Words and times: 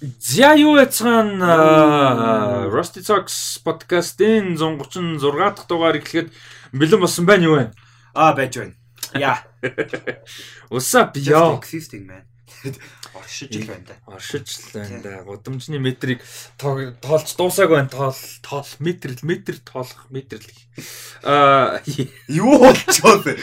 За 0.00 0.54
юу 0.56 0.80
яцхан 0.80 1.42
Rusty 2.72 3.04
Talks 3.04 3.60
podcast-ийн 3.60 4.56
136 4.56 5.20
дахь 5.20 5.68
дугаар 5.68 6.00
эхлэхэд 6.00 6.32
бэлэн 6.72 7.00
болсон 7.04 7.28
байна 7.28 7.44
юу 7.44 7.56
вэ? 7.60 7.64
Аа 8.16 8.32
байж 8.32 8.56
байна. 8.56 8.74
Яа. 9.12 9.44
What's 10.72 10.96
up 10.96 11.12
yo? 11.20 11.60
Existing 11.60 12.08
man. 12.08 12.24
Оршиж 13.12 13.52
л 13.60 13.68
байна 13.68 13.84
да. 13.92 13.94
Оршиж 14.08 14.48
л 14.56 14.72
байна 14.72 15.02
да. 15.04 15.20
Гудамжны 15.20 15.76
метрийг 15.76 16.24
тоолж 16.56 17.36
дуусааг 17.36 17.68
байна. 17.68 17.92
Тоол 17.92 18.16
тоол 18.40 18.68
метр 18.80 19.12
метр 19.20 19.60
тоолох 19.60 20.08
метр 20.08 20.40
л. 20.40 20.48
Аа 21.28 21.84
юу 22.28 22.56
болчихоо 22.56 23.20
бэ? 23.20 23.36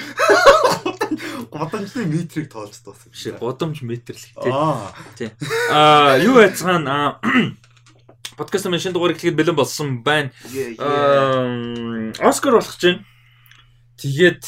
Годамжны 1.51 2.05
метрийг 2.05 2.51
тоолж 2.51 2.77
дууссан. 2.83 3.11
Биш 3.11 3.27
годамж 3.39 3.81
метр 3.81 4.13
л 4.13 4.25
тий. 4.43 4.51
Аа. 4.51 4.91
Тий. 5.17 5.29
Аа 5.71 6.17
юу 6.21 6.39
яцхан 6.39 6.85
подкаст 8.37 8.65
маань 8.69 8.81
шинэ 8.81 8.93
дугаар 8.93 9.13
эхлэхэд 9.17 9.37
бэлэн 9.37 9.57
болсон 9.57 10.03
байна. 10.03 10.31
Аа 10.77 12.13
Оскар 12.21 12.57
болох 12.57 12.73
гэж 12.77 12.83
байна. 12.85 13.05
Тэгээд 13.97 14.43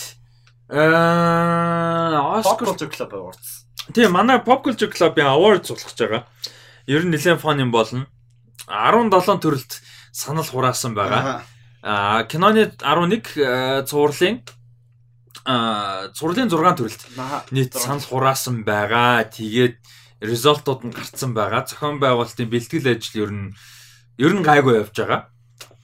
аа 0.69 2.39
Оскар 2.39 2.77
клуб 2.77 3.13
awards. 3.13 3.65
Тийм 3.93 4.11
манай 4.13 4.37
Pop 4.37 4.61
Culture 4.63 4.91
Club-ийн 4.93 5.27
awards 5.27 5.73
болох 5.73 5.89
гэж 5.89 5.97
байгаа. 5.97 6.23
Ер 6.85 7.05
нь 7.05 7.13
нэлээд 7.13 7.41
фан 7.41 7.59
юм 7.59 7.71
болно. 7.73 8.05
17 8.69 9.41
төрөлд 9.41 9.71
санал 10.13 10.45
хураасан 10.45 10.93
байгаа. 10.93 11.41
Аа 11.81 12.23
киноны 12.29 12.69
11 12.77 13.85
цувралын 13.89 14.45
аа 15.45 16.11
зурлын 16.15 16.49
6 16.51 16.75
төрөлд 16.79 17.01
нийт 17.51 17.73
санал 17.75 18.03
хураасан 18.03 18.63
байгаа. 18.63 19.23
Тэгээд 19.27 19.79
результууд 20.19 20.83
нь 20.87 20.95
гарцсан 20.95 21.31
байгаа. 21.31 21.67
Зохион 21.67 21.99
байгуулалтын 21.99 22.51
бэлтгэл 22.51 22.91
ажил 22.91 23.23
ер 23.23 23.31
нь 23.31 23.47
ер 24.19 24.33
нь 24.35 24.43
гайгүй 24.43 24.83
явж 24.83 24.95
байгаа. 24.95 25.31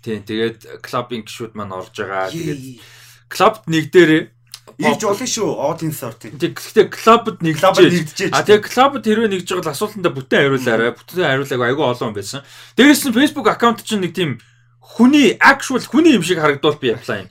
Тийм 0.04 0.22
тэгээд 0.28 0.84
клубын 0.84 1.24
гишүүд 1.24 1.54
маань 1.56 1.76
орж 1.76 1.96
байгаа. 1.96 2.32
Тэгээд 2.32 2.84
клубт 3.32 3.64
нэг 3.72 3.92
дээр 3.92 4.36
Ирж 4.76 5.06
болно 5.08 5.28
шүү. 5.30 5.50
Audience 5.56 6.02
ор 6.04 6.16
тийм. 6.20 6.36
Гэхдээ 6.36 6.90
клубд 6.92 7.40
нэгдэж. 7.40 8.34
А 8.34 8.44
тэгээ 8.44 8.66
клубд 8.66 9.06
хэрвээ 9.08 9.32
нэгж 9.32 9.48
байгаа 9.48 9.64
бол 9.64 9.72
асуултандаа 9.72 10.12
бүтэн 10.12 10.40
хариулаарай. 10.42 10.92
Бүтэн 10.92 11.24
хариулааг 11.24 11.62
айгүй 11.64 11.86
олон 11.86 12.12
байсан. 12.12 12.42
Дээрээс 12.76 13.08
нь 13.08 13.16
Facebook 13.16 13.48
аккаунт 13.48 13.86
чинь 13.88 14.04
нэг 14.04 14.12
тийм 14.12 14.42
хүний 14.84 15.38
actual 15.40 15.80
хүний 15.80 16.18
юм 16.18 16.26
шиг 16.26 16.44
харагдвал 16.44 16.76
би 16.82 16.92
apply 16.92 17.30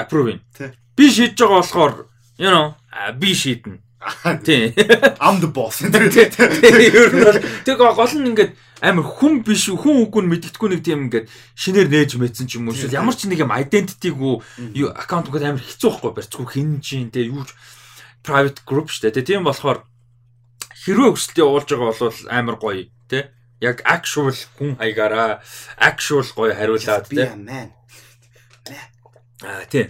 approve. 0.00 0.40
Би 0.96 1.10
шийдэж 1.10 1.38
байгаа 1.38 1.60
болохоор 1.62 1.92
you 2.38 2.50
know 2.50 2.74
би 3.18 3.34
шийднэ. 3.34 3.78
Тийм. 4.44 4.74
I'm 5.20 5.40
the 5.40 5.46
boss. 5.46 5.82
Нь 5.86 5.92
тэг 7.64 7.78
гол 7.78 8.14
нь 8.18 8.28
ингээд 8.34 8.52
амар 8.82 9.06
хүн 9.06 9.46
биш 9.46 9.70
хүн 9.70 10.10
үгүй 10.10 10.26
мэддэхгүй 10.26 10.68
нэг 10.74 10.82
тийм 10.82 11.06
ингээд 11.06 11.30
шинээр 11.54 11.86
нээж 11.86 12.18
мэдсэн 12.18 12.50
ч 12.50 12.58
юм 12.58 12.66
уу. 12.66 12.74
Эсвэл 12.74 12.98
ямар 12.98 13.14
ч 13.14 13.30
нэг 13.30 13.46
юм 13.46 13.54
identity-г 13.54 14.18
юу 14.18 14.88
аккаунт 14.90 15.30
үгээд 15.30 15.54
амар 15.54 15.62
хэцүү 15.62 16.02
байхгүй 16.02 16.12
барьцгүй 16.18 16.46
хин 16.50 16.82
чинь 16.82 17.14
те 17.14 17.30
юу 17.30 17.46
private 18.26 18.66
group 18.66 18.90
штэ 18.90 19.14
те 19.14 19.22
тийм 19.22 19.46
болохоор 19.46 19.86
хэрвээ 20.82 21.14
өсөлтөө 21.14 21.46
уулж 21.46 21.68
байгаа 21.70 21.94
бол 21.94 22.18
амар 22.26 22.56
гоё 22.58 22.90
те 23.06 23.30
яг 23.62 23.86
actual 23.86 24.34
хүн 24.58 24.74
хаягаараа 24.82 25.42
actual 25.78 26.26
гоё 26.34 26.54
хариулаад 26.58 27.06
те 27.06 27.30
аа 29.46 29.62
тийм 29.70 29.86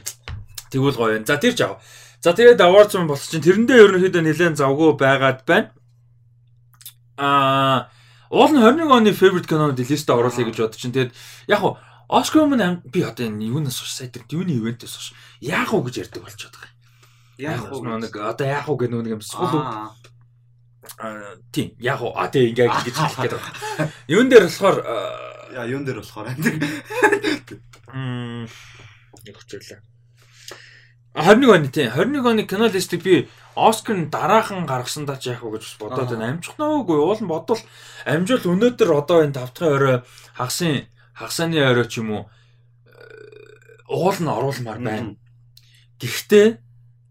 тэгвэл 0.73 0.97
гоё 0.97 1.13
байна 1.21 1.29
за 1.29 1.37
тэр 1.37 1.55
жаа 1.55 1.77
за 2.25 2.33
тэгээд 2.33 2.65
awards 2.65 2.97
юм 2.97 3.07
болсон 3.07 3.29
чинь 3.29 3.45
тэрэндээ 3.45 3.79
ерөнхийдөө 3.85 4.23
нэлээд 4.25 4.57
завгүй 4.57 4.97
байгаад 4.97 5.45
байна. 5.45 5.71
Аа 7.21 7.93
Уул 8.33 8.49
нь 8.49 8.65
21 8.65 8.89
оны 8.89 9.13
favorite 9.13 9.45
кинонууд 9.45 9.77
листэ 9.77 10.09
оруулъя 10.09 10.49
гэж 10.49 10.57
бодож 10.57 10.81
чинь 10.81 10.97
тэгээд 10.97 11.13
яг 11.53 11.61
хуу 11.61 11.77
Оскар 12.09 12.49
өмнө 12.49 12.81
би 12.89 13.05
одоо 13.05 13.29
энэ 13.29 13.45
юунаас 13.53 13.77
хойш 13.77 13.93
сая 13.93 14.09
тэр 14.09 14.25
юуны 14.33 14.57
ивентээс 14.57 14.97
хойш 14.97 15.09
яах 15.41 15.73
уу 15.73 15.85
гэж 15.85 16.09
ярьдаг 16.09 16.25
болчиход 16.25 16.57
байгаа. 16.57 16.73
Яах 17.37 17.73
уу 17.73 17.85
нэг 17.85 18.13
одоо 18.17 18.47
яах 18.49 18.69
уу 18.69 18.77
гэх 18.81 18.89
нэг 18.89 19.17
юм. 19.17 19.21
Сул 19.21 19.49
аа. 19.49 19.93
Тийм. 21.53 21.77
Яах 21.81 22.01
уу 22.01 22.13
а 22.17 22.29
тийм 22.29 22.53
ингээ 22.53 22.69
гэж 22.69 22.97
хэлэх 22.97 23.17
гээд 23.21 23.33
байгаа. 23.37 23.89
Юун 24.13 24.29
дээр 24.29 24.45
болохоор 24.49 24.77
яа 25.53 25.65
юун 25.69 25.85
дээр 25.85 26.01
болохоор? 26.01 26.29
Мм 27.93 28.49
яг 29.25 29.37
хүчлээ. 29.37 29.81
21 31.15 31.53
оны 31.53 31.69
тийм 31.69 31.93
21 31.93 32.25
оны 32.25 32.43
кино 32.49 32.67
листийг 32.69 33.03
би 33.03 33.29
Оскар 33.55 33.97
нь 34.01 34.09
дараахан 34.09 34.65
гаргасандаа 34.65 35.21
ч 35.21 35.29
яах 35.29 35.45
вэ 35.45 35.61
гэж 35.61 35.77
бодоод 35.77 36.09
байна. 36.09 36.41
Амжихнаа 36.41 36.73
үгүй 36.81 36.97
уул 36.97 37.21
нь 37.21 37.29
бодвол 37.29 37.61
амжил 38.09 38.49
өнөөдөр 38.49 38.91
одоо 38.97 39.21
энэ 39.29 39.37
5 39.37 39.53
дахь 39.53 39.69
орой 39.77 39.97
хагасын 40.33 40.89
хагасааны 41.13 41.61
орой 41.61 41.85
ч 41.85 42.01
юм 42.01 42.17
уу 42.17 42.23
уул 43.93 44.17
нь 44.17 44.33
оруулмаар 44.33 44.81
байна. 44.81 45.21
Гэхдээ 46.01 46.57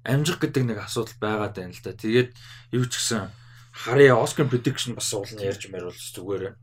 амжих 0.10 0.42
гэдэг 0.42 0.64
нэг 0.66 0.78
асуудал 0.82 1.14
байгаад 1.22 1.54
байна 1.62 1.78
л 1.78 1.86
да. 1.86 1.94
Тэгээд 1.94 2.34
юу 2.74 2.90
ч 2.90 2.98
гэсэн 2.98 3.30
харьяа 3.86 4.18
Оскар 4.18 4.50
prediction 4.50 4.98
бас 4.98 5.14
уул 5.14 5.30
нь 5.30 5.46
ярьж 5.46 5.70
мариул 5.70 5.94
зүгээр. 5.94 6.58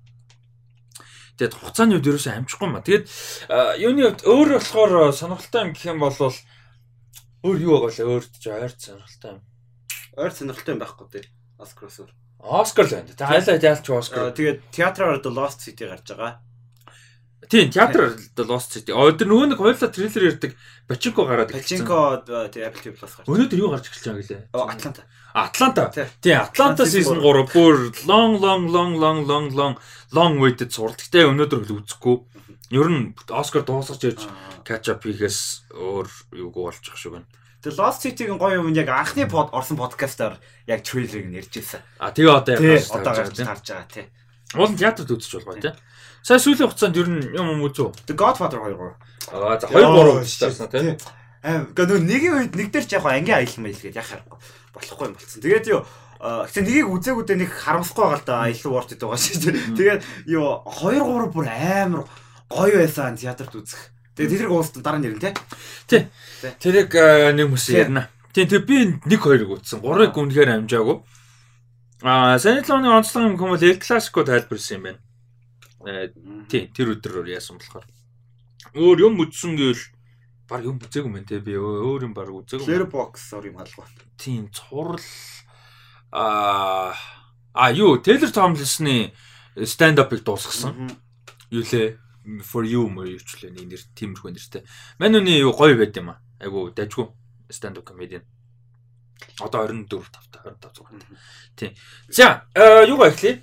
Тэгээд 1.39 1.55
хугацааны 1.55 2.03
үед 2.03 2.09
ерөөсөө 2.11 2.35
амжихгүй 2.35 2.67
маа. 2.67 2.83
Тэгээд 2.83 3.07
юуны 3.79 4.11
өөр 4.27 4.59
болохоор 4.59 5.15
сонирхолтой 5.15 5.71
юм 5.71 5.71
гэх 5.71 5.87
юм 5.87 6.03
бол 6.03 6.19
өөр 7.45 7.59
юу 7.63 7.73
байгаа 7.79 7.95
лээ 7.95 8.09
өөрт 8.09 8.33
ч 8.39 8.45
ойр 8.51 8.73
сонирхолтой 8.75 9.31
юм. 9.37 9.41
Ойр 10.19 10.33
сонирхолтой 10.35 10.73
юм 10.75 10.83
байхгүй 10.83 11.07
тий. 11.13 11.25
Оскараас 11.59 11.99
өөр. 12.03 12.13
Оскар 12.39 12.87
л 12.87 12.95
байна. 12.95 13.15
Тэ 13.15 13.27
хайлаа 13.27 13.59
яалч 13.59 13.87
Оскар. 13.91 14.31
Тэгээд 14.35 14.59
театраар 14.71 15.19
The 15.23 15.31
Lost 15.31 15.59
City 15.63 15.87
гарч 15.87 16.07
байгаа. 16.07 16.43
Тийм, 17.49 17.71
театр 17.71 18.19
The 18.35 18.45
Lost 18.45 18.75
City. 18.75 18.91
Өдөр 18.93 19.27
нөгөө 19.31 19.47
нэг 19.55 19.59
хоёулаа 19.63 19.91
трейлер 19.91 20.25
ярьдаг 20.35 20.53
Бачинко 20.89 21.25
гараад 21.25 21.51
ирсэн. 21.55 21.87
Бачинко 21.87 22.51
тий 22.51 22.63
Apple 22.67 22.83
TV 22.83 22.93
Plus 22.99 23.13
гарч. 23.15 23.27
Өнөөдөр 23.31 23.59
юу 23.63 23.71
гарч 23.73 23.87
эхэлж 23.89 24.05
байгаа 24.05 24.23
гэлээ? 24.27 24.43
Атланта. 24.53 25.03
Атланта. 25.33 25.85
Тийм, 26.21 26.39
Атланта 26.43 26.85
season 26.85 27.23
3 27.23 27.47
бүр 27.55 27.77
long 28.11 28.39
long 28.43 28.69
long 28.69 28.93
long 28.99 29.19
long 29.25 29.47
long 29.55 29.75
long 30.13 30.33
waited 30.43 30.75
сурал. 30.75 30.99
Гэтэ 30.99 31.31
өнөөдөр 31.31 31.63
хөл 31.63 31.81
үзэхгүй. 31.85 32.17
Ер 32.71 32.89
нь 32.93 33.17
Оскар 33.33 33.65
дуусгаж 33.65 34.03
ирж 34.05 34.23
catch 34.65 34.93
up 34.93 35.01
хийхээс 35.01 35.73
өөр 35.73 36.07
юуг 36.37 36.55
болчих 36.55 36.97
шиг 37.01 37.17
байна. 37.17 37.29
The 37.65 37.73
Lost 37.73 38.05
City-гийн 38.05 38.37
гоё 38.37 38.61
юм 38.61 38.71
яг 38.77 38.93
анхны 38.93 39.25
под 39.25 39.49
орсон 39.57 39.81
подкастаар 39.81 40.37
яг 40.69 40.85
трейлерыг 40.85 41.33
нэрж 41.33 41.53
ирсэн. 41.57 41.81
А 41.99 42.13
тэгээ 42.13 42.29
одоо 42.29 42.55
яг 42.61 42.85
одоо 42.93 43.13
гарч 43.17 43.41
байгаа 43.41 43.89
тий. 43.89 44.07
Уул 44.55 44.71
нь 44.71 44.77
театрт 44.77 45.09
үзэж 45.09 45.43
байгаа 45.43 45.59
тий. 45.59 45.75
Сая 46.23 46.39
сүүлийн 46.39 46.69
хугацаанд 46.69 47.01
ер 47.01 47.09
нь 47.09 47.25
юм 47.33 47.57
юм 47.57 47.65
үзүү. 47.67 48.05
The 48.05 48.15
Godfather 48.15 48.61
2 48.61 48.77
гоо. 48.77 48.95
Аа 49.33 49.57
за 49.57 49.67
2 49.73 49.75
3 49.75 50.23
үзчихсэн 50.23 50.69
тий. 50.69 50.95
Аа 51.41 51.67
гэхдээ 51.73 52.05
нэгийн 52.05 52.35
үед 52.37 52.53
нэг 52.53 52.69
дээр 52.69 52.85
ч 52.85 52.93
яг 52.95 53.09
ангийн 53.09 53.41
аялал 53.43 53.65
майл 53.65 53.81
гээд 53.81 53.97
яхах 53.97 54.23
болохгүй 54.77 55.09
юм 55.09 55.17
болсон. 55.17 55.41
Тэгээд 55.41 55.67
юу 55.73 55.83
Гэтэ 56.19 56.67
нэгийг 56.67 56.91
үзээгүүдээ 56.91 57.39
нэг 57.39 57.51
харамсахгүй 57.55 58.03
байгаа 58.03 58.19
л 58.19 58.27
да 58.27 58.51
илүү 58.51 58.73
worth 58.75 58.91
it 58.91 58.99
байгаа 58.99 59.23
шүү 59.23 59.39
дээ. 59.39 59.55
Тэгээд 59.79 60.03
юу 60.35 60.67
2 60.67 60.99
3 60.99 61.31
бүр 61.31 61.47
амар 61.47 62.03
гоё 62.49 62.77
байсан 62.81 63.17
театрт 63.17 63.55
үзэх. 63.55 63.93
Тэгээ 64.17 64.49
тэрийг 64.49 64.51
уустан 64.51 64.83
дараа 64.83 64.99
нэрнэ 64.99 65.21
тий. 65.21 65.35
Тий. 65.87 66.03
Тэрийг 66.59 66.91
нэг 67.37 67.47
хүмүүс 67.47 67.67
ярина. 67.71 68.09
Тий 68.33 68.49
тэр 68.49 68.65
би 68.67 68.99
нэг 68.99 69.21
хоёрыг 69.21 69.61
үзсэн. 69.61 69.79
Гурыг 69.85 70.17
үнэхээр 70.17 70.65
амжаагүй. 70.65 70.99
Аа 72.03 72.39
санитлооны 72.39 72.91
онцлог 72.91 73.31
юм 73.31 73.39
хүмүүс 73.39 73.63
El 73.63 73.79
Clasico 73.79 74.25
тайлбарсан 74.27 74.75
юм 74.79 74.85
байна. 74.89 75.01
Э 75.87 76.11
тий 76.51 76.67
тэр 76.73 76.99
өдрөөр 76.99 77.31
яасан 77.31 77.61
болохоор. 77.61 77.87
Өөр 78.75 78.99
юм 79.07 79.23
үзсэн 79.23 79.55
гэвэл 79.55 79.85
баг 80.49 80.65
юм 80.65 80.81
үзээгүй 80.81 81.13
мэн 81.13 81.29
тий 81.29 81.39
би 81.45 81.55
өөр 81.55 82.09
юм 82.09 82.15
баг 82.17 82.33
үзээгүй. 82.33 82.65
Letterboxd 82.65 83.37
ор 83.37 83.45
юм 83.47 83.57
халгаа. 83.61 83.87
Тийм 84.17 84.49
цуврал 84.51 85.05
аа 86.11 86.97
а 87.53 87.73
юу 87.75 87.99
Taylor 87.99 88.31
Tomlinson-ы 88.31 89.13
stand 89.67 89.99
up-ыг 89.99 90.23
дуусгасан. 90.25 90.91
Юу 91.51 91.63
лээ? 91.67 91.99
For 92.45 92.65
you 92.65 92.89
мөр 92.89 93.09
юучлээ 93.17 93.53
нэг 93.53 93.67
нэр 93.73 93.83
тиймэрхүү 93.97 94.31
нэртэй. 94.37 94.63
Манүний 95.01 95.41
юу 95.41 95.53
гоё 95.57 95.77
байд 95.77 95.97
юм 95.97 96.13
аа. 96.13 96.21
Айгу 96.41 96.71
дажгүй 96.71 97.09
stand 97.51 97.79
up 97.79 97.85
comedian. 97.85 98.23
Одоо 99.41 99.67
24 99.67 100.05
5 100.33 100.43
25 100.45 100.75
зугаар. 100.77 101.03
Тийм. 101.57 101.75
За, 102.09 102.45
юугаа 102.87 103.09
эхлэе? 103.09 103.43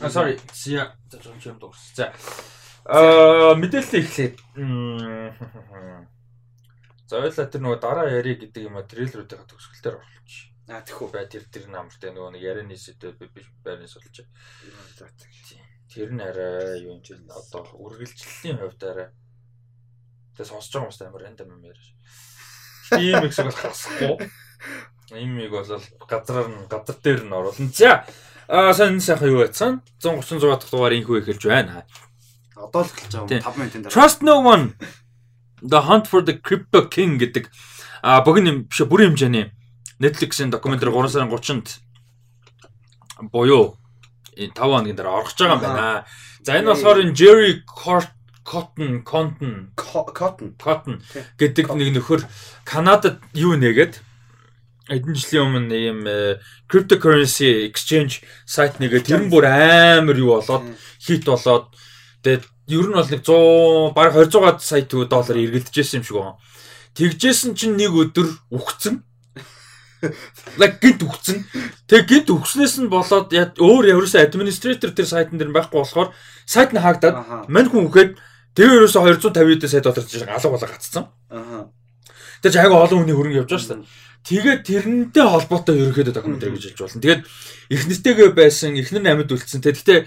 А 0.00 0.08
sorry. 0.10 0.40
Зя 0.52 0.94
зам 1.10 1.38
юм 1.44 1.58
дуурс. 1.58 1.92
За. 1.94 2.12
Аа 2.84 3.54
мэдээлэл 3.54 4.00
эхлэе. 4.00 4.36
За 7.06 7.22
ойлаа 7.22 7.46
тэр 7.46 7.62
нөгөө 7.62 7.80
дараа 7.80 8.10
яриа 8.10 8.34
гэдэг 8.34 8.66
юм 8.66 8.76
а 8.78 8.82
трейлерүүдийн 8.82 9.46
төгсгөл 9.46 9.82
дээр 9.82 9.96
оруулчих. 9.98 10.50
А 10.66 10.82
тэхүү 10.82 11.08
бай 11.14 11.26
тэр 11.30 11.46
тэр 11.46 11.70
намартай 11.70 12.10
нөгөө 12.10 12.34
нэг 12.34 12.42
ярианы 12.42 12.76
сэдв 12.76 13.14
би 13.18 13.42
байрны 13.62 13.86
суулж. 13.86 14.26
За 14.98 15.06
тийм. 15.18 15.65
Тэр 15.92 16.12
нь 16.12 16.22
арай 16.22 16.82
юу 16.82 16.98
юм 16.98 17.02
чи 17.02 17.14
одоо 17.14 17.62
үргэлжлэлийн 17.76 18.58
хувьд 18.58 18.82
арай 18.82 19.08
тэгээ 20.34 20.50
сонсож 20.50 20.72
байгаа 20.72 20.88
юмстай 20.90 21.08
амар 21.08 21.22
рандом 21.22 21.52
юм 21.54 21.62
яриаш. 21.62 21.88
Тийм 22.90 23.24
их 23.24 23.32
шиг 23.34 23.46
бол 23.48 23.60
хасахгүй. 23.60 24.30
Имийг 25.14 25.50
бол 25.50 25.66
газраар 26.10 26.48
нь 26.50 26.66
газар 26.66 26.96
дээр 27.02 27.22
нь 27.24 27.32
оруулна. 27.32 27.70
За 27.70 28.04
Аа 28.48 28.72
сайн 28.74 29.00
сайхан 29.00 29.28
юу 29.28 29.42
байсан? 29.42 29.82
136 29.98 30.38
дахь 30.46 30.70
дугаар 30.70 30.94
инхүү 30.94 31.18
эхэлж 31.18 31.42
байна. 31.50 31.82
Одоо 32.54 32.86
л 32.86 32.90
эхэлж 32.94 33.26
байгаа 33.26 33.42
5 33.42 33.58
минутын 33.58 33.82
дараа. 33.82 33.94
Trust 33.94 34.22
no 34.22 34.38
one. 34.38 34.78
The 35.66 35.82
Hunt 35.82 36.06
for 36.06 36.22
the 36.22 36.38
Crypto 36.38 36.86
King 36.86 37.18
гэдэг 37.18 37.50
а 38.06 38.22
богино 38.22 38.62
биш 38.70 38.86
бүрийн 38.86 39.18
хэмжээний 39.18 39.50
Netflix-ийн 39.98 40.54
докюментари 40.54 40.94
3 40.94 41.10
сарын 41.10 41.30
30-нд 41.34 41.68
буюу 43.34 43.74
5 44.36 44.52
хоногийн 44.54 44.96
дараа 44.96 45.18
орох 45.24 45.32
гэж 45.32 45.38
байгаа 45.40 45.56
юм 45.56 45.64
байна. 45.64 46.04
За 46.44 46.52
энэ 46.60 46.68
болохоор 46.70 46.98
энэ 47.02 47.16
Jerry 47.16 47.52
Cotton 47.66 49.02
Cotton 49.02 49.72
Co- 49.74 50.06
Cotton. 50.14 50.54
Cotton 50.60 51.02
гэдэг 51.40 51.66
нэг 51.74 51.90
нөхөр 51.98 52.22
Канадад 52.62 53.18
юу 53.34 53.56
нэгээд 53.58 53.98
эдэн 54.86 55.14
жилийн 55.18 55.50
өмнө 55.50 55.74
ийм 55.74 56.00
э, 56.06 56.38
cryptocurrency 56.70 57.66
exchange 57.66 58.22
сайт 58.46 58.78
нэгээд 58.78 59.10
тэр 59.10 59.26
нь 59.26 59.30
бүр 59.34 59.50
амар 59.50 60.14
юу 60.14 60.38
болоод 60.38 60.62
хит 61.02 61.26
болоод 61.26 61.74
тэгээд 62.22 62.46
ер 62.70 62.86
нь 62.86 62.94
бол 62.94 63.10
нэг 63.10 63.22
100 63.26 63.90
баг 63.98 64.14
200 64.14 64.38
гаад 64.46 64.58
сая 64.62 64.86
төгрөг 64.86 65.10
доллар 65.10 65.42
эргэлдэжсэн 65.42 65.98
юм 65.98 66.06
шиг 66.06 66.16
байна. 66.22 66.38
Тэгжсэн 66.94 67.58
чинь 67.58 67.74
нэг 67.74 67.90
өдөр 67.98 68.30
үхсэн. 68.54 69.02
Лаг 70.60 70.72
гинт 70.80 71.02
үхсэн. 71.02 71.44
Тэг 71.88 72.06
гинт 72.08 72.28
үхснээс 72.30 72.80
нь 72.84 72.90
болоод 72.92 73.32
яа- 73.32 73.54
өөр 73.56 73.84
ерөөсөө 73.96 74.22
администратор 74.28 74.90
тэр 74.92 75.06
сайтн 75.08 75.38
дээр 75.40 75.52
байхгүй 75.56 75.80
болохоор 75.80 76.12
сайт 76.44 76.72
нь 76.76 76.80
хаагдаад 76.80 77.48
мань 77.48 77.70
хүн 77.70 77.88
үхээд 77.88 78.16
тэр 78.52 78.68
ерөөсөө 78.80 79.16
250 79.16 79.56
эд 79.56 79.64
сая 79.70 79.80
доллар 79.80 80.04
чинь 80.04 80.28
алга 80.28 80.52
болоо 80.52 80.68
гацсан. 80.68 81.04
Аха. 81.32 81.70
Тэр 82.42 82.50
чинь 82.52 82.62
айгүй 82.64 82.76
олон 82.76 82.98
хүний 83.04 83.16
хөрөнгө 83.16 83.40
явж 83.44 83.50
байгаа 83.50 83.64
шүү 83.64 83.72
дээ. 83.80 83.88
Тэгээд 84.26 84.60
тэрнтэй 84.66 85.22
холбоотой 85.22 85.74
ерөөхдөө 85.80 86.14
докюментари 86.18 86.52
гэж 86.58 86.64
хэлж 86.74 86.80
болно. 86.82 87.02
Тэгээд 87.04 87.22
эхнэртэйгээ 87.70 88.30
байсан, 88.34 88.74
эхнэр 88.74 89.02
нь 89.06 89.10
амьд 89.14 89.30
үлдсэн. 89.30 89.62
Тэгэхдээ 89.62 89.98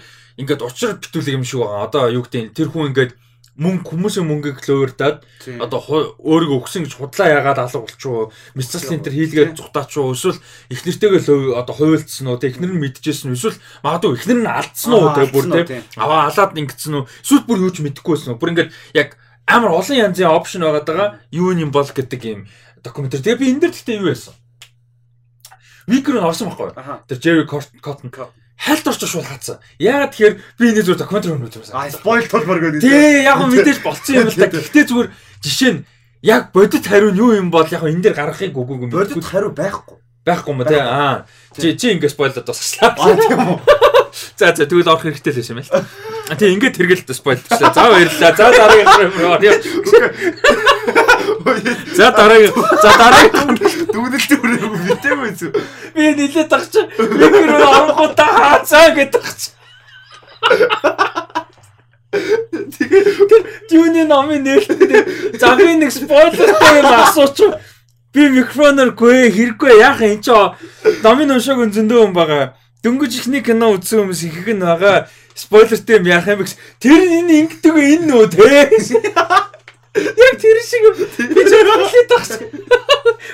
ингээд 0.44 0.60
учир 0.60 1.00
битүүлэг 1.00 1.34
юм 1.40 1.44
шиг 1.44 1.64
байгаа. 1.64 1.88
Одоо 1.88 2.04
юу 2.12 2.22
гэдэг 2.28 2.40
нь 2.44 2.52
тэр 2.52 2.68
хүн 2.68 2.92
ингээд 2.92 3.16
мөнгө 3.60 3.92
хүмүүсийн 3.92 4.24
мөнгийг 4.24 4.64
луурдаад 4.64 5.20
Тийм. 5.44 5.60
одоо 5.60 6.16
өөрийгөө 6.16 6.58
өгсөн 6.64 6.88
гэж 6.88 6.96
худлаа 6.96 7.28
яагаад 7.28 7.60
алга 7.60 7.84
болчихоо 7.84 8.32
мисцлин 8.56 9.04
тэр 9.04 9.12
хийлгээд 9.12 9.60
зүхтаачуу 9.60 10.16
эсвэл 10.16 10.40
эхнэртэйгээ 10.72 11.20
л 11.28 11.60
одоо 11.60 11.74
хуйлдсан 11.76 12.26
уу? 12.32 12.40
Тэг 12.40 12.56
эхнэр 12.56 12.72
нь 12.72 12.80
мэдчихсэн 12.80 13.36
эсвэл 13.36 13.60
магадгүй 13.84 14.16
эхнэр 14.16 14.40
нь 14.40 14.48
алдсан 14.48 14.92
уу? 14.96 15.12
Тэг 15.12 15.28
бүр 15.28 15.46
тэг 15.52 15.66
тийм. 15.68 15.84
аваа 16.00 16.32
алаад 16.32 16.56
ингэсэн 16.56 16.96
үү? 16.96 17.04
Эсвэл 17.20 17.44
бүр 17.44 17.62
юу 17.68 17.72
ч 17.76 17.84
мэдэхгүйсэн 17.84 18.32
үү? 18.32 18.40
Бүр 18.40 18.50
ингээд 18.56 18.72
яг 18.96 19.20
амар 19.44 19.76
олон 19.76 19.96
янзын 20.08 20.32
опшн 20.32 20.64
байгаа 20.64 20.84
даа 20.88 21.08
юу 21.28 21.52
юм 21.52 21.68
бол 21.68 21.84
гэдэг 21.84 22.20
юм 22.24 22.48
докюментари 22.80 23.22
тэгээ 23.22 23.40
би 23.40 23.50
энэ 23.52 23.60
дээр 23.60 23.74
гэхдээ 23.76 24.00
юу 24.00 24.08
байсан 24.08 24.34
Викер 25.90 26.14
нь 26.16 26.24
орсон 26.24 26.48
байхгүй 26.48 26.70
тэр 27.10 27.18
Jerry 27.18 27.44
Cotton. 27.50 28.08
Хальт 28.60 28.84
орч 28.84 29.00
шууд 29.08 29.24
хаацсан 29.24 29.56
яагаад 29.80 30.12
тэгэхээр 30.12 30.34
би 30.60 30.64
энэ 30.68 30.84
зүгээр 30.84 31.00
докюментари 31.00 31.34
өнөөдөр 31.40 31.62
үзсэн 31.64 31.74
А 31.80 31.88
спойл 31.88 32.28
толмор 32.28 32.60
гэдэг. 32.60 32.84
Тий, 32.84 33.24
яг 33.24 33.40
нь 33.40 33.52
мэдээж 33.56 33.78
болцсон 33.80 34.14
юм 34.20 34.28
л 34.28 34.36
да. 34.36 34.52
Гэхдээ 34.52 34.84
зүгээр 34.84 35.08
жишээ 35.40 35.72
нь 35.72 35.80
яг 36.20 36.52
бодит 36.52 36.84
хариу 36.84 37.10
нь 37.10 37.20
юу 37.20 37.32
юм 37.32 37.48
бол 37.48 37.64
яг 37.64 37.80
энэ 37.80 38.04
дээр 38.04 38.16
гаргахыг 38.20 38.52
үгүй 38.52 38.84
юм 38.84 38.92
Бодит 38.92 39.24
хариу 39.24 39.56
байхгүй. 39.56 39.96
байхгүй 40.28 40.52
юм 40.52 40.60
тий. 40.68 40.76
Аа. 40.76 41.24
Чи 41.56 41.72
чи 41.80 41.96
ингэ 41.96 42.12
спойлдод 42.12 42.44
басглаа. 42.44 42.92
Аа 42.92 43.16
тийм 43.16 43.40
үү. 43.40 43.58
За 44.36 44.52
за 44.52 44.66
тэгвэл 44.68 44.92
орох 44.92 45.08
хэрэгтэй 45.08 45.32
л 45.32 45.50
юм 45.56 45.60
л. 45.64 45.70
А 46.28 46.36
тий 46.36 46.52
ингээд 46.52 46.76
тэргэлт 46.76 47.08
спойлдчихлаа. 47.08 47.72
За 47.72 47.88
баярлалаа. 47.88 48.36
За 48.36 48.44
дараагийн 48.52 48.86
орё. 49.24 49.56
За 51.94 52.10
дараагийн 52.10 52.52
за 52.82 52.90
дараагийн 52.98 53.54
Дүгнэлт 53.92 54.30
өрөө 54.34 54.78
битээгүй 54.88 55.30
зү. 55.38 55.46
би 55.94 56.14
нилээд 56.14 56.48
тагч. 56.50 56.74
Би 56.98 57.26
гэр 57.30 57.52
оронгуудаа 57.58 58.30
хаацаа 58.38 58.90
гэдэг 58.94 59.26
ч. 59.38 59.54
Тэр 62.10 63.42
юуны 63.70 64.04
номын 64.06 64.42
нээлттэй 64.42 65.38
загын 65.38 65.78
нэг 65.78 65.92
спойлертэй 65.94 66.78
юм 66.82 66.90
асууч. 66.90 67.38
Би 68.14 68.28
микрофоноор 68.34 68.90
гүй 68.98 69.30
хэрэггүй 69.30 69.78
яах 69.78 70.02
юм 70.02 70.18
чи 70.22 70.34
номын 71.04 71.38
уншааг 71.38 71.70
зөндөө 71.70 72.10
юм 72.10 72.14
байгаа. 72.14 72.54
Дөнгөж 72.82 73.12
ихний 73.20 73.44
кино 73.44 73.76
үзсэн 73.76 74.08
хүмүүс 74.08 74.22
их 74.26 74.42
гэн 74.42 74.64
байгаа. 74.64 75.06
Спойлертэй 75.36 76.00
юм 76.00 76.10
яах 76.10 76.26
юм 76.26 76.42
бэ? 76.42 76.50
Тэр 76.82 76.98
энэ 76.98 77.32
ингэдэг 77.46 77.76
энэ 77.76 78.06
нөө 78.08 78.24
те. 78.34 79.46
Яг 79.94 80.34
тэр 80.38 80.58
шиг 80.62 80.84
би 81.34 81.42
ч 81.42 81.52
бодлоо 81.66 82.04
тагч. 82.06 82.30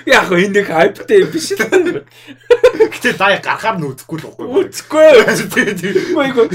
Яг 0.08 0.32
энэ 0.32 0.56
нэг 0.56 0.66
хайптай 0.72 1.20
юм 1.20 1.30
биш 1.34 1.52
л. 1.52 1.60
Гэтэ 1.60 3.12
даа 3.20 3.36
гарахаар 3.44 3.76
нь 3.76 3.84
үзэхгүй 3.92 4.18
л 4.24 4.28
үгүй. 4.32 4.46
Үцгүй. 4.64 5.20
Тийм 5.52 5.76
тийм. 5.76 6.16
Майго. 6.16 6.48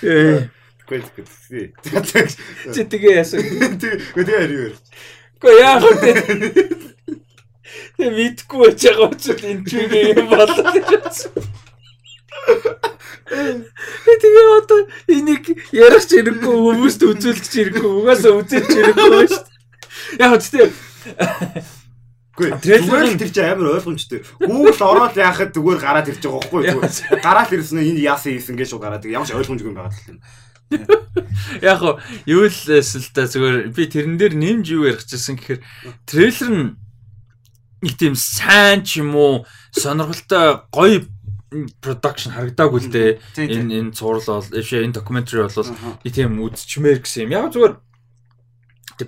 Э 0.00 0.48
Гүй 0.88 0.98
гүй. 1.14 1.24
чи 2.74 2.82
тэгээ 2.82 3.20
яасан. 3.20 3.44
Гүй 4.16 4.24
тэгээ 4.24 4.40
хариу. 4.42 4.74
Гэхдээ 5.38 5.60
яах 5.62 5.84
вэ? 5.86 6.12
Тэг 8.00 8.10
мэдгүй 8.16 8.58
байж 8.64 8.80
байгаа 8.80 9.12
учраас 9.12 9.44
энэ 9.44 9.62
ч 9.68 9.76
юм 9.86 10.26
болоод 10.32 10.66
ирсэн. 13.30 13.64
Тэгээ 14.20 14.46
одоо 14.58 14.80
энийг 15.08 15.44
ярих 15.72 16.04
ч 16.04 16.10
хэрэггүй 16.18 16.54
хүмүүст 16.54 17.00
үзүүлэх 17.06 17.46
ч 17.46 17.54
хэрэггүй 17.70 17.90
угаасаа 17.90 18.34
үзэж 18.42 18.64
ч 18.66 18.74
хэрэггүй 18.74 19.26
шүү 19.30 19.44
дээ. 19.46 20.20
Яг 20.20 20.32
үстэй 20.34 20.66
Гүй 22.40 22.56
л 22.56 23.18
тэр 23.20 23.30
чинь 23.30 23.52
амар 23.52 23.76
ойлгомжтой. 23.76 24.24
Google 24.40 24.80
ороод 24.80 25.16
яхад 25.18 25.52
зүгээр 25.52 25.80
гараад 25.82 26.08
ирж 26.08 26.24
байгаа 26.24 26.40
байхгүй 26.40 26.62
юу? 26.72 26.80
Гараад 27.20 27.52
ирсэн 27.52 27.84
нь 27.84 27.88
энэ 27.92 28.04
яасан 28.06 28.32
хийсэн 28.32 28.56
гэж 28.56 28.68
шууд 28.72 28.84
гараад 28.86 29.04
ямар 29.04 29.28
ч 29.28 29.36
ойлгомжгүй 29.36 29.68
юм 29.68 29.76
байгаа 29.76 29.92
л 29.92 30.08
юм. 30.08 30.18
яг 31.60 31.78
хуу 31.82 31.98
юу 32.24 32.46
л 32.46 32.62
эсэл 32.78 33.10
та 33.12 33.26
зүгээр 33.26 33.74
би 33.74 33.84
тэрэн 33.90 34.16
дээр 34.16 34.34
нэмж 34.38 34.66
юу 34.72 34.86
ярих 34.88 35.04
гэсэн 35.04 35.36
гэхээр 35.36 35.60
трейлер 36.06 36.50
нь 36.54 36.66
нэг 37.82 37.94
тийм 37.98 38.14
сайн 38.14 38.86
ч 38.86 39.02
юм 39.02 39.18
уу 39.18 39.44
сонирхолтой 39.74 40.62
гоё 40.70 41.04
production 41.82 42.30
харагдаагүй 42.34 42.80
л 42.80 42.90
дээ. 42.94 43.10
Энэ 43.36 43.74
энэ 43.78 43.94
цуврал 43.98 44.40
бол 44.40 44.50
ишээ 44.54 44.86
энэ 44.86 44.96
докюментари 44.98 45.50
бол 45.50 45.74
би 46.02 46.08
тийм 46.10 46.38
үзчмээр 46.38 47.02
гэсэн 47.02 47.26
юм. 47.26 47.34
Яг 47.34 47.50
зүгээр 47.50 47.74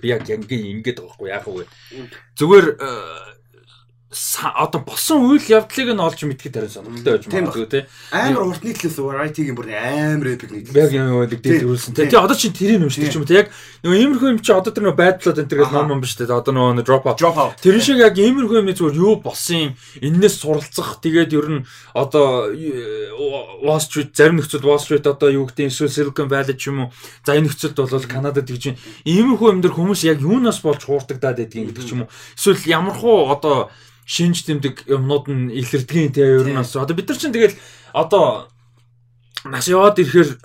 би 0.03 0.09
яг 0.09 0.27
ингээ 0.27 0.83
ингээд 0.83 0.99
байгаа 0.99 1.17
байхгүй 1.17 1.29
яг 1.31 1.45
үгүй. 1.47 1.67
Зүгээр 2.39 2.67
э, 2.81 3.32
одоо 4.13 4.81
болсон 4.85 5.25
үйл 5.25 5.45
явдлыг 5.49 5.89
нь 5.97 6.05
олж 6.05 6.21
мэдхэд 6.29 6.53
харин 6.53 6.69
сонирхолтой 6.69 7.13
байж 7.17 7.25
Тийм 7.25 7.45
магадгүй 7.49 7.69
тий. 7.73 7.83
Амар 8.13 8.45
урт 8.45 8.63
нийтлээс 8.63 8.97
variety-гийн 9.01 9.57
бүр 9.57 9.73
амар 9.73 10.29
epic 10.37 10.53
нийтлээс. 10.53 10.77
Яг 10.77 10.93
юм 10.93 11.25
Тийм, 11.33 11.41
дэлгэрүүлсэн. 11.41 11.93
тийм. 11.97 12.21
Одоо 12.21 12.37
чинь 12.37 12.53
тэрийг 12.53 12.81
нүшдэг 12.85 13.09
ч 13.09 13.17
юм 13.17 13.25
уу 13.25 13.31
те 13.33 13.41
яг 13.41 13.49
нөгөө 13.81 13.97
иймэрхүү 13.97 14.29
юм 14.37 14.41
чи 14.45 14.53
одоо 14.53 14.73
тэр 14.73 14.85
нөгөө 14.93 15.01
байдлууд 15.01 15.41
энэ 15.41 15.49
төргээл 15.49 15.73
Аха. 15.73 15.81
ном 15.81 15.93
юм 15.97 16.01
ба 16.05 16.09
шүү 16.13 16.19
дээ. 16.29 16.37
Одоо 16.37 16.53
нөгөө 16.53 16.85
drop 16.85 17.07
out. 17.09 17.57
Тэр 17.65 17.81
шиг 17.81 17.99
яг 18.05 18.15
иймэрхүү 18.21 18.61
юм 18.61 18.69
зүгээр 18.69 19.01
юу 19.01 19.15
болсон 19.17 19.57
юм 19.57 19.73
эннээс 20.05 20.37
суралцах 20.45 21.01
тэгээд 21.01 21.33
ер 21.33 21.49
нь 21.49 21.65
одоо 21.97 22.53
э, 22.53 23.17
Wall 23.65 23.81
Street 23.81 24.13
зарим 24.13 24.37
нөхцөл 24.37 24.61
Wall 24.61 24.81
Street 24.81 25.09
одоо 25.09 25.33
юу 25.33 25.49
гэдэг 25.49 25.73
эсвэл 25.73 25.89
Silicon 25.89 26.29
Valley 26.29 26.57
ч 26.57 26.69
юм 26.69 26.85
уу 26.85 26.93
за 27.25 27.33
энэ 27.33 27.49
нөхцөлд 27.49 27.77
бол 27.81 28.05
Канадад 28.05 28.45
тэгж 28.45 28.77
иймэрхүү 29.09 29.49
юм 29.57 29.61
дээр 29.65 29.73
хүмүүс 29.73 30.05
яг 30.05 30.21
юунаас 30.21 30.61
болж 30.61 30.85
хуурдагдаад 30.85 31.41
байдгийг 31.41 31.73
гэдэг 31.73 31.85
ч 31.87 31.91
юм 31.97 32.05
уу 32.05 32.13
эсвэл 32.37 32.61
ямархуу 32.67 33.31
одоо 33.33 33.71
шинж 34.07 34.45
тэмдэг 34.47 34.85
юмнууд 34.89 35.27
нь 35.31 35.51
илэрдгийн 35.55 36.13
те 36.13 36.23
ер 36.23 36.47
нь 36.49 36.57
бас 36.59 36.75
одоо 36.77 36.95
бид 36.97 37.09
нар 37.09 37.19
чинь 37.19 37.33
тэгэл 37.33 37.55
одоо 37.95 38.49
маш 39.43 39.67
яваад 39.67 39.99
ирэхээр 39.99 40.39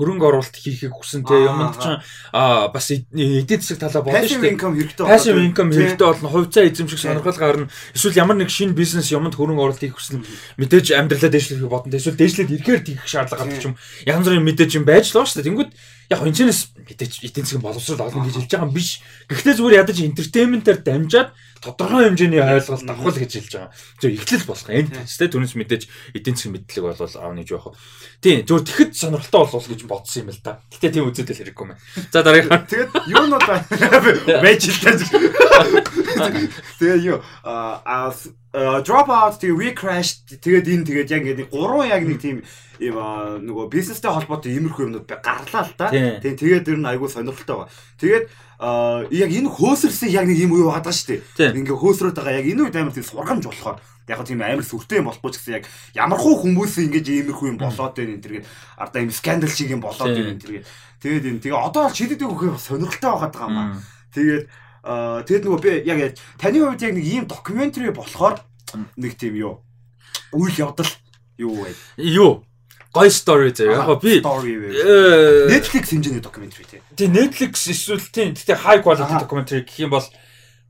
хөрөнгө 0.00 0.24
оруулалт 0.24 0.56
хийхийг 0.56 0.96
хүсэн 0.96 1.28
те 1.28 1.44
юмд 1.44 1.76
чинь 1.76 2.00
бас 2.32 2.86
эд- 2.88 3.04
эдийн 3.12 3.60
засаг 3.60 3.84
талаа 3.84 4.00
болно 4.00 4.16
шүү 4.24 4.40
Passive 4.40 4.40
дээ 4.40 4.52
income 4.56 4.74
хэрэгтэй. 4.80 5.04
Passive 5.04 5.36
болоод 5.36 5.48
income 5.52 5.68
байна. 5.68 5.80
хэрэгтэй 5.84 6.06
болно. 6.08 6.28
Хувьцаа 6.32 6.64
эзэмших 6.64 7.00
сонирхол 7.04 7.36
гарна. 7.36 7.68
Эсвэл 7.92 8.16
ямар 8.16 8.36
нэг 8.40 8.48
шинэ 8.48 8.72
бизнес 8.72 9.12
юмд 9.12 9.36
хөрөнгө 9.36 9.60
оруулалт 9.60 9.84
хийх 9.84 9.92
хүснэ 10.00 10.24
мэдээж 10.56 10.86
амьдралаа 10.96 11.28
дэвшлэхийг 11.36 11.68
бодно. 11.68 11.92
Эсвэл 12.00 12.16
дэвшлээд 12.16 12.50
ирэхээр 12.56 12.80
тийх 12.80 13.04
шаардлага 13.04 13.44
гардаг 13.44 13.60
юм. 13.60 13.76
Янз 14.08 14.24
бүрийн 14.24 14.46
мэдээж 14.48 14.70
юм 14.72 14.84
байж 14.88 15.12
л 15.12 15.20
ба 15.20 15.28
шүү 15.28 15.36
дээ. 15.44 15.48
Тэнгүүд 15.52 15.70
яг 16.08 16.20
энэчнээс 16.24 16.60
мэдээж 16.80 17.12
эдийн 17.28 17.44
засгийн 17.44 17.60
боловсрол 17.60 18.00
олно 18.08 18.24
гэж 18.24 18.34
хэлж 18.40 18.48
байгаа 18.56 18.64
юм 18.64 18.72
биш. 18.72 19.04
Гэхдээ 19.28 19.52
зүгээр 19.60 19.78
ядаж 19.84 19.96
entertainment-аар 20.00 20.80
дамжаад 20.80 21.28
тодорхой 21.60 22.08
хэмжээний 22.08 22.40
ойлголт 22.40 22.88
авах 22.88 23.12
л 23.12 23.20
гэж 23.20 23.32
хэлж 23.36 23.52
байгаа. 23.52 23.72
Зөв 24.00 24.10
ихлэл 24.16 24.48
болох. 24.48 24.68
Энд 24.72 24.96
тест 24.96 25.20
түүнээс 25.20 25.54
мэдээж 25.60 25.82
эдийн 26.16 26.36
засгийн 26.36 26.54
мэдлэг 26.56 26.84
бол 26.88 26.96
аавны 26.96 27.44
жоох. 27.44 27.76
Тийм 28.24 28.48
зөв 28.48 28.64
тэгэхэд 28.64 28.96
сонирхолтой 28.96 29.44
болов 29.44 29.68
гэж 29.68 29.80
бодсон 29.84 30.24
юм 30.24 30.32
л 30.32 30.40
да. 30.40 30.64
Гэтэ 30.72 30.88
тийм 30.96 31.08
үзүүлэл 31.12 31.52
хэрэггүй 31.52 31.64
юм. 31.68 31.76
За 32.08 32.24
дараагийн 32.24 32.64
Тэгээд 32.64 32.90
юу 33.12 33.24
нь 33.28 33.36
одоо 33.36 33.58
байж 34.44 34.62
л 34.72 34.80
тань. 34.80 35.04
Тэгээ 36.80 36.98
юу 37.12 37.18
а 37.44 38.12
drop 38.82 39.08
out 39.08 39.38
тэгээ 39.38 39.56
we 39.56 39.68
crash 39.76 40.26
тэгээд 40.26 40.66
энэ 40.66 40.86
тэгээд 40.88 41.12
яг 41.14 41.22
ингэ 41.22 41.44
гурван 41.52 41.86
яг 41.86 42.02
нэг 42.02 42.18
тийм 42.18 42.42
юм 42.80 42.96
аа, 42.98 43.38
нөгөө 43.38 43.70
бизнестэй 43.70 44.10
холбоотой 44.10 44.56
иймэрхүү 44.56 44.84
юмнууд 44.88 45.06
гарлаа 45.06 45.64
л 45.68 45.74
та. 45.76 45.92
Тийм. 45.92 46.18
Тийм 46.18 46.34
тэгээд 46.34 46.70
ер 46.72 46.78
нь 46.80 46.90
айгүй 46.90 47.08
сонирхолтой 47.12 47.68
байгаа. 47.68 47.70
Тэгээд 48.00 48.24
аа 48.60 49.08
яг 49.08 49.32
энэ 49.32 49.48
хөөсөрсөн 49.48 50.12
яг 50.12 50.28
нэг 50.28 50.36
юм 50.44 50.52
уу 50.52 50.68
байгаа 50.68 50.92
шүү 50.92 51.24
дээ. 51.40 51.56
Ингээ 51.56 51.80
хөөсрөөд 51.80 52.16
байгаа 52.20 52.44
яг 52.44 52.46
энэ 52.52 52.62
үед 52.68 52.76
амар 52.76 52.92
тийм 52.92 53.08
сургамж 53.08 53.44
болохоор 53.48 53.80
яг 54.04 54.20
тийм 54.28 54.44
амар 54.44 54.66
сүртэй 54.68 55.00
юм 55.00 55.08
болохгүй 55.08 55.30
ч 55.32 55.36
гэсэн 55.40 55.56
яг 55.56 55.64
ямархуу 55.96 56.36
хүмүүс 56.44 56.76
ингэж 56.84 57.06
иймэрхүү 57.08 57.56
юм 57.56 57.58
болоод 57.58 57.96
байна 57.96 58.12
энэ 58.20 58.24
тэргээд 58.24 58.46
ардаа 58.76 59.00
юм 59.00 59.12
скандал 59.16 59.48
шиг 59.48 59.72
юм 59.72 59.80
болоод 59.80 60.12
байна 60.12 60.36
энэ 60.36 60.42
тэргээд 60.44 60.66
тэгээд 61.00 61.24
энэ 61.24 61.40
тэгээ 61.40 61.56
одоо 61.56 61.82
бол 61.88 61.96
шидэд 61.96 62.20
өгөх 62.20 62.60
сонирхолтой 62.60 63.10
байгаа 63.16 63.48
юм 63.48 63.56
аа. 63.56 63.68
Тэгээд 64.12 64.44
аа 64.84 65.24
тэгэд 65.24 65.44
нөгөө 65.48 65.60
би 65.64 65.72
яг 65.88 65.98
таны 66.36 66.58
хувьд 66.60 66.84
яг 66.84 66.92
нэг 66.92 67.06
ийм 67.08 67.24
докюментари 67.24 67.96
болохоор 67.96 68.44
нэг 69.00 69.12
тийм 69.16 69.40
юу 69.40 69.64
үйл 70.36 70.56
явдал 70.58 70.92
юу 71.38 71.64
вэ? 71.64 71.72
Юу? 71.96 72.44
Гой 72.92 73.08
story 73.08 73.54
заяа. 73.54 73.86
Яг 73.86 74.02
би 74.02 74.18
э, 74.18 75.46
Netflix 75.46 75.94
хэмжээний 75.94 76.20
докюментари 76.20 76.64
тий. 76.66 76.80
тий 76.96 77.06
Netflix 77.06 77.70
эсвэл 77.70 78.02
тий 78.10 78.34
гэхдээ 78.34 78.58
high 78.66 78.82
quality 78.82 79.14
documentary 79.22 79.62
гэх 79.62 79.78
юм 79.78 79.90
бол 79.94 80.02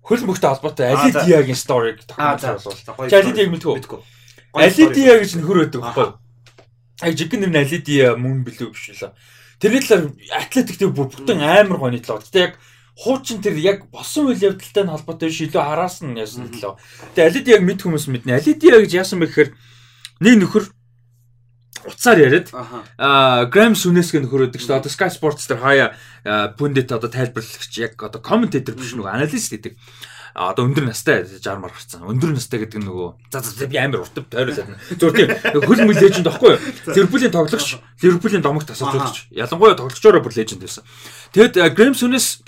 хөл 0.04 0.24
мөхтэй 0.28 0.52
холбоотой 0.52 0.92
Аа, 0.92 1.00
Ali 1.00 1.12
за. 1.12 1.24
Dia-гийн 1.24 1.56
story 1.56 1.96
documentary 1.96 2.60
болвол. 2.60 3.08
Чи 3.08 3.16
Ali 3.16 3.32
Dia-г 3.32 3.50
мэдгүй. 3.56 3.74
мэдгүй. 3.80 4.00
Ali 4.52 4.84
Dia 4.92 5.16
гэж 5.16 5.32
нөхөр 5.40 5.58
Аха. 5.64 5.80
байхгүй. 5.80 6.08
Яг 7.08 7.14
жигэн 7.16 7.40
нэр 7.40 7.52
нь 7.56 7.60
Ali 7.64 7.78
Dia 7.80 8.16
мөн 8.20 8.44
билүү 8.44 8.68
биш 8.76 8.92
үлээ. 8.92 9.16
Тэрний 9.60 9.80
талаар 9.80 10.12
атлетик 10.36 10.76
төв 10.76 10.92
бүтэн 10.92 11.40
амар 11.40 11.80
гоны 11.80 12.00
талаа. 12.04 12.20
Гэтэ 12.20 12.40
яг 12.40 12.52
хуучин 13.00 13.40
тэр 13.40 13.56
яг 13.56 13.88
босон 13.88 14.28
үйл 14.28 14.52
явдалтай 14.52 14.84
нь 14.84 14.92
холбоотой 14.92 15.32
биш 15.32 15.40
илүү 15.48 15.56
араас 15.56 16.04
нь 16.04 16.20
яасан 16.20 16.52
талаа. 16.52 16.76
Тэгээ 17.16 17.44
Dia-г 17.48 17.64
мэд 17.64 17.80
хүмүүс 17.80 18.12
мэднэ. 18.12 18.44
Dia 18.44 18.76
гэж 18.76 18.92
яасан 18.92 19.24
бэ 19.24 19.28
гэхээр 19.32 19.50
нэг 20.20 20.34
нөхөр 20.44 20.64
уцаар 21.86 22.18
яриад 22.18 22.48
Аха. 22.52 22.82
а 22.98 23.44
Грэм 23.46 23.74
Сүнэсг 23.74 24.18
нөхөр 24.20 24.50
өгдөг 24.50 24.60
шүү 24.60 24.70
дээ. 24.74 24.80
Одоо 24.80 24.92
Sky 24.92 25.10
Sports 25.12 25.46
дээр 25.48 25.60
хаяа 25.60 26.52
пүндэт 26.56 26.92
одоо 26.92 27.08
тайлбарлагч 27.10 27.72
яг 27.78 27.96
одоо 28.02 28.20
комментатор 28.20 28.74
биш 28.74 28.92
нөгөө 28.96 29.08
аналист 29.10 29.52
гэдэг. 29.54 29.74
Одоо 30.30 30.62
өндөр 30.70 30.86
настай 30.86 31.26
60 31.26 31.58
мар 31.58 31.74
гарсан. 31.74 32.06
Өндөр 32.06 32.38
настай 32.38 32.62
гэдэг 32.62 32.78
нь 32.78 32.86
нөгөө 32.86 33.34
за 33.34 33.42
за 33.42 33.66
би 33.66 33.76
амар 33.82 34.06
уртав 34.06 34.30
тойруулаад. 34.30 34.78
Зүгээр 34.94 35.16
тийм 35.42 35.62
хөл 35.66 35.82
мөл 35.82 35.98
леженд 35.98 36.26
байхгүй 36.28 36.50
юу? 36.54 36.60
Ливерпулийн 36.94 37.34
тоглогч, 37.34 37.82
Ливерпулийн 37.98 38.42
домогт 38.44 38.70
тасалжуулагч. 38.70 39.26
Ялангуяа 39.34 39.74
тоглогчороо 39.74 40.22
бүр 40.22 40.30
леженд 40.38 40.62
байсан. 40.62 40.86
Тэгэд 41.34 41.58
Грэм 41.74 41.98
Сүнэс 41.98 42.46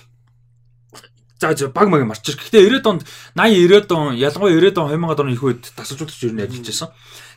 за 1.43 1.57
за 1.59 1.69
баг 1.75 1.89
маг 1.91 2.07
марчих. 2.07 2.39
Гэхдээ 2.39 2.71
90-ад 2.71 2.87
онд 2.87 3.03
80 3.35 3.67
90-ад 3.67 3.91
он 3.93 4.15
ялангуяа 4.15 4.55
90-ад 4.55 4.79
он 4.79 4.91
2000-ад 4.95 5.21
оны 5.21 5.33
их 5.35 5.43
үед 5.43 5.63
тасалжуулагч 5.75 6.23
юу 6.23 6.39
нэ 6.39 6.47
ажиллаж 6.47 6.67
байсан. 6.71 6.89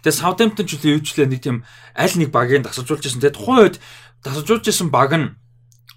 Тэгээ 0.06 0.22
Southampton 0.22 0.66
ч 0.70 0.78
үл 0.78 1.02
өвчлээ 1.02 1.26
нэг 1.26 1.42
тийм 1.42 1.66
аль 1.98 2.14
нэг 2.14 2.30
багийг 2.30 2.62
тасалжуулж 2.70 3.10
байсан. 3.10 3.22
Тэгээ 3.26 3.38
тухайн 3.42 3.62
үед 3.66 3.76
тасалжуулж 4.22 4.64
байсан 4.70 4.90
баг 4.94 5.12
нь 5.18 5.34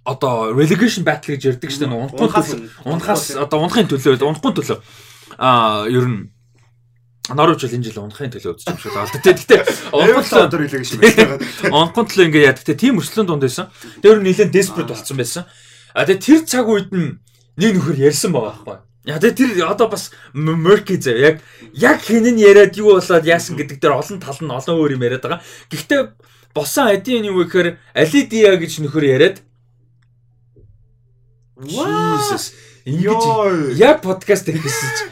одоо 0.08 0.56
relegation 0.56 1.04
battle 1.04 1.36
гэж 1.36 1.60
ярьдаг 1.60 1.68
шүү 1.68 1.84
дээ. 1.84 1.92
Унхын 1.92 2.24
Унхаас. 2.24 2.48
Унхаас 2.88 3.24
одоо 3.36 3.60
унхын 3.60 3.84
төлөө, 3.84 4.16
унхын 4.24 4.56
төлөө. 4.56 4.80
Аа 5.36 5.84
ер 5.92 6.08
нь 6.08 6.32
Норвич 7.28 7.68
л 7.68 7.76
энэ 7.76 7.84
жил 7.92 8.08
унхын 8.08 8.32
төлөө 8.32 8.56
үзэж 8.56 8.72
юм 8.72 8.80
шиг 8.80 8.96
байна. 8.96 9.20
Тэгтээ 9.20 9.60
унхын 9.92 10.48
төлөө 10.48 10.84
шиг 10.88 11.00
байна. 11.04 11.36
Онкон 11.68 12.08
төлөө 12.08 12.26
ингээ 12.32 12.48
яа. 12.48 12.56
Гэтэ 12.56 12.80
тийм 12.80 12.96
өрсөлдөөн 12.96 13.28
дунд 13.28 13.44
байсан. 13.44 13.68
Тэр 14.00 14.24
нь 14.24 14.32
нэлээд 14.32 14.48
desperate 14.48 14.88
болсон 14.88 15.20
байсан. 15.20 15.44
А 15.92 16.08
тэгээ 16.08 16.24
тэр 16.24 16.40
цаг 16.48 16.64
үед 16.64 16.88
нь 16.88 17.20
нэг 17.60 17.76
нөхөр 17.76 18.00
ярьсан 18.00 18.32
байгаа 18.32 18.56
байхгүй. 18.64 18.87
Яа 19.08 19.16
тэгээ 19.16 19.56
тэр 19.56 19.72
одоо 19.72 19.88
бас 19.88 20.12
murky 20.36 21.00
зав. 21.00 21.16
Яг 21.16 21.40
яг 21.72 22.04
хин 22.04 22.28
нь 22.28 22.44
яриад 22.44 22.76
юу 22.76 23.00
болоод 23.00 23.24
яасан 23.24 23.56
гэдэг 23.56 23.80
дээр 23.80 23.96
олон 23.96 24.20
тал 24.20 24.36
нь 24.36 24.52
олон 24.52 24.76
өөр 24.76 25.00
юм 25.00 25.02
яриад 25.08 25.24
байгаа. 25.24 25.40
Гэхдээ 25.72 26.00
босон 26.52 26.92
адийн 26.92 27.24
юу 27.24 27.40
гэхээр 27.40 27.80
Алидия 27.96 28.52
гэж 28.60 28.84
нөхөр 28.84 29.04
яриад 29.08 29.40
Jesus 31.64 32.52
ингэж 32.84 33.80
яг 33.80 34.04
подкаст 34.04 34.52
хийсэн 34.52 34.90
чи 34.92 35.04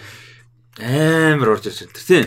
амар 0.84 1.56
орж 1.56 1.72
ирж 1.72 1.88
байна. 1.88 1.96
Тийм. 1.96 2.26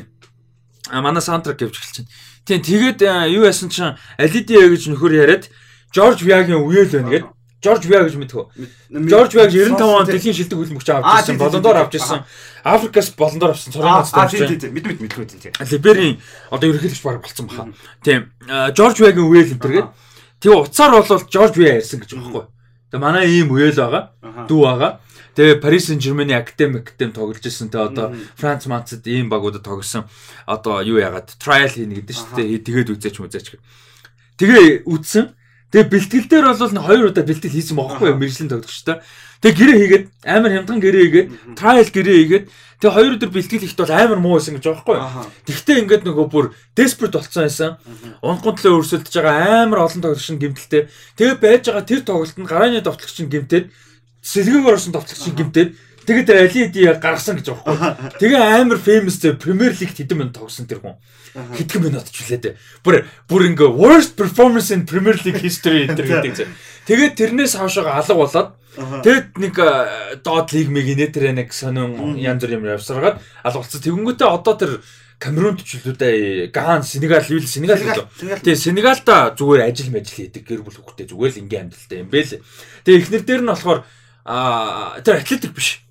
А 0.90 1.02
манай 1.06 1.22
саундтрак 1.22 1.62
явж 1.62 1.78
эхэлж 1.78 2.02
байна. 2.02 2.12
Тийм 2.50 2.60
тэгээд 2.66 3.00
юу 3.30 3.46
яасан 3.46 3.70
чинь 3.70 3.94
Алидия 4.18 4.66
гэж 4.66 4.90
нөхөр 4.90 5.14
яриад 5.22 5.54
Жорж 5.94 6.26
Вягийн 6.26 6.66
үеэл 6.66 6.98
байна 6.98 7.10
гээд 7.14 7.26
Жорж 7.60 7.84
Вя 7.92 8.08
гэж 8.08 8.16
мэдхүү. 8.16 8.44
Жорж 9.12 9.36
Вяг 9.36 9.52
95 9.52 9.84
онд 9.84 10.08
дэлхийн 10.08 10.32
шилдэг 10.32 10.58
хөлбөмбөгч 10.64 10.90
авч 10.96 11.04
Аа, 11.04 11.20
ирсэн. 11.20 11.36
Болондоор 11.36 11.78
авч 11.84 12.00
ирсэн. 12.00 12.24
Африкаас 12.64 13.12
болондоор 13.20 13.52
авсан. 13.52 13.74
Цорын 13.76 13.92
Аа 13.92 14.00
ганцтай 14.00 14.28
тийм 14.32 14.44
авч 14.48 14.48
тийм 14.48 14.60
тийм 14.64 14.74
мэд 14.80 14.86
мэд 14.88 15.00
мэдгүй 15.04 15.26
тийм. 15.28 15.54
Либерийн 15.60 16.16
одоо 16.56 16.72
ерөнхийлөгч 16.72 17.04
баг 17.04 17.20
болсон 17.20 17.52
баха. 17.52 17.68
Тийм. 18.00 18.32
Жорж 18.48 19.04
Вягийн 19.04 19.28
үеэл 19.28 19.52
энэ 19.60 19.60
төргээд 19.60 19.90
тэг 20.40 20.52
уцаар 20.56 20.92
бол 20.96 21.04
Жорж 21.04 21.54
Вя 21.60 21.84
ярьсан 21.84 22.00
гэж 22.00 22.16
байгаа 22.16 22.32
байхгүй. 22.32 22.46
Тэгээ 22.96 23.04
манай 23.04 23.28
ийм 23.28 23.52
үеэл 23.52 23.76
байгаа. 23.76 24.04
Дүү 24.48 24.62
байгаа. 24.64 24.92
Тэгээ 25.36 25.60
Paris 25.60 25.84
Saint-Germain 25.92 26.32
академик 26.36 26.96
гэм 26.96 27.12
тоглож 27.12 27.44
ирсэн. 27.44 27.68
Тэгээ 27.68 27.88
одоо 27.92 28.16
Франц 28.40 28.66
Манцад 28.72 29.04
ийм 29.04 29.28
багуудад 29.28 29.68
тоглосон. 29.68 30.08
Одоо 30.48 30.80
юу 30.84 31.00
яагаад 31.00 31.36
trial 31.40 31.70
хийнэ 31.70 32.02
гэдэг 32.02 32.16
шүү 32.16 32.36
дээ. 32.40 32.64
Тэгээд 32.64 32.92
үзээч 32.96 33.20
мүзээч. 33.20 33.48
Тэгээ 34.40 34.84
үдсэн. 34.88 35.36
Тэгээ 35.70 35.92
бэлтгэл 35.94 36.28
дээр 36.30 36.46
бол 36.50 36.74
н 36.74 36.82
хоёр 36.82 37.06
удаа 37.14 37.26
бэлтгэл 37.30 37.54
хийсэн 37.54 37.78
бохоггүй 37.78 38.18
мэржлийн 38.18 38.50
тоглогчтой. 38.50 39.06
Тэгээ 39.40 39.58
гэрээ 39.58 39.78
хийгээд 39.78 40.06
амар 40.26 40.52
хямдхан 40.58 40.82
гэрээ 40.82 41.04
хийгээд 41.06 41.30
trial 41.54 41.90
гэрээ 41.94 42.18
хийгээд 42.26 42.46
тэгээ 42.82 42.96
хоёр 42.98 43.14
өдөр 43.16 43.32
бэлтгэл 43.32 43.66
ихт 43.70 43.80
бол 43.80 43.94
амар 43.94 44.20
муу 44.20 44.36
байсан 44.42 44.58
гэж 44.58 44.66
байгаа 44.66 44.82
байхгүй. 44.82 44.98
Тэгтээ 45.46 45.80
ингээд 45.86 46.04
нөгөө 46.10 46.28
бүр 46.34 46.46
desperate 46.74 47.16
болцсон 47.16 47.44
байсан. 47.46 47.72
Унхгын 48.26 48.56
төлөө 48.58 48.80
өрсөлдөж 48.82 49.14
байгаа 49.14 49.70
амар 49.70 49.86
олон 49.86 50.02
нь 50.02 50.42
гимтэлтэй. 50.42 50.90
Тэгээ 51.22 51.38
байж 51.38 51.64
байгаа 51.70 51.86
тэр 51.86 52.02
тоглолтод 52.02 52.50
гарааны 52.50 52.82
товтлогч 52.82 53.18
гимтээд 53.30 53.66
сэлгээгээр 54.26 54.76
орсон 54.76 54.94
товтлогч 54.98 55.24
гимтээд 55.38 55.70
тэгээд 56.10 56.26
тэр 56.26 56.40
алиди 56.42 56.82
гаргасан 56.98 57.38
гэж 57.38 57.48
байхгүй. 57.54 57.78
Тэгээ 58.18 58.42
амар 58.42 58.82
famous 58.82 59.22
Premier 59.38 59.72
League 59.78 59.94
хэдэн 59.94 60.18
минут 60.18 60.34
тогсон 60.34 60.66
тэр 60.66 60.82
хүн. 60.82 60.98
Хэдхэн 61.38 61.86
минут 61.86 62.10
ч 62.10 62.26
үлээ 62.26 62.42
дээ. 62.42 62.58
Бүр 62.82 63.06
бүр 63.30 63.54
ингээ 63.54 63.70
worst 63.70 64.18
performance 64.18 64.74
in 64.74 64.90
Premier 64.90 65.16
League 65.22 65.38
history 65.38 65.86
төр 65.86 66.10
гэдэг 66.10 66.34
зэ. 66.34 66.50
Тэгээд 66.90 67.14
тэрнээс 67.14 67.62
хойшоо 67.62 67.86
алга 67.86 68.18
болоод 68.18 68.50
Тэгэд 68.80 69.36
нэг 69.42 69.56
доод 70.24 70.48
лиг 70.56 70.68
миг 70.72 70.88
нэтэр 70.94 71.36
нэг 71.36 71.52
сонин 71.52 72.16
янз 72.16 72.46
бүр 72.46 72.54
юм 72.54 72.64
явсаргаад 72.70 73.20
алгуулсан. 73.44 73.82
Тэгэнгүүтээ 73.82 74.30
одоо 74.30 74.56
тэр 74.56 74.72
Камерунд 75.20 75.68
ч 75.68 75.84
үлдээ 75.84 76.48
Ган, 76.56 76.80
Сенегал, 76.80 77.26
юу 77.28 77.44
л 77.44 77.50
Сенегал 77.50 77.76
лөө. 77.76 78.08
Тэгээ 78.40 78.56
Сенегалда 78.56 79.36
зүгээр 79.36 79.68
ажил 79.68 79.92
мэл 79.92 80.08
хийдэг 80.08 80.48
гэр 80.48 80.64
бүл 80.64 80.80
хүүхдээ 80.80 81.12
зүгээр 81.12 81.34
л 81.36 81.42
ингийн 81.44 81.64
амьдралтай 81.68 81.98
юм 82.00 82.08
бэ 82.08 82.24
л. 82.24 82.40
Тэгээ 82.88 83.00
эхнэр 83.04 83.24
дээр 83.28 83.42
нь 83.44 83.52
болохоор 83.52 83.80
аа 84.24 85.04
тэр 85.04 85.20
атлетик 85.20 85.52
биш. 85.52 85.84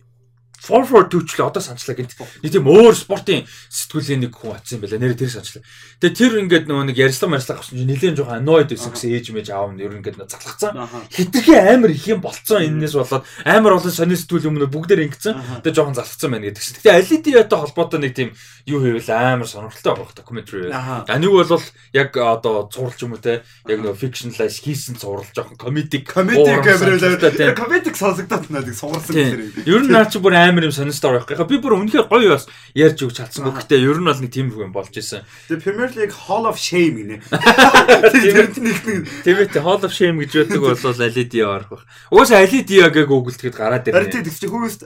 442 0.59 1.27
ч 1.27 1.39
л 1.39 1.47
одоо 1.47 1.63
санчлаа 1.63 1.95
гэнт. 1.95 2.19
Нэг 2.43 2.51
тийм 2.53 2.67
өөр 2.67 2.95
спортын 2.95 3.47
сэтгүүлийн 3.71 4.27
нэг 4.27 4.35
хүн 4.35 4.59
атсан 4.59 4.83
байна. 4.83 4.99
Нэр 4.99 5.15
тэр 5.15 5.31
санчлаа. 5.31 5.63
Тэгээ 6.03 6.19
тэр 6.19 6.33
ингээд 6.43 6.67
нөгөө 6.67 6.85
нэг 6.91 6.99
ярьслага 6.99 7.39
марслага 7.39 7.63
авсан 7.63 7.79
чинь 7.79 7.89
нэлээд 7.89 8.19
жоохон 8.19 8.43
annoyed 8.43 8.69
байсан 8.75 8.91
гэсэн 8.93 9.11
ээж 9.15 9.27
мэж 9.35 9.47
аав 9.55 9.71
нь 9.73 9.83
ер 9.83 9.93
нь 9.95 10.03
ингээд 10.03 10.19
залхацсан. 10.29 10.75
Хитрхи 11.15 11.55
амар 11.55 11.91
их 11.95 12.07
юм 12.11 12.21
болцсон 12.21 12.63
энэс 12.67 12.95
болоод 12.99 13.25
амар 13.47 13.79
олон 13.79 13.95
сонир 13.95 14.19
сэтгүүл 14.19 14.51
өмнө 14.51 14.67
бүгдээр 14.67 15.07
ингэсэн. 15.07 15.63
Тэгээ 15.63 15.77
жоохон 15.79 15.97
залхацсан 15.97 16.31
байна 16.35 16.51
гэдэг 16.51 16.63
чинь. 16.63 16.79
Тэгээ 16.83 16.99
алидиатай 16.99 17.59
холбоотой 17.59 18.01
нэг 18.03 18.13
тийм 18.19 18.31
юу 18.67 18.83
хийвэл 18.83 19.11
амар 19.15 19.49
сонирхолтой 19.49 19.95
байх. 19.95 20.11
Аха. 20.75 21.05
А 21.09 21.19
нэг 21.19 21.31
бол 21.31 21.63
яг 21.93 22.11
одоо 22.17 22.69
цувралч 22.69 23.01
юм 23.03 23.17
уу 23.17 23.23
те 23.23 23.43
яг 23.67 23.79
нөгөө 23.81 23.97
fictionalize 23.97 24.61
хийсэн 24.61 24.99
цуврал 25.01 25.27
жоохон 25.33 25.57
сонирхолтой, 25.57 27.31
тийм. 27.33 27.49
камералаа. 27.49 27.55
Комедик 27.57 27.97
сонсогдоод 27.97 28.51
надад 28.51 28.77
Тийм. 28.77 29.55
гэсэн. 29.55 29.67
Ер 29.67 29.83
нь 29.83 29.93
наа 29.93 30.07
чи 30.07 30.19
бүр 30.21 30.35
амар 30.49 30.69
юм 30.69 30.73
сонирхолтой 30.73 31.21
байх. 31.21 31.29
Яг 31.37 31.49
би 31.49 31.61
бүр 31.61 31.77
үнэхээр 31.77 32.09
гоё 32.09 32.33
бас 32.33 32.49
ярьж 32.73 33.05
өгч 33.05 33.21
чадсангүй. 33.21 33.53
Гэтэ 33.61 33.77
ер 33.79 34.01
нь 34.01 34.09
бол 34.09 34.21
нэг 34.21 34.33
тийм 34.33 34.49
юм 34.51 34.73
болж 34.73 34.97
исэн. 34.97 35.29
The 35.53 35.61
Premier 35.61 35.93
League 35.93 36.17
Hall 36.27 36.49
of 36.49 36.57
Shame 36.57 37.05
гинэ. 37.05 37.21
Тэр 38.17 38.49
нэг 38.57 38.81
нэг 38.89 39.03
Тэгээд 39.25 39.61
Hall 39.61 39.83
of 39.85 39.93
Shame 39.93 40.25
гэж 40.25 40.49
байдаг 40.49 40.61
бол 40.65 41.03
Алидиа 41.09 41.47
орох 41.49 41.71
байх. 41.71 41.85
Угаасаа 42.11 42.43
Алидиа 42.45 42.89
гэг 42.89 43.09
гуглдэхэд 43.09 43.57
гараад 43.57 43.89
ирнэ. 43.89 44.11
тийм 44.11 44.25
чи 44.25 44.47
who's 44.49 44.85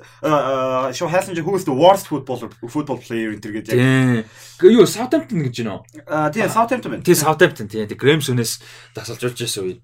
show 0.93 1.09
хасан 1.09 1.35
чи 1.35 1.43
who's 1.43 1.65
the 1.65 1.75
worst 1.75 2.07
footballer 2.09 2.51
football 2.69 2.99
player 2.99 3.33
энэ 3.33 3.43
төргээд 3.43 3.69
яг. 3.73 3.79
Тийм. 3.79 4.25
Юу 4.63 4.87
Southampton 4.87 5.43
гэж 5.47 5.55
байна 5.63 5.73
уу? 5.79 5.83
Аа 6.07 6.31
тийм 6.31 6.49
Southampton. 6.49 7.03
Тийм 7.03 7.19
Southampton 7.19 7.67
тийм. 7.69 7.87
Тэг 7.89 7.99
Grimsoness 8.01 8.63
тасалж 8.95 9.23
явж 9.31 9.39
байсан 9.39 9.63
үед. 9.67 9.81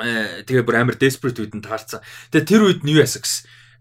Э 0.00 0.42
тэгээ 0.42 0.66
бүр 0.66 0.80
амар 0.80 0.96
desperate 0.98 1.38
үед 1.38 1.54
нь 1.54 1.64
таарсан. 1.64 2.02
Тэгээ 2.34 2.48
тэр 2.48 2.62
үед 2.66 2.80
нь 2.82 2.94
юу 2.94 3.02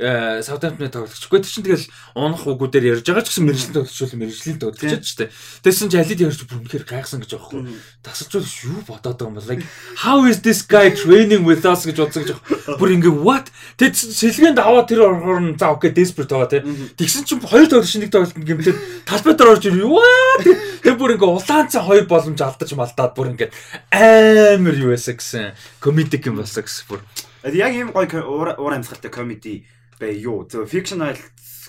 Э 0.01 0.41
Southampton 0.41 0.89
тоглогчгүй 0.89 1.39
тэр 1.45 1.51
чинь 1.53 1.65
тэгэл 1.69 1.85
унах 2.17 2.50
үгүүдээр 2.50 2.97
ярьж 2.97 3.05
байгаа 3.05 3.21
ч 3.21 3.29
гэсэн 3.29 3.45
мэрэгжлийн 3.45 3.75
тоглогч 3.77 4.00
бол 4.01 4.19
мэрэгжлийн 4.25 4.57
тоглогч 4.57 5.05
ч 5.05 5.12
тийм. 5.21 5.29
Тэгсэн 5.62 5.88
чинь 5.93 6.01
Алид 6.01 6.23
ярьж 6.25 6.39
бүр 6.50 6.65
үнэхээр 6.65 6.85
гайхсан 6.89 7.21
гэж 7.21 7.31
байхгүй. 7.38 7.62
Тасалж 8.01 8.33
юу 8.65 8.81
бодоод 8.89 9.21
байгаа 9.21 9.29
юм 9.29 9.38
бол 9.38 9.50
like 9.53 9.62
how 10.01 10.25
is 10.25 10.41
this 10.41 10.65
guy 10.65 10.89
training 10.89 11.45
with 11.45 11.62
us 11.62 11.85
гэж 11.85 12.01
бодсон 12.01 12.25
гэж 12.25 12.33
байгаа. 12.33 12.81
Бүр 12.81 12.89
ингээ 12.97 13.13
what? 13.21 13.53
Тэг 13.77 13.93
сэлгээнд 13.93 14.57
аваа 14.57 14.81
тэр 14.89 15.05
орохоор 15.05 15.41
нь 15.45 15.57
за 15.62 15.69
окей 15.69 15.93
desperate 15.93 16.33
байгаа 16.33 16.50
тийм. 16.57 16.89
Тэгсэн 16.97 17.29
чинь 17.29 17.45
хоёр 17.45 17.69
тоглогч 17.69 17.93
нэг 18.01 18.09
тоглолтод 18.09 18.41
гэмтээд 18.41 18.77
талбай 19.05 19.33
дээр 19.38 19.53
орж. 19.53 19.63
What? 19.69 20.45
Тэр 20.81 20.95
бүр 20.97 21.13
ингээ 21.21 21.29
улаанцсан 21.38 21.85
хоёр 21.85 22.09
боломж 22.09 22.41
алдаж 22.41 22.73
малдаад 22.73 23.13
бүр 23.13 23.38
ингээ 23.38 23.50
амар 23.93 24.73
юу 24.73 24.97
байсан 24.97 25.21
гэсэн 25.21 25.53
комедик 25.77 26.25
юм 26.25 26.41
болсон 26.41 26.65
гэсэн 26.65 26.89
бүр. 26.89 27.05
Яг 27.45 27.75
ийм 27.75 27.93
гоё 27.93 28.23
уур 28.23 28.73
амьсгалтай 28.73 29.12
комеди 29.12 29.67
бай 30.03 30.19
юу. 30.19 30.43
Зөв 30.43 30.67
fictional 30.67 31.15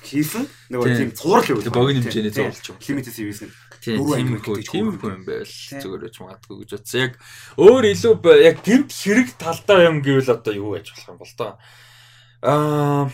хийсэн 0.02 0.50
нөгөө 0.74 0.88
тийм 0.98 1.10
цуврал 1.14 1.54
юу. 1.54 1.62
Богино 1.70 2.02
хэмжээний 2.02 2.34
юм. 2.34 2.50
Limited 2.82 3.14
series 3.14 3.46
нэг 3.46 3.54
Тийм 3.84 4.00
тиймэрхүү 4.00 4.64
тиймэрхүү 4.64 5.10
юм 5.12 5.24
байл 5.28 5.44
зүгээр 5.44 6.02
гэж 6.08 6.16
магадгүй 6.24 6.56
гэж 6.64 6.70
бодсон. 6.72 7.00
Яг 7.04 7.12
өөр 7.60 7.84
илүү 7.92 8.14
яг 8.40 8.56
гэмт 8.64 8.90
хэрэг 8.96 9.28
талдаа 9.36 9.84
юм 9.84 10.00
гэвэл 10.00 10.32
одоо 10.32 10.54
юу 10.56 10.72
байж 10.72 10.88
болох 10.88 11.08
юм 11.12 11.18
бол 11.20 11.34
тоо. 11.36 11.52
Аа 12.40 13.04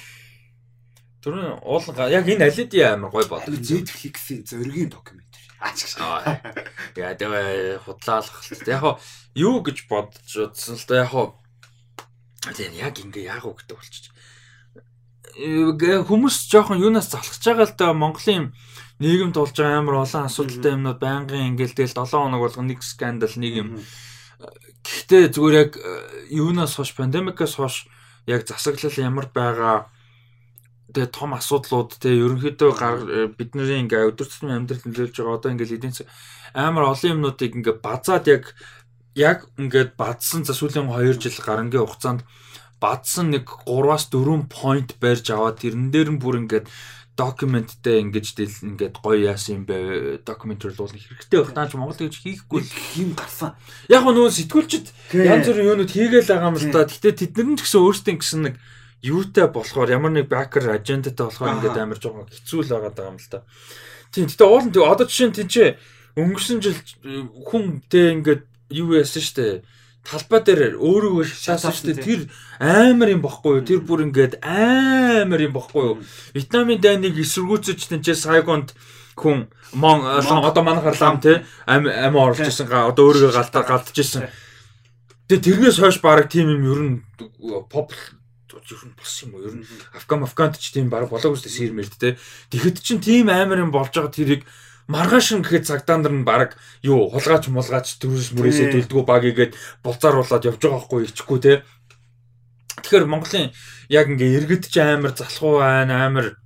Түрүүн 1.21 1.59
уул 1.67 1.85
яг 2.15 2.25
энэ 2.31 2.47
алиди 2.47 2.81
амар 2.87 3.11
гой 3.11 3.27
бод. 3.27 3.51
Netflix-ийн 3.51 4.47
зөргийн 4.47 4.95
докюментари. 4.95 5.51
Аач 5.59 5.85
гэж. 5.85 5.99
Яа 6.97 7.19
тэгээ 7.19 7.83
худлаалах 7.83 8.41
л 8.41 8.63
та. 8.63 8.71
Яг 8.71 8.85
юу 9.35 9.61
гэж 9.67 9.85
бодож 9.91 10.33
утсан 10.39 10.79
л 10.79 10.87
та 10.87 11.03
яг 11.03 11.13
тийм 12.57 12.73
яг 12.79 12.95
ингээ 12.95 13.27
яг 13.27 13.45
уу 13.45 13.59
гэдэг 13.59 13.77
болчих. 13.77 14.10
Хүмүүс 15.37 16.37
жоохон 16.51 16.83
юунаас 16.83 17.11
залхаж 17.13 17.43
байгаа 17.45 17.67
л 17.69 17.77
да 17.79 17.93
Монголын 17.95 18.51
нийгэмд 18.99 19.37
болж 19.39 19.57
байгаа 19.57 19.79
амар 19.79 20.03
олон 20.05 20.27
асуудалтай 20.27 20.75
юмнууд 20.75 20.99
байнгын 21.01 21.55
ингээл 21.55 21.77
тэгэл 21.77 21.99
7 22.03 22.11
хоног 22.11 22.41
болгоно 22.43 22.69
нэг 22.69 22.83
скандал 22.83 23.35
нэг 23.37 23.53
юм. 23.57 23.69
Гэхдээ 24.85 25.33
зүгээр 25.33 25.57
яг 25.57 25.73
юунаас 26.29 26.77
хойш 26.77 26.93
пандемикаас 26.99 27.55
хойш 27.57 27.87
яг 28.27 28.45
засаглал 28.45 28.97
ямар 28.99 29.27
байгаа 29.33 29.89
тэгээ 30.93 31.15
том 31.15 31.33
асуудлууд 31.39 31.97
тэгээ 32.03 32.23
ерөнхийдөө 32.27 32.71
бидний 33.39 33.81
ингээ 33.87 34.11
өдөр 34.11 34.27
тутмын 34.27 34.67
амьдралд 34.67 34.85
нөлөөлж 34.85 35.17
байгаа 35.17 35.39
одоо 35.39 35.51
ингээ 35.55 35.79
эдийн 35.79 35.95
засаг 35.95 36.11
амар 36.55 36.91
олон 36.91 37.13
юмнуудыг 37.15 37.53
ингээ 37.55 37.77
базаад 37.79 38.27
яг 38.27 38.45
яг 39.15 39.47
ингээд 39.57 39.95
бадсан 39.95 40.43
за 40.45 40.53
сүүлийн 40.55 40.91
2 40.91 41.23
жил 41.23 41.39
гарангийн 41.47 41.87
хугацаанд 41.87 42.27
бадсан 42.81 43.31
нэг 43.31 43.47
3-аас 43.69 44.09
4 44.09 44.49
point 44.49 44.97
барьж 44.99 45.31
аваад 45.31 45.61
тэрэн 45.61 45.93
дээр 45.93 46.17
нь 46.17 46.21
бүр 46.21 46.41
ингээд 46.43 46.67
докюменттэй 47.21 48.01
ингэж 48.01 48.27
дэл 48.33 48.57
ингээд 48.73 48.97
гоё 49.05 49.29
яасан 49.29 49.61
юм 49.61 49.65
бэ 49.69 50.25
докюментэр 50.25 50.73
бол 50.73 50.89
хэрэгтэй 50.89 51.39
байх. 51.45 51.53
Наач 51.53 51.77
Монгол 51.77 52.01
тэгж 52.01 52.17
хийхгүй 52.25 52.65
юм 52.97 53.13
гарсан. 53.13 53.53
Яг 53.93 54.09
нөгөө 54.09 54.33
сэтгүүлчд 54.33 54.87
янз 55.13 55.45
бүрийн 55.53 55.69
юунууд 55.77 55.93
хийгээл 55.93 56.31
байгаа 56.33 56.49
юм 56.49 56.57
л 56.57 56.73
да. 56.73 56.89
Гэтэ 56.89 57.29
тэд 57.29 57.37
нар 57.45 57.61
ч 57.61 57.69
гэсэн 57.69 57.85
өөрсдийн 57.85 58.19
гэсэн 58.25 58.41
нэг 58.49 58.55
юутай 59.05 59.47
болохоор 59.53 59.93
ямар 59.93 60.13
нэг 60.17 60.33
бакер 60.33 60.73
ажендатай 60.73 61.29
болохоор 61.29 61.61
ингээд 61.61 61.77
амар 61.77 62.01
жоохон 62.01 62.29
хэцүү 62.33 62.61
л 62.65 62.73
байгаа 62.73 63.13
юм 63.13 63.21
л 63.21 63.29
да. 63.29 63.45
Тийм 64.13 64.27
гэтээ 64.33 64.49
уул 64.49 64.65
нь 64.65 64.75
одоо 64.81 65.05
жишээ 65.05 65.29
нь 65.29 65.37
тийч 65.37 65.55
өнгөрсөн 66.17 66.59
жил 66.65 66.79
хүн 67.53 67.85
тэ 67.89 68.17
ингээд 68.17 68.43
юу 68.73 68.97
яасан 68.97 69.23
штэ 69.23 69.61
талбай 70.05 70.41
дээр 70.45 70.77
өөрийгөө 70.81 71.25
шаасан 71.25 71.73
штэ 71.73 72.01
тэр 72.01 72.21
амар 72.61 73.13
юм 73.13 73.23
бохгүй 73.25 73.61
юу? 73.61 73.67
Тэр 73.67 73.81
бүр 73.85 74.09
ингээд 74.09 74.41
амар 74.45 75.41
юм 75.41 75.53
бохгүй 75.55 75.85
юу? 75.85 75.97
Вьетнамын 76.35 76.81
дайныг 76.81 77.17
эсэргүүцэж 77.21 77.79
тэнцээ 77.89 78.17
Сайгонд 78.17 78.73
хүн 79.17 79.53
мон 79.77 80.01
одоо 80.05 80.63
манайхаар 80.65 80.97
лам 81.01 81.21
те 81.21 81.45
ам 81.67 81.85
ам 81.87 82.15
оруулж 82.17 82.49
исэн 82.49 82.69
одоо 82.69 83.13
өөрийгөө 83.13 83.37
галтаар 83.37 83.67
галтж 83.69 83.97
исэн 84.01 84.25
Тэгээ 85.31 85.47
тэрнээс 85.47 85.79
хойш 85.79 86.03
баг 86.03 86.27
тийм 86.27 86.51
юм 86.51 86.67
ер 86.67 86.81
нь 86.83 86.97
pop 87.71 87.95
ер 87.95 88.83
нь 88.83 88.99
болсон 88.99 89.31
юм 89.31 89.35
уу? 89.39 89.47
Ер 89.47 89.55
нь 89.63 89.67
Афган 89.95 90.27
Афгант 90.27 90.59
ч 90.59 90.75
тийм 90.75 90.91
баг 90.91 91.07
болоогүй 91.07 91.39
шүү 91.39 91.47
дээ 91.47 91.59
сэрмэрд 91.71 91.95
те. 92.03 92.19
Тэгэхэд 92.51 92.83
чин 92.83 92.99
тийм 92.99 93.31
амар 93.31 93.63
юм 93.63 93.71
болж 93.71 93.95
байгаа 93.95 94.11
тэрийг 94.11 94.43
маргаашин 94.91 95.47
гэхэд 95.47 95.65
цагдаан 95.71 96.03
нар 96.03 96.15
нь 96.19 96.27
баг 96.27 96.59
юу 96.83 97.07
хулгаач 97.15 97.47
мулгаач 97.47 98.03
төрөөс 98.03 98.35
мөрөөсөө 98.35 98.67
төлдгөө 98.75 99.05
баг 99.07 99.23
игээд 99.31 99.55
булзааруулаад 99.87 100.49
явж 100.51 100.61
байгаа 100.67 100.83
хгүй 100.83 101.07
ичихгүй 101.07 101.39
те. 101.39 101.53
Тэгэхээр 102.83 103.07
Монголын 103.07 103.55
яг 103.87 104.07
ингээ 104.11 104.35
иргэд 104.43 104.67
ч 104.67 104.83
амар 104.83 105.15
залхуу 105.15 105.63
байна 105.63 106.11
амар 106.11 106.40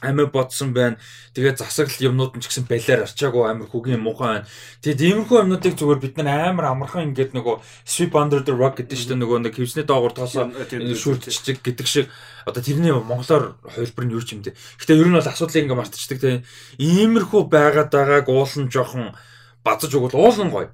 амиа 0.00 0.26
бодсон 0.32 0.72
байна. 0.72 0.96
Тэгээд 1.36 1.60
засаглал 1.60 2.08
юмнууд 2.08 2.36
нь 2.36 2.42
ч 2.42 2.48
гэсэн 2.48 2.64
балиар 2.64 3.04
арчаагүй 3.04 3.44
амар 3.44 3.68
хүгийн 3.68 4.00
муухай 4.00 4.40
байна. 4.40 4.48
Тэгээд 4.80 5.28
иймэрхүү 5.28 5.38
юмнуудыг 5.44 5.74
зүгээр 5.76 6.00
бид 6.00 6.16
нар 6.16 6.50
амар 6.50 6.72
амархан 6.72 7.12
ингээд 7.12 7.36
нөгөө 7.36 7.60
sweep 7.84 8.16
under 8.16 8.40
the 8.40 8.56
rug 8.56 8.80
гэдэг 8.80 8.96
чинь 8.96 9.20
нөгөө 9.20 9.44
нэг 9.44 9.54
хөвсний 9.60 9.84
доогуур 9.84 10.16
тоосоо 10.16 10.48
шүрдчихэг 10.48 11.60
гэдэг 11.60 11.86
шиг 11.86 12.06
одоо 12.48 12.64
тэрний 12.64 12.96
монголоор 12.96 13.60
хувилбар 13.60 14.04
нь 14.08 14.14
юу 14.16 14.24
ч 14.24 14.32
юм 14.34 14.40
дээ. 14.40 14.56
Гэтэ 14.80 14.96
ер 14.96 15.08
нь 15.12 15.16
бол 15.20 15.28
асуудлыг 15.28 15.60
ингээд 15.68 15.80
мартчихдаг 15.80 16.18
тийм 16.20 16.40
иймэрхүү 16.80 17.42
байгаад 17.52 17.92
байгааг 17.92 18.26
уулын 18.32 18.72
жоохон 18.72 19.12
базаж 19.60 19.92
өгвөл 19.92 20.16
уулын 20.16 20.48
гоё. 20.48 20.72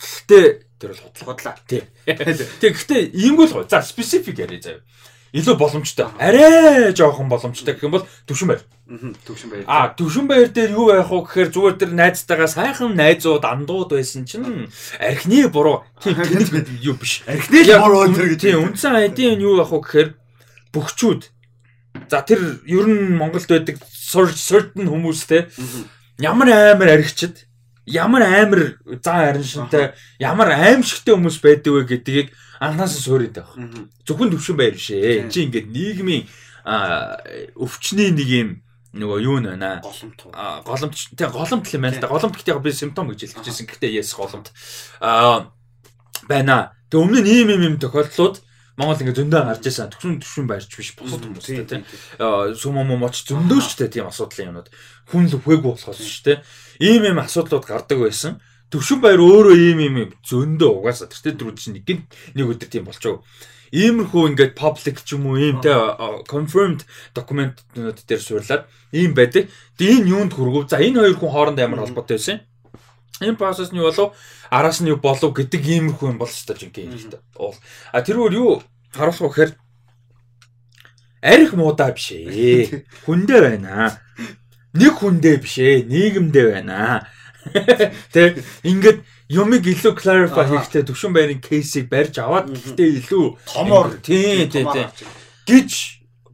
Гэхдээ 0.00 0.46
тэр 0.80 0.96
бол 0.96 1.36
худлаа. 1.36 1.60
Тий. 1.68 1.84
Тэг 2.08 2.72
гэхдээ 2.80 3.12
иймгүй 3.12 3.46
л 3.52 3.56
гоё. 3.60 3.68
За 3.68 3.84
specific 3.84 4.40
яриа 4.40 4.60
заяа 4.60 4.80
илүү 5.34 5.56
боломжтой. 5.58 6.06
Арай 6.22 6.94
жоохон 6.94 7.28
боломжтой 7.28 7.74
гэх 7.74 7.82
юм 7.82 7.96
бол 7.98 8.06
төвшин 8.26 8.54
байр. 8.54 8.62
Төвшин 9.26 9.50
байр. 9.50 9.64
Аа, 9.66 9.90
төвшин 9.98 10.28
байр 10.30 10.46
дээр 10.54 10.78
юу 10.78 10.94
байх 10.94 11.10
вэ 11.10 11.20
гэхээр 11.26 11.50
зүгээр 11.50 11.76
тэр 11.82 11.90
найзтайгаа 11.90 12.46
сайхан 12.46 12.94
найзууд 12.94 13.42
андууд 13.42 13.98
байсан 13.98 14.22
чинь 14.30 14.70
архины 15.02 15.48
буруу. 15.50 15.82
Тийм 15.98 16.14
юу 16.78 16.94
биш. 16.94 17.26
Архины 17.26 17.66
буруу 17.82 18.14
тэр 18.14 18.30
гэж. 18.30 18.40
Тийм, 18.46 18.62
үндсэн 18.62 18.94
айдын 18.94 19.42
юу 19.42 19.58
байх 19.58 19.74
вэ 19.74 19.82
гэхээр 19.82 20.08
бөхчүүд. 20.70 21.22
За 22.06 22.22
тэр 22.22 22.62
ер 22.70 22.86
нь 22.86 23.18
Монголд 23.18 23.50
байдаг 23.50 23.82
certain 23.82 24.86
хүмүүс 24.86 25.26
те 25.26 25.50
ямар 26.22 26.46
амар 26.46 26.94
архичд 26.94 27.46
ямар 27.86 28.22
амар 28.22 28.78
зан 29.02 29.34
арин 29.34 29.42
шинтэй 29.42 29.92
ямар 30.18 30.54
аимшигтэй 30.54 31.14
хүмүүс 31.14 31.38
байдаг 31.42 31.72
вэ 31.74 31.82
гэдгийг 31.90 32.28
анханасаа 32.60 33.00
суурьд 33.00 33.34
байх. 33.34 33.52
Зөвхөн 34.06 34.30
төвшин 34.30 34.56
байр 34.56 34.76
шээ. 34.78 35.26
Энд 35.26 35.32
чинь 35.32 35.48
ингээд 35.50 35.68
нийгмийн 35.70 36.24
өвчний 37.58 38.10
нэг 38.14 38.28
юм 38.28 38.50
нөгөө 38.94 39.18
юу 39.26 39.38
нэ 39.42 39.58
наа? 39.58 39.82
Голомт 39.82 40.20
а 40.32 40.62
голомт 40.62 40.94
тий 40.94 41.26
голомт 41.26 41.66
л 41.66 41.74
юм 41.74 41.82
байна 41.82 41.96
л 41.98 42.02
да. 42.02 42.08
Голомт 42.08 42.36
гэхдээ 42.38 42.62
би 42.62 42.72
симптом 42.72 43.10
гэж 43.10 43.34
хэлчихсэн 43.34 43.66
гэхдээ 43.66 43.98
yes 43.98 44.14
голомт. 44.14 44.54
А 45.02 45.50
байна. 46.28 46.72
Тэг 46.90 47.02
өмнө 47.02 47.26
нь 47.26 47.30
ийм 47.30 47.50
ийм 47.50 47.62
юм 47.74 47.76
тохиолдлууд 47.82 48.38
Монгол 48.74 49.02
ингээ 49.02 49.18
зөндөө 49.18 49.42
гарч 49.50 49.66
ирсэн. 49.66 49.90
Төвшин 49.90 50.18
төвшин 50.18 50.46
байрч 50.50 50.70
биш 50.74 50.94
бусад 50.98 51.22
хүмүүстэй 51.26 51.66
тий 51.66 51.82
сүм 52.18 52.74
юм 52.82 52.90
моч 52.98 53.22
зөндөө 53.26 53.60
ч 53.62 53.82
тийм 53.86 54.10
асуудлын 54.10 54.50
юмнууд. 54.50 54.68
Хүн 55.10 55.30
л 55.30 55.38
үхээгүй 55.38 55.74
болохоос 55.74 56.02
шүү 56.02 56.22
дээ 56.26 56.38
ийм 56.82 57.02
ийм 57.06 57.18
асуудлууд 57.22 57.66
гардаг 57.66 57.98
байсан 58.02 58.42
Төвшин 58.74 58.98
баяр 58.98 59.22
өөрөө 59.22 59.54
ийм 59.54 59.78
ийм 59.86 59.96
зөндөө 60.26 60.82
угаасаа 60.82 61.06
тэр 61.06 61.38
дөрүүд 61.38 61.62
чинь 61.62 61.78
нэг 61.78 62.10
нэг 62.34 62.46
өдөр 62.50 62.66
тийм 62.66 62.90
болчихоо. 62.90 63.22
Иймэрхүү 63.70 64.34
ингээд 64.34 64.58
public 64.58 65.06
ч 65.06 65.14
юм 65.14 65.30
уу 65.30 65.38
ийм 65.38 65.62
те 65.62 65.70
confirmed 66.26 66.82
document-нууд 67.14 68.02
дээр 68.02 68.18
суурлаад 68.18 68.66
ийм 68.90 69.14
байдаг. 69.14 69.46
Тэгээ 69.78 70.02
энэ 70.02 70.10
юунд 70.10 70.34
хүргэв? 70.34 70.66
За 70.66 70.82
энэ 70.82 71.06
хоёр 71.06 71.14
хүн 71.22 71.30
хооронд 71.30 71.62
ямар 71.62 71.86
холбоотой 71.86 72.18
байсан 72.18 72.42
юм? 72.42 72.42
Энэ 73.22 73.38
процесс 73.38 73.70
нь 73.70 73.78
юу 73.78 73.94
болов? 73.94 74.18
Араас 74.50 74.82
нь 74.82 74.90
юу 74.90 74.98
болов 74.98 75.30
гэдэг 75.30 75.62
иймэрхүү 75.62 76.10
юм 76.10 76.18
болж 76.18 76.34
та 76.42 76.58
жинхэнэ 76.58 76.98
хэрэгтэй. 76.98 77.22
Уул. 77.38 77.54
А 77.94 78.02
тэрүүр 78.02 78.34
юу 78.34 78.58
харуулах 78.90 79.22
вэ 79.22 79.30
гэхээр 79.30 79.52
арх 81.22 81.52
муудаа 81.54 81.94
биш 81.94 82.10
ээ. 82.10 82.86
Хүндээ 83.06 83.38
байна. 83.38 84.02
Нэг 84.74 84.98
хүндээ 84.98 85.36
биш 85.38 85.62
ээ. 85.62 85.86
Нийгэмдээ 85.86 86.46
байна. 86.58 87.06
Тэ 88.14 88.40
ингээд 88.64 89.04
юмыг 89.28 89.64
илүү 89.68 89.94
clarify 89.98 90.48
хийхдээ 90.48 90.84
төвшин 90.88 91.12
байрын 91.12 91.40
кейсийг 91.40 91.88
барьж 91.92 92.20
аваад 92.20 92.52
гэхдээ 92.52 92.90
илүү 93.04 93.24
томоор 93.48 94.00
тий 94.00 94.48
тий 94.48 94.64
тий. 94.64 94.86
гэж 95.48 95.70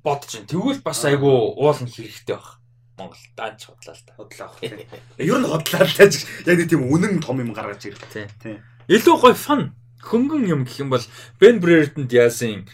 бодож 0.03 0.31
байна. 0.39 0.51
Тэгвэл 0.51 0.83
бас 0.83 1.01
айгүй 1.07 1.35
уулын 1.59 1.91
хэрэгтэй 1.91 2.37
баг. 2.37 2.59
Монгол 2.99 3.25
даанч 3.37 3.61
хотлаа 3.67 3.95
л 3.95 4.05
та. 4.07 4.13
Хотлаа 4.19 4.47
авах 4.51 4.61
тий. 4.61 4.87
Ер 5.19 5.39
нь 5.39 5.51
хотлаа 5.51 5.83
л 5.87 5.97
тааж 5.97 6.15
яг 6.47 6.57
нэг 6.59 6.69
тийм 6.71 6.87
үнэн 6.91 7.23
том 7.23 7.39
юм 7.39 7.55
гаргаж 7.55 7.91
ирэх. 7.91 8.07
Тий. 8.11 8.59
Илүү 8.91 9.17
гоё 9.19 9.35
фан 9.35 9.75
хөнгөн 10.03 10.49
юм 10.49 10.63
гэх 10.65 10.83
юм 10.83 10.91
бол 10.91 11.05
Ben 11.39 11.61
Brereton-д 11.61 12.11
яасан 12.11 12.67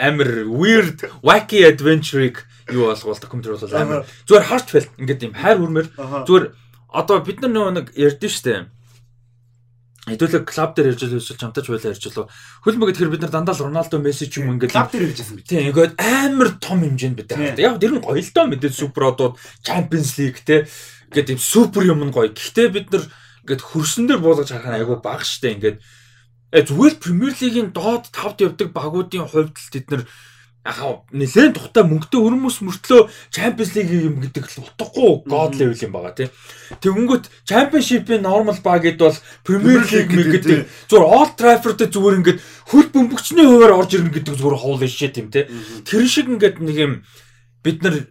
амар 0.00 0.48
weird 0.48 1.04
wacky 1.22 1.64
adventure-ыг 1.68 2.44
юу 2.72 2.88
болгоул 2.88 3.20
докюментари 3.20 3.60
бол 3.60 3.76
амар 3.76 4.00
зүгээр 4.24 4.48
heartfelt 4.48 4.90
ингээд 4.96 5.26
юм 5.28 5.34
хайр 5.36 5.58
хүрмээр 5.60 5.88
зүгээр 6.24 6.44
одоо 6.92 7.24
бид 7.24 7.40
нар 7.40 7.52
нөгөө 7.52 7.72
нэг 7.72 7.86
ярьдэн 7.96 8.32
штэ. 8.32 8.68
Хэдүүлээ 10.02 10.42
клуб 10.42 10.70
дээр 10.74 10.90
ярьж 10.92 11.02
эсвэл 11.06 11.38
чамтаж 11.38 11.66
байлаа 11.70 11.94
ярьж 11.94 12.04
л 12.10 12.26
хөлбөг 12.66 12.90
гэхээр 12.90 13.12
бид 13.14 13.22
нар 13.22 13.32
дандаа 13.32 13.54
л 13.54 13.70
Роналдо 13.70 14.02
Месси 14.02 14.26
ч 14.26 14.42
юм 14.42 14.58
ингээд 14.58 14.74
клуб 14.74 14.90
дээр 14.90 15.14
ярьжсэн 15.14 15.36
бид. 15.38 15.46
Тийм 15.46 15.70
ингээд 15.70 15.94
амар 15.94 16.58
том 16.58 16.82
хэмжээнд 16.82 17.16
бид 17.22 17.28
байгаа. 17.30 17.54
Яг 17.54 17.78
тэр 17.78 17.94
нь 17.96 18.02
гоё 18.02 18.18
л 18.18 18.34
доо 18.34 18.46
мэдээ 18.50 18.72
супер 18.74 19.14
одууд 19.14 19.38
Champions 19.62 20.18
League 20.18 20.42
те 20.42 20.66
ингээд 21.14 21.28
тийм 21.30 21.38
супер 21.38 21.86
юм 21.86 22.02
нь 22.02 22.10
гоё. 22.10 22.34
Гэхдээ 22.34 22.68
бид 22.74 22.90
нар 22.90 23.06
ингээд 23.46 23.62
хөрсөн 23.62 24.04
дээр 24.10 24.20
буулгаж 24.26 24.50
харах 24.50 24.74
нь 24.74 24.78
айгүй 24.82 24.98
бага 24.98 25.22
штэ 25.22 25.54
ингээд 25.54 25.78
э, 25.78 26.60
зүгээр 26.66 26.94
Премьер 26.98 27.34
Лигийн 27.38 27.70
доод 27.70 28.10
5-д 28.10 28.42
явдаг 28.42 28.68
багуудын 28.74 29.30
хувьд 29.30 29.54
л 29.54 29.70
тэд 29.70 29.86
нар 29.86 30.02
ахаа 30.62 31.02
нэлээд 31.10 31.58
тухтай 31.58 31.82
мөнгөтэй 31.82 32.20
хүмүүс 32.22 32.56
мөртлөө 32.62 33.10
Champions 33.34 33.72
League 33.74 33.92
юм 33.98 34.22
гэдэг 34.22 34.46
л 34.46 34.62
утгагүй 34.62 35.10
god 35.26 35.58
level 35.58 35.74
юм 35.74 35.90
байгаа 35.90 36.14
тий. 36.14 36.28
Тэгэнгүүт 36.78 37.24
Championship-ийн 37.50 38.22
normal 38.22 38.58
баг 38.62 38.86
гэд 38.86 39.02
бол 39.02 39.18
Premier 39.42 39.82
League 39.82 40.14
мэг 40.14 40.28
гэдэг 40.38 40.58
зүгээр 40.86 41.10
Old 41.10 41.32
Trafford-д 41.34 41.90
зүгээр 41.90 42.18
ингээд 42.22 42.38
хөл 42.70 42.88
бөмбөгчний 42.94 43.46
хуваар 43.50 43.74
орж 43.74 43.90
ирнэ 43.98 44.14
гэдэг 44.14 44.38
зүгээр 44.38 44.60
хоол 44.62 44.82
шээ 44.86 45.10
тийм 45.10 45.34
тий. 45.34 45.50
Тэр 45.82 46.06
шиг 46.06 46.30
ингээд 46.30 46.62
нэг 46.62 46.76
юм 46.78 46.92
бид 47.66 47.82
нар 47.82 48.06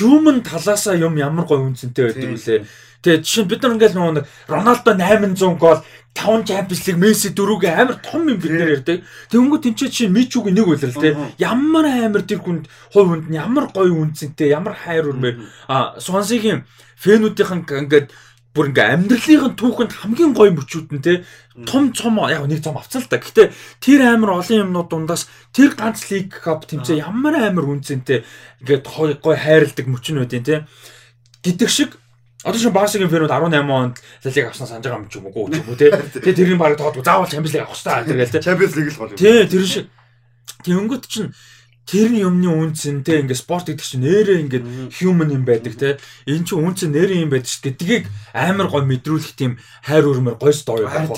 human 0.00 0.40
талаасаа 0.40 0.96
юм 0.96 1.20
ямар 1.20 1.44
гой 1.44 1.60
үнцэнтэй 1.68 2.16
байдаг 2.16 2.32
үлээ. 2.32 2.64
Тэгээ 3.00 3.24
жишээ 3.24 3.44
нь 3.44 3.50
бид 3.50 3.60
нар 3.64 3.74
ингээд 3.76 3.96
нөгөө 3.96 4.14
нэг 4.20 4.26
Рональдо 4.48 4.92
800 4.92 5.56
гол 5.56 5.80
5 6.14 6.44
Champions 6.44 6.82
League 6.84 7.00
Месси 7.00 7.28
дөрүүгээ 7.32 7.72
амар 7.80 7.96
том 8.04 8.28
юм 8.28 8.36
бид 8.36 8.52
нэр 8.52 8.82
ярьдаг. 8.82 9.06
Тэнгүү 9.30 9.58
тэнцээ 9.62 9.88
чинь 9.88 10.12
Мичүүг 10.12 10.52
нэг 10.52 10.66
үлрэл 10.68 11.00
те. 11.00 11.16
Ямар 11.38 11.86
амар 11.86 12.26
тэр 12.26 12.44
хүнд 12.44 12.68
хувь 12.92 13.08
хүнд 13.08 13.32
ямар 13.32 13.70
гоё 13.72 13.94
үнцэнтэй, 13.94 14.52
ямар 14.52 14.74
хайр 14.74 15.14
өрмөр. 15.14 15.48
А 15.70 15.96
Сонсигийн 15.96 16.66
фэнүүдийнхэн 17.00 17.64
ингээд 17.64 18.12
бүр 18.50 18.74
ингээ 18.74 18.90
амьдралын 18.98 19.54
түүхэнд 19.54 19.92
хамгийн 19.94 20.34
гоё 20.34 20.50
мөчүүд 20.50 20.88
нь 20.90 21.04
те 21.06 21.22
том 21.70 21.94
цом 21.94 22.18
яг 22.26 22.50
нэг 22.50 22.58
цом 22.66 22.74
авцсан 22.74 23.06
л 23.06 23.08
та. 23.08 23.22
Гэтэ 23.22 23.54
тэр 23.78 24.00
амар 24.10 24.42
олон 24.42 24.66
юмнууд 24.66 24.90
дундаас 24.90 25.30
тэр 25.54 25.78
ганц 25.78 26.10
лиг 26.10 26.34
кап 26.34 26.66
тэмцээ 26.66 26.98
ямар 26.98 27.38
амар 27.38 27.70
үнцэнтэй 27.70 28.26
ингээд 28.66 28.84
гоё 29.22 29.38
хайрладаг 29.38 29.86
мөчнүүд 29.86 30.34
юм 30.34 30.44
те. 30.44 30.66
Гэдэг 31.46 31.70
шиг 31.70 31.94
Одоо 32.44 32.58
шин 32.60 32.72
Барсагийн 32.72 33.12
фермүүд 33.12 33.32
18 33.32 33.68
онд 33.68 34.00
Лалиг 34.24 34.46
авсан 34.48 34.66
санаж 34.66 34.84
байгаа 34.84 35.04
юм 35.04 35.08
ч 35.12 35.20
юм 35.20 35.28
уу 35.28 35.52
ч 35.52 35.60
юм 35.60 35.68
уу 35.68 35.76
тий. 35.76 35.92
Тэгээ 35.92 36.38
тэрний 36.40 36.56
бараг 36.56 36.80
тоодгүй 36.80 37.04
заавал 37.04 37.28
Champions 37.28 37.52
League 37.52 37.68
авах 37.68 37.76
хэрэгтэй 37.76 38.08
тэргээл 38.08 38.32
тий. 38.32 38.40
Champions 38.40 38.74
League 38.76 38.92
л 38.92 38.96
гол 38.96 39.12
юм. 39.12 39.20
Тий, 39.20 39.44
тэр 39.44 39.64
шиг. 39.68 39.86
Тэнгөт 40.64 41.04
чинь 41.04 41.32
тэрний 41.90 42.22
юмны 42.22 42.48
үнцэн 42.48 43.02
те 43.04 43.20
ингээ 43.20 43.36
спорт 43.36 43.66
гэдэг 43.68 43.84
чинь 43.84 44.04
нэрээ 44.06 44.40
ингээ 44.46 44.62
human 45.02 45.34
юм 45.34 45.44
байдаг 45.44 45.74
те 45.74 45.98
энэ 46.24 46.46
чинь 46.46 46.62
үнцэн 46.62 46.94
нэрээ 46.94 47.26
юм 47.26 47.30
байдаг 47.34 47.50
ш 47.50 47.60
гэдгийг 47.60 48.06
амар 48.32 48.70
гой 48.70 48.86
мэдрүүлэх 48.86 49.34
тийм 49.34 49.58
хайр 49.82 50.06
өрмөр 50.06 50.38
гой 50.38 50.54
стори 50.54 50.86
байх. 50.86 51.10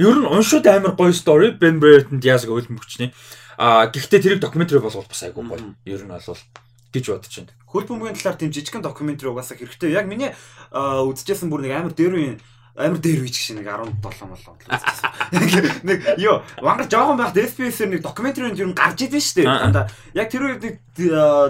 Ер 0.00 0.16
нь 0.16 0.26
уншууд 0.26 0.64
амар 0.66 0.96
гой 0.96 1.12
стори 1.12 1.52
Ben 1.52 1.76
Brereton 1.76 2.18
Diaz-г 2.18 2.48
өлмөгчний 2.48 3.12
а 3.58 3.86
гэхдээ 3.86 4.20
тэрийг 4.22 4.40
докюментари 4.40 4.80
болгох 4.80 5.06
бас 5.06 5.22
айгүй 5.22 5.44
гоё. 5.44 5.76
Ер 5.84 6.02
нь 6.02 6.08
бол 6.08 6.38
гэж 6.94 7.04
бодож 7.10 7.34
байна. 7.36 7.52
Хөл 7.74 7.90
бөмбөгийн 7.90 8.14
талаар 8.14 8.38
тийм 8.38 8.54
жижигхэн 8.54 8.86
докюментари 8.86 9.34
угаасаа 9.34 9.58
хэрэгтэй. 9.58 9.90
Яг 9.90 10.06
миний 10.06 10.30
үзчихсэн 10.70 11.50
бүр 11.50 11.66
нэг 11.66 11.74
амар 11.74 11.90
дээр 11.90 12.14
үеийн 12.14 12.38
амар 12.78 12.98
дээр 12.98 13.26
үеч 13.26 13.34
шиг 13.34 13.58
нэг 13.58 13.66
17 13.66 13.98
молоо. 14.30 14.54
Нэг 15.82 15.98
ёо, 16.22 16.42
вангар 16.62 16.86
жоохон 16.90 17.18
байхад 17.18 17.38
SPS-ээр 17.38 17.98
нэг 17.98 18.02
докюментари 18.02 18.54
юм 18.58 18.74
гарч 18.74 19.06
идэв 19.06 19.22
шүү 19.22 19.42
дээ. 19.42 19.46
Дандаа 19.46 19.86
яг 20.14 20.30
тэр 20.30 20.42
үед 20.54 20.62
нэг 20.62 20.74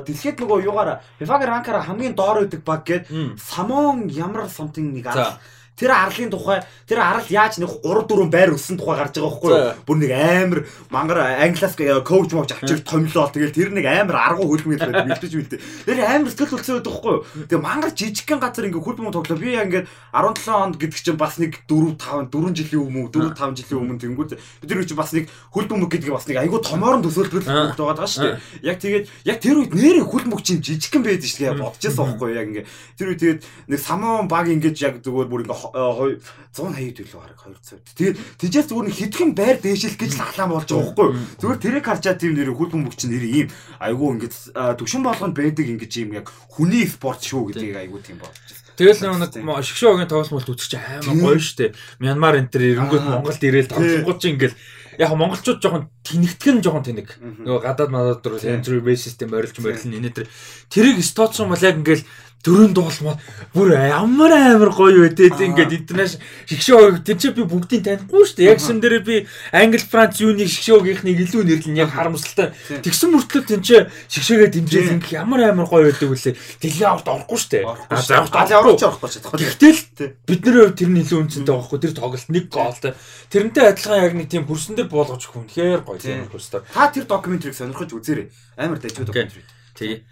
дэлхийд 0.04 0.40
нөгөө 0.40 0.64
юугаар 0.68 1.00
FIFA-гийн 1.20 1.52
ранкаараа 1.52 1.84
хамгийн 1.88 2.16
доор 2.16 2.44
байдаг 2.44 2.60
баг 2.64 2.84
гээд 2.84 3.04
Самон 3.40 4.08
ямар 4.08 4.48
something 4.52 4.96
нэг 4.96 5.12
аа 5.12 5.40
Тэр 5.74 5.90
арлын 5.90 6.30
тухай 6.30 6.62
тэр 6.86 7.02
арал 7.02 7.26
яаж 7.26 7.58
нэг 7.58 7.82
3 7.82 8.06
4 8.06 8.30
байр 8.30 8.54
өссөн 8.54 8.78
тухай 8.78 8.94
гарч 8.94 9.18
байгаа 9.18 9.26
байхгүй 9.26 9.50
юу? 9.50 9.74
Бүр 9.82 9.96
нэг 9.98 10.12
амар 10.14 10.60
мангар 10.86 11.18
англиас 11.42 11.74
коуч 11.74 12.30
мовч 12.30 12.54
авчиг 12.54 12.86
томлоо. 12.86 13.26
Тэгэл 13.34 13.50
тэр 13.50 13.70
нэг 13.74 13.82
амар 13.90 14.38
аргу 14.38 14.46
хөлбөмбөг 14.54 14.78
байдаг 14.78 15.18
бэлдэж 15.18 15.32
бэлдээ. 15.34 15.60
Тэр 15.82 15.98
амар 16.06 16.30
сэтгэл 16.30 16.54
хөдлсөн 16.54 16.78
байдаг 16.78 16.94
байхгүй 16.94 17.10
юу? 17.10 17.22
Тэгээ 17.50 17.66
мангар 17.66 17.90
жижигхэн 17.90 18.38
газар 18.38 18.66
ингээ 18.70 18.86
хөлбөмбөг 18.86 19.14
тоглоо. 19.18 19.38
Би 19.42 19.50
яг 19.50 19.66
ингээ 19.66 19.84
17 20.14 20.54
онд 20.54 20.74
гэдэг 20.78 21.00
чинь 21.02 21.18
бас 21.18 21.34
нэг 21.42 21.52
4 21.66 21.98
5 21.98 22.30
4 22.30 22.54
жилийн 22.54 22.82
өмнө 22.86 23.10
4 23.10 23.34
5 23.34 23.58
жилийн 23.58 23.80
өмнө 23.82 23.98
тэнгүүд 23.98 24.30
бид 24.38 24.70
нар 24.70 24.86
чинь 24.86 25.00
бас 25.02 25.10
нэг 25.10 25.26
хөлбөмбөг 25.50 25.90
гэдэг 25.90 26.14
бас 26.14 26.26
нэг 26.30 26.38
айгүй 26.38 26.60
томоор 26.62 27.02
нь 27.02 27.04
төсөөлбөл 27.10 27.50
байгаа 27.50 27.74
байгаа 27.74 28.06
шүү 28.06 28.22
дээ. 28.22 28.38
Яг 28.62 28.78
тэгээд 28.78 29.04
яг 29.26 29.38
тэр 29.42 29.58
үед 29.58 29.74
нэрээ 29.74 30.06
хөлбөмбөг 30.06 30.42
чинь 30.46 30.62
жижигхэн 30.62 31.02
байдаг 31.02 31.26
шүү 31.26 31.42
дээ. 31.50 31.58
Бодчихсон 31.58 32.14
байхгүй 32.14 32.30
юу? 32.30 32.38
Яг 32.38 32.46
ингээ 32.46 32.66
тэр 32.94 33.08
үед 33.10 33.18
тэгээд 33.18 33.40
нэг 33.74 33.80
самон 33.82 34.30
баг 34.30 34.46
ингэж 34.46 34.76
яг 34.78 34.94
зүгээр 35.02 35.26
бүр 35.26 35.42
ингээ 35.42 35.63
180 35.72 36.92
төлөв 36.98 37.20
хараг 37.24 37.38
200. 37.40 37.80
Тэгээд 37.96 38.16
тийчээс 38.42 38.68
зүгээр 38.68 38.86
нэг 38.90 38.96
хитгэн 38.98 39.30
байр 39.32 39.56
дээшилэх 39.62 39.98
гэж 40.02 40.12
лахлаан 40.18 40.50
болж 40.52 40.68
байгаа 40.68 40.84
байхгүй? 40.92 41.08
Зүгээр 41.40 41.62
тэрэг 41.64 41.84
харчаа 41.88 42.14
тийм 42.18 42.32
нэр 42.36 42.52
хөл 42.52 42.72
бөмбөг 42.74 42.94
чинь 42.98 43.12
нэр 43.14 43.24
ийм 43.24 43.48
айгүй 43.80 44.08
ингэж 44.18 44.34
төвшин 44.54 45.02
болгонд 45.06 45.34
байдаг 45.38 45.66
ингэж 45.70 45.92
ийм 46.02 46.10
яг 46.18 46.26
хүний 46.52 46.84
спорт 46.84 47.22
шүү 47.24 47.54
гэдгийг 47.54 47.80
айгүй 47.80 48.00
тийм 48.04 48.18
болж. 48.20 48.36
Тэгэл 48.74 49.06
нэг 49.06 49.30
шгшөөгийн 49.62 50.10
тоглолт 50.10 50.50
үзчих 50.50 50.74
чи 50.74 50.78
амар 50.82 51.14
гоё 51.14 51.38
штэ. 51.38 51.78
Мянмар 52.02 52.42
энэ 52.42 52.50
төр 52.50 52.62
эренгүүд 52.74 53.04
Монголд 53.06 53.38
ирээл 53.38 53.70
тоглонгууд 53.70 54.18
чи 54.18 54.34
ингээл 54.34 54.58
яг 54.98 55.10
монголчууд 55.14 55.62
жоохон 55.62 55.86
тэнэгтгэн 56.02 56.58
жоохон 56.62 56.82
тэнэг. 56.86 57.08
Нөгөө 57.46 57.62
гадаад 57.62 57.90
мадад 57.90 58.22
дөрөв 58.26 58.42
Andrew 58.46 58.82
Bass-систем 58.82 59.30
морилж 59.30 59.58
морилн 59.58 59.94
энэ 59.94 60.10
төр 60.10 60.26
тэрийг 60.70 61.02
стоцсон 61.02 61.50
бол 61.50 61.62
яг 61.62 61.78
ингээл 61.78 62.02
дөрөнд 62.44 62.76
дуулмаа 62.76 63.16
бүр 63.56 63.72
ямар 63.72 64.32
амар 64.36 64.70
гоё 64.70 65.08
вэ 65.08 65.16
те 65.16 65.32
ингээд 65.32 65.72
интернэшнл 65.80 66.20
шгшөө 66.44 67.00
тэр 67.00 67.16
чи 67.16 67.32
би 67.32 67.42
бүгдийг 67.48 67.82
танихгүй 67.88 68.24
шүү 68.28 68.36
дээ. 68.36 68.52
Яг 68.52 68.60
шин 68.60 68.84
дээр 68.84 69.00
би 69.00 69.24
англи 69.48 69.80
франц 69.80 70.20
юуны 70.20 70.44
шгшөөгийнхнийг 70.44 71.24
илүү 71.24 71.40
нэрлэн 71.40 71.80
яг 71.80 71.90
харамсалтай. 71.96 72.52
Тэгсэн 72.84 73.16
мөртлөө 73.16 73.42
тэн 73.48 73.62
чи 73.64 73.88
шгшөөгээ 74.12 74.50
дэмжээл 74.60 74.92
ингээд 75.00 75.16
ямар 75.16 75.40
амар 75.48 75.66
гоё 75.72 75.88
байдаг 75.88 76.08
вүлээ 76.12 76.36
дэлхийн 76.60 76.92
авт 76.92 77.08
орохгүй 77.08 77.38
шүү 77.40 77.50
дээ. 77.50 77.64
А 77.64 77.96
за 77.96 78.20
авт 78.20 78.36
орохгүй. 78.36 78.76
чадахгүй. 78.76 79.38
Тэгтэл 79.40 79.80
бидний 80.28 80.52
хувьд 80.52 80.76
тэр 80.76 80.90
нь 80.92 81.00
илүү 81.00 81.18
үнцэнтэй 81.24 81.54
байхгүй. 81.56 81.78
Тэр 81.80 81.92
тоглолт 81.96 82.28
нэг 82.28 82.44
гоолтой 82.52 82.92
тэрнтэй 83.32 83.64
адилхан 83.72 84.04
яг 84.04 84.12
нэг 84.14 84.28
тийм 84.28 84.44
хөрсөн 84.44 84.76
дээр 84.76 84.92
буулгаж 84.92 85.24
өгөх 85.24 85.40
юм 85.40 85.48
тэгэхээр 85.48 85.82
гоё 85.88 85.98
тийм. 85.98 86.28
хөрстөө 86.28 86.60
та. 86.68 86.92
Тэр 86.92 87.08
докюментарийг 87.08 87.56
сонирхож 87.56 87.90
үзээрэй. 87.96 88.28
Амар 88.60 88.78
дайжгүй 88.78 89.08
докюментари 89.08 89.42
тий 89.74 90.06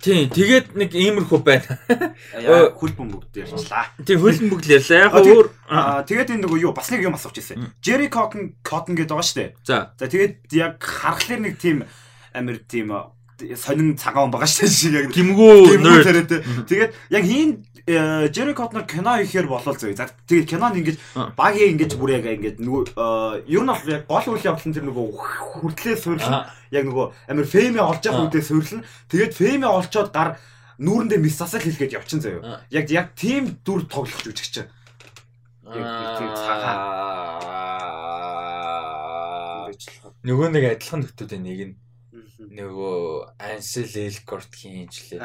Тийм, 0.00 0.32
тэгээд 0.32 0.72
нэг 0.80 0.96
иймэрхүү 0.96 1.40
байна. 1.44 1.76
Яа, 2.40 2.72
хөл 2.72 2.96
бөмбөг 2.96 3.36
ярьчлаа. 3.36 3.92
Тийм, 4.00 4.20
хөл 4.24 4.40
бөмбөг 4.40 4.64
л 4.64 4.72
ярьлаа. 4.80 5.00
Яг 5.04 5.14
өөр 5.20 5.46
тэгээд 6.08 6.32
энэ 6.32 6.42
нөгөө 6.48 6.58
юу 6.64 6.72
бас 6.72 6.88
нэг 6.88 7.04
юм 7.04 7.20
асууж 7.20 7.36
ирсэн. 7.36 7.68
Jerry 7.84 8.08
Cotton 8.08 8.56
Cotton 8.64 8.96
гэдэг 8.96 9.12
байгаа 9.12 9.28
шүү 9.28 9.38
дээ. 9.44 9.50
За. 9.68 9.92
За 10.00 10.08
тэгээд 10.08 10.48
яг 10.56 10.80
харахаар 10.80 11.44
нэг 11.44 11.60
тийм 11.60 11.84
амир 12.32 12.64
тийм 12.64 12.96
сонин 13.60 13.96
цагаан 14.00 14.32
байгаа 14.32 14.48
шүү 14.48 14.68
дээ 14.68 15.04
яг 15.04 15.12
гимгүү. 15.12 15.84
Тэгээд 16.64 16.90
яг 17.12 17.24
хийн 17.24 17.50
Jerry 17.86 18.54
Cotton 18.54 18.84
кино 18.86 19.16
ихээр 19.22 19.46
болол 19.48 19.76
зөө. 19.76 19.96
За 19.96 20.10
тэгээд 20.28 20.50
кинонд 20.50 20.76
ингэж 20.80 20.96
багийн 21.36 21.76
ингэж 21.78 21.92
бүр 21.96 22.18
яг 22.18 22.26
ингэж 22.28 22.60
нөгөө 22.60 22.82
ер 23.48 23.62
нь 23.64 23.70
бол 23.70 23.88
яг 23.88 24.04
гол 24.08 24.26
үйл 24.34 24.48
явдал 24.48 24.68
нь 24.68 24.76
тэр 24.76 24.84
нөгөө 24.88 25.06
хүртлээ 25.60 25.96
суурилсан 25.96 26.44
яг 26.70 26.84
нөгөө 26.84 27.06
амир 27.30 27.46
феймээ 27.46 27.84
олж 27.84 28.02
явах 28.04 28.28
үедээ 28.28 28.44
суйрлна. 28.44 28.84
Тэгээд 29.08 29.32
феймээ 29.34 29.70
олцоод 29.70 30.10
гар 30.12 30.36
нүүрэндээ 30.80 31.20
мис 31.20 31.36
засал 31.36 31.60
хэлгээд 31.60 31.96
явчин 31.96 32.20
заяа. 32.20 32.64
Яг 32.70 32.90
яг 32.90 33.12
тийм 33.16 33.60
дүр 33.64 33.84
тоглох 33.88 34.20
жүжигч 34.24 34.60
чинь. 34.60 34.70
Нөгөө 40.20 40.48
нэг 40.52 40.64
адилхан 40.76 41.00
нөтөд 41.06 41.32
нэг 41.38 41.60
нь 41.72 41.74
нөгөө 42.50 42.96
Ansel 43.40 43.88
Elgort-ийн 44.08 44.88
жилээ. 44.88 45.20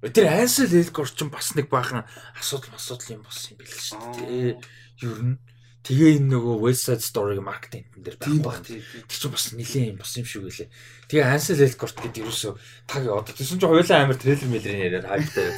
Тэр 0.00 0.26
Ansel 0.32 0.72
Elgort 0.72 1.12
ч 1.12 1.28
бас 1.28 1.52
нэг 1.52 1.68
баахан 1.68 2.08
асуудал 2.40 2.72
асуудал 2.72 3.20
юм 3.20 3.22
болсон 3.24 3.52
юм 3.52 3.58
биш 3.60 3.92
үү? 3.92 4.56
Тэ 4.60 5.06
ер 5.06 5.20
нь 5.20 5.36
Тэгээ 5.80 6.20
энэ 6.20 6.28
нөгөө 6.28 6.60
West 6.60 6.84
Side 6.84 7.00
Story-г 7.00 7.40
маркетинг 7.40 7.88
дээр 7.96 8.20
тийм 8.20 8.44
баг 8.44 8.60
тийм. 8.60 8.84
Тэр 9.08 9.16
чинь 9.16 9.32
бас 9.32 9.48
нилээн 9.56 9.90
юм 9.96 9.98
бас 10.04 10.12
юм 10.12 10.28
шиг 10.28 10.44
үлээ. 10.44 10.68
Тэгээ 11.08 11.24
Ansel 11.24 11.64
Elgort 11.64 11.96
гэдэг 11.96 12.20
ерөөсөө 12.20 12.52
таг 12.84 13.02
одоо 13.08 13.32
тийсэн 13.32 13.56
чинь 13.56 13.64
хоёулаа 13.64 14.04
амар 14.04 14.20
трейлер 14.20 14.44
мэлрийн 14.52 14.84
яриад 14.92 15.08
хайптай. 15.08 15.56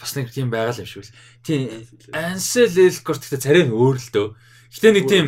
Бас 0.00 0.16
нэг 0.16 0.32
тийм 0.32 0.48
байгаал 0.48 0.80
юм 0.80 0.88
шиг 0.88 1.04
үл. 1.04 1.12
Тийм 1.44 1.84
Ansel 2.16 2.72
Elgort 2.80 3.20
гэдэг 3.28 3.44
царай 3.44 3.64
нь 3.68 3.76
өөр 3.76 3.96
л 4.00 4.08
дөө. 4.08 4.28
Гэтэ 4.72 4.88
нэг 4.88 5.04
тийм 5.04 5.26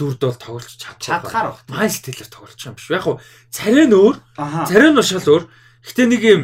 дүрд 0.00 0.20
бол 0.24 0.40
тоглож 0.40 0.72
чадхаар 0.80 1.52
баг. 1.52 1.68
Miles 1.68 2.00
Teller 2.00 2.28
тоглож 2.32 2.56
байгаа 2.56 2.72
юм 2.72 2.76
биш. 2.80 2.88
Яг 2.88 3.04
хуу 3.04 3.20
царай 3.52 3.84
нь 3.84 3.92
өөр. 3.92 4.16
Царай 4.40 4.88
нь 4.88 5.04
шал 5.04 5.20
өөр. 5.20 5.44
Гэтэ 5.84 6.02
нэг 6.08 6.22
юм 6.24 6.42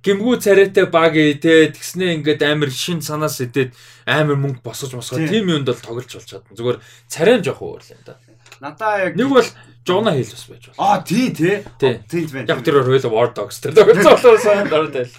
гимгүү 0.00 0.34
царайтай 0.40 0.86
баг 0.88 1.16
ээ 1.16 1.40
тэгснээ 1.76 2.20
ингээд 2.20 2.42
амар 2.44 2.72
шин 2.72 3.04
санаас 3.04 3.40
идээд 3.44 3.76
амар 4.08 4.40
мөнгө 4.40 4.64
босгож 4.64 4.96
босгоо 4.96 5.20
тийм 5.20 5.52
юмд 5.52 5.68
бол 5.68 5.80
тоглож 5.80 6.08
болж 6.08 6.28
чадна. 6.28 6.56
Зүгээр 6.56 6.78
царай 7.08 7.36
нь 7.38 7.44
жоох 7.44 7.60
өөр 7.60 7.82
л 7.84 7.92
юм 7.92 8.02
да. 8.08 8.16
Надаа 8.60 9.08
яг 9.08 9.14
нэг 9.16 9.28
бол 9.28 9.48
Жона 9.84 10.12
хэл 10.16 10.32
бас 10.32 10.44
байж 10.48 10.64
болно. 10.72 10.80
Аа 10.80 11.04
тий 11.04 11.28
тий. 11.32 11.64
Тийм 11.76 12.26
байна. 12.32 12.48
Яг 12.48 12.64
тэр 12.64 12.80
хоёул 12.80 13.12
War 13.12 13.28
Dogs 13.32 13.60
тэр 13.60 13.76
тоглож 13.76 14.04
болохоор 14.04 14.40
сайн 14.40 14.68
дөрөв. 14.72 15.12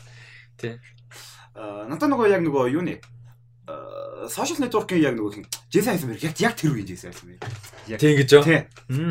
Тий. 0.58 0.78
Аа 1.54 1.86
надаа 1.86 2.10
нөгөө 2.10 2.34
яг 2.34 2.41
нөгөө 2.41 2.74
юу 2.74 2.86
нэ 2.86 3.02
social 4.30 4.60
network-ийн 4.62 5.02
яг 5.02 5.15
нөгөө 5.17 5.34
хин 5.34 5.46
Jason 5.74 5.94
Eisenberg 5.96 6.24
яг 6.24 6.38
яг 6.41 6.54
тэр 6.58 6.74
үеийн 6.76 6.88
Jason 6.89 7.10
Eisenberg. 7.10 7.41
Тийм 7.98 8.13
гэж 8.17 8.30
юу? 8.38 8.44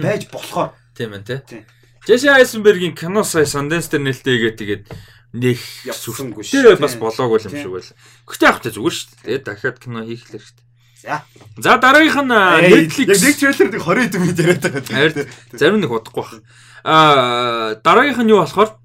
Байж 0.02 0.26
болохоор. 0.30 0.74
Тийм 0.94 1.14
байна 1.14 1.24
тий. 1.26 1.64
Jason 2.06 2.34
Eisenberg-ийн 2.36 2.94
кино 2.94 3.24
сая 3.24 3.44
Sundance 3.44 3.90
дээр 3.90 4.06
нээлттэй 4.06 4.34
игээд 4.38 4.56
тэгээд 4.60 4.82
нэг 5.32 5.58
явсангүй 5.86 6.42
шүү. 6.42 6.54
Тэр 6.62 6.80
бас 6.80 6.96
болоогүй 6.98 7.38
юм 7.46 7.54
шиг 7.54 7.70
байл. 7.70 7.92
Гэхдээ 8.26 8.48
яг 8.50 8.58
та 8.62 8.70
зүгээр 8.74 8.94
шүү 8.96 9.08
дээ. 9.24 9.38
Дахиад 9.46 9.78
кино 9.78 10.02
хийх 10.02 10.26
хэрэгтэй. 10.26 10.66
За. 11.00 11.22
За 11.56 11.78
дараагийнх 11.78 12.18
нь 12.18 12.34
Netflix. 12.34 13.08
Яг 13.08 13.22
нэг 13.22 13.36
трейлер 13.38 13.68
нэг 13.70 13.82
20 13.82 14.04
хэдэн 14.10 14.20
минут 14.20 14.40
яриад 14.42 14.64
байгаа. 14.90 15.26
Зарим 15.54 15.80
нэг 15.80 15.90
удахгүй 15.90 16.24
баг. 16.26 16.42
Аа 16.84 17.74
дараагийнх 17.80 18.20
нь 18.26 18.32
юу 18.34 18.42
болохоор 18.42 18.80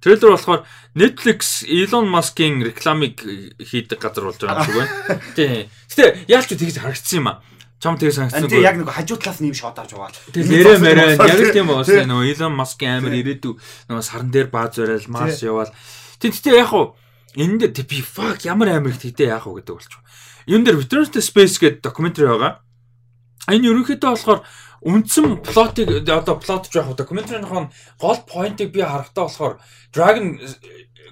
Трейлер 0.00 0.32
болохоор 0.32 0.64
Netflix 0.96 1.62
Elon 1.68 2.08
Musk-ийн 2.08 2.64
рекламыг 2.64 3.20
хийдэг 3.60 4.00
газар 4.00 4.24
болж 4.24 4.40
байгаа 4.40 4.64
юм 4.64 4.66
шиг 4.66 4.76
байна. 4.80 5.20
Тий. 5.36 5.68
Гэтэ 5.92 6.24
яалч 6.24 6.48
тэгж 6.56 6.80
харагдсан 6.80 7.20
юм 7.20 7.28
аа. 7.28 7.44
Чам 7.80 7.96
тэгээ 7.96 8.12
санагдсан. 8.12 8.44
Тэгээ 8.52 8.68
яг 8.68 8.76
нэг 8.76 8.92
хажуу 8.92 9.16
талаас 9.16 9.40
нь 9.40 9.48
юм 9.48 9.56
шот 9.56 9.80
авч 9.80 9.96
байгаа. 9.96 10.12
Тэгээ 10.36 10.52
нэрэ 10.52 10.72
мэрэ 10.84 11.02
яг 11.16 11.40
л 11.40 11.56
тийм 11.56 11.72
байна. 11.72 12.12
Нөгөө 12.12 12.28
Elon 12.28 12.54
Musk-ийн 12.60 13.00
амир 13.00 13.14
ирээдүй 13.24 13.52
нөгөө 13.88 14.04
саран 14.04 14.28
дээр 14.28 14.48
бааз 14.52 14.76
барайл 14.76 15.08
Марс 15.08 15.40
яваал. 15.40 15.72
Тэгтээ 16.20 16.60
яг 16.60 16.76
уу 16.76 16.92
энэ 17.40 17.72
дээр 17.72 17.88
би 17.88 18.04
fuck 18.04 18.44
ямар 18.44 18.76
амир 18.76 18.92
их 18.92 19.00
тэгтээ 19.00 19.32
яах 19.32 19.48
вэ 19.48 19.64
гэдэг 19.64 19.74
болчих. 19.80 19.96
Юун 20.44 20.64
дээр 20.68 20.76
Return 20.76 21.08
to 21.08 21.24
Space 21.24 21.56
гэдэг 21.56 21.80
докюментари 21.80 22.28
байгаа. 22.28 22.60
Энэ 23.48 23.72
ерөнхийдөө 23.72 24.12
болохоор 24.12 24.40
үндсэн 24.84 25.40
плотыг 25.40 25.88
одоо 26.04 26.36
плот 26.36 26.68
жоох 26.68 26.92
докюментарийн 27.00 27.48
гол 27.48 28.20
поинтыг 28.28 28.76
би 28.76 28.84
харахтаа 28.84 29.24
болохоор 29.24 29.56
Dragon 29.88 30.36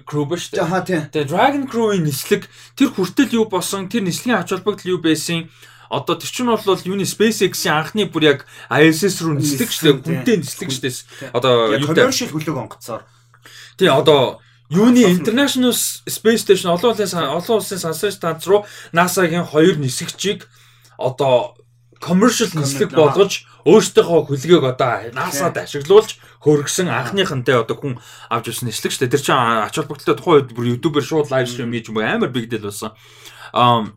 Crew 0.05 0.25
ба 0.29 0.37
шүү 0.37 0.57
дээ. 0.57 1.09
Тэгээ 1.13 1.29
Dragon 1.33 1.65
Crew-ийн 1.65 2.05
нислэг 2.05 2.45
тэр 2.77 2.89
хүртэл 2.93 3.41
юу 3.41 3.45
болсон, 3.49 3.89
тэр 3.89 4.05
нислэгийн 4.05 4.41
ач 4.41 4.53
холбогдол 4.53 4.97
юу 4.97 5.01
байсан 5.01 5.49
Одоо 5.89 6.15
тэр 6.15 6.29
чинь 6.29 6.45
бол 6.45 6.61
юуны 6.61 7.03
SpaceX-ийн 7.03 7.73
анхны 7.73 8.05
бүр 8.05 8.23
яг 8.23 8.39
ISS 8.69 9.25
руу 9.25 9.33
нислэг 9.41 9.73
дээ. 9.73 9.97
Хүнтэй 10.05 10.37
нислэг 10.37 10.69
дээ. 10.69 11.33
Одоо 11.33 11.73
юу 11.73 11.89
commercial 11.89 12.29
хөлөг 12.29 12.57
онгоцоор. 12.61 13.09
Тий 13.73 13.89
одоо 13.89 14.37
юуны 14.69 15.09
International 15.09 15.73
Space 15.73 16.45
Station 16.45 16.69
олон 16.69 16.93
улсын 16.93 17.25
олон 17.25 17.57
улсын 17.57 17.81
сансар 17.81 18.13
станц 18.13 18.45
руу 18.45 18.69
NASA-гийн 18.93 19.49
хоёр 19.49 19.81
нисгчийг 19.81 20.45
одоо 20.97 21.57
commercial 21.97 22.53
нислэг 22.53 22.93
болгож 22.93 23.49
өөртөөхөө 23.65 24.21
хөлгийг 24.29 24.63
одоо 24.63 25.09
NASA-д 25.09 25.65
ашиглуулж 25.65 26.21
хөргсөн 26.45 26.87
анхныхантай 26.87 27.57
одоо 27.57 27.75
хүн 27.75 27.97
авч 28.29 28.53
ирсэн 28.53 28.69
нислэг 28.69 28.93
шүү 28.93 29.09
дээ. 29.09 29.13
Тэр 29.17 29.23
чинь 29.25 29.35
ач 29.35 29.75
холбогдолтой 29.75 30.15
тухайн 30.15 30.37
үед 30.45 30.53
бүр 30.53 30.69
YouTube-ээр 30.77 31.05
шууд 31.05 31.27
лайв 31.33 31.49
стрим 31.49 31.73
хийж 31.73 31.89
юм 31.91 31.99
амар 31.99 32.29
deal 32.29 32.63
болсон. 32.63 32.95
Аа 33.51 33.89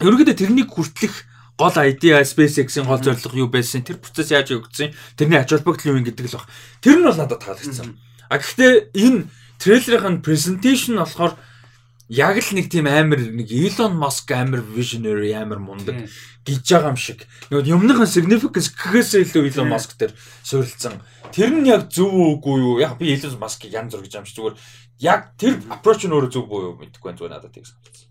ерөнхийдөө 0.00 0.36
тэрнийг 0.38 0.68
хүртлэх 0.70 1.14
гол 1.58 1.74
idea 1.82 2.22
SpaceX-ийн 2.22 2.86
гол 2.86 3.02
зорилго 3.02 3.34
юу 3.34 3.50
байсан? 3.50 3.82
Тэр 3.82 3.98
процесс 3.98 4.30
яаж 4.30 4.54
явагдсан? 4.54 4.94
Тэрний 5.18 5.42
ач 5.42 5.50
холбогдол 5.50 5.98
юу 5.98 6.04
гэдэг 6.06 6.30
л 6.30 6.38
баг. 6.38 6.46
Тэр 6.78 7.02
нь 7.02 7.06
бол 7.06 7.18
надад 7.18 7.42
таалагдсан. 7.42 7.98
А 8.30 8.38
гэхдээ 8.38 8.94
энэ 8.94 9.26
трейлерын 9.58 10.22
presentation 10.22 11.02
болохоор 11.02 11.34
яг 12.08 12.38
л 12.38 12.54
нэг 12.54 12.70
тийм 12.70 12.86
амар 12.86 13.20
нэг 13.20 13.50
Elon 13.50 13.98
Musk 13.98 14.30
амар 14.32 14.62
visionary 14.62 15.34
амар 15.34 15.58
мундаг 15.58 16.08
гэж 16.46 16.62
байгаа 16.62 16.94
юм 16.94 16.96
шиг. 16.96 17.26
Нэг 17.50 17.66
юмныхан 17.68 18.08
significance 18.08 18.72
гэхээсээ 18.72 19.26
илүү 19.28 19.52
Elon 19.52 19.68
Musk 19.68 19.98
дээр 19.98 20.14
суурилсан. 20.46 21.02
Тэр 21.34 21.52
нь 21.52 21.68
яг 21.68 21.92
зөв 21.92 22.08
үгүй 22.08 22.56
юу? 22.62 22.80
Яг 22.80 22.96
би 22.96 23.12
Elon 23.12 23.36
Musk-ыг 23.36 23.74
янз 23.74 23.92
бүр 23.92 24.06
гэж 24.08 24.14
юм 24.14 24.24
шиг 24.24 24.38
зүгээр 24.40 24.56
яг 25.04 25.36
тэр 25.36 25.60
approach 25.68 26.08
нь 26.08 26.14
өөрөө 26.16 26.32
зөв 26.32 26.48
буу 26.48 26.72
юу 26.72 26.74
мэдэхгүй 26.80 27.12
байна 27.12 27.18
зүгээр 27.20 27.34
надад 27.36 27.52
тийм 27.52 27.66
санагдсан. 27.68 28.08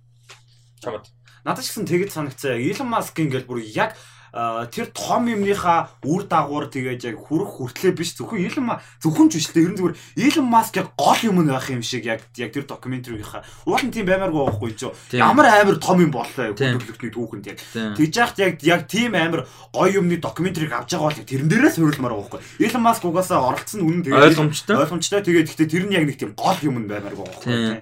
Чамд. 0.84 1.17
Надад 1.48 1.64
ч 1.64 1.72
гэсэн 1.72 1.88
тэгэж 1.88 2.12
санагцаа. 2.12 2.60
Elon 2.60 2.92
Musk 2.92 3.16
ингээл 3.16 3.48
бүр 3.48 3.64
яг 3.64 3.96
тэр 4.36 4.92
том 4.92 5.32
юмныхаа 5.32 5.96
үр 6.04 6.28
дагавар 6.28 6.68
тэгээд 6.68 7.08
яг 7.08 7.16
хүрх 7.24 7.64
хүртлээ 7.64 7.96
биш. 7.96 8.20
Зөвхөн 8.20 8.44
Elon 8.44 8.76
зөвхөн 9.00 9.32
ч 9.32 9.40
биш 9.40 9.48
л 9.56 9.64
ерэн 9.64 9.80
зүгээр 9.80 9.96
Elon 10.28 10.44
Musk 10.52 10.76
яг 10.76 10.92
гол 11.00 11.16
юм 11.24 11.48
байх 11.48 11.72
юм 11.72 11.80
шиг 11.80 12.04
яг 12.04 12.28
яг 12.36 12.52
тэр 12.52 12.68
докюментарийнхаа 12.68 13.48
уул 13.64 13.80
нь 13.80 13.96
тийм 13.96 14.12
баймааргүй 14.12 14.44
байхгүй 14.44 14.72
ч 14.76 14.92
ямар 15.16 15.48
амар 15.48 15.80
том 15.80 16.04
юм 16.04 16.12
боллоо 16.12 16.52
хөдөлгөлтний 16.52 17.16
түүхэнд 17.16 17.48
яг. 17.48 17.64
Тэгж 17.96 18.14
яхад 18.20 18.40
яг 18.44 18.54
яг 18.68 18.82
тийм 18.92 19.16
амар 19.16 19.48
гоё 19.72 20.04
юмны 20.04 20.20
докюментарийг 20.20 20.76
авч 20.76 21.00
байгаа 21.00 21.16
бол 21.16 21.32
тэрэн 21.32 21.48
дээрээ 21.48 21.72
суурилмаар 21.72 22.12
байгаа 22.12 22.44
байхгүй. 22.44 22.68
Elon 22.68 22.84
Musk 22.84 23.08
угаасаа 23.08 23.40
оролцсон 23.40 23.88
үнэн 23.88 24.04
тэгээд 24.04 24.36
ойлгомжтой. 24.36 24.76
ойлгомжтой. 24.84 25.24
Тэгээд 25.24 25.48
гэхдээ 25.48 25.72
тэр 25.72 25.86
нь 25.88 25.96
яг 25.96 26.04
нэг 26.04 26.20
тийм 26.20 26.36
гол 26.36 26.60
юм 26.60 26.92
баймааргүй 26.92 27.24
байхгүй 27.24 27.82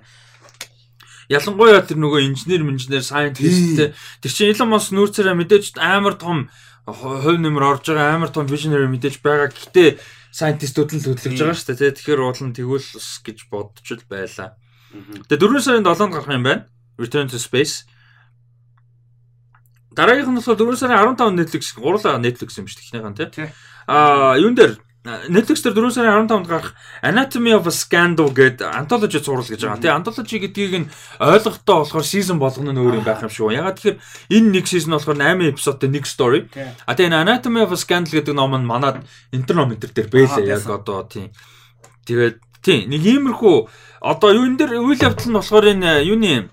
Ялангуяа 1.30 1.82
тэр 1.82 1.98
нөгөө 1.98 2.22
инженер, 2.30 2.62
инженер, 2.70 3.02
сайентисттэй 3.02 3.98
тэр 4.22 4.32
чинь 4.32 4.54
Elon 4.54 4.70
Musk 4.70 4.94
нүүрцээрээ 4.94 5.36
мэдээж 5.36 5.82
амар 5.82 6.16
том 6.22 6.54
хувь 6.86 7.42
нэмэр 7.42 7.66
орж 7.66 7.90
байгаа 7.90 8.14
амар 8.14 8.30
том 8.30 8.46
visionary 8.46 8.86
мэдээж 8.86 9.26
байгаа. 9.26 9.50
Гэхдээ 9.50 9.98
сайентистүүд 10.30 10.90
нь 10.94 11.02
л 11.02 11.08
хөдөлгөж 11.18 11.42
байгаа 11.42 11.58
шүү 11.58 11.74
дээ. 11.82 11.98
Тэгэхээр 11.98 12.22
уул 12.22 12.42
нь 12.46 12.54
тэгвэл 12.54 12.90
гэж 13.26 13.38
бодож 13.50 13.88
л 13.90 14.06
байлаа. 14.06 14.54
Тэгээ 15.26 15.42
4 15.42 15.66
сарын 15.66 15.82
7-нд 15.82 16.14
гарах 16.14 16.30
юм 16.30 16.46
байна. 16.46 16.70
Return 17.02 17.26
to 17.26 17.42
Space. 17.42 17.90
Дараагийнх 19.98 20.30
нь 20.30 20.38
болохоор 20.38 20.62
4 20.62 20.78
сарын 20.78 21.18
15-нд 21.18 21.40
Netflix, 21.42 21.74
гурлаа 21.74 22.22
Netflix 22.22 22.54
юм 22.62 22.70
шүү 22.70 22.78
дээ. 22.78 23.02
Эхнийхэн 23.02 23.18
тий. 23.18 23.50
Аа, 23.90 24.38
юун 24.38 24.54
дээр 24.54 24.78
Netflix 25.06 25.62
дээр 25.62 25.78
4 25.78 25.94
сарын 25.94 26.26
15-нд 26.26 26.50
гарах 26.50 26.74
Anatomy 27.06 27.54
of 27.54 27.70
a 27.70 27.74
Scandal 27.74 28.34
гэдэг 28.34 28.66
антологи 28.66 29.22
зурвал 29.22 29.46
гэж 29.46 29.62
байгаа. 29.62 29.78
Тэгээ 29.78 29.98
антологи 30.02 30.38
гэдгийг 30.42 30.74
нь 30.82 30.90
ойлгохтой 31.22 31.86
болохоор 31.86 32.06
season 32.06 32.42
болгоно 32.42 32.74
нь 32.74 32.82
өөр 32.82 33.00
юм 33.02 33.06
байх 33.06 33.22
юм 33.22 33.30
шүү. 33.30 33.54
Ягаад 33.54 33.78
тэгэхээр 33.78 34.02
энэ 34.34 34.50
нэг 34.50 34.66
season 34.66 34.98
болохоор 34.98 35.22
8 35.22 35.54
эпизодтой 35.54 35.90
нэг 35.94 36.10
story. 36.10 36.50
А 36.90 36.98
тэгээ 36.98 37.22
Anatomy 37.22 37.62
of 37.62 37.70
a 37.70 37.78
Scandal 37.78 38.18
гэдэг 38.18 38.34
ном 38.34 38.58
нь 38.58 38.66
манад 38.66 39.06
интернометр 39.30 39.94
дээр 39.94 40.10
бэлээ 40.10 40.50
яг 40.50 40.66
одоо 40.66 41.06
тийм. 41.06 41.30
Тэгээд 42.10 42.42
тийм 42.66 42.90
нэг 42.90 43.06
иймэрхүү 43.06 43.56
одоо 44.02 44.30
юун 44.34 44.58
дээр 44.58 44.82
үйл 44.82 44.98
явдал 44.98 45.30
нь 45.30 45.38
болохоор 45.38 45.70
энэ 45.70 46.02
юуны 46.02 46.50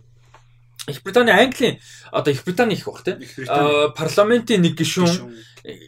Их 0.89 1.03
Британий 1.03 1.33
Английн 1.33 1.79
одоо 2.11 2.33
Их 2.33 2.45
Британий 2.45 2.77
их 2.77 2.87
баг 2.87 3.03
тийм 3.05 3.23
парламентын 3.95 4.63
нэг 4.63 4.75
гишүүн 4.75 5.31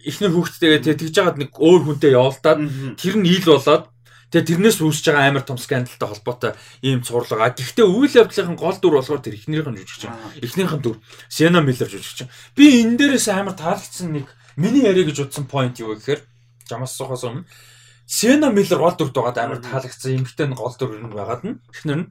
эхнэр 0.07 0.31
хүүхдтэйгээ 0.31 0.95
тэгж 0.95 1.15
жагаад 1.15 1.39
нэг 1.43 1.51
өөр 1.59 1.83
хүнтэй 1.83 2.15
явуулдаад 2.15 2.63
тэр 2.95 3.19
нь 3.19 3.27
ил 3.27 3.43
болоод 3.43 3.91
тэгээ 4.31 4.49
тэрнээс 4.55 4.79
үүсэж 4.83 5.05
байгаа 5.11 5.31
амар 5.31 5.43
том 5.43 5.59
скандалтай 5.59 6.09
холбоотой 6.11 6.53
ийм 6.83 7.03
цуурлага. 7.03 7.55
Гэхдээ 7.55 7.87
үйл 7.87 8.19
явдлын 8.23 8.59
гол 8.59 8.79
дүр 8.79 8.99
болохоор 8.99 9.23
тэр 9.23 9.39
эхнэрийнх 9.39 9.71
нь 9.75 9.83
жүжигч. 9.83 10.11
Эхнэрийнх 10.43 10.75
нь 10.79 10.83
дүр 10.83 10.99
Сена 11.31 11.63
Миллер 11.63 11.91
жүжигч. 11.91 12.27
Би 12.55 12.83
энэ 12.83 12.99
дээрээс 12.99 13.31
амар 13.31 13.55
таалагдсан 13.55 14.11
нэг 14.11 14.27
миний 14.59 14.87
яриа 14.87 15.07
гэж 15.07 15.31
утсан 15.31 15.47
point 15.47 15.79
юу 15.79 15.95
гэхээр 15.95 16.23
жамаас 16.67 16.99
сухаас 16.99 17.23
өмнө 17.23 17.47
Сена 18.07 18.51
Миллер 18.51 18.79
гол 18.83 18.99
дүрт 18.99 19.15
байгаад 19.15 19.39
амар 19.39 19.61
таалагдсан. 19.63 20.19
Эмэгтэй 20.19 20.47
нь 20.51 20.59
гол 20.59 20.75
дүр 20.75 20.99
нь 20.99 21.15
байгаад 21.15 21.43
нь 21.47 21.59
эхнэр 21.71 21.99
нь 22.03 22.11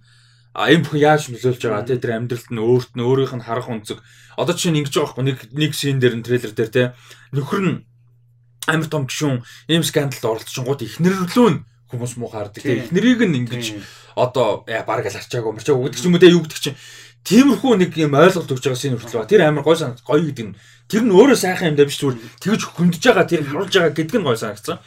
а 0.53 0.69
энэ 0.69 0.85
бүх 0.85 0.95
яаж 0.95 1.29
нөлөөлж 1.33 1.61
байгаа? 1.65 1.85
Те 1.85 1.97
тэр 1.97 2.17
амьдралд 2.21 2.49
нь 2.53 2.61
өөрт 2.61 2.91
нь 2.93 3.03
өөрийнх 3.03 3.33
нь 3.37 3.45
харах 3.45 3.69
үнцэг 3.69 3.99
одоо 4.37 4.55
чинь 4.55 4.77
ингэж 4.77 4.93
байгаа 4.93 5.09
байхгүй 5.09 5.25
нэг 5.25 5.37
нэг 5.53 5.71
шин 5.73 5.97
дээр 5.99 6.15
нь 6.17 6.25
трейлер 6.25 6.53
дээр 6.53 6.71
те 6.71 6.83
нөхөр 7.33 7.61
нь 7.65 7.77
амар 8.69 8.87
том 8.87 9.09
гişүүн 9.09 9.41
ийм 9.69 9.83
скандалд 9.83 10.23
оролцсонгууд 10.23 10.85
ихнэрлүү 10.85 11.49
нь 11.51 11.59
хүмүүс 11.89 12.13
муу 12.17 12.29
хаардаг 12.29 12.61
те 12.61 12.85
ихнэрийг 12.85 13.21
нь 13.25 13.37
ингэж 13.45 13.65
одоо 14.13 14.65
баг 14.65 15.05
л 15.05 15.17
арчаагүй 15.17 15.57
мөрчөө 15.57 15.89
гэдэг 15.89 15.99
ч 15.99 16.05
юм 16.05 16.13
уу 16.13 16.21
те 16.21 16.33
юу 16.33 16.41
гэдэг 16.45 16.61
чинь. 16.61 16.79
Тиймэрхүү 17.23 17.73
нэг 17.79 17.91
юм 17.97 18.19
ойлголт 18.19 18.51
өгж 18.51 18.67
байгаа 18.67 18.99
хүртэл 18.99 19.21
ба 19.23 19.31
тэр 19.31 19.41
амар 19.47 19.63
гой 19.63 19.79
санагд 19.79 20.03
гоё 20.03 20.27
гэдэг 20.27 20.45
нь. 20.53 20.57
Тэр 20.91 21.07
нь 21.07 21.15
өөрөө 21.15 21.39
сайхан 21.39 21.71
юм 21.71 21.77
да 21.79 21.87
биш 21.87 21.97
зүгээр. 22.03 22.19
Тэгж 22.43 22.61
хөндөж 22.67 22.99
байгаа 22.99 23.25
тэр 23.31 23.41
харуулж 23.47 23.73
байгаа 23.73 23.95
гэдэг 23.95 24.19
нь 24.19 24.27
гой 24.27 24.35
санагдсан 24.35 24.77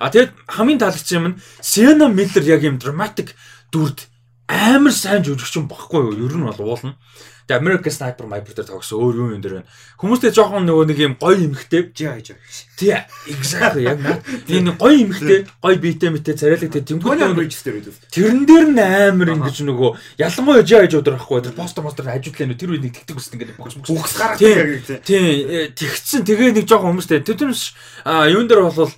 а 0.00 0.10
тэгээд 0.10 0.32
хамгийн 0.50 0.80
таалагдсан 0.82 1.16
юм 1.18 1.26
нь 1.30 1.38
Сена 1.62 2.10
Миллер 2.10 2.42
яг 2.42 2.62
юм 2.66 2.82
драматик 2.82 3.38
дүрд 3.70 4.10
амар 4.48 4.92
сайн 4.92 5.24
жүжигчин 5.24 5.68
багхгүй 5.70 6.12
юу? 6.12 6.28
Ер 6.28 6.36
нь 6.36 6.44
бол 6.44 6.60
уулна. 6.60 6.96
Тэгээ 7.44 7.60
American 7.60 7.92
Sniper 7.92 8.24
Sniper 8.24 8.54
дээр 8.56 8.68
тогсон 8.72 9.04
өөр 9.04 9.14
юу 9.20 9.28
юм 9.36 9.42
дээр 9.44 9.60
байна. 9.60 9.68
Хүмүүстэй 10.00 10.32
жоохон 10.32 10.64
нөгөө 10.64 10.84
нэг 10.88 10.98
юм 11.04 11.14
гоё 11.20 11.44
эмхтэй. 11.44 11.92
Жи 11.92 12.08
хайж. 12.08 12.32
Тий, 12.80 12.96
exactly 13.28 13.84
яг 13.84 14.00
наа. 14.00 14.24
Тийм 14.48 14.72
нэг 14.72 14.80
гоё 14.80 14.96
эмхтэй, 15.04 15.44
гоё 15.60 15.76
биетэй 15.76 16.08
мэтэй 16.08 16.40
царайлаг 16.40 16.72
тэр 16.72 16.88
тэнгууд 16.88 17.20
регистер 17.36 17.76
гэдэг. 17.76 18.08
Тэрэн 18.08 18.48
дээр 18.48 18.66
нь 18.72 18.80
амар 18.80 19.36
ингэж 19.36 19.60
нөгөө 19.60 19.90
ялангуяа 20.24 20.64
жи 20.64 20.72
хайж 20.72 20.96
өдөр 20.96 21.20
ахгүй. 21.20 21.44
Тэр 21.44 21.52
постер 21.52 21.84
постер 21.84 22.08
хажуудлаа 22.08 22.48
нөө 22.48 22.56
тэр 22.56 22.72
үед 22.72 22.84
нэг 22.88 22.96
тэгдэг 22.96 23.16
үст 23.20 23.36
ингээд 23.36 23.60
бокс 23.60 23.76
бокс 23.76 24.16
гаргадаг 24.16 24.40
яг 24.40 25.04
тий. 25.04 25.04
Тий, 25.04 25.68
тэгсэн 25.68 26.24
тэгээ 26.24 26.56
нэг 26.56 26.64
жоохон 26.64 26.96
хүмүүстэй. 26.96 27.20
Тэр 27.28 27.44
түнс 27.44 27.76
юун 28.08 28.48
дээр 28.48 28.72
бол 28.72 28.88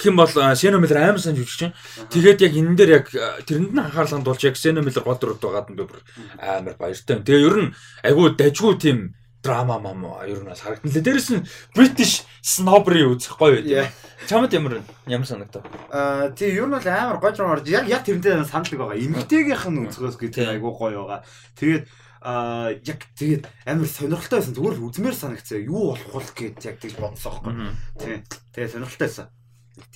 хэн 0.00 0.16
бол 0.16 0.28
Сено 0.28 0.78
Миллер 0.78 1.00
амар 1.00 1.20
сайн 1.20 1.36
жүжигч 1.36 1.58
чинь. 1.58 1.74
Тэгээд 2.12 2.44
яг 2.44 2.52
энэ 2.56 2.76
дээр 2.76 2.90
яг 3.00 3.06
тэрэнд 3.48 3.72
нь 3.72 3.80
анхаарлаа 3.80 4.20
дуулж 4.20 4.44
яг 4.44 4.56
Сено 4.56 4.84
Миллер 4.84 5.04
гол 5.04 5.16
дүрд 5.16 5.40
байгаад 5.40 5.68
би 5.72 5.84
бүр 5.84 6.00
амар 6.36 6.76
баяртай. 6.76 7.24
Тэгээ 7.24 7.46
ер 7.48 7.56
нь 7.56 7.74
айгүй 8.04 8.36
дажгүй 8.36 8.74
тийм 8.76 8.98
драма 9.42 9.78
мам 9.80 10.04
ер 10.28 10.44
нь 10.44 10.48
бол 10.48 10.60
харагдан 10.60 10.92
лээ. 10.92 11.04
Дээрэс 11.04 11.30
нь 11.32 11.48
British 11.72 12.28
snobbery 12.44 13.08
үзэх 13.08 13.40
гоё 13.40 13.64
байд. 13.64 13.92
Чамд 14.28 14.52
ямар 14.52 14.84
ямар 15.08 15.26
санагдав? 15.26 15.64
Аа 15.88 16.28
тий 16.36 16.52
ер 16.52 16.68
нь 16.68 16.76
бол 16.76 16.84
амар 16.84 17.16
гоё 17.16 17.32
драма 17.32 17.56
орж 17.56 17.68
яг 17.72 17.88
яг 17.88 18.04
тэрнтэй 18.04 18.44
саналдаг 18.44 18.76
байгаа. 18.76 19.00
Эмгтээгийнх 19.00 19.64
нь 19.72 19.80
үзэхөөс 19.88 20.16
гэдэг 20.20 20.60
айгүй 20.60 20.72
гоё 20.76 21.08
байгаа. 21.08 21.24
Тэгээд 21.56 21.88
а 22.20 22.76
яг 22.84 23.00
тэгээд 23.16 23.48
амар 23.64 23.88
сонирхолтой 23.88 24.44
байсан. 24.44 24.54
Зүгээр 24.54 24.76
л 24.76 24.86
үзмээр 24.92 25.16
санагцаа. 25.16 25.56
Юу 25.56 25.96
болох 25.96 26.12
вэ 26.36 26.52
гэд 26.52 26.64
яг 26.68 26.76
тэгж 26.76 26.96
бодсон 27.00 27.32
байхгүй. 27.32 27.54
Тий. 27.96 28.16
Тэгээд 28.52 28.72
сонирхолтой 28.76 29.06
байсан. 29.08 29.26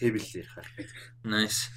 Тэбэл 0.01 0.33
ярихаар. 0.41 0.67
Nice. 1.29 1.69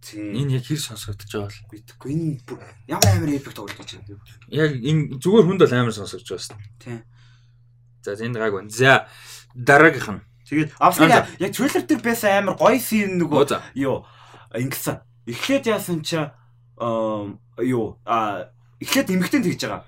Тийм. 0.00 0.32
Энэ 0.34 0.56
яг 0.58 0.64
хэр 0.64 0.80
сонсогдож 0.80 1.30
байгаа 1.30 1.52
бол 1.52 1.70
битгэхгүй. 1.70 2.10
Энэ 2.10 2.40
ямар 2.88 3.12
амар 3.12 3.30
эпик 3.36 3.52
тоглож 3.52 3.76
байгаа 3.76 4.08
юм. 4.08 4.20
Яг 4.48 4.72
энэ 4.80 5.20
зүгээр 5.20 5.46
хүнд 5.46 5.62
бол 5.62 5.76
амар 5.76 5.94
сонсогдож 5.94 6.48
байна. 6.48 6.64
Тийм. 6.80 7.00
За 8.02 8.16
энд 8.16 8.36
гайг 8.40 8.56
байна. 8.56 8.72
За 8.72 9.06
дараагийнх 9.54 10.10
нь. 10.16 10.24
Тэгээд 10.48 10.72
авсгаа 10.80 11.28
яг 11.38 11.52
трейлер 11.52 11.84
дээр 11.86 12.02
байсан 12.02 12.44
амар 12.44 12.56
гоё 12.56 12.80
син 12.80 13.20
нөгөө 13.20 13.62
юу 13.78 14.04
ингэсэн. 14.52 15.00
Эхлээд 15.28 15.70
яасан 15.70 16.02
чи 16.02 16.18
юу 17.62 18.00
а 18.04 18.51
эхлээд 18.82 19.14
эмгтэн 19.14 19.42
тэгж 19.46 19.62
байгаа. 19.66 19.82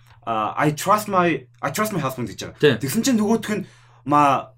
I 0.56 0.72
trust 0.72 1.10
my 1.10 1.44
I 1.60 1.70
trust 1.70 1.92
my 1.92 2.00
husband 2.00 2.30
гэж 2.30 2.54
байгаа. 2.56 2.80
Тэгсэн 2.80 3.02
чинь 3.04 3.18
нөгөөх 3.20 3.50
нь 3.52 3.66
ма 4.08 4.54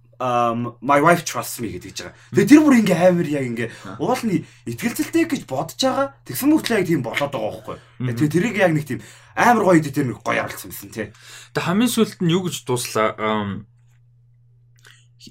my 0.80 1.00
wife 1.00 1.24
trusts 1.24 1.60
me 1.60 1.68
гэдэг 1.68 1.92
байгаа. 1.92 2.14
Тэгээ 2.32 2.48
тэр 2.48 2.60
бүр 2.64 2.78
ингээ 2.80 2.98
амар 3.08 3.28
яг 3.28 3.44
ингээ 3.44 3.68
уул 4.00 4.22
нь 4.24 4.46
итгэлцэлтэй 4.64 5.24
гэж 5.28 5.42
бодож 5.44 5.76
байгаа. 5.76 6.16
Тэгсэн 6.24 6.48
мөртлөө 6.48 6.78
яг 6.80 6.86
тийм 6.88 7.02
болоод 7.04 7.32
байгаа 7.32 7.52
байхгүй. 7.52 7.76
Тэгээ 8.16 8.32
тэрийг 8.32 8.56
яг 8.56 8.72
нэг 8.72 8.86
тийм 8.88 9.00
амар 9.36 9.64
гоё 9.68 9.80
идэ 9.82 9.92
тэр 9.92 10.08
нэг 10.08 10.24
гоё 10.24 10.40
харалцсан 10.40 10.72
байсан 10.72 10.90
тий. 10.94 11.08
Тэгээ 11.52 11.66
хамгийн 11.68 11.92
сүүлд 11.92 12.20
нь 12.24 12.32
юу 12.32 12.48
гэж 12.48 12.64
дуслаа 12.64 13.12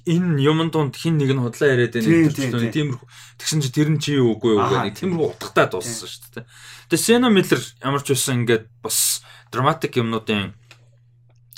энэ 0.04 0.42
юмн 0.44 0.68
донд 0.68 0.98
хин 0.98 1.16
нэг 1.16 1.32
нь 1.32 1.40
худлаа 1.40 1.72
яриад 1.72 1.96
байна 1.96 2.28
гэдэг 2.28 2.74
тиймэрхүү 2.74 3.08
тэгсэн 3.40 3.60
чи 3.64 3.70
тэр 3.72 3.88
нь 3.94 4.00
чи 4.02 4.20
юу 4.20 4.36
үгүй 4.36 4.58
юу 4.58 4.66
гэдэг 4.66 4.98
тиймэрхүү 5.00 5.28
утгатай 5.32 5.66
дууссан 5.72 6.10
шүү 6.10 6.44
дээ. 6.44 6.46
Тэгээ 6.92 7.06
Сена 7.06 7.32
Миллер 7.32 7.60
ямар 7.80 8.02
ч 8.04 8.12
байсан 8.12 8.44
ингээд 8.44 8.68
бас 8.84 9.24
драматик 9.48 9.96
юмнуудын 9.96 10.52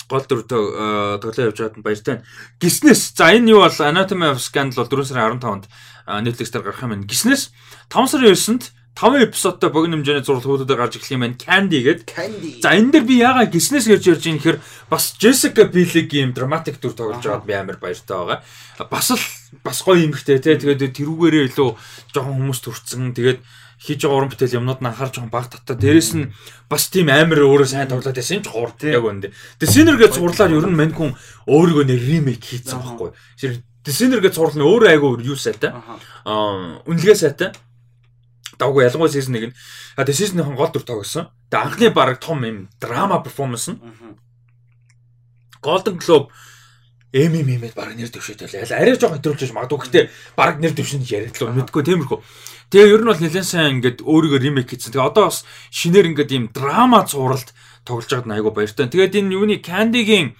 гол 0.09 0.25
дүртэй 0.25 1.21
тоглоо 1.21 1.45
явж 1.51 1.57
байгаад 1.59 1.83
баяртай. 1.85 2.23
Гиснес 2.57 3.13
за 3.13 3.29
энэ 3.35 3.53
юу 3.53 3.61
бол 3.61 3.77
Anatomy 3.77 4.31
of 4.33 4.41
Scandal 4.41 4.87
бол 4.87 5.05
4 5.05 5.05
сарын 5.05 5.37
15-нд 5.37 5.65
Netflix 6.25 6.49
дээр 6.49 6.65
гарах 6.65 6.81
юм 6.81 6.91
байна. 6.97 7.05
Гиснес 7.05 7.53
5 7.93 8.09
сарын 8.09 8.33
9-нд 8.33 8.63
5 8.95 9.23
эпизодтой 9.31 9.69
богино 9.69 9.95
хэмжээний 9.95 10.23
зурлал 10.23 10.43
хуудуудаар 10.43 10.79
гарч 10.87 10.99
ирэх 10.99 11.11
юм 11.11 11.21
байна. 11.23 11.39
Candy 11.39 11.79
гээд. 11.83 11.99
За 12.59 12.75
энэ 12.75 12.91
дэр 12.91 13.03
би 13.07 13.15
ягаа 13.21 13.47
гиснес 13.47 13.87
гэж 13.87 14.03
ярьж 14.11 14.23
байгаа 14.27 14.35
нөхөр 14.35 14.57
бас 14.91 15.15
Jessica 15.15 15.63
Biel 15.63 15.93
ийм 16.11 16.33
драматик 16.35 16.81
дүр 16.83 16.93
тоглож 16.97 17.23
байгаад 17.23 17.47
би 17.47 17.53
амар 17.55 17.77
баяртай 17.79 18.17
байгаа. 18.17 18.43
Бас 18.91 19.11
л 19.15 19.23
бас 19.63 19.79
гоё 19.87 20.03
юмхтэй 20.03 20.43
те. 20.43 20.59
Тэгээд 20.59 20.99
тэрүүгээрээ 20.99 21.47
илүү 21.47 21.69
жоохон 22.11 22.35
хүмүүс 22.43 22.59
төрцөн. 22.59 23.15
Тэгээд 23.15 23.39
хийж 23.79 24.03
байгаа 24.03 24.17
уран 24.19 24.31
бүтээл 24.35 24.59
юмнууд 24.59 24.83
нь 24.83 24.89
анхаарч 24.91 25.15
байгаа 25.15 25.31
баг 25.31 25.47
татта. 25.47 25.79
Дээрэс 25.79 26.11
нь 26.19 26.35
бас 26.67 26.91
тийм 26.91 27.07
амар 27.07 27.39
өөрөө 27.47 27.67
сайн 27.71 27.87
тоглоод 27.87 28.19
байсан 28.19 28.43
юм 28.43 28.43
ч 28.43 28.51
гур 28.51 28.75
яг 28.83 29.03
үндэ. 29.07 29.31
Тэгээ 29.63 29.73
Sinner-гээ 29.79 30.11
зурлаад 30.11 30.51
ер 30.51 30.67
нь 30.67 30.75
мань 30.75 30.91
хүн 30.91 31.15
өөрийгөө 31.47 31.85
нэр 31.87 32.01
ремейк 32.03 32.43
хийсэн 32.43 32.83
байхгүй. 32.83 33.15
Тэгээ 33.39 33.63
Sinner-гээ 33.87 34.35
зурлал 34.35 34.59
нь 34.59 34.67
өөрөө 34.67 34.89
айгүй 34.91 35.11
юу 35.23 35.39
сайтай. 35.39 35.71
Аа 36.27 36.83
үнэлгээ 36.83 37.15
сайтай. 37.15 37.55
Давгүй 38.59 38.85
ялангуяа 38.85 39.09
season 39.09 39.39
1 39.39 39.49
нь. 39.49 39.55
А 39.95 40.03
тэгээ 40.03 40.19
season 40.19 40.43
1-ийн 40.43 40.59
гол 40.59 40.69
дүр 40.69 40.83
тоглосон. 40.83 41.31
Тэгээ 41.47 41.63
анхны 41.63 41.87
баг 41.95 42.19
том 42.19 42.43
юм 42.43 42.67
драма 42.77 43.23
перформанс 43.23 43.71
нь. 43.71 43.79
Golden 45.63 45.97
Globe 45.97 46.29
Эми 47.11 47.41
мимэд 47.41 47.73
баг 47.73 47.97
нэр 47.97 48.13
дэвшээтэй 48.13 48.69
л 48.69 48.69
арай 48.69 48.93
жоохон 48.93 49.17
хэтрүүлж 49.17 49.49
магадгүй. 49.49 49.81
Гэхдээ 49.81 50.05
баг 50.37 50.61
нэр 50.61 50.77
дэвшин 50.77 51.01
яриадлаа 51.01 51.57
мэдгүй 51.57 51.81
тиймэрхүү. 51.81 52.21
Тэгээ 52.69 52.93
ер 52.93 53.01
нь 53.01 53.09
бол 53.09 53.17
нэлээд 53.17 53.49
сайн 53.49 53.81
ингээд 53.81 54.05
өөрийгөө 54.05 54.37
ремейк 54.45 54.69
хийсэн. 54.69 54.93
Тэгээ 54.93 55.09
одоо 55.09 55.33
бас 55.33 55.41
шинээр 55.73 56.13
ингээд 56.13 56.29
ийм 56.37 56.45
драма 56.53 57.09
зуралд 57.09 57.49
тоглож 57.81 58.13
байгаад 58.13 58.29
айгу 58.29 58.53
баяртай. 58.53 58.85
Тэгээд 58.93 59.25
энэ 59.25 59.33
юуны 59.41 59.57
Candy-гийн 59.57 60.37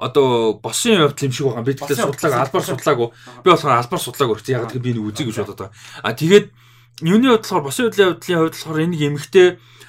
одоо 0.00 0.56
босын 0.56 0.96
явдал 0.96 1.28
юм 1.28 1.32
шиг 1.36 1.44
байгаа. 1.44 1.68
Би 1.68 1.76
тэгтээ 1.76 2.00
судлааг 2.00 2.40
албаар 2.40 2.64
судлаагүй. 2.64 3.08
Би 3.44 3.48
болохоор 3.52 3.76
албаар 3.76 4.00
судлаагүй. 4.00 4.36
Яг 4.48 4.64
тэгэхээр 4.72 4.86
би 4.88 4.92
нэг 4.96 5.04
үзье 5.12 5.28
гэж 5.28 5.36
бодоод 5.44 5.60
байгаа. 5.60 5.76
А 6.08 6.16
тэгээд 6.16 6.46
юуны 7.02 7.30
бодлохоор 7.30 7.64
босын 7.66 7.90
явдлын 7.90 8.18
хувьд 8.18 8.54
болохоор 8.54 8.84
энэ 8.84 8.96
эмэгтэй 9.06 9.48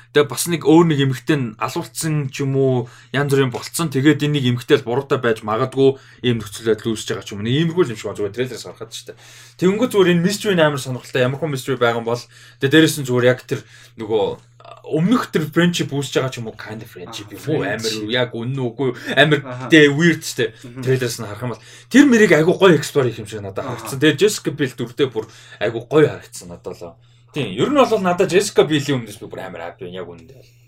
Тэгээ 0.10 0.26
бас 0.26 0.50
нэг 0.50 0.66
өөр 0.66 0.90
нэг 0.90 1.00
эмэгтэй 1.06 1.38
нь 1.38 1.54
алуулцсан 1.62 2.34
ч 2.34 2.42
юм 2.42 2.58
уу 2.58 2.90
янз 3.14 3.30
бүрийн 3.30 3.54
болцсон. 3.54 3.94
Тэгээд 3.94 4.26
энийг 4.26 4.58
эмэгтэй 4.58 4.82
л 4.82 4.88
буруутай 4.90 5.22
байж 5.22 5.46
магадгүй 5.46 6.02
ийм 6.26 6.42
нөхцөл 6.42 6.74
байдал 6.74 6.98
үүсэж 6.98 7.14
байгаа 7.14 7.26
ч 7.30 7.38
юм 7.38 7.46
уу. 7.46 7.54
Иймэрхүү 7.54 7.94
юм 7.94 7.94
шиг 7.94 8.10
байна. 8.10 8.18
Зүгээр 8.18 8.34
трейлерээс 8.34 8.66
харахад 8.66 8.90
ч 8.90 9.06
та. 9.06 9.14
Тэнгүү 9.62 9.86
зүгээр 9.86 10.14
энэ 10.18 10.26
mystery 10.26 10.58
амар 10.58 10.82
сонирхолтой. 10.82 11.22
Ямар 11.22 11.38
хүн 11.38 11.54
mystery 11.54 11.78
байгаа 11.78 12.02
юм 12.02 12.10
бол 12.10 12.26
тэгээ 12.58 12.74
дээрэс 12.74 12.98
нь 12.98 13.06
зүгээр 13.06 13.30
яг 13.30 13.46
тэр 13.46 13.62
нөгөө 14.02 14.49
өмнөх 14.90 15.30
тэр 15.34 15.46
friendship 15.50 15.94
үүсэж 15.94 16.20
байгаа 16.20 16.34
ч 16.34 16.40
юм 16.42 16.50
уу 16.50 16.58
kind 16.58 16.82
of 16.82 16.90
friendship 16.90 17.30
юм 17.34 17.42
уу 17.46 17.64
амар 17.66 17.94
яг 18.10 18.34
үнэн 18.34 18.60
үгүй 18.60 18.90
амар 19.18 19.40
дэ 19.70 19.94
weird 19.94 20.26
штэ 20.26 20.54
трейлерс 20.82 21.22
нь 21.22 21.28
харах 21.30 21.46
юм 21.46 21.54
бол 21.54 21.64
тэр 21.90 22.06
мэрийг 22.10 22.34
айгу 22.34 22.58
гоё 22.58 22.78
explore 22.78 23.10
хийх 23.10 23.22
юм 23.22 23.30
шиг 23.30 23.46
надад 23.46 23.66
харагдсан. 23.66 24.00
Тэгээ 24.02 24.20
Jessica 24.20 24.50
Biel 24.54 24.74
дүрдээ 24.74 25.10
бүр 25.14 25.26
айгу 25.62 25.86
гоё 25.86 26.10
харагдсан 26.10 26.50
надад 26.50 26.78
л. 26.78 26.98
Тийм, 27.34 27.54
ер 27.54 27.70
нь 27.70 27.78
бол 27.78 28.02
надад 28.02 28.34
Jessica 28.34 28.66
Biel-ийн 28.66 29.06
өмнөөс 29.06 29.20
би 29.22 29.28
бүр 29.30 29.46
амар 29.46 29.74
хаппи 29.74 29.90
яг 29.94 30.10
үнэндээ. 30.10 30.60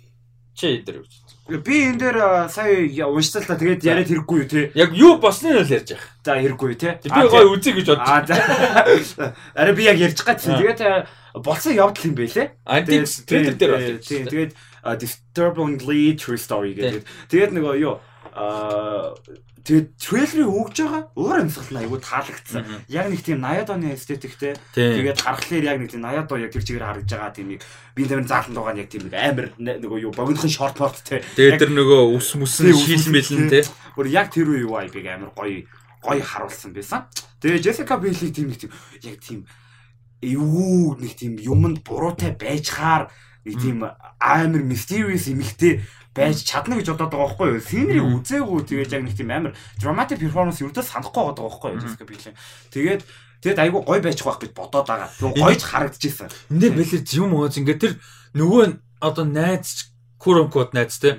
Чи 0.53 0.83
дээр 0.85 1.01
юу 1.01 1.05
вэ? 1.49 1.57
Би 1.63 1.89
энэ 1.89 1.97
дээр 1.97 2.17
сая 2.51 3.07
уншсан 3.07 3.41
л 3.41 3.49
та 3.49 3.57
тэгээд 3.57 3.81
яриад 3.81 4.09
хэрэггүй 4.11 4.37
юу 4.37 4.49
те. 4.51 4.69
Яг 4.75 4.91
юу 4.93 5.17
босныг 5.17 5.63
л 5.63 5.73
ярьж 5.73 5.95
байгаа. 5.95 6.11
За 6.21 6.37
хэрэггүй 6.37 6.75
те. 6.77 6.99
Би 7.01 7.09
гоё 7.09 7.49
үзье 7.49 7.73
гэж 7.73 7.87
за. 7.87 8.35
Араа 9.57 9.73
би 9.73 9.87
яг 9.87 9.97
ярьж 9.97 10.21
гацсан. 10.21 10.59
Тэгээд 10.59 11.07
болсон 11.35 11.75
явдал 11.75 12.07
юм 12.07 12.15
байлээ. 12.15 12.47
Аа 12.65 12.83
тийм 12.83 13.05
трейлер 13.05 13.55
дээр 13.55 13.71
бол. 13.71 14.03
Тийм 14.03 14.25
тэгээд 14.27 14.51
disturbingly 14.99 16.17
true 16.17 16.39
story 16.39 16.75
гэдэг. 16.75 17.05
Тэгээд 17.29 17.51
нөгөө 17.55 17.75
юу 17.79 17.95
аа 18.35 19.15
Тэгээд 19.61 19.87
трейлерыг 20.01 20.49
өгж 20.49 20.77
байгаа 20.81 21.03
өөр 21.13 21.37
амьсгал 21.45 21.69
нь 21.69 21.81
айгүй 21.85 21.99
таалагдсан. 22.01 22.65
Яг 22.89 23.13
нэг 23.13 23.21
тийм 23.21 23.45
80-ад 23.45 23.69
оны 23.69 23.93
эстетиктэй. 23.93 24.57
Тэгээд 24.73 25.21
гаргалаар 25.21 25.65
яг 25.69 25.77
нэг 25.77 25.89
тийм 25.93 26.01
80-ад 26.01 26.33
уу 26.33 26.41
яг 26.41 26.49
тэр 26.49 26.65
чигээр 26.65 26.87
харагдж 26.89 27.11
байгаа 27.13 27.29
тийм 27.37 27.47
нэг 27.53 27.61
би 27.93 28.01
тэр 28.09 28.25
заалан 28.25 28.57
дугаа 28.57 28.73
яг 28.73 28.89
тийм 28.89 29.05
амар 29.13 29.53
нөгөө 29.53 29.99
юу 30.01 30.13
богинохон 30.17 30.49
шорт 30.49 30.81
порт 30.81 30.97
те. 31.05 31.21
Тэгээд 31.37 31.61
тэр 31.61 31.71
нөгөө 31.77 32.01
ус 32.09 32.33
мүсэн 32.41 32.73
шилмэлэн 32.73 33.53
те. 33.53 33.61
Бүр 33.93 34.09
яг 34.09 34.33
тэр 34.33 34.49
үе 34.49 34.65
юу 34.65 34.81
айбиг 34.81 35.05
амар 35.05 35.29
гоё 35.37 35.69
гоё 36.01 36.25
харуулсан 36.25 36.73
байсан. 36.73 37.05
Тэгээд 37.37 37.61
Jessica 37.61 38.01
Biel 38.01 38.17
тийм 38.17 38.49
нэг 38.49 38.65
тийм 38.65 38.73
яг 39.05 39.21
тийм 39.21 39.45
юу 40.21 40.95
нэг 41.01 41.17
тийм 41.17 41.37
юмд 41.41 41.81
буруутай 41.83 42.33
байж 42.37 42.69
хаар 42.69 43.09
нэг 43.45 43.55
тийм 43.57 43.85
амар 44.21 44.61
mysterious 44.61 45.25
эмхтэй 45.27 45.81
байж 46.13 46.45
чадна 46.45 46.77
гэж 46.77 46.93
бодоод 46.93 47.11
байгаа 47.11 47.27
байхгүй 47.27 47.47
юу. 47.57 47.65
Синерийг 47.65 48.07
үзээгүй 48.21 48.61
тэгээд 48.69 48.93
яг 48.93 49.03
нэг 49.05 49.15
тийм 49.17 49.29
амар 49.33 49.53
dramatic 49.81 50.21
performance 50.21 50.61
ердөө 50.61 50.85
санахгүй 50.85 51.23
байгаа 51.33 51.45
байхгүй 51.49 51.69
юу. 51.73 51.81
Jessica 51.81 52.05
Biel. 52.05 52.35
Тэгээд 52.69 53.01
Тэгэд 53.41 53.57
айгүй 53.57 53.81
гой 53.81 53.99
байж 54.05 54.21
байх 54.21 54.37
гэж 54.37 54.53
бодоод 54.53 54.85
байгаа. 54.85 55.09
Тэгвэл 55.17 55.41
гойж 55.41 55.61
харагдчихсан. 55.65 56.29
Эндээ 56.53 56.77
бэлэр 56.77 57.01
юм 57.17 57.33
ооз 57.41 57.57
ингээд 57.57 57.81
тэр 57.81 57.93
нөгөө 58.37 58.77
одоо 59.01 59.25
найз 59.25 59.89
куронкод 60.21 60.77
найз 60.77 61.01
те 61.01 61.17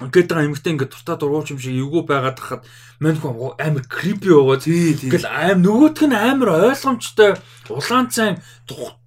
Ингээд 0.00 0.32
байгаа 0.32 0.48
эмэгтэй 0.48 0.72
ингээд 0.72 0.92
туртаа 0.96 1.16
дургуулч 1.20 1.52
юм 1.52 1.60
шиг 1.60 1.76
эвгүй 1.76 2.08
байгаад 2.08 2.40
хахад 2.40 2.64
мань 3.04 3.20
хүн 3.20 3.52
амар 3.60 3.84
крипи 3.84 4.32
байгаа. 4.32 4.56
Тэгэл 4.56 5.28
аим 5.28 5.60
нөгөөх 5.60 6.00
нь 6.08 6.16
амар 6.16 6.72
ойлгомжтой 6.72 7.36
улаан 7.68 8.08
цайн 8.08 8.40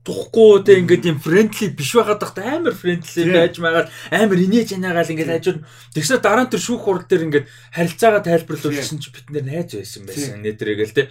тухгүй 0.06 0.62
те 0.62 0.78
ингээд 0.84 1.10
юм 1.10 1.18
френдли 1.18 1.74
биш 1.74 1.98
байгаад 1.98 2.22
тахт 2.22 2.38
амар 2.38 2.78
френдли 2.78 3.26
байж 3.26 3.58
магаад 3.58 3.90
амар 4.14 4.38
инээж 4.38 4.78
янагаал 4.78 5.10
ингээд 5.10 5.34
хажууд 5.34 5.60
тэгснэ 5.98 6.22
дараа 6.22 6.46
нь 6.46 6.52
тэр 6.54 6.62
шүүх 6.62 6.84
хурал 6.86 7.08
дээр 7.10 7.26
ингээд 7.28 7.50
харилцаагаа 7.74 8.22
тайлбарлуулсан 8.22 9.00
чи 9.02 9.10
бид 9.10 9.28
нэр 9.32 9.46
найз 9.50 9.74
байсан 9.74 10.04
байсан 10.06 10.46
нэтрэгээл 10.46 10.94
те 10.94 11.04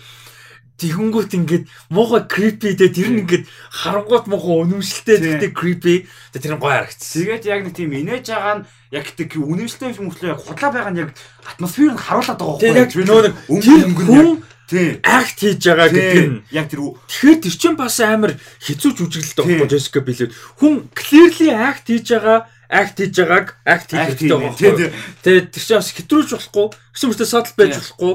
Тэгэнгүүт 0.82 1.32
ингээд 1.38 1.64
муухай 1.94 2.26
creepy 2.26 2.74
дээ. 2.74 2.90
Тэр 2.90 3.08
нь 3.14 3.20
ингээд 3.22 3.44
харангуут 3.70 4.26
муухай 4.26 4.66
өнөмшлтэй 4.66 5.18
тэгтээ 5.22 5.52
creepy. 5.54 5.96
Тэр 6.34 6.58
нь 6.58 6.62
гоё 6.62 6.82
харагдсан. 6.82 7.22
Тэгээд 7.22 7.44
яг 7.46 7.60
нэг 7.62 7.74
тийм 7.78 7.94
инээж 7.94 8.26
байгаа 8.34 8.54
нь 8.58 8.66
яг 8.90 9.06
тэг 9.14 9.30
үнэмшилтэй 9.38 9.94
юм 9.94 10.10
мөртлөө 10.10 10.34
яг 10.34 10.42
худлаа 10.42 10.70
байгаа 10.74 10.92
нь 10.92 11.00
яг 11.06 11.10
атмосфер 11.46 11.94
нь 11.94 12.02
харуулад 12.02 12.38
байгаа 12.42 12.58
байхгүй 12.58 13.02
яг 13.06 13.08
нөө 13.08 13.20
нэг 13.30 13.34
өнгөн 13.46 14.42
тийм 14.66 14.92
акт 15.06 15.38
хийж 15.38 15.62
байгаа 15.62 15.88
гэдэг 15.94 16.26
нь. 16.26 16.42
Яг 16.50 16.66
тэр 16.66 16.80
тэгэхээр 17.06 17.38
тэр 17.46 17.54
чинь 17.54 17.78
бас 17.78 17.96
амар 18.02 18.34
хэцүү 18.66 18.90
жүжиглэлтэй 18.98 19.44
байхгүй 19.46 19.70
Jessica 19.70 20.00
Biel 20.02 20.34
хүн 20.58 20.74
clearly 20.96 21.48
акт 21.54 21.86
хийж 21.86 22.10
байгаа 22.10 22.50
акт 22.72 22.96
хийж 22.98 23.14
байгааг 23.20 23.46
акт 23.68 23.88
хийж 23.92 24.28
байгаа 24.28 24.50
байхгүй. 24.50 24.90
тэгээд 25.22 25.46
тэр 25.52 25.62
чинь 25.62 25.78
бас 25.78 25.92
хэтрүүлж 25.92 26.30
болохгүй. 26.32 26.66
Гэсэн 26.96 27.06
мөртөө 27.12 27.28
садл 27.28 27.56
байж 27.56 27.72
болохгүй 27.76 28.12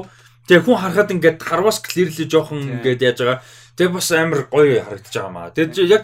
тэгээ 0.48 0.64
хүн 0.64 0.80
харахад 0.80 1.12
ингээд 1.12 1.38
харвас 1.44 1.78
clearly 1.84 2.24
жоохон 2.24 2.80
ингээд 2.80 3.04
яаж 3.04 3.18
байгаа 3.20 3.40
тэгээ 3.76 3.92
бас 3.94 4.08
амар 4.16 4.42
гоё 4.48 4.80
харагдаж 4.82 5.14
байгаа 5.14 5.32
маа 5.32 5.52
тэгээд 5.52 5.92
яг 5.92 6.02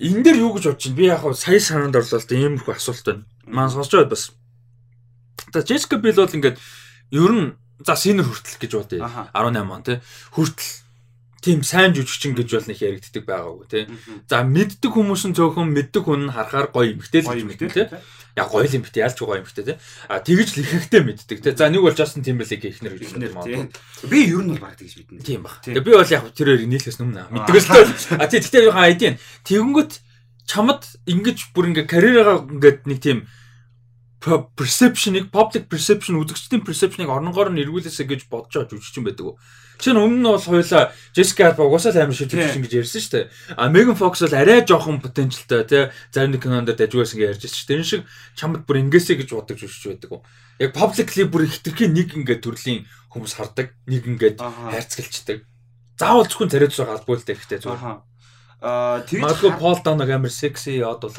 энэ 0.00 0.22
дээр 0.22 0.38
юу 0.46 0.54
гэж 0.54 0.64
бодож 0.70 0.84
байна 0.86 0.98
би 0.98 1.04
яг 1.10 1.22
сая 1.34 1.60
санаанд 1.60 1.98
орлоо 1.98 2.22
л 2.22 2.30
иймэрхүү 2.30 2.74
асуулт 2.74 3.04
байна 3.04 3.24
маань 3.46 3.70
сонсож 3.70 3.94
байд 3.94 4.10
бас. 4.10 4.32
За 5.52 5.60
Jessica 5.60 5.96
Biel 6.00 6.16
бол 6.16 6.34
ингээд 6.34 6.58
ер 7.12 7.32
нь 7.32 7.52
за 7.84 7.96
синер 7.96 8.24
хүртэл 8.24 8.60
гэж 8.60 8.72
бодъё. 8.74 9.04
18 9.04 9.70
он 9.70 9.82
тий. 9.82 9.98
Хүртэл 10.32 10.72
тийм 11.42 11.62
сайн 11.62 11.92
жүжигчин 11.92 12.34
гэж 12.34 12.48
бол 12.56 12.68
нэг 12.68 12.78
яригддаг 12.80 13.24
байгаагүй 13.28 13.66
тий. 13.68 13.84
За 14.28 14.42
мэддэг 14.42 14.90
хүмүүс 14.90 15.22
нь 15.28 15.36
цөөхөн 15.36 15.68
мэддэг 15.70 16.02
хүн 16.04 16.32
харахаар 16.32 16.72
гоё 16.72 16.96
юмхтэй 16.96 17.22
л 17.22 17.44
мэддэг 17.44 17.70
тий. 17.72 17.86
Яг 18.34 18.50
гоё 18.50 18.66
юм 18.66 18.82
бит 18.82 18.96
ялч 18.98 19.18
гоё 19.22 19.38
юмхтэй 19.38 19.64
тий. 19.64 19.76
А 20.10 20.18
тэгж 20.18 20.58
л 20.58 20.66
ихэнхдээ 20.66 21.02
мэддэг 21.06 21.38
тий. 21.38 21.54
За 21.54 21.70
нэг 21.70 21.86
бол 21.86 21.94
Justin 21.94 22.26
Timberlake 22.26 22.66
ихнэр 22.66 22.98
гэж 22.98 23.14
мэддэг. 23.14 23.78
Би 24.10 24.26
ер 24.26 24.42
нь 24.42 24.50
бол 24.50 24.62
баг 24.62 24.74
тэгж 24.74 24.94
мэднэ. 25.06 25.22
Тийм 25.22 25.46
баг. 25.46 25.62
Тэгээ 25.62 25.86
би 25.86 25.92
бол 25.94 26.10
яг 26.10 26.26
тэрээр 26.34 26.66
нийлхээс 26.66 26.98
өмнө 26.98 27.30
мэддэг 27.30 27.54
л 27.62 27.68
тоо. 27.70 27.86
А 28.18 28.26
тий 28.26 28.42
тэгтээ 28.42 28.74
яхаа 28.74 28.90
айдин. 28.90 29.22
Тэгэнгүүт 29.46 29.92
чамд 30.50 30.82
ингэж 31.06 31.54
бүр 31.54 31.70
ингээ 31.70 31.86
карьераа 31.86 32.42
ингээд 32.42 32.90
нэг 32.90 32.98
тийм 32.98 33.18
per- 34.18 34.50
perception-ыг 34.56 35.30
public 35.30 35.68
perception 35.70 36.18
үзэгчдийн 36.18 36.64
perception-ыг 36.66 37.08
оронгоор 37.12 37.52
нь 37.52 37.62
эргүүлээсэ 37.62 38.08
гэж 38.08 38.26
бодож 38.32 38.52
байгаа 38.56 38.72
жүжигчин 38.72 39.04
байдаг. 39.04 39.38
Чинь 39.78 39.98
өмнө 39.98 40.22
нь 40.22 40.28
бол 40.28 40.38
хоёлаа 40.38 40.94
Jessica 41.14 41.50
Alba 41.50 41.66
угаасаа 41.66 42.06
амар 42.06 42.14
жүжигчин 42.14 42.62
гэж 42.62 42.72
ярьсан 42.78 43.00
шүү 43.02 43.12
дээ. 43.14 43.26
А 43.58 43.68
Megan 43.68 43.98
Fox 43.98 44.22
бол 44.22 44.34
арай 44.38 44.62
жоохон 44.62 45.02
потенциалтай 45.02 45.64
тий 45.66 45.82
зарим 46.14 46.32
нэг 46.34 46.42
кинонд 46.46 46.70
дажгүйсэн 46.70 47.18
гэж 47.18 47.28
ярьж 47.34 47.42
байсан 47.42 47.58
шүү 47.58 47.68
дээ. 47.68 47.78
Энэ 47.82 47.90
шиг 47.90 48.02
чамд 48.38 48.62
бүр 48.64 48.80
ингэсэ 48.86 49.18
гэж 49.18 49.28
бодож 49.34 49.58
жүжигч 49.58 49.84
байдаг. 49.90 50.22
Яг 50.62 50.70
publicly 50.72 51.26
бүр 51.26 51.50
хитрхийн 51.50 51.90
нэг 51.90 52.14
ингээд 52.14 52.46
төрлийн 52.46 52.86
хүмүүс 53.10 53.34
хардаг, 53.34 53.74
нэг 53.90 54.06
ингээд 54.06 54.38
Аха. 54.38 54.70
хайрцагчдаг. 54.70 55.42
Заавал 55.98 56.26
зөвхөн 56.30 56.50
тариуц 56.50 56.78
байгаа 56.78 56.94
албагүй 57.02 57.18
л 57.18 57.26
дээ 57.26 57.38
ихтэй 57.38 57.58
зүгээр. 57.62 57.82
Аа 58.62 59.02
тэгж 59.06 59.22
Магадгүй 59.22 59.52
Пол 59.58 59.78
Даунаг 59.82 60.10
амар 60.10 60.30
секси 60.30 60.78
яд 60.78 61.02
бол. 61.02 61.14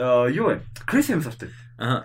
Юу 0.00 0.46
вэ? 0.48 0.62
Крис 0.86 1.06
Хемсворт. 1.06 1.44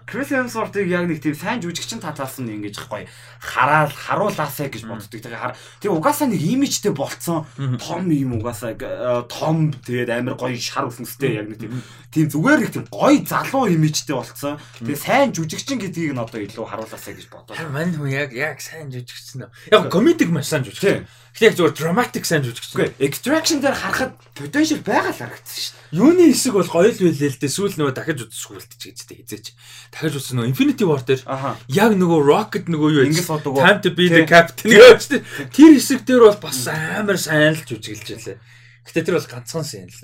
Крис 0.07 0.31
Хемсвортыг 0.31 0.87
яг 0.87 1.03
нэг 1.11 1.19
тийм 1.19 1.35
сайн 1.35 1.59
жүжигчин 1.59 1.99
татаас 1.99 2.39
нь 2.39 2.47
ингэж 2.47 2.87
гоё 2.87 3.03
хараал 3.43 3.91
харуулаасаа 3.91 4.71
гэж 4.71 4.87
боддог. 4.87 5.19
Тэгээ 5.19 5.35
хар. 5.35 5.59
Тэгээ 5.83 5.97
угаасаа 5.99 6.31
нэг 6.31 6.39
имижтэй 6.39 6.95
болцсон 6.95 7.43
том 7.83 8.07
юм 8.07 8.39
угаасаа 8.39 8.71
э, 8.71 9.27
том 9.27 9.75
тэгээд 9.75 10.15
амар 10.15 10.39
гоё 10.39 10.55
шар 10.55 10.87
өснөстэй 10.87 11.43
яг 11.43 11.51
нэг 11.51 11.59
тийм 11.59 11.83
тийм 12.07 12.31
зүгээр 12.31 12.63
их 12.63 12.71
тийм 12.71 12.87
гоё 12.87 13.19
залуу 13.27 13.67
имижтэй 13.67 14.15
болцсон. 14.15 14.63
Тэгээ 14.79 14.95
сайн 14.95 15.35
жүжигчин 15.35 15.83
гэдгийг 15.83 16.15
нь 16.15 16.23
одоо 16.23 16.39
илүү 16.39 16.63
харуулаасаа 16.71 17.11
гэж. 17.11 17.27
Харин 17.51 17.75
мань 17.75 17.91
хүн 17.99 18.15
яг 18.15 18.31
яг 18.31 18.63
сайн 18.63 18.87
жүжигчсэн 18.87 19.43
нөө. 19.43 19.51
Яг 19.75 19.91
комедик 19.91 20.31
маш 20.31 20.47
сайн 20.47 20.63
жүжигчсэн. 20.63 21.03
Гэхдээ 21.35 21.51
яг 21.51 21.57
зүгээр 21.59 21.75
dramatic 21.75 22.23
сайн 22.23 22.47
жүжигчсэн. 22.47 22.79
Үгүй 22.79 23.11
extraction 23.11 23.59
дээр 23.59 23.75
харахад 23.75 24.15
potential 24.39 24.79
байгаа 24.79 25.11
л 25.11 25.19
харагдсан 25.19 25.59
шүү 25.59 25.75
дээ. 25.75 25.99
Юуны 25.99 26.23
хэсэг 26.31 26.53
бол 26.55 26.71
гоё 26.71 26.87
л 26.95 27.01
байлээ 27.03 27.27
л 27.27 27.39
дээ. 27.43 27.51
Сүүл 27.51 27.75
нөгөө 27.75 27.91
дахиж 27.91 28.19
үзсгүй 28.23 28.55
л 28.55 28.67
ч 28.71 28.83
гэжтэй 28.87 29.17
хизээч. 29.19 29.45
Дахиж 29.91 30.15
үзсэн 30.15 30.39
нөгөө 30.39 30.51
Infinity 30.55 30.87
War 30.87 31.03
дээр 31.03 31.27
яг 31.75 31.91
нөгөө 31.91 32.19
Rocket 32.23 32.71
нөгөө 32.71 32.89
юу 32.95 33.03
Ингэж 33.11 33.27
уу? 33.27 33.59
Time 33.59 33.83
to 33.83 33.91
be 33.91 34.07
the 34.07 34.23
captain 34.23 34.71
гэж 34.71 35.03
дээ. 35.11 35.21
Тэр 35.51 35.71
хэсэг 35.75 36.07
дээр 36.07 36.23
бол 36.23 36.39
бас 36.39 36.59
амар 36.71 37.19
сайн 37.19 37.59
л 37.59 37.67
жүжиглэж 37.67 38.15
байлаа. 38.15 38.39
Гэтэ 38.87 39.03
тэр 39.03 39.19
бол 39.19 39.27
ганцхан 39.27 39.65
сайн 39.67 39.91
л. 39.91 39.99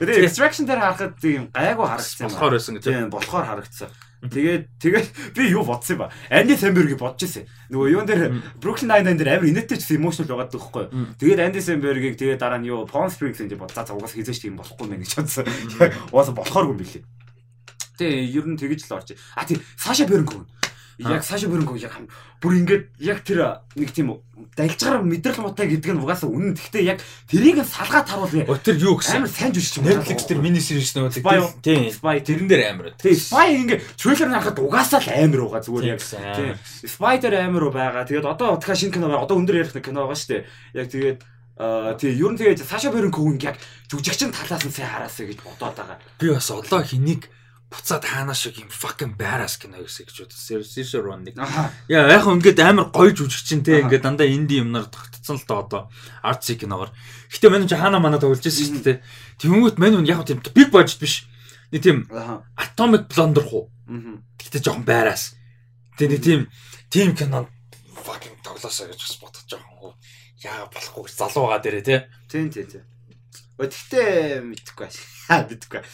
Extraction 0.00 0.64
дээр 0.64 0.80
харахад 0.80 1.20
тийм 1.20 1.52
гайгүй 1.52 1.86
харагдсан 1.92 2.24
юм. 2.24 2.32
Болохоор 2.32 2.56
байсан 2.56 2.72
гэж. 2.80 2.84
Тийм 2.88 3.12
болохоор 3.12 3.46
харагдсан. 3.52 3.92
Тэгээд 4.18 4.64
тэгээд 4.82 5.06
би 5.38 5.42
юу 5.54 5.62
бодсон 5.62 5.94
юм 5.94 6.00
ба? 6.02 6.12
Анди 6.26 6.58
Самбергийг 6.58 6.98
бодож 6.98 7.22
ирсэн. 7.22 7.46
Нөгөө 7.70 7.86
юун 7.94 8.06
дээр 8.10 8.22
Brooklyn 8.58 8.90
Nine-Nine 8.90 9.14
дээр 9.14 9.30
амар 9.38 9.46
инээдтэй 9.46 9.78
ч 9.78 9.94
emotional 9.94 10.26
байгаад 10.34 10.50
байхгүй 10.58 10.82
юу? 10.90 11.14
Тэгээд 11.22 11.38
Анди 11.38 11.62
Самбергийг 11.62 12.18
тэгээд 12.18 12.42
дараа 12.42 12.58
нь 12.58 12.66
юу 12.66 12.82
Palm 12.82 13.06
Springs 13.14 13.38
гэж 13.38 13.54
бод. 13.54 13.70
За 13.70 13.86
за 13.86 13.94
угаас 13.94 14.18
хизээч 14.18 14.42
тийм 14.42 14.58
болохгүй 14.58 14.90
мэн 14.90 15.06
гэж 15.06 15.12
бодсон. 15.22 15.46
Угаас 16.10 16.34
болохооргүй 16.34 16.74
юм 16.74 16.82
билий. 16.82 17.02
Тэгээ 17.94 18.26
ер 18.34 18.46
нь 18.50 18.58
тэгэж 18.58 18.80
л 18.90 18.98
орж. 18.98 19.14
А 19.38 19.46
тийм 19.46 19.62
Саша 19.78 20.02
Беренков. 20.06 20.50
Яг 20.98 21.22
Саша 21.22 21.46
Беренков 21.46 21.78
яг 21.78 21.94
хам- 21.94 22.10
бүр 22.42 22.58
ингээд 22.58 22.90
яг 22.98 23.22
тэр 23.22 23.62
нэг 23.78 23.94
тийм 23.94 24.18
далжгаар 24.56 25.02
мэдрэл 25.02 25.42
муутай 25.44 25.66
гэдэг 25.68 25.92
нь 25.92 26.02
угаасаа 26.02 26.30
үнэн. 26.30 26.54
Гэхдээ 26.56 26.84
яг 26.86 26.98
тэрийг 27.28 27.60
нь 27.60 27.68
салгаад 27.68 28.08
харуул. 28.08 28.58
Тэр 28.62 28.76
юу 28.78 28.96
гэсэн? 28.96 29.24
Амар 29.24 29.32
сайн 29.32 29.52
жүжигч 29.52 29.80
юм. 29.80 29.88
Netflix 29.88 30.20
дээр 30.24 30.40
мини 30.40 30.60
series 30.62 30.92
нөгөө 30.96 31.20
Spy 31.20 31.36
юу? 31.36 31.48
тийм. 31.60 31.90
Spy. 31.92 32.16
Тэрэн 32.24 32.48
дээр 32.48 32.62
амар. 32.72 32.86
Тэгээ 32.96 33.18
Spy 33.18 33.48
ингээ 33.64 33.78
трейлер 33.98 34.28
харахад 34.32 34.58
угаасаа 34.62 35.00
л 35.02 35.08
амар 35.12 35.40
байгаа 35.44 35.62
зүгээр 35.66 35.86
яг. 35.92 36.00
Тийм. 36.00 36.34
Тийм. 36.36 36.54
Spider 36.88 37.32
амар 37.36 37.64
байгаа. 37.68 38.04
Тэгээд 38.08 38.26
одоо 38.26 38.56
дахиад 38.56 38.78
шинэ 38.78 38.94
кино 38.94 39.06
байгаа. 39.10 39.26
Одоо 39.26 39.36
өндөр 39.38 39.58
ярих 39.60 39.74
нэг 39.74 39.84
кино 39.84 40.06
байгаа 40.06 40.18
шүү 40.18 40.30
дээ. 40.32 40.42
Яг 40.78 40.86
тэгээд 40.88 41.18
тий 41.98 42.12
ер 42.14 42.30
нь 42.30 42.38
тэгээд 42.38 42.62
Саша 42.62 42.94
Барон 42.94 43.10
Коун 43.10 43.34
яг 43.42 43.58
жүжигчин 43.90 44.30
талаас 44.30 44.62
нь 44.62 44.70
сайн 44.70 44.90
хараасаа 44.94 45.26
гэж 45.26 45.42
бодоод 45.42 45.74
байгаа. 45.74 45.98
Би 46.22 46.30
бас 46.30 46.46
одоо 46.54 46.86
хэнийг 46.86 47.26
буцаад 47.68 48.04
хаана 48.04 48.32
шиг 48.32 48.56
юм 48.56 48.72
fucking 48.72 49.12
badass 49.16 49.60
кино 49.60 49.84
гэсэн 49.84 50.08
гэж 50.08 50.16
бодсон. 50.24 50.64
Seriously 50.64 51.00
run 51.04 51.24
нэг. 51.24 51.36
Яа 51.88 52.08
яг 52.08 52.24
ингээд 52.24 52.64
амар 52.64 52.88
гоё 52.88 53.12
жүжигчин 53.12 53.60
те 53.60 53.84
ингээд 53.84 54.08
дандаа 54.08 54.24
инди 54.24 54.56
юмнаар 54.64 54.88
тогтцсон 54.88 55.36
л 55.36 55.44
доо 55.44 55.60
одоо 55.68 55.82
арт 56.24 56.48
киногоор. 56.48 56.88
Гэтэ 57.28 57.52
мань 57.52 57.68
ч 57.68 57.76
хаана 57.76 58.00
мана 58.00 58.16
тоглож 58.16 58.40
байсан 58.40 58.80
шүү 58.80 58.84
дээ. 58.88 58.98
Тэнгүүт 59.44 59.76
мань 59.76 60.00
яг 60.08 60.24
тийм 60.24 60.40
big 60.56 60.72
budget 60.72 60.96
биш. 60.96 61.28
Нэг 61.68 61.84
тийм 61.84 62.08
atomic 62.56 63.04
blunder 63.12 63.44
хуу. 63.44 63.68
Гэтэ 64.40 64.64
жоохон 64.64 64.88
байраас. 64.88 65.36
Тэгээ 66.00 66.12
нэг 66.16 66.22
тийм 66.24 66.40
тийм 66.88 67.12
кинонд 67.12 67.52
fucking 68.00 68.40
тоглосоо 68.40 68.88
гэж 68.88 68.96
бас 68.96 69.16
бодож 69.20 69.44
жоохон. 69.44 69.92
Яа 70.40 70.64
болохгүй 70.72 71.04
гэж 71.04 71.14
залуу 71.20 71.52
байгаа 71.52 71.60
дээрээ 71.60 71.84
те. 71.84 71.96
Тийм 72.32 72.48
тийм 72.48 72.64
тийм. 72.64 72.84
Гэхдээ 73.60 74.40
мэдхгүй. 74.40 74.88
Аа 75.28 75.44
мэдхгүй. 75.44 75.84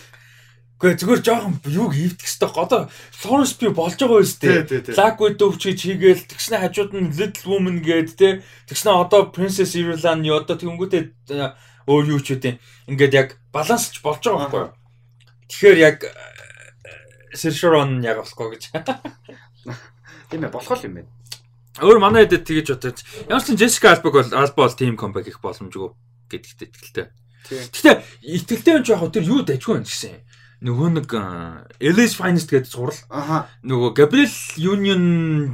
Гэхдээ 0.85 1.01
зүгээр 1.01 1.23
жоохон 1.25 1.55
юуг 1.65 1.97
хийвдэх 1.97 2.29
хэвээр 2.29 2.61
одоо 2.61 2.93
Florence 3.09 3.57
Pugh 3.57 3.73
болж 3.73 3.97
байгаа 3.97 4.21
юм 4.21 5.17
Widow 5.17 5.57
ч 5.57 5.73
гэж 5.73 5.81
хийгээл 5.81 6.29
тэгснэ 6.29 6.61
хажууд 6.61 6.93
нь 6.93 7.09
Little 7.17 7.49
Woman 7.49 7.81
гээд 7.81 8.21
те. 8.21 8.45
Тэгснэ 8.69 8.93
одоо 8.93 9.33
Princess 9.33 9.73
Irulan 9.81 10.21
юу 10.29 10.45
одоо 10.45 10.61
тэнгүүтээ 10.61 11.03
э, 11.33 11.57
өөр 11.89 12.05
юу 12.13 12.21
ч 12.21 12.37
үгүй. 12.37 12.61
Ингээд 12.85 13.17
яг 13.17 13.29
балансч 13.49 14.05
болж 14.05 14.21
байгаа 14.29 14.45
байхгүй 14.45 14.61
юу? 14.61 14.73
Тэгэхээр 15.49 15.79
яг 15.81 15.97
Сэршорон 17.33 18.05
яг 18.05 18.21
болохгүй 18.21 18.49
гэж. 18.53 18.65
Тийм 20.29 20.45
ээ 20.45 20.53
болох 20.53 20.85
юм 20.85 21.01
байна. 21.01 21.11
Өөр 21.81 21.97
манай 21.97 22.29
хэдэд 22.29 22.45
тэгэж 22.45 22.67
бодож 22.77 23.01
ямар 23.25 23.41
ч 23.41 23.57
Jessica 23.57 23.97
Alba 23.97 24.13
бол 24.13 24.37
Alba 24.37 24.69
бол 24.69 24.77
team 24.77 25.01
comeback 25.01 25.33
их 25.33 25.41
боломжгүй 25.41 25.97
гэдэгт 26.29 26.61
итгэлтэй. 26.69 27.09
Гэхдээ 27.73 27.97
итгэлтэй 28.37 28.73
юм 28.77 28.85
жоох 28.85 29.09
тэр 29.09 29.25
юу 29.25 29.41
дайггүй 29.49 29.81
юм 29.81 29.89
гэсэн. 29.89 30.21
Нөгөө 30.63 30.89
нэг 30.95 31.11
Alice 31.83 32.15
Finest 32.15 32.49
гэдэг 32.53 32.71
зурал 32.71 32.97
Аха. 33.11 33.49
нөгөө 33.67 33.91
Gabriel 33.99 34.31
Union 34.57 35.03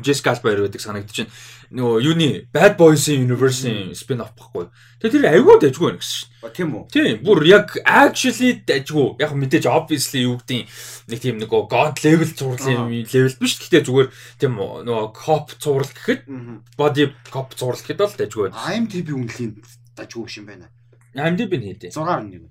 Jessica 0.05 0.35
Alba 0.37 0.53
байдаг 0.53 0.83
байна. 0.85 1.27
Нөгөө 1.71 2.03
юуны 2.03 2.29
Bad 2.51 2.75
Boys-ийн 2.75 3.23
Universe-ийн 3.31 3.95
spin-off 3.95 4.35
баггүй. 4.35 4.67
Тэгээ 4.99 5.15
тэр 5.15 5.27
айгүй 5.31 5.57
дайггүй 5.63 5.87
байна 5.87 6.03
гэсэн. 6.03 6.27
Ба, 6.43 6.49
Тийм 6.51 6.75
үү? 6.75 6.83
Тийм, 6.91 7.19
бүр 7.23 7.47
яг 7.47 7.79
actually 7.87 8.59
дайггүй. 8.67 9.23
Яг 9.23 9.31
мэдээж 9.39 9.71
obviously 9.71 10.27
юу 10.27 10.35
гэдэг 10.43 10.67
нэг 11.15 11.19
тийм 11.23 11.39
нөгөө 11.39 11.61
god 11.71 12.03
level 12.03 12.27
зурлын 12.27 12.91
level 12.91 13.35
биш. 13.39 13.55
Гэхдээ 13.63 13.87
зүгээр 13.87 14.09
тийм 14.43 14.59
нөгөө 14.59 15.07
cop 15.15 15.55
зурл 15.63 15.87
гэхэд 15.87 16.27
body 16.75 17.15
cop 17.31 17.55
зурл 17.55 17.79
гэхэд 17.79 18.03
бол 18.03 18.19
дайггүй. 18.19 18.51
IMDb 18.51 19.15
үнэлийн 19.15 19.63
дажгүй 19.95 20.27
юм 20.43 20.51
байна. 20.51 20.67
IMDb 21.15 21.55
нь 21.55 21.71
хийдэ. 21.71 21.95
6.1. 21.95 22.51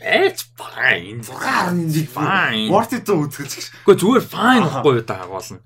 It's 0.00 0.48
fine. 0.56 1.20
6.1 1.20 2.08
Fine. 2.08 2.68
Worth 2.72 2.96
it 2.96 3.04
үзэж. 3.04 3.68
Гэхдээ 3.84 4.00
зүгээр 4.00 4.24
fine 4.24 4.64
гэхгүй 4.64 4.94
юу 4.96 5.04
даагуулна. 5.04 5.60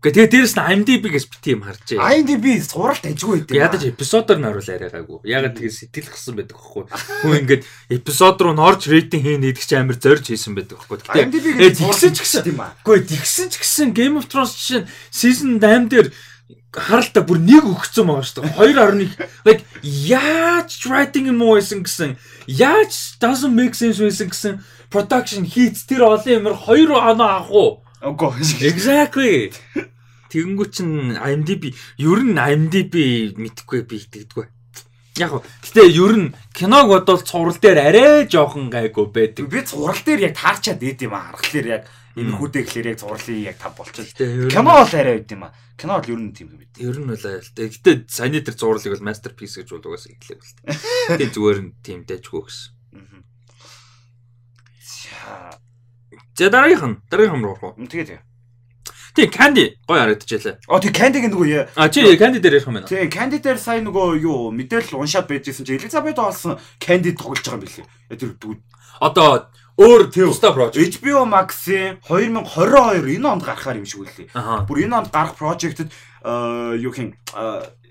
Гэхдээ 0.00 0.32
тэгээ 0.32 0.32
дээрэс 0.32 0.54
нь 0.56 0.64
IMDb-гээс 0.64 1.26
бит 1.28 1.44
юм 1.52 1.60
харжээ. 1.60 2.00
IMDb 2.00 2.56
суралт 2.64 3.04
ажгүй 3.04 3.44
байдаг. 3.44 3.52
Ядаж 3.52 3.82
эпизодоор 3.84 4.38
нь 4.40 4.48
оруулаа 4.48 4.76
яриагаагүй. 4.80 5.18
Ягаад 5.28 5.54
тэгээ 5.60 5.76
сэтгэл 5.76 6.08
гсэн 6.08 6.34
байдаг 6.40 6.56
хэвгүй. 6.56 6.84
Хүн 6.88 7.38
ингээд 7.44 7.62
эпизод 8.00 8.40
руу 8.40 8.56
норж 8.56 8.88
рейтинг 8.88 9.20
хийн 9.28 9.44
гэдэг 9.44 9.60
чи 9.60 9.76
амар 9.76 10.00
зорж 10.00 10.24
хийсэн 10.32 10.56
байдаг 10.56 10.80
хэвгүй. 10.80 11.04
Гэтэ 11.04 11.20
IMDb 11.20 11.46
гэдэг 11.52 11.76
тэгсэн 11.84 12.12
ч 12.16 12.18
гэсэн 12.24 12.48
юм 12.48 12.60
аа. 12.64 12.72
Гэхдээ 12.80 13.12
тэгсэн 13.12 13.46
ч 13.52 13.54
гэсэн 13.60 13.88
Game 13.92 14.16
of 14.16 14.24
Thrones 14.32 14.56
чинь 14.56 14.88
season 15.12 15.60
8 15.60 15.92
дээр 15.92 16.08
харалтаа 16.70 17.26
бүр 17.26 17.38
нэг 17.42 17.66
өгцөн 17.66 18.06
байгаа 18.06 18.26
шүү 18.26 18.42
дээ. 18.46 18.54
2.1 18.78 19.46
like 19.46 19.62
яаж 19.82 20.70
writing 20.86 21.26
юм 21.26 21.42
уу 21.42 21.58
гэсэн 21.58 22.14
яаж 22.46 23.18
doesn't 23.18 23.54
make 23.54 23.74
sense 23.74 23.98
байсан 23.98 24.30
гэсэн 24.30 24.54
production 24.90 25.42
хийц 25.42 25.82
тэр 25.86 26.06
олон 26.06 26.38
юмэр 26.38 26.54
2 26.54 26.94
оноо 26.94 27.26
авах 27.26 27.50
уу? 27.50 27.70
Үгүй. 28.00 28.38
Exactly. 28.70 29.50
Тэгэнгүү 30.30 30.66
чин 30.70 31.18
IMDb 31.18 31.74
ер 31.98 32.20
нь 32.22 32.38
IMDb 32.38 32.94
мэдхгүй 33.34 33.82
би 33.84 33.98
тэгдэггүй. 33.98 34.46
Яг 35.18 35.34
гоо. 35.34 35.42
Гэтэ 35.66 35.90
ер 35.90 36.14
нь 36.16 36.28
киног 36.54 36.86
бодвол 36.86 37.20
цуврал 37.20 37.58
дээр 37.58 37.78
арай 37.82 38.30
жоохон 38.30 38.70
гайгүй 38.70 39.10
байдаг. 39.10 39.50
Би 39.50 39.60
зурал 39.66 39.98
дээр 40.06 40.30
яг 40.30 40.38
таарчаад 40.38 40.78
дээд 40.78 41.02
юм 41.02 41.18
аа. 41.18 41.34
Харахаар 41.34 41.66
яг 41.66 41.82
энэхүүдээ 42.18 42.62
гэхлээр 42.66 42.88
яг 42.94 42.98
зурлын 42.98 43.40
яг 43.46 43.56
тав 43.60 43.74
нь 43.78 44.50
Кино 44.50 44.70
бол 44.74 44.90
арай 44.90 45.14
байд 45.22 45.30
юм 45.30 45.42
аа. 45.46 45.54
Кино 45.78 45.92
бол 46.00 46.10
ер 46.10 46.18
нь 46.18 46.32
тийм 46.34 46.48
юм 46.50 46.58
байд. 46.58 46.74
ер 46.78 46.96
нь 46.98 47.06
бол 47.06 47.24
айл 47.26 47.50
тэ. 47.54 47.70
Гэтэ 47.70 47.90
саяны 48.10 48.40
тэр 48.42 48.56
зурлыг 48.58 48.90
бол 48.98 49.06
masterpiece 49.06 49.62
гэж 49.62 49.68
бол 49.78 49.94
угаасаа 49.94 50.10
хэлээ 50.18 50.38
бол 50.38 50.52
тэ. 50.58 50.62
Тэгээ 51.16 51.30
зүгээр 51.38 51.58
нь 51.62 51.70
тийм 51.86 52.00
дэжгүй 52.08 52.42
гэсэн. 52.42 52.70
За. 54.82 55.54
Дараагийнх 56.50 56.84
нь 56.88 56.96
дараагийнх 57.10 57.38
нь 57.38 57.44
руу 57.44 57.54
орох 57.54 57.64
уу? 57.78 57.86
Тэгээ 57.86 58.06
тэгээ. 58.10 58.22
Тийм 59.14 59.30
Candy 59.30 59.64
гоё 59.86 59.98
харагдчихлаа. 60.06 60.56
Оо 60.70 60.78
тий 60.78 60.90
Candy 60.94 61.18
гэх 61.20 61.30
нөгөө 61.34 61.48
яа. 61.50 61.66
А 61.76 61.90
чи 61.90 62.00
Candy 62.18 62.38
дээр 62.38 62.54
ярих 62.58 62.66
юм 62.66 62.74
байна. 62.78 62.86
Тий 62.88 63.06
Candy 63.10 63.38
дээр 63.42 63.58
сая 63.58 63.82
нөгөө 63.82 64.22
юу 64.22 64.50
мэдээлэл 64.54 64.98
уншаад 65.02 65.26
байжсэн 65.26 65.66
чи 65.66 65.76
Elizabeth 65.78 66.18
олсон 66.18 66.58
Candy 66.78 67.12
тоглож 67.14 67.42
байгаа 67.44 67.58
юм 67.58 67.64
билээ. 67.66 67.86
Тэр 68.18 68.32
дүү- 68.38 68.62
Одоо 69.00 69.50
өөр 69.80 70.12
Тийм. 70.12 70.28
тусдаа 70.28 70.52
project. 70.52 71.00
HBO 71.00 71.24
Max-ийн 71.24 72.04
2022 72.04 73.16
энэ 73.16 73.24
онд 73.24 73.42
гарахаар 73.42 73.80
юм 73.80 73.88
шиг 73.88 74.04
үлээ. 74.04 74.28
Бүр 74.68 74.84
энэ 74.84 74.96
онд 75.00 75.08
гарах 75.08 75.40
project-д 75.40 75.88
э, 75.88 76.76
юу 76.84 76.92
хин 76.92 77.16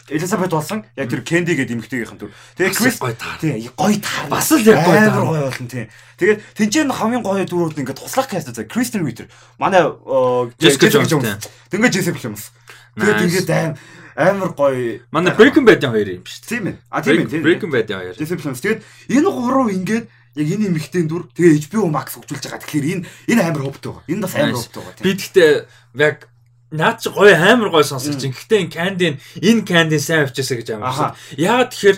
Элизабет 0.10 0.50
болсон. 0.50 0.86
Яг 0.98 1.10
тэр 1.10 1.22
Кенди 1.22 1.54
гэдэг 1.54 1.78
эмэгтэйгийнхэн 1.78 2.18
төр. 2.18 2.34
Тэгээ 2.58 2.74
Крис 2.74 2.98
гоё 2.98 3.14
таар. 3.14 3.38
тий 3.38 3.70
гоё 3.78 3.98
таар. 4.02 4.26
Бас 4.30 4.50
л 4.52 4.66
яг 4.66 4.82
гоё 4.82 5.06
таар. 5.06 5.22
гоё 5.22 5.42
болно 5.46 5.70
тий. 5.70 5.86
Тэгээд 6.18 6.40
тэнцэн 6.58 6.90
хамгийн 6.90 7.22
гоё 7.22 7.46
дөрүүд 7.46 7.78
ингээд 7.78 8.02
туслах 8.02 8.26
каст 8.26 8.50
за 8.50 8.66
Кристен 8.66 9.06
Витер. 9.06 9.30
Манай 9.62 9.86
Jones, 9.86 11.06
Jones. 11.06 11.46
Дөнгөж 11.70 11.94
Jessica 11.94 12.18
Jones. 12.18 12.50
Тэгээд 12.98 13.22
ингээд 13.22 13.50
аим 13.54 13.78
амар 14.18 14.52
гоё. 14.58 15.06
Манай 15.14 15.34
Breaking 15.38 15.66
Bad-ийн 15.66 15.94
хоёр 15.94 16.10
юм 16.10 16.26
шүү 16.26 16.42
дээ. 16.42 16.50
Тийм 16.50 16.64
ээ. 16.68 16.76
А 16.90 17.02
тийм 17.06 17.30
ээ. 17.30 17.46
Breaking 17.46 17.70
Bad-ийн 17.70 18.00
хоёр. 18.02 18.16
Jessica 18.18 18.42
Jones. 18.42 18.62
Тэгээд 18.66 18.82
энэ 19.14 19.30
гурав 19.30 19.70
ингээд 19.70 20.06
яг 20.36 20.48
энэ 20.50 20.68
эмэгтэйн 20.70 21.08
дүр 21.10 21.30
тэгээ 21.34 21.70
HBO 21.70 21.90
Max 21.90 22.14
хөгжүүлж 22.20 22.44
байгаа. 22.46 22.62
Тэгэхээр 22.62 22.88
энэ 22.94 23.04
энэ 23.34 23.42
амар 23.42 23.64
хөвтэй 23.66 23.90
байгаа. 23.90 24.10
Энэ 24.10 24.24
бас 24.26 24.34
амар 24.38 24.58
хөвтэй 24.60 24.82
байгаа. 24.84 25.04
Би 25.06 25.12
гэхдээ 25.18 25.52
яг 25.98 26.18
наад 26.70 26.98
чи 27.02 27.10
гоё 27.10 27.34
амар 27.34 27.70
гоё 27.74 27.86
сонсож 27.86 28.16
чинь. 28.22 28.34
Гэхдээ 28.36 28.60
энэ 28.70 28.74
Candy 28.74 29.08
энэ 29.42 29.66
Candy 29.66 29.98
сайн 29.98 30.30
авчаасаа 30.30 30.58
гэж 30.62 30.70
амар. 30.78 31.18
Яагаад 31.34 31.74
тэгэхээр 31.74 31.98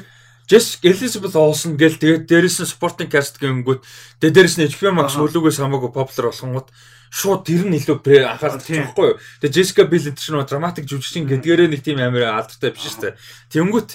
Jess 0.52 0.80
Elizabeth 0.84 1.36
Olsen 1.36 1.80
гэл 1.80 1.96
тэгээд 1.96 2.28
дээрэс 2.28 2.60
нь 2.64 2.72
supporting 2.72 3.08
cast 3.08 3.40
гингүүд 3.40 3.80
тэгээд 4.20 4.36
дээрэс 4.36 4.56
нь 4.60 4.68
HBO 4.68 4.92
Max 4.96 5.16
Аха. 5.16 5.24
өлөгөөс 5.28 5.60
хамаагүй 5.64 5.92
popular 5.96 6.32
болгонгууд 6.32 6.68
шууд 7.12 7.44
тэр 7.44 7.68
нь 7.68 7.76
илүү 7.80 8.00
анхаарал 8.28 8.60
татчихгүй 8.60 9.08
юу. 9.16 9.20
Тэгээд 9.44 9.56
Jessica 9.56 9.84
Biel 9.88 10.12
энэ 10.12 10.20
чинь 10.20 10.40
драматик 10.48 10.88
жүжигчин 10.88 11.28
гэдгээрээ 11.28 11.72
нэг 11.72 11.84
тийм 11.84 12.00
амар 12.00 12.40
алдартай 12.40 12.72
биш 12.72 12.88
шүү 12.88 13.16
дээ. 13.16 13.20
Тэнгүүт 13.52 13.90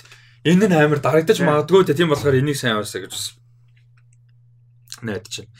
энэ 0.48 0.68
нь 0.68 0.76
амар 0.76 1.00
дарагдаж 1.00 1.40
магадгүй 1.40 1.92
тийм 1.96 2.12
болохоор 2.12 2.40
энийг 2.40 2.60
сайн 2.60 2.76
аваасаа 2.76 3.04
гэж 3.04 3.12
бас 3.16 3.36
найдаж 5.06 5.30
чинь. 5.30 5.50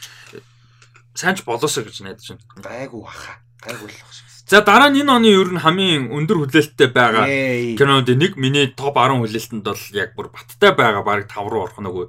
Сайн 1.15 1.39
ч 1.39 1.47
болоосоо 1.47 1.87
гэж 1.87 2.03
найдаж 2.03 2.25
чинь. 2.27 2.43
Гайгүй 2.59 3.03
баха. 3.07 3.39
Гайгүй 3.63 3.89
л 3.89 3.99
баг 4.03 4.13
шиг. 4.13 4.27
За 4.47 4.63
дараа 4.63 4.95
нь 4.95 5.03
энэ 5.03 5.11
оны 5.11 5.31
ер 5.31 5.51
нь 5.51 5.59
хамгийн 5.59 6.15
өндөр 6.15 6.47
хүлээлттэй 6.47 6.95
байгаа 6.95 7.27
кинонууд 7.75 8.11
нэг 8.15 8.39
миний 8.39 8.71
топ 8.71 8.95
10 8.95 9.19
хүлээлтэнд 9.19 9.67
бол 9.67 9.85
яг 9.91 10.15
бүр 10.15 10.31
баттай 10.31 10.71
байгаа 10.71 11.03
баг 11.03 11.27
5 11.27 11.51
руу 11.51 11.67
орох 11.67 11.83
нөгөө. 11.83 12.07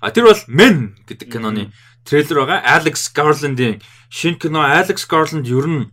А 0.00 0.08
тэр 0.08 0.32
бол 0.32 0.42
Men 0.48 0.96
гэдэг 1.04 1.28
киноны 1.28 1.76
трейлер 2.08 2.48
байгаа. 2.48 2.64
Alex 2.64 3.12
Garland-ийн 3.12 3.84
шинэ 4.08 4.40
кино 4.40 4.64
Alex 4.64 5.04
Garland 5.04 5.44
ер 5.44 5.68
нь 5.68 5.92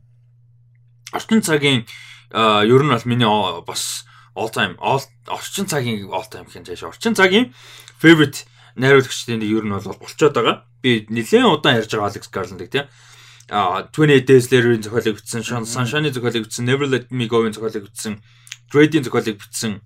орчин 1.11 1.43
цагийн 1.43 1.83
ер 2.31 2.81
нь 2.83 2.93
бол 2.95 3.03
миний 3.03 3.27
бас 3.67 4.05
all 4.35 4.47
time 4.47 4.79
all 4.79 5.03
орчин 5.27 5.67
цагийн 5.67 6.07
all 6.07 6.23
time 6.31 6.47
цааш 6.47 6.83
орчин 6.83 7.11
цагийн 7.11 7.51
favorite 7.99 8.47
найруулагчдын 8.75 9.41
ер 9.41 9.63
нь 9.63 9.73
бол 9.73 9.97
болцоод 9.97 10.33
байгаа. 10.33 10.65
Би 10.81 11.05
нэлээд 11.09 11.45
удаан 11.45 11.79
ярьж 11.81 11.91
байгаа 11.93 12.09
Alex 12.09 12.27
Garland-ыг 12.29 12.69
тийм. 12.69 12.85
А 13.49 13.85
28 13.91 14.25
Days 14.25 14.47
Later-ийн 14.51 14.83
зохиолыг 14.83 15.19
бичсэн, 15.19 15.43
Sunshine-ийн 15.43 16.13
зохиолыг 16.13 16.47
бичсэн, 16.47 16.65
Never 16.65 16.87
Let 16.87 17.11
Me 17.11 17.27
Go-ийн 17.27 17.53
зохиолыг 17.53 17.91
бичсэн, 17.91 18.23
Dread-ийн 18.71 19.03
зохиолыг 19.03 19.37
бичсэн 19.37 19.83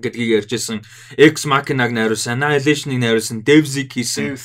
гэдгийг 0.00 0.42
ярьжсэн. 0.42 0.80
Ex 1.20 1.44
Machina-г 1.44 1.92
найруулсан, 1.92 2.40
Annihilation-ыг 2.40 2.98
найруулсан, 2.98 3.44
Devzik 3.44 3.92
хийсэн. 3.92 4.40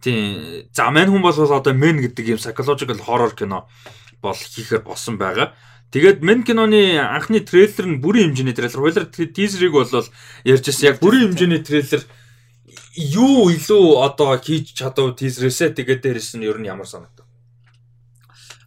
Тийм. 0.00 0.68
За 0.72 0.90
мань 0.90 1.08
хүн 1.08 1.24
бол 1.24 1.32
одоо 1.32 1.72
Men 1.72 2.04
гэдэг 2.04 2.36
юм 2.36 2.40
psychological 2.40 3.00
horror 3.08 3.32
кино 3.32 3.68
бол 4.20 4.36
хийхээр 4.36 4.84
болсон 4.84 5.16
байгаа. 5.16 5.56
Тэгээд 5.90 6.20
Men 6.20 6.44
киноны 6.44 7.00
анхны 7.00 7.40
трейлер 7.40 7.86
нь 7.88 8.00
бүрийн 8.00 8.32
хэмжээний 8.32 8.54
трейлер. 8.54 8.80
Хойлоор 8.80 9.08
тизерийг 9.08 9.72
бол 9.72 9.88
ярьжсэн. 10.44 10.86
Яг 10.92 11.00
бүрийн 11.00 11.32
хэмжээний 11.32 11.64
трейлер 11.64 12.04
юу 12.96 13.50
илүү 13.54 14.02
одоо 14.02 14.34
хийж 14.38 14.74
чадав 14.74 15.14
тизерээсээ 15.14 15.74
тэгээд 15.78 16.00
дээрэс 16.02 16.34
нь 16.34 16.46
ер 16.46 16.58
нь 16.58 16.66
ямар 16.66 16.86
санагдав? 16.86 17.26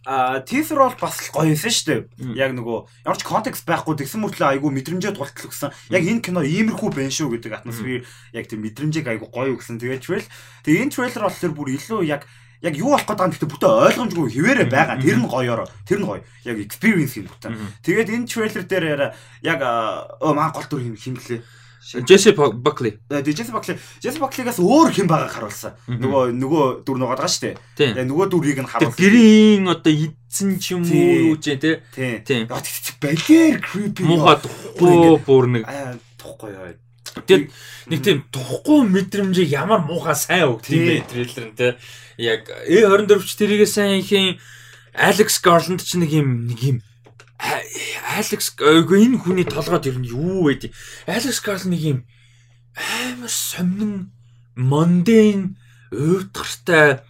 А 0.04 0.40
тийзер 0.40 0.78
бол 0.78 0.96
бас 1.00 1.16
гоё 1.32 1.56
юмсан 1.56 1.72
шүү 1.72 1.88
дээ. 1.88 2.36
Яг 2.36 2.52
нөгөө 2.52 3.08
ямар 3.08 3.16
ч 3.16 3.24
контекст 3.24 3.64
байхгүй 3.64 3.96
тэгсэн 3.96 4.20
мөртлөө 4.20 4.48
айгүй 4.52 4.70
мэдрэмжээ 4.76 5.16
тултал 5.16 5.48
өгсөн. 5.48 5.72
Яг 5.88 6.04
энэ 6.04 6.20
кино 6.20 6.44
иймэрхүү 6.44 6.92
байна 6.92 7.08
шүү 7.08 7.40
гэдэг 7.40 7.64
атмосфер 7.64 8.04
яг 8.36 8.44
тийм 8.44 8.60
мэдрэмжийг 8.68 9.08
айгүй 9.08 9.28
гоё 9.32 9.56
өгсөн. 9.56 9.80
Тэгээд 9.80 10.04
трейл 10.04 10.28
тэгээд 10.60 10.82
энэ 10.84 10.92
трейлер 10.92 11.24
бол 11.24 11.40
тэр 11.40 11.52
бүр 11.56 11.68
илүү 11.72 12.00
яг 12.04 12.28
яг 12.60 12.74
юу 12.76 12.92
болох 12.92 13.08
гэдэг 13.08 13.24
нь 13.24 13.32
гэхдээ 13.32 13.52
бүтэ 13.56 13.68
ойлгомжгүй 13.88 14.28
хിവэрэ 14.28 14.64
байгаа. 14.68 15.00
Тэр 15.00 15.16
нь 15.20 15.28
гоёор. 15.28 15.60
Тэр 15.88 15.98
нь 16.04 16.08
гоё. 16.08 16.20
Яг 16.44 16.56
experience 16.60 17.16
юм 17.16 17.32
бүтэ. 17.32 17.56
Тэгээд 17.80 18.12
энэ 18.12 18.28
трейлер 18.28 18.64
дээр 18.68 19.16
яг 19.40 19.60
оо 19.64 20.32
маа 20.36 20.52
гол 20.52 20.68
дүр 20.68 20.84
юм 20.84 21.00
химлээ. 21.84 22.08
Jesse 22.08 22.30
Buckley. 22.32 22.92
Джесс 23.12 23.50
Бакли 23.52 23.76
Джесс 24.00 24.16
Баклигаас 24.18 24.58
өөр 24.58 24.88
хэм 24.96 25.06
байгааг 25.06 25.32
харуулсан. 25.36 25.72
Нөгөө 25.88 26.32
нөгөө 26.40 26.64
дүр 26.88 26.96
нугаад 26.98 27.20
байгаа 27.20 27.28
шүү 27.28 27.44
дээ. 27.44 27.56
Тэгээ 27.76 28.06
нөгөө 28.08 28.26
дүрийг 28.32 28.58
нь 28.64 28.70
харуулсан. 28.72 28.96
гэрийн 28.96 29.68
одоо 29.68 29.92
эдсэн 29.92 30.50
ч 30.58 30.64
юм 30.72 30.82
уу 30.88 31.36
юу 31.36 31.36
ч 31.36 31.52
юм 31.52 31.58
те. 31.60 31.84
Тийм. 31.92 32.24
Тэг- 32.24 32.48
балер 32.48 33.60
creepy. 33.60 34.02
Муухай 34.08 34.36
тухгүй 34.40 35.20
бүр 35.28 35.44
нэг 35.52 35.62
тухгүй 36.16 36.50
яа. 36.56 36.72
Тэгээд 37.14 37.44
нэг 37.92 38.00
тийм 38.02 38.18
тухгүй 38.32 38.80
мэдрэмжийг 38.88 39.50
ямар 39.52 39.84
муухай 39.84 40.16
сайн 40.16 40.48
өг 40.56 40.64
тийм 40.64 40.82
бэ 40.88 41.04
трейлер 41.06 41.44
нь 41.52 41.54
те. 41.54 41.76
Яг 42.18 42.48
A24 42.48 43.22
ч 43.22 43.36
тэрийгээ 43.38 43.68
сайн 43.68 44.00
ихийн 44.00 44.40
Alex 44.94 45.38
Garland 45.42 45.82
ч 45.84 45.94
нэг 46.00 46.10
юм 46.10 46.48
нэг 46.48 46.58
юм 46.64 46.78
Алекс 47.44 48.54
үгүй 48.56 49.04
энэ 49.04 49.20
хүний 49.20 49.46
толгойд 49.48 49.88
ер 49.90 49.98
нь 50.00 50.08
юу 50.08 50.48
вэ? 50.48 50.72
Алекс 51.06 51.40
Гарл 51.44 51.68
нэг 51.68 51.82
юм 51.82 51.98
амар 52.74 53.30
сонин 53.30 54.12
монден 54.56 55.56
уйтгартай 55.92 57.04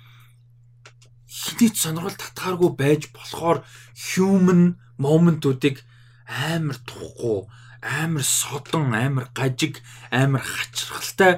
хиний 1.28 1.72
сонирхол 1.72 2.16
татгааргүй 2.18 2.70
байж 2.76 3.02
болохоор 3.16 3.64
human 3.94 4.76
моментуудыг 4.98 5.80
амар 6.28 6.78
тухгүй 6.88 7.48
амар 7.84 8.24
содон 8.24 8.94
амар 8.94 9.28
гажиг 9.38 9.80
амар 10.10 10.44
хачирхалтай 10.44 11.32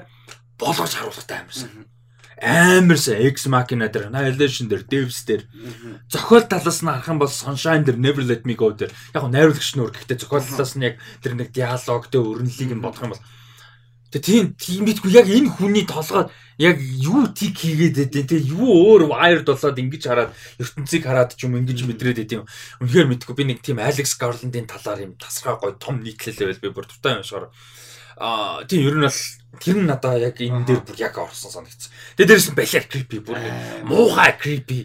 болгож 0.59 0.93
харуулгатай 0.95 1.39
амарсан. 1.41 1.87
Амарсаа 2.37 3.17
X 3.33 3.49
Machina 3.49 3.89
дээр, 3.89 4.13
Annihilation 4.13 4.69
дээр, 4.69 4.85
Devs 4.85 5.25
дээр. 5.25 5.49
Зохиол 6.13 6.45
талаас 6.45 6.85
нь 6.85 6.89
харах 6.89 7.09
юм 7.09 7.19
бол 7.19 7.33
Sunshine 7.33 7.85
дээр, 7.85 7.97
Never 7.97 8.21
Let 8.21 8.45
Me 8.45 8.53
Go 8.53 8.77
дээр. 8.77 8.93
Яг 9.17 9.25
нь 9.25 9.33
найруулагч 9.33 9.73
нөр 9.77 9.93
гэхдээ 9.97 10.21
зохиол 10.21 10.45
талаас 10.45 10.77
нь 10.77 10.85
яг 10.85 11.01
тэр 11.25 11.33
нэг 11.33 11.49
диалог 11.57 12.13
дээр 12.13 12.29
өрнөлийг 12.45 12.77
нь 12.77 12.85
бодох 12.85 13.09
юм 13.09 13.13
бол. 13.17 13.25
Тэгээ 14.13 14.23
тийм 14.23 14.45
тийм 14.55 14.83
битгүй 14.85 15.13
яг 15.17 15.27
энэ 15.33 15.49
хүний 15.49 15.89
толгойд 15.89 16.29
яг 16.57 16.81
юу 16.81 17.29
тик 17.33 17.59
хийгээд 17.61 17.97
байдэн 18.01 18.29
тэгээ 18.29 18.49
юу 18.55 18.69
өөр 18.97 19.13
wired 19.13 19.45
болоод 19.45 19.77
ингэж 19.77 20.03
хараад 20.09 20.33
ертөнцийг 20.57 21.05
хараад 21.05 21.37
ч 21.37 21.45
юм 21.45 21.61
ингэж 21.61 21.85
мэдрээд 21.85 22.21
байдэн 22.25 22.49
үнэхээр 22.81 23.11
мэдгүй 23.13 23.35
би 23.37 23.45
нэг 23.45 23.61
тийм 23.61 23.77
Alex 23.77 24.17
Garland-ийн 24.17 24.65
талаар 24.65 25.05
юм 25.05 25.21
тасархай 25.21 25.61
гой 25.61 25.73
том 25.77 26.01
нийтлэл 26.01 26.49
байл 26.49 26.65
би 26.65 26.73
бүр 26.73 26.89
туфтаа 26.89 27.21
юм 27.21 27.27
шигэр 27.29 27.53
аа 28.17 28.65
тийм 28.65 28.89
ер 28.89 28.97
нь 28.97 29.05
бол 29.05 29.21
тэр 29.61 29.77
нь 29.81 29.89
надаа 29.89 30.19
яг 30.21 30.37
энэ 30.37 30.65
дээр 30.67 30.83
бүр 30.85 30.97
яг 31.01 31.17
орсон 31.17 31.51
санагдсан. 31.51 31.91
Тэгээ 32.17 32.29
дээрээс 32.29 32.49
нь 32.53 32.59
балиар 32.59 32.87
creepy 32.91 33.19
бүр 33.25 33.39
муухай 33.89 34.33
creepy 34.37 34.81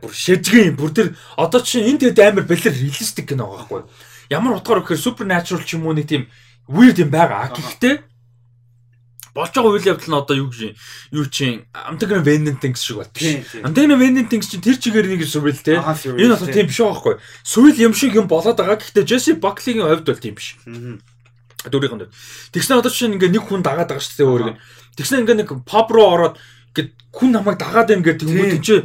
бүр 0.00 0.12
шэжгэн 0.12 0.78
бүр 0.78 0.90
тэр 0.94 1.08
одоо 1.34 1.60
чинь 1.60 1.88
энэ 1.90 2.14
тэгээд 2.14 2.22
амар 2.22 2.46
балер 2.46 2.72
реалистик 2.72 3.26
кино 3.26 3.50
байгаа 3.50 3.66
байхгүй 3.68 3.82
ямар 4.30 4.56
утгаар 4.56 4.80
гэхээр 4.80 5.00
supernatural 5.00 5.62
ч 5.64 5.76
юм 5.76 5.86
уу 5.86 5.96
нэг 5.96 6.08
тийм 6.08 6.30
weird 6.68 6.98
юм 6.98 7.10
байгаа. 7.12 7.52
Гэхдээ 7.52 7.94
болж 9.34 9.52
байгаа 9.52 9.72
үйл 9.74 9.90
явдал 9.90 10.10
нь 10.10 10.20
одоо 10.22 10.36
юу 10.38 10.48
гэж 10.48 10.78
юу 11.10 11.26
чинь 11.28 11.66
Amtagna 11.74 12.22
Venant 12.22 12.62
Things 12.62 12.80
шиг 12.80 13.02
байна. 13.02 13.12
Тийм, 13.12 13.42
Venant 13.98 14.28
Things 14.30 14.48
чинь 14.48 14.62
тэр 14.64 14.78
чигээр 14.78 15.10
нэг 15.10 15.26
сүрэл 15.26 15.60
те. 15.60 15.82
Энэ 15.82 16.38
одоо 16.38 16.48
тийм 16.48 16.70
биш 16.70 16.78
байгаа 16.80 16.94
байхгүй 16.94 17.14
сүрэл 17.42 17.84
юм 17.90 17.94
шиг 17.98 18.14
юм 18.14 18.30
болоод 18.30 18.56
байгаа. 18.56 18.78
Гэхдээ 18.78 19.04
Jesse 19.04 19.34
Buckley-гийн 19.36 19.84
хувьд 19.84 20.06
бол 20.06 20.22
тийм 20.22 20.38
биш. 20.38 20.56
Мгм. 20.64 21.02
Дөрийнх 21.70 21.96
нь. 21.96 22.12
Тэгснэ 22.52 22.80
одоо 22.80 22.92
чинь 22.92 23.16
ингээ 23.16 23.32
нэг 23.32 23.44
хүн 23.48 23.62
дагаад 23.64 23.88
байгаа 23.92 24.04
шүү 24.04 24.18
дээ 24.18 24.28
өөрийг. 24.28 24.56
Тэгснэ 24.98 25.20
ингээ 25.24 25.38
нэг 25.40 25.50
pub 25.64 25.88
руу 25.88 26.08
ороод 26.12 26.34
ингээ 26.74 26.92
хүн 27.14 27.30
намайг 27.32 27.58
дагаад 27.60 27.88
байна 27.88 28.04
гэдэг 28.04 28.26
Тийм. 28.26 28.36
тэгвэл 28.36 28.64
чи 28.64 28.76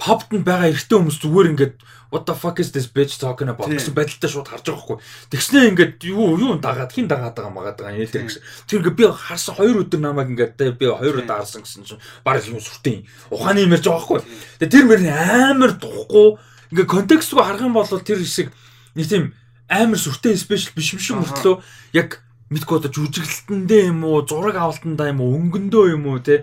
pubд 0.00 0.28
нь 0.32 0.46
байгаа 0.46 0.70
эрэгтэй 0.72 0.96
хүмүүс 0.96 1.18
зүгээр 1.20 1.50
ингээ 1.52 1.70
what 2.10 2.26
the 2.26 2.34
fuck 2.34 2.58
is 2.58 2.72
this 2.72 2.86
bitch 2.86 3.18
talking 3.20 3.48
about 3.48 3.70
гэсэн 3.70 3.94
байдалтай 3.94 4.30
шууд 4.30 4.50
харж 4.50 4.66
байгаа 4.66 4.82
хгүй. 4.82 4.98
Тэгснэ 5.30 5.70
ингээ 5.70 5.88
юу 6.10 6.34
юу 6.40 6.58
дагаад 6.58 6.90
хин 6.90 7.06
дагаад 7.06 7.38
байгаа 7.38 7.54
магаад 7.54 7.78
байгаа 7.78 8.00
юм 8.00 8.10
тэр 8.10 8.26
гэсэн. 8.26 8.42
Тэр 8.66 8.78
ингээ 8.82 8.98
би 8.98 9.04
харсан 9.06 9.54
хоёр 9.54 9.86
өдөр 9.86 10.00
намайг 10.02 10.28
ингээ 10.34 10.58
тэ 10.58 10.74
би 10.74 10.90
хоёр 10.90 11.22
удаа 11.22 11.44
харсан 11.44 11.62
гэсэн 11.62 11.86
чинь 11.86 12.02
баг 12.26 12.42
юм 12.42 12.58
сүртэй 12.58 13.06
ухааны 13.30 13.62
юм 13.62 13.74
ярьж 13.78 13.86
байгаа 13.86 14.04
хгүй. 14.04 14.20
Тэгээ 14.58 14.74
тэр 14.74 14.84
мөр 14.90 15.00
амар 15.06 15.72
духгүй 15.78 16.28
ингээ 16.74 16.86
контекстгүй 16.90 17.44
харах 17.46 17.62
юм 17.62 17.78
бол 17.78 17.86
тэр 17.86 18.18
хэсэг 18.18 18.50
нэг 18.98 19.06
тийм 19.06 19.24
амар 19.70 19.98
сүртэй 20.02 20.34
спешиал 20.34 20.74
биш 20.74 20.90
Аха. 21.14 21.22
мөртлөө 21.22 21.54
яг 21.94 22.18
мэдгүй 22.50 22.76
одоо 22.82 22.90
жүжиглэлтэндээ 22.90 23.82
юм 23.94 24.02
уу 24.04 24.26
зураг 24.26 24.58
авалтандаа 24.58 25.14
юм 25.14 25.22
уу 25.22 25.38
өнгөндөө 25.38 25.84
юм 25.94 26.10
уу 26.10 26.18
те 26.18 26.42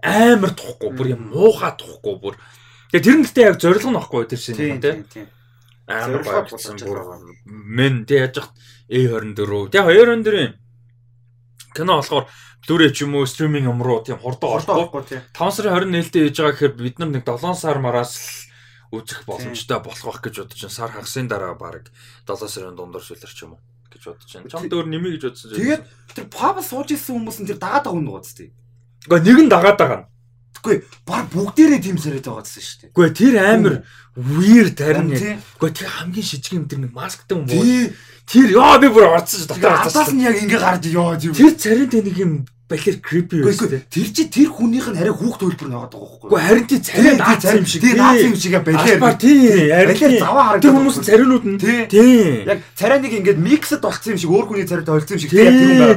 амар 0.00 0.56
тухгүй 0.56 0.90
бүр 0.96 1.08
юм 1.12 1.28
муухай 1.28 1.76
тухгүй 1.76 2.16
бүр. 2.16 2.34
Тэгээ 2.90 3.04
тэр 3.04 3.16
нь 3.20 3.24
гэхдээ 3.28 3.48
яг 3.52 3.56
зориг 3.60 3.84
нь 3.84 3.96
баггүй 4.00 4.24
тэр 4.32 4.40
шинэ 4.40 4.80
те 4.80 4.90
амар 5.84 6.24
болгож 6.24 6.64
бүр 6.80 6.98
мен 7.44 8.08
тэ 8.08 8.24
яаж 8.24 8.40
хат 8.40 8.56
A24. 8.88 9.68
Тэгээ 9.68 10.08
24-ийн 10.08 10.52
кино 11.76 12.00
болохоор 12.00 12.26
Blu-ray 12.62 12.94
ч 12.94 13.02
юм 13.02 13.18
уу 13.18 13.26
стриминг 13.26 13.66
юм 13.66 13.82
руу 13.82 14.00
тийм 14.06 14.22
хурдан 14.22 14.62
тийм. 15.02 15.20
5 15.34 15.50
сарын 15.50 15.90
21-нд 15.90 16.14
хийж 16.14 16.36
байгаа 16.38 16.54
гэхээр 16.54 16.74
бид 16.78 16.96
нар 17.02 17.10
нэг 17.10 17.24
7 17.26 17.58
сар 17.58 17.82
мараас 17.82 18.41
үзэх 18.92 19.24
боломжтой 19.24 19.80
болох 19.80 20.04
байх 20.04 20.20
гэж 20.20 20.34
бодож 20.44 20.60
байна. 20.60 20.76
Сар 20.76 20.90
хагасын 20.92 21.26
дараа 21.28 21.56
баг 21.56 21.88
7 22.28 22.48
сарын 22.48 22.76
дундуур 22.76 23.02
сүлэр 23.02 23.32
ч 23.32 23.48
юм 23.48 23.56
уу. 23.56 23.62
гэж 23.92 24.02
бодож 24.08 24.30
байна. 24.32 24.50
Чамд 24.52 24.72
өөр 24.72 24.86
нэмий 24.88 25.16
гэж 25.16 25.22
бодсон. 25.28 25.52
Тэгээд 25.56 25.82
тэр 26.16 26.26
паб 26.32 26.56
сууж 26.64 26.88
исэн 26.92 27.16
хүмүүс 27.20 27.38
нь 27.44 27.48
тэр 27.48 27.60
дагаад 27.60 27.84
байгаа 27.84 28.00
юм 28.00 28.08
уу 28.08 28.22
зү? 28.24 28.48
Гэхдээ 29.08 29.24
нэг 29.28 29.38
нь 29.44 29.52
дагаад 29.52 29.78
байгаа. 29.78 30.02
Тэгэхгүй 30.52 30.76
баг 31.04 31.24
бүгдээрээ 31.32 31.80
тийм 31.82 31.98
сарайд 31.98 32.24
байгаа 32.24 32.44
гэсэн 32.44 32.62
шүү 32.62 32.78
дээ. 32.80 32.90
Гэхдээ 32.92 33.18
тэр 33.18 33.34
амар 33.40 33.74
weird 34.16 34.76
харин. 34.78 35.08
Гэхдээ 35.12 35.76
тэр 35.76 35.88
хамгийн 35.88 36.26
шижиг 36.26 36.52
юм 36.56 36.66
тэр 36.68 36.80
нэг 36.86 36.92
масктай 36.92 37.34
юм 37.36 37.44
боо. 37.48 37.64
Тэр 38.28 38.48
яа 38.54 38.78
би 38.78 38.88
бүр 38.92 39.10
орцсон 39.10 39.48
дотор 39.48 39.72
орцсон. 39.72 39.90
Атаас 39.90 40.12
нь 40.14 40.22
яг 40.22 40.36
ингэ 40.38 40.58
гарч 40.60 40.84
ёо 40.92 41.16
тийм. 41.18 41.34
Тэр 41.34 41.52
царин 41.58 41.88
тэ 41.90 42.04
нэг 42.06 42.16
юм 42.20 42.32
балер 42.72 42.96
creepy 43.04 43.42
байсан 43.44 43.68
тийм. 43.68 43.82
Тэр 43.92 44.08
чи 44.16 44.24
тэр 44.32 44.48
хүнийх 44.48 44.88
нь 44.88 44.96
арай 44.96 45.12
хүүхд 45.12 45.40
хөлбөр 45.44 45.68
нэгээд 45.68 45.92
байгаа 45.92 46.08
байхгүй. 46.08 46.28
Гэхдээ 46.32 46.48
харин 46.48 46.66
тий 46.66 46.80
царин 46.80 47.16
наацсан 47.20 47.56
юм 47.60 47.66
шиг. 47.68 47.80
Тий 47.84 47.94
наацсан 47.94 48.28
юм 48.32 48.36
шиг 48.40 48.54
балер. 48.64 48.80
Албаар 48.82 49.16
тий. 49.20 49.38
Балер 49.68 50.12
заваа 50.16 50.44
харагдав. 50.48 50.62
Тэр 50.64 50.72
хүмүүс 50.72 50.96
царинууд 51.04 51.44
нь 51.44 51.58
тий. 51.60 52.44
Яг 52.48 52.58
царай 52.72 52.98
нэг 53.04 53.12
ингээд 53.20 53.40
миксд 53.44 53.84
болцсон 53.84 54.16
юм 54.16 54.20
шиг 54.22 54.32
өөр 54.32 54.46
хүний 54.48 54.64
царайд 54.64 54.88
ойлцсон 54.88 55.16
юм 55.16 55.22
шиг 55.22 55.32
тий. 55.36 55.48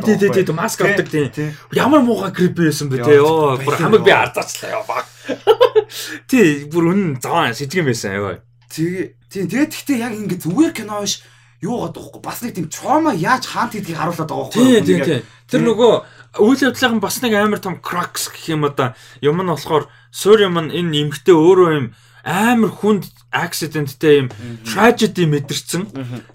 Тий 0.04 0.16
тий 0.20 0.44
тий 0.44 0.56
маск 0.56 0.84
авдаг 0.84 1.08
тий. 1.08 1.50
Ямар 1.72 2.04
муухай 2.04 2.36
creepy 2.36 2.68
байсан 2.68 2.92
бэ 2.92 3.04
тий. 3.08 3.20
Оо 3.24 3.56
бүр 3.56 3.76
хамаг 3.80 4.04
би 4.04 4.12
ардаачлаа 4.12 4.76
яа 4.76 4.84
баг. 4.84 5.06
Тий 6.30 6.66
бүр 6.70 6.92
үнэн 6.92 7.18
заваа 7.22 7.54
шижгэн 7.56 7.88
байсан 7.88 8.20
ёо. 8.20 8.36
Тэгээ 8.70 9.06
тий 9.32 9.44
тэгээд 9.48 9.72
гэхдээ 9.72 9.98
яг 10.04 10.14
ингээд 10.14 10.44
зүгээр 10.44 10.74
кино 10.76 11.02
биш 11.02 11.24
юу 11.66 11.82
гадаг 11.82 12.04
байхгүй 12.04 12.22
бас 12.22 12.42
нэг 12.44 12.54
тийм 12.56 12.68
trauma 12.70 13.14
яаж 13.16 13.46
хаант 13.50 13.74
гэдгийг 13.74 13.98
харуулдаг 13.98 14.28
байгаа 14.28 14.50
байхгүй. 14.52 14.64
Тий 14.66 14.82
тий 14.86 15.00
тий. 15.02 15.20
Тэр 15.50 15.62
нөгөө 15.66 15.94
үйл 16.40 16.72
явдлын 16.72 17.00
бас 17.00 17.22
нэг 17.22 17.34
амар 17.36 17.60
том 17.60 17.80
crux 17.80 18.30
гэх 18.32 18.56
юм 18.56 18.66
одоо. 18.66 18.96
Юм 19.22 19.40
нь 19.42 19.52
болохоор 19.52 19.88
суур 20.12 20.40
юм 20.44 20.60
нь 20.60 20.74
энэ 20.74 21.10
эмгтээ 21.10 21.36
өөрөө 21.36 21.70
юм 21.76 21.88
амар 22.26 22.72
хүнд 22.74 23.06
accidentтэй 23.30 24.26
юм 24.26 24.28
tragedy 24.66 25.30
мэдэрсэн. 25.30 25.84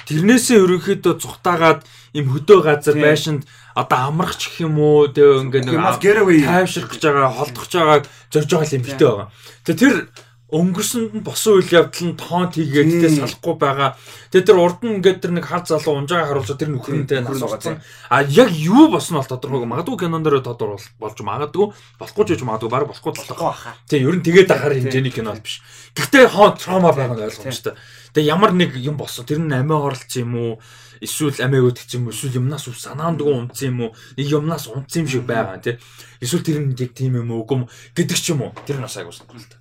Тэрнээсээ 0.07 0.63
ерөнхийдөө 0.63 1.15
цухтаагаад 1.19 1.83
юм 2.15 2.27
хөдөө 2.31 2.59
газар 2.63 2.97
байшинд 2.97 3.43
одоо 3.75 3.99
амрах 4.11 4.39
ч 4.39 4.49
гэх 4.49 4.71
юм 4.71 4.79
уу? 4.79 5.11
Тэгээ 5.11 5.43
ингээ 5.51 5.63
нэг 5.67 5.77
тайвширх 6.47 6.91
гэж 6.95 7.03
байгаа 7.03 7.31
холдох 7.35 7.65
гэж 7.67 7.73
байгаа 7.75 7.99
зорж 8.31 8.49
байгаа 8.51 8.75
юм 8.79 8.85
битээ 8.87 9.09
байгаа. 9.11 9.29
Тэгээ 9.67 9.81
тэр 9.83 9.95
өнгөрсөнд 10.51 11.15
нь 11.15 11.23
босон 11.23 11.63
үйл 11.63 11.71
явдал 11.71 12.11
нь 12.11 12.19
тоонт 12.19 12.59
хийгээд 12.59 12.91
тэ 13.07 13.09
салахгүй 13.23 13.55
байгаа. 13.55 13.95
Тэгээ 14.35 14.47
тэр 14.51 14.59
урд 14.59 14.83
нь 14.83 14.99
ингээд 14.99 15.23
тэр 15.23 15.33
нэг 15.39 15.47
хар 15.47 15.63
залуу 15.63 16.03
унжаага 16.03 16.35
харуулж 16.35 16.59
тэр 16.59 16.75
нөхрөнтэй 16.75 17.23
нас 17.23 17.39
угацсан. 17.39 17.79
А 18.11 18.27
яг 18.27 18.51
юу 18.51 18.91
босно 18.91 19.23
бол 19.23 19.31
тодорхойг 19.31 19.71
магадгүй 19.71 20.11
кинон 20.11 20.27
дээр 20.27 20.43
тодор 20.43 20.75
болж 20.99 21.19
магадгүй 21.23 21.67
болохгүй 22.03 22.25
ч 22.27 22.29
гэж 22.35 22.43
магадгүй 22.43 22.71
баг 22.71 22.91
болохгүй 22.91 23.13
толгой. 23.15 23.55
Тэгээ 23.87 24.07
ер 24.11 24.17
нь 24.19 24.27
тэгээд 24.27 24.51
ахаар 24.51 24.75
хэмжээний 24.75 25.15
кино 25.15 25.39
биш. 25.39 25.63
Гэхдээ 25.95 26.27
хоон 26.35 26.59
траума 26.59 26.91
байгаа 26.91 27.15
нь 27.15 27.27
ойлгомжтой. 27.31 27.79
Тэгээ 28.11 28.31
ямар 28.35 28.51
нэг 28.51 28.75
юм 28.75 28.99
босон 28.99 29.23
тэр 29.23 29.39
нь 29.39 29.55
амиа 29.55 29.87
оролцсон 29.87 30.27
юм 30.27 30.35
уу? 30.35 30.53
Эсвэл 30.99 31.39
амиа 31.47 31.63
өдөгч 31.63 31.95
юм 31.95 32.11
уу? 32.11 32.15
Эсвэл 32.15 32.43
юмнаас 32.43 32.67
үл 32.67 32.75
санаандгүй 32.75 33.31
унтсан 33.39 33.71
юм 33.71 33.79
уу? 33.87 33.95
Нэг 34.19 34.27
юмнаас 34.35 34.67
унтсан 34.67 35.07
юм 35.07 35.09
шиг 35.09 35.25
байгаа 35.31 35.63
тий. 35.63 35.79
Эсвэл 36.19 36.43
тэр 36.43 36.59
нь 36.59 36.75
яг 36.75 36.91
тийм 36.91 37.23
юм 37.23 37.31
уу? 37.31 37.47
Үгүй 37.47 37.55
юм 37.55 37.65
гэдэг 37.95 38.19
ч 38.19 38.35
юм 38.35 38.43
уу? 38.43 38.53
Тэр 38.67 38.83
нь 38.83 38.85
бас 38.85 38.99
айгуу 38.99 39.15
сонирхолтой. 39.15 39.60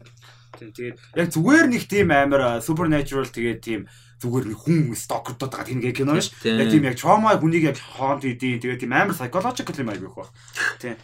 Тэгээд 0.60 0.96
яг 1.16 1.28
зүгээр 1.32 1.66
нэг 1.72 1.84
тийм 1.88 2.12
амар 2.12 2.60
supernatural 2.60 3.28
тэгээд 3.32 3.60
тийм 3.64 3.88
зүгээр 4.20 4.46
нэг 4.52 4.60
хүн 4.60 4.92
стокердод 4.94 5.52
байгаа 5.56 5.68
тийм 5.72 5.80
кино 5.96 6.20
ш. 6.20 6.36
Яг 6.44 6.68
тийм 6.68 6.84
яг 6.84 7.00
trauma 7.00 7.40
хүнийг 7.40 7.72
яг 7.72 7.80
хоонт 7.80 8.28
идэв. 8.28 8.60
Тэгээд 8.60 8.84
тийм 8.84 8.92
амар 8.92 9.16
psychological 9.16 9.80
юм 9.80 9.90
аяг 9.96 10.04
байх. 10.04 10.30
Тийм. 10.84 11.00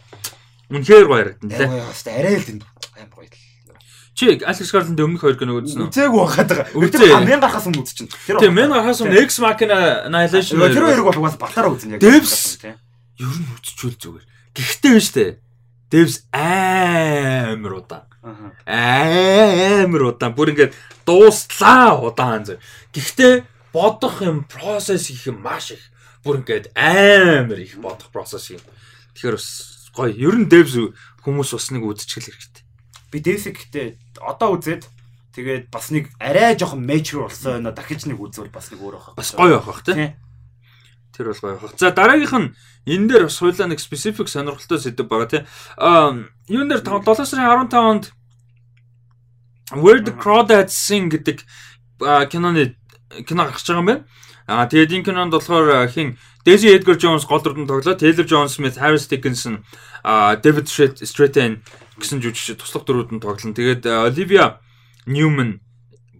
Үнэхээр 0.68 1.06
гоё 1.08 1.20
харагдана 1.24 1.56
лээ. 1.56 1.68
Гоё 1.72 1.80
яа, 1.80 1.94
арай 2.12 2.36
л 2.36 2.44
тийм 2.44 2.60
амар 3.00 3.16
гоё. 3.16 3.28
Чи 4.16 4.32
Alex 4.40 4.72
Garland 4.72 4.96
өмнөх 4.96 5.20
хоёр 5.20 5.36
киног 5.36 5.60
үзсэн 5.60 5.84
үү? 5.84 5.92
Үзээгүй 5.92 6.20
байгаад 6.24 6.48
байгаа. 6.48 6.72
Үзээ. 6.72 7.20
Мен 7.20 7.36
гарахаас 7.36 7.68
өмнө 7.68 7.84
үзчихин. 7.84 8.08
Тийм, 8.40 8.56
мен 8.56 8.72
гарахаас 8.72 9.04
өмнө 9.04 9.20
X 9.28 9.44
Machina 9.44 10.08
Annihilation. 10.08 10.56
Тэр 10.72 10.88
хоёрыг 10.88 11.04
бол 11.04 11.20
угаас 11.20 11.36
батараа 11.36 11.68
үзэн 11.76 11.96
яг. 11.96 12.00
Devs. 12.00 12.64
Ер 12.64 13.28
нь 13.28 13.44
үзчихвэл 13.60 14.00
зүгээр. 14.00 14.24
Гэхдээ 14.56 14.92
биш 14.96 15.08
үү? 15.12 15.36
Devs 15.92 16.24
амар 16.32 17.76
удаан. 17.76 18.08
Амар 18.66 20.02
удаан. 20.10 20.34
Бүр 20.34 20.50
ингээд 20.52 20.74
дуустлаа 21.06 21.94
удаан 22.02 22.42
зөв. 22.42 22.58
Гэхдээ 22.90 23.46
бодох 23.70 24.22
юм 24.22 24.44
процесс 24.44 25.10
их 25.10 25.26
юм 25.30 25.42
маш 25.42 25.70
их. 25.70 25.82
Бүр 26.26 26.42
ингээд 26.42 26.74
амар 26.74 27.58
их 27.62 27.78
бодох 27.78 28.10
процесс 28.10 28.50
юм. 28.50 28.62
Тэгэхээр 29.14 29.38
бас 29.38 29.48
гоё. 29.94 30.10
Ер 30.10 30.34
нь 30.34 30.50
devs 30.50 30.74
хүмүүс 31.22 31.54
бас 31.54 31.70
нэг 31.70 31.82
үзчихэл 31.86 32.34
хэрэгтэй. 32.34 32.64
Би 33.14 33.18
devs 33.22 33.46
гэхдээ 33.46 33.88
одоо 34.18 34.58
үзээд 34.58 34.90
тэгээд 35.38 35.70
бас 35.70 35.94
нэг 35.94 36.10
арай 36.18 36.58
жоохон 36.58 36.82
mature 36.82 37.30
болсон 37.30 37.62
өнө 37.62 37.72
дахиж 37.76 38.10
нэг 38.10 38.18
үзвэл 38.18 38.50
бас 38.50 38.74
нэг 38.74 38.82
өөр 38.82 38.98
байх. 38.98 39.14
Бас 39.14 39.30
гоё 39.38 39.62
байх 39.62 39.70
бах 39.70 39.82
тий. 39.86 40.16
Тэр 41.14 41.30
бол 41.30 41.40
гоё 41.40 41.58
байх. 41.62 41.78
За 41.78 41.94
дараагийнх 41.94 42.34
нь 42.34 42.50
энэ 42.90 43.06
дээр 43.06 43.24
бас 43.30 43.38
хуйлаа 43.38 43.70
нэг 43.70 43.78
specific 43.78 44.26
сонирхолтой 44.26 44.82
сэдв 44.82 45.06
байгаа 45.06 45.30
тий. 45.30 45.42
Аа 45.78 46.26
юун 46.48 46.68
дээр 46.68 46.82
7 46.82 47.26
сарын 47.26 47.68
15-нд 47.70 48.12
Where 49.74 49.98
the 49.98 50.14
Crawdads 50.14 50.78
Sing 50.78 51.10
гэдэг 51.10 51.42
киноны 52.30 52.76
кино 53.26 53.50
гарч 53.50 53.66
байгаа 53.66 53.82
юм 53.82 53.86
байна. 53.86 54.04
Аа 54.46 54.70
тэгээд 54.70 54.94
энэ 54.94 55.06
кинонд 55.10 55.34
болохоор 55.34 55.90
хин 55.90 56.14
Daisy 56.46 56.70
Edgar 56.70 56.94
Jones 56.94 57.26
гол 57.26 57.42
дүрдэн 57.42 57.66
тоглоо. 57.66 57.98
Taylor 57.98 58.22
John 58.22 58.46
Smith, 58.46 58.78
Harris 58.78 59.10
Dickinson, 59.10 59.66
аа 60.06 60.38
David 60.38 60.70
Strathairn 60.70 61.66
гэсэн 61.98 62.22
жүжигч 62.22 62.54
туслах 62.62 62.86
дөрүүд 62.86 63.10
нь 63.18 63.22
тоглоно. 63.22 63.56
Тэгээд 63.56 63.82
Olivia 64.06 64.62
Newman 65.10 65.58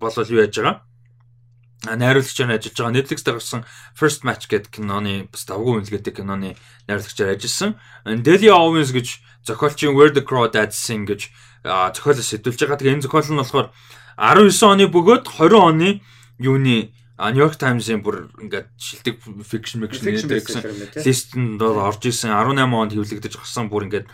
болол 0.02 0.26
юу 0.26 0.42
яаж 0.42 0.58
байгаа? 0.58 0.85
Найруулагчаар 1.86 2.58
ажиллаж 2.58 2.74
байгаа 2.74 2.94
Netflix 2.98 3.22
дээр 3.22 3.38
гарсан 3.38 3.62
First 3.94 4.26
Match 4.26 4.50
гэдэг 4.50 4.74
киноны 4.74 5.30
бас 5.30 5.46
давгүй 5.46 5.86
үнэлгээтэй 5.86 6.14
киноны 6.18 6.58
найруулагчаар 6.90 7.38
ажилласан. 7.38 7.78
Delia 8.04 8.58
Owens 8.58 8.90
гэж 8.90 9.22
зохиолчийн 9.46 9.94
Where 9.94 10.10
the 10.10 10.26
Crawdads 10.26 10.74
Sing 10.74 11.06
гэж 11.06 11.30
зохиолоо 11.62 12.24
сэдвүүлж 12.26 12.60
байгаа. 12.66 12.78
Тэгээ 12.82 12.94
энэ 12.98 13.04
зохиол 13.06 13.30
нь 13.30 13.40
болохоор 13.40 13.68
19 14.18 14.50
оны 14.66 14.84
бөгөөд 14.90 15.24
20 15.30 15.54
оны 15.54 15.90
юуны 16.42 16.90
Нью-Йорк 17.16 17.56
Таймс-ийн 17.56 18.04
бүр 18.04 18.28
ингээд 18.36 18.68
шилдэг 18.76 19.16
фикшн 19.24 19.88
фикшн 19.88 20.28
гэсэн 20.36 21.00
листэнд 21.00 21.64
орж 21.64 22.02
исэн 22.04 22.28
18 22.28 22.60
онд 22.60 22.92
хэвлэгдэж 22.92 23.40
гарсан 23.40 23.72
бүр 23.72 23.88
ингээд 23.88 24.04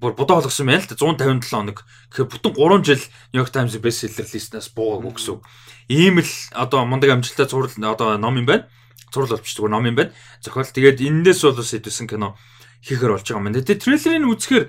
бүр 0.00 0.16
бодоо 0.16 0.40
болгосон 0.40 0.72
байна 0.72 0.80
л 0.80 0.88
да 0.88 0.96
157 0.96 1.52
хоног. 1.52 1.84
Тэгэхээр 2.08 2.32
бүтэн 2.32 2.52
3 2.56 2.88
жил 2.88 3.02
Нью-Йорк 3.36 3.52
Таймс 3.52 3.76
бестселлер 3.76 4.24
листнаас 4.24 4.72
буугаагүй 4.72 5.12
гэсэн. 5.12 5.44
Ийм 5.88 6.22
л 6.22 6.32
одоо 6.52 6.84
мундаг 6.84 7.10
амжилттай 7.10 7.48
зурал 7.48 7.70
одоо 7.70 8.18
ном 8.18 8.38
юм 8.38 8.46
байна. 8.46 8.68
Зурал 9.10 9.38
болчих 9.38 9.56
зүгээр 9.56 9.72
ном 9.72 9.86
юм 9.86 9.96
байна. 9.96 10.12
Зохиол 10.42 10.68
тэгээд 10.68 11.02
энэс 11.02 11.42
бол 11.42 11.62
сэдвсэн 11.62 12.06
кино 12.06 12.38
хийхэр 12.82 13.16
болж 13.16 13.26
байгаа 13.26 13.40
юм 13.40 13.46
байна. 13.50 13.62
Тэгээд 13.62 13.82
трейлерыг 13.82 14.30
үзэхээр 14.30 14.64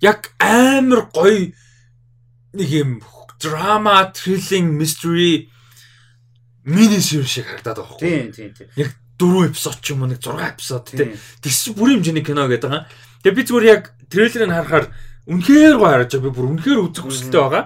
яг 0.00 0.32
амар 0.38 1.08
гоё 1.12 1.52
нэг 2.54 2.68
юм 2.68 3.02
драма, 3.40 4.10
thrilling, 4.12 4.74
mystery 4.74 5.50
мини 6.64 7.00
series 7.00 7.28
шиг 7.28 7.46
харагдаад 7.46 7.78
байгаа 7.78 7.96
юм. 7.96 8.32
Тийм, 8.32 8.32
тийм, 8.32 8.50
тийм. 8.54 8.68
Яг 8.76 8.90
4 9.18 9.50
эпизод 9.50 9.80
ч 9.80 9.86
юм 9.92 10.02
уу 10.02 10.10
нэг 10.12 10.20
6 10.20 10.36
эпизод 10.36 10.84
тийм. 10.92 11.16
Тэгс 11.42 11.72
бүрийн 11.74 12.02
хэмжээний 12.02 12.24
кино 12.24 12.46
гэдэг 12.46 12.68
байгаа. 12.68 12.86
Тэгээ 13.24 13.36
би 13.36 13.42
зүгээр 13.48 13.66
яг 13.72 13.82
трейлерыг 14.12 14.52
харахаар 14.52 14.86
үнэхээр 15.26 15.76
гоё 15.78 15.88
харагдаж 15.88 16.12
байгаа. 16.18 16.28
Би 16.28 16.36
бүр 16.36 16.46
үнэхээр 16.52 16.80
үзэх 16.84 17.04
хүсэлтэй 17.08 17.40
байгаа. 17.40 17.64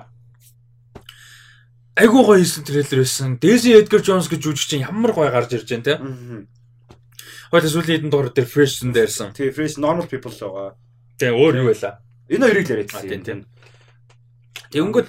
Айгуу 1.93 2.25
гоё 2.25 2.41
хийсэн 2.41 2.65
трейлер 2.65 3.05
байсан. 3.05 3.37
Daisy 3.37 3.77
Edgar 3.77 4.01
Jones 4.01 4.33
гэж 4.33 4.41
жүжигч 4.41 4.69
чинь 4.73 4.85
ямар 4.89 5.13
гоё 5.13 5.29
гарч 5.29 5.53
ирж 5.53 5.69
байна 5.69 5.85
те. 5.85 5.95
Хойд 7.53 7.69
сүүлийн 7.69 8.09
хэдэн 8.09 8.11
дугаар 8.11 8.33
дээр 8.33 8.49
Fresh-ын 8.49 8.97
дээрсэн. 8.97 9.37
Тэгээ 9.37 9.53
Fresh 9.53 9.77
normal 9.77 10.09
people 10.09 10.33
байгаа. 10.33 10.73
Тэгээ 11.21 11.37
өөр 11.37 11.55
юу 11.61 11.69
байлаа? 11.69 12.01
Энэ 12.33 12.45
хоёрыг 12.49 12.65
л 12.65 12.73
яриад 12.73 13.25
тийм. 13.29 13.45
Тэгэнгүүт 14.73 15.09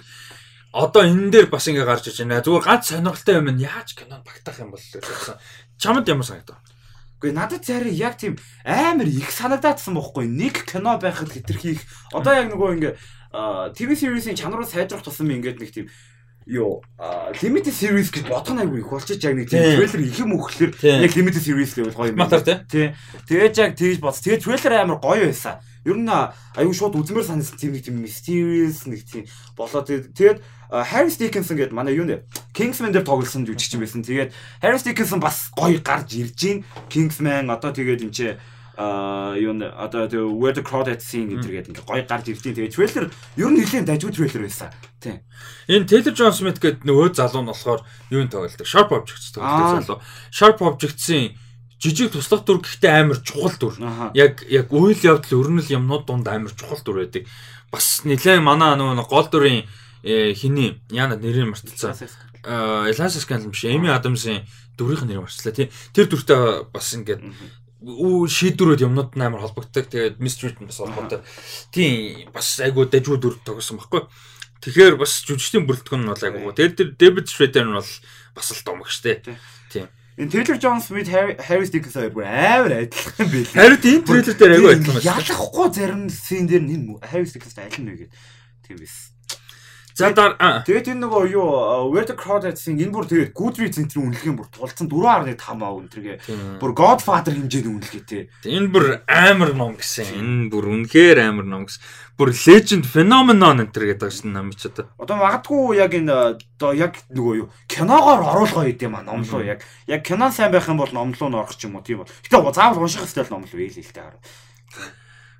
одоо 0.75 1.01
энэ 1.07 1.31
дээр 1.31 1.47
бас 1.47 1.71
ингээ 1.71 1.87
гарч 1.87 2.11
иж 2.11 2.19
байна. 2.19 2.43
Зүгээр 2.43 2.67
ганц 2.67 2.83
сонирхолтой 2.91 3.35
юм 3.39 3.47
нь 3.55 3.63
яаж 3.63 3.95
кинонд 3.95 4.27
багтаах 4.27 4.59
юм 4.59 4.75
бол 4.75 4.83
гэсэн. 4.83 5.39
Чамд 5.79 6.03
ямар 6.11 6.27
санагдав? 6.27 6.59
Гэхдээ 7.23 7.31
надад 7.31 7.63
цаарай 7.63 7.95
яг 7.95 8.19
тийм 8.19 8.35
амар 8.67 9.07
их 9.07 9.31
санагдаадсан 9.31 9.95
бохгүй. 9.95 10.27
Нэг 10.27 10.67
кино 10.67 10.99
байхад 10.99 11.31
хэтэрхий 11.31 11.79
их. 11.79 11.87
Одоо 12.11 12.35
яг 12.35 12.51
нөгөө 12.51 12.75
ингээ 12.75 12.93
TV 13.71 13.95
series-ийн 13.95 14.35
чанарыг 14.35 14.67
сайжруулах 14.67 15.07
тусам 15.07 15.31
ингээд 15.31 15.63
нэг 15.63 15.71
тийм 15.71 15.87
юу 16.45 16.83
limited 17.41 17.73
series 17.73 18.11
гэж 18.11 18.27
бодох 18.27 18.53
нь 18.53 18.61
айгүй 18.63 18.79
их 18.83 18.89
болчих 18.89 19.23
яг 19.23 19.35
нэг 19.35 19.49
тийм 19.49 19.63
трейлер 19.63 20.01
их 20.03 20.19
юм 20.19 20.35
өгөхлөөр 20.37 20.71
яг 21.03 21.13
limited 21.15 21.43
series 21.43 21.71
гэвэл 21.73 21.95
гоё 21.95 22.11
юм 22.11 22.19
байна. 22.19 22.39
Тий. 22.67 22.93
Тэгээд 23.27 23.57
яг 23.57 23.71
тэгж 23.77 23.99
бодс. 24.03 24.21
Тэгээд 24.21 24.43
трейлер 24.43 24.73
амар 24.83 24.99
гоё 24.99 25.27
байсан. 25.31 25.63
Ер 25.83 25.99
нь 25.99 26.07
аюу 26.07 26.73
шууд 26.73 26.95
үзмээр 26.95 27.27
санагдсан 27.27 27.59
тийм 27.59 27.75
нэг 27.75 27.83
тийм 27.83 27.99
mysterious 27.99 28.87
нэг 28.87 29.03
тийм 29.03 29.27
болоод 29.55 29.87
тэгээд 29.87 30.39
Harry 30.71 31.11
Dickinson 31.11 31.59
гэдэг 31.59 31.75
манай 31.75 31.93
юу 31.93 32.07
нэ 32.07 32.25
Kingsman 32.55 32.89
дээр 32.89 33.05
тоглосон 33.05 33.45
жүжигч 33.45 33.77
байсан. 33.77 34.01
Тэгээд 34.01 34.31
Harry 34.63 34.79
Dickinson 34.81 35.19
бас 35.19 35.51
гоё 35.53 35.77
гарч 35.83 36.17
ирж 36.17 36.33
гин 36.39 36.57
Kingsman 36.89 37.51
одоо 37.51 37.75
тэгээд 37.75 38.09
энэ 38.09 38.15
чи 38.15 38.27
а 38.75 39.35
юу 39.37 39.53
нэ 39.53 39.69
одоо 39.69 40.09
тэг 40.09 40.25
Where 40.33 40.53
the 40.57 40.65
Crawdads 40.65 41.05
Sing 41.05 41.29
гэдэг 41.29 41.69
ингээ 41.69 41.85
гоё 41.85 42.05
гарч 42.09 42.33
ирж 42.33 42.41
гин. 42.41 42.57
Тэгээд 42.57 42.73
трейлер 42.73 43.05
ер 43.37 43.49
нь 43.53 43.57
нэлээд 43.61 43.85
дажгүй 43.85 44.11
трейлер 44.13 44.49
байсан. 44.49 44.73
Тийм. 44.97 45.21
Энэ 45.69 45.85
Taylor 45.85 46.13
John 46.17 46.33
Smith 46.33 46.57
гэдэг 46.57 46.81
нөгөө 46.81 47.13
залуу 47.13 47.45
нь 47.45 47.49
болохоор 47.53 47.81
юу 48.09 48.21
н 48.25 48.33
тоглолдог? 48.33 48.65
Sharp 48.65 48.89
Objects 48.89 49.29
тоглолдог 49.37 49.85
залуу. 49.85 50.01
Sharp 50.33 50.57
Objects-ийн 50.65 51.37
жижиг 51.77 52.17
туслах 52.17 52.47
дүр 52.47 52.65
гэхдээ 52.65 52.93
амар 53.05 53.19
чухал 53.21 53.53
дүр. 53.61 53.75
Яг 54.17 54.41
яг 54.49 54.73
үйл 54.73 54.97
явдал 55.03 55.37
өрнөл 55.43 55.69
юмнууд 55.69 56.07
дунд 56.07 56.25
амар 56.25 56.55
чухал 56.55 56.81
дүр 56.81 57.05
байдаг. 57.05 57.29
Бас 57.69 58.01
нэлээд 58.07 58.41
манай 58.41 58.73
нөгөө 58.79 59.05
гол 59.05 59.27
дүрийн 59.29 59.67
хиний 60.33 60.81
яна 60.89 61.19
нэрийг 61.19 61.51
мартчихсан. 61.51 61.93
Элайса 62.43 63.19
Скандал 63.19 63.51
биш, 63.51 63.63
Эми 63.67 63.87
Адамсын 63.91 64.43
дүрийнх 64.77 65.05
нь 65.05 65.15
нэр 65.15 65.23
марцлаа 65.23 65.53
тий. 65.53 65.71
Тэр 65.95 66.07
дүртэй 66.11 66.67
бас 66.71 66.91
ингээд 66.95 67.21
үү 67.83 68.27
шийдвэрүүд 68.31 68.85
юмнууд 68.87 69.11
амар 69.19 69.43
холбогддог. 69.43 69.91
Тэгээд 69.91 70.23
mystery 70.23 70.55
бас 70.59 70.79
холбоотой. 70.79 71.21
Тийм 71.75 72.31
бас 72.31 72.59
айгуу 72.63 72.87
дажгүй 72.87 73.19
дүр 73.19 73.35
тогсон 73.43 73.77
байхгүй. 73.77 74.07
Тэгэхээр 74.63 74.95
бас 74.95 75.19
жүжигчдийн 75.27 75.67
бүрэлдэхүүн 75.67 76.07
нь 76.07 76.11
бол 76.11 76.23
айгуу. 76.23 76.55
Тэр 76.55 76.95
David 76.95 77.27
Schrader 77.27 77.67
нь 77.67 77.75
бол 77.75 77.91
бас 78.35 78.47
л 78.55 78.63
домогчтэй. 78.63 79.19
Тийм. 79.67 79.91
Энэ 80.15 80.29
Taylor 80.29 80.57
Jones 80.61 80.87
with 80.93 81.09
Styles 81.67 81.91
хоёр 81.91 82.13
бүр 82.13 82.27
амар 82.29 82.85
адилхан 82.85 83.27
байл. 83.33 83.49
Харин 83.49 83.81
энэ 83.81 84.05
трейлер 84.05 84.37
дээр 84.37 84.53
айгүй 84.55 84.71
адилхан 84.77 84.95
байна. 85.01 85.09
Ялахгүй 85.09 85.67
зарим 85.73 86.03
сцен 86.07 86.45
дээр 86.47 86.63
энэ 86.63 87.01
Harry 87.09 87.25
Styles 87.25 87.57
адил 87.57 87.81
нь 87.81 87.89
вэ 87.91 87.97
гэдэг. 88.05 88.11
Тийм 88.63 88.77
биз. 88.77 89.12
За 89.93 90.09
тэгээд 90.09 90.89
энэ 90.89 91.05
нөгөө 91.05 91.23
юу 91.37 91.93
Where 91.93 92.09
the 92.09 92.17
Crowd 92.17 92.49
Is-ийн 92.49 92.81
энэ 92.81 92.89
бүр 92.89 93.05
тэгээд 93.05 93.37
Goodreads 93.37 93.77
центрийн 93.77 94.09
үнэлгээ 94.09 94.33
бүр 94.41 94.49
тулцсан 94.49 94.89
4.5 94.89 95.37
аа 95.61 95.77
өнтергээ 95.77 96.17
бүр 96.57 96.71
Godfather 96.73 97.37
хэмжээний 97.37 97.69
үнэлгээ 97.77 98.05
те. 98.09 98.25
Энэ 98.41 98.73
бүр 98.73 99.05
амар 99.05 99.53
ном 99.53 99.77
гэсэн. 99.77 100.09
Энэ 100.17 100.49
бүр 100.49 100.65
үнэхээр 100.73 101.17
амар 101.21 101.45
ном 101.45 101.69
гэсэн. 101.69 101.85
Бүр 102.17 102.33
legend 102.33 102.89
phenomenon 102.89 103.61
энэ 103.61 103.69
төр 103.69 103.85
гэдэг 103.93 104.09
шин 104.09 104.33
ном 104.33 104.49
ч 104.57 104.73
одоо. 104.73 104.89
Одоо 104.97 105.15
магадгүй 105.21 105.77
яг 105.77 105.93
энэ 105.93 106.41
одоо 106.41 106.73
яг 106.73 106.97
нөгөө 107.13 107.33
юу 107.45 107.47
киногоор 107.69 108.25
оруулгаа 108.33 108.65
хийд 108.65 108.81
юм 108.81 108.97
аа 108.97 109.05
ном 109.05 109.21
руу 109.21 109.45
яг 109.45 109.61
яг 109.85 110.01
кино 110.01 110.33
сайн 110.33 110.49
байх 110.49 110.65
юм 110.73 110.81
бол 110.81 110.89
ном 110.89 111.13
руу 111.13 111.29
н 111.29 111.37
орох 111.37 111.53
ч 111.53 111.69
юм 111.69 111.77
уу 111.77 111.85
тийм 111.85 112.01
бол. 112.01 112.09
Гэтэ 112.25 112.41
заавал 112.49 112.81
унших 112.81 113.05
хэрэгтэй 113.05 113.29
ном 113.29 113.45
л 113.45 113.53
байл 113.53 113.77
л 113.77 113.93
те. 113.93 114.09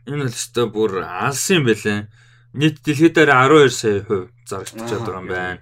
Энэ 0.05 0.29
л 0.29 0.33
өстой 0.33 0.69
бүр 0.69 1.01
алсын 1.01 1.65
байлаа 1.65 2.05
нийт 2.53 2.81
дэлхийд 2.85 3.13
дээр 3.17 3.29
12 3.29 3.69
сая 3.69 4.01
хувь 4.05 4.29
зарагдчихад 4.45 5.03
байгаа 5.03 5.21
юм 5.21 5.27
байна. 5.27 5.61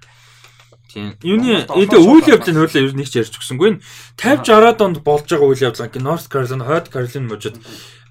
Тийм. 0.91 1.15
Юуны 1.23 1.63
энэ 1.63 1.95
үйл 1.95 2.27
явдлын 2.27 2.57
хуурлаа 2.59 2.83
ер 2.83 2.91
нь 2.91 3.03
их 3.03 3.15
ярьж 3.15 3.31
өгсөнгүй. 3.39 3.79
50 4.19 4.43
60 4.43 4.75
донд 4.75 4.97
болж 4.99 5.23
байгаа 5.23 5.47
үйл 5.47 5.65
явдал 5.71 5.87
ингээ 5.87 6.03
North 6.03 6.27
Carolina, 6.27 6.67
Hot 6.67 6.91
Carolina 6.91 7.31
мужид 7.31 7.55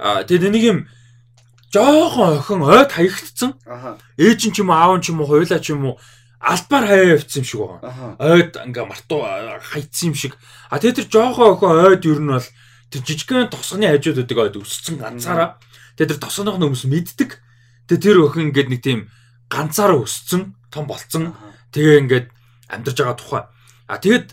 тэгээд 0.00 0.48
нэг 0.48 0.64
юм 0.64 0.78
жоохон 1.68 2.40
охин 2.40 2.64
ойд 2.64 2.90
хаягдцсан. 2.96 3.52
Ээж 4.16 4.40
нь 4.48 4.54
ч 4.56 4.64
юм 4.64 4.72
уу 4.72 4.80
аав 4.80 4.96
нь 4.96 5.04
ч 5.04 5.12
юм 5.12 5.20
уу 5.20 5.28
хуйлаа 5.28 5.60
ч 5.60 5.76
юм 5.76 5.92
уу 5.92 6.00
албаар 6.40 6.88
хаяа 6.88 7.20
явцсан 7.20 7.44
юм 7.44 7.46
шиг 7.46 7.60
байгаа. 7.60 8.16
Ойд 8.16 8.56
ингээ 8.56 8.86
мартуу 8.88 9.28
хайцсан 9.60 10.10
юм 10.10 10.16
шиг. 10.16 10.40
А 10.72 10.80
тэгээд 10.80 11.04
тэр 11.04 11.08
жоохон 11.12 11.60
охин 11.60 11.68
ойд 11.84 12.02
ер 12.08 12.20
нь 12.24 12.32
бол 12.32 12.48
тэр 12.88 13.00
жижигхэн 13.04 13.52
тосгоны 13.52 13.92
хажуудуудыг 13.92 14.38
ойд 14.40 14.56
өссөн 14.56 14.96
ганцаараа. 14.98 15.60
Тэгээд 16.00 16.16
тэр 16.16 16.20
тосгоных 16.24 16.56
нь 16.56 16.64
хүмүүс 16.64 16.84
мэддэг. 16.88 17.30
Тэгээ 17.90 18.06
тэр 18.06 18.18
өхөн 18.22 18.54
ингээд 18.54 18.70
нэг 18.70 18.82
тийм 18.86 19.10
ганцаараа 19.50 19.98
өссөн, 19.98 20.54
том 20.70 20.86
болцсон. 20.86 21.34
Тэгээ 21.74 22.06
ингээд 22.06 22.26
амьдарч 22.70 22.96
байгаа 23.02 23.18
тухай. 23.18 23.42
А 23.90 23.98
тэгэд 23.98 24.30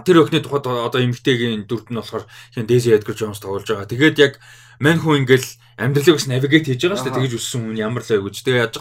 тэр 0.00 0.24
өхний 0.24 0.40
тухайд 0.40 0.64
одоо 0.64 1.00
эмгтэйгийн 1.04 1.68
дүрд 1.68 1.92
нь 1.92 2.00
болохоор 2.00 2.24
хин 2.56 2.64
Daisy 2.64 2.96
Edgar 2.96 3.12
Jones 3.12 3.36
тоглож 3.36 3.68
байгаа. 3.68 3.84
Тэгээд 3.84 4.16
яг 4.16 4.32
мань 4.80 4.96
хүн 4.96 5.28
ингээл 5.28 5.44
амьдралыг 5.80 6.16
бас 6.20 6.26
навигейт 6.28 6.66
хийж 6.68 6.80
байгаа 6.84 6.98
шүү 7.00 7.06
дээ. 7.08 7.16
Тэгэж 7.16 7.32
өссөн 7.38 7.60
хүн 7.72 7.78
ямар 7.80 8.02
л 8.04 8.12
байгууч. 8.12 8.36
Тэгээ 8.44 8.62
яаж 8.62 8.74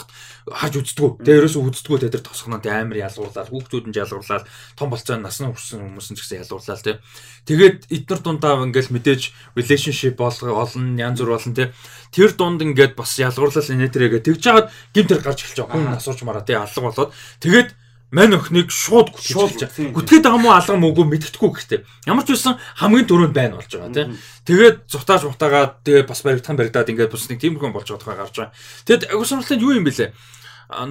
хаж 0.50 0.74
үздэггүй. 0.76 1.10
Тэгээ 1.24 1.40
ерөөсөө 1.40 1.62
үздэггүй 1.72 2.00
тэ 2.02 2.14
тэр 2.18 2.24
тосгоноо 2.26 2.60
тэ 2.60 2.72
амар 2.72 2.98
ялгуурлаад 3.08 3.50
хүүхдүүд 3.52 3.86
нь 3.88 3.98
ялгуурлаад 3.98 4.44
том 4.76 4.88
болцоо 4.92 5.16
насны 5.22 5.52
хүрсэн 5.54 5.80
хүмүүс 5.82 6.08
нь 6.12 6.18
ч 6.18 6.20
гэсэн 6.22 6.42
ялгуурлаа 6.44 6.80
тэ. 6.82 7.00
Тэгээд 7.48 7.78
эдгээр 7.90 8.22
дундаа 8.22 8.64
ингээл 8.66 8.94
мэдээж 8.96 9.22
relationship 9.56 10.16
болгоо 10.20 10.58
олон 10.58 11.00
янз 11.00 11.20
бүр 11.24 11.38
болон 11.38 11.56
тэ. 11.56 11.72
Тэр 12.12 12.32
дунд 12.36 12.60
ингээд 12.62 12.94
бас 13.00 13.16
ялгуурлал 13.16 13.72
инээтрээгээ 13.72 14.22
тэгж 14.28 14.42
жагаад 14.44 14.68
гим 14.94 15.06
тэр 15.08 15.22
гарч 15.24 15.40
эхэлж 15.48 15.60
байгаа. 15.64 15.78
Хүн 15.80 15.96
асууж 15.96 16.20
мараа 16.28 16.44
тэ 16.44 16.60
алга 16.60 16.82
болоод 16.82 17.14
тэгээд 17.40 17.70
мань 18.12 18.36
өхнийг 18.36 18.68
шууд 18.68 19.16
гүтгэж 19.16 19.96
гүтгээд 19.96 20.24
байгаа 20.28 20.44
мó 20.44 20.52
алга 20.52 20.76
мөөгөө 20.76 21.06
мэддэхгүй 21.08 21.50
гэхдээ. 21.56 21.80
Ямар 22.12 22.28
ч 22.28 22.36
байсан 22.36 22.60
хамгийн 22.76 23.08
дөрөнд 23.08 23.32
байна 23.32 23.56
болж 23.56 23.72
байгаа 23.72 23.96
тийм 23.96 24.20
тэгээд 24.44 24.78
зутааж 24.92 25.32
мутаагаад 25.32 25.80
тэгээд 25.88 26.08
бас 26.12 26.20
баригдхан 26.20 26.60
баригдаад 26.60 26.92
ингээд 26.92 27.12
бус 27.16 27.32
нэг 27.32 27.40
тиймэрхүү 27.40 27.72
болж 27.72 27.88
байгаа 27.88 28.28
гарч 28.28 28.36
байгаа. 28.36 28.56
Тэгэд 28.84 29.08
агуулсамралтанд 29.16 29.64
юу 29.64 29.80
юм 29.80 29.88
бэлээ? 29.88 30.12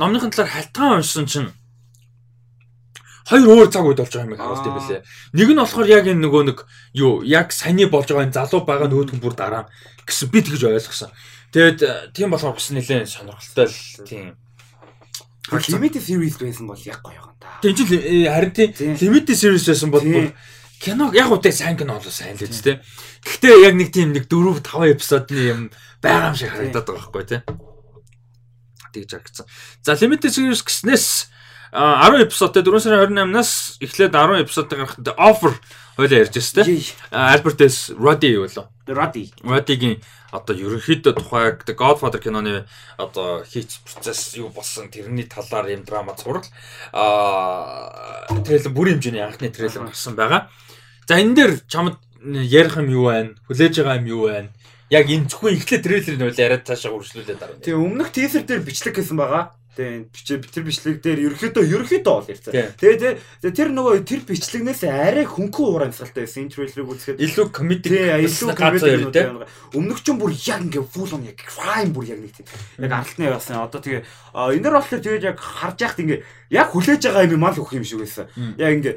Номныхын 0.01 0.33
талаар 0.33 0.49
халтгаан 0.49 0.97
уншсан 1.05 1.29
чинь 1.29 1.53
хоёр 3.29 3.47
өөр 3.53 3.68
цаг 3.68 3.85
үед 3.85 4.01
болж 4.01 4.12
байгаа 4.16 4.29
юм 4.33 4.41
харуулт 4.41 4.66
юм 4.66 4.77
бэлээ. 4.81 5.01
Нэг 5.37 5.49
нь 5.53 5.61
болохоор 5.61 5.89
яг 5.93 6.05
энэ 6.09 6.25
нөгөө 6.25 6.43
нэг 6.49 6.59
юу 6.97 7.21
яг 7.21 7.53
саяны 7.53 7.85
болж 7.85 8.09
байгаа 8.09 8.33
энэ 8.33 8.37
залуу 8.41 8.64
байгаа 8.64 8.89
нөгөөдгөн 8.89 9.21
бүр 9.21 9.35
дараа 9.37 9.68
гэсэн 10.09 10.33
би 10.33 10.41
тэгж 10.41 10.66
ойлгосон. 10.66 11.12
Тэгээд 11.53 12.16
тийм 12.16 12.33
болохоор 12.33 12.57
бас 12.57 12.68
нэлээд 12.73 13.12
сонирхолтой 13.12 13.66
л 13.68 13.79
тийм 14.09 14.27
Limited 15.49 16.03
series 16.05 16.36
байсан 16.36 16.66
бол 16.68 16.78
яг 16.84 17.01
гоё 17.01 17.16
юм 17.16 17.32
да. 17.41 17.49
Тийм 17.64 17.74
ч 17.74 17.80
э, 17.97 18.28
харин 18.28 18.53
тийм 18.53 18.95
limited 19.01 19.36
series 19.36 19.64
байсан 19.64 19.91
бол 19.91 20.05
кино 20.80 21.11
яг 21.16 21.32
үүтэй 21.32 21.53
сайн 21.53 21.76
кино 21.80 21.97
болоо 21.97 22.12
сайн 22.12 22.36
л 22.36 22.45
үст 22.45 22.64
те. 22.64 22.84
Гэхдээ 23.24 23.64
яг 23.64 23.74
нэг 23.74 23.88
тийм 23.91 24.12
нэг 24.12 24.28
4 24.28 24.61
5 24.61 24.95
эпизодны 24.95 25.41
юм 25.49 25.61
байгаа 26.05 26.30
юм 26.32 26.36
шиг 26.36 26.53
харагдаад 26.53 26.86
байгаа 26.86 27.09
байхгүй 27.09 27.24
те. 27.24 27.38
Тэгж 28.93 29.11
харагдсан. 29.16 29.47
За 29.82 29.97
limited 29.97 30.30
series 30.30 30.61
гэснээс 30.61 31.32
10 31.72 32.26
эпизодтэй 32.26 32.62
4 32.66 32.80
сарын 32.82 33.14
28-наас 33.14 33.78
эхлээд 33.80 34.12
10 34.12 34.45
эпизодтой 34.45 34.76
гарахад 34.82 35.09
offer 35.16 35.55
хойлоо 35.97 36.18
ярьж 36.18 36.34
байна 36.34 36.64
те. 36.64 36.78
Albert 37.12 37.61
S. 37.62 37.95
Roddy 37.95 38.34
юу 38.34 38.49
лөө? 38.49 38.66
Roddy. 38.95 39.30
Roddy-гийн 39.43 40.03
одоо 40.30 40.55
ерөнхийдөө 40.55 41.12
тухай 41.14 41.59
The 41.66 41.74
Godfather 41.74 42.20
киноны 42.22 42.66
одоо 42.99 43.43
хийц 43.45 43.78
процесс 43.82 44.34
юу 44.36 44.49
болсон 44.49 44.91
тэрний 44.91 45.26
талаар 45.26 45.70
юм 45.70 45.84
драма 45.84 46.14
зураг 46.14 46.47
аа 46.93 48.26
трейлер 48.47 48.70
бүрийн 48.70 48.99
хэмжээний 48.99 49.24
анхны 49.24 49.51
трейлер 49.51 49.91
гарсан 49.91 50.14
байгаа. 50.14 50.51
За 51.09 51.18
энэ 51.18 51.34
дээр 51.34 51.53
чамд 51.66 51.99
ярих 52.22 52.76
юм 52.76 52.88
юу 52.91 53.05
байна? 53.11 53.34
Хүлээж 53.49 53.82
байгаа 53.82 53.99
юм 53.99 54.07
юу 54.07 54.22
байна? 54.30 54.51
Яг 54.91 55.07
энэ 55.11 55.30
зөвхөн 55.30 55.55
эхлээд 55.59 55.86
трейлерын 55.86 56.26
үйл 56.30 56.43
яриад 56.43 56.66
цаашаа 56.66 56.95
үргэлжлүүлээд 56.95 57.38
дараа. 57.38 57.59
Тэгээ 57.62 57.78
өмнөх 57.78 58.11
тийзер 58.11 58.43
дээр 58.47 58.62
бичлэг 58.66 58.99
гэсэн 58.99 59.18
байгаа. 59.18 59.55
Тийм 59.81 60.12
тэр 60.12 60.64
бичлэг 60.68 61.01
дээр 61.01 61.20
ерөөхдөө 61.31 61.64
ерөөхдөө 61.64 62.05
бол 62.05 62.28
ярьцаа. 62.28 62.53
Тэгээ 62.76 63.49
тэр 63.49 63.68
нөгөө 63.72 64.05
тэр 64.05 64.20
бичлэгнээс 64.28 64.85
арай 64.85 65.24
хөнгөн 65.24 65.64
уур 65.64 65.85
амьсгалтай 65.89 66.28
байсан. 66.28 66.45
Энэ 66.45 66.53
трейлерыг 66.53 66.91
үзэхэд 66.93 67.22
илүү 67.24 67.47
комедик 67.49 67.93
илүү 67.97 68.49
комедик 68.61 69.41
өмнөх 69.72 70.05
ч 70.05 70.12
бүр 70.12 70.37
яг 70.37 70.61
ингээ 70.68 70.85
full 70.85 71.12
on 71.16 71.24
яг 71.24 71.41
crime 71.41 71.93
бүр 71.97 72.12
яг 72.12 72.20
нэг 72.20 72.33
тийм. 72.37 72.47
Яг 72.76 72.93
ардтны 72.93 73.24
яасан. 73.24 73.64
Одоо 73.64 73.81
тэгээ 73.81 74.05
энэ 74.37 74.64
дэр 74.68 74.76
болохоор 74.76 75.01
тэгээд 75.01 75.28
яг 75.33 75.39
харж 75.41 75.78
яхад 75.81 76.03
ингээ 76.05 76.20
яг 76.53 76.68
хүлээж 76.76 77.01
байгаа 77.09 77.24
юм 77.24 77.41
мал 77.41 77.57
өгөх 77.57 77.81
юм 77.81 77.87
шиг 77.89 78.05
байсан. 78.05 78.28
Яг 78.61 78.72
ингээ 78.76 78.95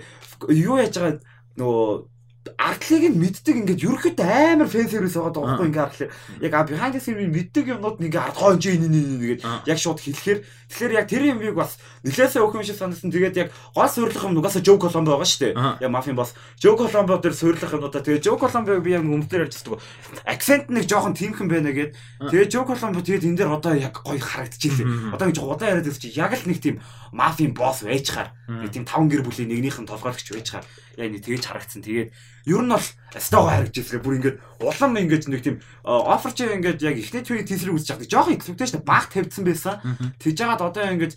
юу 0.51 0.84
яаж 0.84 0.99
байгаа 0.99 1.23
нөгөө 1.55 2.12
артлыг 2.59 3.03
нь 3.11 3.19
мэддэг 3.19 3.55
ингээд 3.63 3.83
ерөөхдөө 3.87 4.59
амар 4.59 4.67
фэн 4.67 4.91
сервис 4.91 5.15
байгаа 5.15 5.33
даахгүй 5.33 5.67
ингээд 5.71 5.87
артлыг. 5.87 6.11
Яг 6.43 6.53
behind 6.67 6.93
the 6.93 6.99
scene 6.99 7.23
мэддэг 7.31 7.65
юмнууд 7.71 8.03
нэг 8.03 8.13
ард 8.19 8.35
хоо 8.35 8.59
энэ 8.59 8.87
энэ 8.87 8.99
нэгээд 9.15 9.41
яг 9.67 9.77
шууд 9.79 9.99
хэлэхээр 10.03 10.39
тэгэхээр 10.43 10.97
яг 10.99 11.07
тэр 11.07 11.23
юмыг 11.31 11.55
бас 11.55 11.79
нэлээсээ 12.03 12.43
өөх 12.43 12.55
юм 12.59 12.65
шиг 12.67 12.75
санагдсан. 12.75 13.11
Тэгээд 13.15 13.39
яг 13.39 13.49
гол 13.71 13.87
суйрлах 13.87 14.25
юм 14.27 14.35
нугасаа 14.35 14.59
Joe 14.59 14.75
Colombo 14.75 15.15
байгаа 15.15 15.29
шүү 15.29 15.41
дээ. 15.53 15.53
Яг 15.87 15.91
мафийн 15.91 16.19
бос 16.19 16.35
Joe 16.59 16.75
Colombo 16.75 17.15
дээр 17.15 17.35
суйрлах 17.35 17.71
юмудаа. 17.71 18.03
Тэгээд 18.03 18.25
Joe 18.27 18.35
Colombo 18.35 18.75
би 18.83 18.91
яг 18.91 19.07
өмнөдөр 19.07 19.47
ярьждаг 19.47 19.79
акцент 20.27 20.67
нэг 20.67 20.83
жоохон 20.83 21.15
тиймхэн 21.15 21.47
байна 21.47 21.71
гэд. 21.71 21.95
Тэгээд 22.27 22.51
Joe 22.51 22.67
Colombo 22.67 22.99
тэгээд 22.99 23.23
энэ 23.23 23.37
дээр 23.39 23.51
одоо 23.55 23.73
яг 23.77 24.03
гоё 24.03 24.19
харагдчихлээ 24.19 25.15
одоо 25.15 25.27
ингэж 25.31 25.39
удаан 25.39 25.69
яриад 25.79 25.87
байсан 25.87 26.01
чи 26.01 26.11
яг 26.15 26.33
л 26.33 26.47
нэг 26.47 26.59
тийм 26.59 26.81
мафийн 27.13 27.53
босс 27.53 27.83
байж 27.85 28.09
хаар 28.09 28.33
нэг 28.47 28.71
тийм 28.73 28.85
таван 28.85 29.07
гэр 29.07 29.23
бүлийн 29.23 29.49
нэгнийх 29.49 29.79
нь 29.79 29.87
толгойлогч 29.87 30.27
байж 30.33 30.47
хаар 30.49 30.65
яг 30.97 31.09
нэг 31.11 31.23
тэгж 31.25 31.43
харагдсан 31.49 31.81
тэгээд 31.81 32.09
ер 32.45 32.61
нь 32.61 32.69
бол 32.69 32.87
стого 33.17 33.49
харагдж 33.49 33.77
ирсэн. 33.79 34.03
Бүр 34.03 34.17
ингээд 34.19 34.37
улам 34.59 34.99
ингээд 34.99 35.31
нэг 35.31 35.41
тийм 35.41 35.57
офер 35.83 36.33
чи 36.35 36.43
ингээд 36.43 36.83
яг 36.83 36.97
ихний 36.99 37.23
трейлер 37.23 37.47
тийсрийг 37.47 37.75
үзэж 37.79 37.87
чаддаг. 37.87 38.11
Жохон 38.11 38.35
expectation 38.35 38.83
баг 38.83 39.07
тавьдсан 39.07 39.43
байсан. 39.47 39.79
Тэгж 40.19 40.37
яагаад 40.43 40.61
одоо 40.67 40.83
ингээд 40.91 41.13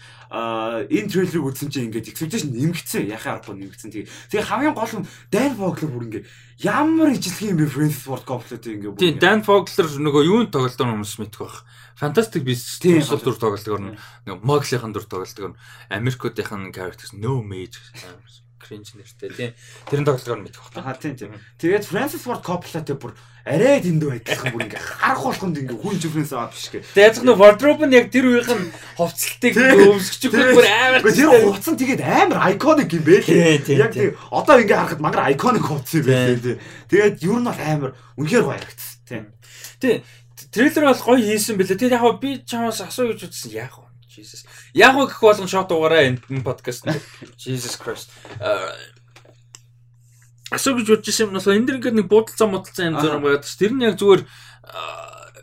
энэ 0.87 1.11
трейлерыг 1.11 1.47
үзсэн 1.51 1.69
чинь 1.75 1.91
ингээд 1.91 2.11
expectation 2.15 2.55
нэмэгдсэн. 2.55 3.11
Яхаа 3.11 3.43
аргагүй 3.43 3.59
нэмэгдсэн. 3.59 3.91
Тэгээ 3.91 4.09
тэгээ 4.31 4.47
хамгийн 4.47 4.77
гол 4.79 4.95
нь 5.03 5.09
Dan 5.35 5.53
Fogler 5.59 5.91
бүр 5.91 6.05
ингээд 6.07 6.27
ямар 6.63 7.11
ижлэг 7.11 7.43
юм 7.43 7.59
бэ 7.59 7.67
Francis 7.67 8.07
Ford 8.07 8.23
Coppola-тэй 8.23 8.73
ингээд. 8.79 9.03
Тийм 9.03 9.19
Dan 9.19 9.43
Fogler 9.43 9.89
нөгөө 9.91 10.23
юунд 10.31 10.51
тоглолтоор 10.55 10.95
хүмүүс 10.95 11.19
мэдэх 11.27 11.43
байх. 11.43 11.67
Fantastic 11.97 12.45
Beasts 12.45 12.79
тусал 12.79 13.19
дүр 13.19 13.41
тоглолтоор 13.41 13.81
нэг 13.83 14.45
Mowgli-ийн 14.45 14.93
дүр 14.93 15.09
тоглолтоор 15.09 15.57
Америкуудынхын 15.89 16.71
characters 16.71 17.17
no 17.17 17.41
mage 17.41 17.81
cringe 18.67 18.99
нэртэй 18.99 19.31
тийм. 19.31 19.53
Тэрэн 19.87 20.07
тоглогоор 20.11 20.43
мэдэх 20.43 20.75
бах. 20.75 20.83
Аа 20.83 20.99
тийм 20.99 21.15
тийм. 21.15 21.39
Тэгээд 21.63 21.87
Francis 21.87 22.27
Ford 22.27 22.43
Coppola 22.43 22.83
тэ 22.83 22.99
бүр 22.99 23.15
арай 23.47 23.79
дэндүү 23.79 24.11
адилхан 24.27 24.51
бүр 24.51 24.67
ингээ 24.67 24.83
харах 24.83 25.23
болгонд 25.23 25.63
ингээ 25.63 25.79
хүн 25.79 25.97
жифрэнс 26.03 26.35
аа 26.35 26.51
биш 26.51 26.67
гэ. 26.75 26.83
Тэгээд 26.83 27.15
яг 27.15 27.25
нэг 27.31 27.39
wardrobe 27.39 27.87
нь 27.87 27.95
яг 27.95 28.11
тэр 28.11 28.27
үеийн 28.27 28.63
хувцалтыг 28.99 29.55
өвсгчих 29.55 30.35
бүр 30.35 30.67
амар. 30.67 31.01
Тэр 31.07 31.31
хувцас 31.47 31.71
нь 31.71 31.81
тэгээд 31.87 32.03
амар 32.03 32.39
iconic 32.51 32.91
юм 32.91 33.05
бэ. 33.07 33.23
Яг 33.71 33.95
тийм 33.95 34.19
одоо 34.35 34.59
ингээ 34.59 34.79
харахад 34.83 34.99
мангар 34.99 35.31
iconic 35.31 35.63
хувцас 35.63 36.03
юм 36.03 36.11
байна 36.11 36.43
тийм. 36.43 36.59
Тэгээд 36.91 37.17
юу 37.23 37.39
нь 37.39 37.47
бол 37.47 37.63
амар 37.63 37.91
үнэхээр 38.19 38.45
гоё 38.51 38.59
харагдсан 38.59 38.99
тийм. 39.07 39.25
Тийм. 39.79 40.03
Трейлер 40.51 40.85
бол 40.91 41.07
гоё 41.07 41.23
хийсэн 41.23 41.55
бэлээ. 41.55 41.79
Тэгээд 41.79 41.95
яг 41.95 42.19
би 42.19 42.43
чамаас 42.43 42.83
асуу 42.83 43.15
гэж 43.15 43.31
үзсэн 43.31 43.55
яг 43.55 43.86
Jesus. 44.17 44.49
Яг 44.73 44.97
гэх 44.97 45.21
болгон 45.21 45.49
шот 45.49 45.69
угаараа 45.71 46.09
энэ 46.09 46.41
подкаст. 46.41 46.89
Jesus 47.37 47.77
Christ. 47.77 48.09
Асуу 50.49 50.81
гэж 50.81 50.89
бодож 50.97 51.17
юм 51.21 51.37
бол 51.37 51.53
энэ 51.53 51.67
дэр 51.69 51.79
ингээд 51.79 51.99
нэг 52.01 52.09
буудалцаа 52.09 52.49
муудалцаа 52.49 52.89
юм 52.89 52.97
зэрэг 52.97 53.21
байгаад 53.21 53.45
ш. 53.45 53.61
Тэр 53.61 53.73
нь 53.77 53.85
яг 53.85 54.01
зүгээр 54.01 54.23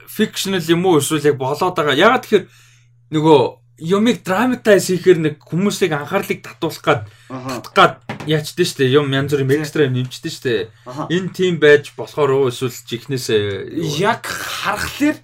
fictional 0.09 0.65
юм 0.65 0.85
уу 0.89 0.97
эсвэл 0.97 1.29
яг 1.29 1.37
болоод 1.37 1.77
байгаа. 1.77 1.93
Ягаад 1.93 2.25
тэгэхээр 2.25 2.45
нөгөө 3.13 3.41
юмыг 3.83 4.23
драматайз 4.23 4.87
хийхээр 4.87 5.19
нэг 5.19 5.35
хүмүүсийг 5.41 5.91
анхаарлыг 5.91 6.45
татуулах 6.45 6.83
гад 6.85 7.01
татах 7.27 7.73
гад 7.73 7.93
яачдээ 8.29 8.67
штэ 8.69 8.83
юм 8.93 9.09
янз 9.09 9.33
бүрийн 9.33 9.65
экстра 9.65 9.89
юм 9.89 9.97
нэмчдээ 9.97 10.33
штэ 10.33 10.53
энэ 11.09 11.33
тим 11.33 11.57
байж 11.57 11.91
болохоор 11.97 12.31
уу 12.37 12.53
эсвэл 12.53 12.71
чихнээсээ 12.71 13.73
яг 13.97 14.23
харахаар 14.23 15.17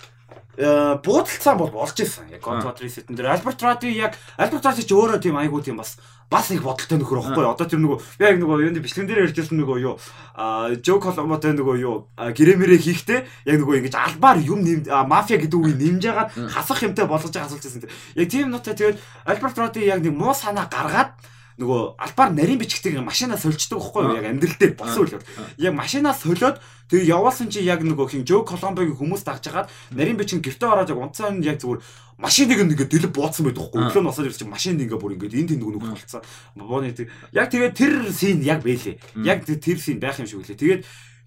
Э, 0.60 1.00
буудалцсан 1.00 1.56
бол 1.56 1.72
болж 1.72 1.96
исэн. 2.04 2.28
Яг 2.36 2.44
God 2.44 2.60
Rod 2.68 2.84
Reset 2.84 3.08
дээр 3.08 3.32
Альберт 3.32 3.64
Ради 3.64 3.96
яг 3.96 4.20
Альберт 4.36 4.66
Ради 4.68 4.84
ч 4.84 4.92
өөрөө 4.92 5.24
тийм 5.24 5.40
айгуу 5.40 5.64
тийм 5.64 5.80
бас 5.80 5.96
бас 6.28 6.52
их 6.52 6.68
бодолтой 6.68 7.00
нөхөр 7.00 7.32
واخгүй. 7.32 7.48
Одоо 7.48 7.64
тэр 7.64 7.80
нөгөө 7.80 8.20
яг 8.20 8.36
нөгөө 8.44 8.68
юуны 8.68 8.84
бичлэгэн 8.84 9.08
дээр 9.08 9.24
ярьжсэн 9.32 9.56
нөгөө 9.56 9.80
юу 9.80 9.96
аа 10.36 10.76
Joe 10.84 11.00
Colombo-тай 11.00 11.56
нөгөө 11.56 11.76
юу 11.80 12.12
гэрэмэрээ 12.20 12.76
хийхдээ 12.76 13.20
яг 13.48 13.56
нөгөө 13.56 13.88
ингэж 13.88 13.96
албаар 13.96 14.44
юм 14.44 14.60
нэм 14.68 14.84
мафия 15.08 15.40
гэдэг 15.40 15.56
үгийг 15.56 15.80
нэмж 15.80 16.04
ягаад 16.04 16.36
хасах 16.52 16.84
юмтай 16.84 17.08
болгож 17.08 17.32
байгаа 17.32 17.48
асуулт 17.48 17.64
гэсэн. 17.64 17.88
Яг 18.20 18.28
тийм 18.28 18.52
нутаа 18.52 18.76
тэгээд 18.76 19.00
Альберт 19.32 19.56
Ради 19.56 19.88
яг 19.88 20.04
нэг 20.04 20.12
муу 20.12 20.36
санаа 20.36 20.68
гаргаад 20.68 21.16
нөгөө 21.60 22.00
албаар 22.00 22.32
нарийн 22.32 22.60
бичгтийг 22.60 22.96
машинаа 23.04 23.36
сольждог 23.36 23.84
байхгүй 23.84 24.04
юу? 24.08 24.16
Яг 24.16 24.26
амьдрал 24.32 24.56
дээр 24.56 24.74
болсон 24.80 25.04
үйл 25.04 25.16
явдал. 25.20 25.52
Яг 25.60 25.74
машинаа 25.76 26.16
солиод 26.16 26.64
тэгээ 26.88 27.12
явуулсан 27.12 27.52
чи 27.52 27.68
яг 27.68 27.84
нөгөө 27.84 28.08
хин 28.08 28.24
Жо 28.24 28.48
Коломбогийн 28.48 28.96
хүмүүс 28.96 29.28
дагж 29.28 29.44
хагаад 29.52 29.68
нарийн 29.92 30.16
бичин 30.16 30.40
гэртээ 30.40 30.72
ороод 30.72 30.90
яг 30.90 31.04
унцаан 31.04 31.44
яг 31.44 31.60
зүгээр 31.60 31.84
машиныг 32.16 32.60
ингээд 32.64 32.88
дэлб 32.88 33.12
бууцсан 33.12 33.44
байдаг 33.44 33.68
байхгүй 33.68 33.80
өглөө 33.92 34.04
насаад 34.08 34.28
ирсэн 34.32 34.48
чи 34.48 34.48
машинд 34.48 34.80
ингээд 34.88 35.04
бүр 35.04 35.16
ингээд 35.20 35.36
энэ 35.36 35.50
тэнд 35.52 35.64
нүг 35.68 35.84
болцсон. 35.84 36.24
Бооны 36.56 36.96
тэг. 36.96 37.12
Яг 37.36 37.52
тэгээ 37.52 37.72
тэр 37.76 37.94
син 38.16 38.40
яг 38.40 38.64
бэлээ. 38.64 39.20
Яг 39.28 39.44
тэр 39.44 39.78
син 39.84 40.00
байх 40.00 40.20
юм 40.24 40.32
шиг 40.32 40.40
үлээ. 40.40 40.56
Тэгээд 40.56 40.82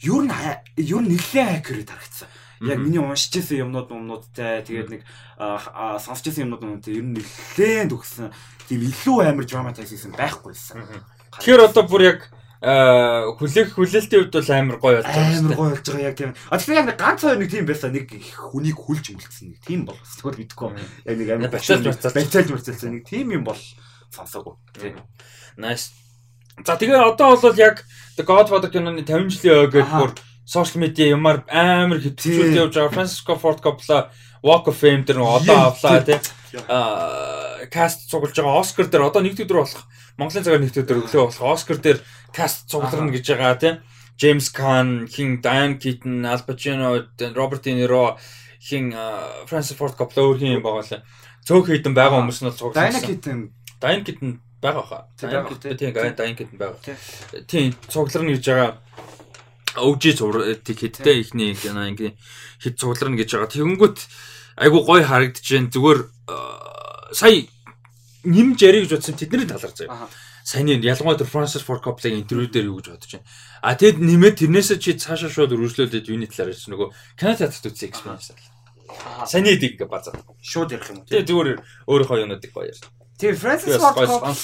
юу 0.08 0.24
н 0.24 0.32
юу 0.80 1.00
нэлээд 1.04 1.60
аккурат 1.60 1.92
харагдсан 1.92 2.28
яг 2.68 2.78
миний 2.78 3.02
уншижсэн 3.02 3.66
юмнууд 3.66 3.90
юмнуудтай 3.90 4.62
тэгээд 4.62 4.88
нэг 4.94 5.02
сонсчихсан 5.38 6.46
юмнууд 6.46 6.62
юмнуудтай 6.62 6.94
ер 6.96 7.06
нь 7.06 7.16
нэлээд 7.18 7.90
өгсөн 7.92 8.30
тийм 8.68 8.80
илүү 8.86 9.18
амар 9.26 9.46
драматайз 9.46 9.90
хийсэн 9.90 10.14
байхгүйсэн. 10.14 10.82
Тэгэхээр 11.36 11.66
одоо 11.66 11.84
бүр 11.88 12.02
яг 12.06 12.20
хүлээх 12.62 13.74
хүлээлтийн 13.74 14.30
хувьд 14.30 14.38
бол 14.38 14.50
амар 14.54 14.78
гоё 14.78 14.96
болж 15.02 15.10
байгаа. 15.10 15.38
Амар 15.42 15.56
гоё 15.58 15.70
болж 15.74 15.86
байгаа 15.90 16.06
яг 16.06 16.16
тийм. 16.16 16.32
А 16.46 16.58
тэгэхээр 16.62 16.78
яг 16.78 16.94
ганц 16.94 17.20
хоёр 17.26 17.38
нэг 17.42 17.50
тийм 17.50 17.66
байсан. 17.66 17.90
Нэг 17.90 18.06
хүнийг 18.38 18.78
хүлж 18.78 19.06
мүлдсэн 19.18 19.46
нэг 19.50 19.60
тийм 19.66 19.80
бол. 19.82 19.98
Тэгвэл 19.98 20.38
мэдгүй. 20.46 20.70
Яг 21.10 21.16
нэг 21.18 21.28
амар 21.34 21.50
бачаалж 21.50 21.84
бачаалж 21.90 22.48
барцаалсан 22.54 22.94
нэг 22.94 23.02
тийм 23.02 23.34
юм 23.34 23.42
бол 23.42 23.58
сонсоогүй. 24.14 24.54
Тийм. 24.78 25.02
Nice. 25.58 25.90
За 26.62 26.78
тэгээ 26.78 27.02
одоо 27.02 27.34
бол 27.34 27.58
яг 27.58 27.82
The 28.14 28.22
Godfather 28.22 28.70
киноны 28.70 29.02
50 29.02 29.42
жилийн 29.42 29.58
ой 29.58 29.68
гэдэг 29.72 29.90
бүр 29.98 30.12
сошиал 30.44 30.82
медиа 30.82 31.14
юмар 31.14 31.44
амар 31.48 32.00
хэтгүүлж 32.02 32.56
явж 32.58 32.74
байгаа. 32.74 32.94
Francisco 32.94 33.36
Ford 33.38 33.62
Coppola 33.62 34.10
Walk 34.42 34.68
of 34.68 34.76
Fame 34.76 35.04
дээр 35.06 35.22
одоо 35.22 35.70
авлаа 35.70 36.02
тий. 36.02 36.18
Аа 36.68 37.66
каст 37.70 38.10
цуглаж 38.10 38.34
байгаа 38.34 38.60
Оскар 38.60 38.86
дээр 38.90 39.06
одоо 39.06 39.22
нэг 39.22 39.38
өдөр 39.38 39.62
болох 39.62 39.86
Монголын 40.18 40.44
цагаар 40.44 40.60
нэг 40.60 40.74
өдөр 40.74 41.06
өглөө 41.06 41.22
болох 41.30 41.42
Оскар 41.54 41.78
дээр 41.78 41.98
каст 42.34 42.68
цугларна 42.68 43.14
гэж 43.14 43.26
байгаа 43.32 43.54
тий. 43.56 43.72
Джеймс 44.18 44.50
Кан, 44.50 45.08
хин 45.08 45.40
Дайан 45.40 45.78
Китон, 45.78 46.26
Ал 46.26 46.42
Пачино, 46.46 47.08
Роберт 47.34 47.62
Де 47.62 47.72
Ниро, 47.74 48.18
хин 48.60 48.92
Фрэнсис 49.46 49.76
Форд 49.76 49.96
Коппола 49.96 50.28
өөр 50.28 50.38
хин 50.38 50.62
байгаа 50.62 50.84
лээ. 50.84 51.02
Цөөх 51.48 51.66
хэдэн 51.70 51.94
байгаа 51.94 52.20
хүмүүс 52.20 52.44
нь 52.44 52.52
цугласан. 52.52 52.92
Дайан 52.92 53.02
Китон, 53.02 53.38
Дайан 53.80 54.04
Китон 54.04 54.30
байгаа 54.60 54.84
хаа. 54.84 55.02
Тийм 55.16 55.94
Дайан 56.14 56.36
Китон 56.36 56.58
байгаа. 56.60 56.78
Тийм 57.48 57.74
цугларна 57.88 58.36
гэж 58.36 58.44
байгаа 58.46 58.70
өвжиж 59.76 60.20
зурдаг 60.20 60.76
хэдтэй 60.76 61.24
ихний 61.24 61.56
ингээ 61.56 62.12
хэд 62.60 62.74
цугларна 62.76 63.16
гэж 63.16 63.28
байгаа. 63.32 63.52
Тэгэнгүүт 63.52 63.98
айгу 64.60 64.84
гой 64.84 65.02
харагдаж 65.02 65.46
байна. 65.46 65.72
Зүгээр 65.72 66.00
сая 67.16 67.46
нэмж 68.24 68.58
ярих 68.62 68.86
гэж 68.86 68.92
бодсон 68.96 69.16
тэдний 69.16 69.48
талаар 69.48 69.72
заяа. 69.72 70.08
Саяны 70.44 70.78
ялангуяа 70.82 71.18
тэр 71.18 71.30
Francis 71.30 71.62
Ford 71.62 71.82
Coppola-гийн 71.82 72.22
интервью 72.22 72.50
дээр 72.50 72.66
юу 72.70 72.78
гэж 72.82 72.88
бодож 72.90 73.12
байна. 73.14 73.26
А 73.62 73.74
тэгэд 73.78 73.98
нэмээд 74.02 74.36
тэрнээсээ 74.42 74.78
чи 74.82 74.98
цаашаа 74.98 75.30
шууд 75.30 75.54
өргөжлүүлээд 75.54 76.10
юуны 76.10 76.26
талаар 76.26 76.50
ярьж 76.50 76.66
нөгөө 76.66 76.88
кино 77.14 77.32
театрт 77.38 77.66
үзсэн 77.70 77.88
experience. 77.88 78.34
Саяны 79.26 79.54
дийг 79.56 79.78
базаа. 79.86 80.18
Шууд 80.42 80.74
ярих 80.74 80.90
юм 80.90 81.02
уу? 81.02 81.06
Тэгээ 81.06 81.28
зүгээр 81.30 81.48
өөрийнхөө 81.86 82.20
юунуудыг 82.26 82.50
гоё 82.50 82.74
ярьж. 82.74 82.82
Тэгээ 83.20 83.36
Francis 83.38 83.76
Ford 83.76 83.94
Coppola 83.94 84.34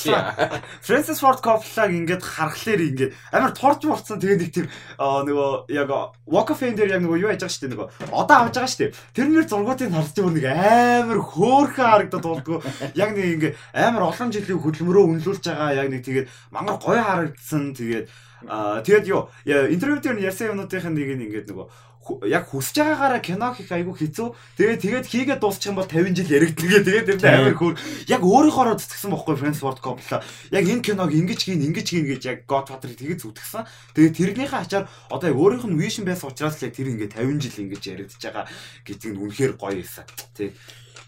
Francis 0.89 1.19
Ford 1.19 1.41
Coppola-г 1.43 1.93
ингээд 1.99 2.23
харахаар 2.23 2.81
ингээд 2.85 3.13
амар 3.33 3.53
торж 3.57 3.81
болцсон 3.89 4.21
тэгээ 4.21 4.39
нэг 4.39 4.51
тийм 4.55 4.67
нөгөө 4.99 5.73
яг 5.73 5.91
Walk 6.29 6.53
of 6.53 6.61
Fame 6.61 6.77
дээр 6.77 7.01
яг 7.01 7.03
нөгөө 7.03 7.19
юу 7.19 7.33
яаж 7.33 7.43
байгаа 7.43 7.55
шүү 7.57 7.65
дээ 7.65 7.73
нөгөө 7.75 7.89
одоо 8.13 8.37
авж 8.39 8.55
байгаа 8.55 8.71
шүү 8.71 8.83
дээ. 8.85 8.95
Тэрнэр 9.17 9.47
зургуудыг 9.49 9.91
харж 9.91 10.15
байгаа 10.15 10.35
нэг 10.37 10.47
амар 10.47 11.19
хөөхөн 11.25 11.75
харагдаад 11.75 12.27
болдгоо. 12.29 12.59
Яг 12.95 13.11
нэг 13.17 13.27
ингээд 13.35 13.55
амар 13.73 14.03
олон 14.13 14.29
жилийн 14.31 14.63
хөдөлмөрөө 14.63 15.05
үнэлүүлж 15.11 15.45
байгаа 15.49 15.71
яг 15.75 15.89
нэг 15.91 16.03
тэгээд 16.05 16.27
мангар 16.55 16.79
гоё 16.79 17.03
харагдсан 17.03 17.75
тэгээд 17.75 18.07
тэгээд 18.47 19.07
юу 19.11 19.27
интервью 19.75 19.99
дээр 19.99 20.31
ярьсан 20.31 20.55
юмнуудын 20.55 20.95
нэг 20.95 21.11
нь 21.19 21.25
ингээд 21.27 21.51
нөгөө 21.51 21.67
яг 22.29 22.49
хүсэж 22.49 22.77
байгаагаараа 22.81 23.23
кино 23.23 23.53
хийх 23.53 23.73
айгүй 23.73 23.95
хэцүү. 23.97 24.29
Тэгээд 24.57 24.81
тэгээд 24.85 25.07
хийгээд 25.07 25.41
дуусчих 25.43 25.71
юм 25.73 25.79
бол 25.79 25.89
50 25.89 26.17
жил 26.17 26.35
яригддаг. 26.35 26.85
Тэгээд 26.89 27.21
тэр 27.21 27.35
амар 27.39 27.57
хөөр 27.57 27.75
яг 28.09 28.23
өөрийнхоороо 28.25 28.77
зүтгэсэн 28.81 29.11
бохгүй 29.13 29.37
Francis 29.37 29.63
Ford 29.63 29.81
Coppola. 29.83 30.25
Яг 30.53 30.65
энэ 30.65 30.85
киног 30.85 31.13
ингэж 31.13 31.41
хийн, 31.45 31.65
ингэж 31.69 31.87
хийн 31.89 32.07
гэж 32.09 32.23
яг 32.29 32.39
Godfather 32.49 32.93
тэгээд 32.93 33.23
зүтгэсэн. 33.25 33.69
Тэгээд 33.95 34.17
тэрнийхээ 34.17 34.63
ачаар 34.65 34.85
одоо 35.13 35.29
яг 35.29 35.39
өөрийнх 35.39 35.67
нь 35.69 35.79
vision 35.79 36.05
байсан 36.09 36.33
учраас 36.33 36.59
л 36.59 36.67
яг 36.67 36.75
тэр 36.75 36.91
ингээд 36.93 37.17
50 37.17 37.45
жил 37.45 37.63
ингэж 37.69 37.83
яригдж 37.89 38.23
байгаа 38.23 38.45
гэдэг 38.85 39.11
нь 39.13 39.21
үнэхээр 39.23 39.53
гоё 39.61 39.81
юмсан. 39.81 40.07
Тэг. 40.37 40.57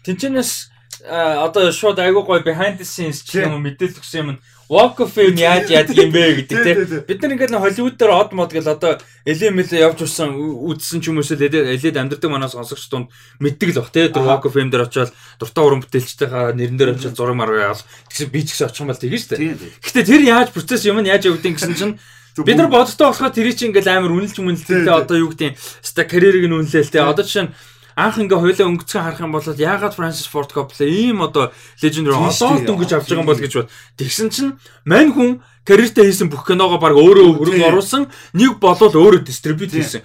Тинчэнэс 0.05 0.71
одоо 1.09 1.71
шууд 1.71 1.97
айгүй 1.99 2.23
гоё 2.23 2.43
behind 2.45 2.77
the 2.77 2.85
scenes 2.85 3.25
ч 3.25 3.41
юм 3.41 3.57
мэдээлэл 3.63 4.01
өгсөн 4.01 4.21
юм 4.21 4.29
Walk 4.71 5.03
of 5.03 5.11
Fame 5.11 5.35
яаж 5.35 5.67
яадаг 5.67 5.99
юм 5.99 6.15
бэ 6.15 6.47
гэдэг 6.47 6.57
те. 6.63 7.03
Бид 7.03 7.19
нар 7.19 7.35
ингээд 7.35 7.59
Холливуд 7.59 7.99
дээр 7.99 8.15
од 8.15 8.31
мод 8.31 8.55
гэл 8.55 8.71
одоо 8.71 9.03
элемэл 9.27 9.67
явж 9.67 10.07
урсан 10.07 10.31
үзсэн 10.31 11.03
ч 11.03 11.11
юм 11.11 11.19
уу 11.19 11.27
элед 11.27 11.99
амьдрдаг 11.99 12.31
манаас 12.31 12.55
сонсогч 12.55 12.87
тунд 12.87 13.11
мэддэг 13.43 13.75
л 13.75 13.83
бах 13.83 13.91
те. 13.91 14.07
Тэр 14.07 14.23
Walk 14.23 14.47
of 14.47 14.55
Fame 14.55 14.71
дээр 14.71 14.87
очиод 14.87 15.11
дуртай 15.43 15.63
уран 15.67 15.83
бүтээлчтэйхээ 15.83 16.55
нэрэн 16.55 16.79
дээр 16.79 16.95
очиод 16.95 17.19
зураг 17.19 17.35
маргаа 17.35 17.75
яал. 17.75 17.83
Тэгсэн 18.07 18.31
би 18.31 18.47
ч 18.47 18.55
гэсэн 18.55 18.71
очих 18.71 18.79
юм 18.79 18.87
бол 18.87 19.03
тэгэн 19.03 19.19
штэ. 19.19 19.35
Гэтэ 19.83 20.07
тэр 20.07 20.21
яаж 20.23 20.55
процесс 20.55 20.87
юм 20.87 21.03
яаж 21.03 21.27
явагдیں 21.27 21.51
гэсэн 21.51 21.75
чинь 21.75 21.99
бид 22.39 22.55
нар 22.55 22.71
боддоо 22.71 23.11
болохоор 23.11 23.35
тэр 23.35 23.51
чинь 23.51 23.75
ингээд 23.75 23.91
амар 23.91 24.15
үнэлж 24.15 24.39
үнэлтээ 24.39 24.87
одоо 24.87 25.19
юу 25.19 25.35
гэдэг 25.35 25.51
юм. 25.51 25.59
Ста 25.83 26.07
карьерийг 26.07 26.47
нь 26.47 26.55
үнэлээл 26.55 26.95
те. 26.95 27.03
Одоо 27.03 27.27
жишээ 27.27 27.43
нь 27.43 27.53
анх 27.95 28.17
ингээ 28.19 28.39
хойлоо 28.39 28.67
өнгөцгөн 28.71 29.03
харах 29.03 29.21
юм 29.21 29.31
бол 29.31 29.43
яагаад 29.43 29.97
Francis 29.97 30.27
Ford 30.27 30.51
Coppola 30.51 30.87
ийм 30.87 31.21
одоо 31.21 31.51
legendary 31.81 32.15
одоо 32.15 32.59
дөнгөж 32.63 32.91
авч 32.95 33.07
байгаа 33.11 33.23
юм 33.23 33.29
бол 33.29 33.39
гэж 33.41 33.53
бод. 33.55 33.71
Тэгсэн 33.97 34.27
чинь 34.31 34.51
мань 34.85 35.11
хүн 35.11 35.43
карьертаа 35.65 36.05
хийсэн 36.05 36.31
бүх 36.31 36.47
киногоо 36.47 36.79
баг 36.79 36.95
өөрөө 36.95 37.37
хөрөнгө 37.37 37.69
оруулсан 37.69 38.07
нэг 38.33 38.59
болол 38.63 38.93
өөрөө 38.93 39.21
дистрибьют 39.27 39.75
хийсэн. 39.75 40.01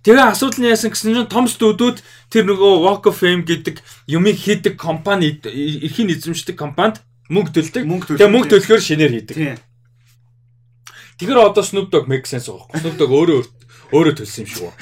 Тэгээ 0.00 0.32
асуудал 0.32 0.60
нь 0.64 0.72
яасан 0.72 0.90
гэсэн 0.92 1.12
чинь 1.12 1.28
том 1.28 1.44
студиуд 1.44 2.00
тэр 2.32 2.48
нөгөө 2.48 2.72
Walk 2.88 3.04
of 3.10 3.20
Fame 3.20 3.44
гэдэг 3.44 3.84
юмыг 4.08 4.36
хийдэг 4.40 4.80
компани 4.80 5.36
эрхийн 5.44 6.08
эзэмшдэг 6.08 6.56
компанид 6.56 7.04
мөнгө 7.28 7.52
төлдөг. 7.52 7.84
Тэгээ 8.16 8.32
мөнгө 8.32 8.48
төлөхөөр 8.48 8.80
шинээр 8.80 9.12
хийдэг. 9.12 9.36
Тэгэхээр 11.20 11.36
одоо 11.52 11.60
Snoop 11.60 11.92
Dogg 11.92 12.08
make 12.08 12.24
sense 12.24 12.48
байгаа. 12.48 12.80
Snoop 12.80 12.96
Dogg 12.96 13.12
өөрөө 13.12 13.40
өөрөө 13.90 14.14
төлсөн 14.20 14.42
юм 14.42 14.48
шиг 14.50 14.62
үү. 14.66 14.72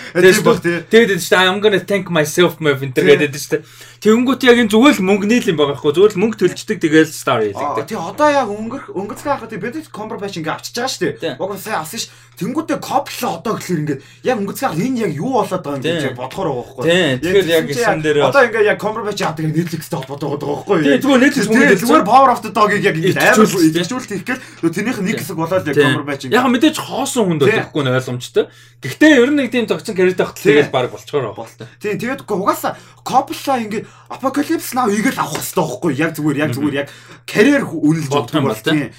Тий. 0.62 0.76
Тэгээд 0.92 1.20
шүү 1.24 1.32
дээ 1.32 1.48
I'm 1.48 1.60
gonna 1.64 1.80
thank 1.80 2.06
myself 2.12 2.60
move 2.60 2.84
энэ 2.84 2.92
гэдэг 3.24 3.40
шүү 3.40 3.52
дээ. 3.56 3.62
Тэнгүүт 3.98 4.42
яг 4.46 4.58
энэ 4.62 4.70
зүгээр 4.70 4.94
л 4.94 5.06
мөнгөний 5.10 5.40
л 5.42 5.50
юм 5.50 5.58
байгаа 5.58 5.74
хгүй 5.74 5.90
зүгээр 5.90 6.12
л 6.14 6.20
мөнгө 6.22 6.38
төлчдөг 6.38 6.78
тэгээд 6.78 7.10
star 7.10 7.42
Аа 7.42 7.50
хийлэгдэг. 7.50 7.86
тий 7.90 7.98
одоо 7.98 8.28
яг 8.30 8.46
өнгөрөх 8.46 8.86
өнгөцгөө 8.94 9.32
хахад 9.34 9.50
тий 9.50 9.58
бид 9.58 9.90
компромайс 9.90 10.38
ингээ 10.38 10.54
авчиж 10.54 10.74
байгаа 10.78 10.94
шүү 10.94 11.02
дээ. 11.18 11.34
Уг 11.42 11.50
сайн 11.58 11.82
авсан 11.82 11.98
ш. 11.98 12.06
Тэнгүүтээ 12.38 12.78
коплоо 12.78 13.42
одоо 13.42 13.58
гэхэлэр 13.58 13.82
ингээ 13.82 13.98
яг 14.22 14.36
өнгөцгөө 14.38 14.78
энэ 14.78 14.98
яг 15.02 15.12
юу 15.18 15.42
болоод 15.42 15.62
байгаа 15.66 15.82
юм 15.82 15.82
гэж 15.82 16.14
бодохоор 16.14 16.48
байгаа. 16.54 16.86
Тийм, 16.86 17.16
тэгэхээр 17.18 17.48
яг 17.50 17.64
эсэн 17.74 17.98
дээр- 17.98 18.22
одоо 18.30 18.42
ингээ 18.46 18.64
яг 18.70 18.78
компромайс 18.78 19.18
яадаг 19.18 19.42
яг 19.42 19.54
Netflix-тэй 19.58 19.98
холбоотой 19.98 20.28
байгаа 20.30 20.46
байхгүй. 20.46 20.78
Тийм, 20.78 21.00
зүгээр 21.02 21.32
Тийм, 21.34 21.46
мөнгө 21.50 21.76
зүгээр 21.82 22.04
Power 22.06 22.30
of 22.30 22.40
the 22.46 22.50
Dog-ыг 22.54 22.82
яг 22.86 22.94
ингээ 22.94 23.18
амар 23.18 23.50
идэвхжүүлэлт 23.50 24.10
хийх 24.14 24.26
гээл 24.30 24.42
тэрнийх 24.70 24.98
нэг 25.02 25.16
хэсэг 25.18 25.34
болоод 25.34 25.66
яг 25.66 25.74
Тийм. 25.74 25.86
компромайс 25.90 26.22
Яг 26.30 26.46
мэдээж 26.46 26.76
хоосон 26.78 27.24
хүнд 27.26 27.42
Тийм. 27.42 27.58
өгөхгүй 27.58 27.82
нь 27.82 27.90
ойлгомжтой. 27.98 28.44
Гэхдээ 28.78 29.12
ер 29.18 29.30
нь 29.34 29.38
нэг 29.42 29.50
тийм 29.50 29.66
зогцсон 29.66 29.94
карьертэй 29.98 30.26
хат 30.30 30.38
тэгээд 30.38 30.70
баг 30.70 30.94
болчгоор 30.94 31.34
байна. 31.34 31.66
Тийм 31.82 31.98
тэгээд 31.98 32.22
угаасаа 32.22 32.78
Coppola 33.02 33.56
ингээ 33.58 33.82
Apocalypse 34.08 34.72
Now 34.76 34.88
игээл 34.88 35.20
авах 35.20 35.38
хэрэгтэй 35.38 35.58
байхгүй 35.58 35.92
яг 35.98 36.12
зүгээр 36.16 36.38
яг 36.42 36.50
зүгээр 36.56 36.78
яг 36.80 36.88
карьер 37.28 37.64
үнэлж 37.68 38.08
боддог 38.08 38.42
бол, 38.44 38.60
тийм. 38.60 38.92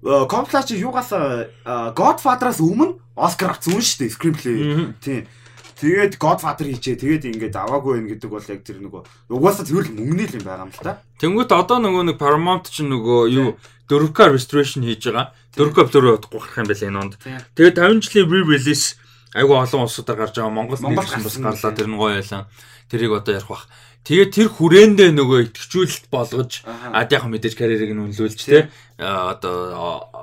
Coppola 0.00 0.64
чи 0.64 0.80
юугасаа 0.80 1.44
э, 1.44 1.92
Godfather-аас 1.92 2.64
өмнө 2.64 2.96
Оскар 3.20 3.52
авсан 3.52 3.76
хүн 3.76 3.84
шүү 3.84 4.08
дээ. 4.08 4.56
Мгм. 4.56 4.96
Тийм. 5.04 5.28
Тэгээд 5.76 6.16
Godfather 6.16 6.68
хийчээ 6.68 6.96
тэгээд 6.96 7.24
ингээд 7.28 7.56
аваагүй 7.56 8.00
байх 8.00 8.08
гэдэг 8.16 8.30
бол 8.32 8.48
яг 8.48 8.60
тэр 8.64 8.80
нөгөө 8.80 9.00
угаасаа 9.32 9.64
л 9.68 9.92
мөнгөний 9.92 10.28
л 10.28 10.36
юм 10.40 10.44
байгаа 10.44 10.64
юм 10.68 10.72
л 10.72 10.80
та. 10.80 11.00
Тэнгүүт 11.20 11.52
одоо 11.52 11.78
нөгөө 11.84 12.04
нэг 12.12 12.16
Paramount 12.16 12.68
ч 12.72 12.80
нөгөө 12.84 13.20
юу 13.32 13.56
4K 13.88 14.18
restoration 14.32 14.84
хийж 14.84 15.08
байгаа. 15.08 15.32
4K 15.56 15.78
зөрөө 15.88 16.16
гарах 16.32 16.56
юм 16.60 16.68
байна 16.68 16.84
энэ 16.84 17.00
онд. 17.00 17.14
Тэгээд 17.56 17.76
50 17.76 18.04
жилийн 18.08 18.28
re-release 18.28 19.00
айгүй 19.32 19.56
олон 19.56 19.84
улсуудаар 19.88 20.20
гарч 20.24 20.36
байгаа. 20.36 20.52
Монгол 20.52 20.80
Монгол 20.84 21.04
бас 21.04 21.36
гарлаа 21.40 21.72
тэр 21.72 21.88
нь 21.88 21.96
гоё 21.96 22.16
байлаа. 22.20 22.48
Тэрийг 22.92 23.12
одоо 23.16 23.32
ярих 23.36 23.48
бах. 23.48 23.64
Тэгээд 24.00 24.30
тэр 24.32 24.48
хүрээндээ 24.48 25.10
нөгөө 25.12 25.52
итгэжүүлэлт 25.52 26.04
болгож 26.08 26.64
ад 26.66 27.12
яг 27.12 27.24
мэдээж 27.28 27.54
карьерийг 27.54 27.92
нь 27.92 28.04
үнэлүүлж 28.08 28.40
а, 28.48 28.72
одоо 29.00 29.56
а, 29.74 30.20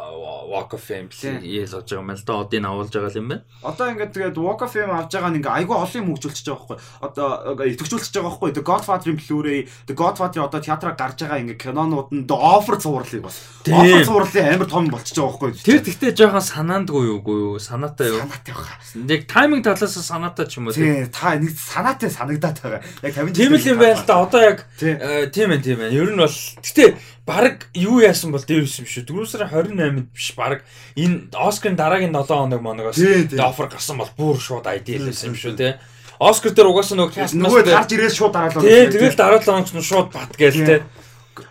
Walk 0.47 0.71
of 0.73 0.81
Fame 0.81 1.09
Тийм. 1.11 1.41
ялж 1.43 1.73
байгаа 1.73 1.99
юм 1.99 2.11
л 2.15 2.23
да 2.23 2.33
одыг 2.39 2.63
авуулж 2.63 2.91
байгаа 2.93 3.17
юм 3.19 3.27
байна. 3.27 3.43
Одоо 3.63 3.85
ингээд 3.91 4.11
тэгээд 4.15 4.37
Walk 4.37 4.61
of 4.63 4.71
Fame 4.71 4.93
авж 4.95 5.11
байгаа 5.11 5.31
нь 5.33 5.37
ингээ 5.41 5.53
айгүй 5.59 5.75
олон 5.75 5.99
юм 5.99 6.07
хөгжүүлчихэж 6.15 6.47
байгаа 6.47 6.65
байхгүй. 6.67 6.77
Одоо 7.03 7.27
итгэжүүлчихэж 7.67 8.15
байгаа 8.15 8.31
байхгүй. 8.31 8.51
The 8.55 8.63
Godfather-ын 8.63 9.17
Blu-ray, 9.19 9.59
The 9.87 9.95
Godfather 9.97 10.41
одоо 10.47 10.59
театраа 10.63 10.95
гарч 10.95 11.19
байгаа 11.25 11.41
ингээ 11.43 11.59
кинонууд 11.59 12.07
нь 12.15 12.23
Offer 12.31 12.77
цувралыг 12.79 13.21
бас. 13.27 13.35
Offer 13.67 14.01
цувралын 14.07 14.45
амар 14.55 14.69
том 14.71 14.87
болчихж 14.87 15.17
байгаа 15.19 15.35
байхгүй. 15.35 15.51
Тэр 15.67 15.79
тэгтээ 15.83 16.11
жоохон 16.15 16.43
санаандгүй 16.47 17.03
юугүй 17.11 17.37
юу? 17.43 17.59
Санаатай 17.59 18.07
юу? 18.13 18.23
санаатай 18.23 18.53
байгаа. 18.55 18.77
Яг 19.11 19.21
тайминг 19.27 19.63
талаас 19.67 19.95
санаатай 19.99 20.45
ч 20.47 20.57
юм 20.63 20.71
уу. 20.71 20.73
те? 20.73 20.79
Тийм 20.79 21.11
та 21.11 21.35
нэг 21.35 21.51
санаатай 21.51 22.09
санагдаад 22.13 22.57
байгаа. 22.63 22.81
Яг 23.03 23.13
50 23.19 23.35
Тийм 23.35 23.51
л 23.51 23.67
юм 23.67 23.77
байна 23.83 23.99
л 23.99 24.05
да. 24.07 24.15
Одоо 24.23 24.41
яг 24.41 24.63
Тийм. 24.79 24.95
э, 25.01 25.27
тийм 25.27 25.51
ээ 25.51 25.59
тийм 25.59 25.79
ээ. 25.83 25.91
Ер 25.91 26.09
нь 26.15 26.19
бол 26.21 26.31
гэтээ 26.31 26.89
баг 27.27 27.67
юу 27.75 27.99
яасан 27.99 28.31
бол 28.31 28.39
дээрс 28.39 28.79
юм 28.79 28.87
шүү. 28.87 29.03
4 29.03 29.27
сарын 29.27 29.51
28-нд 29.51 30.15
биш 30.15 30.31
баг 30.31 30.63
энэ 30.95 31.27
Оскарын 31.35 31.75
дараагийн 31.75 32.15
7 32.15 32.23
хоног 32.23 32.61
моногоос 32.63 32.95
офер 32.95 33.67
гарсан 33.67 33.99
бол 33.99 34.11
бүр 34.15 34.39
шууд 34.39 34.63
ID 34.63 34.95
хэлсэн 34.95 35.35
юм 35.35 35.37
шүү 35.37 35.59
те. 35.59 35.75
Оскар 36.17 36.55
дээр 36.55 36.71
угаасаа 36.71 36.97
нөгөө 36.97 37.13
cast 37.13 37.35
Нөгөө 37.35 37.67
гарч 37.67 37.91
ирээд 37.93 38.15
шууд 38.15 38.31
дараалал. 38.31 38.63
Тийм 38.63 38.89
тэгэл 38.95 39.19
дараа 39.19 39.43
7 39.43 39.51
хоногч 39.51 39.71
нь 39.75 39.83
шууд 39.83 40.07
бат 40.15 40.31
гээл 40.39 40.63
те. 40.63 40.75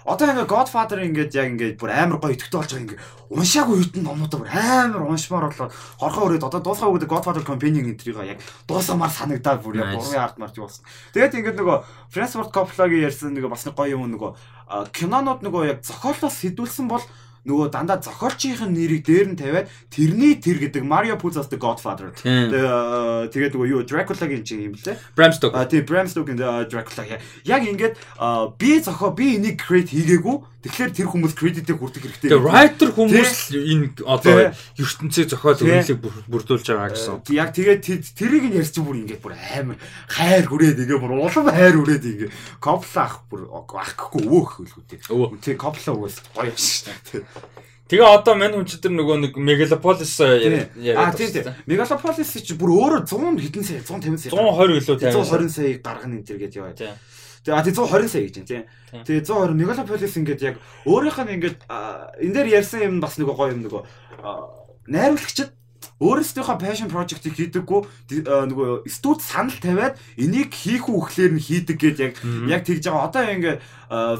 Одоо 0.05 0.26
ингээ 0.32 0.47
Godfather 0.51 0.99
ингээд 1.05 1.32
яг 1.37 1.47
ингээд 1.55 1.76
бүр 1.78 1.91
амар 1.93 2.18
гоё 2.18 2.34
итгэвтэй 2.34 2.59
болж 2.59 2.70
байгаа 2.72 2.84
ингээ 2.87 3.01
уншаагүй 3.30 3.76
хитэн 3.82 4.03
номнуудаа 4.07 4.39
бүр 4.41 4.51
амар 4.51 5.03
уншмаар 5.07 5.47
болоод 5.51 5.72
хорхоо 6.01 6.24
өрөөд 6.26 6.47
одоо 6.47 6.61
дуусгаа 6.62 6.91
өгдөг 6.91 7.11
Godfather 7.11 7.45
Companion 7.47 7.87
энтрийг 7.91 8.18
яг 8.22 8.41
дуусамаар 8.66 9.12
санагдаад 9.12 9.61
бүр 9.62 9.78
яг 9.82 9.95
гурван 9.95 10.22
арт 10.22 10.39
марч 10.39 10.57
болсон. 10.59 10.82
Тэгээд 11.14 11.37
ингээд 11.39 11.59
нөгөө 11.61 11.76
Francis 12.11 12.37
Ford 12.39 12.51
Coppola-гийн 12.51 13.07
ярьсан 13.07 13.34
нөгөө 13.34 13.51
бас 13.51 13.66
нэг 13.66 13.74
гоё 13.74 13.99
юм 13.99 14.11
нөгөө 14.14 14.30
кинонууд 14.95 15.41
нөгөө 15.47 15.62
яг 15.70 15.78
зохиолоос 15.87 16.37
сэдвүүлсэн 16.43 16.87
бол 16.91 17.05
нөгөө 17.47 17.70
дандаа 17.70 18.03
зохиолчийн 18.03 18.74
нэрийг 18.74 19.07
дээр 19.07 19.26
нь 19.32 19.38
тавиад 19.38 19.70
тэрний 19.88 20.34
тэр 20.42 20.59
гэдэг 20.66 20.82
Mario 20.82 21.14
Puzo's 21.14 21.47
The 21.47 21.57
Godfather. 21.57 22.11
Тэгээ, 22.11 22.59
а, 22.66 23.30
Тэгээд 23.30 23.55
нөгөө 23.55 23.68
юу 23.70 23.82
Dracula-гийн 23.86 24.42
чинь 24.42 24.66
юм 24.66 24.74
лээ. 24.74 24.99
Bram 25.14 25.30
Stoker. 25.30 25.55
А 25.55 25.64
тий 25.70 25.80
Bram 25.86 26.11
Stoker-ийн 26.11 26.42
uh, 26.42 26.66
Dracula 26.66 27.07
яг- 27.47 27.66
ингээд 27.70 27.94
а, 28.18 28.51
би 28.59 28.80
зохио 28.82 29.14
би 29.14 29.38
энийг 29.38 29.62
create 29.62 29.94
хийгээгүй. 29.94 30.42
Тэгэхээр 30.66 30.90
тэр 30.99 31.07
хүмүүс 31.14 31.34
credit-ийг 31.38 31.78
хүртэх 31.78 32.03
хэрэгтэй. 32.03 32.26
Тэгээ 32.26 32.42
writer 32.42 32.90
хүмүүс 32.90 33.55
л 33.55 33.70
энэ 33.70 34.03
одоо 34.03 34.51
ертөнцийг 34.74 35.30
зохиол 35.30 35.62
өгүүлийг 35.62 36.03
бүр- 36.03 36.26
бүрдүүлж 36.26 36.66
байгаа 36.74 36.90
гэсэн. 36.90 37.22
Э, 37.22 37.38
Яг 37.38 37.55
тэгээд 37.55 37.80
тэр- 37.86 38.03
тэрийг 38.03 38.44
нь 38.51 38.59
ярьчих 38.59 38.82
бүр 38.82 38.99
ингээд 39.07 39.22
бүр 39.22 39.38
амар 39.38 39.78
хайр 40.11 40.42
хүрээд 40.51 40.82
ингээд 40.82 40.99
бүр 40.99 41.14
улам 41.22 41.47
хайр 41.55 41.76
хүрээд 41.78 42.05
ингээд 42.11 42.32
Coppola 42.59 42.99
ах 43.07 43.14
бүр 43.30 43.47
ахгүй 43.47 44.26
өвөөх 44.26 44.51
хөлгүүтэй. 44.59 44.99
Өвөө. 45.07 45.38
Тэг 45.38 45.55
Coppola 45.55 45.90
уус 46.03 46.18
гоё 46.34 46.51
шүү 46.51 46.90
дээ. 47.14 47.22
Тэгээ 47.87 48.03
одоо 48.03 48.34
мань 48.34 48.55
хүн 48.59 48.66
чидэр 48.66 48.91
нөгөө 48.91 49.16
нэг 49.22 49.32
Megalopolis 49.39 50.18
яриад 50.18 50.74
А 50.99 51.14
тийм 51.14 51.30
тийм. 51.30 51.55
Megalopolis 51.70 52.34
чи 52.43 52.59
бүр 52.59 52.74
өөрөө 52.74 53.07
100 53.07 53.39
хэдэн 53.47 53.62
сая 53.62 53.80
150 53.87 54.26
сая. 54.26 54.34
120 54.34 54.82
илүү 54.82 54.97
120 55.14 55.55
сая 55.55 55.78
гаргана 55.78 56.18
энэ 56.18 56.26
төр 56.26 56.39
гэдээ 56.43 56.59
яваа. 56.59 56.74
Тийм. 56.74 56.99
Тэгээ 57.47 57.55
а 57.55 57.62
тий 57.62 57.74
120 57.78 58.11
сая 58.11 58.22
гэж 58.26 58.34
юм 58.43 58.47
тий. 58.51 58.62
Тийм. 58.91 59.03
Тэгээ 59.07 59.22
120 59.22 59.55
Megalopolis 59.55 60.18
ингээд 60.18 60.43
яг 60.43 60.57
өөрийнх 60.82 61.20
нь 61.22 61.34
ингээд 61.39 61.59
энэ 61.70 62.34
дээр 62.34 62.49
ярьсан 62.59 62.82
юм 62.82 62.99
бас 62.99 63.14
нэг 63.22 63.30
гоё 63.30 63.55
юм 63.55 63.62
нөгөө 63.62 63.82
найруулагчид 64.91 65.51
өөрсдийнхөө 65.97 66.61
passion 66.61 66.92
project-ийг 66.92 67.34
хийдэггүй 67.40 67.80
а, 68.28 68.44
нөгөө 68.44 68.84
студ 68.84 69.24
санал 69.24 69.57
тавиад 69.57 69.97
энийг 70.20 70.53
хийх 70.53 70.92
үхлээр 70.92 71.32
нь 71.32 71.40
хийдэг 71.40 71.76
гэж 71.80 71.97
яг 72.05 72.14
яг 72.53 72.62
тэгж 72.68 72.84
байгаа. 72.84 73.09
Одоо 73.09 73.24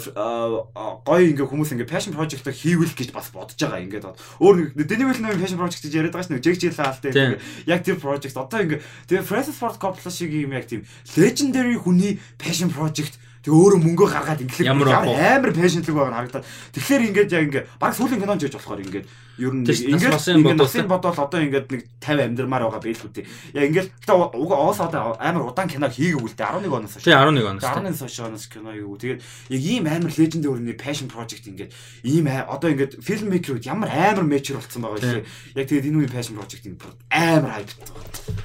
ф- 0.01 0.13
а, 0.17 0.65
а, 0.73 0.97
гоё 1.05 1.29
ингээд 1.37 1.51
хүмүүс 1.53 1.77
ингээд 1.77 1.93
passion 1.93 2.17
project-ыг 2.17 2.57
хийвэл 2.57 2.97
гэж 2.97 3.13
бас 3.13 3.29
бодож 3.29 3.61
байгаа 3.61 3.85
ингээд 3.85 4.09
өөр 4.41 4.73
нэг 4.73 4.87
Denis 4.89 5.05
Villeneuve 5.21 5.37
passion 5.43 5.61
project 5.61 5.85
гэж 5.85 5.93
яриад 5.93 6.15
байгаа 6.17 6.25
ш 6.25 6.33
нь 6.33 6.41
Gyllenhaal-тай 6.41 7.13
Тийм. 7.13 7.23
ингээд 7.37 7.43
яг 7.69 7.81
тэр 7.85 7.99
project 8.01 8.37
одоо 8.41 8.61
ингээд 8.65 8.83
тэгээ 9.11 9.29
Francis 9.29 9.61
Ford 9.61 9.77
Coppola 9.77 10.09
шиг 10.09 10.33
юм 10.33 10.57
яг 10.57 10.65
тийм 10.65 10.87
legendary 11.13 11.77
хүний 11.77 12.17
passion 12.41 12.73
project 12.73 13.21
тэгээ 13.47 13.55
өөрөө 13.63 13.81
мөнгө 13.87 14.07
гаргаад 14.11 14.43
ингээд 14.43 14.67
амар 14.75 15.53
passionлэг 15.55 15.95
байгаа 15.95 16.11
нь 16.11 16.19
харагдаад 16.19 16.47
тэгэхээр 16.75 17.03
ингээд 17.15 17.31
яг 17.31 17.45
ингээд 17.47 17.67
баг 17.79 17.93
сүүлийн 17.95 18.21
кинон 18.27 18.43
жиж 18.43 18.59
болохоор 18.59 18.83
ингээд 18.83 19.07
ер 19.39 19.53
нь 19.55 19.63
ингээд 19.63 20.59
насын 20.59 20.91
бодвол 20.91 21.15
одоо 21.15 21.39
ингээд 21.39 21.71
нэг 21.71 21.83
50 22.03 22.27
амьдрмаар 22.27 22.67
байгаа 22.67 22.83
байлгүй 22.83 23.11
тий. 23.15 23.25
Яг 23.55 23.71
ингээд 23.71 23.89
уга 24.11 24.57
оос 24.57 24.81
одоо 24.83 25.15
амар 25.21 25.47
удаан 25.47 25.71
кино 25.71 25.87
хийгээгүй 25.87 26.27
л 26.27 26.35
дээ 26.35 26.51
11 26.59 26.75
оноос 26.75 26.95
хойш. 26.99 27.05
Тий 27.07 27.15
11 27.15 27.47
оноос. 27.47 27.63
19 27.63 28.27
оноос 28.27 28.47
кино 28.51 28.71
юу. 28.75 28.99
Тэгээд 28.99 29.21
яг 29.53 29.63
ийм 29.63 29.87
амар 29.87 30.11
леженд 30.11 30.47
өрний 30.49 30.75
passion 30.75 31.07
project 31.07 31.47
ингээд 31.47 31.71
ийм 32.03 32.27
одоо 32.27 32.73
ингээд 32.73 32.99
фильммейкерүүд 32.99 33.69
ямар 33.71 33.93
амар 33.93 34.27
мэчэр 34.27 34.59
болцсон 34.59 34.83
байгаа 34.83 35.23
юм. 35.23 35.29
Яг 35.55 35.67
тэгээд 35.71 35.87
энэ 35.87 35.99
үеийн 36.03 36.15
passion 36.17 36.35
project 36.35 36.65
ингээд 36.65 36.99
амар 37.13 37.63
хайп. 37.63 37.71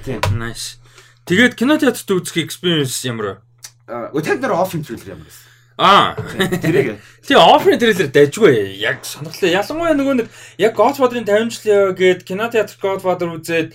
Тийм. 0.06 0.20
Nice. 0.38 0.76
Тэгээд 1.24 1.56
кино 1.56 1.80
театрт 1.80 2.06
үзэх 2.06 2.36
experience 2.36 3.00
ямар 3.08 3.26
вэ? 3.26 3.51
Аа, 3.88 4.10
Өтөд 4.14 4.42
нэр 4.42 4.54
оф 4.54 4.72
трейлер 4.72 5.16
ямар 5.16 5.26
байсан. 5.26 5.52
Аа. 5.78 6.14
Тэрийг 6.62 7.00
Тий 7.26 7.36
оффрын 7.38 7.78
трейлер 7.78 8.08
дайжгүй. 8.12 8.76
Яг 8.78 9.06
сонирхолтой. 9.08 9.54
Ялангуяа 9.54 9.96
нөгөө 9.96 10.14
нэг 10.20 10.28
яг 10.60 10.76
Godfather-ын 10.76 11.26
50 11.26 11.56
жилийн 11.56 11.96
гээд 11.96 12.20
кино 12.28 12.50
театр 12.52 12.76
Godfather 12.82 13.32
үзээд 13.32 13.74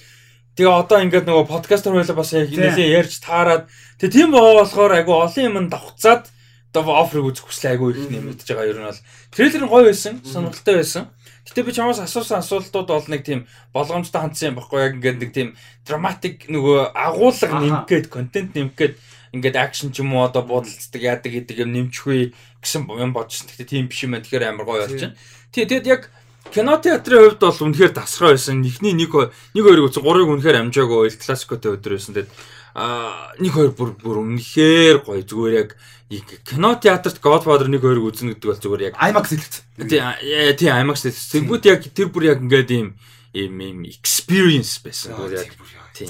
тэгээ 0.55 0.74
одоо 0.74 0.99
ингээд 1.03 1.28
нөгөө 1.28 1.49
подкастер 1.49 1.97
байлаа 1.97 2.18
бас 2.18 2.34
яг 2.38 2.53
нэлээ 2.53 2.95
ярьж 3.01 3.20
таарад 3.24 3.68
тэгээ 3.97 4.14
тийм 4.14 4.30
байгаа 4.32 4.62
болохоор 4.62 4.93
айгу 4.93 5.14
олон 5.16 5.43
юм 5.47 5.68
давхцаад 5.72 6.30
одоо 6.74 7.01
оффрыг 7.01 7.34
үзэх 7.34 7.49
хүсэл 7.49 7.72
айгу 7.74 7.89
их 7.89 8.10
нэмэгдэж 8.12 8.47
байгаа 8.51 8.70
ер 8.70 8.78
нь 8.78 8.88
бол 8.88 9.01
трейлер 9.34 9.62
нь 9.66 9.72
гоё 9.72 9.86
байсан, 9.89 10.22
сонирхолтой 10.22 10.76
байсан. 10.82 11.03
Гэтэ 11.47 11.64
би 11.64 11.72
чамаас 11.72 12.03
асуусан 12.03 12.43
асуултууд 12.43 12.88
бол 12.91 13.08
нэг 13.08 13.24
тийм 13.24 13.47
болгоомжтой 13.72 14.22
хандсан 14.22 14.51
юм 14.51 14.60
баггүй 14.60 14.80
яг 14.84 14.93
ингээд 14.99 15.22
нэг 15.24 15.32
тийм 15.32 15.49
драматик 15.88 16.51
нөгөө 16.51 16.91
агуулга 16.91 17.47
Аха. 17.47 17.62
нэмэх 17.64 17.84
гээд 17.88 18.05
контент 18.12 18.51
нэмэх 18.51 18.76
гээд 18.76 18.93
ингээд 19.38 19.58
акшн 19.58 19.94
ч 19.94 20.02
юм 20.02 20.18
уу 20.18 20.26
одоо 20.26 20.44
бодолцдог 20.44 21.02
яадаг 21.02 21.32
гэдэг 21.32 21.64
юм 21.64 21.72
нэмчихвээ 21.78 22.34
гэсэн 22.62 22.90
юм 22.90 23.12
бодчихсон. 23.14 23.48
Гэтэ 23.54 23.70
тийм 23.70 23.88
биш 23.88 24.04
юм 24.04 24.18
байна. 24.18 24.26
Тэгэхээр 24.26 24.50
амар 24.50 24.66
гоё 24.66 24.86
байна. 24.90 25.16
Тий, 25.54 25.66
тэгэд 25.70 25.88
яг 25.88 26.10
кино 26.52 26.78
театрын 26.78 27.38
хувьд 27.38 27.42
бол 27.42 27.64
үнэхээр 27.70 27.94
тасраа 27.94 28.36
байсан. 28.36 28.64
Эхний 28.66 28.94
нэг 28.98 29.14
нэг 29.54 29.64
хоёрыг 29.64 29.88
үзсэн, 29.92 30.04
гурыг 30.04 30.30
үнэхээр 30.32 30.62
амжаагүй 30.68 31.08
ил 31.08 31.18
классикотой 31.22 31.78
өдөр 31.78 31.94
байсан. 31.96 32.14
Тэгэд 32.18 32.32
аа 32.78 33.34
нэг 33.42 33.54
хоёр 33.54 33.72
бүр 33.74 33.92
бүр 33.98 34.18
үнэхээр 34.22 35.06
гоё 35.06 35.24
зүгээр 35.26 35.56
яг 35.58 35.70
кино 36.46 36.78
театрт 36.80 37.20
Godfather 37.20 37.68
нэг 37.68 37.82
хоёрыг 37.84 38.06
үзнэ 38.06 38.38
гэдэг 38.38 38.48
бол 38.48 38.62
зүгээр 38.64 38.86
яг 38.92 38.96
IMAX 38.96 39.26
хэлсэн. 39.34 39.64
тий 39.90 40.00
аа, 40.00 40.16
тий 40.56 40.70
IMAX 40.72 41.04
тэгвэл 41.04 41.68
яг 41.68 41.82
тэр 41.90 42.08
бүр 42.14 42.32
яг 42.32 42.40
ингээд 42.40 42.72
ийм 42.72 42.96
ийм 43.34 43.60
ийм 43.60 43.80
experience 43.90 44.80
байсан. 44.80 45.18
Зүгээр 45.18 45.36
яг 45.42 45.52
тий. 45.92 46.08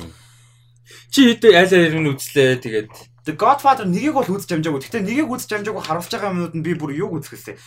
Чи 1.09 1.33
хэд 1.33 1.49
айл 1.49 1.71
айл 1.71 1.97
нь 1.97 2.11
үзлээ 2.13 2.61
тэгээд 2.61 2.91
The 3.27 3.35
Godfather 3.35 3.83
нэгийг 3.83 4.15
бол 4.15 4.23
үзэж 4.23 4.55
амжаагүй. 4.55 4.87
Гэхдээ 4.87 5.03
нэгийг 5.03 5.27
үзэж 5.27 5.51
амжаагүй 5.59 5.83
харуулж 5.83 6.07
байгаа 6.15 6.31
юмнууд 6.31 6.55
нь 6.55 6.63
би 6.63 6.79
бүр 6.79 6.95
юуг 6.95 7.19
үзэх 7.19 7.35
гэсэн. 7.35 7.59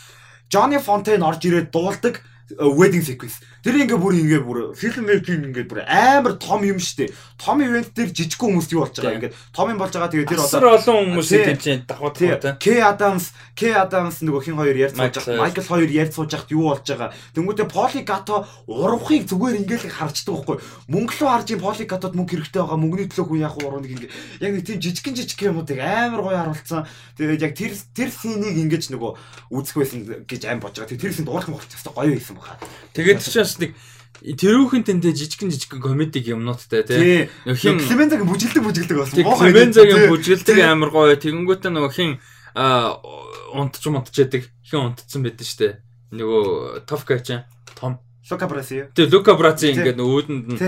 Johnny 0.49 0.81
Fontaine 0.81 1.21
орж 1.21 1.45
ирээд 1.45 1.69
дуулдаг 1.69 2.25
wedding 2.57 3.05
sequence. 3.05 3.45
Тэр 3.61 3.77
ингээ 3.85 4.01
бүр 4.01 4.15
ингээ 4.17 4.41
бүр 4.41 4.59
film 4.73 5.05
making 5.05 5.53
ингээ 5.53 5.69
бүр 5.69 5.85
амар 5.85 6.41
том 6.41 6.65
юм 6.65 6.81
штэ. 6.81 7.13
Том 7.37 7.61
ивент 7.61 7.93
дээр 7.93 8.09
жижиг 8.09 8.41
хүмүүс 8.41 8.73
юу 8.73 8.89
болж 8.89 8.97
байгаа 8.97 9.21
ингээ 9.21 9.33
том 9.53 9.69
юм 9.69 9.77
болж 9.77 9.93
байгаа. 9.93 10.09
Тэгээ 10.09 10.29
тэр 10.33 10.41
одоо 10.41 10.81
олон 10.81 11.21
хүмүүсийг 11.21 11.61
тэмцээн 11.61 11.85
давхад 11.85 12.17
байгаа. 12.17 12.57
K 12.57 12.67
Adams, 12.81 13.37
K 13.53 13.77
Adams 13.77 14.25
нөгөө 14.25 14.43
хин 14.49 14.57
хоёр 14.57 14.77
ярьж 14.81 14.97
сууж 14.97 15.13
байгаа. 15.13 15.45
Michael 15.45 15.69
хоёр 15.69 15.91
ярьж 15.93 16.13
сууж 16.17 16.31
байхад 16.33 16.53
юу 16.57 16.73
болж 16.73 16.87
байгаа. 16.89 17.13
Тэнгүүтээ 17.37 17.69
Polygато 17.69 18.35
урвахыг 18.65 19.25
зүгээр 19.29 19.61
ингээл 19.61 19.93
харждаг 19.93 20.33
байхгүй. 20.41 20.57
Мөнгө 20.89 21.15
рүү 21.21 21.29
харж 21.29 21.49
ин 21.53 21.61
Polygатод 21.61 22.17
мөнгө 22.17 22.33
хэрэгтэй 22.41 22.61
байгаа. 22.65 22.81
Мөнгөний 22.81 23.09
төлөө 23.13 23.27
хүн 23.29 23.45
яг 23.45 23.57
урвах 23.61 23.85
нэг 23.85 23.93
ингээ 23.93 24.11
яг 24.41 24.53
нэг 24.57 24.65
тийм 24.65 24.81
жижигэн 24.81 25.17
жижиг 25.21 25.41
юмуудыг 25.45 25.79
амар 25.85 26.21
гоё 26.25 26.39
харуулсан. 26.41 26.89
Тэгээд 27.21 27.45
яг 27.45 27.53
тэр 27.53 27.73
тэр 27.77 28.09
синийг 28.09 28.57
ингэж 28.57 28.89
нөгөө 28.97 29.11
үзэх 29.53 29.77
байсан 29.77 30.01
гэж 30.25 30.43
аим 30.49 30.65
бож 30.65 30.81
байгаа. 30.81 30.97
Тэр 30.97 31.13
син 31.13 31.29
дуурлах 31.29 31.53
болох 31.53 31.69
ч 31.69 31.77
гоё 31.85 32.17
байсан 32.17 32.37
баха. 32.41 32.57
Тэгээд 32.97 33.21
ч 33.21 33.50
бас 33.51 33.59
нэг 33.59 33.75
тэрүүхэн 34.23 34.85
тэнтэй 34.87 35.13
жижигэн 35.17 35.51
жижигэн 35.51 35.83
комедиг 35.83 36.29
юмнуудтай 36.31 36.87
тий. 36.87 37.27
Хин 37.51 37.83
Клемензагийн 37.83 38.29
бүжгэлдэг 38.29 38.63
бүжгэлдэг 38.63 38.97
болсон. 39.01 39.25
Клемензагийн 39.27 40.07
бүжгэлдэг 40.13 40.57
амар 40.63 40.91
гоё. 40.95 41.19
Тэгэнгүүтээ 41.19 41.73
нөгөө 41.75 41.91
хин 41.91 42.11
унтч 42.55 43.83
унтчээдэг 43.83 44.43
хин 44.71 44.93
унтцсан 44.93 45.25
байдсан 45.25 45.49
штэ. 45.49 45.69
Нөгөө 46.15 46.85
Товка 46.87 47.19
ч 47.19 47.43
том 47.75 47.99
Лука 48.31 48.47
Браси. 48.47 48.87
Тий, 48.95 49.11
Лука 49.11 49.35
Браси 49.35 49.75
ингээд 49.75 49.99
өөдөнд 49.99 50.47
нь 50.55 50.59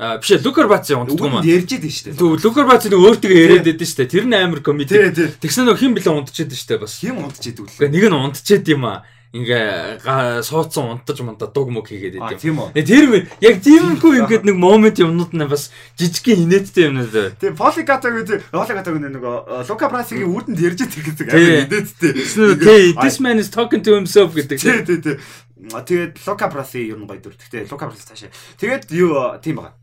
А 0.00 0.16
биш 0.16 0.30
Лукер 0.40 0.64
Баци 0.64 0.94
унтдаг 0.96 1.20
юм 1.20 1.36
аа. 1.36 1.44
Ярьж 1.44 1.76
идэв 1.76 1.92
шүү 1.92 2.04
дээ. 2.08 2.16
Тэгвэл 2.16 2.40
Лукер 2.40 2.64
Баци 2.64 2.88
нэг 2.88 3.04
өөртөө 3.04 3.36
яриад 3.36 3.68
идэв 3.68 3.84
шүү 3.84 4.00
дээ. 4.00 4.08
Тэр 4.08 4.24
нь 4.24 4.32
амар 4.32 4.64
комеди. 4.64 4.96
Тэгсэн 5.44 5.68
нөгөө 5.68 5.76
хин 5.76 5.92
блэ 5.92 6.08
унтчихэд 6.08 6.56
шүү 6.56 6.68
дээ 6.72 6.80
бас. 6.80 6.96
Хин 7.04 7.20
унтчихэд 7.20 7.60
үл. 7.60 7.68
Нэг 7.84 8.04
нь 8.08 8.16
унтчихэд 8.16 8.64
юм 8.72 8.88
аа 8.88 9.04
ингээ 9.30 10.02
суудсан 10.42 10.98
унтаж 10.98 11.22
мунта 11.22 11.46
дуг 11.46 11.70
мөг 11.70 11.86
хийгээд 11.86 12.18
идэв. 12.18 12.42
Тийм 12.42 12.58
үү. 12.58 12.74
Тэр 12.74 13.30
яг 13.38 13.62
тиймгүй 13.62 14.26
ингээд 14.26 14.42
нэг 14.42 14.56
момент 14.58 14.98
юмнууд 14.98 15.30
нь 15.30 15.46
бас 15.46 15.70
жижигхэн 15.94 16.50
инээдтэй 16.50 16.90
юмнууд. 16.90 17.38
Тийм 17.38 17.54
Полигато 17.54 18.10
гэдэг 18.10 18.50
Полигато 18.50 18.90
гэдэг 18.90 19.14
нөгөө 19.14 19.70
Лука 19.70 19.86
Брасигийн 19.86 20.34
үрдэнд 20.34 20.58
ярьж 20.58 20.82
байдаг 20.82 21.30
амар 21.30 21.62
инээдтэй. 21.62 22.12
Тийм 22.58 22.98
this 22.98 23.22
man 23.22 23.38
is 23.38 23.54
talking 23.54 23.86
to 23.86 23.94
himself 23.94 24.34
гэдэг. 24.34 24.58
Тийм 24.58 24.82
тийм 24.82 24.98
тийм. 24.98 25.18
Тэгээд 25.62 26.18
Лука 26.26 26.50
Браси 26.50 26.90
ер 26.90 26.98
нь 26.98 27.06
гоё 27.06 27.22
дүр. 27.22 27.38
Тэгтээ 27.38 27.70
Лука 27.70 27.86
Браси 27.86 28.10
цаашаа. 28.10 28.34
Тэгээд 28.58 28.90
юу 28.90 29.38
тийм 29.38 29.62
байгаа. 29.62 29.78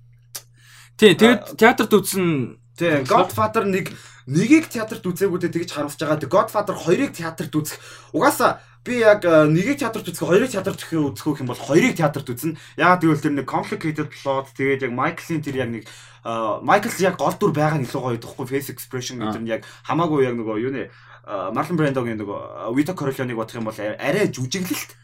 Тийм 0.99 1.15
тэгээд 1.15 1.55
театрт 1.55 1.93
үзсэн 1.95 2.59
Тийм 2.77 3.07
Godfather 3.07 3.65
нэг 3.65 3.95
нэгийг 4.29 4.69
театрт 4.69 5.01
үзээгүүдээ 5.01 5.49
тэгж 5.49 5.69
харуулж 5.73 5.97
байгаа. 5.97 6.29
Godfather 6.29 6.75
2-ыг 6.77 7.15
театрт 7.15 7.53
үзэх. 7.53 7.81
Угаасаа 8.13 8.61
би 8.87 9.03
яг 9.03 9.27
э, 9.27 9.51
нэгийг 9.51 9.83
театрт 9.83 10.07
үзэх, 10.07 10.23
хоёрыг 10.23 10.49
театрт 10.55 10.79
үзэх 10.79 11.43
юм 11.43 11.51
бол 11.51 11.59
хоёрыг 11.59 11.99
театрт 11.99 12.31
үзнэ. 12.31 12.55
Яагаад 12.79 13.03
гэвэл 13.03 13.23
тэр 13.27 13.35
нэг 13.35 13.45
complicated 13.51 14.07
plot 14.07 14.55
тэгээд 14.55 14.87
яг 14.87 14.93
Майклын 14.95 15.43
тэр 15.43 15.59
яг 15.59 15.69
нэг 15.75 15.83
Майкл 16.27 16.91
яг 16.99 17.15
гол 17.15 17.31
дүр 17.39 17.55
байгаа 17.55 17.79
нь 17.79 17.87
илүү 17.87 18.01
гоё 18.03 18.17
идэхгүй 18.19 18.45
face 18.51 18.67
expression 18.67 19.15
гэдэг 19.23 19.41
нь 19.43 19.47
яг 19.47 19.61
хамаагүй 19.87 20.27
яг 20.27 20.35
нөгөө 20.35 20.59
юу 20.59 20.73
нэ 20.75 20.91
Марлон 21.27 21.75
Брандогийн 21.75 22.19
нөгөө 22.23 22.71
Вито 22.71 22.95
Корлеоныг 22.95 23.35
бодох 23.35 23.59
юм 23.59 23.67
бол 23.67 23.75
арай 23.75 24.31
жүжиглэлт 24.31 24.95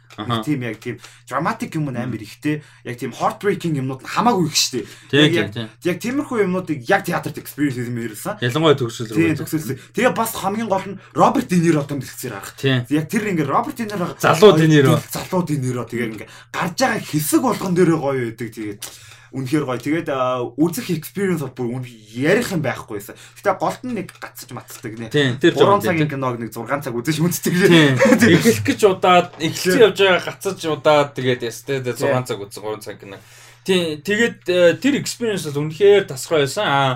тийм 0.45 0.61
яг 0.61 0.79
тийм 0.79 0.99
драматик 1.27 1.75
юм 1.75 1.89
амар 1.89 2.21
ихтэй 2.21 2.63
яг 2.83 2.97
тийм 2.97 3.11
heartbreaking 3.11 3.75
юмнууд 3.81 4.03
хамаагүй 4.05 4.47
их 4.47 4.55
штэ. 4.55 4.85
Яг 5.11 5.51
яг 5.83 5.97
тиймэрхүү 5.99 6.45
юмнуудыг 6.45 6.85
яг 6.87 7.05
театрт 7.05 7.37
experience 7.37 7.81
юм 7.81 7.97
ярьсан. 7.97 8.37
Ялангуяа 8.39 8.77
төгсөл 8.77 9.09
рүү. 9.09 9.35
Төгсөл. 9.41 9.79
Тэгээ 9.93 10.13
бас 10.13 10.35
хамгийн 10.37 10.69
гол 10.69 10.85
нь 10.85 10.99
Роберт 11.13 11.49
Де 11.49 11.57
Ниро 11.57 11.83
том 11.83 11.99
дэлгэцээр 11.99 12.33
гарах. 12.33 12.55
Яг 12.87 13.09
тэр 13.09 13.27
ингээ 13.33 13.49
Роберт 13.49 13.77
Де 13.81 13.89
Ниро 13.89 14.15
залуу 14.19 14.53
Де 14.57 14.67
Ниро 14.67 15.01
залуу 15.09 15.43
Де 15.43 15.57
Ниро 15.57 15.83
тэгээ 15.83 16.07
ингээ 16.13 16.29
гарч 16.53 16.77
байгаа 16.77 17.01
хэсэг 17.01 17.41
болгон 17.41 17.73
дээрээ 17.73 17.99
гоё 17.99 18.21
байдаг 18.29 18.49
тэгээд 18.53 18.79
үнэхээр 19.33 19.65
гоё. 19.65 19.81
Тэгээд 19.81 20.09
үзэх 20.55 20.93
experience 20.93 21.41
бол 21.41 21.73
бүр 21.73 21.89
ярих 21.89 22.53
юм 22.53 22.61
байхгүйсэн. 22.61 23.17
Гэтэ 23.17 23.57
голд 23.57 23.81
нь 23.81 23.97
нэг 23.97 24.13
гацж 24.13 24.53
матцдаг 24.53 24.93
нэ. 24.93 25.09
3 25.41 25.57
цагийн 25.81 26.07
киног 26.07 26.37
нэг 26.37 26.53
6 26.53 26.69
цаг 26.69 26.93
үзэж 26.93 27.17
үздэг 27.17 27.53
шээ. 27.57 27.97
Эхлэх 28.37 28.61
гэж 28.61 28.79
удаад 28.85 29.33
эхэлсэн 29.41 29.89
явж 29.89 29.97
байгаа 29.97 30.21
гацж 30.21 30.61
удаад 30.69 31.09
тэгээд 31.17 31.41
ястэй 31.49 31.81
6 31.81 31.97
цаг 31.97 32.37
үзсэн 32.37 32.61
3 32.61 32.85
цаг 32.85 32.95
кино. 33.01 33.17
Тийм 33.65 34.05
тэгээд 34.05 34.37
тэр 34.77 34.93
experience 35.01 35.49
бол 35.49 35.65
үнэхээр 35.65 36.05
тасгай 36.05 36.45
байсан. 36.45 36.67
Аа 36.69 36.91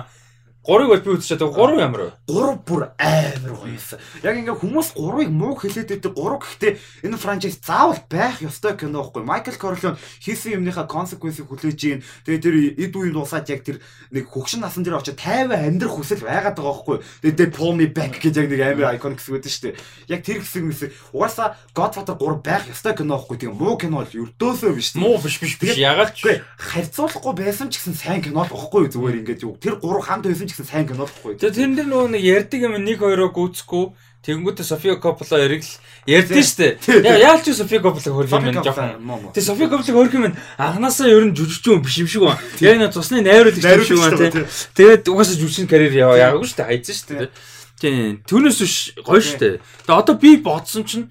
Гурыг 0.64 0.88
бол 0.88 1.16
би. 1.16 1.22
Тэгээ 1.22 1.48
гурав 1.54 1.78
ямар 1.78 2.00
вэ? 2.02 2.12
Гурав 2.28 2.58
бүр 2.66 2.82
амар 2.98 3.54
гоё 3.56 3.72
юмсан. 3.72 3.98
Яг 4.20 4.36
ингээ 4.36 4.58
хүмүүс 4.58 4.92
гурвыг 4.98 5.30
муу 5.30 5.54
хэлээд 5.56 5.96
байдаг. 5.96 6.12
Гурав 6.12 6.44
гэхдээ 6.44 7.06
энэ 7.08 7.16
франчайз 7.16 7.56
заавал 7.64 8.02
байх 8.10 8.42
ёстой 8.42 8.76
кино 8.76 9.00
байхгүй. 9.00 9.22
Майкл 9.24 9.56
Корлеон 9.56 9.96
хийсэн 10.20 10.60
юмныхаа 10.60 10.84
consequence-ийг 10.84 11.48
хүлээж 11.48 11.80
ийн. 11.88 12.02
Тэгээ 12.26 12.42
тэр 12.42 12.54
эд 12.84 12.92
үеийн 12.92 13.14
дуусаад 13.16 13.48
яг 13.48 13.64
тэр 13.64 13.78
нэг 14.10 14.28
хөгшин 14.28 14.60
насан 14.60 14.84
дээр 14.84 15.00
очиж 15.00 15.16
50 15.16 15.56
амьдрах 15.56 15.94
хүсэл 15.94 16.26
байгаад 16.26 16.58
байгаа 16.58 16.74
байхгүй. 16.74 16.96
Тэгээ 17.22 17.38
тэр 17.38 17.50
pull 17.54 17.72
me 17.72 17.86
back 17.88 18.20
гэж 18.20 18.34
яг 18.36 18.48
нэг 18.52 18.60
амар 18.60 18.98
iconic 18.98 19.22
хэсэг 19.22 19.32
байдаг 19.38 19.52
шүү 19.54 19.64
дээ. 19.72 19.78
Яг 20.12 20.20
тэр 20.26 20.38
хэсэг 20.42 20.62
мэсэг. 20.68 20.90
Угаасаа 21.16 21.56
Godfather 21.72 22.18
3 22.18 22.44
байх 22.44 22.68
ёстой 22.68 22.92
кино 22.98 23.16
байхгүй. 23.16 23.40
Тэгээ 23.40 23.56
муу 23.56 23.78
кино 23.78 24.04
бол 24.04 24.12
өрдөөсөө 24.26 24.72
биш. 24.74 24.92
Муу 24.98 25.16
биш 25.22 25.38
биш 25.40 25.56
биш. 25.56 25.78
Ягаад 25.78 26.12
ч 26.12 26.42
харьцуулахгүй 26.58 27.34
байсан 27.40 27.70
ч 27.70 27.78
гэсэн 27.78 27.94
сайн 27.94 28.20
кино 28.20 28.44
л 28.44 28.52
байхгүй 28.52 28.90
зүгээр 28.90 29.22
ингээд 29.22 29.44
юу. 29.46 29.56
Тэр 29.56 29.78
гурав 29.78 30.04
хамт 30.04 30.26
байсан 30.26 30.47
ч 30.48 30.56
гэсэн 30.56 30.66
сайн 30.66 30.86
кино 30.88 31.04
бохгүй. 31.04 31.36
Тэгээ 31.36 31.54
тэрэн 31.54 31.74
дээр 31.76 31.88
нөгөө 31.92 32.08
нэг 32.16 32.22
ярддаг 32.24 32.60
юм 32.64 32.74
нэг 32.80 32.98
хоёроо 32.98 33.30
гүйцэхгүй 33.30 33.84
Тэнгүүтээ 34.18 34.66
София 34.66 34.96
Коппола 34.98 35.40
эргэл 35.46 35.78
ярьдэн 36.04 36.42
штэ. 36.42 36.82
Яа 37.06 37.38
яалч 37.38 37.54
София 37.54 37.78
Коппола 37.78 38.02
хөрх 38.02 38.28
юм 38.34 38.50
байна 38.50 38.60
жоохон. 38.66 39.30
Тэг 39.30 39.44
София 39.46 39.70
Коппола 39.70 39.94
хөрх 39.94 40.14
юм 40.18 40.34
анханасаа 40.58 41.06
ер 41.06 41.30
нь 41.30 41.36
жүжигчүүн 41.38 41.80
биш 41.80 42.02
юм 42.02 42.10
шиг 42.10 42.26
байна. 42.26 42.42
Яг 42.58 42.76
нэг 42.82 42.92
цусны 42.92 43.22
найруулагч 43.22 43.62
юм 43.62 43.86
шиг 43.86 44.02
байна 44.02 44.18
тий. 44.18 44.44
Тэгээд 44.74 45.06
угаасаа 45.06 45.38
жүжигчин 45.38 45.70
карьер 45.70 45.94
яваа 45.94 46.18
яагаад 46.18 46.50
штэ 46.50 46.66
хайцсан 46.66 46.98
штэ. 46.98 47.30
Тийм. 47.78 48.20
Түүнээс 48.26 48.58
биш 48.58 48.76
гоё 49.06 49.22
штэ. 49.22 49.62
Тэгээ 49.86 49.96
одоо 50.02 50.18
би 50.18 50.34
бодсон 50.42 50.82
чинь 50.82 51.08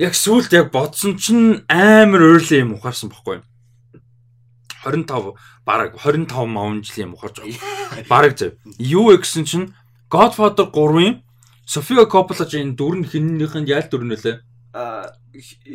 яг 0.00 0.16
сүулт 0.16 0.48
яг 0.56 0.72
бодсон 0.72 1.20
чинь 1.20 1.62
амар 1.68 2.40
early 2.40 2.64
юм 2.64 2.80
ухаарсан 2.80 3.12
бохгүй. 3.12 3.44
25 4.82 5.36
бараг 5.68 6.00
25 6.00 6.48
мавн 6.48 6.80
жилийн 6.80 7.12
ухаарч 7.12 7.44
байгаа. 7.44 8.08
Бараг 8.08 8.32
зөв. 8.40 8.56
Юу 8.80 9.12
вэ 9.12 9.20
гэсэн 9.20 9.44
чинь 9.44 9.76
Godfather 10.08 10.72
3-ын 10.72 11.20
София 11.68 12.08
Коппола 12.08 12.48
ч 12.48 12.56
энэ 12.56 12.72
дүр 12.72 12.96
нь 12.96 13.04
хиннийх 13.04 13.52
нь 13.52 13.68
ял 13.68 13.84
дүр 13.84 14.08
лээ. 14.08 14.40
Аа 14.72 15.12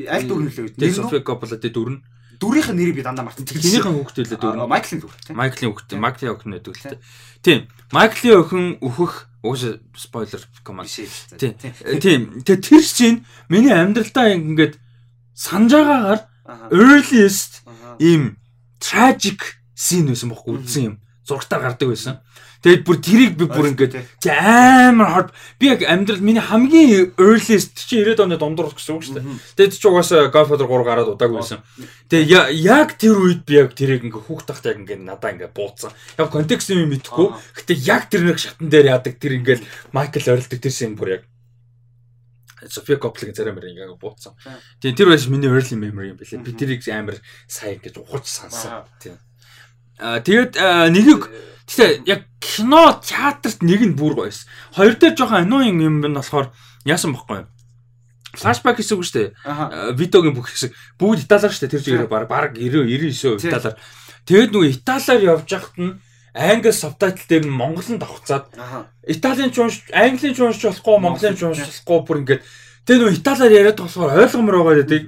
аль 0.09 0.25
дүр. 0.25 0.49
Тэгээ 0.49 0.97
София 0.97 1.21
Коппола 1.21 1.61
тэ 1.61 1.69
дүр 1.69 1.93
нь 1.93 1.99
дүрийнх 2.41 2.73
нь 2.73 2.77
нэрийг 2.81 2.97
би 2.97 3.05
дандаа 3.05 3.29
мартсан. 3.29 3.45
Тэрнийхэн 3.45 3.93
хүүхдээ 4.01 4.33
лээ 4.33 4.39
дүр. 4.41 4.65
Майклын 4.65 4.99
дүр. 5.05 5.13
Майклын 5.29 5.69
хүүхдээ. 5.69 6.01
Майклын 6.01 6.33
охин 6.33 6.51
гэдэг 6.57 6.73
л 6.73 6.85
тэ. 6.89 6.97
Тийм. 7.45 7.59
Майклын 7.93 8.41
охин 8.41 8.65
өөхөх 8.81 9.13
угсаа 9.45 9.77
спойлер 9.93 10.41
команд. 10.65 10.89
Тийм. 11.37 11.53
Тийм. 12.01 12.41
Тэгээ 12.41 12.65
тэр 12.65 12.81
чинь 12.81 13.29
миний 13.45 13.69
амьдралдаа 13.69 14.33
ингээд 14.33 14.81
санаж 15.37 15.77
байгаагаар 15.77 16.21
earliest 16.73 17.61
ийм 18.01 18.41
tragic 18.81 19.62
scene 19.75 20.13
байсан 20.13 20.29
бохоо 20.29 20.57
үдсэн 20.57 20.83
юм. 20.83 20.95
Зургатаар 21.27 21.61
гардаг 21.73 21.89
байсан. 21.89 22.21
Тэгээд 22.63 22.83
бүр 22.87 22.97
тэрийг 23.03 23.35
би 23.35 23.43
бүр 23.43 23.75
ингээд 23.75 23.99
амар 24.23 25.09
хот 25.11 25.29
би 25.59 25.67
яг 25.67 25.83
амьдрал 25.83 26.23
миний 26.23 26.39
хамгийн 26.39 27.11
earliest 27.19 27.75
чи 27.75 27.99
90-ад 27.99 28.23
оны 28.23 28.39
дундуур 28.39 28.71
гэсэн 28.71 28.95
үг 28.95 29.03
шүү 29.03 29.15
дээ. 29.19 29.27
Тэгээд 29.59 29.75
чи 29.75 29.87
угаасаа 29.91 30.31
Godfather 30.31 30.71
3 30.71 30.87
гараад 30.87 31.11
удаагүй 31.11 31.43
байсан. 31.43 31.59
Тэгээд 32.07 32.55
яг 32.63 32.95
тэр 32.95 33.19
үед 33.19 33.43
би 33.43 33.59
яг 33.59 33.75
тэрийг 33.75 34.07
ингээд 34.07 34.27
хүүхд 34.31 34.47
тахт 34.47 34.63
яг 34.63 34.79
ингээд 34.79 35.03
надаа 35.03 35.35
ингээд 35.35 35.51
бууцсан. 35.51 35.91
Яг 36.15 36.31
контекст 36.31 36.71
юм 36.71 36.87
мэдэхгүй. 36.87 37.35
Гэтэ 37.35 37.73
яг 37.83 38.07
тэр 38.07 38.31
нэг 38.31 38.39
шатан 38.39 38.71
дээр 38.71 38.95
яадаг 38.95 39.19
тэр 39.19 39.43
ингээд 39.43 39.61
Майкл 39.91 40.23
орилдог 40.23 40.59
тэр 40.63 40.71
шин 40.71 40.95
бүр 40.95 41.19
яг 41.19 41.23
София 42.71 42.95
Копполгийн 42.95 43.35
царай 43.35 43.51
мөр 43.51 43.67
ингээ 43.67 43.99
бууцсан. 43.99 44.39
Тэгээ 44.79 44.95
тэр 44.95 45.11
байж 45.11 45.27
миний 45.27 45.51
early 45.51 45.75
memory 45.75 46.15
юм 46.15 46.17
билээ. 46.19 46.47
Би 46.47 46.55
тэрийг 46.55 46.79
амар 46.87 47.19
сайн 47.43 47.83
гэж 47.83 47.99
ухаж 47.99 48.23
сансан. 48.23 48.87
Тийм. 49.03 49.19
Тэгээд 49.99 50.53
нэгийг 50.93 51.29
тэгтээ 51.69 51.91
яг 52.09 52.25
кино 52.41 52.99
театрт 52.99 53.61
нэг 53.61 53.81
нь 53.85 53.97
бүр 53.97 54.17
гоёс. 54.17 54.45
Хоёр 54.73 54.97
дээр 54.97 55.15
жоохон 55.15 55.45
ануин 55.45 55.79
юм 55.79 56.01
байна 56.01 56.19
болохоор 56.19 56.51
яасан 56.85 57.13
бохгүй 57.13 57.45
гэсэн 58.33 58.97
үг 58.97 59.05
шүү 59.05 59.17
дээ. 59.17 59.29
Видеогийн 59.93 60.33
бүх 60.33 60.49
хэсэг 60.49 60.73
бүгд 60.97 61.29
италиар 61.29 61.53
шүү 61.53 61.69
дээ. 61.69 61.73
Тэр 61.77 61.83
чигээр 61.85 62.09
баг 62.09 62.25
баг 62.27 62.57
90 62.57 62.89
99% 62.89 63.45
италиар. 63.45 63.77
Тэгээд 64.25 64.51
нөгөө 64.51 64.69
италиар 64.73 65.21
явж 65.37 65.47
байхад 65.53 65.77
нь 65.77 65.93
англи 66.33 66.73
субтайтл 66.73 67.29
дээр 67.29 67.45
нь 67.45 67.53
монголын 67.53 68.01
давхцаад 68.01 68.49
италийн 69.05 69.53
ч 69.53 69.61
унш 69.61 69.85
английн 69.93 70.33
ч 70.33 70.39
уншиж 70.41 70.65
болохгүй 70.65 70.97
монголын 70.97 71.37
ч 71.37 71.45
уншиж 71.45 71.69
болохгүй 71.69 71.99
бүр 72.09 72.17
ингээд 72.25 72.41
тэгээ 72.89 72.99
нөгөө 73.05 73.17
италиар 73.21 73.53
яриад 73.53 73.77
болохоор 73.77 74.17
ойлгомоор 74.17 74.57
байгаа 74.57 74.77
гэдэг. 74.81 75.03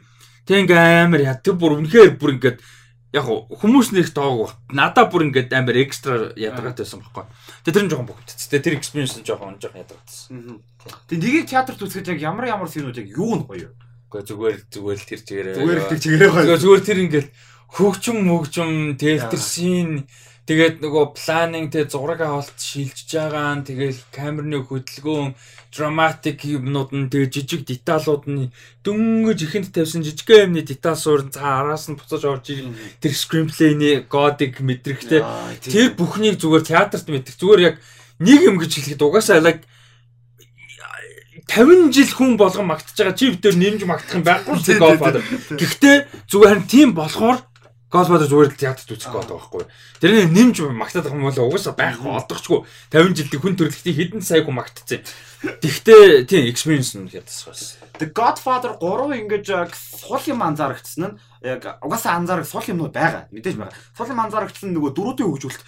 Тэг 0.45 0.57
ингээ 0.69 1.09
амар 1.09 1.21
яа 1.25 1.37
тэр 1.41 1.57
бүр 1.57 1.81
үнэхээр 1.81 2.21
бүр 2.21 2.37
ингээд 2.37 2.57
яг 3.15 3.25
хүмүүс 3.25 3.95
нэг 3.95 4.11
тоог 4.11 4.35
баг. 4.43 4.51
Надаа 4.75 5.07
бүр 5.07 5.31
ингээд 5.31 5.55
амар 5.55 5.79
экстра 5.79 6.35
ядаргатай 6.35 6.83
байсан 6.83 6.99
байхгүй. 6.99 7.25
Тэгээ 7.63 7.75
тэр 7.79 7.85
нь 7.87 7.91
жоохон 7.95 8.09
богдчихс. 8.11 8.47
Тэгээ 8.51 8.65
тэр 8.67 8.75
experience 8.75 9.15
нь 9.15 9.23
жоохон 9.23 9.55
жоохон 9.55 9.81
ядаргатай 9.87 10.03
байсан. 10.03 10.59
Тэгээ 11.07 11.21
нэгийг 11.23 11.47
театрт 11.47 11.79
үзэхэд 11.79 12.11
яг 12.11 12.19
ямар 12.19 12.51
ямар 12.51 12.67
сценүүд 12.67 12.99
яг 12.99 13.07
юу 13.15 13.39
нь 13.39 13.47
гоё. 13.47 13.71
Гэхдээ 14.11 14.27
зүгээр 14.27 14.57
зүгээр 14.67 14.99
л 14.99 15.09
тэр 15.09 15.21
чигээрээ. 15.23 15.55
Зүгээр 15.55 15.81
тэр 15.87 15.99
чигээрээ 16.03 16.31
гоё. 16.35 16.57
Зүгээр 16.59 16.83
тэр 16.83 16.99
ингээл 17.07 17.29
хөгжим 17.71 18.17
мөгжим 18.27 18.71
тэлтерсийн 18.99 20.07
тэгээд 20.45 20.77
нөгөө 20.85 21.17
планинг 21.17 21.73
тэг 21.73 21.89
зураг 21.89 22.21
авалт 22.21 22.53
шилжиж 22.61 23.09
байгаа 23.09 23.57
нь 23.57 23.65
тэгэл 23.65 23.97
камерны 24.13 24.61
хөдөлгөөн 24.61 25.33
драматик 25.73 26.45
юмнууд 26.45 26.93
нь 26.93 27.09
тэгээ 27.09 27.33
жижиг 27.33 27.61
деталууд 27.65 28.23
нь 28.29 28.53
дөнгөж 28.85 29.39
ихэнд 29.41 29.73
тавьсан 29.73 30.05
жижиг 30.05 30.29
юмны 30.29 30.61
детал 30.61 30.93
суурн 30.93 31.33
цаа 31.33 31.65
араас 31.65 31.89
нь 31.89 31.97
буцаж 31.97 32.21
орж 32.29 32.45
ирэх 32.53 32.77
тэр 33.01 33.13
скримплейний 33.17 34.05
годик 34.05 34.61
мэдрэхтэй 34.61 35.25
тэр 35.65 35.97
бүхнийг 35.97 36.37
зүгээр 36.37 36.69
театрт 36.69 37.09
мэдэх 37.09 37.41
зүгээр 37.41 37.61
яг 37.65 37.75
нэг 38.21 38.39
юм 38.45 38.61
гэж 38.61 38.71
хэлэхэд 38.77 39.01
угаасаа 39.01 39.41
like 39.41 39.65
50 41.49 41.93
жил 41.93 42.09
хүн 42.09 42.37
болгон 42.37 42.67
магтаж 42.69 42.97
байгаа. 42.97 43.13
Чи 43.13 43.29
битэр 43.29 43.55
нэмж 43.55 43.85
магтах 43.85 44.17
юм 44.17 44.23
байхгүй 44.25 44.57
ч 44.65 44.77
Godfather. 44.81 45.21
Гэхдээ 45.53 45.97
зүгээр 46.25 46.49
харин 46.49 46.65
тийм 46.65 46.89
болохоор 46.97 47.45
Godfather 47.95 48.27
зүгээр 48.27 48.51
л 48.51 48.59
театрт 48.59 48.91
үзэх 48.91 49.07
гээд 49.07 49.31
байгаа 49.31 49.39
байхгүй. 49.39 49.63
Тэрний 50.03 50.27
нэмж 50.27 50.57
магтаад 50.75 51.07
байгаа 51.07 51.15
юм 51.15 51.27
бол 51.31 51.47
угаасаа 51.47 51.73
байхгүй 51.79 52.11
олдохчгүй 52.11 52.59
50 52.91 53.15
жилдээ 53.15 53.39
хүн 53.39 53.55
төрөлхтний 53.55 53.95
хэдэн 53.95 54.19
сайгүй 54.19 54.51
магтцсан. 54.51 54.99
Тэгвэл 55.63 56.27
тийм 56.27 56.43
experience 56.51 56.91
нь 56.99 57.07
ядсахаас. 57.07 57.79
The 57.95 58.11
Godfather 58.11 58.75
3 58.83 59.23
ингэж 59.23 59.47
сул 59.71 60.23
юм 60.27 60.43
анзаарчихсан 60.43 61.15
нь 61.15 61.17
яг 61.39 61.79
угаасаа 61.79 62.19
анзаарах 62.19 62.43
сул 62.43 62.67
юмнууд 62.67 62.91
байгаа. 62.91 63.31
Мэдээж 63.31 63.55
байгаа. 63.55 63.79
Сул 63.95 64.11
юм 64.11 64.19
анзаарчихсан 64.19 64.75
нөгөө 64.75 64.91
дөрүүдийн 64.91 65.29
хөгжүүлэлт 65.31 65.63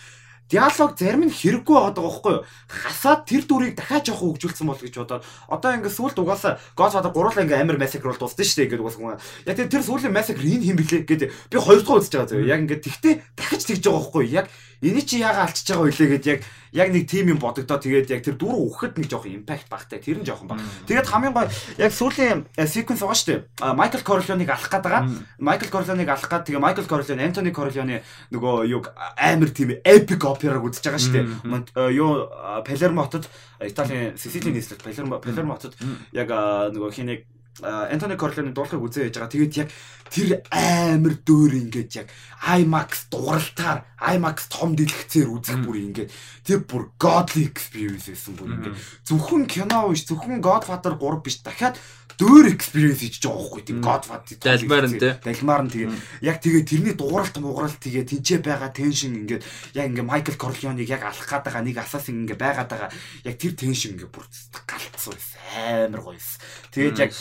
диалог 0.48 0.95
зарим 0.95 1.28
нь 1.28 1.34
хэрэггүй 1.34 1.76
байгаа 1.76 1.94
байхгүй 1.95 2.34
юу? 2.40 2.45
Хасаад 2.72 3.28
тэр 3.28 3.44
дүрийг 3.44 3.76
дахиад 3.76 4.07
жоох 4.07 4.24
хөгжүүлсэн 4.24 4.68
бол 4.68 4.80
гэж 4.80 4.95
бодоод 4.95 5.24
одоо 5.52 5.72
ингээд 5.76 5.98
сүүлд 5.98 6.18
угаасаа 6.24 6.60
Godfather 6.72 7.11
гурлаа 7.11 7.44
ингээд 7.44 7.64
амар 7.68 7.78
massacre 7.78 8.07
бол 8.07 8.22
дуусна 8.22 8.48
шүү 8.48 8.57
дээ 8.64 8.69
гэдэг 8.72 8.86
угаасаа. 8.88 9.19
Яг 9.44 9.57
тэр 9.68 9.84
сүүлийн 9.84 10.15
massacre 10.15 10.48
энэ 10.48 10.65
хэм 10.72 10.78
бэлээ 10.80 11.02
гэдэг 11.03 11.30
би 11.52 11.57
хоёр 11.60 11.82
дахь 11.84 11.99
үзэж 11.99 12.14
байгаа 12.15 12.32
зөө. 12.32 12.48
Яг 12.48 12.60
ингээд 12.64 12.86
тэгтээ 12.88 13.14
дахиж 13.36 13.61
тэгж 13.68 13.84
байгаа 13.84 13.99
байхгүй 14.07 14.24
юу? 14.24 14.36
Яг 14.40 14.45
эний 14.82 15.02
чи 15.02 15.20
яага 15.20 15.48
алчиж 15.48 15.68
байгаа 15.74 15.90
үлээ 15.90 16.10
гэд 16.18 16.26
яг 16.28 16.41
яг 16.72 16.90
нэг 16.94 17.10
тим 17.10 17.32
юм 17.34 17.40
бодогдоо 17.41 17.80
тэгээд 17.82 18.12
яг 18.14 18.22
тэр 18.22 18.38
дөрөв 18.38 18.62
өгөхөд 18.70 18.94
нэг 19.02 19.10
жоохон 19.10 19.36
импакт 19.41 19.70
багтай 19.72 19.99
тэр 19.99 20.22
нь 20.22 20.28
жоохон 20.28 20.48
баг. 20.48 20.62
Тэгээд 20.86 21.08
хамгийн 21.10 21.34
гой 21.34 21.48
яг 21.82 21.91
сүүлийн 21.91 22.45
секвенс 22.54 23.02
байгаа 23.02 23.18
шүү 23.18 23.30
дээ. 23.34 23.74
Майкл 23.74 24.04
Корлеоныг 24.06 24.49
алах 24.49 24.70
гээд 24.70 24.86
байгаа. 24.86 25.04
Майкл 25.40 25.72
Корлеоныг 25.72 26.10
алах 26.10 26.30
гээд 26.30 26.45
тэгээ 26.52 26.62
Майкл 26.62 26.86
Корлеон 26.86 27.24
Антони 27.24 27.52
Корлеоны 27.56 28.04
нөгөө 28.30 28.56
юу 28.70 28.82
амар 29.18 29.49
тийм 29.49 29.80
эпик 29.82 30.22
операг 30.28 30.62
үзэж 30.62 30.84
байгаа 30.86 31.02
шүү 31.02 31.14
дээ. 31.16 31.95
Юу 31.98 32.30
Палермо 32.62 33.08
хотод 33.08 33.26
Италийн 33.58 34.18
Сицилийн 34.18 34.54
нийслэл 34.54 34.84
Палермо 34.84 35.18
Палермо 35.18 35.58
хотод 35.58 35.74
яг 36.12 36.30
нөгөө 36.30 36.91
хинэг 36.94 37.26
Антони 37.63 38.17
Корлеоны 38.17 38.53
дуулахыг 38.53 38.84
үзээ 38.84 39.09
яж 39.09 39.17
байгаа. 39.17 39.34
Тэгээд 39.34 39.57
яг 39.57 39.69
тэр 40.13 40.29
амар 40.53 41.15
дөөр 41.25 41.53
ингээд 41.67 41.91
яг 41.97 42.07
IMAX 42.43 43.09
дууралтаар 43.09 43.85
IMAX 43.97 44.47
том 44.53 44.77
дэлгэцээр 44.77 45.29
үзэх 45.31 45.57
бүр 45.65 45.77
ингээд 45.89 46.09
тэр 46.45 46.59
бүр 46.69 46.93
godly 47.01 47.49
experience 47.49 48.07
байсан 48.07 48.38
бүр 48.38 48.53
ингээд. 48.57 48.77
Зөвхөн 49.09 49.43
кино 49.49 49.89
биш 49.89 50.05
зөвхөн 50.05 50.41
Godfather 50.43 50.93
3 50.95 51.25
биш. 51.25 51.41
Дахиад 51.41 51.81
дөөр 52.18 52.49
experience 52.49 53.02
хийж 53.06 53.22
байгаа 53.22 53.38
байхгүй 53.38 53.61
тийм 53.61 53.80
Godfather 53.85 54.38
далмаар 54.41 54.85
нь 54.89 54.98
тий. 54.98 55.14
Далмаар 55.22 55.64
нь 55.65 55.72
тэгээ. 55.73 55.94
Яг 56.26 56.38
тэгээ 56.41 56.64
тэрний 56.65 56.95
дууралт 56.98 57.38
мууралт 57.38 57.77
тэгээ 57.77 58.10
тэнцээ 58.10 58.39
байгаа 58.41 58.73
теншн 58.73 59.14
ингээд 59.22 59.45
яг 59.77 59.85
ингээд 59.94 60.10
Майкл 60.10 60.34
Корлеоныг 60.34 60.89
яг 60.89 61.06
алах 61.06 61.30
гээд 61.30 61.45
байгаа 61.45 61.61
нэг 61.61 61.77
асасын 61.77 62.26
ингээд 62.26 62.41
байгаад 62.41 62.69
байгаа. 62.73 62.89
Яг 63.22 63.35
тэр 63.38 63.53
теншн 63.53 63.94
ингээд 63.94 64.10
бүр 64.10 64.26
галцсан 64.65 65.14
байсан 65.14 65.38
амар 65.53 66.02
гоё 66.02 66.18
байсан. 66.18 66.39
Тэгээд 66.73 66.98
яг 67.06 67.11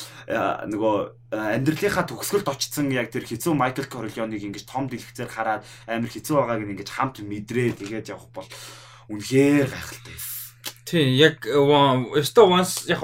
нөгөө 0.72 0.96
амьдралынхаа 1.36 2.04
төгсгөлд 2.08 2.48
очсон 2.48 2.88
яг 2.96 3.12
тэр 3.12 3.28
хэцүү 3.28 3.52
Майкл 3.52 3.84
Корлеоныг 3.84 4.40
ингээд 4.40 4.64
том 4.64 4.88
дэлгэцээр 4.88 5.28
хараад 5.28 5.62
амар 5.84 6.08
хэцүү 6.08 6.34
байгааг 6.40 6.64
ингээд 6.64 6.88
хамт 6.88 7.20
мэдрээ 7.20 7.76
тэгээд 7.76 8.10
явах 8.16 8.32
бол 8.32 8.48
үнэхээр 9.12 9.68
гайхалтай 9.68 10.12
байсан. 10.16 10.34
Тийм 10.86 11.08
яг 11.18 11.44
өсто 11.46 12.46
once 12.46 12.86
яг 12.88 13.02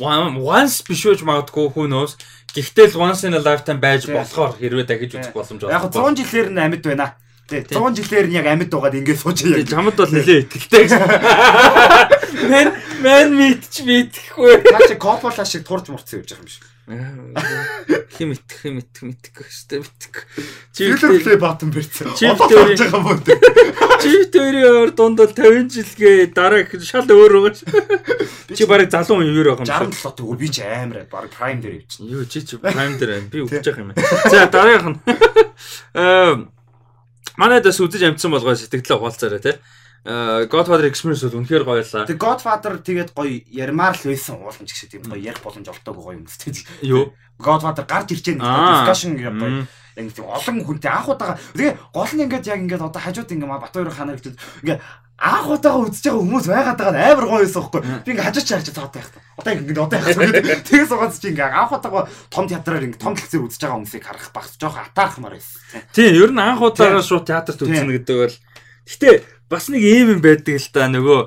once 0.00 0.80
биш 0.86 1.04
үеж 1.04 1.20
магадгүй 1.26 1.68
хүнөөс 1.76 2.12
гэхдээ 2.54 2.86
л 2.92 3.00
once 3.00 3.24
in 3.28 3.34
a 3.36 3.40
lifetime 3.40 3.80
байж 3.80 4.08
болохоор 4.08 4.56
хэрвээ 4.56 4.86
дахиж 4.88 5.12
үзэх 5.16 5.36
боломж 5.36 5.60
байна. 5.64 5.76
Яг 5.76 5.88
100 5.92 6.16
жилээр 6.20 6.48
нь 6.52 6.60
амьд 6.60 6.84
байна. 6.84 7.16
Тий 7.48 7.60
100 7.64 7.96
жилээр 8.00 8.26
нь 8.28 8.36
яг 8.36 8.46
амьд 8.48 8.72
байгаад 8.72 8.96
ингэж 8.96 9.18
сууж 9.20 9.38
яг. 9.44 9.68
Чамд 9.68 9.96
бол 9.96 10.12
нэлээ 10.12 10.48
итгэлтэй. 10.48 10.84
Мен 12.52 12.68
мен 13.04 13.28
мэдч 13.36 13.84
мэдхгүй. 13.84 14.64
Наа 14.68 14.82
чи 14.88 14.96
копола 14.96 15.44
шиг 15.44 15.64
турж 15.64 15.88
мурцсан 15.92 16.20
явж 16.20 16.32
байгаа 16.32 16.44
юм 16.44 16.48
шиг. 16.48 16.64
Хим 18.16 18.32
итэх 18.36 18.58
хим 18.64 18.76
итэх 18.80 19.02
мэдэх 19.04 19.36
өстэй 19.44 19.80
мэдэх. 19.80 20.28
Чиглэлээ 20.76 21.36
баатан 21.40 21.72
бэрцэн. 21.72 22.12
Чиглэлээ 22.16 22.76
байгаа 22.90 23.16
юм 23.16 23.20
уу? 24.02 24.26
Чиглэлээ 24.28 24.90
дунд 24.98 25.16
бол 25.22 25.32
50 25.32 25.70
жилгээ 25.70 26.34
дараа 26.34 26.66
шал 26.82 27.06
өөр 27.06 27.32
байгаа. 27.38 27.54
Чи 28.56 28.66
барыг 28.66 28.90
залуу 28.90 29.22
юм 29.22 29.32
юу 29.32 29.54
байгаа 29.54 29.62
юм. 29.62 29.94
67 29.94 30.18
төгөө 30.18 30.36
би 30.36 30.48
чи 30.50 30.62
амар 30.66 31.06
баг 31.06 31.30
prime 31.30 31.60
дээр 31.62 31.74
явчихна. 31.80 32.10
Юу 32.10 32.24
чи 32.26 32.42
чи 32.42 32.58
prime 32.58 32.96
дээр 32.98 33.30
би 33.30 33.38
өгч 33.46 33.64
явах 33.64 33.80
юм 33.80 33.88
байна. 33.94 34.02
За 34.28 34.46
дараагийнх 34.50 34.90
нь. 34.92 34.98
Аа 35.94 36.48
манай 37.36 37.60
дэс 37.64 37.80
үзэж 37.80 38.02
амжсан 38.12 38.34
болгоо 38.34 38.54
сэтгэлээ 38.58 38.98
хуваалцаарай 38.98 39.40
тий. 39.40 39.56
Э, 40.04 40.50
Godfather 40.50 40.90
Experience 40.90 41.22
бол 41.22 41.38
үнэхээр 41.38 41.62
гоё 41.62 41.86
лаа. 41.86 42.10
Тэг 42.10 42.18
Godfather 42.18 42.74
тэгээд 42.82 43.14
гоё 43.14 43.38
ярмаар 43.46 43.94
л 43.94 44.10
байсан 44.10 44.42
уулын 44.42 44.66
ч 44.66 44.74
гэсэн 44.74 44.90
тийм 44.90 45.06
гоё 45.06 45.22
ярих 45.22 45.38
боломж 45.46 45.70
олдоогүй 45.70 46.02
гоё 46.02 46.18
юм 46.18 46.26
тест. 46.26 46.66
Юу? 46.82 47.14
Godfather 47.42 47.84
гарч 47.84 48.14
ирж 48.14 48.26
байгаа 48.38 48.86
discussion 48.86 49.18
яг 49.18 49.34
гоё 49.36 49.66
яг 49.96 50.08
тийм 50.14 50.26
олон 50.30 50.56
хүнтэй 50.64 50.90
анх 50.90 51.08
удаага 51.12 51.36
тэгээ 51.52 51.74
гол 51.92 52.12
нь 52.16 52.22
ингээд 52.24 52.48
яг 52.48 52.60
ингээд 52.64 52.86
одоо 52.86 53.00
хажууд 53.02 53.28
ингээд 53.28 53.50
Батбаяр 53.60 53.92
ханаа 53.92 54.16
гэж 54.16 54.32
ингээд 54.64 54.80
анх 55.20 55.46
удаага 55.52 55.84
үзэж 55.84 56.04
байгаа 56.08 56.22
хүмүүс 56.24 56.46
байгаад 56.48 56.78
байгаа 56.80 57.04
амар 57.12 57.26
гоё 57.28 57.42
байсан 57.44 57.60
байхгүй 57.60 57.80
би 57.82 58.10
ингээд 58.16 58.26
хажууд 58.26 58.46
чи 58.48 58.54
харж 58.56 58.68
цаад 58.72 58.92
байх 58.96 59.08
та 59.12 59.20
одоо 59.36 59.52
ингээд 59.52 59.84
одоо 59.84 59.98
яг 60.00 60.66
тэгээ 60.72 60.88
суугаад 60.88 61.12
чи 61.12 61.28
ингээд 61.28 61.52
анх 61.52 61.72
удаага 61.76 62.08
том 62.32 62.44
театраар 62.48 62.84
ингээд 62.88 63.04
том 63.04 63.12
дэлгцээр 63.14 63.44
үзэж 63.44 63.60
байгаа 63.60 63.76
хүмүүсийг 63.76 64.04
харах 64.08 64.30
баг 64.32 64.46
жоохон 64.56 64.86
атаархмаар 64.88 65.34
байсан 65.36 65.60
тийм. 65.92 66.16
Ер 66.16 66.30
нь 66.32 66.40
анх 66.40 66.62
удаагаа 66.64 67.04
шууд 67.04 67.28
театрт 67.28 67.60
үзнэ 67.60 67.92
гэдэг 68.00 68.16
бол 68.16 68.36
гэтээ 68.88 69.14
бас 69.52 69.68
нэг 69.68 69.82
ийм 69.84 70.08
юм 70.16 70.20
байдаг 70.24 70.56
л 70.56 70.68
да 70.72 70.88
нөгөө 70.88 71.20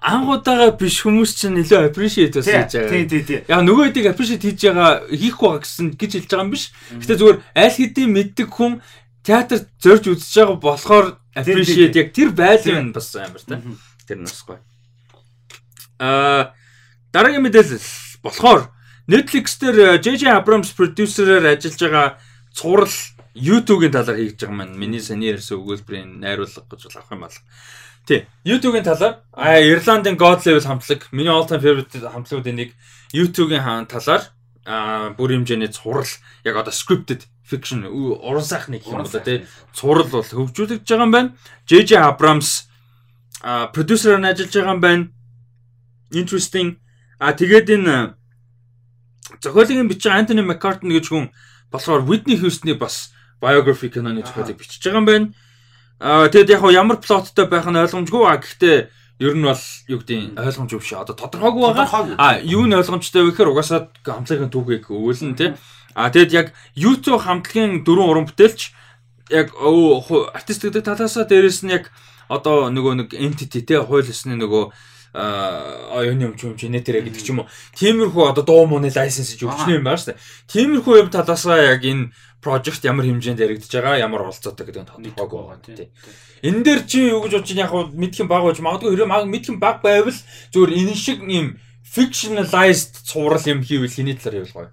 ангуудаага 0.00 0.72
биш 0.80 1.04
хүмүүс 1.04 1.32
чинь 1.36 1.60
нэлээ 1.60 1.92
appreciate 1.92 2.40
бас 2.40 2.48
хийж 2.48 2.72
байгаа. 2.72 2.88
Тий, 2.88 3.04
тий, 3.04 3.22
тий. 3.22 3.40
Яг 3.44 3.60
нөгөө 3.68 3.92
хэдийг 3.92 4.06
appreciate 4.08 4.44
хийж 4.48 4.60
байгаа 4.64 4.90
хийх 5.12 5.36
байгаа 5.36 5.60
гэсэн 5.60 5.86
гэж 6.00 6.10
хэлж 6.16 6.30
байгаа 6.32 6.44
юм 6.48 6.52
биш. 6.56 6.64
Гэтэ 6.96 7.18
зүгээр 7.20 7.38
аль 7.60 7.76
хэдийн 7.76 8.10
мэддэг 8.16 8.48
хүн 8.48 8.72
театрт 9.20 9.68
зорж 9.76 10.04
үзэж 10.08 10.32
байгаа 10.40 10.56
болохоор 10.56 11.06
appreciate 11.36 11.96
яг 12.00 12.08
тэр 12.16 12.32
байлын 12.32 12.88
нь 12.88 12.96
бас 12.96 13.12
амар 13.12 13.44
та. 13.44 13.60
Тэр 14.08 14.18
нь 14.24 14.28
бас 14.28 14.40
гоё. 14.40 14.60
Аа 16.00 16.56
дараагийн 17.12 17.44
мэдээлэл 17.44 17.88
болохоор 18.24 18.72
Netflix 19.04 19.60
дээр 19.60 20.00
JJ 20.00 20.32
Abrams 20.32 20.72
продюсерээр 20.72 21.44
ажиллаж 21.44 21.80
байгаа 21.84 22.08
цуврал 22.56 22.96
YouTube-ийн 23.34 23.92
талаар 23.92 24.16
хийж 24.16 24.40
байгаа 24.40 24.56
маань 24.56 24.80
миний 24.80 25.02
саний 25.04 25.34
ярьсан 25.34 25.60
өгүүлбэрийн 25.60 26.24
найруулга 26.24 26.64
гэж 26.72 26.88
авах 26.88 27.12
юм 27.12 27.22
бол. 27.28 27.38
Тий. 28.10 28.26
YouTube-ийн 28.42 28.82
талаар 28.82 29.22
а 29.30 29.60
Ирландын 29.62 30.16
God 30.18 30.42
Level 30.42 30.66
хамтлаг 30.66 31.06
миний 31.12 31.30
all 31.30 31.46
time 31.46 31.62
favorite 31.62 31.94
хамтлагуудын 31.94 32.56
нэг 32.58 32.74
YouTube-ийн 33.14 33.86
талаар 33.86 34.34
а 34.66 35.14
бүр 35.14 35.30
хэмжээний 35.38 35.70
цурал 35.70 36.10
яг 36.42 36.56
одоо 36.58 36.74
scripted 36.74 37.30
fiction 37.46 37.86
уран 37.86 38.42
сайхны 38.42 38.82
юм 38.82 39.06
болоо 39.06 39.22
тий. 39.22 39.46
Цурал 39.70 40.10
бол 40.10 40.26
хөгжүүлэгдэж 40.26 40.90
байгаа 40.90 41.06
юм 41.06 41.14
байна. 41.14 41.30
JJ 41.70 42.02
Abrams 42.02 42.66
а 43.46 43.70
продюсераар 43.70 44.18
нь 44.18 44.26
ажиллаж 44.26 44.58
байгаа 44.58 44.74
юм 44.74 44.80
байна. 44.82 45.04
Interesting. 46.10 46.82
А 47.22 47.30
тэгээд 47.30 47.70
энэ 47.78 48.18
зохиолын 49.38 49.86
бичиг 49.86 50.10
Anthony 50.10 50.42
McCartney 50.42 50.98
гэж 50.98 51.14
хүн 51.14 51.30
болохоор 51.70 52.02
Whitney 52.10 52.42
Houston-ы 52.42 52.74
бас 52.74 53.14
biography 53.38 53.86
киноны 53.86 54.26
зохиолыг 54.26 54.58
бичиж 54.58 54.82
байгаа 54.82 54.98
юм 54.98 55.06
байна. 55.06 55.26
Аа 56.00 56.32
тэгэд 56.32 56.56
яг 56.56 56.64
ямар 56.72 56.96
плоттой 56.96 57.44
байх 57.44 57.68
нь 57.68 57.76
ойлгомжгүй 57.76 58.24
а 58.24 58.40
гэхдээ 58.40 58.88
ер 59.20 59.34
нь 59.36 59.44
бол 59.44 59.64
юу 59.92 60.00
гэдэг 60.00 60.40
ойлгомж 60.40 60.72
биш 60.80 60.92
одоо 60.96 61.12
тодорхойгүй 61.12 61.60
байгаа. 61.76 62.16
А 62.16 62.40
юу 62.40 62.64
нь 62.64 62.72
ойлгомжтой 62.72 63.28
вэ 63.28 63.36
гэхээр 63.36 63.52
угаасаа 63.52 63.92
хамтлагийн 64.00 64.48
түүхийг 64.48 64.88
өвөлн 64.88 65.36
тий. 65.36 65.52
А 65.92 66.08
тэгэд 66.08 66.32
яг 66.32 66.46
YouTube 66.72 67.20
хамтлагийн 67.20 67.84
дөрвөн 67.84 68.08
уран 68.08 68.26
бүтээлч 68.32 68.72
яг 69.28 69.52
артист 69.60 70.64
гэдэг 70.64 70.88
талаасаа 70.88 71.28
дээрэс 71.28 71.68
нь 71.68 71.76
яг 71.76 71.92
одоо 72.32 72.72
нөгөө 72.72 72.92
нэг 73.04 73.08
entity 73.12 73.60
тий 73.60 73.76
хууль 73.76 74.08
ёсны 74.08 74.40
нөгөө 74.40 74.72
а 75.12 76.00
юуны 76.06 76.30
юм 76.30 76.34
юм 76.38 76.54
генетер 76.54 77.02
гэдэг 77.02 77.22
ч 77.22 77.34
юм 77.34 77.42
уу. 77.42 77.50
Тиймэрхүү 77.74 78.30
одоо 78.30 78.44
дуу 78.46 78.66
мууны 78.70 78.94
лайсенс 78.94 79.34
гэж 79.34 79.42
өгчнээ 79.42 79.82
юм 79.82 79.84
байна 79.84 79.98
шүү 79.98 80.14
дээ. 80.14 80.22
Тиймэрхүү 80.54 80.94
юм 81.02 81.10
талаасаа 81.10 81.74
яг 81.74 81.82
энэ 81.82 82.14
project 82.40 82.82
ямар 82.84 83.04
хэмжээнд 83.06 83.40
яригдж 83.40 83.70
байгаа, 83.70 84.00
ямар 84.00 84.24
оролцоотой 84.24 84.66
гэдэг 84.66 84.82
нь 84.82 84.90
тодорхойгүй 85.14 85.40
байгаа 85.40 85.60
тийм. 85.60 85.92
Энэ 86.42 86.64
дээр 86.64 86.80
чи 86.88 86.98
юу 87.12 87.20
гэж 87.24 87.32
бодож 87.36 87.52
яг 87.52 87.72
мэдхэн 87.92 88.28
баг 88.28 88.42
байж 88.48 88.58
магадгүй 88.64 88.96
хэрэв 88.96 89.08
мэдхэн 89.28 89.56
баг 89.60 89.84
байвал 89.84 90.18
зүгээр 90.52 90.72
энэ 90.72 90.96
шиг 90.96 91.20
юм 91.24 91.60
fictionalized 91.84 93.04
цуврал 93.04 93.44
юм 93.44 93.60
хийвэл 93.60 93.92
хэний 93.92 94.16
талаар 94.16 94.44
явуулгаа. 94.44 94.72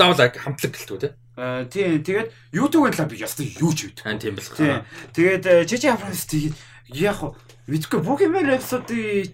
заавал 0.00 0.32
хамтлаг 0.32 0.72
гэлтгүй 0.72 0.98
те. 0.98 1.08
Аа 1.36 1.64
тийм 1.68 2.00
тэгээд 2.00 2.32
YouTube-ын 2.56 2.92
талаар 2.96 3.10
би 3.12 3.20
ястаа 3.20 3.44
юу 3.44 3.72
ч 3.76 3.92
мэдгүй. 3.92 4.08
Аа 4.08 4.18
тийм. 4.18 4.34
Тийм. 4.36 4.80
Тэгээд 5.12 5.44
Жижи 5.68 5.88
Абрамс 5.92 6.24
тэгээд 6.24 6.56
яг 6.96 7.16
хуу 7.20 7.36
мэдгүй 7.68 8.00
Bohemian 8.00 8.48
Rhapsody 8.48 9.32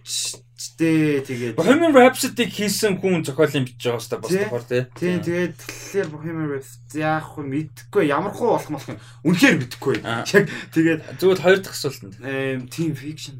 дээ 0.56 1.20
тэгээд 1.28 1.54
Bohemian 1.60 1.92
Rhapsody 1.92 2.44
хийсэн 2.48 2.96
хүн 2.96 3.20
зохиолын 3.28 3.68
бичиж 3.68 3.92
байгаа 3.92 4.00
хэвээр 4.00 4.22
бас 4.24 4.32
Тий. 4.32 4.44
тухаар 4.48 4.64
те. 4.64 4.78
Тийм 4.96 5.18
тэгээд 5.20 5.54
тэгэхээр 5.60 6.08
Bohemian 6.16 6.48
Rhapsody 6.56 6.98
яг 7.04 7.24
хуу 7.28 7.44
мэдгүй 7.44 8.04
ямар 8.08 8.32
хуу 8.32 8.56
болох 8.56 8.70
болох 8.72 8.88
юм. 8.88 9.00
Үнэхээр 9.28 9.56
мэдгүй. 9.60 9.96
Аа. 10.00 10.24
Яг 10.24 10.44
тэгээд 10.72 11.00
Зүгээр 11.20 11.40
хоёр 11.44 11.58
дахь 11.60 11.76
асуултанд. 11.76 12.14
эм 12.24 12.60
team 12.72 12.92
fiction 12.96 13.36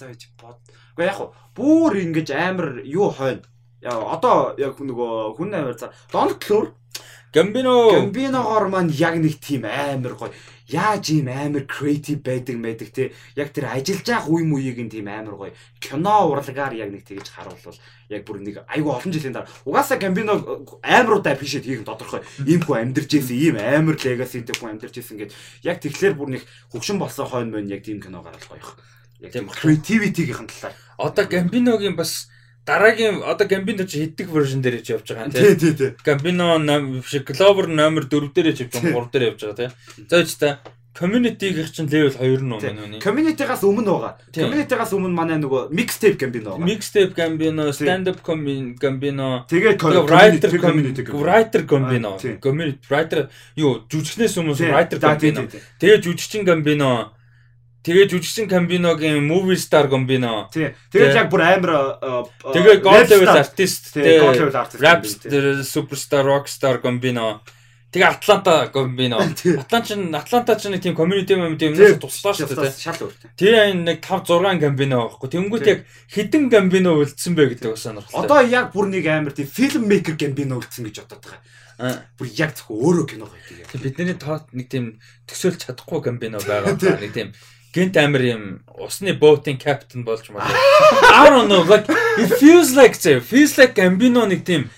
зааж 0.00 0.32
бод. 0.40 0.56
Гэхдээ 0.96 1.08
яг 1.12 1.16
хуу 1.20 1.30
бүр 1.52 1.92
ингэж 2.00 2.28
амар 2.32 2.80
юу 2.88 3.12
хойно. 3.12 3.44
Одоо 3.86 4.56
яг 4.56 4.80
нөгөө 4.80 5.36
хүн 5.36 5.52
амар 5.52 5.76
за 5.76 5.92
Donald 6.08 6.40
Glover 6.40 6.72
Gambino 7.32 7.90
Гамбиногоор 7.92 8.68
маань 8.68 8.90
яг 8.90 9.16
нэг 9.16 9.38
тийм 9.40 9.66
амар 9.66 10.14
гоё. 10.14 10.32
Яаж 10.66 11.10
ийм 11.10 11.28
амар 11.28 11.66
креатив 11.68 12.22
байдаг 12.22 12.56
байдаг 12.58 12.88
те. 12.90 13.12
Яг 13.36 13.52
тэр 13.52 13.68
ажиллаж 13.70 14.08
явах 14.08 14.30
үе 14.30 14.44
мууийг 14.46 14.78
нь 14.80 14.88
тийм 14.88 15.06
амар 15.06 15.36
гоё. 15.36 15.52
Кино 15.78 16.32
урлагаар 16.32 16.72
яг 16.74 16.90
нэг 16.90 17.04
тэгж 17.04 17.28
харуулвал 17.28 17.78
яг 18.08 18.24
бүр 18.24 18.40
нэг 18.40 18.64
айгүй 18.66 18.88
олон 18.88 19.12
жилийн 19.12 19.34
дараа. 19.36 19.50
Угаасаа 19.68 19.98
Гамбино 20.00 20.32
амар 20.82 21.20
удаа 21.20 21.34
апишэт 21.36 21.66
хийх 21.68 21.84
нь 21.84 21.88
тодорхой. 21.88 22.24
Ийм 22.46 22.64
хүн 22.64 22.94
амьдарч 22.94 23.12
ирсэн, 23.14 23.36
ийм 23.36 23.56
амар 23.60 24.00
легаси 24.00 24.42
хүн 24.46 24.78
амьдарч 24.80 24.96
ирсэн 24.96 25.18
гэд 25.20 25.32
яг 25.62 25.78
тэгэхээр 25.82 26.14
бүр 26.16 26.40
нэг 26.40 26.42
хөвшин 26.72 26.98
болсон 26.98 27.26
хойно 27.28 27.58
мөн 27.58 27.68
яг 27.68 27.84
тийм 27.84 28.00
кино 28.00 28.22
гаргах 28.24 28.48
гоё. 28.48 28.64
Яг 29.20 29.32
Тийм 29.32 29.48
креативитигийн 29.48 30.46
талаар. 30.48 30.74
одоо 30.98 31.24
Gambino-гийн 31.24 31.96
бас 31.96 32.28
дараагийн 32.66 33.22
одоо 33.22 33.46
Gambino 33.46 33.86
чи 33.86 34.02
хэддэг 34.02 34.26
вершн 34.28 34.60
дээр 34.60 34.82
ч 34.82 34.92
явж 34.98 35.06
байгаа 35.14 35.30
юм 35.30 35.32
Тий, 35.32 35.54
тий, 35.54 35.72
тий. 35.72 35.90
Ном- 36.34 37.00
биш 37.00 37.14
Glover 37.22 37.66
номер 37.70 38.04
4 38.10 38.34
дээр 38.34 38.52
ч 38.52 38.66
явж 38.66 38.74
байгаа 38.74 39.06
3 39.06 39.12
дээр 39.12 39.24
явж 39.30 39.40
байгаа 39.46 39.56
те. 39.56 39.66
За 40.10 40.20
ич 40.20 40.34
та 40.34 40.58
community-гийн 40.96 41.68
чинь 41.70 41.88
level 41.92 42.12
2 42.16 42.40
нь 42.40 42.52
өмнө 42.56 42.84
үний. 42.88 43.00
Community-гаас 43.04 43.62
өмнө 43.68 43.92
байгаа. 43.94 44.12
Тийм. 44.32 44.48
Community-гаас 44.48 44.92
өмнө 44.96 45.12
манай 45.12 45.36
нөгөө 45.38 45.68
mixtape 45.70 46.16
Gambino 46.16 46.56
байгаа. 46.56 46.66
Mixtape 46.66 47.12
Gambino, 47.14 47.64
stand 47.72 48.08
up 48.08 48.18
Gambino, 48.24 49.44
Тэгээд 49.46 49.76
Тэгээ 49.76 50.02
writer 50.08 50.50
community 50.58 51.02
writer 51.12 51.62
Gambino. 51.68 52.10
Тийм. 52.16 52.40
Community 52.40 52.80
writer 52.90 53.28
юу 53.60 53.84
жүжигчнээс 53.86 54.34
өмнө 54.40 54.56
Тийм. 54.56 54.72
writer 54.72 54.96
тийм, 54.98 55.04
Gambino. 55.06 55.38
тийм, 55.44 55.48
тийм. 55.52 55.62
Тэгээ 55.80 55.98
жүжигчин 56.02 56.42
Gambino. 56.48 56.90
Тэгээ 57.86 58.06
жүжигчин 58.10 58.48
Gambino-гийн 58.50 59.22
movie 59.22 59.54
star 59.54 59.86
Gambino. 59.86 60.48
Тий. 60.50 60.72
Тэгээд 60.90 61.14
яг 61.14 61.28
бүр 61.30 61.42
амар 61.46 61.70
э, 61.70 61.82
э, 62.02 62.50
Тэгээ 62.50 62.82
god 62.82 62.98
rap 62.98 63.12
level 63.14 63.30
artist. 63.30 63.92
Тий, 63.94 64.18
god 64.18 64.40
level 64.42 64.58
artist 64.58 64.82
Rap 64.82 65.06
superstar 65.62 66.26
rockstar 66.26 66.82
Gambino. 66.82 67.46
Тэгээ 67.94 68.10
Атланта. 68.10 68.66
Тий. 69.38 69.54
Атланта 69.54 69.86
чинь 69.86 70.10
Атланта 70.10 70.58
чинь 70.58 70.74
нэг 70.74 70.82
тийм 70.82 70.98
community 70.98 71.38
юм 71.38 71.54
тийм 71.54 71.78
Тий, 71.78 71.94
юмнаас 71.94 72.02
туслаа 72.02 72.34
шүү 72.34 72.58
дээ. 72.58 72.74
Шал 72.74 72.98
өөртэй. 73.06 73.30
Тэгээ 73.38 73.70
энэ 73.70 73.82
нэг 73.86 73.98
5 74.02 74.34
6 74.34 74.58
Gambino 74.66 75.06
байхгүй. 75.06 75.30
Тэнгүүд 75.30 75.66
яг 75.70 75.86
хідэн 76.10 76.50
Gambino 76.50 76.98
үлдсэн 76.98 77.38
бэ 77.38 77.54
гэдэг 77.54 77.70
бас 77.70 77.86
сонирхолтой. 77.86 78.26
Одоо 78.26 78.42
яг 78.50 78.74
бүр 78.74 78.90
нэг 78.90 79.06
амар 79.06 79.30
тийм 79.30 79.46
filmmaker 79.46 80.18
Gambino 80.18 80.58
үлдсэн 80.58 80.90
гэж 80.90 81.06
бодоод 81.06 81.22
байгаа. 81.22 81.40
Аа. 81.78 82.02
Бүр 82.18 82.28
яг 82.34 82.56
зөвхөн 82.56 82.82
өөрөө 82.82 83.06
кино 83.14 83.30
гоё 83.30 83.42
тийм. 83.46 83.80
Бидний 83.84 84.16
тоот 84.16 84.48
нэг 84.56 84.66
тийм 84.72 84.96
төсөөлж 85.28 85.68
чадахгүй 85.68 86.00
гамбино 86.08 86.40
байгаа 86.40 86.72
даа. 86.80 86.96
нэг 86.96 87.12
тийм 87.12 87.36
гинт 87.76 87.96
амир 88.00 88.22
юм 88.24 88.42
усны 88.80 89.12
боотын 89.12 89.58
капитан 89.60 90.04
болж 90.04 90.30
маа. 90.32 90.48
I 90.48 91.28
don't 91.28 91.48
know 91.48 91.60
like 91.68 91.84
it 92.16 92.32
feels 92.40 92.72
like 92.72 92.96
it 93.04 93.20
feels 93.20 93.58
like 93.60 93.76
гамбино 93.76 94.24
нэг 94.24 94.48
тийм 94.48 94.70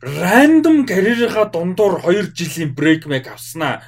random 0.00 0.86
карьерийнхаа 0.88 1.52
дундуур 1.52 2.00
2 2.00 2.32
жилийн 2.32 2.72
брейк 2.72 3.04
мэк 3.04 3.28
авснаа. 3.28 3.84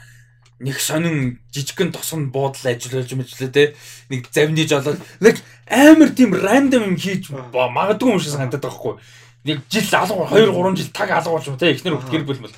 Нэг 0.61 0.77
сонин 0.77 1.41
жижигхэн 1.57 1.93
тосон 1.97 2.29
буудал 2.29 2.69
ажиллаж 2.69 3.09
мэжлээ 3.17 3.49
те. 3.49 3.65
Нэг 4.13 4.29
завны 4.29 4.69
жолоод 4.69 5.01
like 5.25 5.41
амар 5.65 6.13
тийм 6.13 6.37
random 6.37 6.93
юм 6.93 6.97
хийж 7.01 7.33
магадгүй 7.33 8.13
юм 8.13 8.21
шиг 8.21 8.37
санагдаад 8.37 8.61
байгаа 8.61 8.77
хгүй 8.77 8.95
нэг 9.49 9.65
жил 9.73 9.89
алга 9.97 10.29
2 10.37 10.53
3 10.53 10.77
жил 10.77 10.93
таг 10.93 11.11
алга 11.17 11.33
болж 11.33 11.49
те. 11.57 11.73
Эхнэр 11.73 11.97
хөлт 11.97 12.13
гэр 12.13 12.29
бүл 12.29 12.45
мэл 12.45 12.57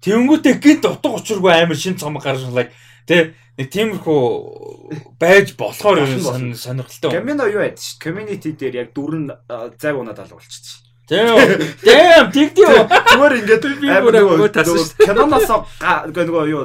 Тэнгүүтээ 0.00 0.54
гинт 0.64 0.84
утга 0.88 1.12
учиргүй 1.12 1.52
амар 1.52 1.76
шин 1.76 1.98
цомог 2.00 2.24
гарч 2.24 2.40
лайк 2.48 2.72
тэ 3.10 3.34
нэг 3.58 3.66
тиймэрхүү 3.74 4.22
байж 5.18 5.56
болохоор 5.58 6.06
сон- 6.22 6.54
сонирхолтой. 6.54 7.10
Gambino 7.10 7.44
юу 7.50 7.60
яд 7.66 7.82
ш. 7.82 7.98
Community 7.98 8.54
дээр 8.54 8.86
яг 8.86 8.88
дүрэн 8.94 9.26
э, 9.34 9.70
зайг 9.82 9.98
унаад 9.98 10.22
алгуулчихчих. 10.22 10.86
Тийм. 11.10 11.34
Тийм, 11.82 12.30
тэгтээ. 12.30 12.86
Зүгээр 12.86 13.34
ингээд 13.42 13.64
Би 13.82 13.88
амар 13.90 14.14
бүр 14.14 14.14
нөгөө- 14.14 14.38
агуу 14.38 14.48
тассан 14.54 15.66
нөгөө 16.06 16.44
юу 16.54 16.62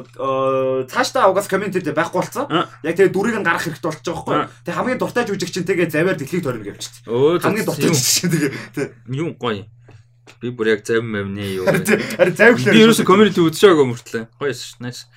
цаашдаа 0.86 1.34
угаас 1.34 1.50
community 1.50 1.82
дээр 1.82 1.98
байхгүй 1.98 2.22
болсон. 2.22 2.46
Яг 2.86 2.94
тэгээ 2.94 3.10
дүрийг 3.10 3.42
нь 3.42 3.46
гаргах 3.46 3.66
хэрэгтэй 3.66 3.90
болчих 3.90 4.06
байхгүй. 4.06 4.46
Тэгээ 4.70 4.78
хамгийн 4.78 5.00
дуртай 5.02 5.26
жүжигч 5.26 5.50
чинь 5.50 5.66
тэгээ 5.66 5.90
заваар 5.90 6.14
дэлхийг 6.22 6.44
тойрно 6.46 6.62
гэвчихсэн. 6.62 7.10
Хамгийн 7.42 7.66
дуртай 7.66 7.90
юм- 7.90 7.98
жүжигч 7.98 8.14
чинь 8.22 8.34
тэгээ. 8.38 8.90
Юм 9.10 9.30
гоё. 9.34 9.66
Би 10.42 10.50
бүр 10.54 10.68
яг 10.78 10.86
завь 10.86 11.02
мавны 11.02 11.42
юу. 11.58 11.66
Харин 11.66 12.38
завь 12.38 12.62
Би 12.70 12.86
ерөөсө 12.86 13.02
community 13.02 13.42
үзчихээгүй 13.42 13.86
мөртлөө. 13.90 14.30
Гоё 14.38 14.54
ш. 14.54 14.78
Nice. 14.78 15.10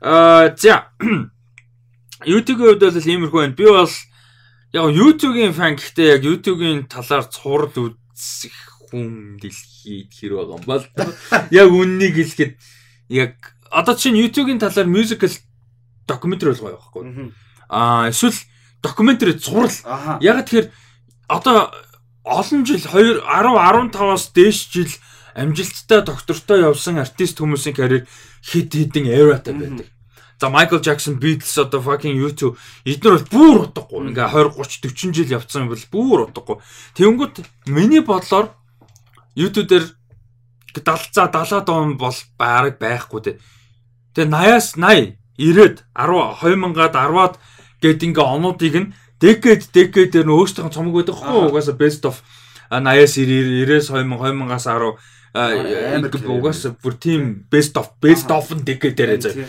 Аа 0.00 0.54
за. 0.56 0.90
YouTube-ийн 2.24 2.76
хувьд 2.76 2.82
бол 2.82 2.96
иймэрхүү 2.96 3.40
байна. 3.40 3.56
Би 3.56 3.64
бол 3.64 3.94
яг 4.72 4.86
YouTube-ийн 4.92 5.52
фан 5.52 5.76
гэхдээ 5.76 6.08
яг 6.16 6.22
YouTube-ийн 6.24 6.88
талаар 6.88 7.24
цуврал 7.28 7.72
үзэх 7.72 8.56
хүн 8.88 9.36
дэлхийд 9.40 10.10
хэр 10.12 10.32
байгаа 10.36 10.56
юм 10.56 10.64
бол 10.66 10.84
яг 11.50 11.68
үннийг 11.70 12.14
хэлэхэд 12.16 12.52
яг 13.12 13.32
одоо 13.70 13.94
чинь 13.94 14.16
YouTube-ийн 14.16 14.60
талаар 14.60 14.88
musical 14.88 15.32
documentary 16.08 16.56
болгоо 16.56 16.76
явахгүй. 16.76 17.04
Мгм. 17.04 17.28
Аа 17.68 18.08
эсвэл 18.08 18.36
documentary 18.82 19.36
цуврал. 19.38 19.72
Яг 20.20 20.46
тэгэхээр 20.46 20.70
одоо 21.28 21.70
олон 22.24 22.66
жил 22.66 22.80
2 22.80 23.22
10 23.22 23.92
15-аас 23.92 24.32
дээш 24.34 24.58
жил 24.72 24.92
амжилттай 25.36 26.00
доктортой 26.00 26.64
явсан 26.64 26.96
артист 26.98 27.38
хүмүүсийн 27.38 27.76
карьер 27.76 28.08
хэд 28.40 28.72
хэдэн 28.72 29.06
эратай 29.12 29.52
байдаг. 29.52 29.86
За 30.40 30.48
Michael 30.48 30.80
Jackson, 30.84 31.16
Beatles 31.20 31.56
одоо 31.56 31.80
fucking 31.80 32.16
YouTube 32.16 32.56
эдгээр 32.84 33.16
бол 33.16 33.28
бүр 33.32 33.56
утгагүй. 33.68 34.12
Ингээ 34.12 34.28
20 34.32 34.52
30 34.52 35.12
40 35.12 35.16
жил 35.16 35.32
явцсан 35.32 35.64
юм 35.64 35.72
бол 35.72 35.84
бүр 35.92 36.18
утгагүй. 36.28 36.56
Тэнгүүт 36.96 37.34
миний 37.72 38.04
бодлоор 38.04 38.52
YouTube 39.32 39.68
дээр 39.68 39.84
70 40.76 41.16
за 41.16 41.28
70-аад 41.32 41.68
он 41.72 41.96
бол 41.96 42.16
байраг 42.36 42.76
байхгүй 42.76 43.20
те. 43.24 43.32
Тэгээ 44.12 44.28
80-аас 44.28 44.68
80, 44.76 45.16
90-ад 45.40 45.76
10 45.96 46.36
2000-аад 46.44 46.94
10-аад 46.96 47.34
гэд 47.80 48.04
ингээ 48.04 48.24
онуудыг 48.24 48.74
нь 48.76 48.92
decade 49.20 49.64
decade-ээр 49.72 50.28
нь 50.28 50.36
өөрсдөө 50.36 50.68
цомог 50.68 51.00
байдаг 51.00 51.16
хөө 51.16 51.48
угаасаа 51.48 51.76
best 51.80 52.04
of 52.04 52.20
а, 52.68 52.80
80-аас 52.80 53.16
90, 53.16 53.64
90-аас 53.64 53.88
2000, 53.88 54.20
2000-аас 54.20 54.68
10 54.68 55.15
Угаасаа 55.36 56.72
бүр 56.80 56.94
team 56.96 57.44
best 57.52 57.76
of 57.76 57.92
best 58.00 58.30
of 58.32 58.48
decade-ээр 58.64 59.20
заа. 59.20 59.32
Тий. 59.36 59.46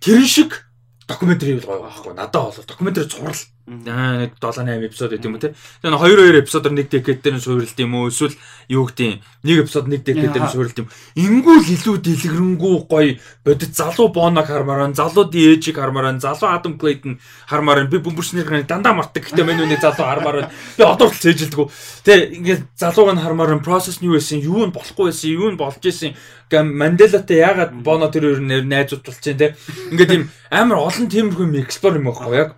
Тэр 0.00 0.24
шиг 0.24 0.64
докюментари 1.08 1.60
бол 1.60 1.76
гоё 1.76 1.82
байхгүй. 1.86 2.12
Надад 2.16 2.56
бол 2.56 2.66
докюментари 2.66 3.08
цуврал. 3.08 3.36
Аа 3.66 4.30
нэг 4.30 4.38
7 4.38 4.62
8 4.62 4.86
эпизод 4.86 5.10
гэдэг 5.10 5.26
юм 5.26 5.34
уу 5.34 5.42
те. 5.42 5.50
Тэгээ 5.82 5.90
нэг 5.90 5.98
2 5.98 6.38
2 6.38 6.42
эпизодор 6.46 6.70
нэг 6.70 6.86
decade 6.86 7.18
дээр 7.18 7.34
нь 7.34 7.42
суурилт 7.42 7.74
юм 7.82 7.98
уу? 7.98 8.06
Эсвэл 8.14 8.38
юу 8.70 8.86
гэдэг 8.86 9.06
юм? 9.10 9.18
Нэг 9.42 9.56
эпизод 9.66 9.90
нэг 9.90 10.06
decade 10.06 10.30
дээр 10.30 10.46
нь 10.46 10.54
суурилт 10.54 10.78
юм. 10.78 10.90
Ингүүл 11.18 11.66
илүү 11.74 11.96
дэлгэрэнгүй 11.98 12.74
гоё 12.86 13.18
бодит 13.42 13.74
залуу 13.74 14.14
боног 14.14 14.46
хармаар, 14.46 14.94
залуу 14.94 15.26
дээжийг 15.26 15.82
хармаар, 15.82 16.14
залуу 16.22 16.46
Адам 16.46 16.78
Clayton 16.78 17.18
хармаар 17.50 17.90
би 17.90 17.98
бөмбөрснийхээ 17.98 18.70
дандаа 18.70 18.94
мартаг. 18.94 19.26
Гэтэ 19.26 19.42
мань 19.42 19.58
үний 19.58 19.82
залуу 19.82 20.06
хармаар 20.14 20.46
би 20.78 20.82
одоо 20.86 21.10
л 21.10 21.18
цээжилдэггүй. 21.18 21.66
Тэгээ 22.06 22.38
ингээд 22.38 22.62
залууг 22.78 23.18
нь 23.18 23.22
хармаар 23.26 23.58
process 23.66 23.98
нь 23.98 24.06
юу 24.06 24.14
байсан, 24.14 24.38
юу 24.38 24.62
нь 24.62 24.70
болохгүй 24.70 25.10
байсан, 25.10 25.34
юу 25.34 25.50
нь 25.50 25.58
болж 25.58 25.82
исэн. 25.82 26.14
Гам 26.46 26.70
Манделатай 26.70 27.42
яагаад 27.42 27.74
боно 27.82 28.06
тэр 28.14 28.30
хоёр 28.30 28.46
нэр 28.46 28.62
найзууд 28.62 29.02
болчихжээ 29.02 29.34
те. 29.34 29.58
Ингээд 29.90 30.10
тийм 30.14 30.30
амар 30.54 30.86
олон 30.86 31.10
тиймэрхүү 31.10 31.66
эксплор 31.66 31.98
юм 31.98 32.14
аахгүй 32.14 32.38
яг 32.38 32.54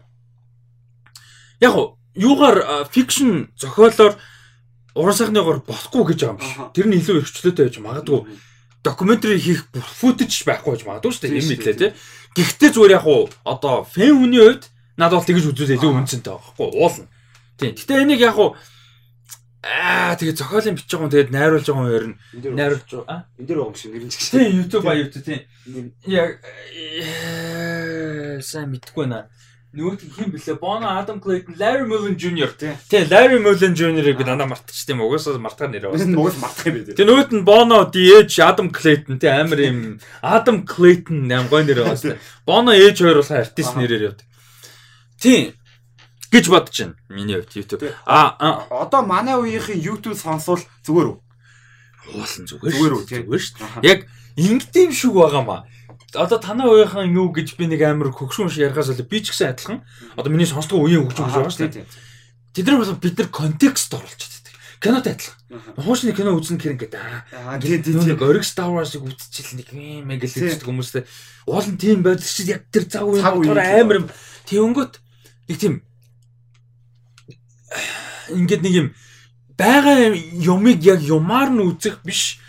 яг 1.60 1.74
юугаар 2.14 2.86
фикшн 2.90 3.50
зохиолоор 3.58 4.18
уран 4.94 5.14
сайхныгоор 5.14 5.62
болохгүй 5.66 6.04
гэж 6.12 6.18
байгаа 6.26 6.34
юм 6.34 6.38
биш. 6.42 6.52
Тэр 6.74 6.86
нь 6.90 6.98
илүү 6.98 7.16
эрхчлөөтэй 7.22 7.64
байж 7.70 7.76
магадгүй. 7.78 8.20
Докюментари 8.82 9.38
хийх 9.38 9.66
футаж 9.74 10.32
байхгүй 10.46 10.70
байж 10.74 10.82
магадгүй 10.86 11.12
шүү 11.14 11.22
дээ. 11.22 11.38
Юм 11.38 11.62
дээ, 11.62 11.74
тий. 11.78 11.92
Гэхдээ 12.34 12.70
зүгээр 12.74 12.96
яг 12.98 13.06
уу 13.06 13.30
одоо 13.46 13.86
фэн 13.86 14.14
хүний 14.18 14.42
хувьд 14.42 14.70
надад 14.98 15.22
бол 15.22 15.28
тэгж 15.28 15.44
үзүүл 15.54 15.74
илүү 15.78 15.92
үнцэнтэй 16.02 16.34
байхгүй 16.34 16.66
уулна. 16.74 17.06
Тийм. 17.58 17.74
Гэтэ 17.78 18.02
энийг 18.02 18.22
яг 18.22 18.38
уу 18.38 18.54
аа 19.62 20.14
тэгээ 20.14 20.38
зохиолын 20.38 20.78
бичиж 20.78 20.90
байгаа 20.94 21.06
юм 21.06 21.12
тэгээд 21.14 21.34
найруулж 21.34 21.66
байгаа 21.66 21.82
юм 21.82 21.94
ярина. 21.98 22.16
Найруулж. 22.54 22.90
Аа? 23.10 23.26
энэ 23.38 23.46
дээр 23.46 23.58
байгаа 23.58 23.70
юм 23.70 23.78
шиг 23.78 23.90
нэрнж 23.94 24.14
гэж. 24.14 24.30
Тийм 24.30 24.50
YouTube 24.62 24.84
ба 24.86 24.94
YouTube. 24.94 25.42
Нэр- 25.66 25.92
Яг 26.06 26.30
э, 26.74 28.40
сайн 28.42 28.70
мэдгүй 28.70 29.06
наа. 29.10 29.26
Нь 29.78 30.10
хин 30.10 30.30
блэ? 30.34 30.54
Bono, 30.58 30.86
Adam 30.90 31.20
Clayton, 31.22 31.54
Larry 31.54 31.86
Mullen 31.86 32.16
Jr. 32.18 32.50
Тий. 32.58 32.74
Тий, 32.90 33.04
Larry 33.06 33.38
Mullen 33.38 33.72
Jr-ыг 33.78 34.18
би 34.18 34.24
дандаа 34.26 34.50
мартчих 34.50 34.82
тийм 34.86 35.00
угаасаа 35.06 35.38
мартахаар 35.38 35.70
нэрээ 35.70 35.90
Бас 35.94 36.02
байна. 36.02 36.16
нугас 36.18 36.36
мартах 36.42 36.66
юм 36.66 36.74
бэ. 36.82 36.94
Тэгээ 36.98 37.06
нөгөөт 37.06 37.30
нь 37.38 37.44
Bono, 37.46 37.78
DH, 37.86 38.34
Adam 38.42 38.68
Clayton 38.74 39.16
тий 39.22 39.30
амар 39.30 39.60
юм 39.62 39.78
Adam 40.22 40.66
Clayton 40.66 41.30
аим 41.30 41.46
гой 41.46 41.62
нэр 41.62 41.86
байна. 41.86 42.18
Bono 42.42 42.70
ээж 42.74 42.96
хоёр 42.98 43.22
бол 43.22 43.30
артист 43.38 43.74
нэрээр 43.78 44.02
явдаг. 44.10 44.26
Тий. 45.22 45.54
гэж 46.28 46.44
бодож 46.52 46.76
байна. 46.76 46.94
Миний 47.08 47.36
хувьд 47.40 47.54
YouTube. 47.56 47.80
Тий. 47.80 47.92
А 48.04 48.36
Одоо 48.68 49.00
манай 49.06 49.38
үеийнхэн 49.40 49.80
YouTube 49.80 50.18
сонсвол 50.18 50.60
зүгээр 50.84 51.08
үү? 51.08 51.18
уулын 52.12 52.44
зүгээр. 52.48 52.72
Зүгээр 52.72 52.92
үү, 52.92 53.00
шүү. 53.00 53.08
тий. 53.08 53.20
Зүгээр 53.24 53.42
шүү. 53.46 53.56
Аха. 53.64 53.78
Яг 53.84 53.98
ингэдэм 54.36 54.90
шүг 54.92 55.14
байгаа 55.16 55.42
маа. 55.44 55.60
Одоо 56.14 56.38
танаа 56.40 56.72
уухийн 56.72 57.12
юу 57.12 57.28
гэж 57.36 57.60
би 57.60 57.68
нэг 57.68 57.84
амар 57.84 58.08
хөгшмөн 58.16 58.48
шиг 58.48 58.72
ярихаас 58.72 58.88
бол 58.88 59.04
би 59.12 59.20
ч 59.20 59.28
гэсэн 59.28 59.52
адилхан. 59.52 59.84
Одоо 60.16 60.32
миний 60.32 60.48
сонсдог 60.48 60.80
үеийн 60.80 61.04
хөгжим 61.04 61.28
гэж 61.28 61.36
байгаа 61.36 61.52
шүү 61.52 61.68
дээ. 61.68 61.84
Тэд 62.56 62.64
нар 62.64 62.80
бол 62.80 62.96
бид 62.96 63.18
нар 63.20 63.28
контекст 63.28 63.92
оруулж 63.92 64.16
чаддаг. 64.16 64.54
Кинод 64.80 65.04
адилхан. 65.04 65.36
Хуучны 65.76 66.16
кино 66.16 66.32
үзэн 66.32 66.56
гэр 66.56 66.80
ингээд 66.80 66.96
аа 66.96 67.60
тий 67.60 67.76
Нэг 67.76 68.24
ориг 68.24 68.40
Star 68.40 68.72
Wars-ыг 68.72 69.04
үзчихэл 69.04 69.60
нэг 69.60 69.68
юм 69.76 70.08
яг 70.08 70.24
л 70.24 70.32
хэлдэг 70.32 70.64
хүмүүстэй 70.64 71.04
уул 71.44 71.68
нь 71.68 71.76
тийм 71.76 72.00
байдаг 72.00 72.24
чи 72.24 72.48
яг 72.48 72.64
тэр 72.72 72.88
цаг 72.88 73.04
үеийн 73.04 73.28
кино. 73.44 73.60
амар 73.60 73.96
юм. 74.00 74.06
Тэнгөт 74.48 74.92
нэг 75.52 75.56
тийм 75.60 75.74
ингээд 78.32 78.64
нэг 78.64 78.74
юм 78.80 78.88
байгаа 79.60 80.16
юмыг 80.40 80.80
яг 80.88 81.04
юмар 81.04 81.52
нь 81.52 81.64
үзэх 81.68 82.00
биш. 82.00 82.40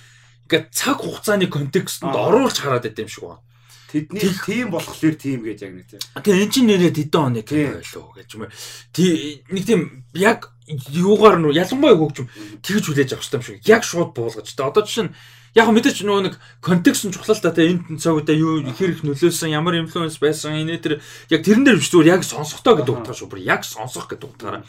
Ингээд 0.47 0.71
цаг 0.71 1.03
хугацааны 1.03 1.51
контекстэнд 1.51 2.15
оруулж 2.15 2.55
хараад 2.55 2.87
байт 2.87 3.03
юм 3.03 3.11
шиг 3.11 3.23
байна. 3.27 3.43
Тэдний 3.89 4.21
тийм 4.45 4.69
болохоор 4.69 5.15
тийм 5.17 5.41
гэж 5.41 5.59
яг 5.65 5.73
нэг 5.73 5.87
тий. 5.89 5.99
Тэгээ 6.13 6.43
эн 6.45 6.51
чинь 6.53 6.69
нэрээ 6.69 6.93
тэдэн 6.93 7.41
кино 7.41 7.81
байлоо 7.81 8.05
гэж 8.13 8.29
юм. 8.37 8.45
Тий 8.93 9.41
нэг 9.49 9.63
тийм 9.65 10.05
яг 10.13 10.53
юугаар 10.69 11.41
нь 11.41 11.49
ялангуяа 11.57 11.97
хөгжим 11.97 12.29
тэгж 12.61 12.83
хүлээж 12.85 13.17
авах 13.17 13.25
хэрэгтэй 13.25 13.41
юм 13.41 13.45
шиг. 13.49 13.65
Яг 13.65 13.81
шууд 13.81 14.13
буулгаж. 14.13 14.45
Тэ 14.45 14.61
одоо 14.61 14.85
жишээ 14.85 15.09
нь 15.09 15.13
яг 15.57 15.67
мэдээч 15.73 16.05
нөгөө 16.05 16.23
нэг 16.29 16.35
контекст 16.61 17.09
нь 17.09 17.13
чухал 17.17 17.33
л 17.33 17.41
та 17.41 17.49
тэ 17.49 17.73
энд 17.73 17.97
цаг 17.97 18.21
үедээ 18.21 18.37
юу 18.37 18.61
хэр 18.69 18.93
их 18.93 19.01
нөлөөсөн 19.01 19.49
ямар 19.49 19.81
инфлюенс 19.81 20.21
байсан 20.21 20.53
энэ 20.61 20.77
тэр 20.77 21.01
яг 21.33 21.41
тэрэн 21.41 21.65
дээр 21.65 21.81
биш 21.81 21.89
зүгээр 21.89 22.13
яг 22.13 22.21
сонсохдоо 22.21 22.77
гэдэг 22.77 22.93
утгаар 22.93 23.17
шүү. 23.17 23.33
Бүр 23.33 23.41
яг 23.41 23.65
сонсох 23.65 24.05
гэдэг 24.05 24.29
утгаараа 24.29 24.61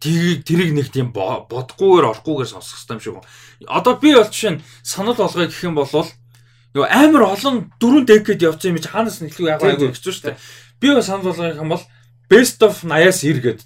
тэрийг 0.00 0.48
тэрийг 0.48 0.72
нэг 0.72 0.88
тийм 0.88 1.12
бо- 1.12 1.44
бодохгүйгээр 1.44 2.08
орохгүйгээр 2.08 2.48
сонсох 2.48 2.80
юм 2.88 3.00
шиг. 3.04 3.20
Одоо 3.68 4.00
би 4.00 4.16
бол 4.16 4.24
жишээ 4.24 4.56
нь 4.56 4.62
санал 4.80 5.14
болгоё 5.14 5.44
гэх 5.52 5.60
юм 5.68 5.76
бол 5.76 5.86
юу 6.74 6.86
амар 6.86 7.34
олон 7.34 7.70
дөрөв 7.80 8.04
декад 8.06 8.42
явцсан 8.42 8.74
юм 8.74 8.78
чи 8.78 8.88
хаанаас 8.88 9.18
нэхлүү 9.20 9.48
яг 9.50 9.62
айгүй 9.62 9.90
хэцүү 9.90 10.12
шүү 10.14 10.24
дээ. 10.30 10.38
Би 10.80 10.86
бол 10.94 11.02
санал 11.02 11.26
болгох 11.26 11.58
юм 11.58 11.70
бол 11.74 11.84
best 12.30 12.62
of 12.62 12.84
80-аас 12.86 13.20
90 13.26 13.42
гээд 13.42 13.60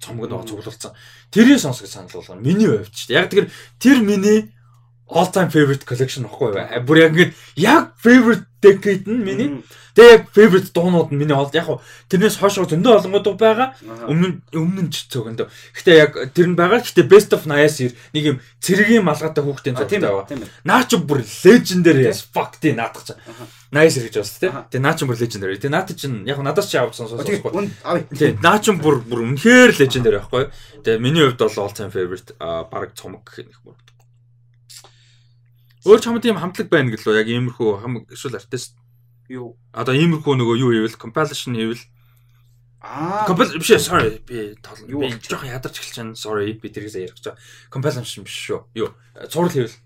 цомгод 0.00 0.30
байгаа 0.32 0.48
цуглуулсан. 0.48 0.92
Тэрийг 1.28 1.60
сонсох 1.60 1.84
гэж 1.84 1.92
санал 1.92 2.14
болгоно. 2.14 2.40
Миний 2.40 2.66
хувьд 2.66 2.94
ч. 2.96 3.12
Яг 3.12 3.28
тэр 3.28 3.52
тэр 3.76 4.00
миний 4.00 4.54
all 5.10 5.28
time 5.28 5.52
favorite 5.52 5.84
collection 5.84 6.24
ахгүй 6.24 6.54
юу? 6.54 6.84
Бүр 6.86 6.96
яг 7.04 7.12
ингэ 7.12 7.34
яг 7.60 7.92
favorite 8.00 8.46
decade 8.62 9.04
нь 9.04 9.20
миний. 9.20 9.48
Тэгээ 9.94 10.14
яг 10.14 10.22
favorite 10.30 10.70
дуунууд 10.70 11.10
нь 11.10 11.18
миний 11.18 11.34
бол 11.34 11.50
яг 11.50 11.66
хуу 11.66 11.82
тэрнээс 12.06 12.38
хойш 12.38 12.62
зөндөө 12.62 13.02
олонгод 13.02 13.26
байгаа. 13.34 13.74
Өмнө 14.06 14.40
өмнө 14.54 14.82
нь 14.86 14.92
ч 14.94 15.10
цөөхөндөө. 15.10 15.46
Гэтэ 15.50 15.90
яг 15.98 16.12
тэр 16.30 16.46
нь 16.50 16.58
байгаа. 16.58 16.78
Гэтэ 16.80 17.10
best 17.10 17.34
of 17.34 17.44
80-аас 17.44 17.90
90 17.90 18.14
нэг 18.14 18.24
юм 18.24 18.36
цэргийн 18.62 19.02
малгайтай 19.02 19.42
хүүхдийн 19.42 19.76
ээ. 19.76 20.06
байгаа. 20.06 20.26
Наа 20.62 20.82
чи 20.86 20.96
бүр 21.00 21.20
legendary 21.26 22.06
as 22.06 22.22
fuck 22.22 22.58
тий 22.62 22.72
наадах 22.72 23.04
чаа. 23.10 23.18
Аха. 23.26 23.44
80 23.74 24.06
гэж 24.10 24.14
бас 24.18 24.32
тий. 24.38 24.50
Тэгээ 24.50 24.82
наа 24.82 24.94
чи 24.94 25.04
бүр 25.06 25.18
legendary. 25.18 25.58
Тэгээ 25.58 25.74
наад 25.74 25.90
чинь 25.94 26.22
яг 26.26 26.38
надаас 26.38 26.70
чи 26.70 26.78
Тэгээ 26.78 26.94
сонсохгүй. 26.94 27.70
Тий 28.14 28.34
наа 28.38 28.58
чи 28.62 28.70
бүр 28.74 29.02
бүр 29.02 29.26
үнэхээр 29.26 29.74
legendary 29.78 30.22
байхгүй. 30.22 30.50
Тэгээ 30.86 31.02
миний 31.02 31.26
хувьд 31.26 31.42
бол 31.42 31.66
all 31.66 31.74
time 31.74 31.90
favorite 31.90 32.34
баг 32.38 32.94
цомог 32.94 33.26
гэх 33.26 33.62
бүр. 33.62 33.74
Өөр 35.80 35.96
ч 35.96 36.04
хамт 36.12 36.20
тийм 36.20 36.36
хамтлаг 36.36 36.68
байна 36.68 36.92
гэлөө 36.92 37.24
яг 37.24 37.28
иймэрхүү 37.32 37.70
хам 37.80 38.04
эсвэл 38.12 38.36
артист 38.36 38.76
Юу? 39.30 39.54
одоо 39.70 39.94
иймэрхүү 39.94 40.34
нөгөө 40.42 40.56
юу 40.58 40.72
ивэл? 40.74 40.98
Compilation 40.98 41.54
ивэл? 41.54 41.78
Аа. 42.82 43.28
compilation 43.28 43.62
биш 43.62 43.70
sorry. 43.86 44.18
Би 44.26 44.56
тол 44.58 44.74
Юу 44.90 45.06
жоохон 45.22 45.46
ядарч 45.54 45.78
эхэлж 45.78 45.96
байна. 46.02 46.14
Sorry 46.18 46.52
би 46.58 46.66
тэрээс 46.66 46.98
ярих 46.98 47.14
гэж 47.14 47.30
байгаа. 47.30 47.38
Compilation 47.70 48.24
биш 48.26 48.34
шүү. 48.50 48.66
Юу? 48.74 48.90
Цуврал 49.30 49.54
ивэл 49.54 49.76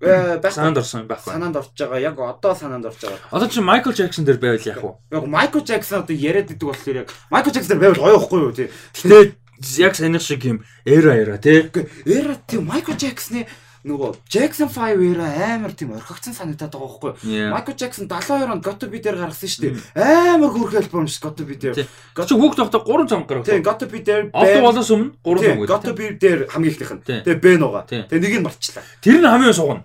Э, 0.00 0.40
байх. 0.40 0.54
санаанд 0.54 0.78
орсон 0.80 1.04
байхгүй. 1.04 1.28
Санаанд 1.28 1.56
орж 1.60 1.76
байгаа. 1.76 2.00
Яг 2.00 2.16
одоо 2.16 2.54
санаанд 2.56 2.86
орж 2.88 2.96
байгаа. 3.04 3.20
одоо 3.30 3.48
чи 3.52 3.60
Michael 3.60 3.92
Jackson 3.92 4.24
дээр 4.24 4.38
байвал 4.40 4.64
яах 4.64 4.80
вэ? 4.80 4.92
Яг 5.12 5.26
Майкл 5.28 5.60
Джексон 5.60 6.00
одоо 6.00 6.16
яриад 6.16 6.48
идэг 6.48 6.64
болохоор 6.64 6.96
яг 7.04 7.12
Майкл 7.28 7.50
Джексон 7.52 7.76
дээр 7.76 7.92
байвал 7.92 8.00
гоё 8.08 8.16
ихгүй 8.16 8.40
юу 8.40 8.52
тий. 8.56 8.70
Гэтэ 8.96 9.36
яг 9.84 9.92
санийх 9.94 10.22
шиг 10.24 10.40
юм. 10.48 10.64
Эра 10.88 11.12
эра 11.20 11.36
тий. 11.36 11.68
Эра 12.08 12.32
тийм 12.48 12.64
Майкл 12.64 12.96
Джексны 12.96 13.44
нөгөө 13.80 14.10
Jackson 14.28 14.68
5 14.68 15.00
эра 15.00 15.28
амар 15.56 15.72
тийм 15.72 15.94
орхигдсан 15.96 16.36
санагдаад 16.36 16.68
байгаа 16.68 16.88
байхгүй 17.00 17.10
юу? 17.24 17.48
Майкл 17.48 17.72
Джексон 17.72 18.08
72 18.08 18.52
онд 18.52 18.64
Got 18.64 18.76
to 18.84 18.90
Be 18.92 19.00
There 19.00 19.16
гаргасан 19.16 19.48
шүү 19.48 19.62
дээ. 19.64 20.36
Амар 20.36 20.52
хөрх 20.52 20.76
альбом 20.76 21.08
шүү 21.08 21.22
Got 21.24 21.36
to 21.40 21.44
Be 21.48 21.56
There. 21.56 21.72
Тий. 21.72 21.88
Чи 21.88 22.34
хүүхд 22.36 22.60
тогтоо 22.60 22.84
3 22.84 23.08
цам 23.08 23.24
гарав. 23.24 23.48
Тийм 23.48 23.64
Got 23.64 23.80
to 23.80 23.88
Be 23.88 24.04
There. 24.04 24.28
Олдон 24.36 24.62
болоос 24.68 24.90
өмнө 24.92 25.16
3 25.24 25.40
Тийм 25.40 25.56
цам 25.56 25.64
Got 25.64 25.82
to. 25.88 25.92
Be 25.96 26.12
There 26.20 26.44
хамгийн 26.52 26.72
ихнийх 26.76 26.92
нь. 26.92 27.02
Тэгээ 27.08 27.40
Бен 27.40 27.64
угаа. 27.64 27.88
Тэгээ 27.88 28.20
нэг 28.20 28.34
нь 28.36 28.44
марчлаа. 28.44 28.84
Тэр 29.00 29.18
нь 29.24 29.28
хамгийн 29.32 29.56
сугна. 29.56 29.82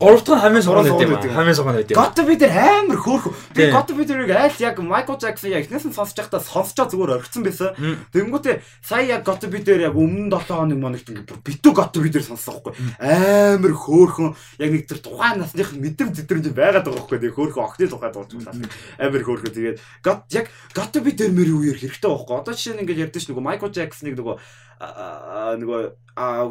Гурав 0.00 0.24
дахь 0.24 0.40
нь 0.40 0.40
хамгийн 0.40 0.64
сугна 0.64 0.82
гэдэг. 0.88 1.28
Хамгийн 1.28 1.54
юм. 1.92 1.98
Got 2.00 2.16
to 2.16 2.24
Be 2.24 2.34
There 2.40 2.56
амар. 2.56 2.96
Тэгээ 3.52 3.68
Got 3.68 3.84
to 3.84 3.92
Be 3.92 4.08
There-ыг 4.08 4.32
аль 4.32 4.56
яг 4.56 4.78
Майкл 4.80 5.12
Джексон 5.20 5.52
яг 5.52 5.68
эхнээс 5.68 5.84
нь 5.84 5.92
сонсож 5.92 6.16
байхдаа 6.16 6.40
сонсчоо 6.40 6.88
зүгээр 6.88 7.20
орхисон 7.20 7.44
байсан. 7.44 7.76
Тэнгүүтээ 8.08 8.64
сая 8.80 9.20
яг 9.20 9.28
Got 9.28 9.44
to 9.44 9.52
Be 9.52 9.60
There 9.60 9.84
яг 9.84 9.92
өмнө 9.92 10.32
7 10.32 10.56
хоног 10.56 10.80
моногт 10.80 11.04
ингээд 11.04 11.44
битүү 11.44 11.72
Got 11.76 11.92
to 11.92 12.00
Be 12.00 12.08
There 12.08 12.24
сонссон 12.24 12.64
байхгүй. 12.64 12.72
Амар 12.96 13.74
хөөрхөн 13.76 14.32
яг 14.64 14.70
нэг 14.72 14.88
тэр 14.88 15.04
тухайн 15.04 15.44
насных 15.44 15.76
мэдэм 15.76 16.16
зэтрэмж 16.16 16.48
байгаад 16.48 16.88
байгаа 16.88 16.96
байхгүй. 16.96 17.20
Тэгээ 17.20 17.36
хөөрхөн 17.36 17.64
охины 17.68 17.92
тухай 17.92 18.08
дуулж 18.08 18.32
байгаа. 18.40 18.72
Амар 19.04 19.20
хөөрхөн 19.20 19.52
тэгээд 19.52 19.76
Got 20.00 20.32
яг 20.32 20.48
Got 20.72 20.96
to 20.96 21.04
Be 21.04 21.12
There 21.12 21.28
мэр 21.28 21.52
үеэр 21.60 21.76
хэрэгтэй 21.76 22.08
байхгүй. 22.08 22.40
Одоо 22.40 22.56
жишээ 22.56 22.80
нь 22.80 22.88
ингээд 22.88 23.12
ярьдэж 23.12 23.28
нөгөө 23.28 23.44
Майкл 23.44 23.68
Джексоныг 23.68 24.16
нөгөө 24.16 24.40
нөгөө 24.80 25.82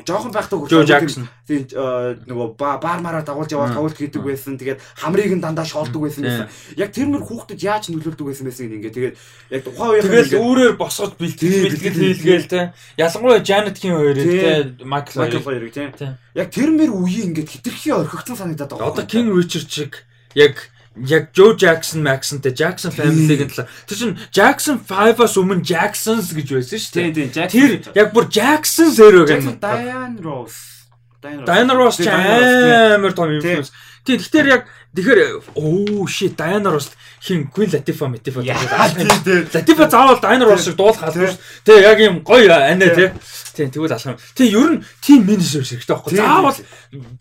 жоохон 0.05 0.31
байхдаа 0.33 0.85
Jackson. 0.85 1.25
тийм 1.49 1.65
аа, 1.73 2.13
нөгөө 2.29 2.47
ба- 2.57 2.77
баар 2.77 3.01
мараа 3.01 3.25
дагуулж 3.25 3.49
яваад 3.49 3.73
тавуулт 3.73 3.97
хийдэг 3.97 4.21
байсан. 4.21 4.57
Тэгээд 4.57 4.79
хамрыг 5.01 5.33
нь 5.33 5.41
дандаа 5.41 5.65
шоолдог 5.65 6.05
байсан 6.05 6.23
гэсэн. 6.25 6.49
Яг 6.77 6.93
тэр 6.93 7.09
мөр 7.09 7.25
хүүхдэд 7.25 7.61
яаж 7.61 7.89
нөлөөлдөг 7.89 8.25
байсан 8.29 8.45
байсан 8.45 8.69
ингээ. 8.69 8.93
Тэгээд 8.93 9.15
яг 9.49 9.61
тухайн 9.65 9.89
үеийн 9.97 10.05
Тэгэл 10.09 10.41
өөрөөр 10.45 10.73
босгож 10.77 11.13
бэлтгэл 11.17 11.73
бэлтгэл 11.73 12.01
хийлгээл 12.01 12.49
те. 12.49 12.61
Ялангуяа 12.97 13.41
Janet-ийн 13.41 13.93
хоёрыг 13.97 14.25
те 14.29 14.51
Michael 14.85 15.41
хоёрыг. 15.41 15.73
Тий. 15.73 15.89
Яг 16.37 16.47
тэр 16.53 16.69
мэр 16.69 16.91
үеийн 16.93 17.33
ингээд 17.33 17.49
хитрхи 17.49 17.89
орхигдсан 17.93 18.37
санагдаад 18.37 18.73
байгаа. 18.77 18.89
Одоо 18.93 19.05
King 19.09 19.33
Richard 19.33 19.69
шиг 19.69 20.05
яг 20.37 20.69
яг 20.97 21.29
Joe 21.33 21.53
Jackson 21.55 22.01
Maxonтэй 22.01 22.53
Jackson 22.55 22.91
family-гийн 22.91 23.49
талаар 23.49 23.69
тэр 23.85 23.97
чин 23.97 24.17
Jackson 24.33 24.79
5-аас 24.81 25.37
өмнө 25.37 25.63
Jacksons 25.63 26.33
гэж 26.33 26.47
байсан 26.57 26.79
шүү 26.81 26.91
тийм 26.95 27.13
дээ. 27.13 27.47
тийм 27.47 27.49
Тэр 27.53 27.71
яг 27.95 28.09
бүр 28.15 28.25
Jackson 28.27 28.89
Jackson 28.95 29.55
гэнэ. 29.55 29.59
Diane 29.59 30.19
Ross 30.23 30.79
ч 30.79 30.79
Тийм, 31.19 31.43
Diana 31.43 31.75
Ross, 31.75 31.99
тийм. 31.99 32.95
амар 32.95 33.11
том 33.13 33.31
influence. 33.35 33.71
Тийм 34.09 34.17
тэгэхээр 34.25 34.47
яг 34.49 34.65
тэгэхээр 34.97 35.19
оо 35.53 36.09
shit 36.09 36.33
Diana 36.33 36.73
Ross 36.73 36.89
хин 37.21 37.45
Queen 37.53 37.69
Latifah 37.69 38.09
Яа, 38.41 38.89
тийм, 38.89 39.05
тийм. 39.21 39.45
Latifah 39.53 39.85
заавал 39.85 40.17
Diana 40.17 40.49
Ross 40.49 40.65
шиг 40.65 40.73
дуулах 40.81 41.03
албагүй. 41.05 41.37
Тэгээ 41.61 41.85
яг 41.85 41.99
юм 42.01 42.15
гоё 42.25 42.49
анаа 42.49 42.89
тий. 42.97 43.13
Тийм 43.53 43.69
тэгвэл 43.69 43.93
алах 43.93 44.17
юм. 44.17 44.17
Тэгээ 44.33 44.57
ер 44.57 44.71
нь 44.73 44.81
team 44.97 45.21
manager 45.29 45.61
хэрэгтэй 45.61 45.93
байхгүй. 45.93 46.17
Заавал 46.17 46.57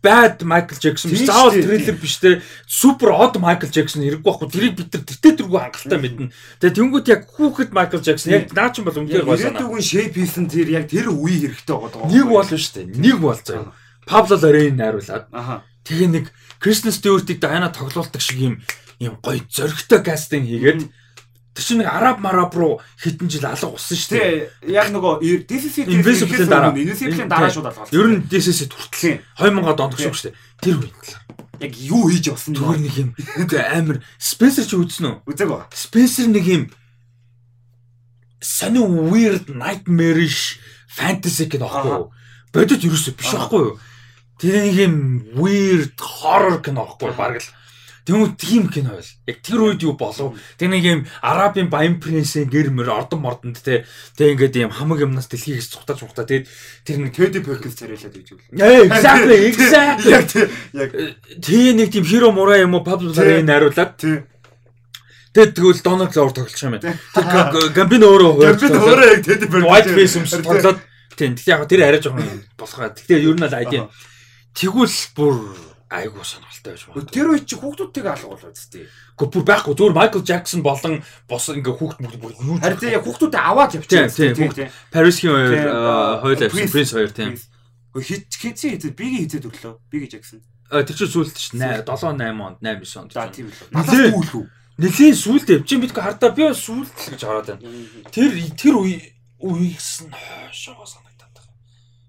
bad 0.00 0.40
Michael 0.48 0.80
Jackson 0.80 1.12
биш 1.12 1.28
заавал 1.28 1.52
thriller 1.52 1.96
биш 2.00 2.16
те 2.24 2.40
супер 2.64 3.12
odd 3.12 3.36
Michael 3.36 3.68
Jackson 3.68 4.00
хэрэггүй 4.00 4.24
байхгүй. 4.24 4.48
Тэрийг 4.48 4.74
бид 4.80 4.88
нар 4.88 5.04
тэртээ 5.04 5.32
тэргүй 5.44 5.60
хангалттай 5.60 5.98
мэднэ. 6.00 6.32
Тэгээ 6.64 6.72
тэнгууд 6.72 7.06
яг 7.12 7.20
хүүхэд 7.36 7.70
Michael 7.76 8.00
Jackson 8.00 8.32
яг 8.32 8.48
наа 8.56 8.72
чинь 8.72 8.88
бол 8.88 8.96
үнээр 8.96 9.28
гоё 9.28 9.36
санаа. 9.36 9.60
ирээдүйн 9.60 9.84
shape 9.84 10.16
хийсэн 10.16 10.48
тэр 10.48 10.72
яг 10.72 10.88
тэр 10.88 11.12
үе 11.12 11.36
хэрэгтэй 11.52 11.76
байгаа. 11.76 12.08
Нэг 12.08 12.24
бол 12.32 12.48
шүү 12.48 12.72
дээ. 12.80 12.96
Нэг 12.96 13.16
бол 13.20 13.36
заяа. 13.36 13.76
Pablo 14.08 14.40
Larraín 14.40 14.80
найруулад 14.80 15.28
Аха. 15.32 15.68
Тэгээ 15.84 16.08
нэг 16.08 16.26
Кристен 16.60 16.92
Стюартыг 16.92 17.38
Дайна 17.40 17.68
тоглуулдаг 17.70 18.20
шиг 18.22 18.38
юм 18.38 18.54
юм 18.98 19.18
гоё 19.22 19.42
зөрөгтэй 19.46 20.00
кастинг 20.02 20.46
хийгээд 20.46 20.80
тэр 21.54 21.64
чинь 21.64 21.78
нэг 21.82 21.90
араб 21.90 22.18
мараб 22.22 22.54
руу 22.54 22.80
хэдэн 23.02 23.30
жил 23.30 23.46
алга 23.46 23.74
усан 23.74 23.98
шүү 23.98 24.14
дээ. 24.14 24.70
Яг 24.74 24.90
нөгөө 24.94 25.22
DCC 25.46 25.86
Invincible-ийн 25.90 26.50
дараа. 26.50 26.74
Invincible-ийн 26.74 27.30
дараа 27.30 27.50
шууд 27.50 27.66
алгасан. 27.66 27.94
Ер 27.94 28.06
нь 28.10 28.22
хүртэл 28.26 28.98
Тийм. 28.98 29.18
2000-ад 29.38 29.80
онд 29.82 29.94
шүү 29.98 30.30
дээ. 30.30 30.34
Тэр 30.62 30.76
үеийн 30.82 30.94
талаар. 30.98 31.24
яг 31.58 31.74
юу 31.74 32.06
хийж 32.06 32.30
явсан 32.30 32.54
Зүгээр 32.54 32.80
нэг 32.86 32.94
юм 33.02 33.10
амар 33.58 33.98
Spencer 34.18 34.62
ч 34.66 34.78
үзсэн 34.78 35.06
үү? 35.10 35.16
үзег 35.26 35.50
байгаа. 35.50 35.66
Spencer 35.74 36.26
нэг 36.30 36.46
юм 36.46 36.62
сони 38.38 38.78
weird 38.78 39.50
nightmarish 39.50 40.62
fantasy 40.86 41.50
гэдэг 41.50 41.66
аахгүй 41.66 41.90
юу? 41.90 42.06
Бодит 42.54 42.86
ерөөсөө 42.86 43.14
биш 43.18 43.34
аахгүй 43.34 43.60
юу? 43.66 43.74
Тэр 44.38 44.54
нэг 44.62 44.74
юм 44.78 44.94
weird 45.34 45.98
horror 45.98 46.62
кино 46.62 46.86
аахгүй 46.86 47.10
юу? 47.10 47.18
Бараг 47.18 47.42
л 47.42 47.50
Тэгмүү 48.08 48.40
тийм 48.40 48.68
кино 48.72 48.96
байл. 48.96 49.10
Яг 49.28 49.38
тэр 49.44 49.60
үед 49.68 49.84
юу 49.84 49.92
болов? 49.92 50.32
Тэг 50.56 50.72
нэг 50.72 50.80
юм 50.88 51.00
арабын 51.20 51.68
баян 51.68 52.00
принцийн 52.00 52.48
гэр 52.48 52.72
мөр 52.72 52.88
ордон 52.88 53.20
мордонд 53.20 53.60
те 53.60 53.84
тэг 54.16 54.32
ингээд 54.32 54.64
юм 54.64 54.72
хамаг 54.72 55.04
юмнаас 55.04 55.28
дэлхийг 55.28 55.60
цухтаж 55.60 56.00
мухтаа 56.00 56.24
тэгээд 56.24 56.48
тэр 56.88 56.96
нэг 57.04 57.12
Teddy 57.12 57.44
Perkins 57.44 57.76
царайлаад 57.76 58.16
гэж 58.16 58.28
үү. 58.32 58.40
Ээ, 58.56 58.88
exactly, 58.88 59.38
exactly. 59.52 60.08
Яг 60.08 60.24
тий. 60.24 60.48
Яг 60.72 60.90
Тэг 61.36 61.76
нэг 61.76 61.92
тийм 61.92 62.08
хиро 62.08 62.32
мураа 62.32 62.56
юм 62.64 62.80
уу 62.80 62.84
Pablo 62.88 63.12
Larraín 63.12 63.44
найруулад 63.44 64.00
тий. 64.00 64.24
тэгээд 65.36 65.52
тэгвэл 65.52 65.84
Donald 65.84 66.08
Glover 66.08 66.32
тоглож 66.32 66.62
юм 66.64 66.80
байна. 66.80 66.96
Тэр 67.12 67.76
Gambino 67.76 68.08
өөрөө 68.08 68.32
Гэмбит 68.56 68.72
өөрөө 68.72 69.04
яг 69.04 69.20
Teddy 69.20 69.46
Perkins. 69.52 69.68
White 69.68 69.92
face 69.92 70.16
юмс 70.16 70.32
тоглоод 70.32 70.80
тийм. 71.12 71.36
Тэгтээ 71.36 71.52
яг 71.52 71.68
тэр 71.68 71.84
арай 71.84 72.00
жоохон 72.00 72.24
болохоо. 72.56 72.88
Тэгтээ 72.88 73.20
ер 73.20 73.36
нь 73.36 73.44
л 73.44 73.52
ID. 73.52 73.84
Тэгвэл 74.54 74.96
бүр 75.16 75.36
айгуу 75.88 76.24
сонирхолтой 76.24 76.72
байж 76.76 76.84
байна. 76.84 77.08
Тэр 77.08 77.26
үед 77.32 77.44
чи 77.48 77.56
хүүхдүүдтэйгээ 77.56 78.12
алга 78.12 78.28
болоо 78.28 78.52
зү. 78.52 78.84
Гэхдээ 79.16 79.32
бүр 79.32 79.44
байхгүй 79.48 79.72
зүгээр 79.72 79.96
Michael 79.96 80.24
Jackson 80.28 80.60
болон 80.60 81.00
бос 81.24 81.48
ингээ 81.48 81.76
хүүхд 81.80 81.98
мөхд 82.04 82.20
бүр 82.20 82.32
юу 82.36 82.60
Харин 82.60 82.76
тий 82.76 82.92
яг 82.92 83.04
хүүхдүүдээ 83.08 83.40
аваад 83.40 83.72
явчихсан. 83.72 84.12
Тийм, 84.12 84.36
хүүхд. 84.36 84.68
Paris-ийн 84.92 85.32
хоёр 85.32 85.52
хоёул 86.20 86.52
Prince. 86.52 86.72
Prince 86.76 86.92
хоёр 86.92 87.12
тийм. 87.12 87.32
Хит 87.96 88.28
хитсэн 88.28 88.76
хитээ 88.76 88.92
бигийн 88.92 89.24
хитээ 89.24 89.42
төрлөө. 89.48 89.74
Бигийн. 89.88 90.44
А 90.68 90.84
тэр 90.84 90.96
чинь 91.00 91.08
сүулт 91.08 91.32
ш 91.32 91.56
7 91.56 91.88
8 91.88 92.04
онд 92.04 92.20
8 92.20 92.84
9 92.84 93.00
онд. 93.00 93.12
За 93.16 93.24
тийм 93.32 93.48
л. 93.48 93.56
Надад 93.72 94.12
дүүлгүй. 94.12 94.44
Нэлийн 94.76 95.16
сүулт 95.16 95.48
явж 95.48 95.64
бидгүй 95.72 96.04
хардаа 96.04 96.36
би 96.36 96.44
сүулт 96.52 96.92
гэж 96.92 97.24
хараад 97.24 97.56
байна. 97.56 97.64
Тэр 98.12 98.36
тэр 98.52 98.76
үе 98.76 99.16
үеигс 99.40 100.04
нь. 100.04 100.12
Чи 100.52 100.76
хар 100.76 101.07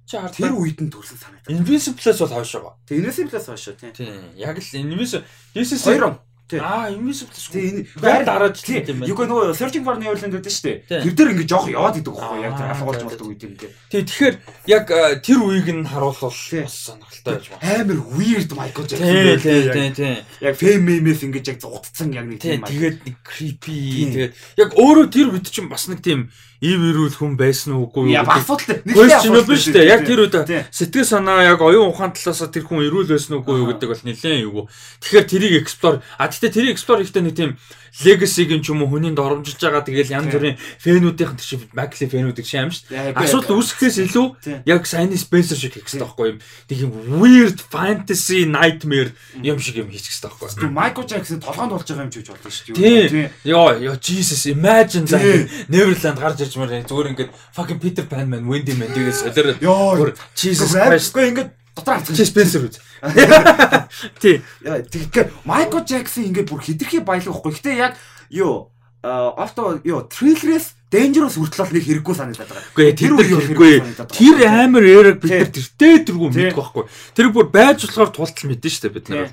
Тэр 0.09 0.53
үед 0.57 0.81
нь 0.81 0.89
төрсэн 0.89 1.17
санагдав. 1.21 1.53
Invincible-аас 1.53 2.17
бол 2.19 2.33
хойшоо. 2.41 2.73
Тэг 2.89 2.97
Invincible-аас 3.05 3.45
хойш 3.45 3.69
тий. 3.77 3.91
Тийм. 3.93 4.33
Яг 4.35 4.57
л 4.57 4.65
Invincible. 4.73 5.25
This 5.53 5.73
is 5.77 5.85
Хоёр. 5.85 6.17
Аа, 6.49 6.89
Invincible. 6.89 7.29
Тий 7.37 7.69
энэ 7.69 7.85
Гар 8.01 8.25
дараач 8.25 8.57
тий. 8.65 8.81
тийм 8.81 9.05
Юу 9.05 9.13
байна. 9.13 9.29
нөгөө 9.37 9.53
Searching 9.53 9.85
for 9.85 9.93
Neverland 10.01 10.33
гэдэг 10.33 10.49
шүү 10.49 10.65
дээ. 10.65 11.05
Тэр 11.05 11.13
дээр 11.13 11.29
ингээ 11.37 11.45
жоох 11.45 11.69
яваад 11.69 12.01
идэг 12.01 12.09
байхгүй 12.17 12.41
яг 12.41 12.53
тэр 12.57 12.67
алгуулж 12.73 13.01
болдог 13.05 13.21
тий. 13.21 13.29
үед 13.29 13.41
юм 13.45 13.53
тий. 13.53 13.69
Тий, 13.93 14.01
тэгэхээр 14.01 14.35
яг 14.65 14.85
тэр 15.21 15.39
үеийг 15.45 15.69
нь 15.77 15.85
харуулвал 15.85 16.33
бас 16.33 16.73
сонирхолтой 16.89 17.33
байж 17.37 17.45
байна. 17.53 17.61
Амар 17.85 17.99
weird 18.17 18.49
Michael 18.57 18.85
Jackson. 18.89 19.13
Байх, 19.13 19.41
тий, 19.45 19.61
яг- 19.61 19.73
тий, 19.77 19.89
тий. 19.93 20.15
Яг 20.41 20.55
fame 20.57 20.81
meme-с 20.89 21.21
ингэж 21.21 21.45
яг 21.53 21.57
зугтцсан 21.61 22.09
яг 22.17 22.25
нэг 22.25 22.41
Тий, 22.41 22.57
тийм 22.57 22.65
тэгээд 22.65 22.97
нэг 23.05 23.15
creepy 23.21 23.77
Тийм. 23.93 24.09
тэгээд 24.17 24.33
яг 24.57 24.69
өөрөө 24.73 25.05
тэр 25.13 25.27
үед 25.29 25.45
чинь 25.53 25.69
бас 25.69 25.85
нэг 25.85 26.01
тийм 26.01 26.33
ив 26.59 26.79
ирүүл 26.83 27.15
хүн 27.15 27.33
байсан 27.39 27.79
уугүй 27.79 28.11
Я 28.11 28.27
асуудалтай. 28.27 28.83
Question 28.83 29.31
бол 29.31 29.47
биш 29.47 29.71
үү? 29.71 29.79
Яг 29.79 30.03
тэр 30.03 30.27
үед 30.27 30.35
сэтгэл 30.75 31.07
санаа 31.07 31.47
яг 31.47 31.63
оюун 31.63 31.95
ухаан 31.95 32.11
талаас 32.11 32.43
тэр 32.51 32.67
хүн 32.67 32.83
ирүүл 32.83 33.07
байсан 33.07 33.39
уугүй 33.39 33.63
юу 33.63 33.71
Аха. 33.71 33.79
гэдэг 33.79 33.87
бол 33.87 34.03
нэлээд 34.03 34.43
юу. 34.43 34.67
Тэгэхээр 34.99 35.25
тэрийг 35.31 35.55
explore 35.63 36.03
а 36.19 36.27
тэгтээ 36.27 36.51
тэрийг 36.51 36.75
explore 36.75 36.99
хийхдээ 36.99 37.23
нэг 37.23 37.35
тийм 37.39 37.55
legacy-г 38.05 38.61
ч 38.61 38.69
юм 38.71 38.83
уу 38.85 38.89
хүнийг 38.93 39.15
доромжилж 39.17 39.59
байгаа 39.59 39.83
тэгэл 39.83 40.13
янз 40.13 40.29
бүрийн 40.33 40.57
фэнүүдийн 40.79 41.35
тэр 41.35 41.45
шиг 41.45 41.61
Макли 41.73 42.05
фэнүүдийг 42.09 42.47
шаам 42.47 42.69
шүү. 42.69 42.89
Яг- 42.93 43.17
Асуудал 43.19 43.59
үүсгэхээс 43.59 43.97
илүү 44.09 44.25
яг 44.65 44.83
Science 44.85 45.21
Spencer 45.25 45.57
шиг 45.57 45.73
хийх 45.75 45.85
хэрэгтэй 45.89 46.05
байхгүй 46.05 46.27
юм. 46.33 46.37
Тэг 46.69 46.77
юм 46.85 46.91
weird 47.21 47.59
fantasy 47.69 48.45
nightmare 48.45 49.11
юм 49.41 49.59
шиг 49.59 49.75
юм 49.81 49.89
хийх 49.89 50.05
хэрэгтэй 50.05 50.29
байхгүй. 50.29 50.47
Тэг 50.59 50.71
Michael 50.71 51.05
Jackson 51.09 51.39
толгоонд 51.43 51.71
болж 51.75 51.87
байгаа 51.89 52.05
юм 52.05 52.11
чи 52.13 52.19
гэж 52.23 52.27
бодлоо 52.33 52.51
шүү 52.53 52.75
дээ. 52.77 53.29
Йоо, 53.45 53.69
ёо 53.83 53.95
Jesus 53.99 54.45
imagine 54.49 55.05
за 55.09 55.17
Тий. 55.19 55.49
Neverland 55.69 56.17
гарч 56.19 56.39
ирж 56.45 56.55
мөр 56.55 56.71
зүгээр 56.87 57.07
ингээд 57.13 57.31
fucking 57.55 57.79
Peter 57.83 58.05
Pan 58.07 58.29
man 58.29 58.45
Wendy 58.47 58.73
man 58.77 58.89
тэгээд 58.93 59.15
солиор 59.17 59.57
Йоо. 59.61 60.13
Jesus. 60.35 60.71
Christ. 60.73 61.11
Гэхдээ 61.13 61.29
ингээд 61.33 61.49
Дотор 61.79 62.03
хацсан 62.03 62.15
чи 62.19 62.27
Спенсер 62.27 62.67
үз. 62.67 62.83
Тий. 64.21 64.43
Тэгэхээр 64.67 65.47
Майкл 65.47 65.79
Джексон 65.79 66.27
ингээд 66.27 66.51
бүр 66.51 66.59
хитрхи 66.59 66.99
баялаг 66.99 67.31
واخгүй. 67.31 67.55
Гэтэ 67.55 67.79
яг 67.79 67.95
юу 68.27 68.75
олто 69.01 69.79
юу 69.87 70.03
трейлерээс 70.11 70.75
Dangerous 70.89 71.37
хүртэл 71.37 71.69
нэг 71.69 71.85
хэрэггүй 71.85 72.15
санагдаад 72.17 72.49
байгаа. 72.49 72.65
Үгүй 72.73 72.97
тэр 72.97 73.13
хэрэггүй. 73.13 73.73
Тэр 74.09 74.37
амар 74.49 74.83
эрэг 74.83 75.21
бид 75.21 75.31
нар 75.37 75.51
тэртээ 75.53 76.09
тэргүй 76.09 76.29
мэдэх 76.33 76.57
байхгүй. 76.57 76.83
Тэр 77.13 77.29
бүр 77.29 77.45
байж 77.53 77.85
болохоор 77.85 78.09
тултал 78.09 78.49
мэдэн 78.49 78.73
штэ 78.73 78.89
бид 78.89 79.05
нар. 79.13 79.29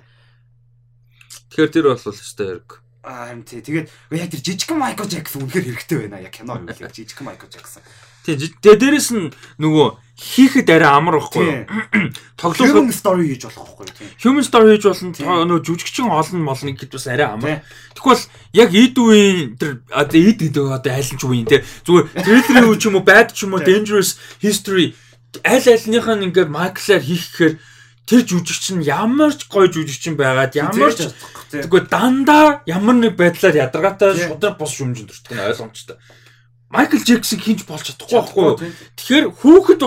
Тэгэхээр 1.49 1.73
тэр 1.73 1.85
бол 1.89 1.97
л 1.97 2.13
штэ 2.13 2.45
эрэг. 2.45 2.69
Аа 3.09 3.33
юм 3.33 3.41
тий. 3.49 3.65
Тэгээд 3.65 3.89
яг 3.89 4.31
тэр 4.37 4.43
жижигхан 4.45 4.77
Майкл 4.77 5.09
Джексон 5.09 5.49
үнэхээр 5.49 5.65
хэрэгтэй 5.65 5.99
байна. 6.05 6.21
Яг 6.21 6.37
кино 6.37 6.61
юу 6.61 6.69
л 6.69 6.93
жижигхан 7.01 7.25
Майкл 7.25 7.49
Джексон. 7.49 7.81
Тий. 8.27 8.51
Тэгээ 8.59 8.81
дээрэс 8.83 9.09
нь 9.15 9.31
нөгөө 9.63 9.89
хийхэд 10.19 10.69
арай 10.73 10.91
амар 10.91 11.21
байхгүй 11.23 11.45
юу? 11.47 11.63
Тоглох 12.41 12.73
Human 12.73 12.91
story 12.91 13.31
хийж 13.31 13.47
болох 13.47 13.79
байхгүй 13.79 13.87
тий. 13.95 14.09
Human 14.27 14.43
story 14.43 14.75
хийж 14.75 14.85
болно. 14.91 15.47
Нөгөө 15.47 15.63
жүжигчин 15.63 16.11
олон 16.11 16.43
молно 16.43 16.73
гэд 16.75 16.91
бас 16.91 17.07
арай 17.07 17.29
амар. 17.31 17.61
Тэгвэл 17.93 18.25
яг 18.57 18.71
эд 18.73 18.97
үеийн 18.97 19.55
тэр 19.61 19.85
эд 19.93 20.41
гэдэг 20.41 20.65
одоо 20.73 20.93
аль 20.97 21.13
нь 21.13 21.21
ч 21.21 21.23
үеийн 21.23 21.47
те 21.47 21.63
зүгээр 21.85 22.07
трейлерийн 22.17 22.67
үе 22.67 22.79
ч 22.81 22.89
юм 22.89 22.97
уу 22.97 23.05
bad 23.05 23.31
ч 23.37 23.45
юм 23.45 23.55
уу 23.55 23.63
dangerous 23.63 24.17
history 24.41 24.97
аль 25.45 25.69
альных 25.69 26.07
нь 26.09 26.27
ингээд 26.33 26.49
маклаар 26.49 27.03
хийх 27.05 27.29
гэхээр 27.37 27.55
тэр 28.07 28.23
жүжигчин 28.23 28.81
ямар 28.87 29.35
ч 29.35 29.51
гоё 29.51 29.69
жүжигчин 29.69 30.17
байгаад 30.17 30.55
ямар 30.57 30.95
ч 30.95 31.13
тэгвэл 31.51 31.91
дандаа 31.91 32.63
ямар 32.65 32.97
нэг 32.97 33.19
байдлаар 33.19 33.69
ядаргаатай 33.69 34.17
шудраг 34.17 34.57
бос 34.57 34.73
шүмжин 34.73 35.11
төртгөн 35.11 35.45
ойлгомжтой. 35.51 35.99
Майкл 36.67 36.99
Джексон 36.99 37.39
хинж 37.39 37.63
болж 37.63 37.87
чадахгүй 37.95 38.19
байхгүй 38.19 38.43
юу? 38.43 38.59
Тэгэхээр 38.99 39.27
хүүхэд 39.39 39.81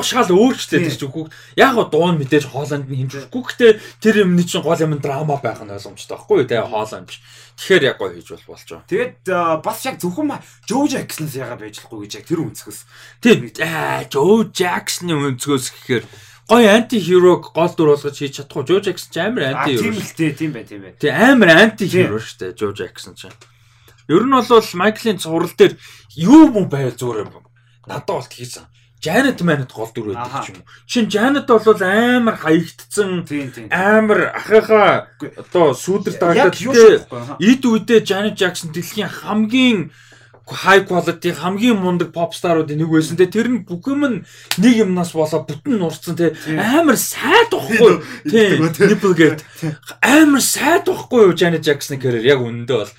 Тий. 0.80 0.88
тэр 0.88 0.95
чинь 0.95 1.11
хүүхэд 1.11 1.34
яг 1.60 1.76
гоо 1.76 1.88
дуун 1.91 2.15
мэдээж 2.15 2.45
хооланд 2.56 2.88
нь 2.88 3.03
хэмжихгүй 3.03 3.41
гэхдээ 3.43 3.72
тэр 3.99 4.15
юмны 4.23 4.47
чинь 4.47 4.64
гол 4.64 4.80
юм 4.80 4.95
драма 5.03 5.35
байх 5.43 5.60
нь 5.60 5.76
ойлгомжтой 5.76 6.15
байхгүй 6.15 6.35
юу 6.39 6.47
те 6.47 6.64
хоолоо 6.64 7.03
биш. 7.03 7.19
Тэгэхээр 7.60 7.84
яг 7.84 7.97
гоо 7.99 8.10
хийж 8.15 8.27
бол 8.31 8.56
болж 8.56 8.64
байгаа. 8.64 8.88
Тэгээд 8.88 9.15
бас 9.60 9.80
яг 9.84 9.95
зөвхөн 9.99 10.39
Joe 10.72 10.88
Jackson-аас 10.88 11.35
ягаа 11.35 11.60
байж 11.60 11.76
болохгүй 11.84 11.99
гэж 12.07 12.14
яг 12.15 12.26
тэр 12.31 12.39
үнцгээс. 12.47 12.80
Тийм 13.19 13.39
аа 13.60 14.07
Жо 14.07 14.23
Джексны 14.47 15.14
өнцгөөс 15.19 15.68
гэхээр 15.84 16.06
гоё 16.47 16.68
анти 16.80 16.97
хирог 17.03 17.51
гол 17.51 17.73
дүр 17.76 17.91
болгож 17.99 18.15
хийж 18.15 18.39
чадахгүй. 18.39 18.64
Жо 18.64 18.80
Джексон 18.80 19.11
ч 19.11 19.18
амар 19.19 19.51
анти 19.51 19.76
тийм 19.76 19.93
хиро. 19.93 19.99
л 19.99 20.15
тий, 20.15 20.31
тийм 20.31 20.51
бай, 20.56 20.64
тийм 20.64 20.81
бай. 20.88 20.95
Тэг 20.95 21.11
амар 21.11 21.49
анти 21.60 21.85
Тийм. 21.85 22.07
хиро 22.07 22.23
штэ 22.23 22.56
Жо 22.56 22.72
Джексон 22.72 23.19
ч. 23.19 23.27
Ер 24.10 24.26
нь 24.26 24.34
бол 24.34 24.65
Майклийн 24.73 25.22
цуврал 25.22 25.53
дээр 25.53 25.77
юу 26.18 26.49
мөн 26.49 26.65
байвал 26.65 26.98
зүгээр 26.98 27.30
юм. 27.30 27.45
Надад 27.86 28.10
болт 28.10 28.34
хийсэн. 28.34 28.65
Janet 28.99 29.40
Manet 29.48 29.72
гол 29.72 29.88
дүр 29.95 30.11
байдаг 30.11 30.49
юм. 30.52 30.65
Чин 30.86 31.07
Janet 31.07 31.48
бол 31.48 31.64
амар 31.64 32.36
хаягдцсан 32.36 33.23
амар 33.72 34.36
ахыхаа 34.36 35.07
одоо 35.40 35.72
сүудэр 35.72 36.19
даагддаг. 36.19 37.07
Эд 37.40 37.64
үедээ 37.64 38.03
Janet 38.03 38.36
Jackson 38.36 38.76
дэлхийн 38.76 39.07
хамгийн 39.07 39.94
high 40.49 40.84
quality 40.84 41.31
хамгийн 41.31 41.77
мундаг 41.77 42.11
попстаруудын 42.11 42.76
нэг 42.81 42.90
байсан. 42.90 43.15
Те 43.15 43.30
тэр 43.30 43.48
нь 43.48 43.64
бүхэм 43.64 44.02
нь 44.03 44.18
нэг 44.57 44.73
юмнаас 44.84 45.14
болоо 45.14 45.45
бүтэн 45.45 45.80
нурцсан 45.80 46.18
те 46.18 46.34
амар 46.57 46.98
сайд 46.98 47.53
واخгүй 47.53 48.03
тийм 48.27 48.68
nipple 48.68 49.15
gate 49.15 49.45
амар 50.02 50.41
сайд 50.41 50.90
واخгүй 50.90 51.30
юу 51.30 51.38
Janet 51.38 51.64
Jackson-ы 51.64 52.02
карьер 52.02 52.26
яг 52.26 52.41
үнэндээ 52.41 52.77
бол 52.81 52.91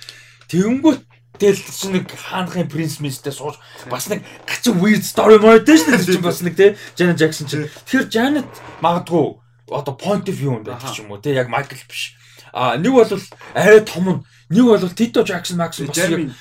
тэгэнгүүт 0.51 1.01
тэл 1.39 1.57
чи 1.57 1.87
нэг 1.89 2.11
хаанхын 2.11 2.67
принц 2.69 2.99
мистэй 3.01 3.33
сууж 3.33 3.57
бас 3.89 4.11
нэг 4.11 4.21
гачин 4.45 4.77
weird 4.77 5.01
story 5.01 5.39
мод 5.41 5.65
дээ 5.65 5.79
шүү 5.79 5.95
дээ 5.95 6.05
чинь 6.05 6.25
бас 6.25 6.43
нэг 6.45 6.55
те 6.59 6.75
Janet 6.99 7.17
Jackson 7.17 7.47
чинь 7.47 7.65
тэгэхээр 7.87 8.07
Janet 8.11 8.49
магадгүй 8.83 9.41
одоо 9.71 9.95
point 9.95 10.27
of 10.27 10.35
view 10.35 10.59
юм 10.59 10.67
Аха. 10.67 10.91
ч 10.91 11.01
юм 11.01 11.09
уу 11.15 11.23
те 11.23 11.33
яг 11.33 11.47
Michael 11.49 11.81
биш 11.87 12.13
а 12.53 12.77
нэг 12.77 12.91
бол 12.91 13.07
арай 13.55 13.81
том 13.81 14.05
нь 14.05 14.19
нэг 14.51 14.65
бол 14.67 14.91
Tito 14.91 15.23
Jackson 15.23 15.57
Max 15.57 15.79
бас 15.81 15.97
энэ 15.97 16.35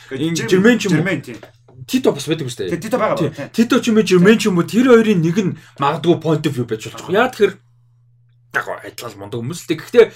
Jermaine 0.50 0.78
ч 0.82 0.90
юм 0.90 1.00
уу? 1.00 1.16
Тийм. 1.22 1.38
Tito 1.86 2.12
бас 2.12 2.26
байдаг 2.26 2.50
үстэй 2.50 2.68
тийм 2.76 2.98
байгаа 2.98 3.16
Тий. 3.16 3.30
ба. 3.30 3.48
тий. 3.48 3.64
Тито 3.64 3.80
ч 3.80 3.94
юм 3.94 4.02
уу 4.02 4.04
Jermaine 4.04 4.38
ч 4.42 4.50
юм 4.50 4.58
уу 4.58 4.66
тэр 4.66 4.90
хоёрын 4.90 5.22
нэг 5.22 5.38
нь 5.38 5.56
магадгүй 5.78 6.18
point 6.20 6.44
of 6.44 6.52
view 6.52 6.66
байж 6.66 6.90
байгаа. 6.90 7.14
Яа 7.14 7.30
тэгэхээр 7.30 7.54
яг 8.58 8.66
адилхан 8.84 9.16
мундаг 9.16 9.38
хүмүүс 9.38 9.60
л 9.64 9.68
дээ. 9.70 9.80
Гэхдээ 9.80 10.06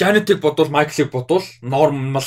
Janet-ыг 0.00 0.40
бодвол 0.40 0.72
Michael-ыг 0.72 1.12
бодвол 1.12 1.44
normal 1.60 2.24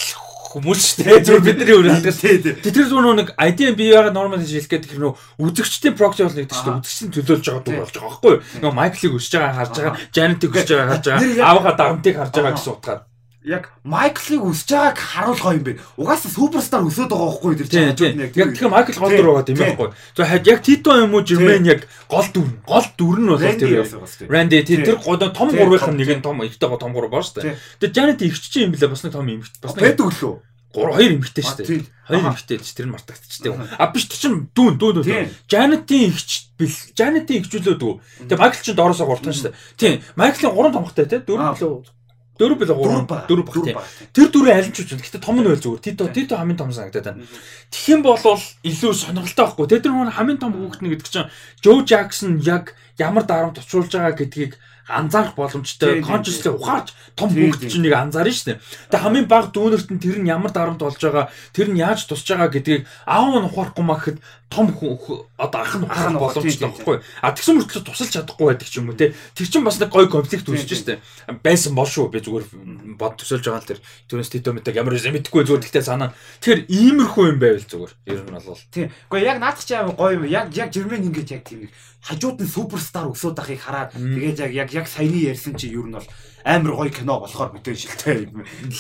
хүмүүс 0.49 0.81
шүү 0.81 1.05
дээ. 1.05 1.21
Зөв 1.29 1.43
бидний 1.45 1.75
өрөөлдөл. 1.79 2.17
Тий. 2.17 2.55
Тэр 2.73 2.87
зөв 2.89 3.05
нэг 3.13 3.33
ID 3.37 3.59
би 3.77 3.89
яагаад 3.93 4.17
normal 4.17 4.41
гэж 4.41 4.49
хэлэх 4.49 4.71
гээд 4.73 4.85
тэр 4.89 5.01
нөө 5.05 5.13
үзэгчдийн 5.45 5.93
proxy 5.93 6.25
болно 6.25 6.41
гэдэг 6.41 6.57
чинь 6.57 6.73
Аха. 6.73 6.81
үзэгчдийн 6.81 7.11
төлөөлж 7.13 7.45
байгаа 7.45 7.63
дуу 7.65 7.77
болж 7.79 7.93
байгаа 7.93 8.09
байхгүй 8.09 8.31
юу? 8.33 8.41
Нөө 8.65 8.73
Michael-ыг 8.79 9.13
өсөж 9.19 9.33
байгаа 9.37 9.57
харж 9.59 9.73
байгаа, 9.77 9.95
Janet-ыг 10.09 10.51
өсөж 10.57 10.69
байгаа 10.73 10.89
харж 10.89 11.05
байгаа, 11.05 11.47
аавгаа 11.49 11.73
дагамтыг 11.77 12.15
харж 12.17 12.33
байгаа 12.33 12.55
гэсэн 12.57 12.73
утгаар. 12.73 12.99
Яг 13.39 13.71
Майклыг 13.87 14.43
өсөж 14.51 14.67
байгааг 14.75 14.99
харуулгаа 14.99 15.53
юм 15.55 15.63
бэ. 15.63 15.79
Угаасаа 15.95 16.27
суперстар 16.27 16.83
өсөд 16.83 17.07
байгаа 17.07 17.31
байхгүй 17.39 17.55
тэр 17.55 17.67
чинь. 17.71 18.19
Яг 18.35 18.51
тэгэхээр 18.51 18.67
Michael 18.67 18.99
гол 18.99 19.11
дүр 19.15 19.27
байгаа 19.31 19.45
тийм. 19.47 19.57
байхгүй. 19.63 19.89
За 20.19 20.23
яг 20.43 20.59
Tito 20.59 20.91
юм 20.91 21.15
уу 21.15 21.23
Jermaine 21.23 21.65
яг 21.71 21.87
гол 22.11 22.27
дүр. 22.35 22.51
Гол 22.67 22.85
дүр 22.99 23.17
нь 23.23 23.29
бол 23.31 23.39
тэр 23.39 24.67
Тийм. 24.67 24.83
тэр 24.83 24.97
гол 24.99 25.17
том 25.31 25.49
гурвынх 25.55 25.87
нь 25.87 25.97
нэг 26.03 26.09
нь 26.19 26.21
том 26.21 26.35
ихтэй 26.43 26.67
гоо 26.67 26.75
том 26.83 26.91
гурав 26.91 27.11
баа 27.15 27.23
шүү 27.23 27.39
дээ. 27.39 27.55
Тэгээ 27.79 27.95
Janet 27.95 28.19
ихч 28.27 28.43
чинь 28.51 28.67
юм 28.67 28.71
блэ 28.75 28.91
бас 28.91 29.03
нэг 29.07 29.13
том 29.15 29.23
эмэгт 29.23 29.55
бас 29.63 29.71
нэг 29.71 29.83
Бэд 29.87 29.99
өглөө. 30.03 30.35
гурав 30.75 30.93
хоёр 30.99 31.11
эмэгтэй 31.15 31.43
А, 31.43 31.47
шүү 31.47 31.57
дээ. 31.63 31.83
Хоёр 32.11 32.19
Аха. 32.19 32.27
эмэгтэй 32.35 32.57
ч 32.59 32.67
тэр 32.75 32.85
нь 32.85 32.93
мартагдчихтэй. 32.93 33.51
А 33.79 33.87
биш 33.87 34.03
тэр 34.11 34.19
чинь 34.19 34.37
дүүн 34.51 34.75
дүүн 34.75 34.93
дүүн. 34.99 35.31
Janet-ийн 35.47 36.11
ихч 36.11 36.51
бил 36.59 36.75
Janet-ийн 36.93 37.39
ихчүүлээд 37.41 37.81
үү. 37.87 37.93
Тэгээ 38.27 38.35
Michael 38.37 38.63
чинь 38.67 38.75
доороосоо 38.77 39.07
гуртан 39.07 39.31
шүү 39.33 39.47
дээ. 39.49 39.57
Тийм. 39.79 39.95
Michael-ийн 40.19 40.51
гурван 40.53 40.75
томхтой 40.75 41.07
тий 41.07 41.23
Аа. 41.23 41.55
дөрөв 41.55 41.57
лөө 41.63 41.98
Дөрөв 42.39 42.57
бил 42.57 42.71
Дөрөв 42.71 43.03
3 43.03 43.11
баг. 43.11 43.27
дөрөв 43.27 43.45
баг 43.45 43.53
Дөрөв 43.55 43.65
тийм. 43.67 43.75
баг, 43.75 43.87
тийм. 43.99 44.09
Тэр 44.15 44.27
дөрөв 44.31 44.55
аль 44.55 44.69
нь 44.71 44.73
ч 44.73 44.77
үгүй. 44.87 45.03
Гэтэ 45.03 45.19
том 45.19 45.35
нь 45.35 45.43
байл 45.43 45.59
зүгээр. 45.59 45.83
Тито 45.83 46.03
тито 46.07 46.33
хамгийн 46.39 46.59
том 46.59 46.71
санагдаад 46.71 47.05
байна. 47.05 47.27
Тэгэх 47.67 47.91
юм 47.91 48.01
бол 48.07 48.15
илүү 48.63 48.91
сонирхолтой 48.95 49.43
байхгүй. 49.45 49.65
Тэр 49.67 49.81
тэр 49.83 49.93
хамгийн 50.15 50.39
том 50.39 50.51
хүүхэд 50.55 50.81
нь 50.81 50.91
гэдэг 50.95 51.07
чинь 51.11 51.29
Joe 51.59 51.83
Jackson 51.83 52.39
яг 52.39 52.73
ямар 52.95 53.27
дарамт 53.27 53.59
очруулж 53.59 53.91
байгаа 53.91 54.15
гэдгийг 54.15 54.55
анзаарах 54.89 55.35
боломжтой. 55.35 56.01
Consciously 56.01 56.49
ухаарч 56.49 56.95
том 57.13 57.29
хүүхэд 57.29 57.69
чинь 57.69 57.85
нэг 57.85 57.93
анзаарна 57.93 58.33
шүү 58.33 58.57
дээ. 58.57 58.59
Тэгээ 58.89 59.03
хамгийн 59.05 59.27
бага 59.29 59.53
дүүнерт 59.53 59.89
нь 59.93 60.01
тэр 60.01 60.17
нь 60.17 60.29
ямар 60.31 60.51
дарамт 60.51 60.81
болж 60.81 60.97
байгаа, 60.97 61.29
тэр 61.53 61.69
нь 61.69 61.77
яаж 61.77 62.09
тусч 62.09 62.25
байгаа 62.25 62.49
гэдгийг 62.49 62.89
аав 63.05 63.37
нь 63.37 63.45
ухаарахгүй 63.45 63.85
маа 63.85 64.01
гэхэд 64.01 64.17
том 64.49 64.67
хүү- 64.73 65.25
одоо 65.37 65.61
ах 65.61 65.75
нь 65.77 65.85
Ах 65.85 66.09
нь 66.09 66.17
боломжтой 66.17 66.73
байхгүй. 66.73 66.97
А 67.21 67.31
тэгсэн 67.37 67.61
мөртлөө 67.61 67.85
тусалж 67.85 68.11
чадахгүй 68.17 68.45
байдаг 68.49 68.65
ч 68.65 68.81
юм 68.81 68.89
уу 68.89 68.97
те. 68.97 69.13
Тэр 69.37 69.45
чинь 69.45 69.63
бас 69.63 69.77
нэг 69.77 69.93
гой 69.93 70.09
конфликт 70.09 70.49
үүсэж 70.49 70.73
штэ. 70.73 70.97
Байсан 71.45 71.77
бол 71.77 71.85
шүү 71.85 72.09
би 72.09 72.17
зүгээр 72.17 72.97
бод 72.97 73.13
төсөлж 73.21 73.45
байгаа 73.45 73.61
л 73.61 73.69
тэр 73.69 73.79
түрээс 74.09 74.33
титомитаг 74.33 74.73
ямар 74.73 74.97
юм 74.97 75.13
мэдэхгүй 75.13 75.45
зүгээр 75.45 75.63
тэгтээ 75.69 75.85
санаа. 75.85 76.17
Тэгэхээр 76.41 76.65
иймэрхүү 76.65 77.25
юм 77.29 77.37
байвал 77.37 77.69
зүгээр. 77.69 77.91
Ер 78.09 78.21
нь 78.25 78.33
бол 78.33 78.57
Тийм. 78.73 78.89
Гэхдээ 78.89 79.29
яг 79.29 79.37
наадах 79.37 79.65
чи 79.69 79.73
амар 79.77 79.93
гоё 79.93 80.17
юм. 80.17 80.25
Яг 80.25 80.49
яг 80.57 80.73
Жермен 80.73 81.05
ингэж 81.13 81.29
яг 81.29 81.43
тийм 81.45 81.69
нэг 81.69 81.71
хажууд 82.01 82.41
нь 82.41 82.49
суперстар 82.49 83.05
өсөд 83.11 83.37
ахыг 83.37 83.61
хараад 83.61 83.93
тэгээд 83.93 84.39
яг 84.49 84.51
яг 84.55 84.69
яг 84.73 84.87
саяны 84.89 85.29
ярьсан 85.29 85.53
чи 85.59 85.69
ер 85.69 85.85
нь 85.85 85.93
бол 85.93 86.07
амар 86.41 86.73
гоё 86.73 86.89
кино 86.89 87.19
болохоор 87.21 87.53
мэдээж 87.53 87.85
шилтэй 87.85 88.31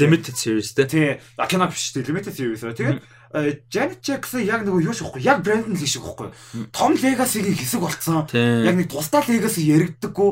limited 0.01 0.33
series 0.33 0.73
те. 0.73 0.87
Тий. 0.87 1.19
Кино 1.45 1.67
биш 1.67 1.91
тий. 1.93 2.01
Limited 2.01 2.33
series. 2.33 2.63
Тэгээд 2.63 3.03
Janet 3.29 4.01
Jackson 4.01 4.41
яг 4.41 4.63
нөгөө 4.65 4.89
юу 4.89 4.93
шихгүй. 4.97 5.21
Яг 5.21 5.43
Brandon 5.45 5.77
Lee 5.77 5.85
шиг 5.85 6.01
байхгүй. 6.01 6.33
Том 6.73 6.97
Legacy-гийн 6.97 7.53
хэсэг 7.61 7.77
болцсон. 7.77 8.25
Яг 8.33 8.73
нэг 8.73 8.89
тусдаа 8.89 9.21
Legacy 9.21 9.69
яригддаггүй. 9.69 10.29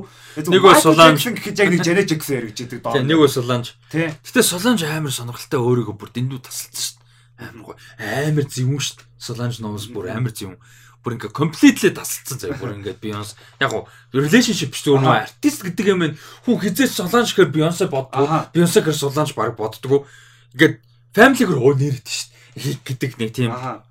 Нэг 0.50 0.62
бол 0.66 0.74
Solange. 0.82 1.22
гэхэд 1.22 1.62
яг 1.62 1.70
нэг 1.78 1.86
Janet 1.86 2.10
Jackson 2.10 2.42
яригддаг 2.42 2.82
доо. 2.82 2.98
Нэг 2.98 3.22
Солонж. 3.30 3.78
Тий. 3.94 4.10
Гэтэ 4.10 4.42
Солонж 4.42 4.82
амар 4.82 5.14
сонирхолтой 5.14 5.62
өөрийгөө 5.62 5.94
бүр 5.94 6.10
дэндүү 6.10 6.42
тасалсан 6.42 6.74
шүү 6.74 6.98
дээ. 6.98 7.46
Амар 7.46 7.64
гоё. 7.70 7.78
Амар 8.02 8.46
зөвүүн 8.50 8.82
шүү 8.82 8.98
дээ. 8.98 9.10
Солонж 9.22 9.56
ноос 9.62 9.86
бүр 9.94 10.10
амар 10.10 10.34
зөвүүн. 10.34 10.58
Бүр 11.06 11.14
ингээ 11.22 11.38
completely 11.38 11.94
тасалсан 11.94 12.42
заяа. 12.42 12.58
Бүр 12.58 12.82
ингээ 12.82 12.98
Beyoncé 12.98 13.38
яг 13.62 13.70
гоо 13.78 13.86
relationship 14.10 14.74
биш 14.74 14.82
зүгээр 14.90 15.06
нөгөө 15.06 15.22
артист 15.22 15.62
гэдэг 15.64 15.86
юм 15.86 16.02
байна. 16.02 16.18
Хүн 16.44 16.58
хизээч 16.66 16.98
Солонж 16.98 17.30
гэхээр 17.38 17.54
Beyoncé 17.54 17.86
боддгоо. 17.86 18.26
Аха. 18.26 18.50
Beyoncé 18.52 18.82
гэхээр 18.82 18.98
Солонж 19.06 19.32
баг 19.38 19.54
боддгоо. 19.54 20.10
Ингээд 20.58 20.82
family-гэр 21.14 21.62
өө 21.62 21.74
нэрээд 21.78 22.10
шүү 22.10 22.26
дээ. 22.28 22.37
Гэдэг 22.58 23.12
нэг 23.22 23.30
тийм. 23.34 23.52
Аа. 23.54 23.86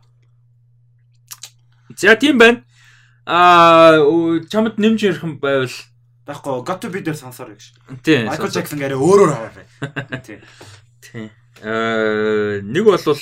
За 1.96 2.16
тийм 2.18 2.38
байна. 2.38 2.64
Аа 3.26 3.98
чамд 4.50 4.78
нэмж 4.78 5.02
ярих 5.06 5.22
юм 5.22 5.38
байвал 5.38 5.70
Баггүй 6.26 6.64
got 6.66 6.82
to 6.82 6.90
be 6.90 7.02
there 7.06 7.14
сонсоор 7.14 7.54
гэж. 7.54 7.70
тийм. 8.02 8.26
Michael 8.26 8.50
Jackson 8.50 8.82
гэрээ 8.82 8.98
өөрөөр 8.98 9.30
хараа. 9.30 10.18
Тий. 10.26 10.42
Тийм. 10.98 11.30
Э 11.62 12.58
нэг 12.66 12.82
бол 12.82 12.98
за 12.98 13.14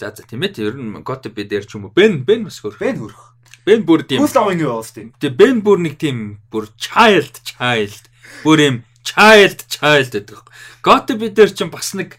за 0.00 0.22
тийм 0.24 0.40
ээ 0.40 0.56
ер 0.64 0.76
нь 0.80 0.96
гот 1.04 1.28
би 1.28 1.44
дээр 1.44 1.68
ч 1.68 1.76
юм 1.76 1.84
уу 1.84 1.92
бен 1.92 2.24
бен 2.24 2.48
бас 2.48 2.56
хөр. 2.64 2.80
Бэн 2.80 2.96
хөрөх. 3.04 3.36
Бен 3.68 3.84
бүр 3.84 4.08
тийм. 4.08 4.24
Who's 4.24 4.32
loving 4.32 4.64
you 4.64 4.72
Austin? 4.72 5.12
Тэгээ 5.20 5.36
бен 5.36 5.60
бүр 5.60 5.84
нэг 5.84 6.00
тийм 6.00 6.40
бүр 6.48 6.72
child 6.80 7.44
child 7.44 8.08
бүр 8.40 8.58
юм 8.64 8.76
child 9.04 9.68
child 9.68 10.08
гэдэг. 10.16 10.40
Гот 10.80 11.12
би 11.12 11.28
дээр 11.28 11.52
ч 11.52 11.68
бас 11.68 11.92
нэг 11.92 12.16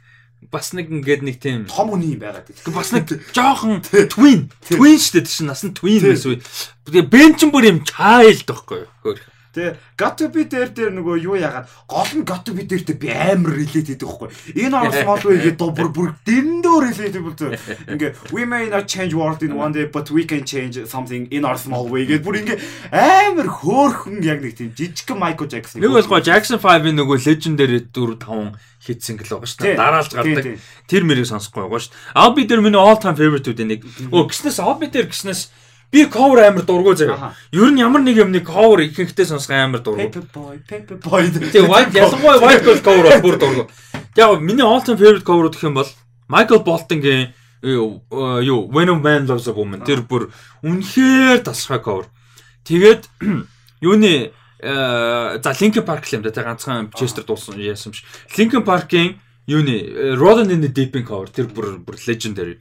бас 0.52 0.74
нэг 0.74 0.90
ингээд 0.92 1.22
нэг 1.24 1.36
тийм 1.40 1.66
Том 1.70 1.94
үний 1.96 2.16
байгаад 2.20 2.48
тийм. 2.50 2.74
бас 2.76 2.92
нэг 2.92 3.08
жоохон 3.32 3.80
twin 4.12 4.50
twin 4.66 4.98
шүү 5.00 5.20
дээ 5.20 5.26
тийм 5.28 5.48
нас 5.48 5.64
нь 5.64 5.72
twin 5.76 6.00
Тийм. 6.02 6.10
байсан. 6.16 6.42
Тэгээ 6.88 7.06
бен 7.12 7.32
ч 7.40 7.48
бүр 7.52 7.68
юм 7.72 7.80
child 7.88 8.44
байхгүй 8.48 8.84
юу? 8.84 8.90
Хөр. 9.04 9.18
Тэ 9.54 9.78
got 9.98 10.18
to 10.18 10.30
be 10.34 10.50
there 10.50 10.66
дээр 10.66 10.90
нөгөө 10.98 11.22
юу 11.22 11.38
яагаад 11.38 11.70
гол 11.86 12.12
нь 12.18 12.26
got 12.26 12.42
to 12.42 12.58
be 12.58 12.66
there 12.66 12.82
дээр 12.82 12.98
би 12.98 13.14
амар 13.14 13.54
relate 13.54 13.86
хийдэг 13.86 14.02
байхгүй. 14.02 14.30
Энэ 14.58 14.74
орс 14.74 15.00
мод 15.06 15.26
үегээ 15.30 15.54
дуу 15.62 15.70
бүр 15.78 15.90
бүр 15.94 16.10
дэндөө 16.26 16.78
relate 16.82 17.22
хийдэг 17.22 17.38
зү. 17.38 17.54
Ингээ 17.94 18.34
we 18.34 18.50
may 18.50 18.66
not 18.74 18.90
change 18.90 19.14
world 19.14 19.46
in 19.46 19.54
one 19.54 19.70
day 19.70 19.86
but 19.86 20.10
we 20.10 20.26
can 20.26 20.42
change 20.42 20.82
something 20.90 21.30
in 21.30 21.46
our 21.46 21.62
small 21.62 21.86
way 21.86 22.10
гэдэг 22.10 22.26
бүр 22.26 22.42
ингээ 22.42 22.58
амар 22.90 23.48
хөөхөн 23.62 24.26
яг 24.26 24.42
нэг 24.42 24.58
тийм 24.58 24.74
жижигхэн 24.74 25.22
Michael 25.22 25.54
Jackson. 25.54 25.86
Нэг 25.86 25.94
бол 26.10 26.26
Jackson 26.26 26.58
5-ын 26.58 26.98
нөгөө 26.98 27.22
legendary 27.22 27.86
4 27.94 28.18
5 28.26 28.58
хит 28.84 29.06
single 29.06 29.28
байгаа 29.30 29.48
шүү 29.48 29.64
дээ. 29.64 29.76
Дараалж 29.80 30.12
гардаг. 30.18 30.60
Тэр 30.90 31.04
мэрийг 31.08 31.30
сонсохгүй 31.30 31.64
байгаа 31.64 31.82
шүү 31.86 31.94
дээ. 31.94 32.18
I'll 32.20 32.36
be 32.36 32.44
there 32.44 32.60
миний 32.60 32.80
all 32.80 33.00
time 33.00 33.16
favorite-үүдийн 33.16 33.70
нэг. 33.70 33.86
Өө 34.12 34.28
гиснээс 34.34 34.60
I'll 34.60 34.80
be 34.82 34.90
there 34.92 35.08
гиснээс 35.08 35.48
би 35.94 36.06
cover 36.10 36.42
амар 36.42 36.66
дургуй 36.66 36.98
заяа. 36.98 37.36
Ер 37.54 37.70
нь 37.70 37.78
ямар 37.78 38.02
нэг 38.02 38.18
юмны 38.18 38.42
cover 38.42 38.82
ихэнхдээ 38.82 39.30
сонсох 39.30 39.54
амар 39.54 39.86
дургуй. 39.86 40.10
Paper 40.10 40.26
boy, 40.34 40.56
paper 40.66 40.98
boy. 40.98 41.30
Тэгээ 41.30 41.70
white 41.70 41.94
ялангуяа 41.94 42.42
white 42.42 42.66
gold 42.66 42.82
cover 42.82 43.06
бол 43.06 43.22
бүр 43.22 43.38
дургуй. 43.38 43.66
Яг 44.18 44.42
миний 44.42 44.66
all 44.66 44.82
time 44.82 44.98
favorite 44.98 45.22
cover 45.22 45.54
гэх 45.54 45.70
юм 45.70 45.78
бол 45.78 45.90
Michael 46.26 46.66
Bolton-гийн 46.66 47.34
юу 47.62 48.02
When 48.74 48.90
a 48.90 48.96
Man 48.98 49.28
Loves 49.30 49.48
a 49.48 49.54
Woman 49.54 49.86
тэр 49.86 50.02
бүр 50.02 50.34
үнэхээр 50.66 51.46
тасгай 51.46 51.78
cover. 51.78 52.10
Тэгээд 52.66 53.06
юуны 53.86 54.34
э, 54.60 55.40
за 55.44 55.52
Linkin 55.62 55.86
Park 55.86 56.10
л 56.10 56.18
юм 56.18 56.24
да 56.26 56.34
тэ 56.34 56.42
ганцхан 56.42 56.90
Chester 56.98 57.22
дуусан 57.22 57.62
яасан 57.62 57.94
биш. 57.94 58.02
Linkin 58.34 58.66
Park-ийн 58.66 59.22
юуны 59.46 59.78
э, 59.78 60.18
Rolling 60.18 60.50
in 60.50 60.66
the 60.66 60.74
Deep-ийн 60.74 61.06
cover 61.06 61.30
тэр 61.30 61.54
бүр 61.54 61.78
бүр 61.86 62.02
legendary. 62.08 62.58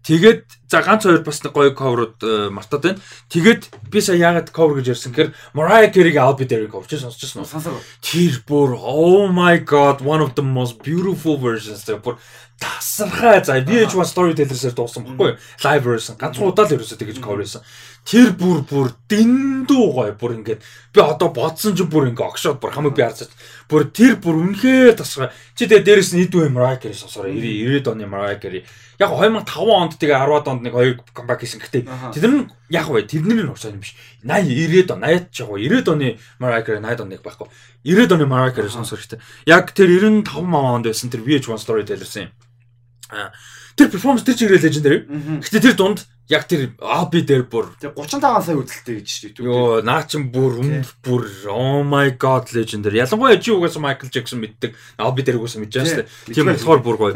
Тэгээд 0.00 0.48
за 0.70 0.80
ганц 0.80 1.04
хоёр 1.04 1.20
бас 1.20 1.44
нэг 1.44 1.52
гоё 1.52 1.76
cover-ууд 1.76 2.18
э, 2.24 2.48
мартаад 2.48 2.82
байна. 2.82 3.00
Тэгээд 3.28 3.68
би 3.92 4.00
сая 4.00 4.16
яагаад 4.16 4.48
cover 4.48 4.80
гэж 4.80 4.96
ярьсан 4.96 5.12
гэхээр 5.12 5.36
Mariah 5.52 5.92
Carey-гийн 5.92 6.24
I'll 6.24 6.38
Be 6.38 6.48
There 6.48 6.64
cover 6.72 6.88
чи 6.88 6.96
сонсчихсон 6.96 7.44
уу? 7.44 7.50
Сонсоо. 7.52 7.76
Тэр 8.00 8.40
бүр 8.48 8.80
oh 8.80 9.28
my 9.28 9.60
god 9.60 10.00
one 10.00 10.24
of 10.24 10.32
the 10.32 10.42
most 10.46 10.80
beautiful 10.80 11.36
versions 11.36 11.84
тэр 11.84 12.00
бүр 12.00 12.16
тасархай 12.56 13.44
за 13.44 13.60
VH1 13.60 14.08
storyteller-сээр 14.08 14.72
дуусан 14.72 15.04
баггүй 15.04 15.36
live 15.68 15.84
version 15.84 16.16
ганцхан 16.16 16.48
удаа 16.48 16.64
л 16.64 16.74
ерөөсөө 16.80 16.96
тэгэж 16.96 17.20
cover 17.20 17.44
хийсэн. 17.44 17.60
Тэр 18.04 18.32
бүр 18.34 18.64
бүр 18.64 18.88
дэндүү 19.12 19.84
гоё. 19.92 20.12
Бүр 20.16 20.40
ингээд 20.40 20.64
би 20.92 21.00
одоо 21.04 21.28
бодсон 21.30 21.76
ч 21.76 21.84
бүр 21.84 22.08
ингээд 22.10 22.26
огшоод 22.32 22.58
бүр 22.58 22.72
хамаг 22.72 22.96
би 22.96 23.04
харцаж 23.04 23.28
бүр 23.68 23.86
тэр 23.92 24.16
бүр 24.18 24.40
үнэхээр 24.40 24.96
тасархай. 24.98 25.30
Чи 25.54 25.68
тэгээ 25.68 25.84
дээрэс 25.84 26.12
нь 26.16 26.24
идүү 26.26 26.48
Mariah 26.50 26.80
Carey 26.80 26.96
сонсороо. 26.96 27.28
90 27.30 27.84
90 27.84 27.92
оны 27.92 28.08
Mariah 28.08 28.40
Carey. 28.40 28.64
Яг 28.98 29.12
2005 29.14 29.52
онд 29.68 29.92
тэгээ 30.00 30.16
10-ад 30.16 30.48
онд 30.48 30.62
нэг 30.64 30.72
хоёр 30.74 30.92
comeback 31.12 31.40
хийсэн. 31.44 31.60
Гэхдээ 31.60 31.84
Аха. 31.86 32.10
тэд 32.16 32.24
нар 32.24 32.34
нь 32.40 32.48
яг 32.72 32.88
вэ? 32.88 33.04
Тэдний 33.04 33.36
нь 33.36 33.52
уушаа 33.52 33.70
юм 33.70 33.84
биш. 33.84 33.94
80 34.24 34.48
90-ад 34.48 34.90
он 34.96 35.04
80-ад 35.04 35.26
ч 35.30 35.36
яг 35.44 35.50
90-ад 35.54 35.88
оны 35.92 36.08
Mariah 36.40 36.64
Carey 36.64 36.80
80-ад 36.80 37.04
оны 37.04 37.16
байхгүй. 37.20 37.48
90-ад 37.84 38.12
оны 38.16 38.26
Mariah 38.26 38.52
Carey 38.56 38.72
сонсох 38.72 38.98
хэрэгтэй. 38.98 39.20
Яг 39.46 39.70
тэр 39.76 39.88
95 39.92 40.24
онд 40.50 40.84
байсан 40.88 41.08
тэр 41.12 41.22
VH1 41.24 41.60
storyteller-сэн 41.60 42.26
юм. 42.26 42.32
А, 43.12 43.32
тэр 43.76 43.88
перформанс 43.90 44.22
тэр 44.22 44.36
чигээр 44.38 45.06
Мгм. 45.08 45.40
гэхдээ 45.42 45.62
тэр 45.64 45.74
дунд 45.74 46.06
яг 46.30 46.46
тэр 46.46 46.72
Abi 46.78 47.20
дээр 47.26 47.44
бүр 47.50 47.74
Тэгээ 47.82 47.98
35 47.98 48.46
сая 48.46 48.56
үзэлтэй 48.56 48.94
гэж 49.02 49.08
дээ. 49.34 49.44
Йоо, 49.44 49.82
наа 49.82 50.06
чин 50.06 50.30
бүр 50.30 50.62
үнд 50.62 50.86
бүр 51.02 51.26
oh 51.50 51.82
my 51.82 52.14
god 52.14 52.54
legendary. 52.54 53.02
Ялангуяа 53.02 53.42
чи 53.42 53.50
угаасаа 53.50 53.82
Michael 53.82 54.14
Jackson 54.14 54.38
мэддэг. 54.38 54.72
Abi 54.96 55.26
дээр 55.26 55.42
угаасаа 55.42 55.60
мэдж 55.60 55.74
байгаа 55.74 55.90
шүү 55.90 56.00
дээ. 56.06 56.34
Тийм 56.38 56.46
болохоор 56.46 56.80
бүр 56.86 56.96
гоё. 57.02 57.14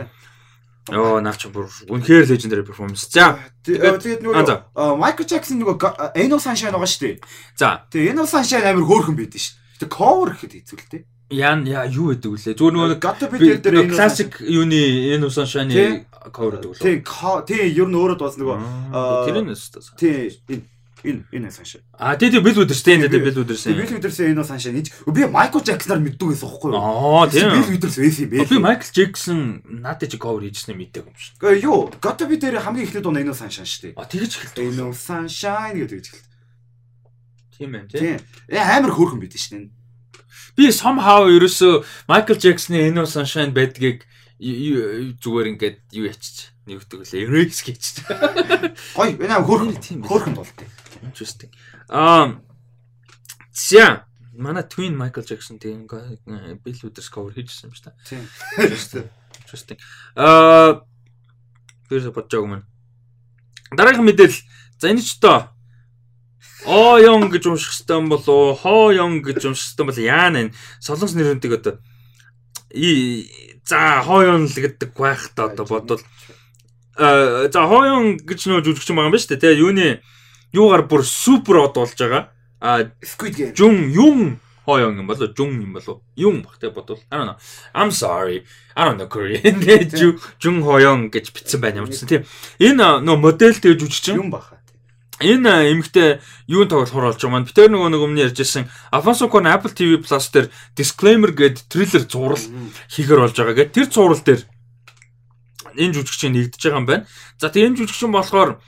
Йоо, 0.90 1.22
наа 1.24 1.32
чин 1.38 1.54
бүр 1.54 1.70
үнэхээр 1.88 2.28
legendary 2.28 2.66
performance. 2.66 3.08
За, 3.08 3.38
Тэгээд 3.64 4.02
тэгээд 4.04 4.22
нөгөө 4.26 5.00
Michael 5.00 5.28
Jackson 5.30 5.56
нөгөө 5.62 6.12
Eno 6.18 6.36
Sunshine 6.42 6.74
байгаа 6.76 6.90
шүү 6.90 7.02
дээ. 7.08 7.16
за. 7.56 7.86
Тэгээ 7.88 8.12
Eno 8.12 8.26
Sunshine 8.28 8.68
амар 8.68 8.84
хөөрхөн 8.84 9.16
байдсан 9.16 9.40
шүү. 9.40 9.54
Тэгээ 9.80 9.94
cover 9.96 10.28
гэхэд 10.36 10.52
хэцүүлтэй. 10.60 11.02
Яан 11.32 11.64
яа 11.64 11.88
юу 11.88 12.12
гэдэг 12.12 12.28
вүлээ? 12.28 12.52
Зүгээр 12.52 12.74
нөгөө 12.76 13.00
Got 13.00 13.16
to 13.16 13.26
be 13.32 13.38
there 13.40 13.58
дээр 13.64 13.88
Eno 13.88 13.96
классик 13.96 14.36
юуны 14.44 15.16
энэ 15.16 15.32
Sunshine. 15.32 16.04
Cover 16.32 16.56
гэдэг 16.56 16.70
вүлээ. 16.70 16.84
Тийм 16.84 17.00
тийм 17.44 17.64
ер 17.76 17.88
нь 17.88 17.96
өөрөө 17.98 18.16
дуус 18.20 18.36
нөгөө 18.40 18.56
Тэр 19.28 19.36
нь 19.44 19.52
өстө. 19.52 19.78
тийм 19.98 20.30
энэ 20.48 20.62
энэ 21.04 21.20
энэ 21.36 21.50
Sunshine. 21.52 21.84
А 22.00 22.16
тий 22.16 22.30
тий 22.32 22.40
бил 22.40 22.56
үдэрсэн 22.64 23.04
тий 23.04 23.08
Би- 23.12 23.20
бил 23.28 23.44
үдэрсэн. 23.44 23.76
Bill 23.76 23.92
Withers 23.92 24.20
Eno 24.24 24.40
Sunshine 24.40 24.80
гэж 24.80 24.88
би 25.12 25.28
Michael 25.28 25.60
Jackson-аар 25.60 26.00
мэддэг 26.00 26.32
байсан 26.32 26.48
байхгүй 26.48 26.70
юу? 26.72 26.80
Аа 26.80 27.28
тийм. 27.28 27.52
Withers 27.68 27.96
байсан 28.00 28.24
юм 28.24 28.30
бэ. 28.32 28.48
Би 28.48 28.56
Michael 28.56 28.92
Jackson 28.96 29.38
надад 29.68 30.08
чи 30.08 30.16
cover 30.16 30.40
хийжсэн 30.40 30.72
мэддэг 30.80 31.04
юм 31.04 31.12
шиг. 31.12 31.36
Гэхдээ 31.36 31.60
юу 31.68 31.92
Got 32.00 32.16
to 32.16 32.24
be 32.24 32.40
дээр 32.40 32.56
хамгийн 32.64 32.88
эхлээд 32.88 33.04
дуна 33.04 33.20
Eno 33.20 33.36
Sunshine 33.36 33.68
шүү 33.68 33.92
дээ. 33.92 34.00
А 34.00 34.08
тэгэж 34.08 34.32
эхэлдэг. 34.32 34.64
Eno 34.64 34.96
Sunshine 34.96 35.76
гэдэг 35.84 35.98
эхэлдэг. 36.08 36.24
Тийм 37.58 37.70
ээ 37.76 37.84
тий. 37.92 38.16
Э 38.48 38.58
амар 38.64 38.96
хөөрхөн 38.96 39.20
байдсан 39.20 39.40
шүү 39.44 39.52
дээ. 39.60 39.70
Би 40.56 40.70
somehow 40.72 41.28
ерөөсө 41.28 41.84
Michael 42.08 42.38
Jackson-ы 42.40 42.80
Eno 42.88 43.04
Sunshine 43.04 43.52
байдгийг 43.52 44.08
зүгээр 44.40 45.46
ингээд 45.54 45.78
юу 45.94 46.10
ячиж 46.10 46.50
нэг 46.66 46.82
лээ. 46.90 47.28
Erase 47.28 47.62
гэж. 47.62 47.82
Гой 48.98 49.14
энэ 49.14 49.30
амар 49.30 49.46
хөөрхөн 49.46 49.78
Тийм 49.78 50.02
хөөрхөн 50.02 50.34
болтой. 50.34 50.66
Interesting. 51.06 51.54
Um 51.86 52.42
за 53.54 54.10
манай 54.34 54.66
Twin 54.66 54.98
Michael 54.98 55.22
Jackson 55.22 55.62
тийм 55.62 55.86
Bill 55.86 56.80
Withers 56.82 57.08
cover 57.08 57.30
хийжсэн 57.30 57.70
юм 57.70 57.74
шиг 57.78 57.84
та. 57.86 57.94
Тийм. 58.02 58.26
Interesting. 58.58 59.06
Interesting. 59.46 59.78
Аа 60.18 60.82
Тэрс 61.88 62.10
байгаа 62.10 62.42
юм. 62.42 62.64
Дараагийн 63.70 64.02
мэдээлэл. 64.02 64.42
За 64.80 64.90
энэ 64.90 65.04
ч 65.04 65.20
тоо 65.22 65.54
Оо 66.64 66.96
ён 66.96 67.28
гэж 67.28 67.44
унших 67.46 67.76
хэвээр 67.76 68.00
юм 68.02 68.08
болоо. 68.08 68.56
Хоо 68.56 68.90
ён 68.90 69.20
гэж 69.20 69.46
унших 69.46 69.76
хэвээр 69.76 69.88
бол 69.92 70.00
яана 70.00 70.38
энэ 70.48 70.54
солонгос 70.80 71.14
нэрнүүдийг 71.14 71.60
одоо 71.60 71.78
И 72.74 73.53
за 73.64 74.02
хойон 74.04 74.46
л 74.46 74.54
гэдэг 74.54 74.90
байх 74.96 75.28
та 75.34 75.48
одоо 75.48 75.64
бодвол. 75.66 76.00
э 76.98 77.48
за 77.52 77.62
хойон 77.66 78.20
гэж 78.20 78.40
нөө 78.48 78.64
жүжигчин 78.64 78.96
байгаа 78.96 79.08
юм 79.08 79.14
ба 79.14 79.18
шүү 79.18 79.30
дээ. 79.34 79.42
Тэгээ 79.42 79.62
юуны 79.64 79.88
юугаар 80.52 80.84
бүр 80.86 81.02
супер 81.02 81.64
од 81.64 81.74
болж 81.74 81.96
байгаа. 81.96 82.30
А 82.60 82.90
Squid 83.02 83.34
Game. 83.36 83.52
Жун 83.56 83.90
юм 83.90 84.40
хойон 84.64 84.98
юм 84.98 85.06
болоо 85.06 85.28
жун 85.28 85.60
юм 85.60 85.72
болоо 85.74 86.00
юм 86.16 86.42
бах 86.42 86.58
те 86.58 86.70
бодвол. 86.70 87.00
I 87.10 87.18
don't 87.18 87.26
know. 87.26 87.38
I'm 87.74 87.90
sorry. 87.90 88.44
I 88.76 88.84
don't 88.84 88.96
know 88.96 89.08
Korean 89.08 89.60
жун 90.40 90.62
хойон 90.62 91.10
гэж 91.10 91.32
бичсэн 91.32 91.60
байна 91.60 91.84
ямар 91.84 91.92
ч 91.92 92.00
гэсэн 92.00 92.08
тийм 92.08 92.22
энэ 92.60 93.04
нөө 93.04 93.16
модель 93.20 93.56
тэгж 93.56 93.84
үжигчин 93.84 94.16
Юм. 94.16 94.30
Баха. 94.30 94.63
Энэ 95.22 95.70
эмэгтэй 95.70 96.18
юун 96.50 96.66
тоглохоор 96.66 97.14
болж 97.14 97.20
байгаа 97.22 97.34
маань 97.34 97.46
битэр 97.46 97.70
нөгөө 97.70 97.90
нэг 97.94 98.02
өмнө 98.02 98.24
ярьжсэн 98.30 98.66
Alfonso 98.90 99.30
Cuarón 99.30 99.52
Apple 99.52 99.70
TV 99.70 100.02
Plus 100.02 100.26
дээр 100.34 100.50
disclaimer 100.74 101.30
гэдэг 101.30 101.70
трейлер 101.70 102.04
зурал 102.10 102.42
хийгэр 102.90 103.22
болж 103.22 103.34
байгаа 103.38 103.54
гэдэг 103.54 103.74
тэр 103.78 103.88
зурал 103.94 104.18
дээр 104.18 104.42
энэ 105.78 105.94
жүжигчин 105.94 106.34
нэгдэж 106.34 106.62
байгаа 106.66 106.80
юм 106.82 106.86
байна. 106.86 107.06
За 107.38 107.50
тэгээ 107.50 107.68
энэ 107.70 107.78
жүжигчин 107.78 108.10
болохоор 108.10 108.58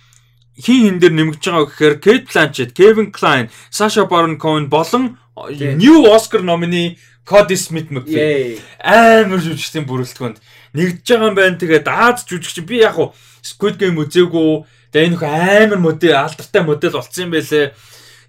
хин 0.54 0.80
хин 0.86 0.98
дээр 1.02 1.14
нэмэгдэж 1.18 1.44
байгаа 1.50 1.66
гэхээр 1.66 1.94
Kate 1.98 2.26
Blanchett, 2.30 2.74
Kevin 2.78 3.10
Kline, 3.10 3.50
Sacha 3.70 4.06
Baron 4.06 4.38
Cohen 4.38 4.70
болон 4.70 5.18
new 5.50 6.06
Oscar 6.06 6.42
nominee 6.42 6.96
Cody 7.26 7.58
Smith 7.58 7.90
McPhee 7.90 8.62
амар 8.80 9.42
жүжигчдийн 9.42 9.86
бүрэлдэхүүнд 9.86 10.38
нэгдэж 10.78 11.06
байгаа 11.10 11.28
юм 11.28 11.36
байна. 11.36 11.58
Тэгээд 11.58 11.86
Аз 11.90 12.22
жүжигч 12.22 12.62
би 12.62 12.80
яг 12.86 12.94
хуу 12.94 13.12
Squid 13.42 13.78
Game 13.82 13.98
үзээгүй. 13.98 14.64
Тэгээд 14.96 15.12
энэ 15.12 15.12
нөх 15.12 15.24
амар 15.28 15.80
модель 15.84 16.16
алдартай 16.16 16.62
модель 16.64 16.96
болцсон 16.96 17.28
юм 17.28 17.36
байлээ. 17.36 17.76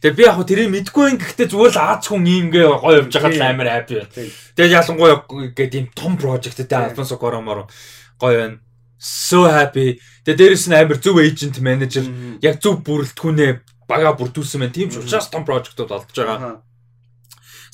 Тэгээд 0.03 0.17
би 0.19 0.23
яг 0.27 0.35
хуу 0.35 0.43
тэрийг 0.43 0.67
мэдгүй 0.67 1.05
юм 1.15 1.17
гэхдээ 1.23 1.47
зүгээр 1.47 1.71
л 1.71 1.79
Аз 1.79 2.03
хүн 2.11 2.27
иймгээ 2.27 2.65
гоё 2.67 3.07
явж 3.07 3.13
байгаа 3.15 3.31
л 3.31 3.47
амар 3.47 3.67
happy 3.71 3.93
байна. 4.03 4.11
Тийм. 4.11 4.29
Тэгээд 4.51 4.75
ялангуяа 4.75 5.17
гэдэг 5.55 5.79
ийм 5.79 5.87
том 5.95 6.13
projectтэй 6.19 6.67
Alfonso 6.67 7.15
Cuarón 7.15 7.47
гоё 7.47 7.71
байна. 8.19 8.59
So 8.99 9.47
happy. 9.47 9.95
Тэгээд 10.27 10.39
дээрэс 10.43 10.67
нь 10.67 10.75
амар 10.75 10.99
зөв 10.99 11.15
agent 11.23 11.55
manager 11.63 12.03
Мгм. 12.03 12.43
яг 12.43 12.59
зөв 12.59 12.83
бүрэлдэхүүнээ 12.83 13.51
бага 13.87 14.11
бүрдүүлсэн 14.19 14.59
байна. 14.59 14.75
Тийм 14.75 14.91
ч 14.91 14.99
учраас 14.99 15.31
том 15.31 15.47
project-ууд 15.47 15.87
олдож 15.87 16.17
байгаа. 16.19 16.66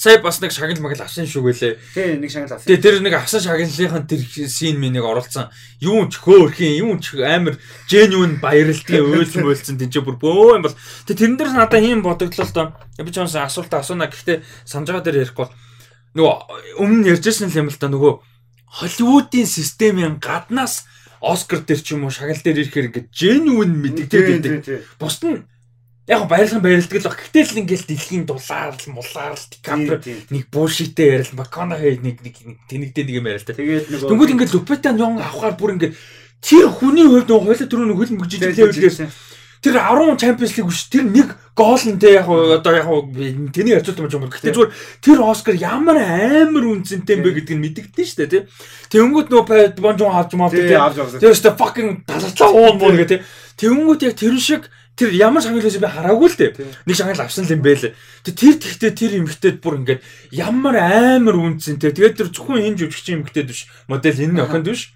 Сая 0.03 0.19
бас 0.19 0.41
нэг 0.43 0.51
шагнал 0.51 0.83
магал 0.83 1.07
авсан 1.07 1.23
шүү 1.23 1.47
гэлээ. 1.47 1.73
Тэгээ 1.95 2.19
нэг 2.19 2.31
шагнал 2.35 2.59
авсан. 2.59 2.67
Тэгээ 2.67 2.83
тэр 2.83 2.95
нэг 2.99 3.15
авсан 3.15 3.39
шагналынхан 3.39 4.03
тэр 4.03 4.19
син 4.51 4.75
минийг 4.83 5.07
оруулсан. 5.07 5.47
Юу 5.79 6.11
ч 6.11 6.19
хөөрхийн, 6.19 6.83
юу 6.83 6.99
ч 6.99 7.15
амар 7.23 7.55
genuine 7.87 8.35
баярлтын 8.43 8.99
уйлсан 8.99 9.47
уйлсан 9.47 9.79
тийч 9.79 9.95
бүр 10.03 10.19
бөө 10.19 10.59
юм 10.59 10.67
бол. 10.67 10.75
Тэгээ 11.07 11.19
тэрэн 11.23 11.37
дээр 11.39 11.51
надад 11.55 11.79
ийм 11.79 12.03
бодогдлоо 12.03 12.43
л 12.43 12.51
доо. 12.51 12.67
Би 12.99 13.15
ч 13.15 13.23
юмсан 13.23 13.47
асуулт 13.47 13.71
асууна. 13.71 14.11
Гэхдээ 14.11 14.43
санаж 14.67 14.91
байгаа 14.91 15.07
дээр 15.07 15.23
ярихгүй 15.23 15.47
нөгөө 16.13 16.77
өмнө 16.83 17.09
ярьжсэн 17.15 17.49
юм 17.57 17.69
л 17.73 17.79
да 17.79 17.89
нөгөө 17.89 18.13
Холливуудын 18.73 19.45
системийн 19.49 20.17
гаднаас 20.21 20.85
Оскар 21.21 21.63
дээр 21.65 21.81
ч 21.81 21.95
юм 21.97 22.05
уу 22.05 22.13
шагнал 22.13 22.37
дээр 22.37 22.67
ирэхээр 22.67 22.87
ингээд 22.89 23.09
genuine 23.09 23.73
мэддэгдээд 23.81 24.43
байдаг. 24.43 24.85
Бусд 25.01 25.23
нь 25.25 25.41
яг 26.07 26.27
баярлан 26.27 26.61
баярлдаг 26.61 26.99
л 26.99 27.07
баг. 27.07 27.19
Гэтэл 27.23 27.51
л 27.53 27.59
ингээл 27.63 27.87
дэлхийн 27.87 28.25
дулаар 28.27 28.75
л 28.75 28.87
мулаар 28.91 29.35
л 29.39 29.47
Дикаприо 29.47 29.97
нэг 30.03 30.43
буушитэй 30.51 31.07
ярил 31.23 31.31
Макконахи 31.39 31.99
нэг 32.03 32.19
нэг 32.19 32.35
нэг 32.43 32.57
тэнэгдээ 32.67 33.03
нэг 33.07 33.15
юм 33.15 33.27
яриа 33.31 33.39
л 33.39 33.47
та. 33.47 33.55
Тэгээд 33.55 33.87
нөгөө 33.87 34.09
Тэнгүүд 34.11 34.33
ингээд 34.35 34.53
Лупета 34.53 34.91
Нён 34.91 35.23
авахаар 35.23 35.55
бүр 35.55 35.79
ингээд 35.79 35.95
тэр 36.43 36.67
хүний 36.75 37.07
хувьд 37.07 37.31
нөгөө 37.31 37.47
хойло 37.47 37.67
түрүү 37.71 37.87
нэг 37.87 37.97
хөл 38.03 38.15
мөгжиж 38.19 38.39
левелдээс 38.43 38.99
тэр 39.63 39.79
10 39.79 40.19
Champions 40.19 40.53
League 40.59 40.67
биш 40.67 40.83
тэр 40.91 41.07
нэг 41.07 41.39
гол 41.55 41.79
нь 41.79 41.95
те 41.95 42.19
яг 42.19 42.27
одоо 42.27 42.73
яг 42.75 42.87
тэний 43.55 43.79
байгаа 43.79 43.95
юм 43.95 44.27
байна. 44.27 44.35
Гэхдээ 44.35 44.51
зүгээр 44.51 44.71
тэр 44.99 45.19
Оскар 45.23 45.55
ямар 45.55 45.97
амар 46.03 46.67
үнцэнтэй 46.67 47.15
юм 47.15 47.23
бэ 47.23 47.31
гэдгийг 47.39 47.63
мэддэгдэн 47.63 47.95
дээ 47.95 48.27
тий. 48.27 48.43
Тэнгүүд 48.91 49.31
нөгөө 49.31 49.79
Бонжон 49.79 50.11
авч 50.11 50.35
мав 50.35 50.51
авсан. 50.51 51.15
Тэр 51.15 51.31
өстө 51.31 51.55
fucking 51.55 52.03
талцаа 52.03 52.51
уун 52.51 52.75
муу 52.75 52.91
гэх 52.91 53.07
тий. 53.07 53.19
Тэнгүүд 53.55 54.03
яг 54.03 54.19
тэр 54.19 54.35
шиг 54.35 54.67
тэр 54.93 55.09
ямар 55.17 55.41
шагнал 55.41 55.65
байсан 55.65 55.81
би 55.81 55.89
хараагүй 55.89 56.29
л 56.29 56.37
дээ. 56.37 56.51
Нэг 56.85 56.95
шагнал 56.95 57.21
авсан 57.25 57.45
л 57.45 57.53
юм 57.53 57.61
бэ 57.65 57.73
л. 57.73 57.93
Тэр 58.23 58.55
тэгтээ 58.61 58.91
тэр 58.93 59.11
эмгтээд 59.25 59.57
бүр 59.57 59.81
ингээд 59.81 60.01
ямар 60.29 60.75
амар 60.77 61.35
үнцэнтэй. 61.37 61.93
Тэгээд 61.97 62.17
тэр 62.21 62.29
зөвхөн 62.29 62.61
энэ 62.61 62.77
жүжигчин 62.85 63.25
эмгтээд 63.25 63.49
биш. 63.49 63.65
Модель 63.89 64.21
энэ 64.21 64.45
охинд 64.45 64.69
биш. 64.69 64.93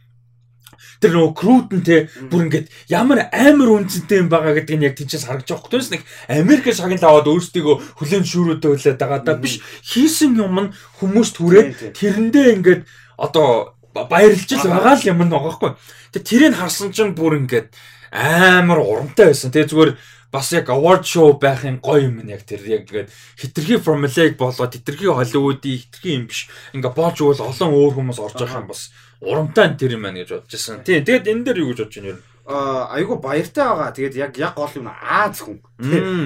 Тэр 1.02 1.14
нөгөө 1.14 1.34
крут 1.38 1.70
нь 1.74 1.86
те 1.86 2.10
бүр 2.30 2.50
ингээд 2.50 2.70
ямар 2.90 3.30
амар 3.30 3.70
үнцэнтэй 3.82 4.22
юм 4.22 4.30
байгаа 4.34 4.58
гэдгийг 4.58 4.78
нь 4.82 4.88
яг 4.90 4.98
тийчээс 4.98 5.30
харагдаж 5.30 5.50
байгаа 5.54 5.66
хөтөөс 5.70 5.90
нэг 5.94 6.02
Америк 6.26 6.66
шагнал 6.74 7.06
аваад 7.06 7.30
өөрсдийгөө 7.30 7.76
хүлэн 8.02 8.26
шүүрүүдээ 8.26 8.70
хүлээд 8.74 8.98
байгаа 8.98 9.22
да 9.22 9.38
биш 9.38 9.62
хийсэн 9.86 10.34
юм 10.42 10.58
нь 10.58 10.74
хүмүүст 10.98 11.38
хүрээд 11.38 11.70
тэрэндээ 11.94 12.46
ингээд 12.58 12.82
одоо 13.14 13.78
ба- 13.94 14.10
баярлж 14.10 14.50
л 14.58 14.66
байгаа 14.66 14.98
л 14.98 15.06
юм 15.06 15.22
нь 15.22 15.30
байгаа 15.30 15.54
хгүй. 15.54 15.72
Тэг 16.18 16.24
тэрийг 16.26 16.58
харсан 16.58 16.90
чинь 16.90 17.14
бүр 17.14 17.46
ингээд 17.46 17.70
амар 18.12 18.80
урамтай 18.80 19.32
байсан. 19.32 19.52
Тэг 19.52 19.72
зүгээр 19.72 19.98
бас 20.32 20.52
яг 20.52 20.70
award 20.70 21.04
show 21.08 21.34
байхын 21.40 21.80
гоё 21.80 22.12
юм 22.12 22.20
яг 22.28 22.44
тэр 22.44 22.62
яг 22.68 22.88
ингээд 22.88 23.10
хитрхи 23.40 23.80
formulaic 23.80 24.38
болоод 24.38 24.76
хитрхи 24.76 25.08
Hollywood-ийн 25.08 25.80
хитрхи 25.88 26.16
юм 26.16 26.28
биш. 26.28 26.48
Ингээ 26.76 26.94
болж 26.94 27.18
өгөл 27.24 27.48
олон 27.48 27.72
өөр 27.72 27.94
хүмүүс 27.96 28.20
орж 28.20 28.36
байгаа 28.40 28.62
юм 28.64 28.72
бас 28.72 28.92
урамтай 29.24 29.74
тэр 29.80 29.96
юм 29.96 30.04
байна 30.04 30.22
гэж 30.22 30.30
бодож 30.36 30.52
байсан. 30.52 30.84
Тийм. 30.84 31.04
Тэгэд 31.08 31.32
энэ 31.32 31.44
дээр 31.48 31.58
юу 31.64 31.72
гэж 31.72 31.80
бодож 31.80 31.96
байна 31.96 32.12
юм? 32.12 32.20
Аа 32.48 32.96
айгу 32.96 33.20
баяртай 33.20 33.68
байгаа. 33.68 33.92
Тэгээд 33.92 34.16
яг 34.16 34.32
яг 34.40 34.56
гол 34.56 34.72
юм 34.80 34.88
Аз 34.88 35.44
хүн. 35.44 35.60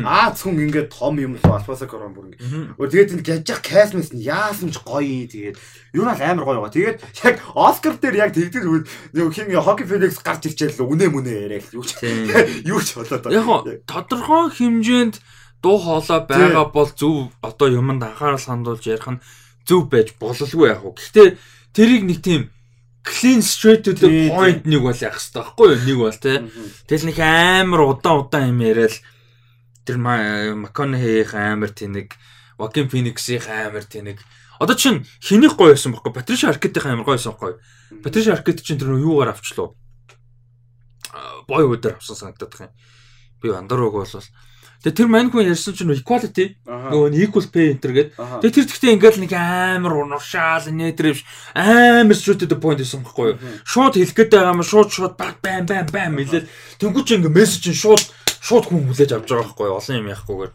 Аз 0.06 0.46
хүн 0.46 0.70
ингээд 0.70 0.94
том 0.94 1.18
юм 1.18 1.34
л 1.34 1.50
алфаса 1.50 1.90
корон 1.90 2.14
бүр 2.14 2.30
ингээд. 2.30 2.78
Өөр 2.78 2.90
тэгээд 2.94 3.14
энэ 3.18 3.26
гяжих 3.26 3.62
касмес 3.66 4.14
нь 4.14 4.22
яасан 4.22 4.70
ч 4.70 4.78
гоё 4.86 5.26
тэгээд 5.26 5.58
юу 5.98 6.06
нь 6.06 6.14
амар 6.14 6.46
гоё 6.46 6.62
байгаа. 6.62 6.78
Тэгээд 6.78 6.98
яг 7.26 7.36
Оскар 7.58 7.98
дээр 7.98 8.22
яг 8.22 8.38
тэгдэг 8.38 8.64
үед 8.70 8.86
нэг 9.18 9.34
хин 9.34 9.50
Хоки 9.58 9.82
Феникс 9.90 10.22
гарч 10.22 10.46
ирчээл 10.46 10.86
үнэ 10.86 11.10
мүнэ 11.10 11.34
яриа 11.50 11.58
л 11.58 11.82
юу 11.82 11.86
ч 11.90 11.98
юу 12.70 12.78
ч 12.86 13.02
болоод 13.02 13.26
Яг 13.26 13.82
тодорхой 13.90 14.54
хэмжээнд 14.54 15.18
дуу 15.66 15.78
хоолой 15.82 16.22
байгаа 16.30 16.70
бол 16.70 16.90
зөв 16.94 17.34
одоо 17.42 17.68
юмд 17.82 18.06
анхаарал 18.06 18.38
хандуулж 18.38 18.86
ярих 18.86 19.10
нь 19.10 19.24
зөв 19.66 19.90
байж 19.90 20.14
бололгүй 20.22 20.70
яг. 20.70 20.86
Гэхдээ 20.86 21.28
тэрийг 21.74 22.06
нэг 22.06 22.22
тийм 22.22 22.54
clean 23.04 23.42
straight 23.42 23.84
to 23.84 23.94
the 23.94 24.30
point 24.30 24.66
нэг 24.66 24.82
бол 24.82 24.94
яах 24.94 25.18
хэрэгтэй 25.18 25.42
байхгүй 25.42 25.68
юу? 25.74 25.82
Нэг 25.86 25.98
бол 25.98 26.18
тий. 26.22 26.38
Тэгэл 26.86 27.08
нэг 27.10 27.18
амар 27.20 27.82
удаан 27.90 28.22
удаан 28.22 28.50
юм 28.54 28.62
яриад 28.62 28.96
тэр 29.86 29.98
Макконахих 29.98 31.34
амар 31.34 31.74
тэнэг, 31.74 32.14
Joaquin 32.62 32.88
Phoenix-ийн 32.90 33.42
амар 33.50 33.86
тэнэг. 33.86 34.22
Одоо 34.62 34.76
чин 34.78 35.06
хэнийг 35.26 35.58
гоё 35.58 35.74
байсан 35.74 35.98
бэхгүй? 35.98 36.14
Patricia 36.14 36.54
Arquette-ийн 36.54 36.94
амар 36.94 37.06
гоё 37.10 37.18
байсан 37.18 37.34
бэхгүй? 37.34 37.58
Patricia 38.06 38.38
Arquette 38.38 38.62
чинь 38.62 38.78
тэр 38.78 38.94
юугаар 38.94 39.34
авчлаа? 39.34 39.74
Бой 41.50 41.66
өдөр 41.66 41.98
авсан 41.98 42.16
санагдаад 42.16 42.54
байна. 42.54 42.74
Би 43.42 43.50
андарууг 43.50 43.98
бол 43.98 44.06
Тэгээ 44.82 44.98
тэр 44.98 45.10
мань 45.14 45.30
хүн 45.30 45.46
ярьсан 45.46 45.78
чинь 45.78 45.94
equality 45.94 46.58
нөгөө 46.66 47.14
нь 47.14 47.22
equal 47.22 47.46
pay 47.54 47.70
enter 47.70 47.94
гэдэг. 47.94 48.18
Тэгээ 48.18 48.50
тэр 48.50 48.66
гэхдээ 48.66 48.94
ингээл 48.98 49.22
нэг 49.22 49.34
амар 49.38 49.94
унушаал 49.94 50.66
нэтрэвш 50.74 51.22
амар 51.54 52.18
to 52.18 52.50
the 52.50 52.58
point 52.58 52.82
гэсэн 52.82 53.06
байхгүй 53.06 53.26
юу? 53.30 53.38
Шууд 53.62 54.02
хэлэх 54.02 54.18
гээд 54.18 54.34
байгаа 54.34 54.58
юм 54.58 54.66
шууд 54.66 54.90
шууд 54.90 55.14
баг 55.22 55.38
бам 55.46 55.70
бам 55.70 55.86
бам 55.86 56.18
хэлээд 56.18 56.50
тэнгуү 56.82 57.06
чи 57.06 57.14
ингээ 57.14 57.30
мессеж 57.30 57.62
чинь 57.62 57.78
шууд 57.78 58.02
шууд 58.42 58.66
хүн 58.74 58.90
хүлээж 58.90 59.22
авч 59.22 59.30
байгаа 59.30 59.54
байхгүй 59.54 59.70
юу? 59.70 59.78
Олон 59.78 60.00
юм 60.02 60.10
яахгүйгээр 60.18 60.52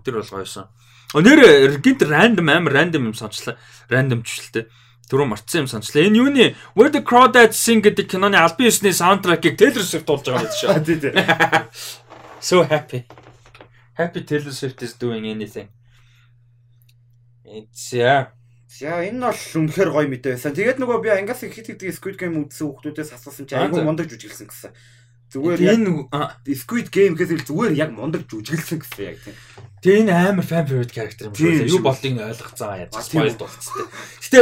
тэр 0.00 0.14
бол 0.24 0.32
гоёсон. 0.40 0.66
Өнөр 1.12 1.76
гинт 1.84 2.00
random 2.00 2.48
амар 2.48 2.72
random 2.80 3.12
юм 3.12 3.16
сончлаа. 3.16 3.60
Random 3.92 4.24
чвшилтэй. 4.24 4.72
Түрүү 5.12 5.28
марцсан 5.36 5.64
юм 5.64 5.68
сончлаа. 5.68 6.08
Энэ 6.08 6.16
юуны 6.16 6.56
Where 6.72 6.88
the 6.88 7.04
Crawdads 7.04 7.60
Sing 7.60 7.84
гэдэг 7.84 8.08
киноны 8.08 8.40
албан 8.40 8.72
ёсны 8.72 8.90
саундтрекийг 8.90 9.60
Taylor 9.60 9.84
Swift 9.84 10.08
болж 10.08 10.24
байгаа 10.24 10.48
юм 10.48 10.88
шиг. 10.88 11.12
So 12.40 12.62
happy. 12.62 13.04
Happy 13.96 14.20
Taylor 14.22 14.52
Swift 14.52 14.82
is 14.82 14.92
doing 14.94 15.24
anything. 15.26 15.68
Yeah. 17.44 18.32
За 18.66 19.00
энэ 19.00 19.22
бол 19.22 19.38
үнэхээр 19.38 19.90
гоё 19.94 20.08
мэдээ 20.10 20.34
байсан. 20.36 20.52
Тэгээд 20.52 20.82
нөгөө 20.82 20.98
би 21.00 21.08
ангаас 21.14 21.40
хит 21.40 21.64
хитдэг 21.64 21.94
Squid 21.94 22.18
Game 22.18 22.36
үзсэн 22.44 22.74
хүмүүсээс 22.76 23.14
асуусан 23.14 23.46
чинь 23.46 23.62
айгүй 23.62 23.80
мундаг 23.86 24.10
жүжиглсэн 24.10 24.50
гэсэн. 24.50 24.72
Зүгээр 25.32 25.58
Энэ 25.80 26.04
Squid 26.58 26.90
Game 26.90 27.14
гэхээс 27.14 27.46
зүгээр 27.46 27.72
яг 27.78 27.94
мундаг 27.94 28.26
жүжиглсэн 28.26 28.82
гэсэн 28.82 29.04
яг 29.06 29.18
тийм. 29.22 29.36
тэгээ 29.80 30.00
энэ 30.02 30.12
амар 30.12 30.44
fan 30.44 30.66
favorite 30.66 30.92
character 30.92 31.30
юм 31.30 31.34
шүү. 31.38 31.70
Юу 31.70 31.80
болдгийг 31.86 32.14
нь 32.18 32.26
ойлгоцсон 32.26 32.74
яаж 32.74 32.90
spoiled 33.06 33.38
үү. 33.38 33.46
болцсон. 33.46 33.86
Гэтэ 34.26 34.40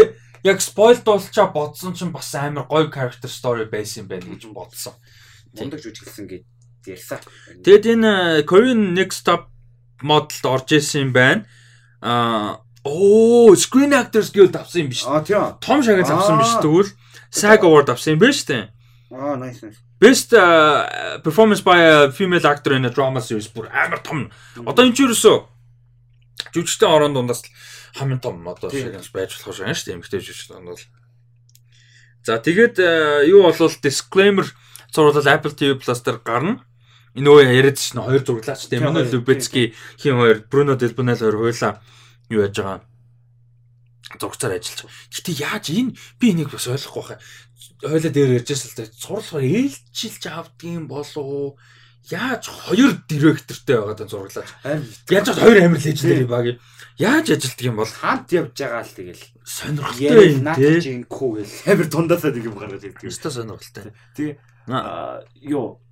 яг 0.49 0.59
spoiled 0.65 1.05
болчаа 1.05 1.47
бодсон 1.53 1.93
чинь 1.93 2.11
бас 2.17 2.33
амар 2.35 2.65
гоё 2.65 2.89
character 2.89 3.29
story 3.29 3.69
байсан 3.69 4.05
юм 4.05 4.09
байна 4.09 4.25
гэж 4.33 4.49
бодсон. 4.51 4.97
Мундаг 5.53 5.85
жүжиглсэн 5.85 6.27
гэж 6.33 6.43
ярьсан. 6.87 7.21
Тэгэд 7.65 7.85
энэ 7.97 8.13
э, 8.13 8.43
Korean 8.45 8.93
Next 8.93 9.25
Top 9.25 9.49
Model-д 10.05 10.45
орж 10.45 10.69
исэн 10.77 11.09
юм 11.09 11.13
байна. 11.13 11.49
Аа 12.05 12.61
оо 12.85 13.57
Screen 13.57 13.97
Actors 13.97 14.33
Guild 14.35 14.53
авсан 14.57 14.87
юм 14.87 14.91
биш. 14.93 15.05
Аа 15.09 15.25
тийм. 15.25 15.57
Том 15.61 15.81
шагнал 15.81 16.05
авсан 16.05 16.39
биш 16.39 16.53
тэгвэл 16.61 16.91
SAG 17.33 17.61
Award 17.65 17.89
авсан 17.89 18.15
юм 18.15 18.21
биш 18.21 18.45
үү? 18.45 18.69
Аа 19.15 19.37
nice 19.41 19.65
nice. 19.65 19.81
Best 20.03 20.35
uh, 20.35 21.21
performance 21.25 21.63
by 21.63 21.79
a 21.81 22.13
female 22.13 22.45
actor 22.45 22.75
in 22.75 22.85
a 22.85 22.91
drama 22.91 23.21
series 23.25 23.49
бүр 23.49 23.71
амар 23.73 24.05
том. 24.05 24.29
Одоо 24.67 24.85
энэ 24.85 24.93
ч 24.93 25.09
ерөөсөө 25.09 25.37
жүжигчтэй 26.53 26.89
орон 26.91 27.15
дундаас 27.15 27.47
хамгийн 27.97 28.21
том 28.21 28.45
одоо 28.45 28.69
Тийм. 28.69 28.91
шагнал 28.93 29.09
байж 29.15 29.31
болох 29.39 29.57
шагнал 29.57 29.79
шүү 29.79 29.87
дээ. 29.87 29.97
Эмэгтэй 29.97 30.21
жүжигчтэй 30.21 30.61
бол 30.61 30.83
За 32.25 32.41
тэгээд 32.41 32.81
э, 32.81 33.29
юу 33.29 33.45
болвол 33.45 33.69
disclaimer 33.85 34.49
зурлал 34.89 35.29
Apple 35.29 35.53
TV 35.53 35.77
Plus 35.77 36.01
дээр 36.01 36.25
гарна. 36.25 36.65
Энэ 37.15 37.25
нөгөө 37.31 37.43
яриад 37.47 37.79
шин 37.79 38.03
хоёр 38.03 38.23
зурлаач 38.27 38.67
тийм 38.67 38.83
Эммануэл 38.83 39.15
Любецки 39.15 39.75
хин 39.99 40.19
хоёр 40.19 40.43
Бруно 40.51 40.75
Делбонел 40.75 41.19
хоёр 41.19 41.37
хойлоо 41.39 41.79
юу 42.29 42.43
яаж 42.43 42.59
байгаа 42.59 42.83
зургацаар 44.19 44.59
ажиллаж. 44.59 44.91
Гэтэ 45.15 45.33
яаж 45.39 45.65
энэ 45.71 45.95
би 46.19 46.27
энийг 46.35 46.51
бас 46.51 46.67
ойлгохгүй 46.67 47.05
хаа. 47.07 47.19
Хойлоо 47.83 48.11
дээр 48.11 48.43
ярьжсэн 48.43 48.71
л 48.71 48.77
да. 48.79 48.85
Зурлахаар 48.91 49.47
ээлжилж 49.47 50.25
авдгийн 50.27 50.87
болов 50.91 51.59
яаж 52.11 52.45
хоёр 52.51 52.99
директортэй 53.09 53.77
байгаа 53.79 53.97
даа 53.97 54.09
зурлаач. 54.09 54.51
Яаж 55.11 55.27
ч 55.31 55.39
хоёр 55.39 55.59
амир 55.63 55.81
лежендэр 55.81 56.27
баг. 56.27 56.47
Яаж 56.99 57.27
ажилтдаг 57.31 57.65
юм 57.65 57.79
бол 57.79 57.91
хамт 57.91 58.29
явж 58.35 58.55
байгаа 58.55 58.83
л 58.85 58.95
тэгэл 58.95 59.25
сонирхолтой 59.43 60.27
юм 60.35 60.47
тий. 60.55 60.81
Чин 60.83 61.03
күү 61.09 61.31
гэл 61.43 61.55
амир 61.71 61.87
дундаасаа 61.91 62.31
нэг 62.31 62.45
юм 62.45 62.59
гаргаж 62.59 62.85
ирдэг. 62.85 63.09
Өстой 63.09 63.33
сонирхолтой. 63.33 63.95
Тэгээ 64.15 64.35
юу 65.49 65.84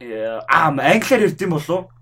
аа 0.00 0.72
англиар 0.72 1.28
ярьд 1.28 1.40
юм 1.44 1.56
болов? 1.56 1.92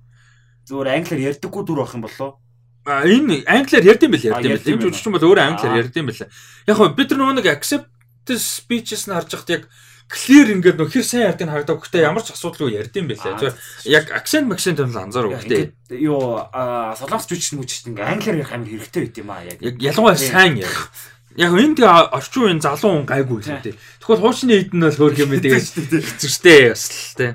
Зүгээр 0.71 0.89
англиар 1.03 1.35
ярьдаггүй 1.35 1.63
дүр 1.67 1.83
байх 1.83 1.95
юм 1.99 2.07
болов? 2.07 2.39
А 2.87 3.03
энэ 3.03 3.43
англиар 3.43 3.85
ярьд 3.85 4.03
юм 4.07 4.13
бэл 4.15 4.29
ярьд 4.31 4.45
юм 4.47 4.55
бэл. 4.55 4.71
Энэ 4.71 4.83
жүжигчин 4.87 5.13
бол 5.13 5.27
өөрөө 5.27 5.45
англиар 5.51 5.81
ярьд 5.83 5.97
юм 5.99 6.07
бэл. 6.07 6.23
Яг 6.23 6.77
хөө 6.79 6.95
бид 6.95 7.11
нар 7.19 7.35
нэг 7.35 7.51
acceptance 7.51 8.47
speeches 8.63 9.11
нь 9.11 9.15
харж 9.19 9.35
хахад 9.35 9.51
яг 9.51 9.63
clear 10.09 10.49
ингээд 10.49 10.79
нөх 10.79 10.95
хэр 10.95 11.05
сайн 11.05 11.29
ярьдгийг 11.35 11.51
харагдав. 11.51 11.83
Гэхдээ 11.83 12.07
ямар 12.07 12.23
ч 12.23 12.33
асуудалгүй 12.33 12.79
ярьд 12.79 12.95
юм 12.97 13.11
бэлээ. 13.11 13.35
Зүгээр 13.35 13.57
яг 13.93 14.05
accent 14.15 14.47
accent 14.49 14.79
юм 14.79 14.95
л 14.95 15.03
анзаарав. 15.03 15.37
Гэхдээ 15.37 16.01
юу 16.01 16.49
солонгос 16.97 17.27
жүжигчин 17.29 17.59
мүжигчин 17.61 17.93
ингээд 17.93 18.09
англиар 18.09 18.41
ярих 18.41 18.55
амар 18.55 18.69
хэрэгтэй 18.73 19.03
байт 19.05 19.19
юм 19.21 19.31
аа 19.35 19.43
яг. 19.43 19.59
Ялангуяа 19.61 20.17
сайн 20.17 20.57
ярих. 20.63 20.89
Яг 21.37 21.53
энэ 21.53 21.77
тэгээ 21.77 22.15
орчин 22.17 22.43
үеийн 22.47 22.63
залуу 22.65 22.91
хүн 22.99 23.07
гайгүй 23.07 23.39
л 23.45 23.63
дээ. 23.63 23.77
Тэгвэл 24.01 24.23
хуучны 24.25 24.53
эд 24.59 24.73
нь 24.73 24.83
бол 24.83 24.97
хөөх 24.97 25.23
юм 25.23 25.33
тэгээ 25.39 25.61
хэцүүштэй 25.61 26.73
бас 26.73 26.85
л 26.89 27.15
дээ. 27.21 27.33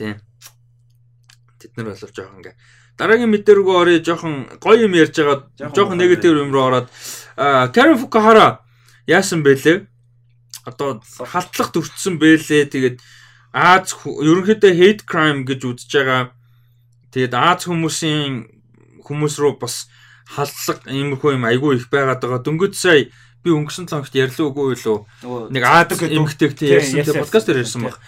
Тийм. 0.00 0.16
Тэд 1.60 1.76
нар 1.76 1.92
бол 1.92 2.00
жоохон 2.00 2.40
ингээ 2.40 2.56
дараагийн 2.96 3.32
мэдээ 3.36 3.54
рүү 3.60 3.76
орё 3.76 4.00
жоохон 4.00 4.48
гоё 4.56 4.88
юм 4.88 4.96
ярьж 4.96 5.12
байгаа 5.12 5.44
жоохон 5.76 6.00
негатив 6.00 6.40
юм 6.40 6.52
руу 6.56 6.72
ороод 6.72 6.88
Карен 7.36 8.00
Фукахара 8.00 8.64
яасан 9.04 9.44
бэлээ? 9.44 9.84
Одоо 10.64 11.04
халтлах 11.04 11.72
төрчсөн 11.72 12.16
бэлээ. 12.16 12.72
Тэгээд 12.72 12.96
Аз 13.52 13.92
ерөнхийдөө 14.06 14.72
hate 14.72 15.02
crime 15.04 15.44
гэж 15.44 15.60
үзэж 15.68 15.90
байгаа. 15.90 16.32
Тэгээд 17.12 17.34
Аз 17.34 17.68
хүмүүсийн 17.68 18.48
хүмүүс 19.04 19.34
рүү 19.36 19.58
бас 19.60 19.90
халдлага 20.30 20.88
иймэрхүү 20.88 21.34
юм 21.34 21.44
айгүй 21.44 21.76
их 21.76 21.90
байгаад 21.90 22.22
байгаа. 22.22 22.40
Дөнгөж 22.46 22.72
сая 22.78 23.10
би 23.42 23.50
өнгөрсөн 23.50 23.90
цогт 23.90 24.14
ярьлаа 24.14 24.48
үгүй 24.52 24.78
юу? 24.78 25.08
Нэг 25.50 25.64
Аз 25.66 25.98
эмгтэйг 25.98 26.54
тийм 26.54 26.78
ярьсан 26.78 27.02
тийм 27.02 27.18
подкаст 27.24 27.48
дээр 27.50 27.64
ярьсан 27.64 27.88
баг. 27.88 27.98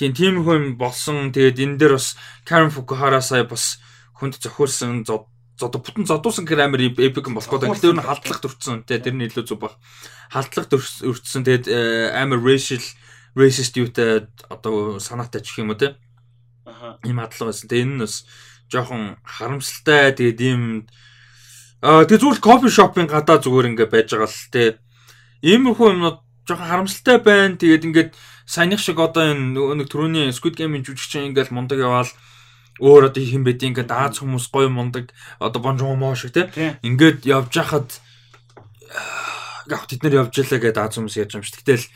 Тийм 0.00 0.16
тийм 0.16 0.40
хүн 0.40 0.80
болсон. 0.80 1.28
Тэгээд 1.28 1.60
энэ 1.60 1.76
дээр 1.76 2.00
бас 2.00 2.16
Karen 2.48 2.72
Fukuhara 2.72 3.20
сая 3.20 3.44
бас 3.44 3.84
хүнд 4.16 4.40
зохиулсан 4.40 5.04
одоо 5.04 5.28
бүтэн 5.76 6.08
зодуусан 6.08 6.48
граммер 6.48 6.88
эпик 6.88 7.28
болох 7.28 7.44
гэдэг. 7.44 7.76
Тэр 7.76 8.00
нь 8.00 8.00
халдлах 8.00 8.40
төрсөн. 8.40 8.88
Тэ 8.88 9.04
тэр 9.04 9.12
нь 9.12 9.28
илүү 9.28 9.44
зүг 9.44 9.60
баг. 9.60 9.76
Халдлах 10.32 10.72
төрсөн. 10.72 11.44
Тэгээд 11.44 11.68
амар 12.16 12.40
racial 12.40 12.80
racist 13.36 13.76
юутай 13.76 14.24
одоо 14.48 14.96
санаатай 14.96 15.44
ч 15.44 15.60
юм 15.60 15.68
уу 15.68 15.76
те. 15.76 16.00
Аха. 16.64 16.96
Ийм 17.04 17.20
хадлага 17.20 17.52
байсан. 17.52 17.68
Тэгээд 17.68 17.84
энэ 17.84 17.96
нь 18.00 18.00
бас 18.00 18.24
жоохон 18.72 19.20
харамсалтай. 19.20 20.16
Тэгээд 20.16 20.40
ийм 20.40 20.88
аа 21.84 22.08
тэгээд 22.08 22.24
зүгээр 22.24 22.40
кофе 22.40 22.72
шопын 22.72 23.04
гадаа 23.04 23.36
зүгээр 23.36 23.76
ингээ 23.76 23.92
байж 23.92 24.16
байгаа 24.16 24.32
л 24.32 24.48
те. 24.48 24.80
Иймэрхүү 25.44 25.92
юмнууд 25.92 26.18
жоохон 26.48 26.68
харамсалтай 26.72 27.20
байна. 27.20 27.60
Тэгээд 27.60 27.84
ингээд 27.84 28.10
саяных 28.50 28.82
шиг 28.82 28.98
одоо 28.98 29.30
энэ 29.30 29.54
нэг 29.78 29.86
түрүүний 29.86 30.34
Squid 30.34 30.58
Game-ийн 30.58 30.82
жүжигчин 30.82 31.30
ингээл 31.30 31.54
мундаг 31.54 31.78
яваал 31.78 32.10
өөр 32.82 33.14
одоо 33.14 33.22
хин 33.22 33.46
бэд 33.46 33.62
ингээд 33.62 33.94
Аз 33.94 34.18
хүмүүс 34.18 34.50
гоё 34.50 34.66
мундаг 34.66 35.14
одоо 35.38 35.62
бонжомо 35.62 36.18
шиг 36.18 36.34
тийм 36.34 36.50
ингээд 36.82 37.30
явж 37.30 37.54
хахад 37.54 38.02
яг 39.70 39.86
тэд 39.86 40.02
нар 40.02 40.26
явж 40.26 40.34
ялаа 40.34 40.58
гэдэг 40.58 40.82
Аз 40.82 40.98
хүмүүс 40.98 41.14
ярьж 41.22 41.32
юм 41.38 41.46
шиг. 41.46 41.62
Гэтэл 41.62 41.86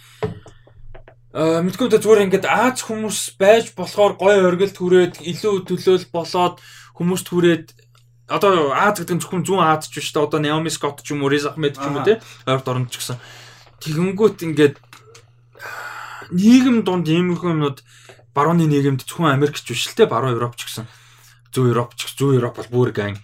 аа 1.34 1.58
мэдгүй 1.66 1.90
та 1.90 1.98
зүгээр 1.98 2.24
ингээд 2.30 2.46
Аз 2.46 2.86
хүмүүс 2.86 3.18
байж 3.34 3.74
болохоор 3.74 4.14
гоё 4.14 4.46
оргил 4.46 4.70
түрээд 4.70 5.26
илүү 5.26 5.66
төлөөл 5.66 6.06
болоод 6.14 6.62
хүмүүс 6.94 7.22
түрээд 7.26 7.66
одоо 8.30 8.70
Аз 8.70 9.02
гэдэг 9.02 9.18
нь 9.18 9.22
зөвхөн 9.26 9.42
зүүн 9.42 9.64
Аз 9.74 9.90
ч 9.90 9.98
биш 9.98 10.14
та 10.14 10.22
одоо 10.22 10.38
Naomi 10.38 10.70
Scott 10.70 11.02
ч 11.02 11.16
юм 11.16 11.26
уу 11.26 11.32
Riz 11.34 11.50
Ahmed 11.50 11.74
ч 11.74 11.82
юм 11.82 11.98
уу 11.98 12.06
тийм 12.06 12.22
ойрт 12.46 12.68
оронд 12.70 12.94
ч 12.94 13.02
гэсэн. 13.02 13.18
Тэгэнгүүт 13.82 14.38
ингээд 14.46 14.76
нийгэм 16.34 16.82
донд 16.82 17.06
иймэрхүү 17.08 17.50
юмнууд 17.54 17.78
барууны 18.34 18.66
нийгэмд 18.66 19.06
зөвхөн 19.06 19.38
Америкч 19.38 19.62
биш 19.64 19.86
л 19.88 19.94
те 19.94 20.10
баруун 20.10 20.34
Европ 20.34 20.58
ч 20.58 20.66
гэсэн 20.66 20.86
зүүн 21.54 21.70
Европ 21.70 21.94
ч 21.94 22.10
зүүн 22.18 22.42
Европ 22.42 22.58
бол 22.58 22.70
бүр 22.74 22.90
гэн. 22.90 23.16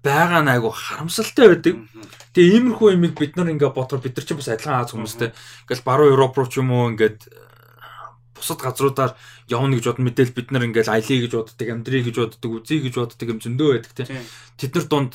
Байгаа 0.00 0.40
нь 0.46 0.52
айгу 0.54 0.70
харамсалтай 0.70 1.50
байдаг. 1.50 1.74
Тэгээ 2.32 2.62
иймэрхүү 2.62 2.94
юмыг 2.94 3.18
бид 3.18 3.34
нар 3.34 3.50
ингээ 3.50 3.74
бодохоор 3.74 4.00
бид 4.00 4.14
нар 4.16 4.24
ч 4.24 4.30
бас 4.32 4.48
адилхан 4.48 4.80
Аз 4.80 4.94
хүмүүстэй 4.94 5.34
ингээл 5.66 5.84
баруун 5.84 6.14
Европ 6.14 6.32
руу 6.38 6.48
ч 6.48 6.62
юм 6.62 6.70
уу 6.70 6.94
ингээд 6.94 7.26
бусад 8.38 8.62
газруудаар 8.62 9.12
явна 9.50 9.76
гэж 9.76 9.84
бодно. 9.90 10.06
Мэдээл 10.08 10.32
бид 10.32 10.48
нар 10.54 10.64
ингээл 10.64 10.94
аялье 10.94 11.26
гэж 11.26 11.32
боддог, 11.34 11.68
амьдрий 11.68 12.02
гэж 12.06 12.16
боддог, 12.16 12.50
үзье 12.62 12.80
гэж 12.80 12.94
боддог 12.94 13.28
юм 13.28 13.40
зөндөө 13.42 13.68
байдаг 13.74 13.92
тийм. 13.92 14.08
Тэд 14.56 14.72
нар 14.78 14.86
донд 14.88 15.12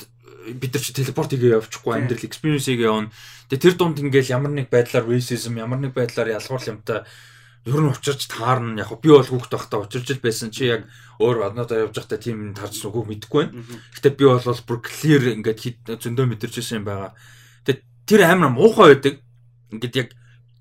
бид 0.55 0.73
нар 0.73 0.83
чи 0.83 0.93
телепорт 0.93 1.31
хийгээ 1.33 1.57
явчихгүй 1.59 1.93
амьдрал 1.93 2.25
experience 2.25 2.65
хийгээ 2.69 2.89
явна. 2.89 3.13
Тэгээ 3.49 3.63
тэр 3.65 3.75
дунд 3.77 3.97
ингээл 3.99 4.33
ямар 4.33 4.53
нэг 4.53 4.67
байдлаар 4.69 5.05
racism, 5.05 5.59
ямар 5.59 5.79
нэг 5.81 5.93
байдлаар 5.93 6.33
ялгуур 6.37 6.63
юмтай 6.65 7.05
ер 7.65 7.81
нь 7.83 7.91
учирч 7.91 8.31
таарна 8.31 8.79
яг 8.79 8.89
би 9.01 9.09
бол 9.11 9.25
хүүхд 9.25 9.51
байхдаа 9.51 9.83
учирч 9.83 10.15
л 10.15 10.23
байсан 10.23 10.49
чи 10.49 10.71
яг 10.71 10.87
өөр 11.19 11.51
аднуудаа 11.51 11.85
явж 11.85 11.99
байхдаа 11.99 12.19
тийм 12.19 12.55
тарж 12.55 12.79
үгүй 12.87 13.03
мэдэхгүй 13.19 13.43
байна. 13.51 13.63
Гэтэ 13.99 14.15
би 14.15 14.25
бол 14.25 14.63
бүр 14.63 14.79
clear 14.79 15.23
ингээд 15.35 15.59
хит 15.59 15.77
зөндөө 15.83 16.25
мэдэрч 16.39 16.55
байсан 16.55 16.79
юм 16.79 16.85
байгаа. 16.87 17.11
Тэгээ 17.67 17.83
тэр 18.07 18.21
амар 18.23 18.51
муухай 18.55 18.95
байдаг. 18.95 19.15
Ингээд 19.75 19.95
яг 19.99 20.09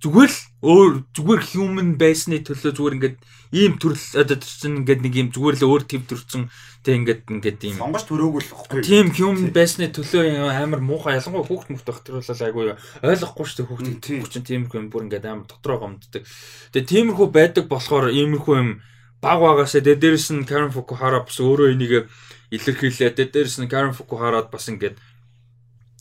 зүгээр 0.02 0.30
л 0.32 0.40
өөр 0.58 1.06
зүгээр 1.14 1.42
human 1.54 1.94
байсны 1.94 2.42
төлөө 2.42 2.74
зүгээр 2.74 2.96
ингээд 2.98 3.16
ийм 3.54 3.78
төрөл 3.78 4.06
одоо 4.18 4.36
чинь 4.42 4.82
ингээд 4.82 5.00
нэг 5.06 5.14
ийм 5.14 5.28
зүгээр 5.30 5.56
л 5.62 5.68
өөр 5.70 5.82
төв 5.86 6.02
төрсэн 6.10 6.50
тэг 6.82 6.94
ингээд 6.98 7.22
ингээд 7.30 7.60
ийм 7.62 7.76
сонгож 7.78 8.04
төрөөгүй 8.10 8.42
л 8.42 8.50
баггүй. 8.58 8.82
Тийм 8.82 9.06
human 9.14 9.54
байсны 9.54 9.86
төлөө 9.86 10.50
амар 10.50 10.82
муухай 10.82 11.14
ялангуяа 11.22 11.46
хүүхд 11.46 11.70
мөхт 11.70 11.86
байх 11.86 12.02
тэр 12.02 12.18
бол 12.18 12.26
айгүй 12.26 12.64
ойлгохгүй 13.06 13.46
шүү 13.46 13.58
дээ 13.62 14.18
хүүхд 14.18 14.32
чинь 14.34 14.48
тиймэрхүү 14.50 14.78
юм 14.82 14.90
бүр 14.90 15.06
ингээд 15.06 15.30
амар 15.30 15.46
дотроо 15.46 15.78
гомддаг. 15.78 16.26
Тэгээ 16.74 16.90
тиймэрхүү 16.90 17.28
байдаг 17.30 17.64
болохоор 17.70 18.10
иймэрхүү 18.10 18.54
юм 18.58 18.70
баг 19.22 19.38
багасаа 19.38 19.78
дэ 19.78 19.94
дээрэс 19.94 20.34
нь 20.34 20.42
Karen 20.42 20.74
Fukuhara 20.74 21.22
бас 21.22 21.38
өөрөө 21.38 21.70
энийг 21.78 22.10
илэрхийлээ. 22.50 23.14
Дэ 23.14 23.30
дээрэс 23.30 23.62
нь 23.62 23.70
Karen 23.70 23.94
Fukuhara 23.94 24.42
бас 24.50 24.66
ингээд 24.66 24.98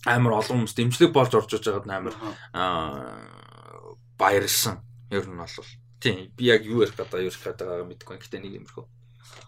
амар 0.06 0.42
олон 0.42 0.66
хүмүүс 0.66 0.74
дэмжлэг 0.78 1.14
болж 1.14 1.34
орж 1.34 1.58
иж 1.58 1.66
байгаад 1.70 1.90
амар 1.90 2.16
аа 2.58 3.47
баярлсан. 4.18 4.82
Ер 5.10 5.26
нь 5.30 5.38
бол 5.38 5.48
тийм 6.02 6.30
би 6.38 6.50
яг 6.52 6.66
юу 6.66 6.84
ярих 6.84 6.98
гэдэг 6.98 7.22
юу 7.22 7.30
ярих 7.32 7.42
гэдэг 7.42 7.68
байгаа 7.68 7.88
мэдэхгүй. 7.88 8.18
Гэтэ 8.18 8.38
нэг 8.42 8.54
юмрхөө. 8.66 8.86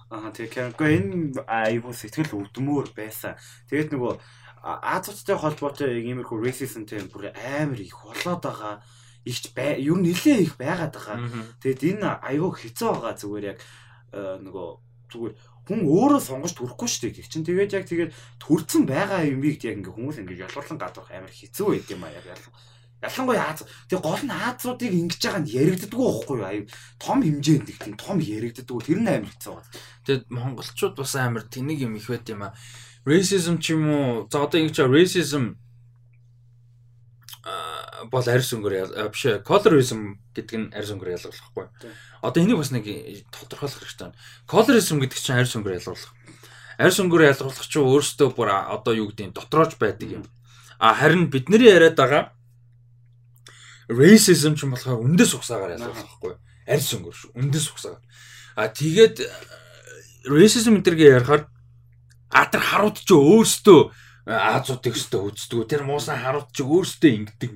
Аа 0.10 0.30
тэгээ 0.34 0.74
кэнко 0.74 0.86
энэ 0.86 1.44
айгуу 1.46 1.94
сэтгэл 1.94 2.38
өвдмөр 2.38 2.94
байсан. 2.96 3.38
Тэгээд 3.70 3.94
нөгөө 3.94 4.14
Азуудтай 4.60 5.38
холбоотой 5.40 6.04
яг 6.04 6.06
иймэрхүү 6.06 6.38
racism 6.44 6.84
тийм 6.84 7.08
бүр 7.08 7.32
амар 7.32 7.80
их 7.80 7.96
болоод 7.96 8.44
байгаа 8.44 8.84
ихч 9.24 9.56
ер 9.56 9.96
нь 9.96 10.04
нэлээ 10.04 10.44
их 10.44 10.60
байгаад 10.60 10.92
байгаа. 10.92 11.18
Тэгэд 11.64 11.96
энэ 11.96 12.20
айгуу 12.20 12.52
хэцүү 12.52 12.90
байгаа 12.92 13.16
зүгээр 13.16 13.46
яг 13.56 13.60
нөгөө 14.44 14.68
зүгээр 15.10 15.34
хүн 15.70 15.80
өөрөө 15.86 16.22
сонгож 16.26 16.54
төрөхгүй 16.58 16.88
шүү 16.90 17.02
дээ 17.08 17.16
гэх 17.22 17.30
чинь 17.30 17.46
тэгээд 17.46 17.76
яг 17.78 17.86
тэгээд 17.86 18.12
төрцөн 18.42 18.84
байгаа 18.90 19.22
юмыг 19.30 19.62
яг 19.62 19.78
ингээ 19.80 19.94
хүмүүс 19.94 20.18
ингээ 20.26 20.44
ялгарлан 20.50 20.82
гадуурх 20.82 21.14
амар 21.14 21.30
хэцүү 21.30 21.66
байд 21.70 21.88
юм 21.94 22.04
а 22.04 22.10
яг 22.10 22.26
ялгарлан 22.26 22.58
Ялангуяа 23.00 23.56
Аз. 23.56 23.64
Тэгээ 23.88 24.04
гол 24.04 24.24
нь 24.28 24.36
Азуудыг 24.36 24.92
ингэж 24.92 25.22
байгаа 25.24 25.42
нь 25.44 25.52
яригддаггүй 25.56 26.04
байхгүй 26.04 26.36
юу? 26.36 26.48
Аюу 26.52 26.66
том 27.00 27.24
хэмжээнд 27.24 27.70
их 27.72 27.80
тийм 27.80 27.96
том 27.96 28.20
яригддаггүй. 28.20 28.84
Тэр 28.84 29.00
нь 29.00 29.08
амар 29.08 29.32
хэцүү 29.32 29.54
байна. 29.56 29.72
Тэгээд 30.04 30.24
монголчууд 30.28 30.96
бас 31.00 31.16
амар 31.16 31.44
тэнийг 31.48 31.80
юм 31.88 31.96
их 31.96 32.12
байт 32.12 32.28
юм 32.28 32.44
а. 32.44 32.56
Racism 33.08 33.64
ч 33.64 33.72
юм 33.72 33.88
уу. 33.88 34.28
За 34.28 34.44
одоо 34.44 34.60
ингэж 34.60 34.84
racism 34.84 35.56
бол 38.12 38.26
арьс 38.28 38.52
өнгөр 38.56 39.12
биш 39.12 39.24
colorism 39.48 40.20
гэдэг 40.36 40.56
нь 40.60 40.68
арьс 40.76 40.92
өнгөр 40.92 41.16
ялгуулахгүй. 41.16 41.68
Одоо 42.24 42.40
энийг 42.44 42.60
бас 42.60 42.72
нэг 42.72 42.86
тодорхойлох 43.32 43.80
хэрэгтэй 43.80 44.12
байна. 44.12 44.20
Colorism 44.48 45.00
гэдэг 45.04 45.20
чинь 45.20 45.40
арьс 45.40 45.56
өнгөр 45.56 45.78
ялгуулах. 45.80 46.12
Арьс 46.80 47.00
өнгөр 47.00 47.28
ялгуулах 47.28 47.68
чинь 47.68 47.84
өөрөөсөө 47.84 48.30
бүр 48.36 48.50
одоо 48.52 48.94
юу 48.96 49.08
гэдэг 49.12 49.26
нь 49.30 49.36
дотроож 49.36 49.76
байдаг 49.76 50.10
юм. 50.20 50.24
А 50.80 50.96
харин 50.96 51.28
бидний 51.28 51.60
яриад 51.68 52.00
байгаа 52.00 52.32
racism 53.90 54.54
ч 54.54 54.64
юм 54.64 54.78
болохоор 54.78 55.02
үндэс 55.02 55.34
ухсаагаар 55.34 55.82
ялгах 55.82 55.98
байхгүй. 55.98 56.34
Арьс 56.70 56.94
өнгөр 56.94 57.16
шүү 57.18 57.32
үндэс 57.34 57.66
ухсаагаар. 57.74 58.06
А 58.54 58.70
тэгээд 58.70 59.16
э, 59.26 59.30
racism 60.30 60.78
энтергээ 60.78 61.18
ярихаар 61.18 61.50
а 62.30 62.46
тэр 62.46 62.62
харууд 62.62 63.02
ч 63.02 63.10
өөрсдөө 63.10 63.80
э, 64.30 64.38
Азуудыг 64.38 64.94
өстө 64.94 65.26
үздэг. 65.34 65.66
Тэр 65.66 65.90
муусан 65.90 66.22
харууд 66.22 66.54
ч 66.54 66.62
өөрсдөө 66.62 67.12
ингэдэг. 67.18 67.52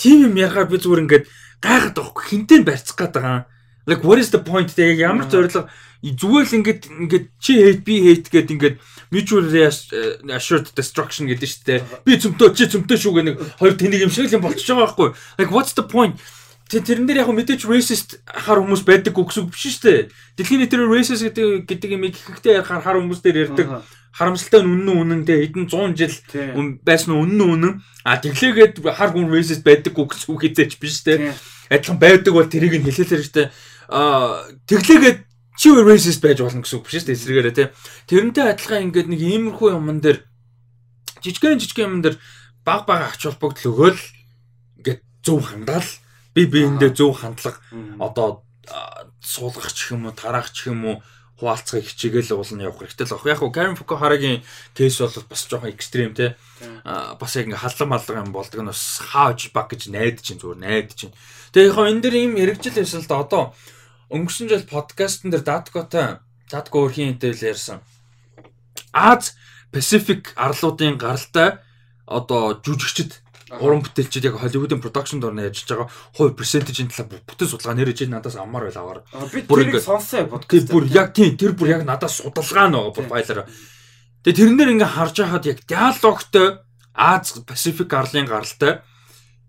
Тийм 0.00 0.32
юм 0.32 0.34
яхаар 0.40 0.68
би 0.68 0.80
зүгээр 0.80 1.04
ингээд 1.04 1.24
гайхаад 1.60 1.96
байхгүй. 1.96 2.24
Хинтээ 2.24 2.64
барьцах 2.64 2.96
гээд 2.96 3.14
байгаа. 3.20 3.44
Like 3.84 4.02
what 4.02 4.18
is 4.18 4.32
the 4.32 4.40
point? 4.40 4.72
Тэгээ 4.72 5.04
ямар 5.04 5.28
зорилго 5.28 5.68
зүгээр 6.00 6.46
л 6.46 6.56
ингээд 6.62 6.82
ингээд 6.88 7.26
чи 7.40 7.52
hate 7.60 7.82
би 7.84 7.94
hate 8.06 8.28
гэдэг 8.32 8.54
ингээд 8.56 8.76
mutually 9.10 9.62
assured 9.66 10.66
destruction 10.74 11.30
гэдэг 11.30 11.48
шүү 11.48 11.64
дээ. 11.66 11.80
Би 12.04 12.18
цөмтөө 12.18 12.48
чи 12.56 12.66
цөмтөө 12.70 12.96
шүү 12.98 13.12
гэх 13.14 13.26
нэг 13.26 13.36
хоёр 13.60 13.74
тэнийг 13.78 14.06
юм 14.06 14.12
шиг 14.12 14.26
л 14.26 14.36
юм 14.38 14.44
болчихж 14.44 14.66
байгаа 14.70 14.86
байхгүй. 14.90 15.08
Like 15.38 15.52
what's 15.54 15.74
the 15.78 15.86
point? 15.86 16.18
Тэ 16.66 16.82
тэрэн 16.82 17.06
дээр 17.06 17.22
яг 17.22 17.30
мэдээч 17.30 17.62
racist 17.70 18.18
хар 18.26 18.58
хүмүүс 18.58 18.82
байдаг 18.82 19.14
гэсэн 19.14 19.46
үг 19.46 19.54
биш 19.54 19.78
шүү 19.78 19.86
дээ. 19.86 20.00
Дэлхийн 20.34 20.60
нийтээр 20.66 20.90
racist 20.90 21.22
гэдэг 21.22 21.70
гэдэг 21.70 21.90
юм 21.94 22.10
ихэнхдээ 22.10 22.66
хар 22.66 22.82
хар 22.82 22.98
хүмүүс 22.98 23.22
дээр 23.22 23.46
ярьдаг 23.46 23.86
харамсалтай 24.16 24.64
нь 24.64 24.72
үнэн 24.72 25.22
үнэндээ 25.22 25.38
хэдэн 25.46 25.66
100 25.68 25.94
жил 25.94 26.16
байсан 26.82 27.20
үнэн 27.20 27.40
үнэн 27.52 27.74
а 28.02 28.16
тэглээгээд 28.16 28.82
хар 28.82 29.12
хүн 29.12 29.28
racist 29.28 29.62
байдаг 29.62 29.94
үг 29.94 30.16
хэзээч 30.16 30.80
биш 30.80 31.04
дээ. 31.04 31.36
Адилхан 31.68 32.00
байдаг 32.00 32.32
бол 32.32 32.48
тэрийг 32.48 32.80
нь 32.80 32.86
хэлээлэр 32.88 33.22
штэ 33.22 33.52
а 33.88 34.42
тэглээгээд 34.66 35.18
чи 35.56 35.72
racist 35.72 36.20
байж 36.20 36.38
болно 36.44 36.62
гэсэн 36.62 36.78
үг 36.78 36.84
биш 36.86 37.00
шүү 37.00 37.08
дээ 37.08 37.16
эсрэгээрээ 37.16 37.54
тий. 37.56 37.68
Тэрнтэй 38.06 38.44
адилхан 38.52 38.84
ингээд 38.92 39.08
нэг 39.08 39.20
иймэрхүү 39.20 39.68
юмн 39.72 40.00
дээр 40.04 40.18
жижигэн 41.24 41.58
жижигэн 41.58 41.88
юмн 41.88 42.02
дээр 42.04 42.16
баг 42.60 42.84
баг 42.84 43.16
ач 43.16 43.24
холбогдол 43.24 43.72
өгөөл 43.72 44.02
ингээд 44.84 45.00
зөв 45.24 45.40
хандаал 45.48 45.90
би 46.36 46.42
биендээ 46.44 46.92
зөв 46.92 47.16
хандлага 47.16 47.58
одоо 47.96 48.44
суулгах 49.24 49.72
ч 49.72 49.96
юм 49.96 50.06
уу 50.06 50.14
тараах 50.14 50.52
ч 50.52 50.68
юм 50.68 50.84
уу 50.84 50.96
хуваалцахыг 51.36 51.84
хичээгээл 51.84 52.32
уулна 52.32 52.64
явах 52.64 52.80
хэрэгтэй 52.80 53.06
л 53.06 53.12
баг. 53.12 53.28
Яг 53.28 53.40
хуу 53.44 53.52
Карен 53.52 53.76
Фукухарагийн 53.76 54.40
кейс 54.72 54.96
бол 55.00 55.12
бас 55.28 55.44
жоохон 55.44 55.68
экстрим 55.68 56.16
те. 56.16 56.36
Бас 56.84 57.36
яг 57.36 57.52
ингээ 57.52 57.60
халлан 57.60 57.88
маллага 57.92 58.24
юм 58.24 58.32
болдог 58.32 58.60
нь 58.64 58.70
бас 58.72 59.04
хааж 59.04 59.52
баг 59.52 59.68
гэж 59.68 59.92
найдаж 59.92 60.24
чинь 60.24 60.40
зүгээр 60.40 60.64
найдаж 60.64 60.96
чинь. 60.96 61.14
Тэгээ 61.52 61.68
яг 61.68 61.76
энэ 61.76 62.00
дэр 62.00 62.14
ийм 62.16 62.32
хэрэгжил 62.40 62.80
байсан 62.80 63.00
л 63.04 63.10
да 63.10 63.20
одоо 63.20 63.42
өнгөрсөн 64.10 64.50
жил 64.50 64.64
подкастн 64.70 65.34
дээр 65.34 65.42
Datkota 65.42 66.22
Datko 66.46 66.86
өрхийн 66.86 67.18
хэдэл 67.18 67.50
ярьсан. 67.50 67.82
Аз 68.94 69.34
Pacific 69.74 70.30
арлуудын 70.38 70.94
гаралтай 70.94 71.58
одоо 72.06 72.54
жүжигчд 72.62 73.18
уран 73.58 73.82
бүтээлчид 73.82 74.30
яг 74.30 74.38
Холливуудын 74.38 74.82
production 74.82 75.18
дорны 75.18 75.50
ажиллаж 75.50 75.70
байгаа 75.70 75.88
хувь 76.14 76.38
percentage-ийн 76.38 76.90
талаар 76.90 77.22
бүтэн 77.26 77.50
судалгаа 77.50 77.74
нэрэж 77.78 78.06
надаас 78.06 78.38
аммаар 78.38 78.70
байл 78.70 78.78
аваар. 78.78 79.00
Би 79.34 79.42
тэрийг 79.42 79.82
сонссоо 79.82 80.26
подкаст. 80.30 80.70
Бүр 80.70 80.86
яг 80.86 81.10
тийм 81.14 81.34
тэр 81.34 81.58
бүр 81.58 81.78
яг 81.78 81.82
надаас 81.82 82.22
судалгаа 82.22 82.70
нөгөө 82.70 82.94
профайлаар. 82.94 83.50
Тэгээ 84.22 84.38
тэрнээр 84.38 84.72
ингээ 84.78 84.94
харж 84.94 85.14
байхад 85.18 85.46
яг 85.50 85.58
диалогтой 85.66 86.62
Аз 86.96 87.36
Pacific 87.44 87.92
арлын 87.92 88.24
гаралтай 88.24 88.80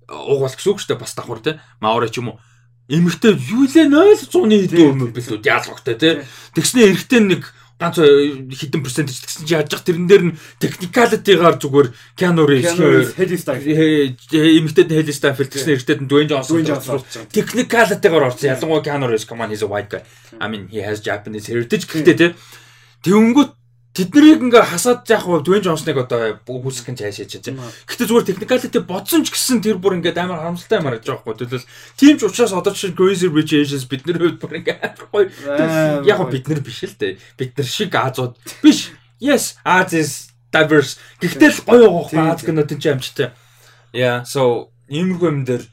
угаал 0.09 0.51
гэсэн 0.51 0.71
үг 0.73 0.81
шүү 0.83 0.89
дээ 0.93 0.99
бас 0.99 1.15
давхар 1.15 1.39
те. 1.39 1.51
Маори 1.79 2.11
ч 2.11 2.19
юм 2.19 2.35
уу. 2.35 2.39
Эмэгтэй 2.87 3.35
юу 3.35 3.67
лээ 3.67 3.91
0 3.91 4.15
100-ны 4.15 4.55
хэдэн 4.63 4.91
өмнө 4.95 5.11
билүү 5.11 5.43
диалогтой 5.43 5.95
те. 5.99 6.23
Тэгснэ 6.55 6.87
эрэгтэй 6.87 7.19
нэг 7.19 7.51
ганц 7.77 8.01
хитэн 8.01 8.81
перцентэж 8.81 9.17
гэсэн 9.21 9.45
чи 9.45 9.53
яаж 9.53 9.69
тэрэн 9.69 10.09
дээр 10.09 10.23
нь 10.33 10.37
техникалитигаар 10.57 11.61
зүгээр 11.61 11.93
Heli 13.13 13.37
Style 13.37 13.61
эмэгтэйд 13.61 14.89
Heli 14.89 15.13
Style 15.13 15.37
гэсэн 15.37 15.77
эрэгтэйд 15.77 16.01
нь 16.01 16.09
Dwayne 16.09 16.31
Johnson 16.31 16.65
техникалитигаар 17.29 18.33
орсон. 18.33 18.49
Ялангуяа 18.49 18.81
Keanu 18.81 19.05
Reeves 19.05 19.29
come 19.29 19.45
on 19.45 19.53
he's 19.53 19.61
a 19.61 19.69
white 19.69 19.93
guy. 19.93 20.01
I 20.41 20.49
mean 20.49 20.65
he 20.73 20.81
has 20.81 21.05
Japanese 21.05 21.45
heritage 21.53 21.85
гэхдээ 21.85 22.17
те 22.17 22.33
Тэнгүүт 23.05 23.53
Тэднийг 23.97 24.45
ингээ 24.45 24.61
хасаад 24.61 25.09
яах 25.09 25.25
вэ? 25.25 25.41
Дүн 25.41 25.65
Джонсныг 25.65 25.97
одоо 25.97 26.37
хүүсгэх 26.45 26.93
гэж 26.93 26.99
хайшаач 27.01 27.33
чинь. 27.41 27.57
Гэтэ 27.57 28.05
зүгээр 28.05 28.29
техникалити 28.29 28.85
бодсон 28.85 29.25
ч 29.25 29.33
гэсэн 29.33 29.65
тэр 29.65 29.81
бүр 29.81 29.97
ингээ 29.97 30.13
амар 30.21 30.37
харамсалтай 30.45 30.77
юм 30.77 30.85
харагдаж 30.85 31.09
байгаа 31.09 31.25
хгүй. 31.25 31.35
Тэгэл 31.41 31.65
тийм 31.97 32.15
ч 32.21 32.29
учраас 32.29 32.53
одоо 32.53 32.77
чинь 32.77 32.93
Crazy 32.93 33.25
Rich 33.25 33.57
Asians 33.57 33.89
бидний 33.89 34.13
хувьд 34.13 34.37
бүр 34.37 34.61
ингээ 34.61 34.77
гоё. 35.09 35.33
Яг 36.05 36.21
бид 36.29 36.45
нар 36.45 36.61
биш 36.61 36.85
л 36.85 36.93
дээ. 36.93 37.17
Бид 37.41 37.57
нар 37.57 37.65
шиг 37.65 37.97
Азууд 37.97 38.37
биш. 38.61 38.93
Yes, 39.17 39.57
Az 39.65 39.97
is 39.97 40.29
diverse. 40.53 41.01
Гэхдээ 41.17 41.49
л 41.57 41.65
гоё 41.65 41.89
байгаа. 41.89 42.37
Az 42.37 42.45
гэнэ 42.45 42.69
тийм 42.69 43.01
амжтай. 43.01 43.33
Yeah, 43.97 44.21
so 44.29 44.69
иймэрхүү 44.93 45.25
юм 45.25 45.41
дээр 45.41 45.65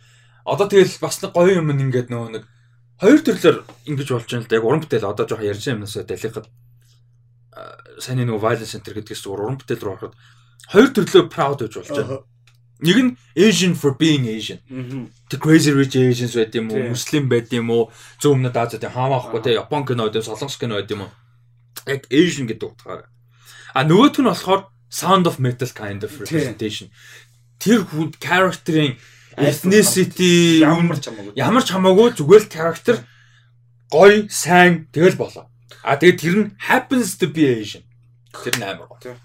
одоо 0.48 0.64
тэгэл 0.64 0.96
бас 0.96 1.20
нэг 1.20 1.36
гоё 1.36 1.60
юм 1.60 1.68
ингээд 1.76 2.08
нөгөө 2.08 2.30
нэг 2.40 2.44
хоёр 3.04 3.20
төрлөөр 3.20 3.56
ингэж 3.84 4.08
болж 4.08 4.28
байна 4.32 4.44
л 4.44 4.48
да. 4.48 4.56
Яг 4.56 4.64
уран 4.64 4.80
бүтээл 4.80 5.12
одоо 5.12 5.28
жоохон 5.28 5.44
ярьж 5.44 5.60
байгаа 5.60 5.76
юмнасаа 5.76 6.08
далихад 6.08 6.48
сайн 7.98 8.18
нэг 8.22 8.38
violence 8.40 8.72
center 8.74 8.94
гэдгээс 8.94 9.22
зүгээр 9.22 9.42
уран 9.44 9.58
бүтээл 9.58 9.82
рүү 9.82 9.92
ороход 9.94 10.14
хоёр 10.72 10.88
төрлөө 10.94 11.24
proud 11.28 11.58
гэж 11.60 11.72
болж 11.78 11.90
байна. 11.92 12.18
Нэг 12.84 12.96
нь 12.98 13.10
Asian 13.38 13.74
for 13.78 13.94
being 13.94 14.26
Asian. 14.26 14.58
The 15.30 15.38
crazy 15.38 15.70
rich 15.72 15.96
Asians 15.96 16.34
байт 16.34 16.54
юм 16.58 16.72
уу? 16.74 16.90
Муслим 16.90 17.28
байт 17.30 17.52
юм 17.54 17.70
уу? 17.70 17.88
Зөв 18.18 18.34
өмнөд 18.34 18.56
Азиад 18.56 18.84
хаамаахгүй 18.90 19.40
те 19.40 19.54
Япон 19.54 19.86
кино 19.86 20.10
байт, 20.10 20.24
Солонгос 20.24 20.58
кино 20.58 20.76
байт 20.80 20.90
юм 20.90 21.06
уу? 21.06 21.12
Яг 21.86 22.04
Asian 22.10 22.50
гэдэг 22.50 22.74
утгаараа. 22.74 23.08
А 23.72 23.86
нөгөөх 23.86 24.18
нь 24.20 24.28
болохоор 24.28 24.68
Sound 24.90 25.26
of 25.26 25.38
Metal 25.38 25.70
kind 25.70 26.02
of 26.02 26.12
representation. 26.18 26.90
Тэр 27.62 27.86
хүн 27.86 28.10
character-ийн 28.18 28.98
ethnicity 29.38 30.62
ямар 30.62 30.98
ч 30.98 31.10
хамаагүй. 31.10 31.32
Ямар 31.38 31.62
ч 31.62 31.70
хамаагүй 31.74 32.08
зүгээр 32.18 32.42
л 32.42 32.52
character 32.52 32.96
гоё, 33.90 34.26
сайн 34.30 34.90
тэгэл 34.90 35.18
болоо. 35.18 35.46
А 35.84 36.00
тэгээд 36.00 36.20
тэр 36.20 36.36
нь 36.40 36.50
happens 36.64 37.20
to 37.20 37.28
be 37.28 37.44
Asian. 37.44 37.84
Тэр 38.32 38.56
нь 38.56 38.64
амар 38.64 38.88
гоо. 38.88 39.20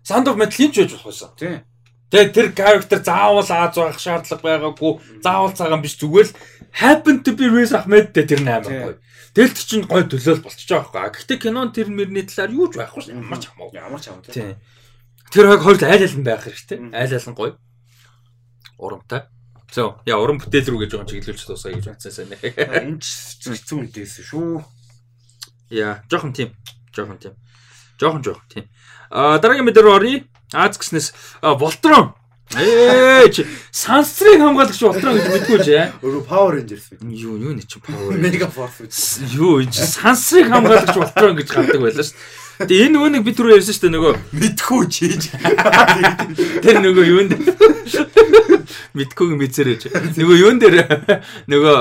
Sound 0.00 0.26
of 0.32 0.40
Metal-ийн 0.40 0.72
ч 0.72 0.80
байж 0.80 0.96
болох 0.96 1.12
байсан. 1.12 1.30
Тийм. 1.36 1.60
Тэгээд 2.08 2.32
тэр 2.32 2.48
character 2.56 2.98
заавал 3.04 3.44
Аз 3.44 3.76
байх 3.76 4.00
шаардлага 4.00 4.40
байгаагүй. 4.40 4.92
Заавал 5.20 5.52
цагаан 5.52 5.84
биш 5.84 6.00
зүгээр 6.00 6.28
л 6.32 6.36
happen 6.80 7.20
to 7.20 7.36
be 7.36 7.52
Riz 7.52 7.76
Ahmed 7.76 8.16
дээр 8.16 8.28
тэр 8.32 8.40
амар 8.48 8.72
гоё. 8.72 8.96
Тэгэл 9.36 9.56
тэр 9.56 9.64
чинь 9.68 9.88
гоё 9.88 10.04
төлөөл 10.08 10.44
болчихж 10.44 10.72
байгаа 10.72 11.12
байхгүй. 11.12 11.24
Гэхдээ 11.24 11.38
кинон 11.40 11.72
тэр 11.72 11.88
мөрний 11.88 12.24
талаар 12.24 12.52
юу 12.52 12.68
ч 12.72 12.80
байхгүй 12.80 13.12
ямар 13.12 13.40
ч 13.40 13.48
хамаагүй. 13.48 13.76
Ямар 13.76 14.00
ч 14.00 14.08
хамаагүй. 14.08 14.32
Тийм. 14.32 14.56
Тэр 15.32 15.44
хоёр 15.48 15.60
хоёул 15.64 15.84
айл 15.88 16.16
нь 16.16 16.24
байх 16.24 16.44
хэрэгтэй. 16.44 16.78
Айл 16.92 17.16
нь 17.16 17.36
гоё. 17.36 17.56
Урамтай. 18.76 19.28
So, 19.72 19.96
яа 20.04 20.20
уран 20.20 20.36
бүтээл 20.36 20.68
рүү 20.68 20.84
гэж 20.84 20.90
жоохон 20.92 21.08
чиглүүлж 21.08 21.48
дуусгая 21.48 21.80
гэж 21.80 21.86
бодсон 21.96 22.12
сайн. 22.12 22.36
Энд 22.36 23.00
хэцүү 23.00 23.76
үнтэйсэн 23.88 24.24
шүү. 24.28 24.60
Яа, 25.72 26.04
жоохон 26.10 26.32
тийм. 26.36 26.52
Жоохон 26.92 27.16
тийм. 27.16 27.32
Жоохон 27.96 28.22
жоохон 28.22 28.44
тийм. 28.52 28.64
А 29.08 29.38
дараагийн 29.40 29.64
мэдээ 29.64 29.84
рүү 29.84 29.96
оръё. 29.96 30.20
Аз 30.52 30.76
гиснээс 30.76 31.16
Voltron. 31.40 32.12
Ээ 32.52 33.32
чи 33.32 33.46
сансрыг 33.72 34.36
хамгаалагч 34.36 34.76
Voltron 34.84 35.16
гэж 35.16 35.26
мэдгүй 35.32 35.58
ч 35.64 35.68
яа. 35.72 35.96
Өөрөө 36.04 36.28
Power 36.28 36.60
Rangers. 36.60 36.92
Юу 37.00 37.40
юу 37.40 37.56
нэ 37.56 37.64
чи 37.64 37.80
Power. 37.80 38.12
Mega 38.20 38.52
Force. 38.52 39.24
Юу 39.32 39.64
энэ 39.64 39.72
сансрыг 39.72 40.52
хамгаалагч 40.52 40.92
Voltron 40.92 41.40
гэж 41.40 41.48
гардаг 41.48 41.80
байлаа 41.80 42.04
шүү. 42.04 42.20
Тэгээ 42.68 42.84
энэ 42.84 42.92
нөгөө 42.92 43.10
нэг 43.16 43.22
бид 43.24 43.36
түрүү 43.40 43.56
ярьсан 43.56 43.72
шүү 43.72 43.84
дээ 43.88 43.96
нөгөө 43.96 44.12
мэдхүү 44.36 44.82
чийж. 44.92 45.22
тэр 46.60 46.76
нөгөө 46.84 47.04
юунд 47.16 47.32
мэдхүүг 48.92 49.32
мэдсэрэж. 49.40 49.80
Нөгөө 50.20 50.36
юун 50.36 50.60
дээр 50.60 50.76
нөгөө 51.48 51.80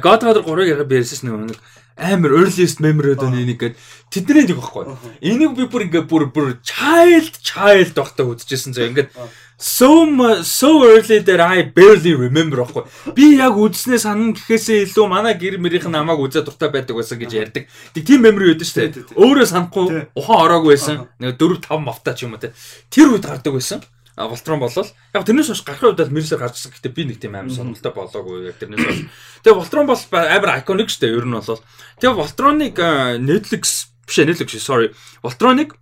Godfather 0.00 0.40
3-ыг 0.40 0.72
яриад 0.72 0.88
ярьсан 0.96 1.28
нөгөө 1.28 1.52
нэг 1.52 1.60
амар 1.96 2.30
earliest 2.44 2.78
memory 2.84 3.16
одоо 3.16 3.32
нэг 3.32 3.56
гээд 3.56 3.74
тэдний 4.12 4.44
нэг 4.44 4.60
багхгүй. 4.60 4.84
Энийг 5.24 5.56
би 5.56 5.64
бүр 5.64 5.88
ингээ 5.88 6.04
бүр 6.04 6.28
бүр 6.28 6.60
child 6.60 7.40
child 7.40 7.96
багтаа 7.96 8.28
үзчихсэн 8.28 8.76
зөө 8.76 8.88
ингээд 8.92 9.10
so 9.56 10.04
so 10.44 10.84
early 10.84 11.24
that 11.24 11.40
I 11.40 11.72
barely 11.72 12.12
remember 12.12 12.60
багхгүй. 12.60 12.84
Би 13.16 13.40
яг 13.40 13.56
үзснээ 13.56 13.96
санана 13.96 14.36
гэхээсээ 14.36 14.92
илүү 14.92 15.08
манай 15.08 15.40
гэр 15.40 15.56
мэрийнх 15.56 15.88
нь 15.88 15.96
намайг 15.96 16.20
үзээ 16.20 16.44
дуртай 16.44 16.68
байдаг 16.68 17.00
байсан 17.00 17.16
гэж 17.16 17.32
ярьдаг. 17.32 17.64
Тэг 17.96 18.04
тийм 18.04 18.20
memory 18.28 18.52
байдаг 18.52 18.68
шүү 18.68 18.80
дээ. 18.92 19.16
Өөрөө 19.16 19.46
санахгүй 19.48 19.86
ухаан 20.12 20.44
ороогүй 20.44 20.76
байсан. 20.76 21.08
Нэг 21.16 21.40
4 21.40 21.64
5 21.64 21.80
мавтаа 21.80 22.12
ч 22.12 22.28
юм 22.28 22.36
уу 22.36 22.44
те. 22.44 22.52
Тэр 22.92 23.16
үед 23.16 23.24
гардаг 23.24 23.56
байсан. 23.56 23.80
Волтрон 24.16 24.60
болол 24.64 24.88
яг 25.12 25.24
тэрнээс 25.28 25.52
хойш 25.52 25.60
гарахын 25.60 25.92
үед 25.92 26.08
мэрсээр 26.08 26.40
гарчсан. 26.40 26.72
Гэтэ 26.72 26.88
би 26.88 27.04
нэг 27.04 27.20
тийм 27.20 27.36
амар 27.36 27.52
сонирхолтой 27.52 27.92
болоогүй 27.92 28.48
яг 28.48 28.56
тэрнээс 28.56 28.80
хойш. 28.80 29.00
Тэгээ 29.44 29.60
Волтрон 29.60 29.84
бол 29.84 30.00
амар 30.08 30.56
iconic 30.56 30.88
шүү 30.88 31.00
дээ. 31.04 31.16
Ер 31.20 31.28
нь 31.28 31.36
бол. 31.36 31.60
Тэгээ 32.00 32.16
Волтроныг 32.16 32.76
Netflix 33.20 33.92
биш 34.08 34.16
Netflix 34.24 34.56
sorry. 34.64 34.96
Волтроныг 35.20 35.76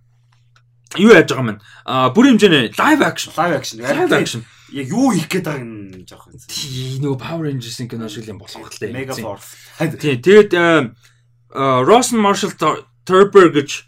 юу 0.99 1.15
яаж 1.15 1.31
байгаа 1.31 1.47
юм 1.47 1.49
бэ? 1.55 1.63
А 1.87 2.11
бүр 2.11 2.35
хэмжээний 2.35 2.75
live 2.75 3.03
action. 3.07 3.31
Live 3.39 3.55
action. 3.55 3.79
Live 3.79 4.11
action. 4.11 4.43
Яг 4.75 4.91
юу 4.91 5.15
хийх 5.15 5.31
гээд 5.31 5.47
байгааг 5.47 5.63
нь 5.63 6.03
жоох 6.03 6.27
юм. 6.27 6.35
Тий 6.51 6.99
нөгөө 6.99 7.19
Power 7.23 7.47
Rangers-ийн 7.47 7.87
кино 7.87 8.11
шиг 8.11 8.27
юм 8.27 8.43
болох 8.43 8.51
хэрэгтэй. 8.51 8.91
Mega 8.91 9.15
Force. 9.15 9.55
Тий 9.95 10.19
тэгээд 10.19 10.51
Rosen 11.55 12.19
Marshall 12.19 12.51
Turber 13.07 13.47
гэж 13.47 13.87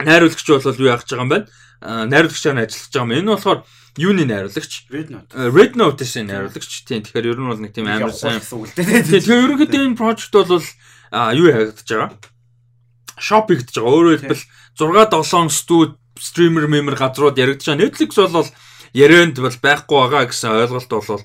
найруулагч 0.00 0.48
бол 0.48 0.80
юу 0.80 0.88
яах 0.88 1.04
гэж 1.04 1.12
байгаа 1.12 1.28
юм 1.28 1.32
бэ? 1.36 1.40
Найруулагчаар 1.86 2.58
ажиллаж 2.66 2.90
байгаа 2.90 3.06
юм. 3.06 3.14
Энэ 3.14 3.30
болохоор 3.30 3.60
юуны 3.96 4.24
найруулагч? 4.26 4.72
Red 4.90 5.08
Note. 5.14 5.30
Red 5.32 5.72
Note-ийн 5.78 6.26
найруулагч. 6.26 6.72
Тийм. 6.84 7.06
Тэгэхээр 7.06 7.30
ер 7.30 7.38
нь 7.38 7.50
бол 7.50 7.62
нэг 7.62 7.72
тийм 7.72 7.86
амар 7.86 8.10
сайн. 8.10 8.42
Тэгэхээр 8.42 9.46
ерөнхийдөө 9.46 9.82
энэ 9.86 9.98
project 10.00 10.34
бол 10.34 10.50
юу 10.50 11.48
харагдаж 11.54 11.86
байгаа? 11.86 12.10
Shop 13.16 13.46
хийгдэж 13.48 13.74
байгаа. 13.78 13.94
Өөрөөр 13.94 14.20
хэлбэл 14.20 14.44
6 14.76 15.24
7 15.24 15.48
студ 15.54 15.96
стример 16.18 16.66
мемер 16.66 16.96
газрууд 16.98 17.38
яригдж 17.38 17.70
байгаа. 17.70 17.80
Netflix 17.86 18.10
бол 18.18 18.48
ярианд 18.92 19.38
бол 19.38 19.56
байхгүй 19.56 19.96
байгаа 19.96 20.28
гэсэн 20.28 20.52
ойлголт 20.52 20.90
бол 20.90 21.22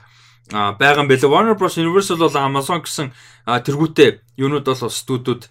а 0.52 0.76
байгаа 0.76 1.04
юм 1.04 1.12
билээ. 1.12 1.32
Warner 1.32 1.56
Bros 1.56 1.80
Universal 1.80 2.20
бол 2.20 2.36
Amazon 2.36 2.84
гэсэн 2.84 3.12
тэргүүтээ 3.48 4.38
юунууд 4.38 4.68
бол 4.68 4.92
студиуд 4.92 5.48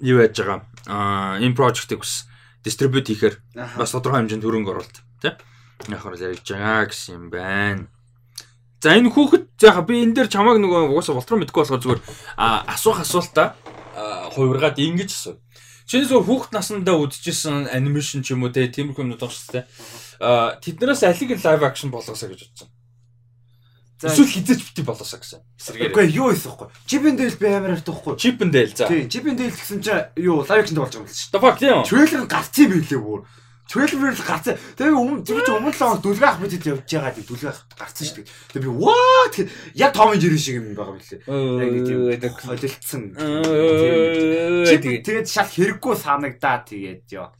юу 0.00 0.18
яаж 0.22 0.36
байгаа. 0.38 0.58
А 0.86 1.38
энэ 1.42 1.58
project-ийг 1.58 2.02
бас 2.02 2.26
дистрибьют 2.66 3.06
хийхээр 3.06 3.34
бас 3.78 3.94
тодорхой 3.94 4.26
хэмжээнд 4.26 4.42
хөрөнгө 4.42 4.70
оруулалт 4.74 4.98
тий. 5.22 5.32
Яг 5.86 6.00
хор 6.02 6.18
ярьж 6.18 6.42
байгаа 6.42 6.90
гэсэн 6.90 7.14
юм 7.14 7.24
байна. 7.30 7.86
За 8.82 8.92
энэ 8.98 9.14
хүүхэд 9.14 9.46
яха 9.62 9.86
би 9.86 10.02
энэ 10.02 10.14
дээр 10.18 10.28
чамааг 10.28 10.58
нөгөө 10.58 10.90
угаасаа 10.90 11.14
болтроо 11.14 11.38
мэдгүй 11.38 11.62
болохоор 11.62 11.82
зүгээр 11.82 12.02
асуух 12.74 12.98
асуултаа 13.00 13.54
хувиргаад 14.34 14.76
ингэж 14.76 15.10
асуу. 15.14 15.40
Чиний 15.86 16.06
зөв 16.10 16.26
хүүхэд 16.26 16.52
насндаа 16.52 16.98
үдчихсэн 16.98 17.70
анимашн 17.70 18.20
ч 18.20 18.34
юм 18.34 18.44
уу 18.44 18.52
те 18.52 18.66
тиймэрхүү 18.66 19.06
юмнууд 19.06 19.22
дээ. 19.22 19.64
Аа 20.20 20.58
тэднээс 20.60 21.06
алиг 21.06 21.38
лайв 21.38 21.62
акшн 21.62 21.94
болгосоо 21.94 22.28
гэж 22.28 22.50
бодсон. 22.50 22.68
Эсвэл 23.96 24.28
хизээч 24.28 24.60
бити 24.60 24.84
болоосаа 24.84 25.20
гэсэн. 25.24 25.40
Эсрэгээр. 25.56 25.92
Үгүй 25.96 26.06
юу 26.12 26.28
вэ? 26.28 26.68
Чипэн 26.84 27.16
дэйл 27.16 27.40
би 27.40 27.48
амар 27.48 27.80
хартахгүй. 27.80 28.20
Чипэн 28.20 28.52
дэйл 28.52 28.76
за. 28.76 28.92
Тий, 28.92 29.08
чипэн 29.08 29.40
дэйл 29.40 29.56
гэсэн 29.56 29.80
чинь 29.80 30.12
юу 30.20 30.44
лайв 30.44 30.68
акшн 30.68 30.76
болж 30.76 30.92
байгаа 30.92 31.00
юм 31.00 31.08
л 31.08 31.16
шүү. 31.16 31.32
The 31.32 31.40
fuck 31.40 31.56
тийм. 31.56 31.80
Трейлер 31.80 32.28
гарцсан 32.28 32.68
билээ 32.76 33.00
бүр. 33.00 33.24
Трейлер 33.66 34.12
гарцсан. 34.12 34.60
Тэгээ 34.76 34.92
өмнө 34.92 35.24
чинь 35.24 35.48
өмнө 35.48 35.72
л 35.72 35.80
он 35.88 36.04
дүлгээ 36.04 36.28
ах 36.28 36.44
бидэд 36.44 36.68
явж 36.68 36.84
байгаа 36.92 37.16
тийм 37.16 37.24
дүлгээ 37.24 37.50
ах 37.56 37.64
гарцсан 37.72 38.04
шүү 38.04 38.16
дээ. 38.20 38.28
Тэгээ 38.52 38.68
би 38.68 38.92
тэг 39.32 39.48
яг 39.80 39.90
Том 39.96 40.12
Jerry 40.12 40.36
шиг 40.36 40.60
юм 40.60 40.76
байгаа 40.76 41.00
билээ. 41.00 41.24
Яг 41.24 42.28
тийм 42.28 42.36
холилдсон. 42.36 43.02
Тэгээд 44.76 45.26
шал 45.26 45.48
хэрэггүй 45.48 45.94
санагдаа 45.96 46.68
тэгээд 46.68 47.08
ёо. 47.16 47.32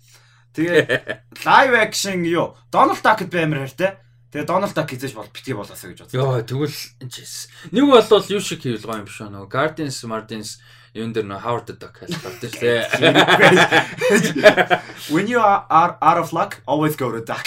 Тэгээд 0.57 1.45
лайв 1.45 1.73
акшн 1.85 2.25
юу? 2.25 2.57
Donald 2.73 3.05
Duck-д 3.05 3.29
би 3.29 3.45
амар 3.45 3.69
хайртай. 3.69 4.01
Тэгээ 4.33 4.47
Donald 4.51 4.75
Duck 4.75 4.91
хийж 4.91 5.15
бол 5.15 5.31
битгий 5.31 5.55
болоосаа 5.55 5.91
гэж 5.91 5.99
бодсон. 6.03 6.19
Йоо 6.19 6.43
тэгвэл 6.43 6.79
нэг 7.71 7.85
бол 7.87 8.27
юу 8.27 8.43
шиг 8.43 8.61
хийвэл 8.63 8.83
гоё 8.83 8.99
юм 9.01 9.07
биш 9.07 9.23
үү? 9.23 9.31
Нөгөө 9.31 9.51
Guardians 9.51 10.03
Martins 10.03 10.59
юун 10.97 11.13
дээр 11.13 11.31
нөө 11.31 11.41
Howard 11.45 11.71
Duck 11.79 12.03
шүү 12.03 12.51
дээ. 12.51 12.91
When 15.15 15.31
you 15.31 15.39
are 15.39 15.69
out 15.71 16.19
of 16.19 16.33
luck, 16.33 16.59
always 16.67 16.97
go 16.97 17.13
to 17.13 17.23
duck. 17.23 17.47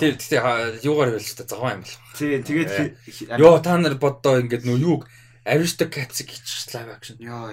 Тэр 0.00 0.16
тэгээ 0.16 0.80
юугаар 0.86 1.18
хэлж 1.18 1.34
та 1.36 1.44
зовоо 1.44 1.74
юм 1.74 1.82
бол. 1.84 1.94
Тий, 2.16 2.40
тэгээд 2.40 2.96
ёо 3.36 3.60
та 3.60 3.76
нар 3.76 4.00
боддоо 4.00 4.40
ингээд 4.40 4.64
нөө 4.64 4.78
юуг 4.80 5.04
Aristocats 5.44 6.24
гэж 6.24 6.72
live 6.72 6.90
action. 6.94 7.20
Ёо 7.20 7.52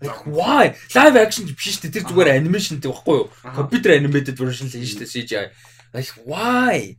Like 0.00 0.24
why? 0.24 0.72
Live 0.96 1.16
action 1.20 1.44
биш 1.52 1.76
шүү 1.76 1.92
дээ. 1.92 2.00
Тэр 2.00 2.04
зүгээр 2.08 2.32
animation 2.32 2.80
гэдэг 2.80 2.88
баггүй 2.88 3.16
юу? 3.20 3.28
Computer 3.52 3.92
animated 3.92 4.32
version 4.40 4.70
л 4.70 4.72
шүү 4.72 5.04
дээ 5.04 5.12
CGI. 5.12 5.46
Like 5.92 6.12
why? 6.24 6.96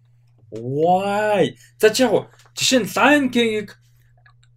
Why? 0.52 1.56
За 1.80 1.90
чи 1.90 2.04
яг 2.04 2.28
жишээ 2.56 2.84
нь 2.84 2.92
Lion 2.92 3.32
King-ийг 3.32 3.82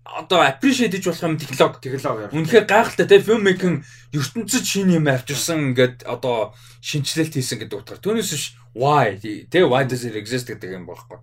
одоо 0.05 0.43
appreciate 0.43 0.95
хийж 0.95 1.07
болох 1.07 1.23
юм 1.23 1.39
технологи 1.39 1.91
технологи. 1.91 2.35
Үнэхээр 2.35 2.67
гайхалтай 2.67 3.07
те 3.07 3.19
filmmaking 3.19 3.83
ертөнцид 4.15 4.65
шинэ 4.67 4.99
юм 4.99 5.07
авчирсан 5.11 5.75
ингээд 5.75 6.07
одоо 6.07 6.55
шинжилэлт 6.83 7.35
хийсэн 7.35 7.59
гэдэг 7.63 7.79
утгаар. 7.79 8.03
Түүнээс 8.03 8.31
биш 8.31 8.45
why 8.75 9.19
те 9.23 9.59
why 9.67 9.83
does 9.87 10.07
it 10.07 10.15
exist 10.15 10.51
гэдэг 10.51 10.83
юм 10.83 10.87
болохгүй. 10.87 11.19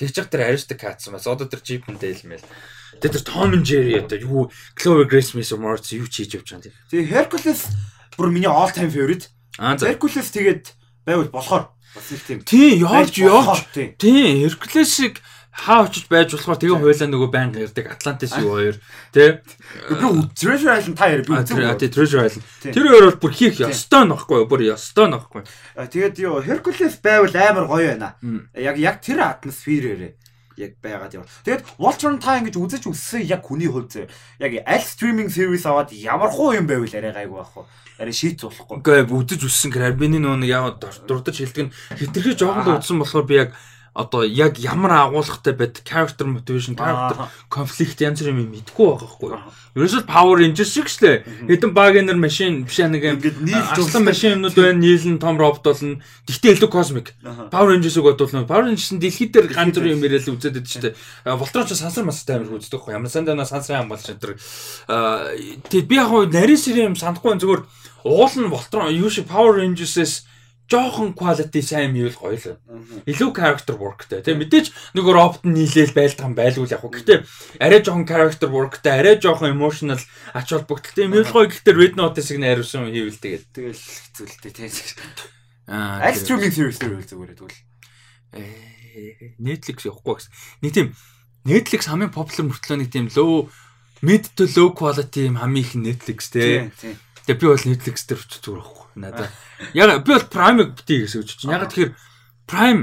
Тэгж 0.00 0.14
яг 0.16 0.28
тэр 0.32 0.48
Aristocats 0.48 1.08
бас 1.12 1.28
одоо 1.28 1.44
тэр 1.44 1.60
and 1.60 2.00
Dale 2.00 2.24
мэл. 2.24 2.44
Тэр 3.00 3.10
тэр 3.12 3.24
Tom 3.24 3.52
and 3.52 3.64
Jerry 3.64 4.00
одоо 4.00 4.16
юу 4.16 4.50
Clover 4.76 5.04
Grace 5.04 5.36
Miss 5.36 5.52
Morse 5.52 5.92
юу 5.96 6.08
ч 6.08 6.24
хийж 6.24 6.40
явж 6.40 6.56
байгаа 6.56 6.72
юм. 6.72 6.76
Тэгээ 6.88 7.12
Hercules 7.12 7.68
бүр 8.16 8.32
миний 8.32 8.48
all 8.48 8.72
time 8.72 8.88
favorite. 8.88 9.28
Аа 9.60 9.76
за. 9.76 9.92
Hercules 9.92 10.32
тэгээд 10.32 10.72
байвал 11.04 11.28
болохоор 11.28 11.72
Бас 11.94 12.12
их 12.12 12.22
тийм. 12.24 12.40
Тийм, 12.42 12.86
явж 12.86 13.18
явж. 13.18 13.66
Тийм, 13.98 14.46
Hercules-ийг 14.46 15.18
хаа 15.50 15.84
очиж 15.84 16.06
байж 16.06 16.30
болохоор 16.32 16.58
тэгээ 16.62 16.78
хуйлаа 16.78 17.08
нөгөө 17.10 17.30
байнга 17.34 17.58
ярддаг 17.66 17.86
Atlantis 17.90 18.32
юу 18.38 18.54
хоёр 18.54 18.76
тий. 19.12 19.42
Би 19.90 20.06
Treasure 20.38 20.72
Island 20.78 20.96
та 20.96 21.10
яар 21.10 21.26
би 21.26 21.34
үзээ 21.34 21.74
тий 21.82 21.90
Treasure 21.90 22.22
Island. 22.30 22.44
Тэр 22.62 22.86
хоёр 22.86 23.04
бол 23.10 23.20
бүр 23.26 23.32
хийх 23.34 23.58
ёстой 23.58 24.06
нөхгүй 24.06 24.46
бүр 24.46 24.62
ёстой 24.70 25.10
нөхгүй. 25.10 25.42
Тэгээд 25.74 26.16
юу 26.22 26.38
Hercules 26.40 26.94
байвал 27.02 27.34
амар 27.34 27.66
гоё 27.66 27.98
байна. 27.98 28.14
Яг 28.54 28.78
яг 28.78 29.02
тэр 29.02 29.26
атмосферээрээ 29.26 30.29
яг 30.60 30.76
байгаад 30.84 31.16
яв. 31.16 31.24
Тэгээд 31.48 31.64
Voltron 31.80 32.20
та 32.20 32.36
ингэж 32.36 32.60
үзэж 32.60 32.84
үссэн 32.92 33.24
яг 33.24 33.48
хүний 33.48 33.72
хувьд 33.72 34.12
яг 34.38 34.52
аль 34.68 34.84
стриминг 34.84 35.32
сервис 35.32 35.64
аваад 35.64 35.90
ямар 35.96 36.28
хуу 36.28 36.52
юм 36.52 36.68
байвал 36.68 36.92
арай 36.92 37.12
гайгүй 37.16 37.40
байх 37.40 37.56
вэ? 37.56 37.64
арай 38.00 38.14
шийц 38.16 38.40
болохгүй. 38.44 38.80
Үгүй 38.80 39.12
үдэж 39.12 39.44
үссэн 39.44 39.72
карабины 39.72 40.20
нөө 40.20 40.48
яг 40.48 40.80
дурдж 40.80 41.36
хэлдэг 41.36 41.68
нь 41.68 41.72
хэтэрхий 42.00 42.36
жоохон 42.36 42.64
л 42.64 42.76
үдсэн 42.80 42.96
болохоор 42.96 43.26
би 43.28 43.36
яг 43.44 43.50
одоо 43.94 44.22
яг 44.22 44.58
ямар 44.58 45.10
агуулгатай 45.10 45.54
байд 45.54 45.82
character 45.84 46.26
motivation 46.26 46.76
character 46.78 47.26
conflict 47.50 47.98
янз 48.00 48.22
бүр 48.22 48.30
юм 48.30 48.50
мэдгүй 48.54 48.86
байгаа 48.86 49.10
хгүй. 49.10 49.30
Ерөөсөө 49.74 50.06
power 50.06 50.38
rangers 50.38 50.70
шиг 50.70 50.86
шлээ. 50.90 51.26
Хэдэн 51.50 51.74
багийнер 51.74 52.18
машин 52.18 52.62
биш 52.66 52.78
нэг 52.78 53.02
юм 53.02 53.18
нийлжүүлсэн 53.18 54.02
машин 54.06 54.38
юмнууд 54.38 54.54
байна. 54.54 54.78
Нийлэн 54.78 55.18
том 55.18 55.38
робот 55.38 55.62
болно. 55.66 55.98
Гэхдээ 56.26 56.58
илүү 56.58 56.70
cosmic. 56.70 57.14
Power 57.50 57.74
Rangers-ыг 57.74 58.02
бодвол 58.02 58.46
Power 58.46 58.66
Rangers-ын 58.66 58.98
дэлхийд 59.02 59.34
дээр 59.34 59.46
ганц 59.50 59.74
бүр 59.78 59.94
юм 59.94 60.02
яриад 60.02 60.26
үзээд 60.26 60.58
байдаг 60.58 60.70
шүү 60.70 60.82
дээ. 60.90 60.94
Волтрон 61.38 61.66
ч 61.66 61.78
сансар 61.78 62.06
мастай 62.06 62.38
амир 62.38 62.58
үздэг 62.58 62.78
хгүй. 62.82 62.94
Ямар 62.94 63.10
сандаа 63.10 63.46
сансрын 63.46 63.86
ам 63.86 63.90
бол 63.90 63.98
шантар. 63.98 64.38
Аа 64.90 65.34
тэг 65.70 65.86
би 65.90 65.98
яг 65.98 66.10
нарийн 66.10 66.58
сэрийн 66.58 66.94
юм 66.94 66.98
санахгүй 66.98 67.38
зүгээр 67.38 67.62
уул 68.06 68.34
нь 68.38 68.50
Voltron 68.50 68.90
юу 68.90 69.10
шиг 69.10 69.26
Power 69.30 69.58
Rangers-с 69.58 70.26
жоохон 70.70 71.12
quality 71.18 71.60
сайн 71.60 71.90
мийвэл 71.90 72.14
гоё 72.14 72.38
л. 72.38 72.56
Илүү 73.10 73.30
character 73.34 73.74
workтэй. 73.74 74.22
Тэгээ 74.22 74.38
мэдээж 74.38 74.66
нөгөө 74.94 75.12
робот 75.18 75.42
нь 75.42 75.58
нийлээл 75.58 75.92
байлдах 75.98 76.30
юм 76.30 76.38
байлгүй 76.38 76.70
яг. 76.70 76.86
Гэхдээ 76.86 77.18
арай 77.58 77.80
жоохон 77.82 78.06
character 78.06 78.48
workтэй, 78.48 78.94
арай 78.94 79.18
жоохон 79.18 79.50
emotional 79.50 79.98
ач 80.30 80.46
холбогдолтой 80.54 81.10
юм 81.10 81.18
гоё. 81.18 81.50
Гэхдээ 81.50 81.74
Red 81.74 81.94
Notice-ыг 81.98 82.38
найруулсан 82.38 82.86
хийвэл 82.86 83.18
тэгээд 83.18 83.44
тэгэл 83.50 83.82
хэцүүлтэй 83.82 84.52
тийм. 84.54 84.70
Аа. 85.66 86.06
Аль 86.06 86.14
streaming 86.14 86.54
service 86.54 86.78
дээр 86.78 87.02
зүгээр 87.02 87.34
тэгвэл. 87.34 87.60
Э 88.38 88.70
Netflix 89.38 89.86
явахгүй 89.86 90.18
гэсэн. 90.18 90.32
Нэг 90.62 90.72
тийм 90.74 90.88
Netflix 91.46 91.86
хамгийн 91.86 92.14
popular 92.14 92.50
мөртлөө 92.50 92.76
нэг 92.78 92.90
тийм 92.90 93.06
low 93.14 93.48
mid 94.02 94.28
to 94.34 94.44
low 94.56 94.74
quality 94.74 95.30
юм 95.30 95.38
хамгийн 95.38 95.64
их 95.64 95.74
Netflix 95.78 96.30
тий. 96.30 96.70
Тэгээ 97.26 97.40
би 97.40 97.46
бол 97.46 97.66
Netflix 97.68 97.96
дээр 98.08 98.22
ч 98.24 98.32
зүгээр 98.40 98.62
байхгүй 98.64 98.88
надад. 99.00 99.30
Яг 99.74 100.04
би 100.04 100.10
бол 100.14 100.26
Prime-ыг 100.30 100.68
битгий 100.78 101.04
гэсэн 101.04 101.20
үг 101.20 101.28
чинь. 101.28 101.52
Яг 101.52 101.68
тэгэхээр 101.68 101.92
Prime 102.48 102.82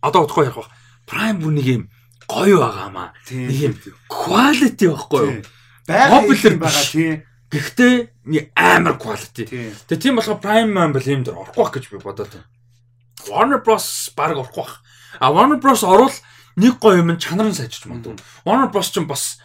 одоо 0.00 0.26
утгагүй 0.26 0.46
ярих 0.46 0.58
баг. 0.60 0.70
Prime 1.06 1.38
бүр 1.42 1.52
нэг 1.56 1.66
юм 1.66 1.82
гоё 2.26 2.58
байгаамаа. 2.62 3.14
Нэг 3.30 3.58
юм 3.60 3.74
quality 4.10 4.86
байхгүй 4.90 5.22
юу? 5.26 5.42
Popular 5.86 6.54
байгаа 6.58 6.84
тий. 6.90 7.22
Гэхдээ 7.46 7.94
амар 8.58 8.98
quality. 8.98 9.44
Тэгээ 9.86 10.02
тийм 10.02 10.18
болохоор 10.18 10.42
Prime 10.42 10.70
маань 10.70 10.94
бол 10.94 11.06
юм 11.06 11.22
дээр 11.22 11.38
орохгүй 11.38 11.62
байх 11.62 11.74
гэж 11.74 11.84
би 11.90 12.02
бодоод 12.02 12.30
байна. 12.34 12.48
Warner 13.30 13.60
Bros 13.62 14.10
баг 14.18 14.34
орохгүй 14.34 14.62
байх. 14.66 14.82
А 15.22 15.30
Warner 15.30 15.62
Bros 15.62 15.86
орвол 15.86 16.14
нэг 16.58 16.78
гоё 16.82 17.02
юм 17.06 17.14
чанар 17.18 17.46
нь 17.46 17.54
сайжиж 17.54 17.86
магадгүй. 17.86 18.18
Warner 18.42 18.70
Bros 18.74 18.90
ч 18.90 18.98
бас 19.06 19.38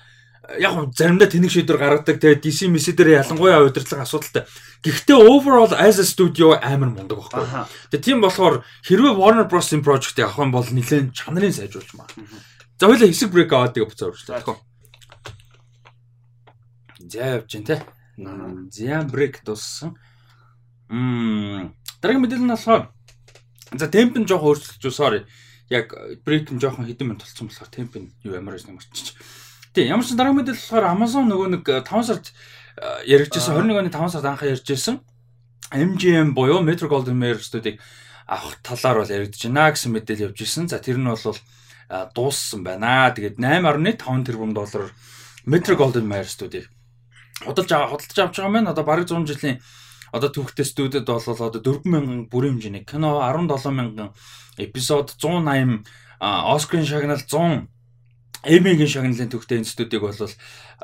яг 0.59 0.73
заримдаа 0.95 1.29
тэнэг 1.29 1.51
шийдвэр 1.51 1.79
гаргадаг 1.79 2.17
тэгээ 2.19 2.41
DC 2.41 2.67
Messi 2.67 2.91
дээр 2.91 3.21
ялангуяа 3.21 3.63
удирдлага 3.63 4.03
асуудалтай. 4.03 4.43
Гэхдээ 4.81 5.13
overall 5.15 5.71
as 5.77 6.01
a 6.01 6.05
studio 6.05 6.57
амар 6.57 6.89
мундаг 6.89 7.21
байхгүй. 7.21 7.45
Тэгээ 7.93 8.01
тийм 8.01 8.19
болохоор 8.25 8.65
хэрвээ 8.81 9.13
Warner 9.13 9.45
Bros-ийн 9.45 9.85
project 9.85 10.17
авах 10.19 10.41
юм 10.41 10.51
бол 10.51 10.65
нэлээд 10.65 11.13
чанарын 11.13 11.53
сайжруулж 11.53 11.93
маа. 11.93 12.09
За 12.81 12.89
хоёлаа 12.89 13.05
хэсэг 13.05 13.29
break 13.29 13.53
аваад 13.53 13.77
тэгээ 13.77 13.89
буцаа 13.93 14.09
өрчлөө. 14.09 14.41
Тэгэхгүй. 14.41 14.57
За 17.13 17.19
явж 17.37 17.49
гин 17.53 17.65
те. 17.69 17.85
За 18.17 19.05
break 19.05 19.45
дууссан. 19.45 19.93
Мм 20.89 21.77
дараагийн 22.01 22.25
мэдээлэл 22.25 22.49
нь 22.49 22.53
болохоор 22.57 22.89
за 23.77 23.85
темп 23.85 24.17
нь 24.17 24.25
жоохон 24.25 24.57
өөрчлөгдөж 24.57 24.93
sorry. 24.97 25.21
Яг 25.69 25.93
break 26.25 26.49
нь 26.49 26.57
жоохон 26.57 26.89
хэдэн 26.89 27.05
минут 27.05 27.21
болсон 27.21 27.53
болохоор 27.53 27.69
темп 27.69 27.93
нь 28.01 28.09
юу 28.25 28.33
ямар 28.33 28.57
гэж 28.57 28.65
нэмэрчих. 28.65 29.13
Тийм 29.71 29.87
ямар 29.87 30.03
ч 30.03 30.11
дараагийн 30.19 30.43
мэдээлэл 30.43 30.67
болохоор 30.67 30.85
Amazon 30.91 31.25
нөгөө 31.31 31.47
нэг 31.55 31.63
5 31.87 32.03
сард 32.03 32.25
яригдчихсан 33.07 33.55
21 33.55 33.79
оны 33.79 33.91
5 33.91 34.11
сард 34.11 34.25
анхаа 34.27 34.51
ярьжсэн 34.51 34.99
MGM 35.71 36.35
буюу 36.35 36.59
Metro 36.59 36.91
Golden 36.91 37.15
Mayer 37.15 37.39
студийг 37.39 37.79
авах 38.27 38.59
талаар 38.59 38.99
бол 38.99 39.07
яригдж 39.07 39.47
байна 39.47 39.71
гэсэн 39.71 39.95
мэдээлэл 39.95 40.35
явж 40.35 40.43
ирсэн. 40.43 40.67
За 40.67 40.83
тэр 40.83 40.99
нь 40.99 41.07
бол 41.07 41.39
дууссан 42.11 42.67
байна. 42.67 43.15
Тэгээд 43.15 43.39
8.5 43.39 44.27
тэрбум 44.27 44.51
доллараар 44.51 44.91
Metro 45.47 45.79
Golden 45.79 46.03
Mayer 46.03 46.27
студийг 46.27 46.67
худалж 47.39 47.71
аваа 47.71 47.95
худалж 47.95 48.19
авч 48.19 48.35
байгаа 48.43 48.59
юм. 48.59 48.67
Одоо 48.67 48.83
бараг 48.83 49.07
100 49.07 49.23
жилийн 49.23 49.63
одоо 50.11 50.27
түүхтэй 50.27 50.67
студид 50.67 51.07
бол 51.07 51.23
одоо 51.23 51.63
4000 51.63 52.27
бүрийн 52.27 52.59
хэмжээний 52.59 52.83
кино 52.83 53.23
17000 53.23 54.11
эпизод 54.59 55.15
180 55.15 55.87
Оскарын 56.19 56.85
шагнал 56.85 57.23
100 57.23 57.71
Эмигийн 58.43 58.89
шагналын 58.89 59.29
төвхтэй 59.29 59.61
институтыг 59.61 60.01
бол 60.01 60.17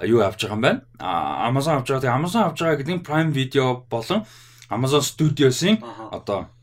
юу 0.05 0.21
авч 0.21 0.45
байгаа 0.45 0.57
юм 0.57 0.61
байна. 0.61 0.81
А 1.01 1.49
Amazon 1.49 1.81
авч 1.81 1.89
байгаа. 1.89 2.03
Тэгээ 2.05 2.17
Amazon 2.21 2.41
авч 2.45 2.57
байгаа 2.61 2.77
гэдэг 2.77 2.95
нь 3.01 3.05
Prime 3.07 3.31
Video 3.33 3.81
болон 3.89 4.25
Amazon 4.69 5.01
Studios-ийн 5.01 5.81
одоо 6.13 6.53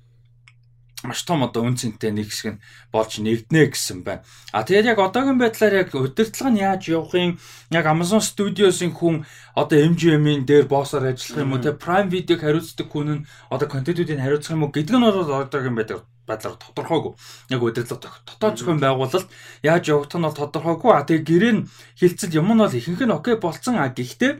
маш 1.05 1.23
том 1.27 1.43
одоо 1.43 1.67
үн 1.67 1.77
цэнтэй 1.77 2.15
нэг 2.15 2.31
хэсэг 2.31 2.57
нь 2.57 2.63
болж 2.95 3.19
нэгднэ 3.19 3.75
гэсэн 3.75 4.07
байна. 4.07 4.25
А 4.55 4.63
тэгээд 4.63 4.97
яг 4.97 4.99
одоогийн 5.03 5.39
байдлаар 5.39 5.75
яг 5.85 5.91
удирдлага 5.93 6.51
нь 6.51 6.63
яаж 6.63 6.89
явахын 6.89 7.37
яг 7.75 7.85
Amazon 7.91 8.23
Studios-ийн 8.23 8.95
хүн 8.95 9.27
одоо 9.59 9.79
MGM-ийн 9.83 10.47
дээр 10.49 10.71
боссоор 10.71 11.11
ажиллах 11.13 11.43
юм 11.45 11.53
уу 11.53 11.61
те 11.61 11.77
Prime 11.77 12.09
Video-г 12.09 12.41
хариуцдаг 12.41 12.89
хүн 12.89 13.09
нь 13.21 13.25
одоо 13.51 13.69
контентуудыг 13.69 14.17
хариуцах 14.17 14.57
юм 14.57 14.65
уу 14.65 14.73
гэдэг 14.73 14.97
нь 14.97 15.05
бол 15.05 15.43
одоогийн 15.43 15.77
байдлаар 15.77 16.07
байдлаар 16.27 16.57
тодорхойгүй. 16.57 17.13
Яг 17.51 17.63
удирдлага 17.63 18.21
дотоод 18.25 18.59
зохион 18.59 18.81
байгуулалт 18.81 19.29
яаж 19.63 19.85
явагдах 19.89 20.19
нь 20.21 20.27
бол 20.27 20.41
тодорхойгүй. 20.41 20.91
А 20.93 21.05
тэгээд 21.05 21.29
гэрээ 21.29 21.53
нь 21.55 21.67
хилцэл 22.01 22.39
юм 22.41 22.53
нь 22.53 22.63
бол 22.65 22.73
ихэнх 22.73 23.03
нь 23.05 23.17
окей 23.17 23.37
болцсон. 23.37 23.77
А 23.77 23.93
гэхдээ 23.93 24.33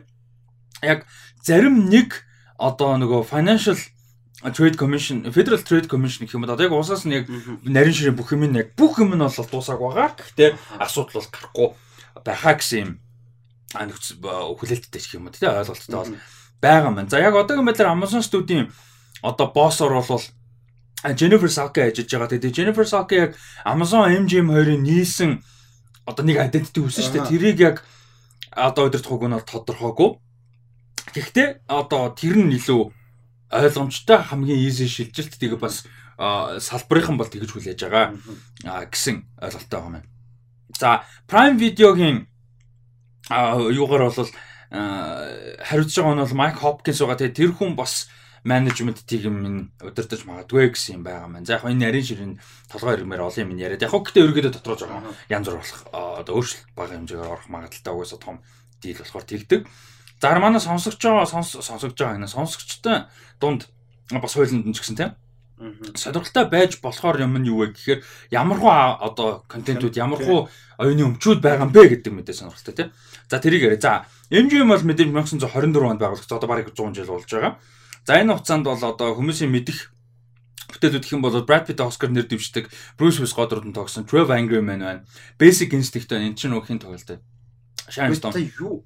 яг 0.83 1.05
зарим 1.45 1.89
нэг 1.89 2.25
одоо 2.57 2.97
нөгөө 2.97 3.25
financial 3.29 3.77
Trade 4.45 4.77
Commission, 4.77 5.25
Federal 5.31 5.61
Trade 5.63 5.87
Commission 5.87 6.25
гэх 6.25 6.35
юм 6.35 6.45
бол 6.45 6.53
одоо 6.53 6.65
яг 6.65 6.73
уусаас 6.73 7.05
нь 7.05 7.13
яг 7.13 7.25
нарийн 7.63 7.95
ширээ 7.95 8.17
бүх 8.17 8.33
юм 8.33 8.45
нь 8.45 8.57
яг 8.57 8.77
бүх 8.77 8.99
юм 9.01 9.15
нь 9.15 9.21
бол 9.21 9.31
дуусааг 9.31 9.79
байгаа. 9.79 10.13
Гэхдээ 10.13 10.49
асуудал 10.81 11.21
бол 11.21 11.31
гарахгүй 11.33 11.69
байхаа 12.25 12.53
гэсэн 12.59 12.79
юм 12.81 12.91
хүлээлттэй 13.73 15.01
гэх 15.01 15.15
юм 15.17 15.27
уу 15.27 15.33
тий 15.33 15.49
ойлголттой 15.49 15.97
бол 15.97 16.13
байгаа 16.61 16.91
маань. 16.91 17.09
За 17.09 17.19
яг 17.19 17.33
одоогийн 17.33 17.65
байдлаар 17.65 17.95
Amazon 17.95 18.21
Studio-ийн 18.21 18.69
одоо 19.21 19.47
боссор 19.49 19.91
бол 19.93 20.23
Jennifer 21.13 21.51
Saki 21.51 21.85
ажиллаж 21.85 22.09
байгаа. 22.09 22.31
Тэгээд 22.33 22.55
Jennifer 22.57 22.87
Saki 22.89 23.15
яг 23.15 23.31
Amazon 23.61 24.09
MGM 24.25 24.49
2-ын 24.49 24.81
нийлсэн 24.81 25.31
одоо 26.09 26.23
нэг 26.25 26.41
identity 26.41 26.81
үүсэн 26.81 27.03
шүү 27.05 27.13
дээ. 27.13 27.29
Тэрийг 27.29 27.59
яг 27.61 27.75
одоо 28.49 28.89
өдөрт 28.89 29.05
хуг 29.05 29.29
нь 29.29 29.37
бол 29.37 29.45
тодорхойгүй. 29.45 30.09
Гэхдээ 31.13 31.69
одоо 31.69 32.09
тэр 32.17 32.41
нь 32.41 32.57
илүү 32.57 32.81
ойлгомжтой 33.53 34.19
хамгийн 34.25 34.63
easy 34.65 34.89
шилжилт 34.89 35.37
тийг 35.37 35.59
бас 35.61 35.85
салбарынхан 36.17 37.19
бол 37.19 37.29
тэгж 37.29 37.51
хүлээж 37.51 37.79
байгаа 37.85 38.15
гэсэн 38.89 39.27
ойлголттой 39.41 39.79
байгаа 39.79 40.01
юм. 40.01 40.07
За 40.79 41.03
Prime 41.27 41.59
Video-гийн 41.59 42.25
юугаар 43.29 44.09
бол 44.09 44.31
хариуцж 44.71 45.95
байгаа 45.99 46.15
нь 46.15 46.23
бол 46.23 46.39
Mike 46.39 46.59
Hopkins 46.63 46.99
байгаа. 46.99 47.19
Тэгээ 47.19 47.37
тэр 47.37 47.51
хүн 47.53 47.75
бас 47.75 48.07
менежмент 48.45 49.01
тим 49.09 49.35
нь 49.41 49.61
удирдах 49.81 50.23
магадгүй 50.29 50.69
гэсэн 50.69 51.01
юм 51.01 51.03
байгаа 51.03 51.27
маань. 51.27 51.45
За 51.49 51.57
яг 51.57 51.65
энэ 51.65 51.89
нарийн 51.89 52.05
ширийн 52.05 52.33
толгой 52.69 52.93
ирмээр 52.95 53.25
олон 53.25 53.41
юм 53.41 53.57
яриад. 53.57 53.81
Яг 53.81 53.91
гэхдээ 53.91 54.21
ерөөдөө 54.21 54.53
дотроо 54.53 54.77
жоохон 54.77 55.09
янз 55.33 55.49
бүр 55.49 55.57
болох 55.57 55.81
одоо 55.91 56.33
өөрчлөлт 56.37 56.69
бага 56.77 56.93
хэмжээгээр 56.93 57.33
орох 57.33 57.49
магадaltaй 57.49 57.93
угаасаа 57.93 58.19
том 58.21 58.35
дийл 58.79 59.01
болохоор 59.01 59.25
тэгдэг. 59.25 59.61
За 60.21 60.37
манай 60.37 60.61
сонсогч 60.61 61.01
байгаа 61.01 61.25
сонс 61.25 61.57
сонсогч 61.57 61.97
байгаа 61.97 62.21
энэ 62.21 62.29
сонсогчтой 62.29 63.09
дунд 63.41 63.65
бас 64.13 64.33
хуулинд 64.37 64.69
нь 64.69 64.77
ч 64.77 64.85
гэсэн 64.85 64.95
тийм 64.95 65.11
сонирхолтой 65.95 66.45
байж 66.51 66.81
болохоор 66.83 67.23
юм 67.23 67.39
нь 67.39 67.47
юу 67.47 67.63
вэ 67.63 67.71
гэхээр 67.71 67.99
ямархуу 68.31 68.69
а- 68.69 68.99
одоо 68.99 69.43
контентууд 69.47 69.95
ямархуу 69.95 70.49
оюуны 70.77 71.15
өмчүүд 71.15 71.39
байгаа 71.39 71.63
юм 71.63 71.71
бэ 71.71 71.95
гэдэг 71.95 72.11
мэдээ 72.11 72.35
сонирхолтой 72.35 72.75
тийм. 72.75 72.89
За 73.31 73.39
тэрийг 73.39 73.63
яриа. 73.63 73.79
За 73.79 73.91
MGM 74.29 74.67
бол 74.67 74.83
мэдээж 74.83 75.07
1924 75.15 75.95
онд 75.95 76.01
байгуулагдсан. 76.03 76.37
Одоо 76.37 76.49
бараг 76.51 76.75
100 76.75 76.91
жил 76.91 77.07
болж 77.07 77.31
байгаа. 77.31 77.55
За 78.05 78.21
энэ 78.21 78.37
хугацаанд 78.37 78.69
бол 78.69 78.77
одоо 78.77 79.17
хүмүүсийн 79.17 79.49
мэдих 79.49 79.89
бүтээлүүд 80.69 81.03
гэх 81.03 81.15
юм 81.17 81.25
бол 81.25 81.33
Brad 81.41 81.65
Pitt 81.65 81.81
Oscar 81.81 82.13
нэр 82.13 82.29
дэвшдэг, 82.29 82.69
Bruce 83.01 83.17
Willis 83.17 83.33
годрууд 83.33 83.65
нь 83.65 83.73
тогсон, 83.73 84.05
12 84.05 84.29
Angry 84.29 84.61
Men 84.61 84.81
байна. 84.85 85.05
Basic 85.41 85.73
Instinct 85.73 86.13
байна. 86.13 86.29
Энэ 86.29 86.37
чинь 86.37 86.53
өхийн 86.53 86.77
тоглолт. 86.77 87.17
Shining. 87.89 88.21
Та 88.21 88.37
юу 88.37 88.85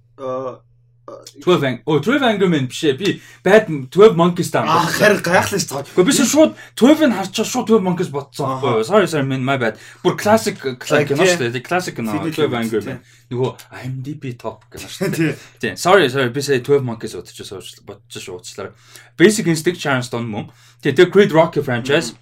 12 1.43 1.63
Ang- 1.63 1.81
Оо 1.85 1.99
12 1.99 2.23
Angry 2.23 2.47
Men 2.49 2.67
биш 2.67 2.83
ээ. 2.83 2.97
Би 2.97 3.21
Bad 3.43 3.67
12 3.91 4.15
Monkeys 4.15 4.49
таа. 4.51 4.63
аа 4.67 4.85
харин 4.87 5.21
гайхлаа 5.23 5.59
шүү 5.59 5.83
дээ. 5.83 5.93
Гэхдээ 5.95 6.05
би 6.05 6.13
шууд 6.13 6.51
12-ыг 6.75 7.11
харчаа 7.15 7.45
шууд 7.45 7.67
12 7.69 7.83
Monkeys 7.85 8.09
бодсон 8.11 8.45
байхгүй 8.59 8.71
юу? 8.79 8.83
Sorry 8.83 9.07
sorry 9.07 9.25
man 9.25 9.43
my 9.43 9.57
bad. 9.57 9.77
Бүр 10.03 10.15
classic 10.19 10.57
classic 10.59 11.07
кино 11.13 11.23
шүү 11.25 11.51
дээ. 11.53 11.63
Classic 11.63 11.93
кино 11.95 12.11
Фидел 12.19 12.49
12 12.49 12.59
Angry 12.61 12.81
Men. 12.85 12.99
Нөгөө 13.29 13.49
IMDb 13.83 14.23
top 14.37 14.65
кино 14.69 14.87
шүү 14.89 15.09
дээ. 15.13 15.15
Тий. 15.15 15.33
Тийм. 15.59 15.75
Sorry 15.77 16.09
sorry 16.09 16.29
би 16.29 16.41
сая 16.41 16.59
12 16.61 16.83
Monkeys 16.85 17.15
бодчихсон 17.15 17.61
бодчих 17.87 18.27
уучлаарай. 18.29 18.73
Basic 19.17 19.45
Instinct 19.47 19.79
Sharon 19.79 20.03
Stone 20.03 20.27
мөн. 20.29 20.49
Тэр 20.83 21.09
Creed 21.09 21.31
Rocky 21.31 21.61
franchise. 21.63 22.13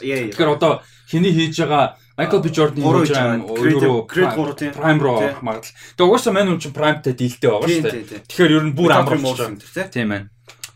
Яа 0.00 0.16
яа. 0.22 0.30
Тэгэхээр 0.30 0.50
одоо 0.56 0.82
хиний 1.10 1.32
хийж 1.32 1.56
байгаа 1.62 1.96
Michael 2.16 2.40
B 2.40 2.48
Jordan 2.48 2.80
байгаа 2.80 3.04
байгаа. 3.04 3.56
Creed- 3.60 3.84
өөрөө. 3.84 4.72
Prime 4.72 5.00
руу 5.04 5.16
орох 5.20 5.42
магадлал. 5.44 5.72
Тэгээ 5.96 6.08
угаасаа 6.08 6.32
мань 6.32 6.48
хүн 6.48 6.60
чинь 6.64 6.72
Prime-тай 6.72 7.12
дийлтэй 7.12 7.50
байгаа 7.52 7.68
Тийм, 7.68 7.82
шүү 7.84 7.92
дээ. 7.92 8.20
Тэгэхээр 8.24 8.52
ер 8.56 8.64
нь 8.64 8.72
бүр 8.72 8.88
байгаа. 8.88 9.60
тэр 9.60 9.60
тий. 9.60 9.84
Тийм 9.92 10.10
ээ. 10.16 10.22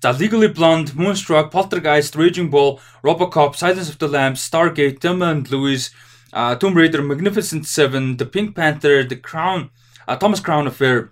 За 0.03 0.11
Legally 0.12 0.49
Blonde, 0.49 0.93
Moonstruck, 0.97 1.51
Poltergeist, 1.53 2.17
Raging 2.17 2.49
Bull, 2.49 2.81
RoboCop, 3.05 3.57
Silence 3.57 3.89
of 3.89 3.99
the 3.99 4.09
Lambs, 4.09 4.41
Stargate, 4.41 4.99
Thelma 5.01 5.29
and 5.29 5.51
Louise, 5.51 5.91
uh, 6.33 6.57
Tomb 6.57 6.75
Raider, 6.75 7.03
Magnificent 7.03 7.67
Seven, 7.67 8.17
The 8.17 8.25
Pink 8.25 8.55
Panther, 8.57 9.05
The 9.05 9.17
Crown, 9.17 9.69
uh, 10.09 10.17
Thomas 10.17 10.41
Crown 10.41 10.67
Affair, 10.67 11.11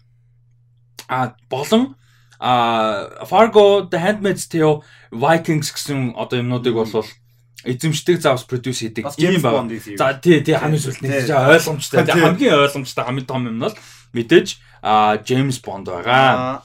а 1.09 1.35
болон 1.51 1.97
а 2.41 3.25
Fargo, 3.27 3.83
The 3.89 3.99
Handmaid's 3.99 4.47
Tale, 4.49 4.81
Vikings 5.13 5.73
гэсэн 5.73 6.15
одоо 6.17 6.39
юмнуудыг 6.39 6.75
бол 6.75 7.05
эзэмшдэг 7.69 8.25
завс 8.25 8.49
продюс 8.49 8.81
хийдэг 8.81 9.05
юм 9.21 9.41
байна. 9.45 9.69
За 10.01 10.17
тий 10.17 10.41
тий 10.41 10.57
хамгийн 10.57 10.81
сүлд 10.81 11.05
нэг 11.05 11.29
чинь 11.29 11.37
ойлгомжтой. 11.37 12.09
Хамгийн 12.09 12.57
ойлгомжтой 12.57 13.05
хамгийн 13.05 13.29
том 13.29 13.45
юм 13.45 13.57
нь 13.61 13.65
бол 13.65 13.77
мэдээж 14.17 14.49
а 14.83 15.21
James 15.25 15.61
Bond 15.61 15.87
байгаа. 15.87 16.25
Аа. 16.33 16.63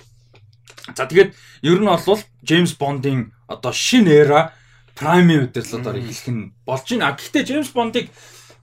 За 0.95 1.05
тэгээд 1.05 1.35
ер 1.63 1.79
нь 1.79 1.87
бол 1.87 2.21
James 2.43 2.73
Bond-ын 2.75 3.31
одоо 3.47 3.71
шинэ 3.71 4.11
эра 4.11 4.53
Prime-ийн 4.95 5.49
удирдлагаар 5.49 5.97
эхлэх 5.97 6.29
нь 6.29 6.53
болж 6.65 6.85
байна. 6.89 7.17
Гэхдээ 7.17 7.43
James 7.49 7.71
Bond-ыг 7.73 8.11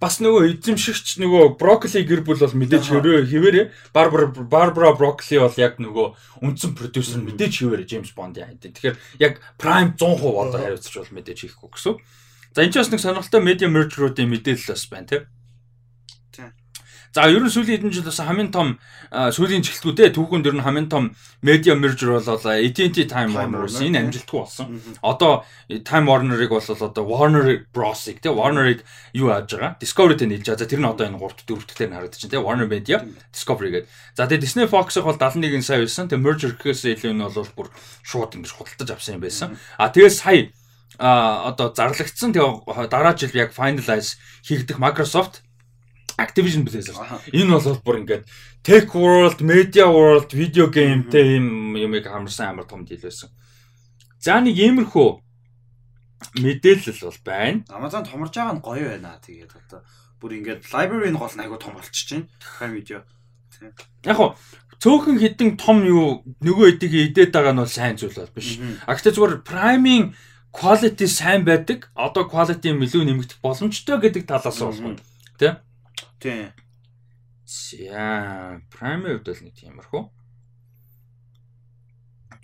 бас 0.01 0.17
нөгөө 0.23 0.57
эзэмшигч 0.57 1.21
нөгөө 1.21 1.61
Broccoli 1.61 2.05
гэр 2.09 2.25
бүл 2.25 2.41
бол 2.41 2.57
мэдээж 2.57 2.85
хөрөө 2.89 3.29
хിവэрэ 3.29 3.63
Barbara 3.93 4.33
Barbara 4.33 4.97
Broccoli 4.97 5.41
бол 5.43 5.57
яг 5.61 5.77
нөгөө 5.77 6.07
үндсэн 6.41 6.73
продюсер 6.73 7.21
мэдээж 7.21 7.53
хിവэрэ 7.61 7.85
James 7.85 8.13
Bond-ийн 8.17 8.49
хайд. 8.49 8.65
Тэгэхээр 8.65 8.97
яг 9.21 9.45
Prime 9.61 9.93
100% 9.99 10.25
одоо 10.25 10.57
хариуцч 10.57 10.95
бол 10.97 11.13
мэдээж 11.21 11.39
хийхгүй 11.45 11.69
гэсэн. 11.77 11.95
За 12.55 12.63
энэ 12.67 12.73
ч 12.73 12.83
бас 12.83 12.91
нэг 12.91 13.01
сонирхолтой 13.01 13.43
media 13.43 13.69
merger-уудын 13.71 14.31
мэдээлэл 14.31 14.75
бас 14.75 14.85
байна. 14.91 15.07
Тийм. 15.07 15.23
За 17.11 17.27
ер 17.27 17.43
нь 17.43 17.51
сүүлийн 17.51 17.83
хэдэн 17.83 17.91
жил 17.91 18.07
бас 18.07 18.23
хамгийн 18.23 18.55
том 18.55 18.79
сүүлийн 19.11 19.67
жилтгүүдээ 19.67 20.15
түүхэнд 20.15 20.47
ер 20.47 20.55
нь 20.55 20.63
хамгийн 20.63 20.87
том 20.87 21.11
media 21.43 21.75
merger 21.75 22.15
бол 22.15 22.23
AT&T 22.23 23.11
Time 23.11 23.35
Warner-с 23.35 23.83
Warner, 23.83 23.87
энэ 23.91 23.99
тийм. 23.99 24.07
амжилтгүй 24.07 24.39
болсон. 24.39 24.79
Одоо 25.03 25.43
Time 25.67 26.07
Warner-ыг 26.07 26.55
бол 26.55 26.63
одоо 26.63 27.03
Warner 27.03 27.67
Bros-ыг 27.75 28.23
тий 28.23 28.31
Warner-ыг 28.31 28.87
юу 29.11 29.35
яаж 29.35 29.51
байгаа? 29.51 29.75
Discovery-тэй 29.83 30.31
нийлж 30.31 30.47
байгаа. 30.47 30.63
За 30.63 30.71
тэр 30.71 30.79
нь 30.79 30.87
одоо 30.87 31.07
энэ 31.11 31.19
3 31.19 31.51
4 31.51 31.67
дэх 31.67 31.79
дээр 31.83 31.91
нь 31.91 31.97
харагдаж 31.99 32.23
байна 32.23 32.31
тий 32.31 32.43
Warner 32.47 32.69
Media 32.71 32.97
Discovery 33.35 33.71
гэдэг. 33.75 33.91
За 34.15 34.31
тэгээ 34.31 34.43
Disney 34.47 34.67
Fox-ыг 34.71 35.03
бол 35.03 35.19
71 35.19 35.67
сая 35.67 35.83
байсан. 35.83 36.07
Тэгээ 36.07 36.23
merger 36.23 36.55
гэхээс 36.55 36.95
илүү 36.95 37.11
нь 37.11 37.27
бол 37.27 37.51
бүр 37.59 37.69
шууд 38.07 38.39
ингэж 38.39 38.55
худалдаж 38.55 38.91
авсан 38.95 39.19
юм 39.19 39.27
байсан. 39.27 39.59
А 39.83 39.91
тэгээ 39.91 40.15
сая 40.15 40.55
а 40.99 41.49
одоо 41.51 41.71
зарлагдсан 41.75 42.33
тэгээ 42.35 42.89
дараа 42.91 43.15
жил 43.15 43.31
яг 43.35 43.53
finalize 43.55 44.19
хийгдэх 44.43 44.79
Microsoft 44.79 45.43
Activision 46.19 46.65
Blizzard. 46.67 46.99
Энэ 47.33 47.57
бол 47.57 47.81
бүр 47.85 48.01
ингээд 48.05 48.25
Tech 48.63 48.93
World, 48.93 49.41
Media 49.41 49.89
World, 49.89 50.33
Video 50.37 50.69
Game-тэй 50.69 51.41
юм 51.41 51.77
юмыг 51.77 52.05
хамарсан 52.05 52.53
амар 52.53 52.69
том 52.69 52.85
дийл 52.85 53.01
байсан. 53.01 53.33
За 54.21 54.37
нэг 54.41 54.59
иймэрхүү 54.59 55.09
мэдээлэл 56.45 57.01
бол 57.09 57.21
байна. 57.25 57.65
Amazon 57.73 58.05
томорж 58.05 58.37
байгаа 58.37 58.55
нь 58.57 58.65
гоё 58.65 58.87
байна. 58.93 59.17
Тэгээд 59.25 59.57
одоо 59.57 59.81
бүр 60.21 60.37
ингээд 60.37 60.69
library-ийн 60.69 61.17
гол 61.17 61.33
нь 61.33 61.41
айгу 61.41 61.57
том 61.57 61.73
болчихж 61.73 62.09
байна. 62.13 62.29
Prime 62.37 62.75
Video. 62.77 62.99
Яг 64.05 64.17
хоо 64.21 64.37
цөөхөн 64.81 65.17
хідэн 65.21 65.57
том 65.57 65.85
юу 65.85 66.25
нөгөө 66.45 66.77
эдийг 66.77 67.17
идээд 67.17 67.33
байгаа 67.33 67.57
нь 67.57 67.63
бол 67.65 67.69
сайн 67.69 67.97
зүйл 67.97 68.17
бол 68.17 68.37
биш. 68.37 68.61
А 68.85 68.93
гэхдээ 68.93 69.17
зүгээр 69.17 69.45
Prime-ийн 69.45 70.13
quality 70.53 71.07
сайн 71.07 71.45
байдаг. 71.45 71.91
Одоо 71.95 72.27
quality 72.27 72.75
илүү 72.75 73.05
нэмэгдэх 73.07 73.39
боломжтой 73.43 73.99
гэдэг 74.03 74.27
талаас 74.27 74.59
болох 74.59 74.95
нь. 74.95 74.99
Тэ? 75.39 75.63
Тийм. 76.19 76.53
За, 77.47 78.63
Prime-ийн 78.71 79.19
хувьд 79.19 79.27
бол 79.27 79.43
нэг 79.43 79.55
тиймэрхүү. 79.59 80.03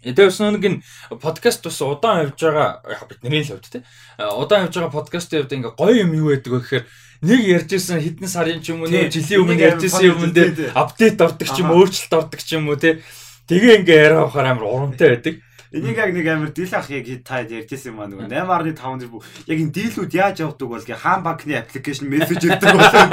Эдээс 0.06 0.38
нэг 0.38 0.66
нь 0.66 0.82
подкаст 1.18 1.66
бас 1.66 1.82
удаан 1.82 2.30
явж 2.30 2.38
байгаа 2.38 2.82
яг 2.86 3.06
бидний 3.10 3.42
л 3.42 3.54
хувьд 3.54 3.70
те. 3.70 3.82
Удаан 4.18 4.66
явж 4.66 4.78
байгаа 4.78 4.94
подкастын 4.94 5.42
хувьд 5.42 5.56
ингээ 5.56 5.74
гоё 5.78 5.94
юм 6.06 6.14
юу 6.14 6.30
байдаг 6.30 6.52
вэ 6.52 6.60
гэхээр 6.62 6.84
нэг 7.26 7.40
ярьжсэн 7.42 8.02
хэдэн 8.02 8.28
сарын 8.30 8.62
ч 8.62 8.70
юм 8.70 8.82
уу 8.82 8.90
нэг 8.90 9.10
жилийн 9.10 9.42
өмнө 9.42 9.62
ярьжсэн 9.66 10.06
юм 10.10 10.30
дээр 10.30 10.74
апдейт 10.78 11.18
ордог 11.18 11.48
ч 11.48 11.56
юм 11.58 11.70
өөрчлөлт 11.74 12.12
ордог 12.12 12.40
ч 12.42 12.54
юм 12.54 12.70
уу 12.70 12.78
те. 12.78 13.02
Тэгээ 13.50 13.82
ингээ 13.82 13.98
яриа 14.10 14.26
авахаар 14.26 14.54
амар 14.54 14.66
урамтай 14.66 15.18
байдаг. 15.18 15.34
Энийг 15.76 15.96
яг 16.00 16.10
нэг 16.16 16.26
амар 16.32 16.50
дийл 16.56 16.72
ах 16.72 16.88
яг 16.88 17.04
та 17.20 17.44
ярьжсэн 17.44 17.92
юм 17.92 18.00
аа 18.00 18.08
нөгөө 18.08 18.32
8.5 18.32 18.80
зэрэг 19.04 19.12
яг 19.44 19.58
энэ 19.60 19.74
дийлүүд 19.76 20.12
яаж 20.16 20.36
явдаг 20.40 20.68
бол 20.72 20.80
гээ 20.80 20.96
хаан 20.96 21.20
банкны 21.20 21.52
аппликейшн 21.60 22.08
мессеж 22.08 22.40
ирдэг 22.48 22.72
болоо 22.72 23.04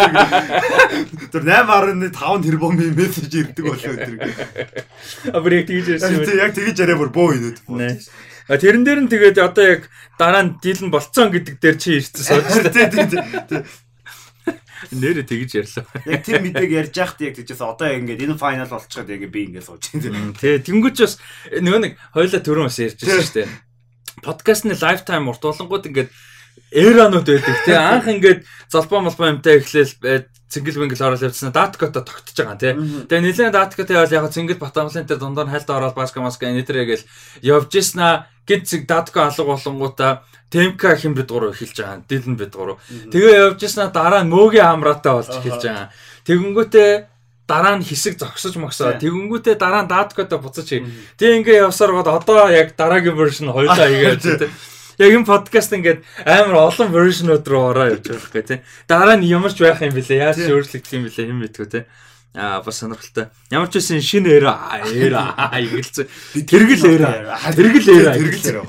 тэр 1.27 1.43
8.5 1.43 2.15
тэрбумын 2.47 2.95
мессеж 2.95 3.31
ирдэг 3.35 3.65
болоо 3.67 3.95
тэр 3.99 4.15
А 5.35 5.37
бүр 5.43 5.59
яг 5.59 5.67
тэгж 5.67 5.87
ярьсан 5.99 6.15
юм. 6.15 6.23
яг 6.23 6.51
тэгж 6.55 6.77
яриа 6.79 6.95
бүр 6.95 7.11
боо 7.11 7.35
инээд 7.35 7.59
Нэ. 7.67 7.99
А 8.47 8.55
тэрэн 8.59 8.83
дээр 8.87 8.99
нь 9.03 9.11
тэгээд 9.11 9.39
одоо 9.43 9.63
яг 9.67 9.81
дараа 10.19 10.43
нь 10.47 10.55
дийл 10.63 10.87
нь 10.87 10.91
болцсон 10.91 11.31
гэдэг 11.35 11.59
дээр 11.59 11.77
чи 11.79 11.99
ирсэн 11.99 12.43
сууж. 12.43 12.47
Тий, 12.71 12.87
тий, 12.91 13.05
тий. 13.11 13.63
Нэрэ 14.91 15.23
тэгж 15.23 15.51
ярьлаа. 15.63 15.85
Яг 16.03 16.21
тэр 16.27 16.41
мэдээг 16.43 16.71
ярьж 16.73 16.93
яхад 16.97 17.21
яг 17.23 17.33
тийчээс 17.39 17.63
одоо 17.63 17.87
ингээд 17.93 18.25
энэ 18.27 18.35
файнал 18.35 18.67
болчиход 18.67 19.07
яг 19.07 19.23
би 19.31 19.47
ингээд 19.47 19.63
сууж 19.63 19.83
байна. 19.95 20.35
Тэ 20.35 20.59
тэнгуүч 20.65 20.97
бас 20.99 21.15
нөгөө 21.53 21.81
нэг 21.87 21.93
хоёлаа 22.11 22.41
түрүүн 22.43 22.67
бас 22.67 22.79
ярьж 22.83 22.99
байсан 22.99 23.23
шүү 23.23 23.37
дээ. 23.39 23.49
Подкастны 24.25 24.73
лайфтайм 24.75 25.29
урт 25.31 25.43
болонгууд 25.45 25.87
ингээд 25.87 26.09
эранууд 26.73 27.27
байдаг 27.27 27.57
тий 27.65 27.77
анх 27.77 28.07
ингээд 28.09 28.45
залбаа 28.69 29.01
малбаа 29.05 29.31
юмтай 29.33 29.61
эхлээл 29.61 29.93
цэнгэл 30.53 30.79
бэнгэл 30.85 31.05
орол 31.09 31.25
явцсан 31.25 31.49
даткота 31.49 32.05
тогтож 32.05 32.37
байгаа 32.37 32.57
тий. 32.61 32.73
Тэгээ 33.09 33.25
нэлээд 33.25 33.57
даткота 33.57 33.93
явал 33.97 34.13
яг 34.13 34.29
цэнгэл 34.29 34.61
батамлын 34.61 35.09
дээр 35.09 35.19
дундаар 35.19 35.49
хайлтаа 35.49 35.77
ороод 35.81 35.97
баска 35.97 36.21
маска 36.21 36.45
энэтрээ 36.53 36.85
гэл 36.85 37.03
явж 37.41 37.73
ийснаа 37.73 38.29
гид 38.45 38.69
зэг 38.69 38.85
датко 38.85 39.25
алга 39.25 39.43
болонгуудаа 39.43 40.11
темка 40.53 40.93
хим 40.95 41.17
бид 41.17 41.33
гурав 41.33 41.57
эхэлж 41.57 41.81
байгаа. 41.81 42.05
Дилэн 42.05 42.37
бид 42.37 42.53
гурав. 42.53 42.77
Тэгээ 42.85 43.49
явж 43.49 43.59
ийснаа 43.65 43.89
дараа 43.89 44.21
мөөгийн 44.21 44.69
хамраатай 44.69 45.13
болж 45.17 45.33
эхэлж 45.33 45.63
байгаа. 45.65 45.89
Тэгэнгүүтээ 46.29 46.91
дараа 47.47 47.75
нь 47.77 47.83
хэсэг 47.83 48.21
зогсож 48.21 48.55
могсоо. 48.55 48.95
Тэгэнгүүтээ 49.01 49.55
дараа 49.57 49.83
нь 49.83 49.91
даткота 49.91 50.37
буцаж. 50.37 50.69
Тэг 51.17 51.29
ингээ 51.43 51.65
явсаар 51.67 51.91
гоод 51.97 52.07
одоо 52.07 52.47
яг 52.53 52.77
дараагийн 52.77 53.17
вершн 53.17 53.51
хоёлаа 53.51 53.89
хийгээд 53.91 54.47
яг 54.99 55.11
энэ 55.13 55.25
подкаст 55.25 55.73
ингээд 55.73 56.03
амар 56.25 56.69
олон 56.69 56.89
вершнууд 56.93 57.45
руу 57.47 57.73
ороо 57.73 57.97
явж 57.97 58.05
байгаа 58.09 58.29
хэрэг 58.29 58.47
тий. 58.47 58.59
Дараа 58.87 59.17
нь 59.17 59.29
ямар 59.29 59.53
ч 59.53 59.63
байх 59.63 59.81
юм 59.81 59.93
бэлээ. 59.95 60.21
Яаж 60.21 60.37
ч 60.41 60.49
өөрчлөгдөх 60.51 60.93
юм 60.93 61.05
бэлээ 61.09 61.27
хэм 61.29 61.39
мэдгүй 61.41 61.67
тий. 61.69 61.83
Аа 62.33 62.61
бас 62.65 62.81
сонирхолтой. 62.81 63.29
Ямар 63.53 63.69
ч 63.69 63.81
байсан 63.81 64.01
шинэ 64.01 64.29
эра 64.41 64.53
эра 64.89 65.37
игэлцэн. 65.57 66.09
Тэргэл 66.45 66.85
эра. 66.97 67.37
Тэргэл 67.53 67.89
эра. 67.93 68.13
Тэргэл 68.17 68.49
эра. 68.49 68.65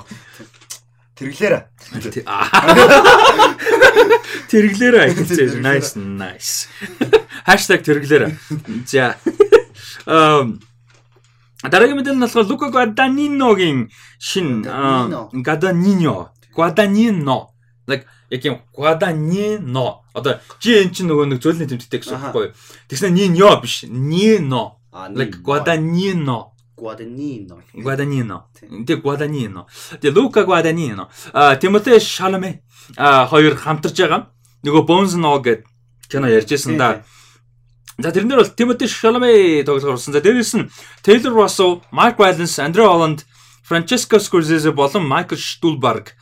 Тэрглээрэ. 1.14 1.60
Тэрглээрэ 4.50 5.00
игэлцэн. 5.14 5.62
Nice 5.62 5.94
nice. 5.94 6.66
#тэрглээрэ. 7.46 8.34
За. 8.90 9.14
Эм 10.10 10.58
Дараагийн 11.64 11.96
мэдээлэл 11.96 12.20
нь 12.20 12.24
болохоор 12.28 12.46
Лука 12.46 12.68
Гваданиногийн 12.70 13.90
шин 14.20 14.62
Гаданино 14.62 16.30
Гваданино 16.54 17.38
like 17.86 18.04
яг 18.30 18.44
юм 18.44 18.60
Гваданино 18.76 20.04
одоо 20.14 20.40
G 20.60 20.84
эн 20.84 20.90
чинь 20.94 21.08
нөгөө 21.10 21.26
нэг 21.34 21.42
зөвлөлийн 21.42 21.68
тэмдэгтэй 21.74 22.00
гэсэн 22.00 22.16
үг 22.16 22.22
байхгүй 22.22 22.44
юу. 22.46 22.54
Тэгснэ 22.88 23.10
Ниньо 23.10 23.60
биш. 23.60 23.82
Нино. 23.88 24.78
Like 24.92 25.42
Гваданино. 25.42 26.54
Гваданино. 26.78 27.62
Гваданино. 27.74 28.46
Тэг 28.86 29.02
Гваданино. 29.02 29.66
Тэг 30.00 30.14
Лука 30.14 30.44
Гваданино. 30.44 31.10
А 31.32 31.56
Тимоте 31.56 31.98
Шаламе 31.98 32.62
а 32.96 33.26
хоёр 33.26 33.56
хамтарч 33.56 33.98
байгаа. 33.98 34.30
Нөгөө 34.64 34.86
Bones 34.86 35.18
No 35.18 35.42
гэдэг 35.42 35.66
кино 36.08 36.28
ярьжсэн 36.30 36.78
да. 36.78 37.02
За 37.98 38.10
тэрнэр 38.10 38.42
бол 38.42 38.50
Тимоти 38.50 38.86
Шаламе 38.86 39.62
тоглохоор 39.62 39.96
болсон. 39.96 40.12
За 40.12 40.20
дээрээс 40.20 40.54
нь 40.58 40.70
Тейлор 41.02 41.46
Россо, 41.46 41.82
Марк 41.90 42.18
Вайленс, 42.18 42.58
Андре 42.58 42.82
Холланд, 42.82 43.26
Франческо 43.62 44.18
Скорсезе 44.18 44.72
болон 44.72 45.06
Майкл 45.06 45.36
Штулберг 45.36 46.18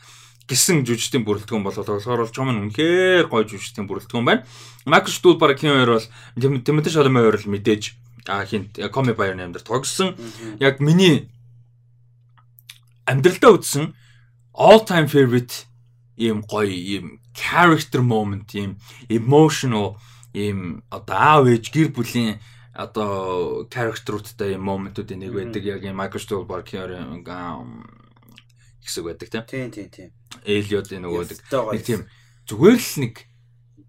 гэсэн 0.47 0.83
жүжигчдийн 0.85 1.23
бүрэлдэхүүн 1.25 1.63
болоод 1.63 1.87
болохоор 1.87 2.23
бол 2.23 2.35
чом 2.35 2.51
нь 2.51 2.59
үнэхээр 2.67 3.27
гоё 3.31 3.47
жүжигчдийн 3.47 3.87
бүрэлдэхүүн 3.87 4.25
байна. 4.27 4.45
Майкл 4.85 5.11
Штулбергийн 5.11 5.73
хоёр 5.73 5.91
бол 5.97 6.07
Тимоти 6.61 6.89
Шаламе 6.91 7.19
хоёр 7.25 7.39
л 7.41 7.49
мэдээж 7.49 7.83
а 8.27 8.45
хин 8.45 8.69
коми 8.91 9.11
баяр 9.17 9.35
нэмдэр 9.35 9.63
тогссон. 9.63 10.15
Яг 10.59 10.79
миний 10.79 11.31
амьдралдаа 13.09 13.57
үзсэн 13.59 13.95
all 14.53 14.85
time 14.85 15.07
favorite 15.09 15.67
ийм 16.15 16.43
гоё 16.45 16.69
ийм 16.69 17.19
character 17.33 17.99
moment 17.99 18.53
ийм 18.53 18.79
emotional 19.09 19.97
ийм 20.33 20.83
одоо 20.89 21.17
аав 21.17 21.45
ээж 21.47 21.65
гэр 21.69 21.89
бүлийн 21.93 22.41
одоо 22.73 23.69
character-уудтай 23.69 24.57
юм 24.57 24.65
моментуудын 24.65 25.21
нэг 25.21 25.31
байдаг 25.33 25.63
яг 25.63 25.85
юм 25.85 25.97
Michael 26.01 26.25
Stuhlbarg-ийн 26.25 27.23
хэсэг 28.83 29.03
байдаг 29.05 29.29
тийм. 29.29 29.45
Тийм 29.45 29.69
тийм 29.71 29.89
тийм. 29.89 30.09
Элиодын 30.43 31.05
нөгөө 31.05 31.23
нэг 31.77 31.83
тийм 31.85 32.01
зүгээр 32.49 32.79
л 32.81 32.95
нэг 33.05 33.15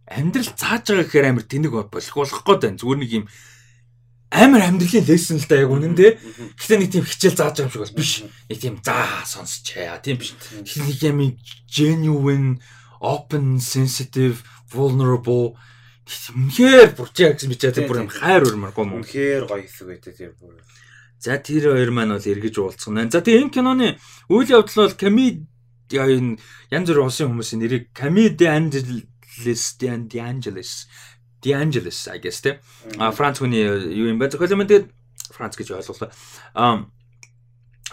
амьдрал 0.06 0.52
цааж 0.54 0.84
байгаа 0.92 1.04
гэхээр 1.08 1.28
амар 1.32 1.46
тэнэг 1.48 1.72
болох 1.72 1.90
болох 1.90 2.42
гээд 2.44 2.60
байна. 2.62 2.78
Зүгээр 2.78 3.00
нэг 3.00 3.10
юм 3.10 3.26
амар 4.30 4.62
амьдралын 4.68 5.08
лесен 5.08 5.40
л 5.40 5.48
да 5.48 5.64
яг 5.64 5.70
үнэн 5.72 5.94
дээ. 5.96 6.12
Гэхдээ 6.60 6.78
нэг 6.78 6.90
тийм 6.92 7.04
хичээл 7.08 7.38
зааж 7.40 7.54
байгаа 7.58 7.66
юм 7.66 7.72
шиг 7.72 7.82
бол 7.82 7.98
биш. 7.98 8.12
Нэг 8.52 8.58
тийм 8.60 8.76
заа 8.84 9.24
сонсчээ. 9.24 9.98
Тийм 10.04 10.18
биш. 10.20 10.36
Нэг 10.60 10.98
юм 11.02 11.18
genuine, 11.66 12.60
open, 13.00 13.58
sensitive, 13.58 14.46
vulnerable 14.70 15.58
Үнэхээр 16.04 16.90
буржаа 17.00 17.32
гэсэн 17.32 17.48
бичээ 17.48 17.72
тэр 17.72 17.88
бүр 17.88 18.04
юм 18.04 18.12
хайр 18.12 18.44
өрмөр 18.44 18.72
гом. 18.76 19.00
Үнэхээр 19.00 19.48
гоё 19.48 19.64
хэсэг 19.64 19.86
байт 19.88 20.04
тэр 20.04 20.36
бүр. 20.36 20.60
За 21.16 21.40
тэр 21.40 21.72
хоёр 21.72 21.90
маань 21.96 22.12
бол 22.12 22.20
эргэж 22.20 22.54
уулзсан 22.60 22.92
байна. 22.92 23.08
За 23.08 23.24
тэгээ 23.24 23.48
энэ 23.48 23.54
киноны 23.56 23.88
үйл 24.28 24.52
явдал 24.52 24.84
бол 24.84 24.96
Ками 25.00 25.48
энэ 25.88 26.36
янз 26.68 26.88
бүрийн 26.92 27.08
улсын 27.08 27.28
хүмүүсийн 27.32 27.60
нэрийг 27.64 27.84
Ками 27.96 28.28
де 28.28 28.52
Анджелес 28.52 29.80
де 29.80 29.88
Анджелес 29.88 30.88
де 31.40 31.50
Анджелес 31.56 32.08
I 32.12 32.20
guess 32.20 32.44
тэ. 32.44 32.60
А 33.00 33.08
Франц 33.08 33.40
хүний 33.40 33.64
юу 33.64 34.12
юм 34.12 34.20
бэ? 34.20 34.28
Зөвхөн 34.28 34.68
тэгээд 34.68 34.92
Франц 35.32 35.56
гэж 35.56 35.72
ойлголоо. 35.72 36.12
А 36.52 36.84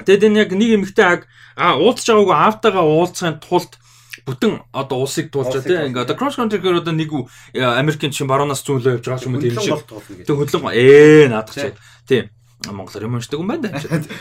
тэгээд 0.04 0.28
энэ 0.28 0.40
яг 0.44 0.52
нэг 0.52 0.70
эмэгтэй 0.76 1.08
аг 1.08 1.22
а 1.56 1.80
уулзж 1.80 2.08
байгаагүй 2.12 2.36
аавтайгаа 2.36 2.84
уулзахын 2.84 3.40
тулд 3.40 3.80
бүтэн 4.26 4.62
одоо 4.72 4.98
улсыг 5.04 5.32
туулж 5.32 5.54
байгаа 5.54 5.68
тийм 5.68 5.88
ингээ 5.92 6.06
одоо 6.06 6.16
cross 6.18 6.38
country 6.38 6.60
гэхээр 6.60 6.82
одоо 6.82 6.94
нэг 6.94 7.12
Америкийн 7.56 8.14
чинь 8.14 8.30
баруунаас 8.30 8.62
зүүнлөө 8.66 9.02
явж 9.02 9.06
байгаа 9.08 9.28
юм 9.28 9.42
тийм 9.42 9.58
шиг. 9.58 9.82
Тэг 10.28 10.36
хөндлөн 10.36 10.74
ээ 10.74 11.30
наадах 11.30 11.56
чи. 11.56 11.74
Тийм. 12.08 12.30
Монголоор 12.62 13.06
юм 13.10 13.18
уншдаг 13.18 13.42
юм 13.42 13.50
байна. 13.50 13.74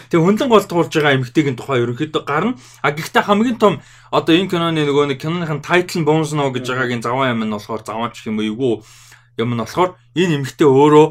Тэг 0.09 0.21
хөндлөн 0.21 0.49
гол 0.49 0.65
туулж 0.65 0.89
байгаа 0.89 1.17
эмэгтэйгийн 1.21 1.61
тухай 1.61 1.85
ерөнхийдөө 1.85 2.25
гарна. 2.25 2.57
А 2.81 2.91
гэхдээ 2.97 3.29
хамгийн 3.29 3.61
том 3.61 3.85
одоо 4.09 4.33
энэ 4.33 4.49
киноны 4.49 4.89
нөгөө 4.89 5.13
нэг 5.13 5.21
киноныхын 5.21 5.61
тайтл 5.61 6.09
бонус 6.09 6.33
нөө 6.33 6.57
гэж 6.57 6.73
байгаагийн 6.73 7.05
заван 7.05 7.37
юм 7.37 7.45
нь 7.45 7.53
болохоор 7.53 7.85
заваач 7.85 8.17
юм 8.25 8.41
уу 8.41 8.81
юм 9.37 9.51
нь 9.53 9.61
болохоор 9.61 10.01
энэ 10.17 10.41
эмэгтэй 10.41 10.69
өөрөө 10.69 11.07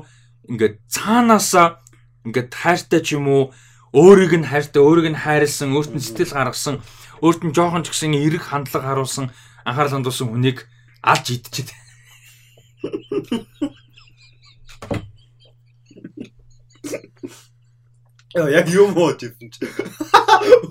ингээд 0.49 0.75
цаанаасаа 0.89 1.77
ингээд 2.25 2.49
хайртай 2.49 3.01
ч 3.05 3.13
юм 3.17 3.29
уу 3.29 3.43
өөрийг 3.93 4.33
нь 4.37 4.49
хайртай 4.49 4.81
өөрийг 4.81 5.13
нь 5.13 5.21
хайрлсан 5.21 5.73
өөрт 5.73 5.93
нь 5.93 6.01
сэтгэл 6.01 6.33
гаргасан 6.33 6.81
өөрт 7.21 7.41
нь 7.43 7.55
жоохон 7.55 7.83
ч 7.83 7.91
гэсэн 7.91 8.15
эрэг 8.15 8.43
хандлага 8.47 8.87
харуулсан 8.95 9.31
анхаарал 9.67 9.99
хандуулсан 9.99 10.27
хүнийг 10.31 10.67
алж 11.03 11.25
идчихэд. 11.35 11.69
Яа 18.35 18.49
яг 18.49 18.67
юм 18.71 18.95
уу 18.95 19.11
гэсэн 19.17 19.51
чи. 19.51 19.67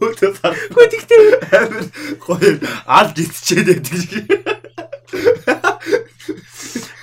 Өөдөө 0.00 0.30
харахгүй 0.40 0.86
тэгтээ 0.88 1.22
амар 1.52 1.84
гоё 2.22 2.50
алж 2.86 3.16
идчихэд 3.18 3.66
байдаг 3.68 4.00
шиг. 4.08 4.26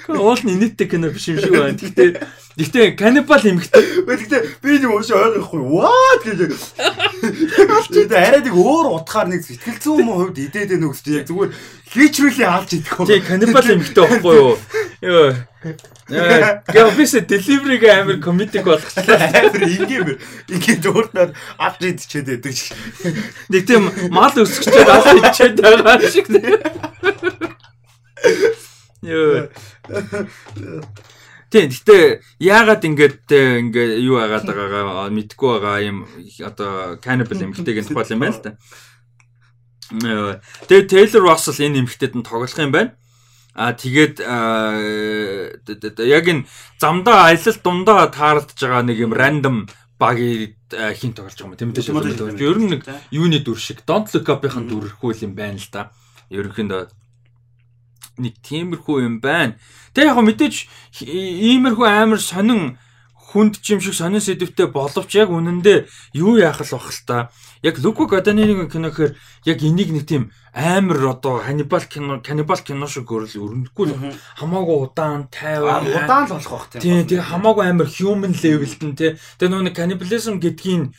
Уул 0.07 0.41
нь 0.45 0.53
инээдтэй 0.53 0.87
кино 0.87 1.09
биш 1.09 1.29
юм 1.29 1.39
шиг 1.41 1.53
байна. 1.55 1.73
Гэхдээ 1.73 2.09
гэхдээ 2.55 2.85
каннибал 2.93 3.41
эмхтэй. 3.41 4.05
Гэхдээ 4.05 4.41
би 4.61 4.77
нэг 4.77 4.91
өөш 4.93 5.09
ойлгохгүй. 5.09 5.61
What 5.65 6.21
гэж. 6.25 6.53
Тэгээд 7.89 8.13
арай 8.13 8.41
нэг 8.45 8.53
өөр 8.53 9.01
утгаар 9.01 9.27
нэг 9.33 9.41
сэтгэл 9.41 9.81
зүйн 9.81 10.05
юм 10.05 10.13
хувьд 10.13 10.37
идээд 10.37 10.77
байна 10.77 10.87
үгс 10.93 11.01
яг 11.09 11.25
зүгээр 11.25 11.51
хийчрүүлээ 11.89 12.49
алж 12.49 12.69
идэх 12.77 12.99
юм. 13.01 13.07
Тий 13.09 13.21
каннибал 13.25 13.65
эмхтэй 13.65 14.03
байхгүй 14.05 14.35
юу? 14.37 14.53
Йоо. 15.01 15.33
Яа, 16.09 16.91
бис 16.93 17.17
delivery 17.17 17.81
амар 17.89 18.21
комедик 18.21 18.63
болгочлаа. 18.63 19.25
Амар 19.33 19.65
ингээм. 19.65 20.21
Ингээд 20.53 20.85
өөртөө 20.85 21.33
алж 21.57 21.81
идчихэд 21.81 22.29
байдаг 22.29 22.53
шиг. 22.53 22.77
Нэг 23.49 23.65
тийм 23.65 23.89
мал 24.13 24.29
өсгчээд 24.29 24.85
алж 24.85 25.09
идчихэд 25.17 25.57
байгаа 25.65 25.97
шиг. 26.05 26.29
Йоо. 29.01 29.49
Тийм. 31.55 31.71
Гэтэ 31.71 32.19
яагаад 32.41 32.83
ингэж 32.83 33.31
ингээ 33.31 34.01
юу 34.01 34.17
агаад 34.19 34.49
байгаагаа 34.49 35.13
мэдэхгүй 35.13 35.61
байгаа 35.61 35.85
юм 35.85 36.09
одоо 36.41 36.97
cannibal 36.99 37.37
эмэгтэйг 37.37 37.85
тухай 37.85 38.09
юм 38.11 38.25
байна 38.25 38.35
л 38.35 38.43
да. 38.43 38.57
Тэгээ 40.67 40.89
Taylor 40.89 41.23
Russell 41.29 41.61
энэ 41.61 41.85
эмэгтэйд 41.85 42.17
нь 42.17 42.25
тоглох 42.25 42.57
юм 42.57 42.73
байна. 42.73 42.97
А 43.55 43.71
тэгээд 43.71 44.19
яг 44.19 46.25
энэ 46.27 46.43
замдаа 46.81 47.31
аялал 47.31 47.55
дундаа 47.63 48.11
таарлаж 48.11 48.57
байгаа 48.57 48.83
нэг 48.83 48.99
юм 48.99 49.15
random 49.15 49.71
багийг 49.95 50.59
хин 50.73 51.15
тоглож 51.15 51.39
байгаа 51.39 51.63
юм 51.63 51.71
тийм 51.71 51.95
үү? 51.95 52.35
Ер 52.35 52.59
нь 52.59 52.67
нэг 52.73 52.83
юуны 53.15 53.39
дүр 53.39 53.55
шиг 53.55 53.87
Don't 53.87 54.11
Look 54.11 54.27
Up-ийн 54.27 54.67
дүрхүүл 54.67 55.23
юм 55.23 55.39
байна 55.39 55.55
л 55.61 55.71
да. 55.71 55.95
Ерөнхийдөө 56.33 57.04
нэг 58.17 58.35
тиймэрхүү 58.43 58.97
юм 59.03 59.19
байна. 59.19 59.55
Тэг 59.93 60.11
яг 60.11 60.19
мэдээж 60.19 60.55
иймэрхүү 61.03 61.87
амар 61.87 62.21
сонин 62.21 62.77
хүнд 63.35 63.59
чим 63.59 63.81
шиг 63.83 63.93
сонин 63.93 64.23
сэдвтэй 64.23 64.71
боловч 64.71 65.11
яг 65.19 65.27
үнэндээ 65.27 65.87
юу 66.15 66.39
яах 66.39 66.63
л 66.63 66.71
бах 66.71 66.87
л 66.87 67.03
та. 67.03 67.17
Яг 67.59 67.81
Лука 67.83 68.07
Гаданигийн 68.07 68.71
кино 68.71 68.93
гэхээр 68.93 69.17
яг 69.43 69.59
энийг 69.59 69.91
нэг 69.91 70.05
тийм 70.07 70.31
амар 70.55 71.19
одоо 71.19 71.43
Ханнибал 71.43 71.83
кино, 71.83 72.21
каннибал 72.23 72.63
кино 72.63 72.87
шиг 72.87 73.03
görөл 73.03 73.35
өрнөхгүй 73.35 73.85
л 73.91 74.15
хамаагүй 74.39 74.77
удаан, 74.87 75.27
тайван, 75.27 75.83
удаан 75.83 76.31
л 76.31 76.37
болох 76.39 76.51
бах 76.53 76.67
тийм. 76.71 77.03
Тэгээ 77.03 77.27
хамаагүй 77.27 77.65
амар 77.67 77.89
human 77.91 78.31
level-д 78.31 78.83
нь 78.87 78.95
тий. 78.95 79.11
Тэгээ 79.41 79.51
нөгөө 79.51 79.75
каннибализм 79.75 80.39
гэдгийг 80.39 80.95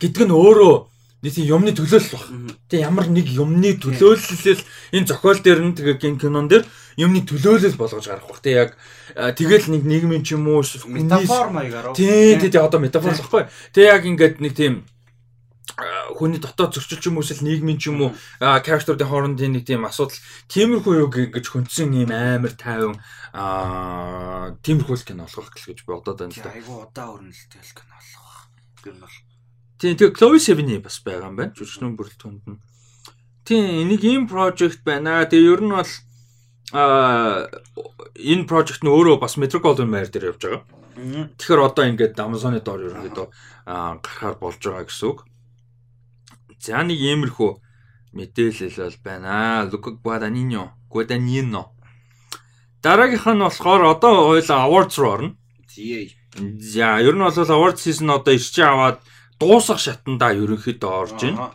гэдг 0.00 0.26
нь 0.26 0.34
өөрөө 0.34 0.95
нэг 1.26 1.34
тийм 1.34 1.50
юмны 1.50 1.74
төлөөлөл 1.74 2.14
баг. 2.14 2.24
Тэгээ 2.70 2.86
ямар 2.86 3.10
нэг 3.10 3.26
юмны 3.26 3.74
төлөөлөл 3.82 4.62
энэ 4.94 5.08
зохиол 5.10 5.40
дээр 5.42 5.60
нь 5.66 5.74
тэгээ 5.74 5.98
гин 5.98 6.22
кинон 6.22 6.46
дээр 6.46 6.62
юмны 6.94 7.26
төлөөлөл 7.26 7.74
болгож 7.74 8.06
гарах 8.06 8.30
бах. 8.30 8.38
Тэгээ 8.38 8.62
яг 8.62 8.70
тэгэл 9.34 9.74
нэг 9.74 9.82
нийгмийн 9.82 10.22
ч 10.22 10.38
юм 10.38 10.46
уу 10.46 10.62
метафор 10.86 11.50
маягаар. 11.50 11.98
Тий, 11.98 12.38
тий 12.38 12.54
одоо 12.54 12.78
метафор 12.78 13.10
баггүй. 13.10 13.50
Тэгээ 13.74 13.90
яг 13.90 14.02
ингээд 14.06 14.38
нэг 14.38 14.54
тийм 14.54 14.86
хүний 16.14 16.38
дотоод 16.38 16.78
зөрчил 16.78 17.02
ч 17.02 17.10
юм 17.10 17.18
уу 17.18 17.26
эсвэл 17.26 17.42
нийгмийн 17.42 17.76
ч 17.82 17.90
юм 17.90 18.06
уу 18.06 18.10
character-ийн 18.38 19.10
хоорондын 19.10 19.58
нэг 19.58 19.66
тийм 19.66 19.82
асуудал 19.84 20.16
тиймэрхүү 20.46 20.94
юу 21.02 21.10
гэж 21.10 21.42
хүндсэн 21.42 21.90
юм 22.06 22.14
амар 22.14 22.54
тайван 22.54 22.96
тиймэрхүү 24.62 24.96
кино 25.04 25.26
болох 25.26 25.50
гэж 25.52 25.82
бодоод 25.82 26.22
байна 26.22 26.32
л 26.32 26.40
да. 26.40 26.54
Айгу 26.54 26.86
удаа 26.86 27.18
өрнөлттэй 27.18 27.60
кино 27.74 27.92
болох. 27.98 28.48
Нь 28.86 29.02
бол 29.02 29.16
Тийм 29.76 29.96
тэгээ 29.96 30.16
Chloe 30.16 30.40
Sevigny 30.40 30.80
бас 30.80 30.96
байгаа 31.04 31.28
юм 31.28 31.36
байна. 31.36 31.52
Жүжигчнүн 31.52 31.96
бүрэлдэхүүнд 32.00 32.44
нь. 32.48 32.60
Тийм 33.44 33.64
энийг 33.84 34.02
ийм 34.04 34.24
project 34.24 34.80
байна. 34.88 35.28
Тэгээ 35.28 35.52
ер 35.52 35.60
нь 35.60 35.74
бол 35.76 35.92
аа 36.72 37.46
энэ 38.16 38.48
project 38.48 38.80
нь 38.82 38.90
өөрөө 38.90 39.20
бас 39.20 39.36
Metro 39.36 39.60
Golden 39.60 39.92
Mayer 39.92 40.08
дээр 40.08 40.32
явж 40.32 40.40
байгаа. 40.40 40.64
Тэгэхээр 41.36 41.60
одоо 41.60 41.84
ингээд 41.92 42.16
Amazon-ы 42.16 42.64
доор 42.64 42.80
ерөнхийдөө 42.88 43.26
гарахаар 43.68 44.36
болж 44.40 44.60
байгаа 44.64 44.88
гэсэн 44.88 45.08
үг. 45.12 45.28
За 46.56 46.80
нэг 46.80 46.96
иймэрхүү 46.96 47.50
мэдээлэл 48.16 48.80
бол 48.80 48.98
байна. 49.04 49.68
Luca 49.68 49.92
Guadagnino, 49.92 50.72
Guadagnino. 50.88 51.76
Дараагийнх 52.80 53.28
нь 53.28 53.44
болохоор 53.44 53.82
одоо 53.92 54.32
хоёлаа 54.32 54.64
awards 54.64 54.96
руу 54.96 55.12
орно. 55.12 55.36
За 55.68 56.96
ер 57.04 57.12
нь 57.12 57.20
бол 57.20 57.36
awards 57.36 57.84
season 57.84 58.08
одоо 58.08 58.32
ирчээ 58.32 58.64
аваад 58.64 59.04
дуусах 59.40 59.78
шатандаа 59.80 60.32
ерөнхийдөө 60.32 60.90
орж 60.90 61.20
байна. 61.20 61.52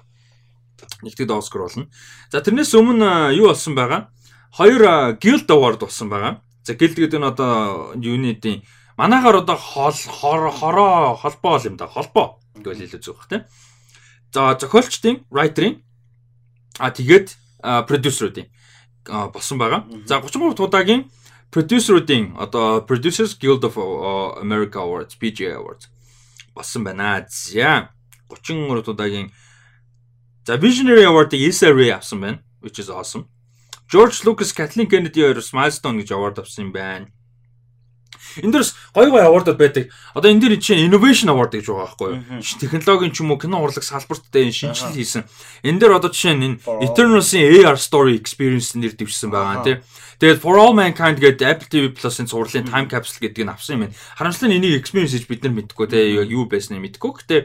Нэгтгэд 1.01 1.31
Оскар 1.33 1.65
болно. 1.65 1.89
За 2.29 2.41
тэрнээс 2.41 2.73
өмнө 2.77 3.33
юу 3.33 3.49
болсон 3.49 3.73
байгаа? 3.73 4.13
Хоёр 4.53 5.17
Guild 5.17 5.49
Award 5.49 5.81
болсон 5.81 6.09
байгаа. 6.09 6.41
За 6.63 6.73
Guild 6.77 6.97
гэдэг 6.97 7.19
нь 7.21 7.25
одоо 7.25 7.93
юуны 7.97 8.37
тийм 8.37 8.61
манайхаар 8.97 9.41
одоо 9.41 9.57
хол 9.57 9.93
хороо 9.93 11.17
холбоо 11.17 11.57
юм 11.65 11.77
да. 11.77 11.87
Холбоо 11.87 12.37
гэвэл 12.53 12.85
илүү 12.85 13.01
зөв 13.01 13.17
бах 13.17 13.29
тийм. 13.29 13.43
За 14.33 14.53
зохиолчдын, 14.59 15.25
writer-ийн 15.33 15.81
а 16.77 16.93
тэгээд 16.93 17.33
продюсеруудын 17.61 18.45
болсон 19.05 19.57
байгаа. 19.57 19.85
За 20.05 20.21
33 20.21 20.61
удаагийн 20.61 21.09
продюсеруудын 21.49 22.37
одоо 22.37 22.85
Producers 22.85 23.33
Guild 23.41 23.65
of 23.65 23.77
America 24.37 24.85
Awards, 24.85 25.17
PGA 25.17 25.57
Awards 25.57 25.89
болсон 26.53 26.83
байна. 26.83 27.25
За 27.29 27.89
33 28.29 28.87
удаагийн 28.87 29.31
За 30.45 30.57
Visionary 30.57 31.05
Award-ыг 31.05 31.39
Issa 31.39 31.69
Rae 31.71 31.91
авсан 31.91 32.19
байна, 32.21 32.39
which 32.61 32.79
is 32.79 32.89
awesome. 32.89 33.27
George 33.87 34.23
Lucas, 34.25 34.51
Kathleen 34.51 34.87
Kennedy 34.89 35.21
хоёроос 35.21 35.53
Milestone 35.53 36.01
гэж 36.01 36.11
award 36.11 36.39
авсан 36.39 36.65
юм 36.65 36.71
байна. 36.71 37.07
Энд 38.39 38.53
дээрс 38.55 38.75
гоё 38.95 39.09
гоё 39.11 39.25
awardууд 39.27 39.59
байдаг. 39.59 39.91
Одоо 40.15 40.31
энэ 40.31 40.41
дээр 40.47 40.55
чинь 40.61 40.87
Innovation 40.87 41.29
Award 41.33 41.51
гэж 41.57 41.67
байгаа 41.67 41.87
байхгүй 41.91 42.09
юу? 42.15 42.41
Технологийн 42.41 43.11
ч 43.11 43.21
юм 43.21 43.31
уу 43.31 43.39
кино 43.41 43.59
урлаг 43.59 43.83
салбарт 43.83 44.29
дээр 44.31 44.51
шинжилэл 44.51 44.95
хийсэн. 44.95 45.23
Энэ 45.67 45.79
дээр 45.79 45.99
одоо 45.99 46.11
жишээ 46.13 46.35
нь 46.39 46.59
Eternals-ийн 46.63 47.67
AR 47.67 47.75
story 47.75 48.15
experience 48.15 48.77
нэр 48.77 48.95
дэвшсэн 48.95 49.29
байгаа 49.33 49.63
тийм. 49.65 49.79
Тэгээд 50.21 50.39
For 50.39 50.55
All 50.61 50.77
Mankind 50.77 51.17
гэдэг 51.17 51.45
Apple 51.49 51.69
TV 51.69 51.83
Plus-ын 51.91 52.29
цувралын 52.29 52.69
time 52.69 52.85
capsule 52.85 53.25
гэдгийг 53.25 53.49
нь 53.49 53.53
авсан 53.53 53.73
юм 53.75 53.81
байна. 53.89 53.97
Харамсалтай 54.15 54.49
нь 54.53 54.57
энийг 54.61 54.77
experience 54.77 55.17
хийж 55.17 55.25
бид 55.25 55.41
нар 55.41 55.57
мэдгүй 55.57 55.85
тийм 55.89 56.29
юу 56.29 56.45
байсныг 56.45 56.77
мэдгүй. 56.77 57.11
Гэтэ 57.25 57.37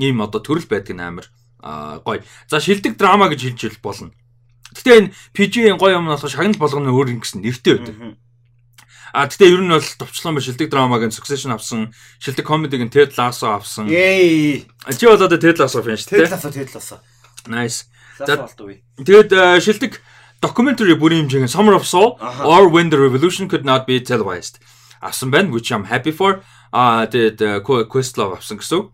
ийм 0.00 0.24
одоо 0.24 0.40
төрөл 0.40 0.64
байдаг 0.64 0.96
нь 0.96 1.04
амар 1.04 1.28
гоё. 1.62 2.24
За 2.48 2.56
шилдэг 2.56 2.96
драма 2.96 3.28
гэж 3.28 3.52
хэлж 3.52 3.78
болно. 3.84 4.16
Гэтэ 4.72 4.90
энэ 4.96 5.12
PG-ийн 5.36 5.76
гоё 5.76 6.00
юм 6.00 6.08
нь 6.08 6.12
болохоор 6.16 6.32
шагнал 6.32 6.56
болгоно 6.56 6.96
өөр 6.96 7.12
юм 7.12 7.20
гэсэн 7.20 7.44
нэртэй 7.44 7.74
байдаг. 7.76 7.96
А 9.12 9.28
тэгтээ 9.28 9.52
ер 9.52 9.60
нь 9.60 9.68
бол 9.68 9.84
товчлон 9.84 10.34
ба 10.34 10.40
шилдэг 10.40 10.72
драмагийн 10.72 11.12
Succession 11.12 11.52
авсан, 11.52 11.92
шилдэг 12.18 12.44
комедиг 12.48 12.80
нь 12.80 12.88
Ted 12.88 13.12
Lasso 13.14 13.52
авсан. 13.52 13.86
Ей. 13.92 14.64
Чи 14.88 15.04
бол 15.04 15.20
одоо 15.20 15.36
Ted 15.36 15.60
Lasso 15.60 15.84
fan 15.84 16.00
шүү 16.00 16.16
дээ. 16.16 16.24
Ted 16.24 16.32
Lasso, 16.32 16.48
Ted 16.48 16.70
Lasso. 16.72 16.96
Nice. 17.46 17.84
Тэгээд 18.22 19.30
шилдэг 19.60 20.00
documentary 20.40 20.96
бүрийн 20.96 21.28
хэмжээгийн 21.28 21.52
Summer 21.52 21.74
of 21.76 21.84
Soul 21.84 22.16
or 22.42 22.68
When 22.72 22.88
the 22.88 22.98
Revolution 22.98 23.48
Could 23.48 23.68
Not 23.68 23.84
Be 23.84 24.00
Televised 24.00 24.62
авсан 25.02 25.30
байна, 25.30 25.50
which 25.50 25.74
I'm 25.74 25.90
happy 25.90 26.14
for. 26.14 26.40
А 26.72 27.06
тэгээд 27.06 27.66
Questlove 27.90 28.38
авсан 28.38 28.56
гэсэн. 28.62 28.88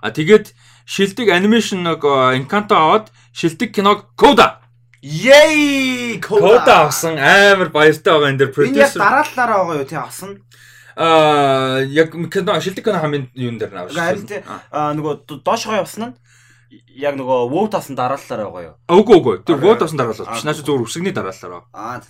А 0.00 0.10
тэгээд 0.14 0.54
шилдэг 0.86 1.28
анимашн 1.34 1.82
нэг 1.82 2.00
Encanto 2.38 2.78
аваад 2.78 3.12
шилдэг 3.34 3.74
киног 3.74 4.14
Coda 4.16 4.59
Yay! 5.02 6.20
Кода 6.20 6.84
авсан 6.84 7.16
амар 7.16 7.72
баяртай 7.72 8.12
байгаа 8.12 8.30
энэ 8.30 8.38
дэр 8.38 8.52
продюсер. 8.52 9.00
Энэ 9.00 9.00
дараалалаараа 9.00 9.58
байгаа 9.64 9.80
юу 9.80 9.88
тий 9.88 9.96
авсан. 9.96 10.30
Аа 10.96 11.80
яг 11.88 12.12
кино 12.12 12.60
шилдэг 12.60 12.84
кино 12.84 13.00
хамгийн 13.00 13.32
юун 13.32 13.56
дээр 13.56 13.88
авсан. 13.88 14.44
Аа 14.68 14.92
нөгөө 14.92 15.40
доошгоо 15.40 15.80
явсан 15.80 16.12
нь 16.12 16.14
яг 17.00 17.16
нөгөө 17.16 17.48
vote 17.48 17.80
авсан 17.80 17.96
дараалалаар 17.96 18.44
байгаа 18.44 18.66
юу? 18.68 18.76
Үгүй 18.92 19.16
үгүй. 19.16 19.36
Тэр 19.48 19.56
vote 19.56 19.88
авсан 19.88 19.96
дараалал 19.96 20.28
биш. 20.28 20.44
Наач 20.44 20.60
зөвхөн 20.60 20.84
үсгний 20.84 21.16
дараалалаар 21.16 21.64
байгаа. 21.72 21.72
Аа 21.72 22.04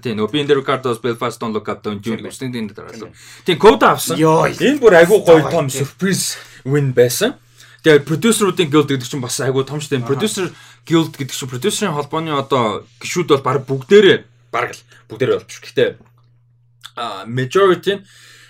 Тийм 0.00 0.16
нөгөө 0.16 0.30
би 0.32 0.40
энэ 0.40 0.54
Ricardo's 0.54 1.02
Belfast 1.02 1.42
Don't 1.42 1.52
Look 1.52 1.68
Up 1.68 1.82
Down 1.84 2.00
June 2.00 2.24
үсгний 2.24 2.72
дараалал. 2.72 3.12
Тийм 3.44 3.58
кода 3.58 3.92
авсан. 3.92 4.16
Энэ 4.16 4.78
бүр 4.80 4.96
айгүй 5.02 5.20
гоё 5.28 5.50
том 5.50 5.68
surprise 5.68 6.38
win 6.64 6.94
байсан. 6.96 7.36
Тэгээ 7.82 8.04
продюсеруудын 8.04 8.68
guild 8.70 8.86
гэдэг 8.92 9.08
чинь 9.08 9.24
бас 9.24 9.40
айгүй 9.40 9.64
том 9.64 9.80
штеп. 9.80 10.06
Продюсер 10.06 10.52
guild 10.86 11.14
гэдэг 11.16 11.34
чинь 11.34 11.50
продюсерын 11.50 11.96
холбооны 11.96 12.32
одоо 12.34 12.84
гишүүд 13.00 13.28
бол 13.34 13.44
баг 13.44 13.64
бүгдээрээ 13.66 14.18
баг 14.52 14.74
л 14.74 14.82
бүгдээрээ 15.08 15.38
болчих. 15.38 15.60
Гэхдээ 15.62 15.88
а 16.96 17.24
majority 17.26 18.02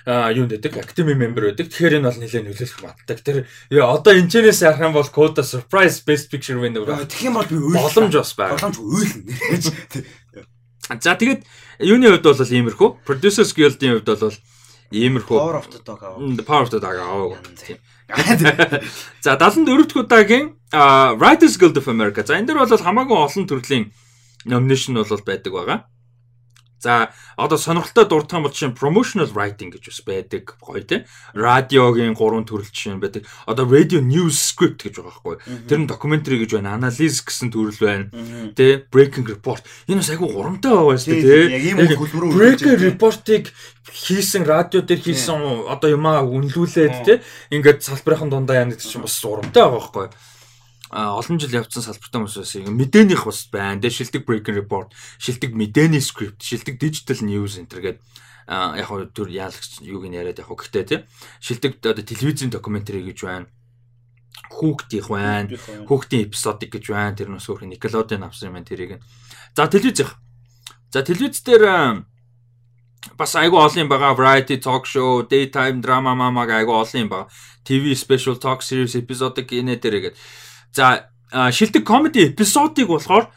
а 0.06 0.32
юу 0.32 0.48
гэдэг 0.48 0.80
academy 0.80 1.14
member 1.14 1.52
байдаг. 1.52 1.68
Тэгэхээр 1.68 2.00
энэ 2.00 2.08
бол 2.08 2.18
нэлээд 2.18 2.46
нөлөөлөх 2.48 2.80
матдаг. 2.82 3.18
Тэр 3.20 3.46
одоо 3.70 4.12
энэчнээс 4.16 4.64
ярих 4.64 4.80
юм 4.80 4.96
бол 4.96 5.06
Coda 5.06 5.44
surprise 5.44 6.00
best 6.02 6.32
picture 6.32 6.56
winner. 6.56 6.82
Тэгэх 6.84 7.28
юм 7.28 7.36
бол 7.36 7.46
би 7.46 7.58
боломж 7.60 8.14
бас 8.16 8.32
байна. 8.34 8.56
Боломж 8.56 8.76
үйлнэ. 8.80 10.04
За 10.98 11.14
тэгээд 11.14 11.44
юуны 11.84 12.10
хувьд 12.10 12.26
бол 12.26 12.40
иймэрхүү. 12.40 12.88
Producers 13.06 13.52
Guild-ийн 13.54 14.00
хувьд 14.00 14.08
бол 14.08 14.36
иймэрхүү 14.90 15.36
Power 15.38 15.56
of 15.60 15.68
the 15.70 15.80
Dog. 15.84 16.00
Power 16.48 16.64
of 16.66 16.70
the 16.74 16.80
Dog 16.80 16.96
аваа. 16.98 17.38
За 19.24 19.36
74 19.36 19.86
дахь 19.86 19.96
удаагийн 19.96 20.56
Writers 20.72 21.56
Guild 21.60 21.76
of 21.76 21.88
America. 21.88 22.26
За 22.26 22.38
энэ 22.38 22.46
дэр 22.46 22.58
бол 22.58 22.76
хамаагүй 22.76 23.16
олон 23.16 23.46
төрлийн 23.46 23.92
номинашн 24.44 24.94
бол 24.94 25.22
байдаг 25.26 25.52
байгаа. 25.52 25.78
За 26.80 27.12
одоо 27.36 27.58
сонирхолтой 27.58 28.08
дуртай 28.08 28.40
бол 28.40 28.50
чинь 28.50 28.72
promotional 28.72 29.28
writing 29.36 29.68
гэж 29.68 29.84
бас 29.92 30.00
байдаг 30.00 30.56
гоё 30.64 30.80
тий. 30.80 31.04
Радиогийн 31.36 32.16
гурван 32.16 32.48
төрөл 32.48 32.64
жишээ 32.72 32.96
нь 32.96 33.02
байдаг. 33.04 33.28
Одоо 33.44 33.68
radio 33.68 34.00
news 34.00 34.40
script 34.40 34.88
гэж 34.88 34.96
байгаа 34.96 35.12
байхгүй. 35.12 35.36
Тэр 35.68 35.78
нь 35.84 35.90
documentary 35.92 36.40
гэж 36.40 36.56
байна. 36.56 36.80
Analysis 36.80 37.20
гэсэн 37.20 37.52
төрөл 37.52 37.76
байна. 37.76 38.08
Тий. 38.56 38.80
Breaking 38.88 39.28
report. 39.28 39.68
Энэ 39.92 40.00
бас 40.00 40.08
айгүй 40.08 40.32
гурамтай 40.32 40.72
байгаа 40.72 40.96
шүү 40.96 41.12
дээ 41.12 41.20
тий. 41.20 41.44
Яг 41.52 41.64
ийм 41.68 41.78
хөлбөрөөр 42.00 42.32
breaking 42.40 42.80
report-ыг 42.80 43.52
хийсэн 43.84 44.48
радио 44.48 44.80
дээр 44.80 45.04
хийсэн 45.04 45.68
одоо 45.68 45.92
юмаа 45.92 46.24
үнэлүүлээд 46.24 46.94
тий. 47.04 47.20
Ингээд 47.52 47.84
салбарын 47.84 48.32
дундаа 48.32 48.64
яа 48.64 48.72
гэдэг 48.72 48.88
чинь 48.88 49.04
бас 49.04 49.20
гурамтай 49.20 49.68
байгаа 49.68 49.76
байхгүй 49.76 50.08
олон 50.90 51.38
жил 51.38 51.54
явцсан 51.54 51.86
салбартай 51.86 52.18
хүмүүсээс 52.18 52.66
мэдээнийх 52.66 53.22
бас 53.22 53.46
байна. 53.46 53.78
Дэ 53.78 53.90
шилдэг 53.94 54.26
breaking 54.26 54.58
report, 54.58 54.90
шилдэг 55.22 55.54
мэдээний 55.54 56.02
script, 56.02 56.42
шилдэг 56.42 56.82
digital 56.82 57.22
news 57.22 57.54
төр 57.70 57.80
гээд 57.80 57.98
яг 58.50 58.86
хөө 58.90 59.14
төр 59.14 59.30
яалагч 59.30 59.78
юуг 59.86 60.10
нь 60.10 60.18
яриад 60.18 60.42
яг 60.42 60.50
хөө 60.50 60.58
гэхдээ 60.66 60.84
тий 60.90 61.00
шилдэг 61.38 61.78
одоо 61.86 62.02
телевизийн 62.02 62.50
докюментари 62.50 63.06
гэж 63.06 63.18
байна. 63.22 63.46
Хүүхдийнх 64.50 65.08
байна. 65.14 65.54
Хүүхдийн 65.86 66.26
эпизодик 66.26 66.74
гэж 66.74 66.84
байна. 66.90 67.14
Тэр 67.14 67.30
нь 67.30 67.38
өсөөх 67.38 67.62
Nickelodeon 67.62 68.26
авсан 68.26 68.50
юм 68.50 68.58
байна 68.58 68.66
тэрийг. 68.66 68.98
За 69.54 69.70
телевизийнх. 69.70 70.18
За 70.90 71.06
телевиз 71.06 71.38
дээр 71.46 72.02
бас 73.14 73.32
айгу 73.38 73.62
олон 73.62 73.86
юм 73.86 73.88
байгаа. 73.88 74.18
Variety 74.18 74.58
talk 74.58 74.90
show, 74.90 75.22
daytime 75.22 75.78
drama 75.78 76.18
мамаг 76.18 76.50
айгу 76.50 76.74
олон 76.74 77.06
юм 77.06 77.10
байгаа. 77.14 77.30
TV 77.62 77.94
special 77.94 78.34
talk 78.34 78.66
series 78.66 78.98
episodic 78.98 79.54
инэ 79.54 79.78
дээрээ 79.78 80.10
За 80.72 81.10
шилдэг 81.32 81.86
комеди 81.86 82.30
эпизодыг 82.30 82.88
болохоор 82.88 83.30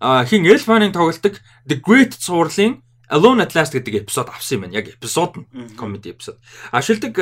хин 0.00 0.46
Элфаныг 0.46 0.92
тоглолдог 0.92 1.40
The 1.66 1.80
Great 1.80 2.16
цувралын 2.18 2.82
Alone 3.08 3.46
at 3.46 3.54
Last 3.54 3.72
гэдэг 3.72 4.02
эпизод 4.02 4.28
авсан 4.28 4.58
юм 4.58 4.62
байна. 4.62 4.74
Яг 4.74 4.88
эпизод 4.88 5.36
нь 5.36 5.76
комеди 5.76 6.10
эпизод. 6.10 6.38
А 6.72 6.82
шилдэг 6.82 7.14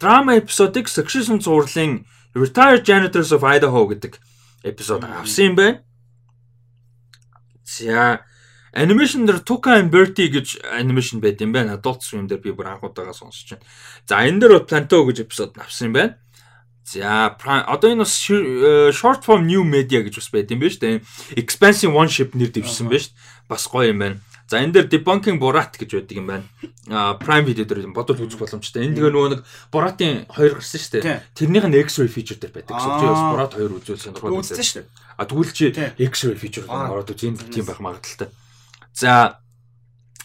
драма 0.00 0.38
эпизодыг 0.38 0.88
Succession 0.88 1.40
зурлын 1.40 2.06
Retired 2.34 2.84
Janitors 2.84 3.30
of 3.30 3.44
Idaho 3.44 3.86
гэдэг 3.92 4.18
эпизод 4.64 5.04
авсан 5.04 5.52
юм 5.52 5.56
байна. 5.56 5.82
За 7.64 8.24
Animation 8.72 9.26
дээр 9.28 9.44
Tuca 9.44 9.76
and 9.76 9.92
Bertie 9.92 10.32
гэж 10.32 10.64
animation 10.72 11.20
байт 11.20 11.44
юм 11.44 11.52
байна. 11.52 11.76
Adult 11.76 12.00
Swim 12.00 12.24
дээр 12.24 12.40
би 12.40 12.56
бүр 12.56 12.72
анхудаага 12.72 13.12
сонсож 13.12 13.52
байна. 13.52 13.64
За 14.08 14.24
энэ 14.24 14.40
дээр 14.40 14.64
Planto 14.64 15.04
гэж 15.04 15.28
эпизод 15.28 15.60
авсан 15.60 15.92
юм 15.92 15.92
байна. 15.92 16.16
За 16.84 17.36
одоо 17.38 17.88
энэ 17.90 18.02
бас 18.02 18.18
short 18.26 19.22
form 19.22 19.46
new 19.46 19.62
media 19.62 20.02
гэж 20.02 20.18
бас 20.18 20.28
байт 20.34 20.50
юм 20.50 20.60
байна 20.60 20.74
шүү 20.74 20.82
дээ. 20.82 21.02
Expansion 21.38 21.94
One 21.94 22.10
Ship 22.10 22.30
нэр 22.34 22.50
дэвшсэн 22.50 22.90
байна 22.90 23.06
шүү. 23.06 23.14
Бас 23.48 23.66
гоё 23.70 23.94
юм 23.94 24.02
байна. 24.02 24.18
За 24.50 24.60
энэ 24.60 24.84
дээр 24.84 24.88
debunking 24.90 25.38
Borat 25.40 25.78
гэж 25.78 25.96
байдаг 25.96 26.16
юм 26.18 26.26
байна. 26.26 26.44
А 26.90 27.16
Prime 27.16 27.46
Video 27.46 27.64
дээр 27.64 27.88
бодвол 27.94 28.26
үзэх 28.26 28.36
боломжтой. 28.36 28.84
Тэгээ 28.90 29.14
нөгөө 29.14 29.30
нэг 29.32 29.40
Borat-ын 29.72 30.26
хоёр 30.28 30.60
гарсан 30.60 30.76
шүү 30.82 31.00
дээ. 31.00 31.22
Тэрнийх 31.32 31.64
нь 31.70 31.78
X-ray 31.80 32.10
feature 32.10 32.36
дээр 32.36 32.52
байдаг 32.52 32.76
гэсэн 32.76 33.00
чинь 33.00 33.14
бас 33.14 33.24
Borat 33.32 33.52
2 33.56 33.78
үзүүл 33.80 34.02
сонирхол 34.02 34.42
үзсэн 34.42 34.60
шүү 34.60 34.78
дээ. 34.82 34.90
А 35.16 35.24
тэгвэл 35.24 35.56
чи 35.56 35.72
X-ray 35.72 36.36
feature 36.36 36.66
ороод 36.68 37.08
үз 37.08 37.22
энэ 37.24 37.48
тийм 37.48 37.64
байх 37.64 37.80
магадaltaй. 37.80 38.28
За 38.92 39.40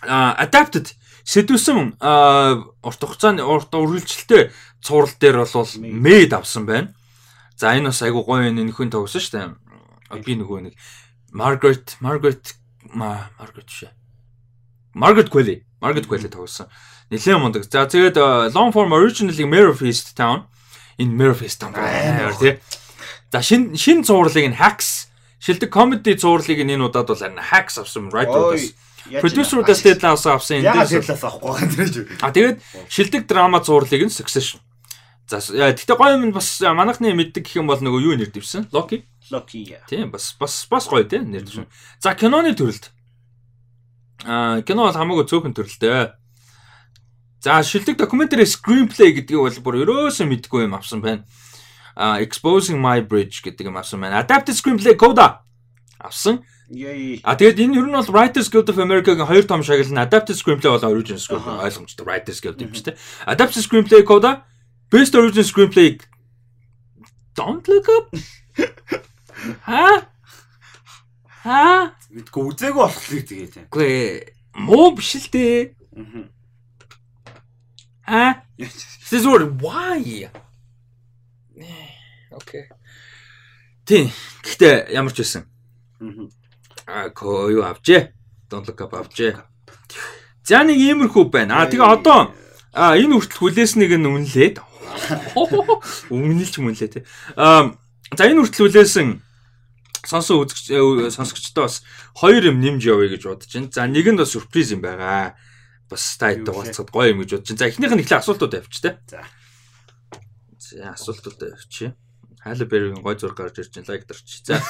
adapted 0.03 0.91
сэдвсэн 1.27 1.99
урт 1.99 3.01
хугацааны 3.03 3.43
урт 3.43 3.71
үргэлжилтэй 3.75 4.51
цуврал 4.81 5.13
дээр 5.19 5.45
бол 5.45 5.71
мэд 5.77 6.33
авсан 6.33 6.65
байна. 6.65 6.93
За 7.55 7.73
энэ 7.73 7.89
бас 7.89 8.01
айгу 8.01 8.23
гоё 8.23 8.51
нөхөн 8.51 8.91
тогсон 8.93 9.21
шүү 9.21 9.33
дээ. 10.11 10.21
Би 10.23 10.33
нөгөө 10.37 10.59
нэг 10.69 10.73
Margaret 11.33 11.97
Margaret 11.99 12.55
Margaret 12.93 13.67
шээ. 13.67 13.91
Margaret 14.93 15.29
Qualley, 15.29 15.63
Margaret 15.81 16.07
Qualley 16.07 16.29
тогсон. 16.29 16.67
Нилээн 17.09 17.39
мундаг. 17.39 17.63
За 17.65 17.87
тэгээд 17.87 18.17
long 18.53 18.71
form 18.71 18.91
originally 18.91 19.45
Mirror 19.45 19.75
Feast 19.77 20.15
Town 20.15 20.47
энэ 20.99 21.13
Mirror 21.13 21.37
Feast 21.39 21.61
Town 21.61 21.71
гэх 21.71 22.39
тий. 22.39 22.59
За 23.31 23.41
шин 23.41 23.75
шин 23.75 24.03
зурлыг 24.03 24.47
нь 24.49 24.57
Hacks 24.57 25.07
шилдэг 25.39 25.71
comedy 25.71 26.17
зурлыг 26.17 26.59
энэ 26.59 26.83
удаад 26.83 27.07
бол 27.07 27.21
Hacks 27.21 27.79
авсан 27.79 28.09
writer-уудаас 28.11 28.73
продюсерудаас 29.21 29.81
дэдлээс 29.85 30.25
авсан 30.27 30.63
энэ 30.63 30.73
дэдлээс 30.73 31.23
авахгүй 31.23 31.51
байгаа 31.55 31.87
тийм. 31.87 32.07
А 32.19 32.31
тэгээд 32.31 32.57
шилдэг 32.91 33.23
драма 33.27 33.63
зурлыг 33.63 34.03
нь 34.07 34.11
Succession. 34.11 34.59
За 35.27 35.43
тэгтээ 35.43 35.99
гоё 35.99 36.15
юм 36.15 36.31
бас 36.31 36.47
манайхны 36.63 37.11
мэддэг 37.11 37.43
гэх 37.43 37.59
юм 37.59 37.67
бол 37.67 37.75
нөгөө 37.75 37.99
юу 37.99 38.15
нэр 38.15 38.31
дэвсэн? 38.31 38.71
Loki. 38.71 39.03
Loki. 39.27 39.75
Тийм 39.91 40.07
бас 40.07 40.31
бас 40.39 40.63
бас 40.71 40.87
гоё 40.87 41.03
тийм 41.03 41.27
нэр 41.27 41.43
дэвсэн. 41.43 41.67
За 41.99 42.15
киноны 42.15 42.55
төрөлд. 42.55 42.87
Аа 44.23 44.63
кино 44.63 44.87
бол 44.87 44.95
хамаагүй 44.95 45.27
цөөхөн 45.27 45.51
төрөлтэй. 45.51 46.15
За 47.43 47.59
шилдэг 47.59 47.99
докюментари 47.99 48.47
screenplay 48.47 49.11
гэдгийг 49.11 49.43
бол 49.43 49.59
бүр 49.67 49.83
ерөөсөө 49.83 50.31
мэдгүй 50.31 50.63
юм 50.63 50.79
авсан 50.79 51.03
байна. 51.03 51.27
А 51.97 52.23
Exposing 52.23 52.79
My 52.79 53.03
Bridge 53.03 53.43
гэдэг 53.43 53.67
юм 53.67 53.75
авсан 53.75 53.99
байна. 53.99 54.23
Adapted 54.23 54.55
screenplay 54.55 54.95
Coda 54.95 55.43
авсан. 55.99 56.47
А 57.23 57.35
тэгээд 57.35 57.63
энэ 57.63 57.79
ер 57.79 57.87
нь 57.87 57.95
бол 57.95 58.11
Writers 58.11 58.51
Guild 58.51 58.67
of 58.67 58.79
America-гийн 58.79 59.27
хоёр 59.27 59.43
том 59.47 59.63
шагнал 59.63 59.91
нь 59.91 60.03
Adapted 60.03 60.35
Screenplay 60.35 60.67
болон 60.67 60.91
Original 60.91 61.19
Screenplay 61.19 61.63
ойлгомжтой 61.63 62.03
Writers 62.03 62.39
Guild 62.43 62.59
юм 62.59 62.71
ч 62.75 62.83
тийм. 62.83 62.95
Adapted 63.23 63.63
Screenplay 63.63 64.03
Coda 64.03 64.43
Best 64.89 65.15
Original 65.15 65.43
Screenplay 65.43 65.99
Don't 67.37 67.67
look 67.67 67.87
up. 67.89 68.09
Ха? 69.61 70.09
Ха? 71.43 71.93
Мэдгүй 72.09 72.43
үзээгүй 72.49 72.81
болохлыг 72.81 73.25
тэгээ 73.29 73.49
тийм. 73.53 73.65
Үгүй 73.69 73.93
муу 74.57 74.97
биш 74.97 75.13
л 75.21 75.27
дээ. 75.29 75.77
Аа. 78.09 78.41
This 78.57 79.21
word 79.29 79.61
why? 79.61 80.25
Окей. 82.33 82.65
Тий. 83.85 84.09
Гэхдээ 84.41 84.97
ямар 84.97 85.13
ч 85.13 85.21
байсан. 85.21 85.45
Аа 86.89 87.13
ко 87.13 87.53
юу 87.53 87.61
авчээ? 87.69 88.17
Don't 88.49 88.65
look 88.65 88.81
up 88.81 88.97
авчээ. 88.97 89.37
За 90.41 90.65
нэг 90.65 90.81
иймэрхүү 90.81 91.29
байна. 91.29 91.61
Аа 91.61 91.69
тэгээ 91.69 91.85
одоо 91.85 92.33
аа 92.73 92.97
энэ 92.97 93.13
хүртэл 93.13 93.45
хүлээснийг 93.45 93.93
нь 93.93 94.09
үнэлээд 94.09 94.57
өмнөлч 96.09 96.53
мөнлээ 96.59 96.89
тий. 96.89 97.03
Аа 97.35 97.75
за 98.15 98.23
энэ 98.27 98.41
хүртэл 98.43 98.71
хүлээсэн 98.71 99.21
сонсон 100.07 100.47
үзэгч 100.47 100.71
сонсогчдоо 101.11 101.67
бас 101.67 101.83
хоёр 102.15 102.47
юм 102.47 102.63
нэмж 102.63 102.81
явъя 102.87 103.11
гэж 103.11 103.23
бодож 103.27 103.51
байна. 103.51 103.71
За 103.71 103.87
нэг 103.87 104.07
нь 104.07 104.19
бас 104.19 104.31
сюрприз 104.31 104.71
юм 104.71 104.81
байгаа. 104.81 105.35
Бас 105.91 106.03
тайд 106.15 106.47
дугаалцахад 106.47 106.91
гоё 106.91 107.11
юм 107.11 107.21
гэж 107.23 107.43
бодож 107.43 107.49
байна. 107.51 107.59
За 107.59 107.67
эхнийх 107.67 107.91
нь 107.91 108.01
эхлээ 108.03 108.21
асуултууд 108.23 108.55
авчих 108.55 108.81
те. 108.81 108.91
За. 109.11 109.23
За 110.59 110.95
асуултууд 110.95 111.41
авчих. 111.51 111.91
Халибергийн 112.39 113.03
гой 113.03 113.19
зураг 113.19 113.35
гарч 113.35 113.59
ирж 113.59 113.75
байна. 113.75 113.91
Лайк 113.91 114.07
дарч. 114.07 114.27
За. 114.47 114.63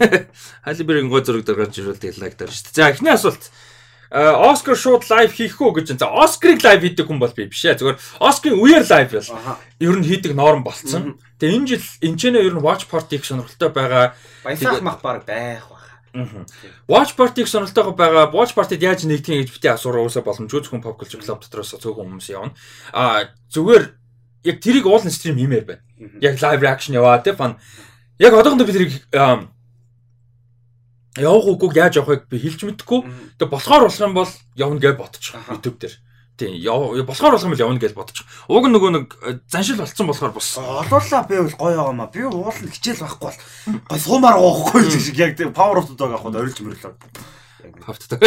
Халибергийн 0.66 1.10
гой 1.10 1.22
зураг 1.22 1.46
гарч 1.46 1.78
ирвэл 1.78 2.18
лайк 2.18 2.34
дарч. 2.34 2.62
За 2.74 2.90
эхний 2.90 3.14
асуулт. 3.14 3.52
Оскар 4.14 4.78
шууд 4.78 5.02
лайв 5.10 5.34
хийх 5.34 5.58
үү 5.58 5.82
гэж. 5.82 5.98
За 5.98 6.06
Оскарыг 6.06 6.62
лайв 6.62 6.86
хийдэг 6.86 7.10
хүн 7.10 7.18
бол 7.18 7.34
би 7.34 7.50
биш 7.50 7.66
ээ. 7.66 7.82
Зүгээр 7.82 7.98
Оскарын 8.22 8.62
үеэр 8.62 8.86
лайв 8.86 9.10
бол 9.10 9.26
ер 9.82 9.96
нь 9.98 10.06
хийдэг 10.06 10.38
норм 10.38 10.62
болцсон. 10.62 11.18
Тэгээ 11.42 11.56
энэ 11.58 11.66
жил 11.66 11.86
энэ 11.98 12.18
ч 12.18 12.22
нэ 12.30 12.46
ер 12.46 12.54
нь 12.54 12.62
watch 12.62 12.86
party 12.86 13.18
их 13.18 13.26
сонирхолтой 13.26 13.74
байгаа. 13.74 14.14
Баясаах 14.46 14.86
мах 14.86 15.02
баг 15.02 15.26
байх 15.26 15.66
баха. 15.66 15.90
Watch 16.86 17.18
party-г 17.18 17.50
сонирхолтойгоо 17.50 17.98
байгаа. 17.98 18.30
Watch 18.30 18.54
party-д 18.54 18.86
яаж 18.86 19.02
нэгдгийг 19.02 19.50
гэж 19.50 19.50
бити 19.50 19.68
асуураа 19.74 20.06
уусаа 20.06 20.22
боломжгүй 20.22 20.62
зөвхөн 20.62 20.78
pop 20.86 20.94
culture 20.94 21.18
club 21.18 21.42
дотроос 21.42 21.74
цөөхөн 21.74 22.14
хүмүүс 22.14 22.30
явна. 22.30 22.54
А 22.94 23.34
зүгээр 23.50 23.84
яг 24.46 24.56
тэрийг 24.62 24.86
уулын 24.86 25.10
стрим 25.10 25.34
хиймээр 25.42 25.66
байна. 25.66 25.82
Яг 26.22 26.38
live 26.38 26.62
reaction 26.62 26.94
яваа 26.94 27.18
те 27.18 27.34
фан. 27.34 27.58
Яг 28.22 28.30
одоохондоо 28.30 28.62
би 28.62 28.78
тэрийг 28.78 28.94
явах 31.18 31.46
үгүйг 31.46 31.74
яаж 31.78 32.02
явахыг 32.02 32.26
би 32.26 32.38
хэлж 32.42 32.66
мэдэхгүй. 32.66 33.00
Тэгээ 33.38 33.50
болохоор 33.50 33.86
болох 33.86 34.00
юм 34.02 34.14
бол 34.14 34.32
явна 34.58 34.80
гэж 34.82 34.94
бодчих 34.98 35.34
YouTube 35.46 35.78
дээр. 35.78 35.94
Тийм 36.34 37.06
болохоор 37.06 37.38
болох 37.38 37.46
юм 37.46 37.54
бол 37.54 37.64
явна 37.64 37.78
гэж 37.78 37.94
бодчих. 37.94 38.26
Уг 38.50 38.66
нөгөө 38.66 38.90
нэг 38.90 39.06
э, 39.22 39.38
заншил 39.46 39.78
болцсон 39.78 40.10
болохоор 40.10 40.34
бас 40.34 40.58
олуулаа 40.58 41.22
би 41.30 41.38
бол 41.38 41.54
гоё 41.54 41.76
байгаа 41.78 41.94
маа. 41.94 42.10
Би 42.10 42.26
уулын 42.26 42.70
хичээл 42.74 43.06
байхгүй 43.06 43.30
бол 43.30 43.38
гой 43.86 43.98
суумаар 44.02 44.38
уухгүй 44.42 44.90
шиг 44.90 45.18
яг 45.22 45.38
тийм 45.38 45.54
power 45.54 45.78
of 45.78 45.86
the-г 45.86 46.10
авахд 46.10 46.34
орилж 46.34 46.58
мөрлөө. 46.58 46.94
Хавтдаг. 47.86 48.20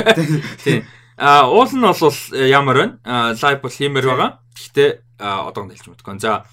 Тийм. 0.63 0.87
А 1.19 1.51
уул 1.51 1.67
нь 1.67 1.83
бол 1.83 2.15
э, 2.31 2.47
ямар 2.47 2.77
байна? 3.03 3.35
Лайв 3.35 3.59
бол 3.59 3.75
хиймээр 3.75 4.07
байгаа. 4.07 4.39
Гэхдээ 4.55 4.89
одоо 5.19 5.67
нь 5.67 5.75
хэлж 5.75 5.91
мэдэхгүй. 5.91 6.23
За 6.23 6.47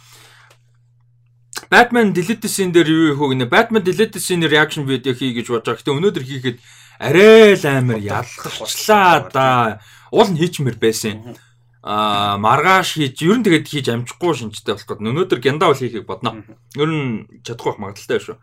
Batman 1.70 2.12
deleted 2.12 2.50
scene 2.50 2.72
дээр 2.72 2.88
юу 2.88 3.12
их 3.14 3.20
үг 3.20 3.32
нэ 3.34 3.48
Batman 3.48 3.82
deleted 3.82 4.20
scene 4.20 4.44
reaction 4.48 4.84
video 4.84 5.14
хий 5.14 5.32
гэж 5.32 5.48
бодож 5.48 5.64
байгаа. 5.64 5.80
Гэтэ 5.80 5.96
өнөөдөр 5.96 6.24
хийхэд 6.24 6.58
арай 7.00 7.56
л 7.56 7.64
амар 7.64 7.98
ялгарчлаа 8.00 9.30
да. 9.32 9.80
Уул 10.12 10.28
нь 10.30 10.38
хийчмэр 10.38 10.76
байсан. 10.76 11.36
Аа 11.84 12.36
маргааш 12.38 12.96
хийж 13.00 13.20
ер 13.24 13.40
нь 13.40 13.44
тэгээд 13.44 13.68
хийж 13.68 13.86
амжихгүй 13.92 14.32
шинжтэй 14.36 14.76
болох 14.76 14.88
гээд 14.88 15.04
өнөөдөр 15.04 15.40
гянда 15.40 15.68
бол 15.72 15.80
хийхийг 15.80 16.06
бодно. 16.06 16.44
Ер 16.76 16.88
нь 16.88 17.28
чадахгүй 17.44 17.76
байх 17.76 17.80
магадaltaй 17.80 18.20
шүү. 18.20 18.36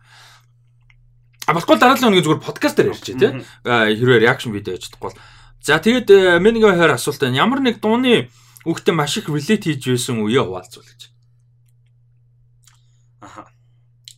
А 1.45 1.53
болохгүй 1.57 1.77
дараагийн 1.77 2.09
өдрийн 2.13 2.25
зүгээр 2.25 2.45
подкаст 2.45 2.77
дээр 2.77 2.93
ярьчих 2.93 3.17
тий. 3.17 3.31
Хэрвээ 3.65 4.21
reaction 4.21 4.53
video 4.53 4.77
хийж 4.77 4.89
чадахгүй 4.89 5.13
бол. 5.13 5.21
За 5.61 5.77
тэгээд 5.77 6.41
менегийн 6.41 6.77
хоёр 6.77 6.97
асуулт 6.97 7.21
байна. 7.21 7.41
Ямар 7.41 7.61
нэг 7.61 7.81
дууны 7.81 8.29
үгтэй 8.65 8.93
маш 8.93 9.17
их 9.17 9.29
relate 9.29 9.69
хийж 9.73 9.89
байсан 9.89 10.21
үеэ 10.21 10.45
хуваалцуул 10.45 10.85
гэж. 10.85 11.09
Аха. 13.21 13.45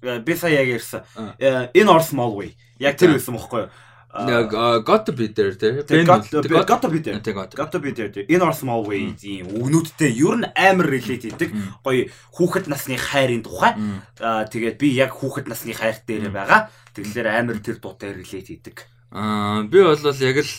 Би 0.01 0.35
сая 0.35 0.63
яг 0.63 0.67
ярьсан. 0.79 1.03
Энэ 1.39 1.91
Орс 1.91 2.11
Молвей. 2.11 2.57
Яг 2.79 2.97
тэр 2.97 3.13
байсан 3.15 3.35
бохгүй 3.35 3.67
юу? 3.67 3.71
Got 4.13 5.05
to 5.07 5.11
be 5.11 5.27
there 5.27 5.55
те. 5.55 5.81
Got 5.81 6.29
to 6.29 6.89
be 6.89 6.99
there. 6.99 7.17
Got 7.19 7.71
to 7.71 7.79
be 7.79 7.91
there. 7.91 8.11
Энэ 8.13 8.45
Орс 8.45 8.61
Молвейгийн 8.61 9.49
үгнүүдтэй 9.49 10.13
ер 10.13 10.37
нь 10.37 10.47
амар 10.53 10.85
relate 10.85 11.33
хийдэг. 11.33 11.49
Гоё 11.81 12.13
хүүхэд 12.31 12.69
насны 12.69 12.97
хайрын 12.99 13.41
тухай. 13.41 13.73
Тэгээд 14.21 14.77
би 14.77 14.93
яг 14.93 15.17
хүүхэд 15.17 15.49
насны 15.49 15.73
хайр 15.73 15.97
дээр 16.05 16.29
байгаа. 16.29 16.69
Тэгэхээр 16.93 17.27
амар 17.27 17.57
тэр 17.57 17.81
дуутай 17.81 18.13
relate 18.13 18.53
хийдэг. 18.53 18.85
Аа 19.09 19.65
би 19.65 19.81
бол 19.81 19.97
яг 19.97 20.37
л 20.45 20.53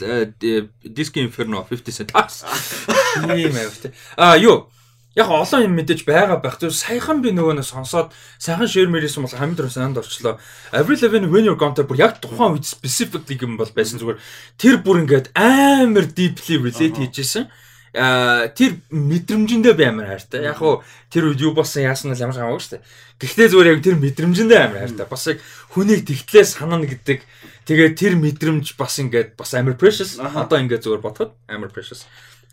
Disco 0.82 1.22
Inferno 1.22 1.62
50 1.62 1.94
Cent. 1.94 2.10
Тийм 2.10 3.54
аа. 3.54 4.34
Аа 4.34 4.38
юу 4.38 4.66
Яг 5.14 5.30
олон 5.30 5.62
юм 5.62 5.78
мэдээж 5.78 6.02
байгаа 6.02 6.42
байх. 6.42 6.58
Зөв 6.58 6.74
саяхан 6.74 7.22
би 7.22 7.30
нөгөө 7.30 7.62
нэг 7.62 7.66
сонсоод 7.66 8.10
сайхан 8.42 8.66
share 8.66 8.90
мэрийсэн 8.90 9.22
бол 9.22 9.30
хамгийн 9.30 9.58
түрүү 9.62 9.70
санд 9.70 9.98
орчлоо. 10.02 10.42
Avril 10.74 10.98
Lavigne 10.98 11.30
When 11.30 11.46
You're 11.46 11.54
Gone 11.54 11.78
бүр 11.86 12.02
яг 12.02 12.18
тухайн 12.18 12.58
үед 12.58 12.66
specifically 12.66 13.38
юм 13.38 13.54
бол 13.54 13.70
байсан 13.70 14.02
зүгээр 14.02 14.18
тэр 14.58 14.82
бүр 14.82 15.06
ингээд 15.06 15.30
амар 15.38 16.10
deeply 16.10 16.58
relate 16.58 16.98
хийжсэн. 16.98 17.46
Аа 17.94 18.50
тэр 18.50 18.82
мэдрэмжэндээ 18.90 19.74
би 19.78 19.84
амар 19.86 20.10
хайртай. 20.18 20.50
Яг 20.50 20.58
хуу 20.58 20.82
тэр 21.14 21.30
үед 21.30 21.38
юу 21.38 21.54
болсон 21.54 21.86
яасан 21.86 22.10
нь 22.10 22.18
ямар 22.18 22.34
хамаагүй 22.34 22.58
шүү 22.58 22.74
дээ. 22.74 22.86
Гэхдээ 23.22 23.48
зүгээр 23.54 23.70
яг 23.70 23.80
тэр 23.86 23.96
мэдрэмжэндээ 24.02 24.60
амар 24.66 24.82
хайртай. 24.82 25.06
Бас 25.06 25.22
яг 25.30 25.38
хүнийг 25.70 26.02
тэгтлээ 26.02 26.42
санана 26.42 26.90
гэдэг. 26.90 27.22
Тэгээ 27.70 27.94
тэр 27.94 28.18
мэдрэмж 28.18 28.74
бас 28.74 28.98
ингээд 28.98 29.38
бас 29.38 29.54
амар 29.54 29.78
precious. 29.78 30.18
Одоо 30.18 30.58
ингээд 30.58 30.82
зүгээр 30.82 31.06
бодоход 31.06 31.38
амар 31.46 31.70
precious. 31.70 32.02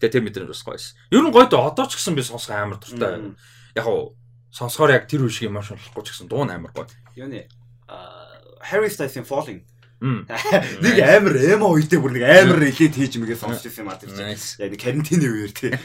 Тэгээ 0.02 0.14
тэр 0.18 0.26
мэдрэмж 0.26 0.49
бас 0.49 0.65
гоё 0.65 0.82
шээ. 0.82 0.98
Ер 1.14 1.22
нь 1.22 1.30
гоё 1.30 1.45
доо 1.45 1.69
одоо 1.69 1.86
ч 1.86 2.02
гэсэн 2.02 2.18
би 2.18 2.26
сонсох 2.26 2.57
амар 2.57 2.82
дуртай. 2.82 3.38
яг 3.78 3.86
уу 3.86 4.18
сонсохоор 4.49 4.98
яг 4.98 5.06
тэр 5.06 5.23
үе 5.23 5.32
шиг 5.32 5.53
emotional 5.53 5.78
болохгүй 5.78 6.03
ч 6.03 6.18
гэсэн 6.18 6.28
дуу 6.28 6.44
нь 6.44 6.52
амар 6.52 6.73
гоё. 6.73 6.90
Юуны 7.14 7.45
Harry 8.65 8.90
Styles-ийн 8.90 9.26
Falling 9.26 9.61
нэг 10.02 10.98
амар 10.98 11.38
эмо 11.38 11.69
үедээ 11.78 12.02
бүр 12.02 12.18
нэг 12.18 12.26
амар 12.26 12.65
илээд 12.65 12.98
хийж 12.98 13.22
мэгээ 13.22 13.38
сонсч 13.38 13.69
ирсэн 13.69 13.86
юм 13.86 13.94
аа 13.94 14.02
тэр 14.02 14.10
чинь. 14.10 14.34
Яг 14.34 14.73
нэг 14.73 14.82
карантины 14.82 15.30
үеэр 15.30 15.53
тий. 15.53 15.78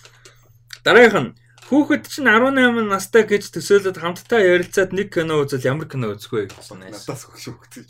Дараагийнх 0.82 1.30
нь 1.30 1.38
хүүхэд 1.70 2.10
чинь 2.10 2.26
18 2.26 2.90
настай 2.90 3.22
гэж 3.30 3.54
төсөөлөд 3.54 4.02
хамтдаа 4.02 4.42
ярилцаад 4.42 4.90
нэг 4.90 5.14
кино 5.14 5.46
үзэл 5.46 5.62
ямар 5.62 5.86
кино 5.86 6.10
үзэх 6.18 6.34
вэ 6.34 6.50
гэсэн. 6.50 6.82
Nice. 6.82 7.06
Надаас 7.06 7.22
хөш 7.30 7.54
хөвгтэй. 7.54 7.86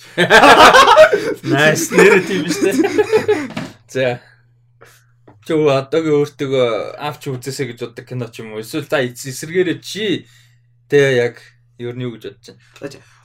Nice 1.48 1.88
нэр 1.88 2.20
тийм 2.20 2.44
биш 2.44 2.60
үү? 2.60 2.76
За. 3.96 4.20
Чи 5.50 5.58
одоогийн 5.58 6.14
өөртөө 6.14 6.94
авч 6.94 7.26
үзээсэй 7.26 7.74
гэж 7.74 7.78
боддог 7.82 8.06
кино 8.06 8.30
ч 8.30 8.46
юм 8.46 8.54
уу? 8.54 8.62
Эсвэл 8.62 8.86
за 8.86 9.02
эсэргээрээ 9.02 9.82
чи 9.82 10.30
тэ 10.86 11.26
яг 11.26 11.42
ер 11.74 11.98
нь 11.98 12.06
юу 12.06 12.14
гэж 12.14 12.38
бодож 12.38 12.54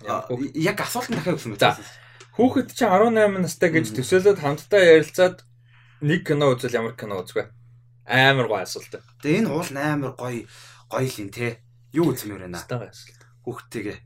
байна? 0.01 0.49
Яг 0.57 0.81
асуулт 0.81 1.13
нь 1.13 1.21
дахиад 1.21 1.37
өгсөн 1.37 1.53
За. 1.61 1.77
Хүүхэд 2.33 2.73
чинь 2.73 2.89
18 2.89 3.45
настай 3.45 3.69
гэж 3.69 3.93
төсөөлөд 3.93 4.41
хамтдаа 4.41 4.81
ярилцаад 5.05 5.45
нэг 6.01 6.25
кино 6.25 6.49
үзэл 6.57 6.73
ямар 6.73 6.97
кино 6.97 7.21
үзэх 7.21 7.45
вэ? 7.45 7.53
Амар 8.09 8.49
гоё 8.49 8.65
асуулт. 8.65 8.89
Тэгээ 9.21 9.45
энэ 9.45 9.53
уул 9.53 9.69
амар 9.77 10.17
гоё 10.17 10.49
гоё 10.89 11.05
л 11.05 11.21
юм 11.21 11.29
те. 11.29 11.61
Юу 11.93 12.09
үзмээр 12.09 12.49
байна? 12.49 12.57
Стага 12.57 12.89
асуулт. 12.89 13.21
Хүүхдтэйгээ. 13.45 14.01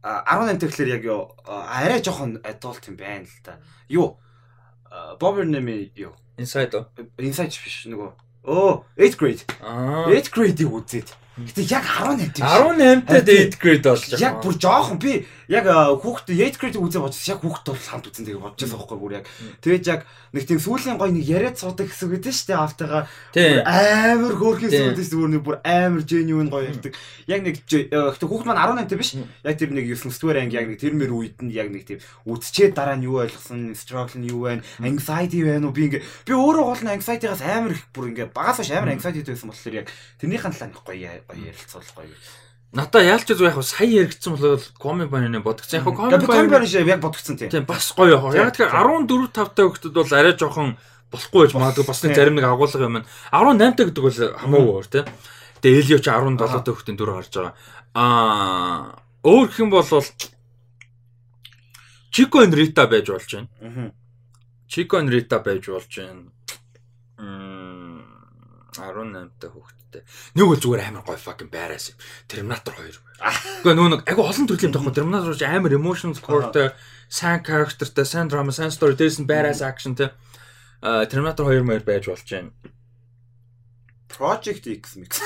А 0.00 0.24
18 0.32 0.64
тэгэхээр 0.64 0.96
яг 0.96 1.04
юу 1.04 1.36
арай 1.44 2.00
жоохон 2.00 2.40
adult 2.40 2.88
юм 2.88 2.96
байна 2.96 3.28
л 3.28 3.44
та. 3.44 3.60
Юу? 3.92 4.16
Бобер 5.20 5.44
нэми 5.44 5.92
юу? 5.92 6.16
Inside 6.40 6.72
оо. 6.78 6.86
Inside 7.20 7.52
биш 7.60 7.84
нөгөө. 7.92 8.10
Оо, 8.48 8.84
8th 8.96 9.18
grade. 9.20 9.44
Аа. 9.60 10.08
8th 10.08 10.32
grade-ийг 10.32 10.72
үзээд. 10.72 11.12
Гэтэ 11.48 11.62
яг 11.72 11.84
18 11.86 12.36
тийм. 12.36 12.44
18-тай 12.44 13.22
date 13.24 13.56
grade 13.56 13.86
болж 13.86 14.04
байгаа. 14.10 14.20
Яг 14.20 14.34
бүр 14.44 14.54
жоохон 14.60 14.98
би 15.00 15.12
яг 15.50 15.66
хүүхдээ 15.66 16.36
8th 16.36 16.58
grade-ийг 16.60 16.84
үзээ 16.84 17.02
бодсон. 17.02 17.30
Яг 17.32 17.40
хүүхд 17.40 17.66
бол 17.70 17.86
хамт 17.90 18.06
үзэн 18.10 18.26
тэгээ 18.28 18.44
бодож 18.44 18.60
байгаа 18.60 18.78
байхгүй 18.80 18.98
бүр 19.00 19.14
яг. 19.18 19.24
Тэгээд 19.64 19.84
яг 19.90 20.00
нэг 20.30 20.44
тийм 20.46 20.60
сүүлийн 20.62 20.98
гой 21.00 21.10
нэг 21.10 21.24
яриад 21.26 21.56
суудаг 21.58 21.90
хэсэг 21.90 22.10
гэдэг 22.20 22.34
шүү 22.34 22.48
дээ 22.50 22.60
автайгаа. 22.60 23.02
Амар 23.66 24.34
хөөрхөн 24.38 24.70
Тийм. 24.70 24.94
зүйл 24.94 25.10
зүгээр 25.10 25.32
нэг 25.34 25.42
бүр 25.42 25.56
амар 25.66 26.02
genuine 26.06 26.50
гоё 26.50 26.70
ярьдаг. 26.70 26.94
Яг 27.26 27.40
нэг 27.42 27.56
э, 27.66 27.90
гэтээ 27.90 28.28
хүүхд 28.30 28.46
маань 28.46 28.62
18 28.78 28.90
та 28.90 28.96
биш. 29.00 29.10
Мм. 29.18 29.26
Яг 29.42 29.56
тэр 29.58 29.70
нэг 29.74 29.86
9 29.90 30.20
дугаар 30.20 30.38
анги 30.44 30.54
яг 30.54 30.66
нэг 30.70 30.78
тэр 30.78 30.94
мэр 30.94 31.10
үед 31.10 31.38
нь 31.42 31.50
яг 31.50 31.68
нэг 31.74 31.82
тийм 31.82 31.98
үдчихэд 32.30 32.78
дараа 32.78 32.94
нь 32.94 33.06
юу 33.10 33.18
ойлгосон, 33.18 33.74
struggle 33.74 34.22
нь 34.22 34.30
юу 34.30 34.46
байна, 34.46 34.62
anxiety 34.78 35.42
байна 35.42 35.66
уу 35.66 35.74
би 35.74 35.90
ингээ 35.90 36.02
би 36.26 36.32
өөрөө 36.34 36.64
гол 36.64 36.82
нь 36.84 36.94
anxiety-гаас 36.94 37.42
амар 37.42 37.74
их 37.74 37.84
бүр 37.90 38.14
ингээ 38.14 38.30
багаас 38.30 38.62
хойш 38.62 38.70
амар 38.70 38.94
anxiety 38.94 39.26
байсан 39.26 39.50
болохоор 39.50 39.78
яг 39.82 39.86
тэрнийхэн 40.22 40.54
талаа 40.54 40.68
нэг 40.70 40.80
гоё 40.84 41.10
гоё 41.30 41.46
ярилцуулах 41.50 41.94
гоё. 41.94 42.14
Надаа 42.70 43.02
яалч 43.02 43.26
зү 43.34 43.42
яг 43.46 43.58
сая 43.62 43.88
яригдсан 43.88 44.36
бол 44.36 44.62
коми 44.78 45.06
бананы 45.06 45.40
бодгцсан. 45.42 45.82
Яг 45.82 45.90
Коми 45.90 46.26
коми 46.26 46.48
бан 46.50 46.66
шиг 46.66 46.86
яг 46.86 47.00
бодгцсон 47.00 47.38
тийм. 47.38 47.50
Тийм 47.50 47.64
бас 47.66 47.90
гоё 47.96 48.18
яг. 48.34 48.34
Яг 48.34 48.54
тэгэхээр 48.54 48.70
14 49.06 49.32
5 49.34 49.54
та 49.54 49.62
хүүхдүүд 49.66 49.94
бол 49.94 50.14
арай 50.14 50.34
жоохон 50.38 50.76
болохгүй 51.10 51.40
байж 51.46 51.54
магадгүй 51.58 51.86
бас 51.86 52.02
нэг 52.06 52.14
зарим 52.14 52.34
нэг 52.38 52.46
агуулга 52.46 52.86
юм. 52.86 53.02
18 53.34 53.74
та 53.74 53.82
гэдэг 53.90 54.02
бол 54.06 54.18
хамаагүй 54.38 54.74
өөр 54.78 54.86
тийм. 54.86 55.06
Тэгээ 55.60 55.80
Элио 55.82 55.98
ч 55.98 56.06
17 56.10 56.38
та 56.38 56.70
хүүхдийн 56.70 56.96
дүр 56.98 57.10
гарч 57.18 57.32
байгаа. 57.34 57.54
Аа 57.94 59.02
өөр 59.26 59.48
юм 59.58 59.70
бол 59.74 59.86
Чико 62.10 62.42
and 62.42 62.54
Рита 62.54 62.86
байж 62.86 63.06
болж 63.10 63.34
байна. 63.34 63.92
Чико 64.66 64.98
and 64.98 65.10
Рита 65.10 65.38
байж 65.38 65.66
болж 65.66 65.90
байна. 65.90 66.30
Мм 68.70 69.30
18 69.30 69.30
та 69.42 69.50
хүүхдтэй. 69.50 70.02
Нэг 70.38 70.46
бол 70.46 70.60
зүгээр 70.62 70.82
амар 70.86 71.02
гоё 71.02 71.18
fucking 71.18 71.50
байраас 71.50 71.90
юм. 71.90 71.98
Терминатор 72.30 72.74
2. 72.78 72.94
Гэхдээ 73.66 73.74
нөө 73.74 73.88
нэг 73.90 74.00
айгу 74.06 74.22
олон 74.22 74.46
төрлийн 74.46 74.70
тоххой 74.70 74.94
Терминатор 74.94 75.34
ч 75.34 75.42
амар 75.42 75.74
emotion 75.74 76.14
scoreтэй, 76.14 76.70
сайн 77.10 77.42
characterтэй, 77.42 78.06
сайн 78.06 78.30
drama, 78.30 78.54
сайн 78.54 78.70
story, 78.70 78.94
дээрс 78.94 79.18
нь 79.18 79.26
байраас 79.26 79.60
actionтэй. 79.66 80.14
А 80.80 81.04
Терминатор 81.10 81.50
2 81.50 81.66
мөр 81.66 81.82
байж 81.82 82.06
болж 82.06 82.22
байна. 82.30 82.54
Project 84.06 84.70
X 84.70 84.94
mix. 84.96 85.18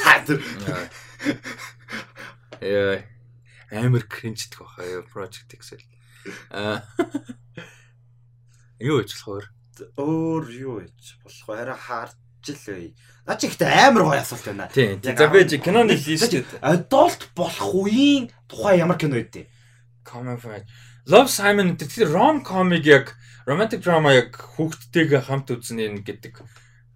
Яа. 2.60 3.04
Амар 3.74 4.04
кринждэх 4.08 4.60
баха 4.64 4.84
ёо 4.84 5.04
Project 5.04 5.52
Excel. 5.52 5.84
А 6.50 6.80
Юу 8.80 9.00
гэж 9.00 9.10
болохоор 9.14 9.46
өөр 9.96 10.44
юу 10.50 10.74
гэж 10.82 11.22
болох 11.22 11.44
вэ? 11.46 11.54
Хараа 11.54 11.78
харж 11.78 12.18
л 12.52 12.60
бай. 12.68 12.94
Наа 13.24 13.36
чи 13.40 13.46
ихтэй 13.48 13.68
амар 13.72 14.02
гоё 14.04 14.20
асуулт 14.20 14.44
байна. 14.44 14.68
тийм 14.68 15.00
за 15.00 15.12
би 15.32 15.40
арав- 15.40 15.64
киноны 15.64 15.96
лист 15.96 16.30
чи 16.30 16.44
Adult 16.60 17.20
болох 17.34 17.70
үеийн 17.72 18.28
тухай 18.48 18.78
ямар 18.78 18.98
кино 19.00 19.16
өгдөө? 19.16 19.46
Common 20.04 20.36
Fight. 20.36 20.68
Love 21.08 21.28
Simon 21.32 21.76
гэдэг 21.76 21.88
тэр 21.88 22.08
rom 22.12 22.44
comic 22.44 22.84
яг 22.84 23.16
romantic 23.48 23.80
drama 23.80 24.12
яг 24.12 24.36
хүүхдтэйгээ 24.36 25.24
хамт 25.28 25.52
үзнэ 25.52 26.04
гэдэг 26.04 26.40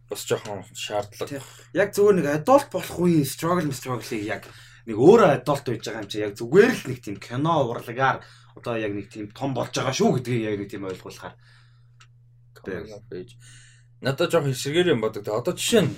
бас 0.08 0.24
жоохон 0.24 0.64
шаардлага. 0.72 1.40
Яг 1.76 1.92
зүгээр 1.92 2.16
нэг 2.20 2.28
adult 2.40 2.68
болох 2.72 2.96
үеийн 3.00 3.28
struggle 3.28 3.72
struggle-ыг 3.72 4.24
яг 4.24 4.44
нэг 4.88 4.96
өөрөө 4.96 5.44
adult 5.44 5.64
байж 5.68 5.84
байгаа 5.84 6.04
юм 6.04 6.08
чи 6.08 6.24
яг 6.24 6.32
зүгээр 6.36 6.72
л 6.72 6.84
нэг 6.88 6.98
тийм 7.04 7.16
кино 7.20 7.68
урлагаар 7.68 8.24
одоо 8.56 8.74
яг 8.80 8.92
нэг 8.96 9.12
тийм 9.12 9.28
том 9.32 9.52
болж 9.52 9.72
байгаа 9.76 9.92
шүү 9.92 10.20
гэдгийг 10.20 10.44
яг 10.48 10.56
нэг 10.60 10.68
тийм 10.72 10.88
ойлгуулахаар. 10.88 11.36
Of 12.68 13.12
age. 13.12 13.36
Надад 14.00 14.30
жоохон 14.30 14.54
хэсгээр 14.54 14.94
юм 14.94 15.02
бодог. 15.02 15.26
Одоо 15.26 15.54
жишээ 15.54 15.86
нь 15.86 15.92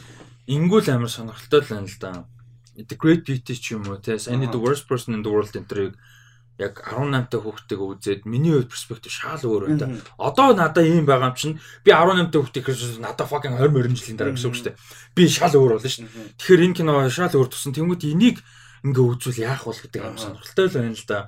ингүүл 0.48 0.88
амар 0.90 1.12
сонирхолтой 1.12 1.60
л 1.60 1.70
байна 1.70 1.88
л 1.88 1.98
да. 2.00 2.10
The 2.76 2.96
Great 2.96 3.28
Beauty 3.28 3.54
ч 3.54 3.76
юм 3.76 3.84
уу 3.88 4.00
те. 4.00 4.16
Any 4.30 4.48
the 4.48 4.60
worst 4.60 4.88
person 4.88 5.12
in 5.12 5.22
the 5.22 5.30
world 5.30 5.52
энтрийг 5.52 6.00
яг 6.60 6.76
18 6.84 7.32
та 7.32 7.40
хүүхдтэйгээ 7.40 7.88
үзээд 7.96 8.20
миний 8.28 8.52
хувьд 8.52 8.68
перспектив 8.68 9.12
шал 9.12 9.40
өөр 9.40 9.80
байна. 9.80 9.96
Одоо 10.20 10.52
надад 10.52 10.84
ийм 10.84 11.08
байгаа 11.08 11.32
юм 11.32 11.36
чинь 11.36 11.56
би 11.84 11.90
18 11.92 12.28
та 12.28 12.36
хүүхдтэй 12.40 12.62
хэрэг 12.64 13.00
надад 13.00 13.28
fucking 13.28 13.56
20 13.56 13.72
20 13.72 13.96
жилийн 13.96 14.18
дараа 14.20 14.34
гэсэн 14.36 14.48
үг 14.52 14.56
шүү 14.60 14.66
дээ. 14.68 14.80
Би 15.16 15.24
шал 15.28 15.54
өөр 15.56 15.72
болно 15.80 15.88
шүү. 15.88 16.08
Тэгэхээр 16.36 16.64
энэ 16.68 16.76
кино 16.76 16.92
шал 17.08 17.32
өөр 17.32 17.48
тусан. 17.48 17.72
Тэнгүүд 17.72 18.04
энийг 18.12 18.44
ингээ 18.84 19.06
үзвэл 19.08 19.40
яах 19.40 19.64
вэ 19.64 19.72
гэдэг 19.88 20.00
юм 20.04 20.20
сонирхолтой 20.20 20.66
л 20.68 20.76
байна 20.76 20.96
л 20.96 21.08
да. 21.08 21.20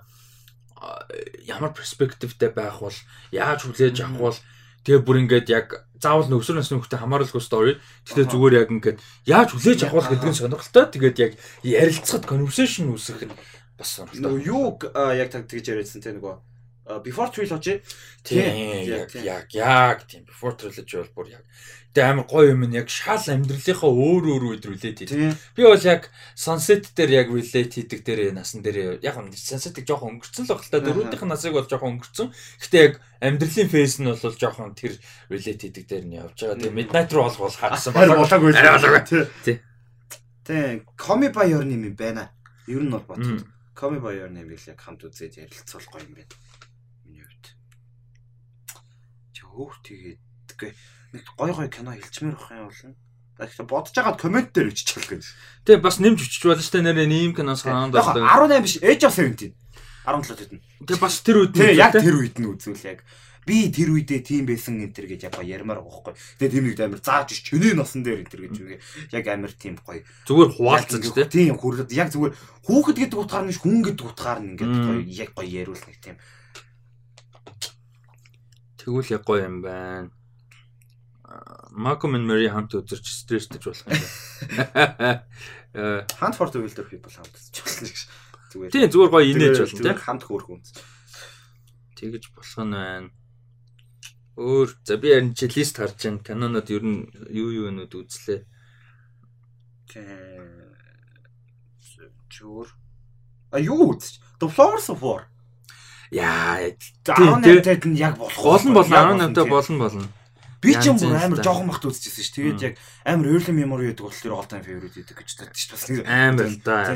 Ямар 1.48 1.72
перспективтэй 1.72 2.50
байх 2.52 2.84
бол 2.84 2.96
яаж 3.32 3.64
хүлээж 3.64 3.96
авах 4.04 4.20
бол 4.20 4.38
тэгээ 4.86 5.02
бүр 5.02 5.16
ингээд 5.22 5.48
яг 5.51 5.66
заавал 6.02 6.27
нөхсөр 6.27 6.59
насны 6.59 6.82
хүүхдэд 6.82 7.02
хамааралгүй 7.02 7.43
story. 7.43 7.72
Тэгтээ 8.06 8.27
зүгээр 8.27 8.54
яг 8.59 8.69
ингээд 8.74 8.98
яаж 9.30 9.48
хүлээж 9.54 9.80
авах 9.86 10.11
гэдэг 10.11 10.28
нь 10.30 10.38
сонирхолтой. 10.38 10.85
Тэгээд 10.90 11.16
яг 11.22 11.32
ярилцахад 11.62 12.27
conversation 12.27 12.90
үүсгэх 12.90 13.30
нь 13.30 13.35
бас 13.78 13.88
сонирхолтой. 13.94 14.27
Нөгөө 14.27 14.43
юу 14.43 14.66
яг 15.14 15.28
таг 15.30 15.46
тэгж 15.46 15.66
яриадсан 15.70 16.02
те 16.02 16.11
нөгөө 16.11 16.35
Before 16.82 17.30
Trilogy 17.30 17.80
Тийм 18.24 18.86
яг, 19.22 19.48
яг 19.54 20.02
тийм. 20.06 20.24
тийм 20.24 20.24
before 20.27 20.56
trilogy 20.59 20.96
бол 20.98 21.22
бүр 21.22 21.28
яг 21.38 21.44
тэгээ 21.94 22.09
амар 22.11 22.27
гоё 22.27 22.56
юм 22.56 22.64
нь 22.66 22.74
яг 22.74 22.88
шал 22.88 23.20
амьдралынхаа 23.22 23.93
өөр 23.93 24.24
өөр 24.32 24.44
үед 24.56 24.64
relate 24.64 25.04
хийдэг. 25.04 25.12
тийм 25.12 25.36
Би 25.54 25.62
бол 25.62 25.78
яг 25.85 26.09
sunset 26.35 26.90
дээр 26.96 27.22
яг 27.22 27.28
relate 27.30 27.77
хийдэг 27.77 28.01
дээр 28.02 28.32
насан 28.32 28.64
дээр 28.64 28.98
яг 29.04 29.16
нь 29.20 29.30
sunset-ыг 29.30 29.85
жоохон 29.85 30.19
өнгөрцөн 30.19 30.48
л 30.48 30.52
баг 30.56 30.64
л 30.64 30.72
та 30.72 30.80
дөрүүдийнх 30.80 31.22
нь 31.22 31.30
насыг 31.30 31.52
бол 31.52 31.69
жоохон 31.69 32.01
өнгөрцөн. 32.01 32.32
Гэхдээ 32.32 32.82
яг 32.82 32.94
амьдралын 33.20 33.69
фейс 33.69 34.01
нь 34.01 34.09
бол 34.09 34.19
жоохон 34.19 34.72
тэр 34.72 34.96
relate 35.28 35.62
хийдэг 35.69 35.85
дээр 35.86 36.04
нь 36.09 36.16
явж 36.16 36.35
байгаа. 36.40 36.59
Тэгээ 36.64 36.78
midnight 36.80 37.12
руу 37.12 37.28
бол 37.28 37.46
бол 37.46 37.56
хагасан 37.61 37.93
Харин 37.93 38.16
болоогүй. 38.16 38.51
Арай 38.56 38.72
болоогүй. 38.80 39.02
Тий. 39.06 39.24
Тий. 39.44 39.56
Тий. 40.48 40.82
Коми 40.96 41.28
ба 41.28 41.44
your 41.44 41.62
name 41.62 41.93
юм 41.93 41.96
байна. 41.96 42.32
Ер 42.66 42.82
нь 42.82 42.90
бол. 42.90 43.04
Мм. 43.20 43.44
Коми 43.77 44.01
ба 44.01 44.16
your 44.16 44.32
name-ийг 44.32 44.64
яг 44.64 44.80
хамт 44.80 45.04
үзээд 45.04 45.44
ярилцвал 45.44 45.85
гоё 45.93 46.02
юм 46.09 46.14
байна. 46.16 46.35
Миний 47.04 47.20
хувьд. 47.20 47.46
Чи 49.36 49.41
хөөх 49.53 49.79
тийгээдгүй. 49.85 50.71
Нэг 51.13 51.24
гоё 51.37 51.53
гоё 51.53 51.69
кино 51.69 51.93
хэлчмээр 51.93 52.37
байх 52.37 52.51
юм 52.51 52.66
болно. 52.72 52.97
Тэгэхээр 53.37 53.69
бодож 53.69 53.95
байгаад 53.97 54.21
комент 54.21 54.51
дээр 54.53 54.72
өччих 54.72 55.05
гэнэ. 55.09 55.24
Тэгээ 55.64 55.85
бас 55.85 55.97
нэмж 56.01 56.19
өчч 56.21 56.43
болно 56.45 56.63
шүү 56.63 56.74
дээ 56.81 56.87
нэрээ 56.89 57.09
ийм 57.13 57.32
кино 57.37 57.56
санаанд 57.56 57.97
байна. 57.97 58.29
18 58.29 58.64
биш, 58.64 58.74
Age 58.81 59.05
of 59.09 59.14
17. 59.16 59.53
17 60.05 60.37
хэд 60.37 60.53
нь. 60.56 60.63
Тэгээ 60.85 61.03
бас 61.03 61.14
тэр 61.22 61.37
үед 61.47 61.55
нь 61.56 61.77
яг 61.79 61.93
тэр 61.97 62.16
үед 62.19 62.37
нь 62.39 62.48
үзвэл 62.48 62.87
яг 62.87 63.01
би 63.43 63.71
тэр 63.74 63.90
үедээ 63.90 64.22
тийм 64.22 64.47
байсан 64.47 64.79
энэ 64.79 64.95
төр 64.95 65.06
гэж 65.11 65.21
яг 65.27 65.35
гоё 65.35 65.51
ярмаар 65.51 65.82
байгаа 65.82 66.14
байхгүй. 66.14 66.14
Тэгээ 66.39 66.53
тийм 66.55 66.64
нэг 66.71 66.79
амар 66.79 67.03
зааж 67.03 67.29
ич 67.35 67.43
чиний 67.43 67.74
носон 67.74 68.06
дээр 68.06 68.22
энэ 68.22 68.31
төр 68.31 68.43
гэж 68.47 68.56
үгээ. 68.63 68.81
Яг 69.19 69.24
амар 69.27 69.53
тийм 69.59 69.74
гоё. 69.82 70.03
зүгээр 70.27 70.51
хуваалцаж. 70.59 71.03
Тийм 71.27 71.59
хүрлээд 71.59 71.90
яг 71.90 72.09
зүгээр 72.14 72.35
хүүхэд 72.66 72.98
гэдэг 73.03 73.19
утгаар 73.19 73.47
нь 73.51 73.59
хүн 73.59 73.79
гэдэг 73.82 74.06
утгаар 74.06 74.39
нь 74.43 74.51
ингээд 74.55 74.74
гоё 74.87 75.03
яг 75.03 75.31
гоё 75.35 75.51
яриулах 75.51 75.87
нэг 75.90 75.98
тийм. 75.98 76.16
Тэгвэл 78.82 79.14
яг 79.14 79.22
гоё 79.22 79.46
юм 79.46 79.62
байна. 79.62 80.11
Malcolm 81.72 82.19
and 82.19 82.27
Mary 82.27 82.51
хамт 82.51 82.74
үзэрч 82.74 83.06
стресстэж 83.06 83.62
болох 83.62 83.86
юм 83.86 83.94
байна. 84.74 85.22
Э 85.72 86.04
Hunt 86.20 86.35
for 86.36 86.51
the 86.51 86.59
Wilder 86.61 86.85
People 86.85 87.14
хамт 87.14 87.30
үзэж 87.30 87.56
болно 87.62 87.86
гэж. 87.88 88.01
Зүгээр. 88.52 88.70
тийм 88.74 88.90
зүгээр 88.90 89.11
гоё 89.14 89.24
инээж 89.30 89.54
Зүгээр- 89.54 89.70
болно 89.70 89.78
зүгээр 89.80 89.96
тийм. 89.96 90.04
хамт 90.04 90.22
хөөрх 90.27 90.48
үнс. 90.52 90.69
Тэгэж 91.96 92.24
болох 92.35 92.59
нь 92.66 92.74
байна. 92.77 93.09
Өөр 94.36 94.69
за 94.85 94.94
би 94.98 95.09
харин 95.14 95.32
чи 95.38 95.46
лист 95.48 95.77
харж 95.78 95.96
байна. 96.02 96.20
Канонод 96.27 96.69
ер 96.69 96.82
нь 96.85 97.06
юу 97.32 97.48
юу 97.54 97.70
нүүд 97.72 97.93
үзлээ. 97.96 98.40
Тийм. 99.88 100.61
Sure. 102.32 102.69
А 103.52 103.61
юу 103.61 103.93
үзэж? 103.93 104.20
The 104.40 104.48
Flowers 104.48 104.88
of 104.88 105.01
War. 105.04 105.28
Яа, 106.12 106.76
18-тад 107.08 107.88
нь 107.88 107.96
яг 107.96 108.20
болох. 108.20 108.36
болно 108.36 108.84
болно 108.84 109.32
18-таа 109.32 109.48
болно 109.48 109.78
болно. 109.88 110.08
Би 110.62 110.76
ч 110.78 110.92
юм 110.92 111.00
янз 111.00 111.24
амар 111.24 111.40
жоохон 111.42 111.66
махт 111.72 111.82
үзчихсэн 111.88 112.22
шүү. 112.22 112.36
Тэгээд 112.36 112.60
яг 112.62 112.74
амар 113.02 113.32
early 113.32 113.50
memory 113.56 113.90
гэдэг 113.90 114.04
болохоор 114.06 114.36
all 114.36 114.46
time 114.46 114.62
favorite 114.62 114.94
гэдэг 114.94 115.16
гэж 115.18 115.28
бодчих 115.40 115.58
шүү. 115.58 115.72
Бас 115.74 115.84
нэг 115.90 116.04
Амар 116.06 116.46
л 116.52 116.58
да. 116.62 116.94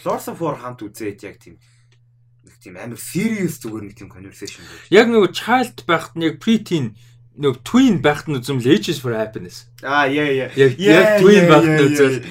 Flowers 0.00 0.26
of 0.32 0.40
War 0.40 0.56
хамт 0.56 0.80
үзээд 0.80 1.20
яг 1.26 1.36
тийм 1.42 1.60
нэг 2.46 2.54
тийм 2.56 2.78
амар 2.80 2.96
serious 2.96 3.60
зүгээр 3.60 3.84
нэг 3.84 3.94
тийм 4.00 4.08
conversation 4.08 4.64
байж. 4.64 4.88
Яг 4.88 5.12
нөгөө 5.12 5.30
child 5.34 5.76
байхад 5.84 6.14
нь 6.16 6.24
яг 6.24 6.40
preteen 6.40 6.96
нөгөө 7.36 7.60
twin 7.68 8.00
байхад 8.00 8.32
нь 8.32 8.38
үзэм 8.40 8.64
Ages 8.64 9.02
for 9.02 9.12
Happiness. 9.12 9.68
Аа 9.84 10.08
яа 10.08 10.48
яа. 10.48 10.54
Яг 10.56 11.20
twin 11.20 11.52
байхад 11.52 11.84
үзэл. 11.84 12.24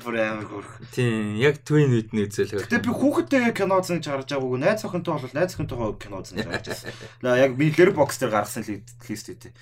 Бүр 0.00 0.16
амар 0.16 0.46
хөрх. 0.48 0.72
Тийм, 0.94 1.36
яг 1.36 1.60
twin 1.66 1.92
үед 1.92 2.10
нь 2.16 2.24
үзэл. 2.24 2.64
Гэтэ 2.64 2.80
би 2.80 2.90
хүүхэдтэйгээ 2.90 3.52
кино 3.52 3.78
үзэн 3.82 4.00
чарж 4.00 4.32
байгаагүй. 4.32 4.58
Найз 4.62 4.84
охинтой 4.88 5.20
бол 5.20 5.34
найз 5.36 5.52
охинтойгоо 5.52 5.96
кино 6.00 6.24
үзэн 6.24 6.40
чарж 6.40 6.66
байсан. 6.72 6.96
Ла 7.20 7.36
яг 7.36 7.54
би 7.60 7.68
Letterboxd 7.68 8.18
дээр 8.24 8.32
гаргасан 8.32 8.64
лист 8.64 9.28
үү. 9.28 9.52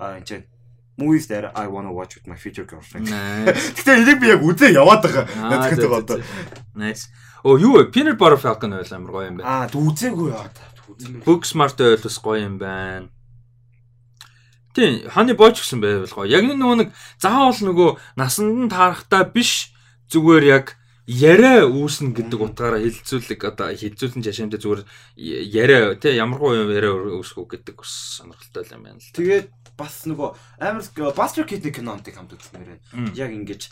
Аа 0.00 0.18
энэ 0.18 0.26
чинь 0.26 0.44
movies 0.98 1.28
that 1.28 1.52
I 1.54 1.68
want 1.68 1.86
to 1.86 1.92
watch 1.92 2.16
with 2.16 2.26
my 2.26 2.36
future 2.36 2.64
girlfriend. 2.64 3.06
Гэтэ 3.78 4.02
энийг 4.02 4.18
би 4.18 4.32
яг 4.32 4.42
үзээ 4.42 4.74
яваад 4.74 5.06
байгаа. 5.06 5.24
Аа, 5.38 5.50
Найз 5.54 5.64
охинтойгоо 5.70 6.00
одоо. 6.02 6.18
Nice. 6.74 7.06
Оо 7.46 7.54
юу 7.60 7.78
вэ? 7.78 7.92
Peanut 7.94 8.18
Butter 8.18 8.40
Falcon 8.40 8.74
ойл 8.74 8.90
амар 8.90 9.12
гоё 9.12 9.28
юм 9.30 9.36
байна. 9.38 9.46
Аа 9.46 9.70
үзээгүй 9.70 10.34
яа. 10.34 10.50
Үзээгүй. 10.90 11.22
Book 11.22 11.46
Smart 11.46 11.78
ойл 11.78 12.02
бас 12.02 12.18
гоё 12.18 12.42
юм 12.42 12.58
байна. 12.58 13.06
Тийм, 14.76 15.08
ханы 15.08 15.32
бооч 15.32 15.60
гэсэн 15.62 15.80
байвал 15.80 16.10
гоё. 16.10 16.28
Яг 16.28 16.44
энэ 16.44 16.56
нөгөө 16.60 16.76
нэг 16.84 16.88
заавал 17.16 17.56
нөгөө 17.56 17.90
насанд 18.20 18.66
нь 18.66 18.72
таарахтаа 18.72 19.24
биш 19.24 19.72
зүгээр 20.10 20.44
яг 20.46 20.66
яриа 21.06 21.70
үүснэ 21.70 22.10
гэдэг 22.18 22.40
утгаараа 22.42 22.82
хилцүүлэг 22.82 23.40
одоо 23.46 23.70
хилцүүлэн 23.70 24.26
жашаамтай 24.26 24.58
зүгээр 24.58 24.82
яриа 25.16 25.94
тий 25.94 26.18
ямаргүй 26.18 26.66
юм 26.66 26.70
яриа 26.74 26.94
үүсгүү 27.22 27.46
гэдэг 27.46 27.78
бас 27.78 28.18
сонирхолтой 28.18 28.66
юм 28.74 28.82
байна 28.82 28.98
л. 28.98 29.14
Тэгээд 29.14 29.48
бас 29.78 30.02
нөгөө 30.10 30.30
амар 30.58 31.14
Buster 31.14 31.46
Keaton 31.46 31.70
кинонтыг 31.70 32.18
хамт 32.18 32.34
үзмээр 32.34 32.82
байна. 32.90 33.14
Яг 33.14 33.30
ингэж 33.30 33.70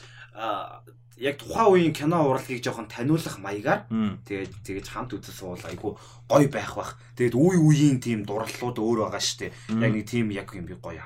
яг 1.18 1.38
тухайн 1.42 1.70
үеийн 1.74 1.94
кино 1.94 2.22
урлагийг 2.22 2.62
жоохон 2.62 2.86
таниулах 2.86 3.38
маягаар 3.42 3.86
тэгээд 4.26 4.54
тэгэж 4.62 4.86
хамт 4.94 5.18
үзэл 5.18 5.58
суул 5.58 5.64
айгу 5.66 5.98
гоё 6.30 6.46
байх 6.46 6.74
бах. 6.78 6.94
Тэгээд 7.18 7.34
үе 7.34 7.58
үеийн 7.58 7.98
тийм 7.98 8.22
дурлалууд 8.22 8.78
өөр 8.78 9.10
байгаа 9.10 9.22
штэ. 9.22 9.50
Яг 9.74 9.90
нэг 9.90 10.06
тийм 10.06 10.30
яг 10.30 10.54
юм 10.54 10.70
би 10.70 10.78
гоё. 10.78 11.02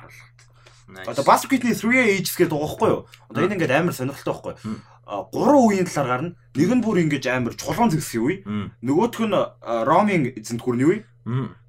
Nice. 0.89 1.05
Одоо 1.05 1.25
Buster 1.25 1.53
Keaton 1.53 1.77
3 1.77 2.17
Ages 2.17 2.33
гэдэг 2.33 2.49
байгаа 2.49 2.65
байхгүй 2.65 2.89
юу? 2.89 3.03
Одоо 3.29 3.45
энэ 3.45 3.55
ингээд 3.61 3.77
амар 3.77 3.93
сонирхолтой 3.93 4.33
байхгүй 4.33 4.53
юу? 4.57 4.81
Гурван 5.09 5.65
үеийн 5.73 5.89
талаар 5.89 6.09
гарна. 6.09 6.37
Нэг 6.53 6.69
нь 6.69 6.85
бүр 6.85 7.01
ингэж 7.01 7.25
амар 7.33 7.57
чулуун 7.57 7.89
зэгсэх 7.89 8.21
үе. 8.21 8.37
Нөгөөх 8.85 9.25
нь 9.25 9.33
а, 9.33 9.85
ромын 9.89 10.37
эзэнт 10.37 10.61
гүрний 10.61 10.85
үе. 10.85 10.99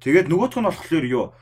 Тэгээд 0.04 0.28
нөгөөх 0.28 0.60
нь 0.60 0.68
болохоор 0.68 1.04
юу 1.08 1.32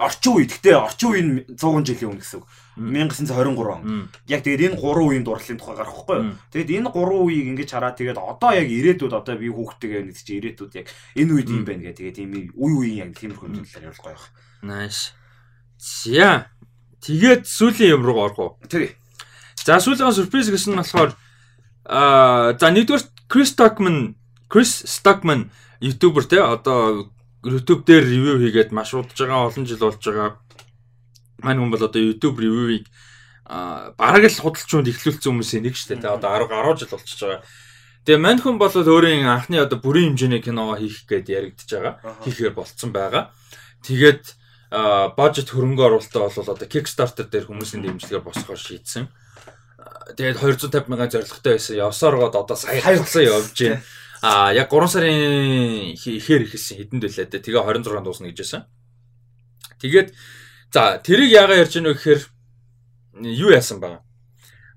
орчин 0.00 0.32
үе. 0.34 0.48
Гэтэ 0.48 0.74
орчин 0.74 1.10
үе 1.12 1.22
нь 1.22 1.32
100 1.54 1.84
жилийн 1.84 2.10
өмнө 2.10 2.22
гэсэн 2.24 2.40
үг. 2.40 2.46
Мм. 2.80 3.12
1923 3.12 3.70
он. 3.70 4.08
Яг 4.26 4.40
тэгээд 4.42 4.72
энэ 4.72 4.80
гурван 4.80 5.06
үеийн 5.12 5.24
дурлалын 5.28 5.58
тухай 5.60 5.76
гарах 5.76 5.94
байхгүй 5.94 6.16
юу? 6.16 6.34
Тэгээд 6.50 6.70
энэ 6.80 6.88
гурван 6.90 7.22
үеийг 7.28 7.46
ингэж 7.52 7.70
хараад 7.70 7.96
тэгээд 8.00 8.16
одоо 8.16 8.50
яг 8.56 8.68
ирээдүйд 8.72 9.12
одоо 9.12 9.34
би 9.36 9.52
хүүхдтэйгээ 9.52 10.02
нэг 10.08 10.16
чи 10.16 10.32
ирээдүйд 10.40 10.72
яг 10.80 10.86
энэ 11.20 11.32
үед 11.36 11.48
юм 11.52 11.64
байна 11.68 11.82
гэх 11.84 11.98
тэгээд 12.00 12.18
ийм 12.24 12.32
үе 12.56 12.72
үеийн 12.80 12.98
яг 13.04 13.10
тиймэрхүү 13.20 13.48
зүйлээр 13.52 13.84
явуулах 13.92 14.00
гоё 14.00 14.16
байх. 14.16 14.26
Nice. 14.64 15.12
За. 15.76 16.48
Тэгээд 17.04 17.44
сүүлийн 17.44 18.00
юм 18.00 18.02
руу 18.04 18.24
орох 18.24 18.38
уу? 18.40 18.50
Тэгээ. 18.64 18.99
За 19.64 19.80
сүүлийн 19.80 20.14
сюрприз 20.14 20.48
гэсэн 20.50 20.72
нь 20.74 20.80
болохоор 20.80 21.12
аа 21.84 22.56
за 22.56 22.68
нэгдүгээр 22.72 23.04
Крис 23.28 23.52
Stockman 23.52 24.16
Крис 24.48 24.84
Stockman 24.88 25.50
ютубер 25.80 26.24
те 26.24 26.40
одоо 26.40 27.10
YouTube 27.44 27.84
дээр 27.84 28.04
ревю 28.04 28.40
хийгээд 28.40 28.72
маш 28.72 28.92
удаж 28.92 29.16
байгаа 29.16 29.48
олон 29.48 29.64
жил 29.64 29.80
болж 29.80 30.00
байгаа. 30.00 30.36
Мань 31.40 31.60
хүн 31.60 31.72
бол 31.72 31.84
одоо 31.84 32.00
YouTube 32.00 32.40
ревюийг 32.40 32.88
аа 33.48 33.92
бараг 33.96 34.28
л 34.28 34.42
худалчуунд 34.44 34.88
ихлүүлсэн 34.88 35.32
хүмүүсийн 35.32 35.64
нэг 35.64 35.76
шүү 35.76 35.96
дээ. 35.96 36.08
Одоо 36.08 36.36
10 36.36 36.52
10 36.52 36.80
жил 36.80 36.92
болчихж 36.92 37.20
байгаа. 37.24 37.42
Тэгээ 38.04 38.20
мань 38.20 38.40
хүн 38.40 38.56
бол 38.56 38.72
өөрийн 38.72 39.28
анхны 39.28 39.60
одоо 39.60 39.76
бүрийн 39.76 40.16
хэмжээний 40.16 40.40
кино 40.40 40.72
хийх 40.76 41.04
гээд 41.04 41.28
яригдж 41.28 41.68
байгаа. 41.68 41.94
хийхээр 42.24 42.56
болцсон 42.56 42.92
байгаа. 42.92 43.32
Тэгээд 43.84 44.24
бажет 45.16 45.48
хөрөнгө 45.50 45.84
оруулалтаа 45.84 46.28
бол 46.28 46.52
одоо 46.54 46.66
Kickstarter 46.68 47.26
дээр 47.28 47.48
хүмүүсийн 47.48 47.84
дэмжлэгээр 47.84 48.24
босгохоор 48.24 48.60
шийдсэн. 48.60 49.08
Тэгээд 50.16 50.38
250 50.38 50.88
мянган 50.90 51.10
зорилготой 51.10 51.52
байсан. 51.56 51.76
Явсаар 51.76 52.16
гоод 52.16 52.34
одоо 52.36 52.56
сая 52.56 52.80
хайрлсан 52.80 53.22
явж 53.22 53.56
байна. 53.56 53.82
Аа 54.22 54.52
яг 54.52 54.68
3 54.68 54.88
сарын 54.88 55.94
ихээр 55.96 56.44
ихэлсэн 56.44 56.76
хэдэнд 56.76 57.02
байлаа 57.06 57.26
дээ. 57.30 57.40
Тэгээ 57.40 57.62
26 57.62 58.04
дуусна 58.04 58.28
гэж 58.28 58.38
байсан. 58.42 58.62
Тэгээд 59.80 60.08
за 60.74 61.00
тэрийг 61.00 61.30
яагаад 61.32 61.60
ярьж 61.64 61.72
гэнэ 61.78 61.88
вэ 61.88 61.94
гэхээр 61.96 62.20
юу 63.24 63.50
яасан 63.50 63.80
баг. 63.80 64.04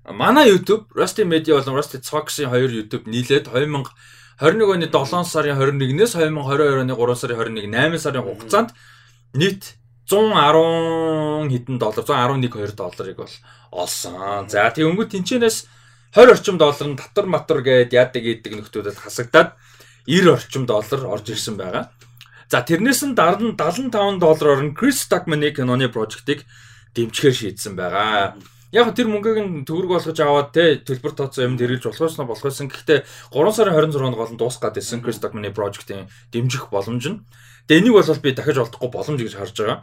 Манай 0.08 0.48
YouTube 0.48 0.88
Rusty 0.92 1.24
Media 1.24 1.56
болон 1.56 1.76
Rusty 1.76 2.00
Talks-ийн 2.00 2.48
хоёр 2.48 2.70
YouTube 2.72 3.08
нийлээд 3.08 3.48
2021 3.48 3.88
оны 4.40 4.86
7 4.88 5.24
сарын 5.24 5.56
21-ээс 5.56 6.16
2022 6.16 6.84
оны 6.84 6.94
3 6.96 7.20
сарын 7.20 7.36
21 7.40 7.72
8 7.72 7.98
сарын 8.00 8.24
хугацаанд 8.24 8.70
нийт 9.32 9.76
110 10.08 11.48
хэдэн 11.50 11.76
доллар 11.80 12.04
111 12.04 12.52
2 12.52 12.76
долларыг 12.76 13.16
бол 13.16 13.34
олсон. 13.72 14.48
За 14.48 14.68
тэгэнгүүт 14.70 15.10
тэнчэнээс 15.16 15.56
20 16.14 16.30
орчим 16.30 16.56
доллар 16.58 16.88
нь 16.88 17.00
татвар 17.00 17.26
матвар 17.26 17.60
гээд 17.64 17.90
яадаг 17.96 18.22
идэг 18.22 18.52
нөхдүүдэд 18.60 19.00
хасагдаад 19.00 19.56
90 20.06 20.36
орчим 20.36 20.64
доллар 20.68 21.00
орж 21.08 21.26
ирсэн 21.32 21.56
байгаа. 21.56 21.90
За 22.52 22.60
тэрнээс 22.60 23.02
нь 23.02 23.16
дараа 23.16 23.40
нь 23.40 23.56
75 23.56 24.20
доллараар 24.20 24.62
нь 24.62 24.76
Chris 24.76 25.08
Stockman-ы 25.08 25.56
киноны 25.56 25.88
прожектыг 25.88 26.44
дэмжихээр 26.94 27.34
шийдсэн 27.34 27.74
байгаа. 27.74 28.36
Яг 28.70 28.90
тэр 28.94 29.08
мөнгөийг 29.08 29.38
нь 29.40 29.64
төгрөг 29.64 29.90
болгож 29.96 30.18
аваад 30.20 30.50
те 30.52 30.78
төлбөр 30.82 31.14
тооцоо 31.16 31.46
юм 31.46 31.56
хэрэгж 31.56 31.88
болох 31.88 32.06
ёсноо 32.10 32.26
болох 32.26 32.44
байсан. 32.44 32.68
Гэхдээ 32.68 33.06
3 33.32 33.54
сарын 33.54 33.74
26-нд 33.74 34.18
гол 34.18 34.32
нь 34.34 34.38
дуусгаад 34.38 34.74
байсан 34.76 35.00
Chris 35.00 35.18
Stockman-ы 35.18 35.54
прожектын 35.54 36.10
дэмжих 36.34 36.68
боломж 36.68 37.04
нь. 37.08 37.22
Тэгээ 37.68 37.80
энийг 37.80 37.94
бол 37.96 38.22
би 38.22 38.30
дахиж 38.32 38.58
олдохгүй 38.60 38.90
боломж 38.92 39.20
гэж 39.20 39.34
харж 39.34 39.56
байгаа. 39.56 39.78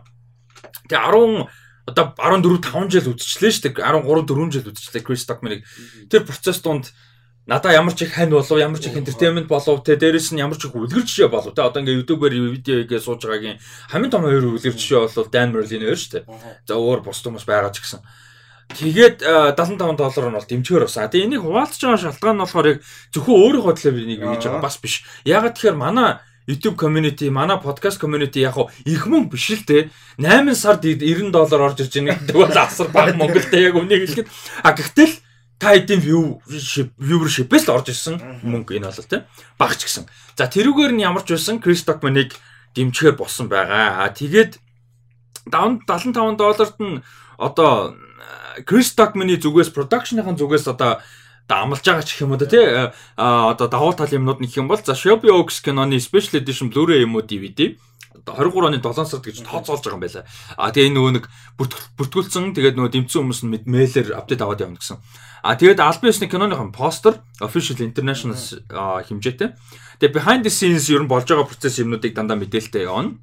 Тэгээ 0.86 1.02
10 1.02 1.50
одоо 1.90 2.14
14 2.14 2.62
5 2.62 2.94
жил 2.94 3.10
үдчихлээ 3.12 3.52
шүү 3.52 3.64
дээ. 3.74 3.82
13 3.82 4.28
4 4.30 4.54
жил 4.54 4.70
үдчихлээ 4.70 5.06
Chris 5.06 5.26
Stockman-ыг. 5.26 5.66
Тэр 6.10 6.22
процесс 6.24 6.62
донд 6.62 6.94
надаа 7.50 7.74
ямар 7.74 7.94
ч 7.98 8.06
их 8.06 8.14
хань 8.14 8.30
болов, 8.30 8.54
ямар 8.54 8.80
ч 8.80 8.88
их 8.88 8.98
entertainment 8.98 9.50
болов, 9.50 9.82
тэ 9.82 9.98
дээрэс 9.98 10.32
нь 10.32 10.40
ямар 10.40 10.58
ч 10.62 10.70
их 10.70 10.78
үлгэр 10.78 11.02
жишээ 11.02 11.28
болов. 11.28 11.58
Тэ 11.58 11.66
одоо 11.66 11.82
ингээ 11.82 12.06
YouTube-ээр 12.06 12.34
видео 12.54 12.76
хийгээ 12.86 13.02
сууж 13.02 13.26
байгаагийн 13.26 13.58
хамгийн 13.90 14.14
том 14.14 14.24
хоёр 14.30 14.46
үлгэр 14.46 14.78
жишээ 14.78 15.10
бол 15.10 15.34
Dan 15.34 15.50
Merlin 15.52 15.82
хоёр 15.82 15.98
шүү 15.98 16.14
дээ. 16.22 16.24
За 16.70 16.78
өөр 16.78 17.02
бус 17.02 17.20
хүмүүс 17.26 17.46
байгаа 17.50 17.74
ч 17.74 17.82
гэсэн. 17.82 18.02
Тэгээд 18.72 19.18
э, 19.26 19.52
75 19.58 20.00
доллар 20.00 20.30
нь 20.32 20.38
бол 20.38 20.48
дэмжгээр 20.48 20.86
басан. 20.86 21.10
Тэгээ 21.12 21.28
энийг 21.28 21.44
хуваалцж 21.44 21.82
байгаа 21.82 22.02
шалтгаан 22.08 22.36
нь 22.40 22.44
болохоор 22.46 22.68
яг 22.72 22.80
зөвхөн 23.12 23.36
өөрийнхөө 23.36 23.74
төлөө 23.76 23.94
би 23.98 24.02
нэг 24.06 24.20
хийж 24.22 24.44
байгаа 24.48 24.64
бас 24.64 24.78
биш. 24.80 25.04
Ягаад 25.28 25.60
тэгэхээр 25.60 25.76
манай 25.76 26.24
YouTube 26.48 26.76
community, 26.76 27.30
манай 27.30 27.58
podcast 27.58 28.00
community 28.02 28.42
яг 28.42 28.58
их 28.86 29.06
мөнгө 29.06 29.32
биш 29.32 29.52
л 29.54 29.66
те. 29.66 29.90
8 30.18 30.56
сард 30.56 30.86
90 30.86 31.32
доллар 31.32 31.70
орж 31.70 31.82
ирж 31.86 31.94
байгаа 31.94 32.18
гэдэг 32.18 32.36
бол 32.36 32.58
асар 32.58 32.88
баг 32.90 33.16
Монголд 33.20 33.54
яг 33.54 33.76
үнийг 33.78 34.10
хэлэхэд. 34.10 34.28
А 34.66 34.74
гэхдээ 34.74 35.08
л 35.08 35.16
та 35.62 35.78
хэдийн 35.78 36.02
view 36.02 36.42
viewership-ээс 36.98 37.70
л 37.70 37.74
орж 37.78 37.94
ирсэн 37.94 38.18
мөнгө 38.42 38.82
энэ 38.82 38.90
бол 38.90 39.06
те. 39.06 39.30
Багч 39.62 39.86
гисэн. 39.86 40.10
За 40.34 40.50
тэрүүгээр 40.50 40.98
нь 40.98 41.06
ямар 41.06 41.22
ч 41.22 41.38
байсан 41.38 41.62
Chris 41.62 41.86
Stockman-ыг 41.86 42.34
дэмжихээр 42.74 43.22
болсон 43.22 43.46
байгаа. 43.46 44.02
А 44.02 44.10
тэгээд 44.10 44.58
75 45.46 46.38
долларт 46.42 46.78
нь 46.82 47.06
одоо 47.38 47.94
Chris 48.66 48.90
Stockman-ы 48.98 49.38
зүгээс 49.38 49.70
production-ын 49.70 50.38
зүгээс 50.38 50.66
одоо 50.74 51.02
одоо 51.52 51.68
амлаж 51.68 51.84
байгаа 51.84 52.08
ч 52.08 52.16
гэх 52.16 52.24
юм 52.24 52.32
уу 52.32 52.40
тий 52.40 52.64
а 52.64 53.52
одоо 53.52 53.68
давуу 53.68 53.92
тал 53.92 54.08
юмнууд 54.08 54.40
нэг 54.40 54.56
юм 54.56 54.72
бол 54.72 54.80
за 54.80 54.96
Shelby 54.96 55.28
Oaks 55.28 55.60
киноны 55.60 56.00
special 56.00 56.40
edition 56.40 56.72
Blu-ray 56.72 57.04
юм 57.04 57.20
уу 57.20 57.28
DVD 57.28 57.76
одоо 58.16 58.40
23 58.48 58.72
оны 58.72 58.80
7 58.80 59.04
сард 59.04 59.24
гэж 59.28 59.44
тооцоолж 59.44 59.84
байгаа 59.84 60.00
юм 60.00 60.04
байна. 60.04 60.24
А 60.56 60.72
тэгээ 60.72 60.96
нөгөө 60.96 61.12
нэг 61.20 61.26
бүртгүүлсэн 62.00 62.56
тэгээд 62.56 62.76
нөгөө 62.80 62.92
дэмцсэн 62.96 63.20
хүмүүс 63.20 63.42
нь 63.44 63.52
мэйлэр 63.68 64.16
апдейт 64.16 64.42
аваад 64.44 64.64
явна 64.64 64.80
гэсэн. 64.80 65.00
А 65.44 65.56
тэгээд 65.60 65.80
ёсны 65.84 66.28
киноныхон 66.32 66.72
постэр 66.72 67.20
official 67.44 67.84
international 67.84 68.40
хэмжээтэй. 69.08 69.56
Тэгээд 70.00 70.16
behind 70.16 70.44
the 70.48 70.52
scenes 70.52 70.88
ер 70.92 71.04
нь 71.04 71.12
болж 71.12 71.28
байгаа 71.28 71.48
процесс 71.50 71.80
юмнуудыг 71.80 72.14
дандаа 72.14 72.38
мэдээлэлтэй 72.40 72.88
явна. 72.88 73.18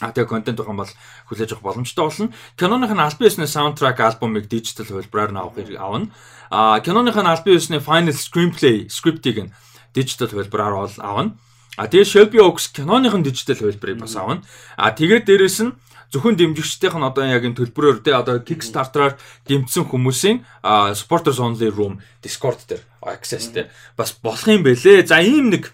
А 0.00 0.12
тэгээ 0.12 0.28
контент 0.28 0.60
ухаан 0.60 0.76
бол 0.76 0.92
хүлээж 1.32 1.56
авах 1.56 1.64
боломжтой 1.64 2.04
болно. 2.04 2.32
Киноных 2.60 2.92
нь 2.92 3.00
албан 3.00 3.28
ёсны 3.32 3.48
саундтрак 3.48 3.96
альбомыг 4.00 4.44
дижитал 4.44 4.84
хөлбраар 4.92 5.32
нь 5.32 5.40
авах 5.40 5.56
авна. 5.80 6.12
А 6.52 6.80
киноных 6.84 7.16
нь 7.16 7.24
албан 7.24 7.56
ёсны 7.56 7.80
final 7.80 8.12
screenplay 8.12 8.92
скриптийг 8.92 9.48
нь 9.48 9.52
дижитал 9.96 10.28
хөлбраар 10.28 10.76
бол 10.76 10.96
авна. 11.00 11.40
А 11.80 11.88
тэгээ 11.88 12.04
Shelby 12.04 12.40
Oaks 12.44 12.76
киноных 12.76 13.16
нь 13.16 13.24
дижитал 13.24 13.56
хөлбрийг 13.56 13.96
бас 14.04 14.16
авна. 14.20 14.44
А 14.76 14.92
тэгээд 14.92 15.32
дээрэс 15.32 15.64
нь 15.64 15.72
зөвхөн 16.12 16.36
дэмжигчдийнх 16.36 16.96
нь 17.00 17.08
одоо 17.08 17.24
яг 17.24 17.44
энэ 17.48 17.56
төлбөрөөр 17.56 18.04
те 18.04 18.14
одоо 18.14 18.44
Kickstarter-аар 18.44 19.16
дэмжсэн 19.48 19.88
хүмүүсийн 19.88 20.44
supporters 20.92 21.40
only 21.40 21.72
room 21.72 22.04
Discord 22.20 22.60
дээр 22.68 22.84
access 23.00 23.48
те 23.48 23.72
бас 23.96 24.12
болох 24.12 24.46
юм 24.46 24.62
бэлээ. 24.62 25.08
За 25.08 25.24
ийм 25.24 25.50
нэг 25.50 25.72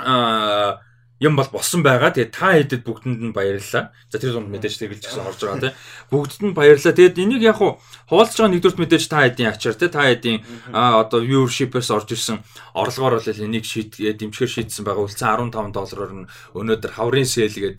а 0.00 0.80
юм 1.20 1.36
бол 1.36 1.48
болсон 1.52 1.84
байгаа. 1.84 2.16
Тэгээд 2.16 2.32
та 2.32 2.56
хэдэд 2.56 2.80
бүгдэнд 2.80 3.20
нь 3.28 3.36
баярлалаа. 3.36 3.92
За 4.08 4.16
тэр 4.16 4.40
зунд 4.40 4.48
мэдээж 4.48 4.80
тэгэлж 4.80 5.04
гисэн 5.04 5.28
орж 5.28 5.40
байгаа 5.44 5.60
тийм. 5.68 5.76
Бүгдэд 6.08 6.40
нь 6.48 6.56
баярлалаа. 6.56 6.96
Тэгээд 6.96 7.20
энийг 7.20 7.44
яг 7.44 7.60
хуу 7.60 7.76
хуваалцж 8.08 8.40
байгаа 8.40 8.52
нэгдүгээр 8.56 8.80
мэдээж 8.80 9.04
та 9.04 9.28
хэдийн 9.28 9.52
ачаар 9.52 9.76
тийм 9.76 9.92
та 9.92 10.08
хэдийн 10.08 10.38
одоо 10.72 11.20
viewership-ээс 11.20 11.92
орж 11.92 12.08
ирсэн 12.16 12.40
орлогоор 12.72 13.20
бол 13.20 13.44
энийг 13.44 13.68
шийд 13.68 14.00
дэмжихэр 14.00 14.48
шийдсэн 14.48 14.84
байгаа. 14.88 15.04
Үлцэн 15.04 15.52
15 15.52 15.76
доллараар 15.76 16.12
нь 16.24 16.30
өнөөдөр 16.56 16.92
хаврын 16.96 17.28
sale 17.28 17.52
гээд 17.52 17.78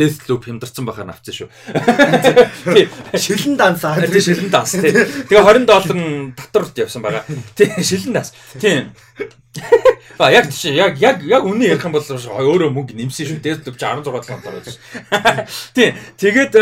Death 0.00 0.32
Loop 0.32 0.48
хямдарсан 0.48 0.88
байхаар 0.88 1.12
авцсан 1.12 1.44
шүү. 1.44 1.48
Тийм. 2.72 2.88
Шилэн 3.12 3.54
дансаа. 3.60 4.00
Тийм 4.00 4.16
шилэн 4.16 4.48
данс 4.48 4.80
тийм. 4.80 4.96
Тэгээ 5.28 5.44
20 5.44 5.68
доллар 5.68 5.96
нь 6.00 6.32
татварт 6.32 6.72
явсан 6.80 7.04
байгаа. 7.04 7.28
Тийм 7.52 7.84
шилэн 7.84 8.16
данс. 8.16 8.32
Тийм. 8.56 8.96
А 10.22 10.30
яг 10.30 10.46
тийш 10.46 10.70
яг 10.70 11.02
яг 11.02 11.22
яг 11.26 11.42
үнэн 11.42 11.74
ярих 11.74 11.82
юм 11.82 11.98
бол 11.98 12.06
өөрөө 12.06 12.70
мөнгө 12.70 12.94
нэмсэн 12.94 13.26
шүү. 13.26 13.42
Дээд 13.42 13.66
лүвч 13.66 13.82
16 13.82 14.06
доллар 14.06 14.22
байсан. 14.62 14.78
Тийм. 15.74 15.98
Тэгээд 16.14 16.54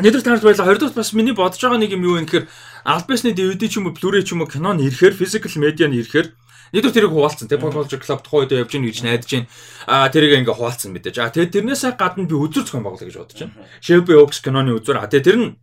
нэгдүгээр 0.00 0.24
таарч 0.24 0.42
байла. 0.42 0.64
Хоёрдугаар 0.64 0.96
бас 0.96 1.12
миний 1.12 1.36
бодож 1.36 1.60
байгаа 1.60 1.76
нэг 1.76 1.92
юм 1.92 2.08
юу 2.08 2.16
вэ 2.16 2.24
гэхээр 2.24 2.46
Alpesны 2.88 3.36
DVD 3.36 3.68
ч 3.68 3.76
юм 3.76 3.92
уу 3.92 3.94
Blu-ray 3.94 4.24
ч 4.24 4.32
юм 4.32 4.40
уу 4.40 4.48
кинон 4.48 4.80
ирэхээр 4.80 5.12
physical 5.12 5.52
media 5.60 5.92
нь 5.92 6.00
ирэхээр 6.00 6.32
Нэгдүгээр 6.72 6.96
тэрийг 7.00 7.12
хуваалцсан. 7.16 7.48
Тэг 7.48 7.64
Popology 7.64 7.96
Club 7.96 8.20
тухайн 8.20 8.44
үед 8.44 8.52
явж 8.52 8.70
гин 8.76 8.84
гэж 8.84 8.98
найдаж 9.00 9.30
байна. 9.32 9.48
Аа 9.88 10.08
тэрийг 10.12 10.44
ингээ 10.44 10.52
хуваалцсан 10.52 10.92
мэдээж. 10.92 11.16
Аа 11.16 11.32
тэгээд 11.32 11.52
тэрнээсээ 11.56 11.96
гадна 11.96 12.28
би 12.28 12.36
үзүр 12.36 12.64
зохион 12.68 12.84
байгуулах 12.84 13.08
гэж 13.08 13.16
бодож 13.16 13.38
байна. 13.40 13.56
Shelby 13.80 14.12
Oaks 14.20 14.44
киноны 14.44 14.76
үзүр. 14.76 15.00
Аа 15.00 15.08
тэгээд 15.08 15.28
тэр 15.32 15.38
нь 15.40 15.56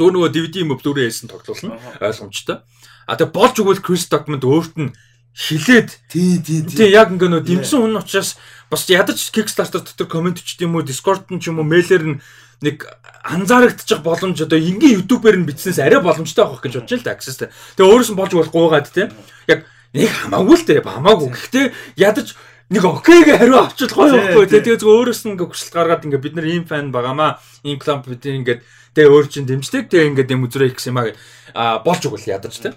зөв 0.00 0.08
нөгөө 0.08 0.32
DVD 0.32 0.64
юм 0.64 0.72
Blu-ray 0.80 1.12
хийсэн 1.12 1.28
тоглуулна. 1.28 1.76
Ойлгомжтой. 2.00 2.64
А 3.04 3.16
тэг 3.20 3.28
болж 3.36 3.60
өгвөл 3.60 3.84
Chris 3.84 4.08
Document 4.08 4.40
өөрт 4.40 4.74
нь 4.80 4.96
хилээд 5.34 5.90
тий 6.08 6.38
тий 6.38 6.62
тий 6.62 6.94
яг 6.94 7.10
ингээ 7.10 7.26
нөө 7.26 7.42
дэмсэн 7.42 7.82
хүн 7.82 7.98
учраас 7.98 8.38
бас 8.70 8.86
ядаж 8.86 9.18
Kickstarter 9.34 9.82
дотор 9.82 10.06
комент 10.06 10.38
ч 10.38 10.54
юм 10.62 10.78
уу 10.78 10.86
Discord 10.86 11.26
нь 11.34 11.42
ч 11.42 11.50
юм 11.50 11.58
уу 11.58 11.66
мэйлэр 11.66 12.04
нь 12.06 12.18
нэг 12.62 12.86
анзаарагдчих 13.26 14.06
боломж 14.06 14.38
одоо 14.38 14.58
энгийн 14.62 15.02
YouTube-ээр 15.02 15.42
нь 15.42 15.48
бичснээс 15.50 15.82
арай 15.82 15.98
боломжтой 15.98 16.46
авах 16.46 16.62
гэж 16.62 16.86
бодож 16.86 16.94
л 16.94 17.06
та 17.06 17.18
access. 17.18 17.42
Тэгээ 17.42 17.82
өөрөөс 17.82 18.10
нь 18.14 18.18
болж 18.18 18.32
болохгүйгаад 18.38 18.86
тий 18.94 19.10
яг 19.50 19.66
нэг 19.90 20.10
хамаагүй 20.22 20.54
л 20.54 20.66
дээ 20.70 20.80
хамаагүй. 20.86 21.28
Гэхдээ 21.34 21.66
ядаж 21.98 22.38
нэг 22.70 22.84
окейг 22.86 23.26
хариу 23.34 23.58
авчил 23.58 23.90
гоё 23.90 24.14
байхгүй. 24.14 24.46
Тэгээ 24.46 24.78
зөв 24.78 24.90
өөрөөс 25.02 25.20
нь 25.26 25.34
ингээ 25.34 25.50
хүсэлт 25.50 25.74
гаргаад 25.74 26.06
ингээ 26.06 26.22
бид 26.22 26.34
нар 26.38 26.46
ийм 26.46 26.64
фан 26.64 26.94
байгаамаа. 26.94 27.42
Ийм 27.66 27.82
клуб 27.82 28.06
бид 28.06 28.22
ингээд 28.22 28.60
тэгээ 28.94 29.10
өөр 29.10 29.26
чинь 29.26 29.50
дэмждэг. 29.50 29.90
Тэгээ 29.90 30.08
ингээд 30.14 30.30
юм 30.30 30.46
үзрээ 30.46 30.70
гэх 30.70 30.86
юм 30.86 31.02
аа 31.02 31.82
болж 31.82 32.06
өгөл 32.06 32.30
ядаж 32.30 32.54
тий 32.62 32.72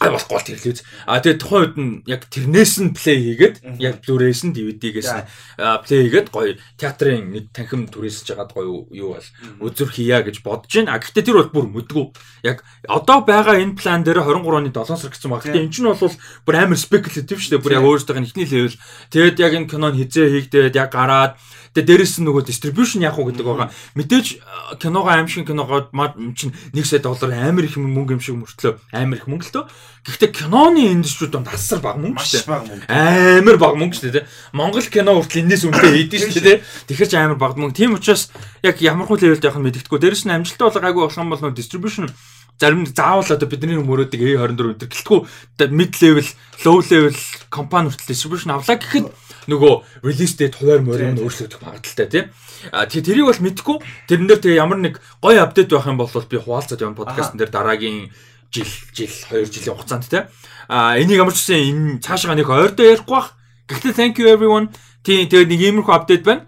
а 0.00 0.10
бас 0.12 0.26
гол 0.28 0.42
тэрлээ. 0.44 0.82
А 1.06 1.20
тэгээ 1.20 1.40
тухайн 1.40 1.62
үед 1.64 1.76
нь 1.80 1.92
яг 2.04 2.22
тэрнээс 2.28 2.74
нь 2.84 2.92
плей 2.92 3.18
хийгээд 3.32 3.56
яг 3.80 4.04
Blu-ray-с 4.04 4.44
нь 4.44 4.52
DVD-гээс 4.52 5.10
нь 5.12 5.24
плей 5.56 6.00
хийгээд 6.06 6.28
гоё 6.28 6.54
театрын 6.76 7.32
нэг 7.32 7.44
танхим 7.56 7.88
түрээсэж 7.88 8.36
хагаад 8.36 8.52
гоё 8.52 8.88
юу 8.92 9.16
бол 9.16 9.28
үзүр 9.64 9.90
хийя 9.90 10.20
гэж 10.20 10.44
бодож 10.44 10.72
байна. 10.72 10.96
А 10.96 11.00
гэхдээ 11.00 11.24
тэр 11.24 11.40
бол 11.40 11.52
бүр 11.52 11.66
мэдгүй. 11.72 12.04
Яг 12.44 12.60
одоо 12.84 13.24
байгаа 13.24 13.56
энэ 13.56 13.78
план 13.78 14.04
дээр 14.04 14.20
23 14.20 14.52
оны 14.52 14.70
7 14.74 14.96
сар 15.00 15.10
гэсэн 15.12 15.30
баг. 15.32 15.42
Гэхдээ 15.44 15.64
эн 15.64 15.72
чинь 15.72 15.88
бол 15.88 16.00
бүр 16.44 16.56
амар 16.60 16.76
speculative 16.76 17.40
шүү 17.40 17.56
дээ. 17.56 17.64
Бүр 17.64 17.76
яг 17.80 17.84
өөрөөсөө 17.88 18.20
ихний 18.20 18.46
level. 18.46 18.76
Тэгээд 19.10 19.36
яг 19.40 19.52
энэ 19.56 19.70
кинон 19.70 19.96
хизээ 19.96 20.28
хийгдээд 20.28 20.76
яг 20.76 20.90
гараад 20.92 21.40
Тэгээ 21.76 21.92
дээрэс 21.92 22.16
нь 22.18 22.24
нөгөө 22.24 22.48
distribution 22.48 23.04
яах 23.04 23.20
уу 23.20 23.28
гэдэг 23.28 23.44
байгаа. 23.44 23.68
Мэдээж 24.00 24.40
киногоо 24.80 25.12
аим 25.12 25.28
шиг 25.28 25.44
киногоо 25.44 25.92
чинь 26.32 26.56
1 26.72 26.88
сая 26.88 27.04
доллар 27.04 27.36
амар 27.36 27.68
их 27.68 27.76
мөнгө 27.76 28.16
юм 28.16 28.22
шиг 28.24 28.40
мөртлөө 28.40 28.96
амар 28.96 29.20
их 29.20 29.28
мөнгө 29.28 29.44
л 29.44 29.54
төө. 29.60 29.64
Гэхдээ 30.08 30.30
киноны 30.32 30.88
индустрид 30.88 31.36
донд 31.36 31.52
асар 31.52 31.84
бага 31.84 32.00
мөнгө 32.00 32.24
шүү 32.24 32.48
дээ. 32.48 32.88
Амар 32.88 33.60
бага 33.60 33.76
мөнгө 33.76 33.92
шүү 33.92 34.08
дээ. 34.08 34.24
Монгол 34.56 34.88
кино 34.88 35.20
хүртэл 35.20 35.44
энэс 35.44 35.68
үнэтэй 35.68 35.92
хийдэж 36.08 36.22
шүү 36.32 36.44
дээ. 36.48 36.58
Тэгэхэр 36.88 37.10
ч 37.12 37.14
амар 37.20 37.36
бага 37.36 37.60
мөнгө. 37.60 37.76
Тийм 37.76 37.92
учраас 37.92 38.32
яг 38.64 38.80
ямар 38.80 39.04
хуу 39.04 39.20
левелд 39.20 39.44
явах 39.44 39.60
нь 39.60 39.68
мэддэхгүй. 39.68 40.00
Дээрэс 40.00 40.24
нь 40.24 40.32
амжилттай 40.32 40.64
бол 40.64 40.80
гайгүй 40.80 41.02
болох 41.04 41.20
юм 41.20 41.28
бол 41.28 41.42
нөгөө 41.44 41.60
distribution 41.60 42.08
зарим 42.56 42.86
заавал 42.88 43.28
одоо 43.28 43.48
бидний 43.48 43.76
мөрөөдөг 43.76 44.16
A24 44.16 44.80
өдр 44.80 44.88
гэлтгүй 44.88 45.68
mid 45.76 45.92
level, 46.00 46.24
low 46.64 46.80
level 46.80 47.16
компани 47.52 47.92
хүртэл 47.92 48.08
distribution 48.08 48.56
авлаа 48.56 48.80
гэхэд 48.80 49.12
нөгөө 49.46 50.02
release 50.02 50.36
date 50.38 50.58
хуваар 50.58 50.82
морь 50.82 51.06
нь 51.06 51.20
өөрчлөгдөх 51.22 51.62
магадaltaй 51.62 52.06
тийм. 52.06 52.26
А 52.72 52.86
тэгээ 52.86 53.06
тэрийг 53.06 53.26
бол 53.30 53.44
мэдгүй. 53.46 53.76
Тэрэн 54.10 54.26
дээр 54.26 54.40
тэгээ 54.42 54.62
ямар 54.62 54.78
нэг 54.82 54.94
гоё 55.22 55.42
апдейт 55.42 55.70
байх 55.70 55.86
юм 55.86 55.98
бол 55.98 56.10
би 56.10 56.36
хуваалцаад 56.38 56.82
явна 56.82 56.98
подкастн 56.98 57.38
дээр 57.38 57.50
дараагийн 57.50 58.10
жил 58.50 58.70
жил 58.94 59.12
2 59.30 59.46
жилийн 59.50 59.76
хугацаанд 59.76 60.08
тийм. 60.10 60.26
А 60.68 60.98
энийг 60.98 61.20
ямар 61.22 61.34
ч 61.34 61.46
үсэн 61.46 61.62
энэ 61.62 62.02
цаашаа 62.02 62.34
нэг 62.34 62.50
ойртой 62.50 62.94
ярихгүй 62.94 63.14
бах. 63.14 63.34
Гэхдээ 63.70 63.94
thank 63.94 64.14
you 64.18 64.26
everyone. 64.30 64.70
Тийм 65.06 65.28
тэгээ 65.30 65.46
нэг 65.46 65.60
иймэрхүү 65.62 65.94
апдейт 65.94 66.24
байна. 66.26 66.46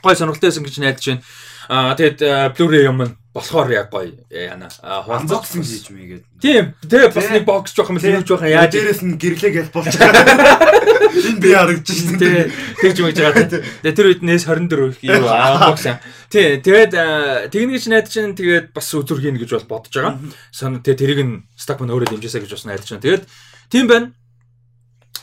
Гой 0.00 0.16
сонирхолтой 0.16 0.48
байсан 0.48 0.64
гэж 0.64 0.76
найдаж 0.80 1.04
байна. 1.04 1.22
Аа 1.68 1.92
тэгээд 1.96 2.18
Blu-ray 2.56 2.88
юм 2.88 3.04
болохоор 3.38 3.70
яг 3.70 3.88
гоё 3.94 4.12
яана 4.28 4.68
хуваалцах 4.68 5.46
гэсэн 5.46 5.62
хийж 5.62 5.86
мэйгээд. 5.94 6.24
Тийм. 6.42 6.64
Тэгээ 6.82 7.14
бас 7.14 7.28
нэг 7.30 7.44
бокс 7.46 7.72
жоох 7.72 7.90
юм 7.94 7.98
л 7.98 8.04
юуж 8.04 8.28
байгаа 8.34 8.66
яаж 8.66 8.72
дээрээс 8.74 9.02
нь 9.06 9.14
гэрлээгээл 9.16 9.70
болж 9.70 9.94
байгаа. 9.94 10.68
Энэ 11.14 11.40
би 11.40 11.50
харагдаж 11.54 11.98
байна. 12.02 12.18
Тий. 12.18 12.36
Тэгж 12.82 12.98
мэгж 13.06 13.18
байгаа. 13.22 13.46
Тэгээ 13.86 13.96
тэр 13.96 14.08
үед 14.10 14.22
нээс 14.26 14.44
24 14.50 14.98
юу 15.06 15.22
бокс 15.24 15.84
юм. 15.86 15.96
Тий. 16.34 16.48
Тэгээд 16.58 16.92
тэгнэж 17.54 17.82
найдаж 17.86 18.10
чинь 18.10 18.34
тэгээд 18.34 18.74
бас 18.74 18.90
үзүр 18.92 19.22
хийнэ 19.22 19.38
гэж 19.38 19.50
бол 19.62 19.78
бодож 19.78 19.94
байгаа. 19.94 20.18
Сон 20.50 20.82
тэгээ 20.82 20.98
тэрийг 20.98 21.20
нь 21.22 21.34
стак 21.54 21.78
мань 21.78 21.94
өөрөө 21.94 22.18
дэмжээсэй 22.18 22.42
гэж 22.42 22.52
бас 22.58 22.66
найдаж 22.66 22.88
байна. 22.90 23.04
Тэгээд 23.06 23.24
тийм 23.70 23.86
байна. 23.86 24.17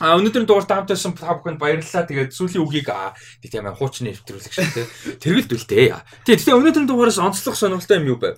А 0.00 0.16
өнөөдрийн 0.20 0.46
дугаарт 0.46 0.72
хамтайсан 0.72 1.16
та 1.16 1.36
бүхэнд 1.36 1.60
баярлалаа. 1.60 2.04
Тэгээд 2.04 2.32
сүүлийн 2.36 2.64
үгийг 2.64 2.88
нэг 2.92 3.50
тийм 3.50 3.66
хуучны 3.72 4.12
нэвтрүүлэг 4.12 4.52
шүү 4.52 4.68
дээ. 4.76 4.86
Тэргэлт 5.20 5.52
үлдээ. 5.56 5.94
Тэгээд 6.28 6.40
тэгээ 6.44 6.58
өнөөдрийн 6.60 6.88
дугаараас 6.88 7.20
онцлог 7.22 7.56
сонирхолтой 7.56 7.98
юм 8.04 8.10
юу 8.12 8.18
байв? 8.20 8.36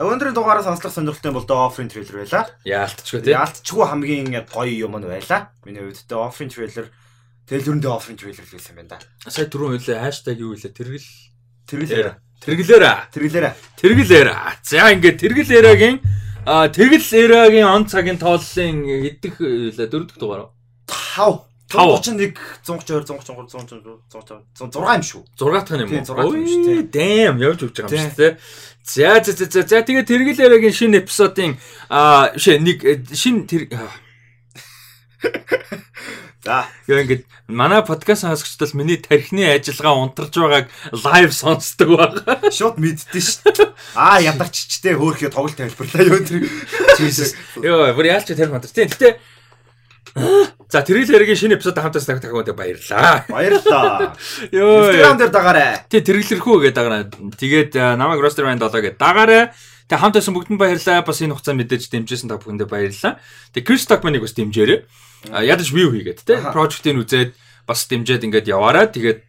Өнөөдрийн 0.00 0.34
дугаараас 0.34 0.70
онцлог 0.70 0.92
сонирхолтой 0.92 1.30
юм 1.30 1.36
бол 1.38 1.48
The 1.48 1.54
Offering 1.54 1.90
трейлер 1.92 2.16
байла. 2.24 2.50
Яалтчгүй 2.64 3.20
тийм. 3.20 3.36
Яалтчгүй 3.36 3.84
хамгийн 3.84 4.32
гоё 4.48 4.74
юм 4.74 4.96
нь 4.98 5.06
байла. 5.06 5.52
Миний 5.68 5.84
хувьд 5.84 6.08
The 6.08 6.16
Offering 6.18 6.50
трейлер 6.50 6.88
Тэгэл 7.44 7.76
өрөндөө 7.76 7.92
Offering 7.92 8.16
трейлер 8.16 8.40
л 8.40 8.54
байсан 8.56 8.72
байна 8.72 8.96
да. 8.96 9.04
Сая 9.28 9.44
түрүүн 9.52 9.76
хэлээ 9.76 10.00
хаштаг 10.00 10.40
юу 10.40 10.56
хэлээ? 10.56 10.72
Тэргэл 10.72 11.08
тэргэлээр. 11.68 12.08
Тэргэлээр. 12.40 12.84
Тэргэлээр. 13.12 13.46
Тэргэлээр. 13.76 14.28
За 14.64 14.88
ингээд 14.88 15.20
тэргэл 15.20 15.52
эрагийн 15.52 16.00
а 16.48 16.72
тэргэл 16.72 17.04
эрагийн 17.04 17.68
он 17.68 17.84
цагийн 17.84 18.16
тооллын 18.16 18.88
хэдэх 18.88 19.36
дөрөвдөг 19.76 20.16
дугаар 20.16 20.53
5 21.14 21.54
131 21.74 22.38
132 22.62 23.14
133 23.14 23.98
136 24.10 24.42
136 24.58 24.94
юм 24.94 25.02
шүү. 25.02 25.24
6 25.38 25.64
дахь 25.64 25.80
юм 25.80 25.92
уу? 25.94 26.30
Ой, 26.30 26.82
дэм 26.82 27.38
явж 27.42 27.60
өгч 27.66 27.76
байгаа 27.82 27.98
юм 27.98 28.10
шүү 28.10 28.18
дээ. 28.18 28.32
За 28.84 29.24
за 29.24 29.32
за 29.48 29.62
за 29.64 29.80
тэгээ 29.80 30.04
тэргэлээрэгийн 30.04 30.74
шинэ 30.74 30.98
эпизодын 31.02 31.56
аа 31.88 32.36
биш 32.36 32.52
нэг 32.52 32.84
шинэ 33.14 33.46
тэр 33.48 33.64
За 36.44 36.68
яа 36.86 37.00
ингээд 37.00 37.24
манай 37.48 37.80
подкаст 37.80 38.28
сонсогчдол 38.28 38.76
миний 38.76 39.00
тархины 39.00 39.48
ажиллагаа 39.48 40.04
унтарч 40.04 40.36
байгааг 40.36 40.68
лайв 40.92 41.32
сонсдог 41.32 41.96
баг. 41.96 42.20
Шууд 42.52 42.76
мэддэн 42.76 43.24
шүү. 43.24 43.72
Аа 43.96 44.20
ядарччтэй 44.20 44.92
хөөхөө 44.92 45.32
тоглолт 45.32 45.56
тайлбарлаа 45.56 46.04
юу 46.04 46.20
тэр. 46.20 46.44
Йоо, 47.64 47.96
бүр 47.96 48.12
яалч 48.12 48.28
тарих 48.28 48.52
унтар. 48.52 48.68
Тийм. 48.68 48.92
Гэтэ 48.92 49.16
За 50.14 50.82
трейлерийн 50.82 51.36
шинэ 51.36 51.54
эпизод 51.58 51.78
хамтаас 51.78 52.06
таг 52.06 52.22
таг 52.22 52.30
баярлаа. 52.54 53.26
Баярлаа. 53.28 54.14
Йоо. 54.50 54.90
Instagram 54.90 55.18
дээр 55.18 55.32
дагаарай. 55.34 55.82
Тий 55.90 56.00
трейлерхүү 56.06 56.70
гэдэг 56.70 56.74
дагаарай. 56.74 57.02
Тэгээд 57.38 57.74
намайг 57.98 58.22
Roster 58.22 58.46
Band 58.46 58.62
7 58.62 58.94
гэдэг 58.94 58.98
дагаарай. 58.98 59.50
Тэг 59.90 59.98
хамтаасан 59.98 60.34
бүгдэнд 60.34 60.58
баярлалаа. 60.58 61.02
Бас 61.02 61.18
энэ 61.18 61.34
хугацаанд 61.34 61.58
мэдээж 61.62 61.90
дэмжижсэн 61.90 62.30
та 62.30 62.38
бүхэндээ 62.38 62.70
баярлалаа. 62.70 63.18
Тэг 63.50 63.66
Chris 63.66 63.82
Stockman-ыг 63.84 64.22
бас 64.22 64.34
дэмжээрэй. 64.38 64.86
Ядаж 65.44 65.68
view 65.74 65.90
хийгээд 65.90 66.22
те 66.22 66.38
project-ийг 66.40 67.02
үзээд 67.02 67.30
бас 67.66 67.84
дэмжээд 67.90 68.24
ингээд 68.24 68.48
яваарай. 68.48 68.86
Тэгээд 68.88 69.28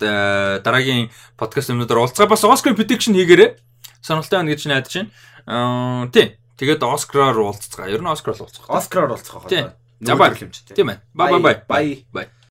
дараагийн 0.62 1.10
подкаст 1.36 1.74
юмнуудаар 1.74 2.06
уулзгаа 2.06 2.30
бас 2.30 2.46
Oscar 2.46 2.78
prediction 2.78 3.18
хийгээрэй. 3.18 3.58
Сонирхолтой 4.06 4.38
байна 4.40 4.52
гэж 4.54 4.62
найдаж 4.70 4.94
байна. 4.96 5.12
Аа 5.50 6.08
тий. 6.14 6.38
Тэгээд 6.56 6.84
Оскараар 6.84 7.36
уулзцгаа. 7.36 7.92
Ер 7.92 8.00
нь 8.00 8.08
Оскараар 8.08 8.48
уулзах. 8.48 8.70
Оскараар 8.70 9.12
уулзах 9.12 9.44
байна. 9.44 9.76
За 10.00 10.16
баярлалаа. 10.16 10.52
Тийм 10.76 10.90
ээ. 10.90 11.00
Бай 11.14 11.40
бай 11.40 11.64
бай. 11.68 12.06
Бай. 12.12 12.30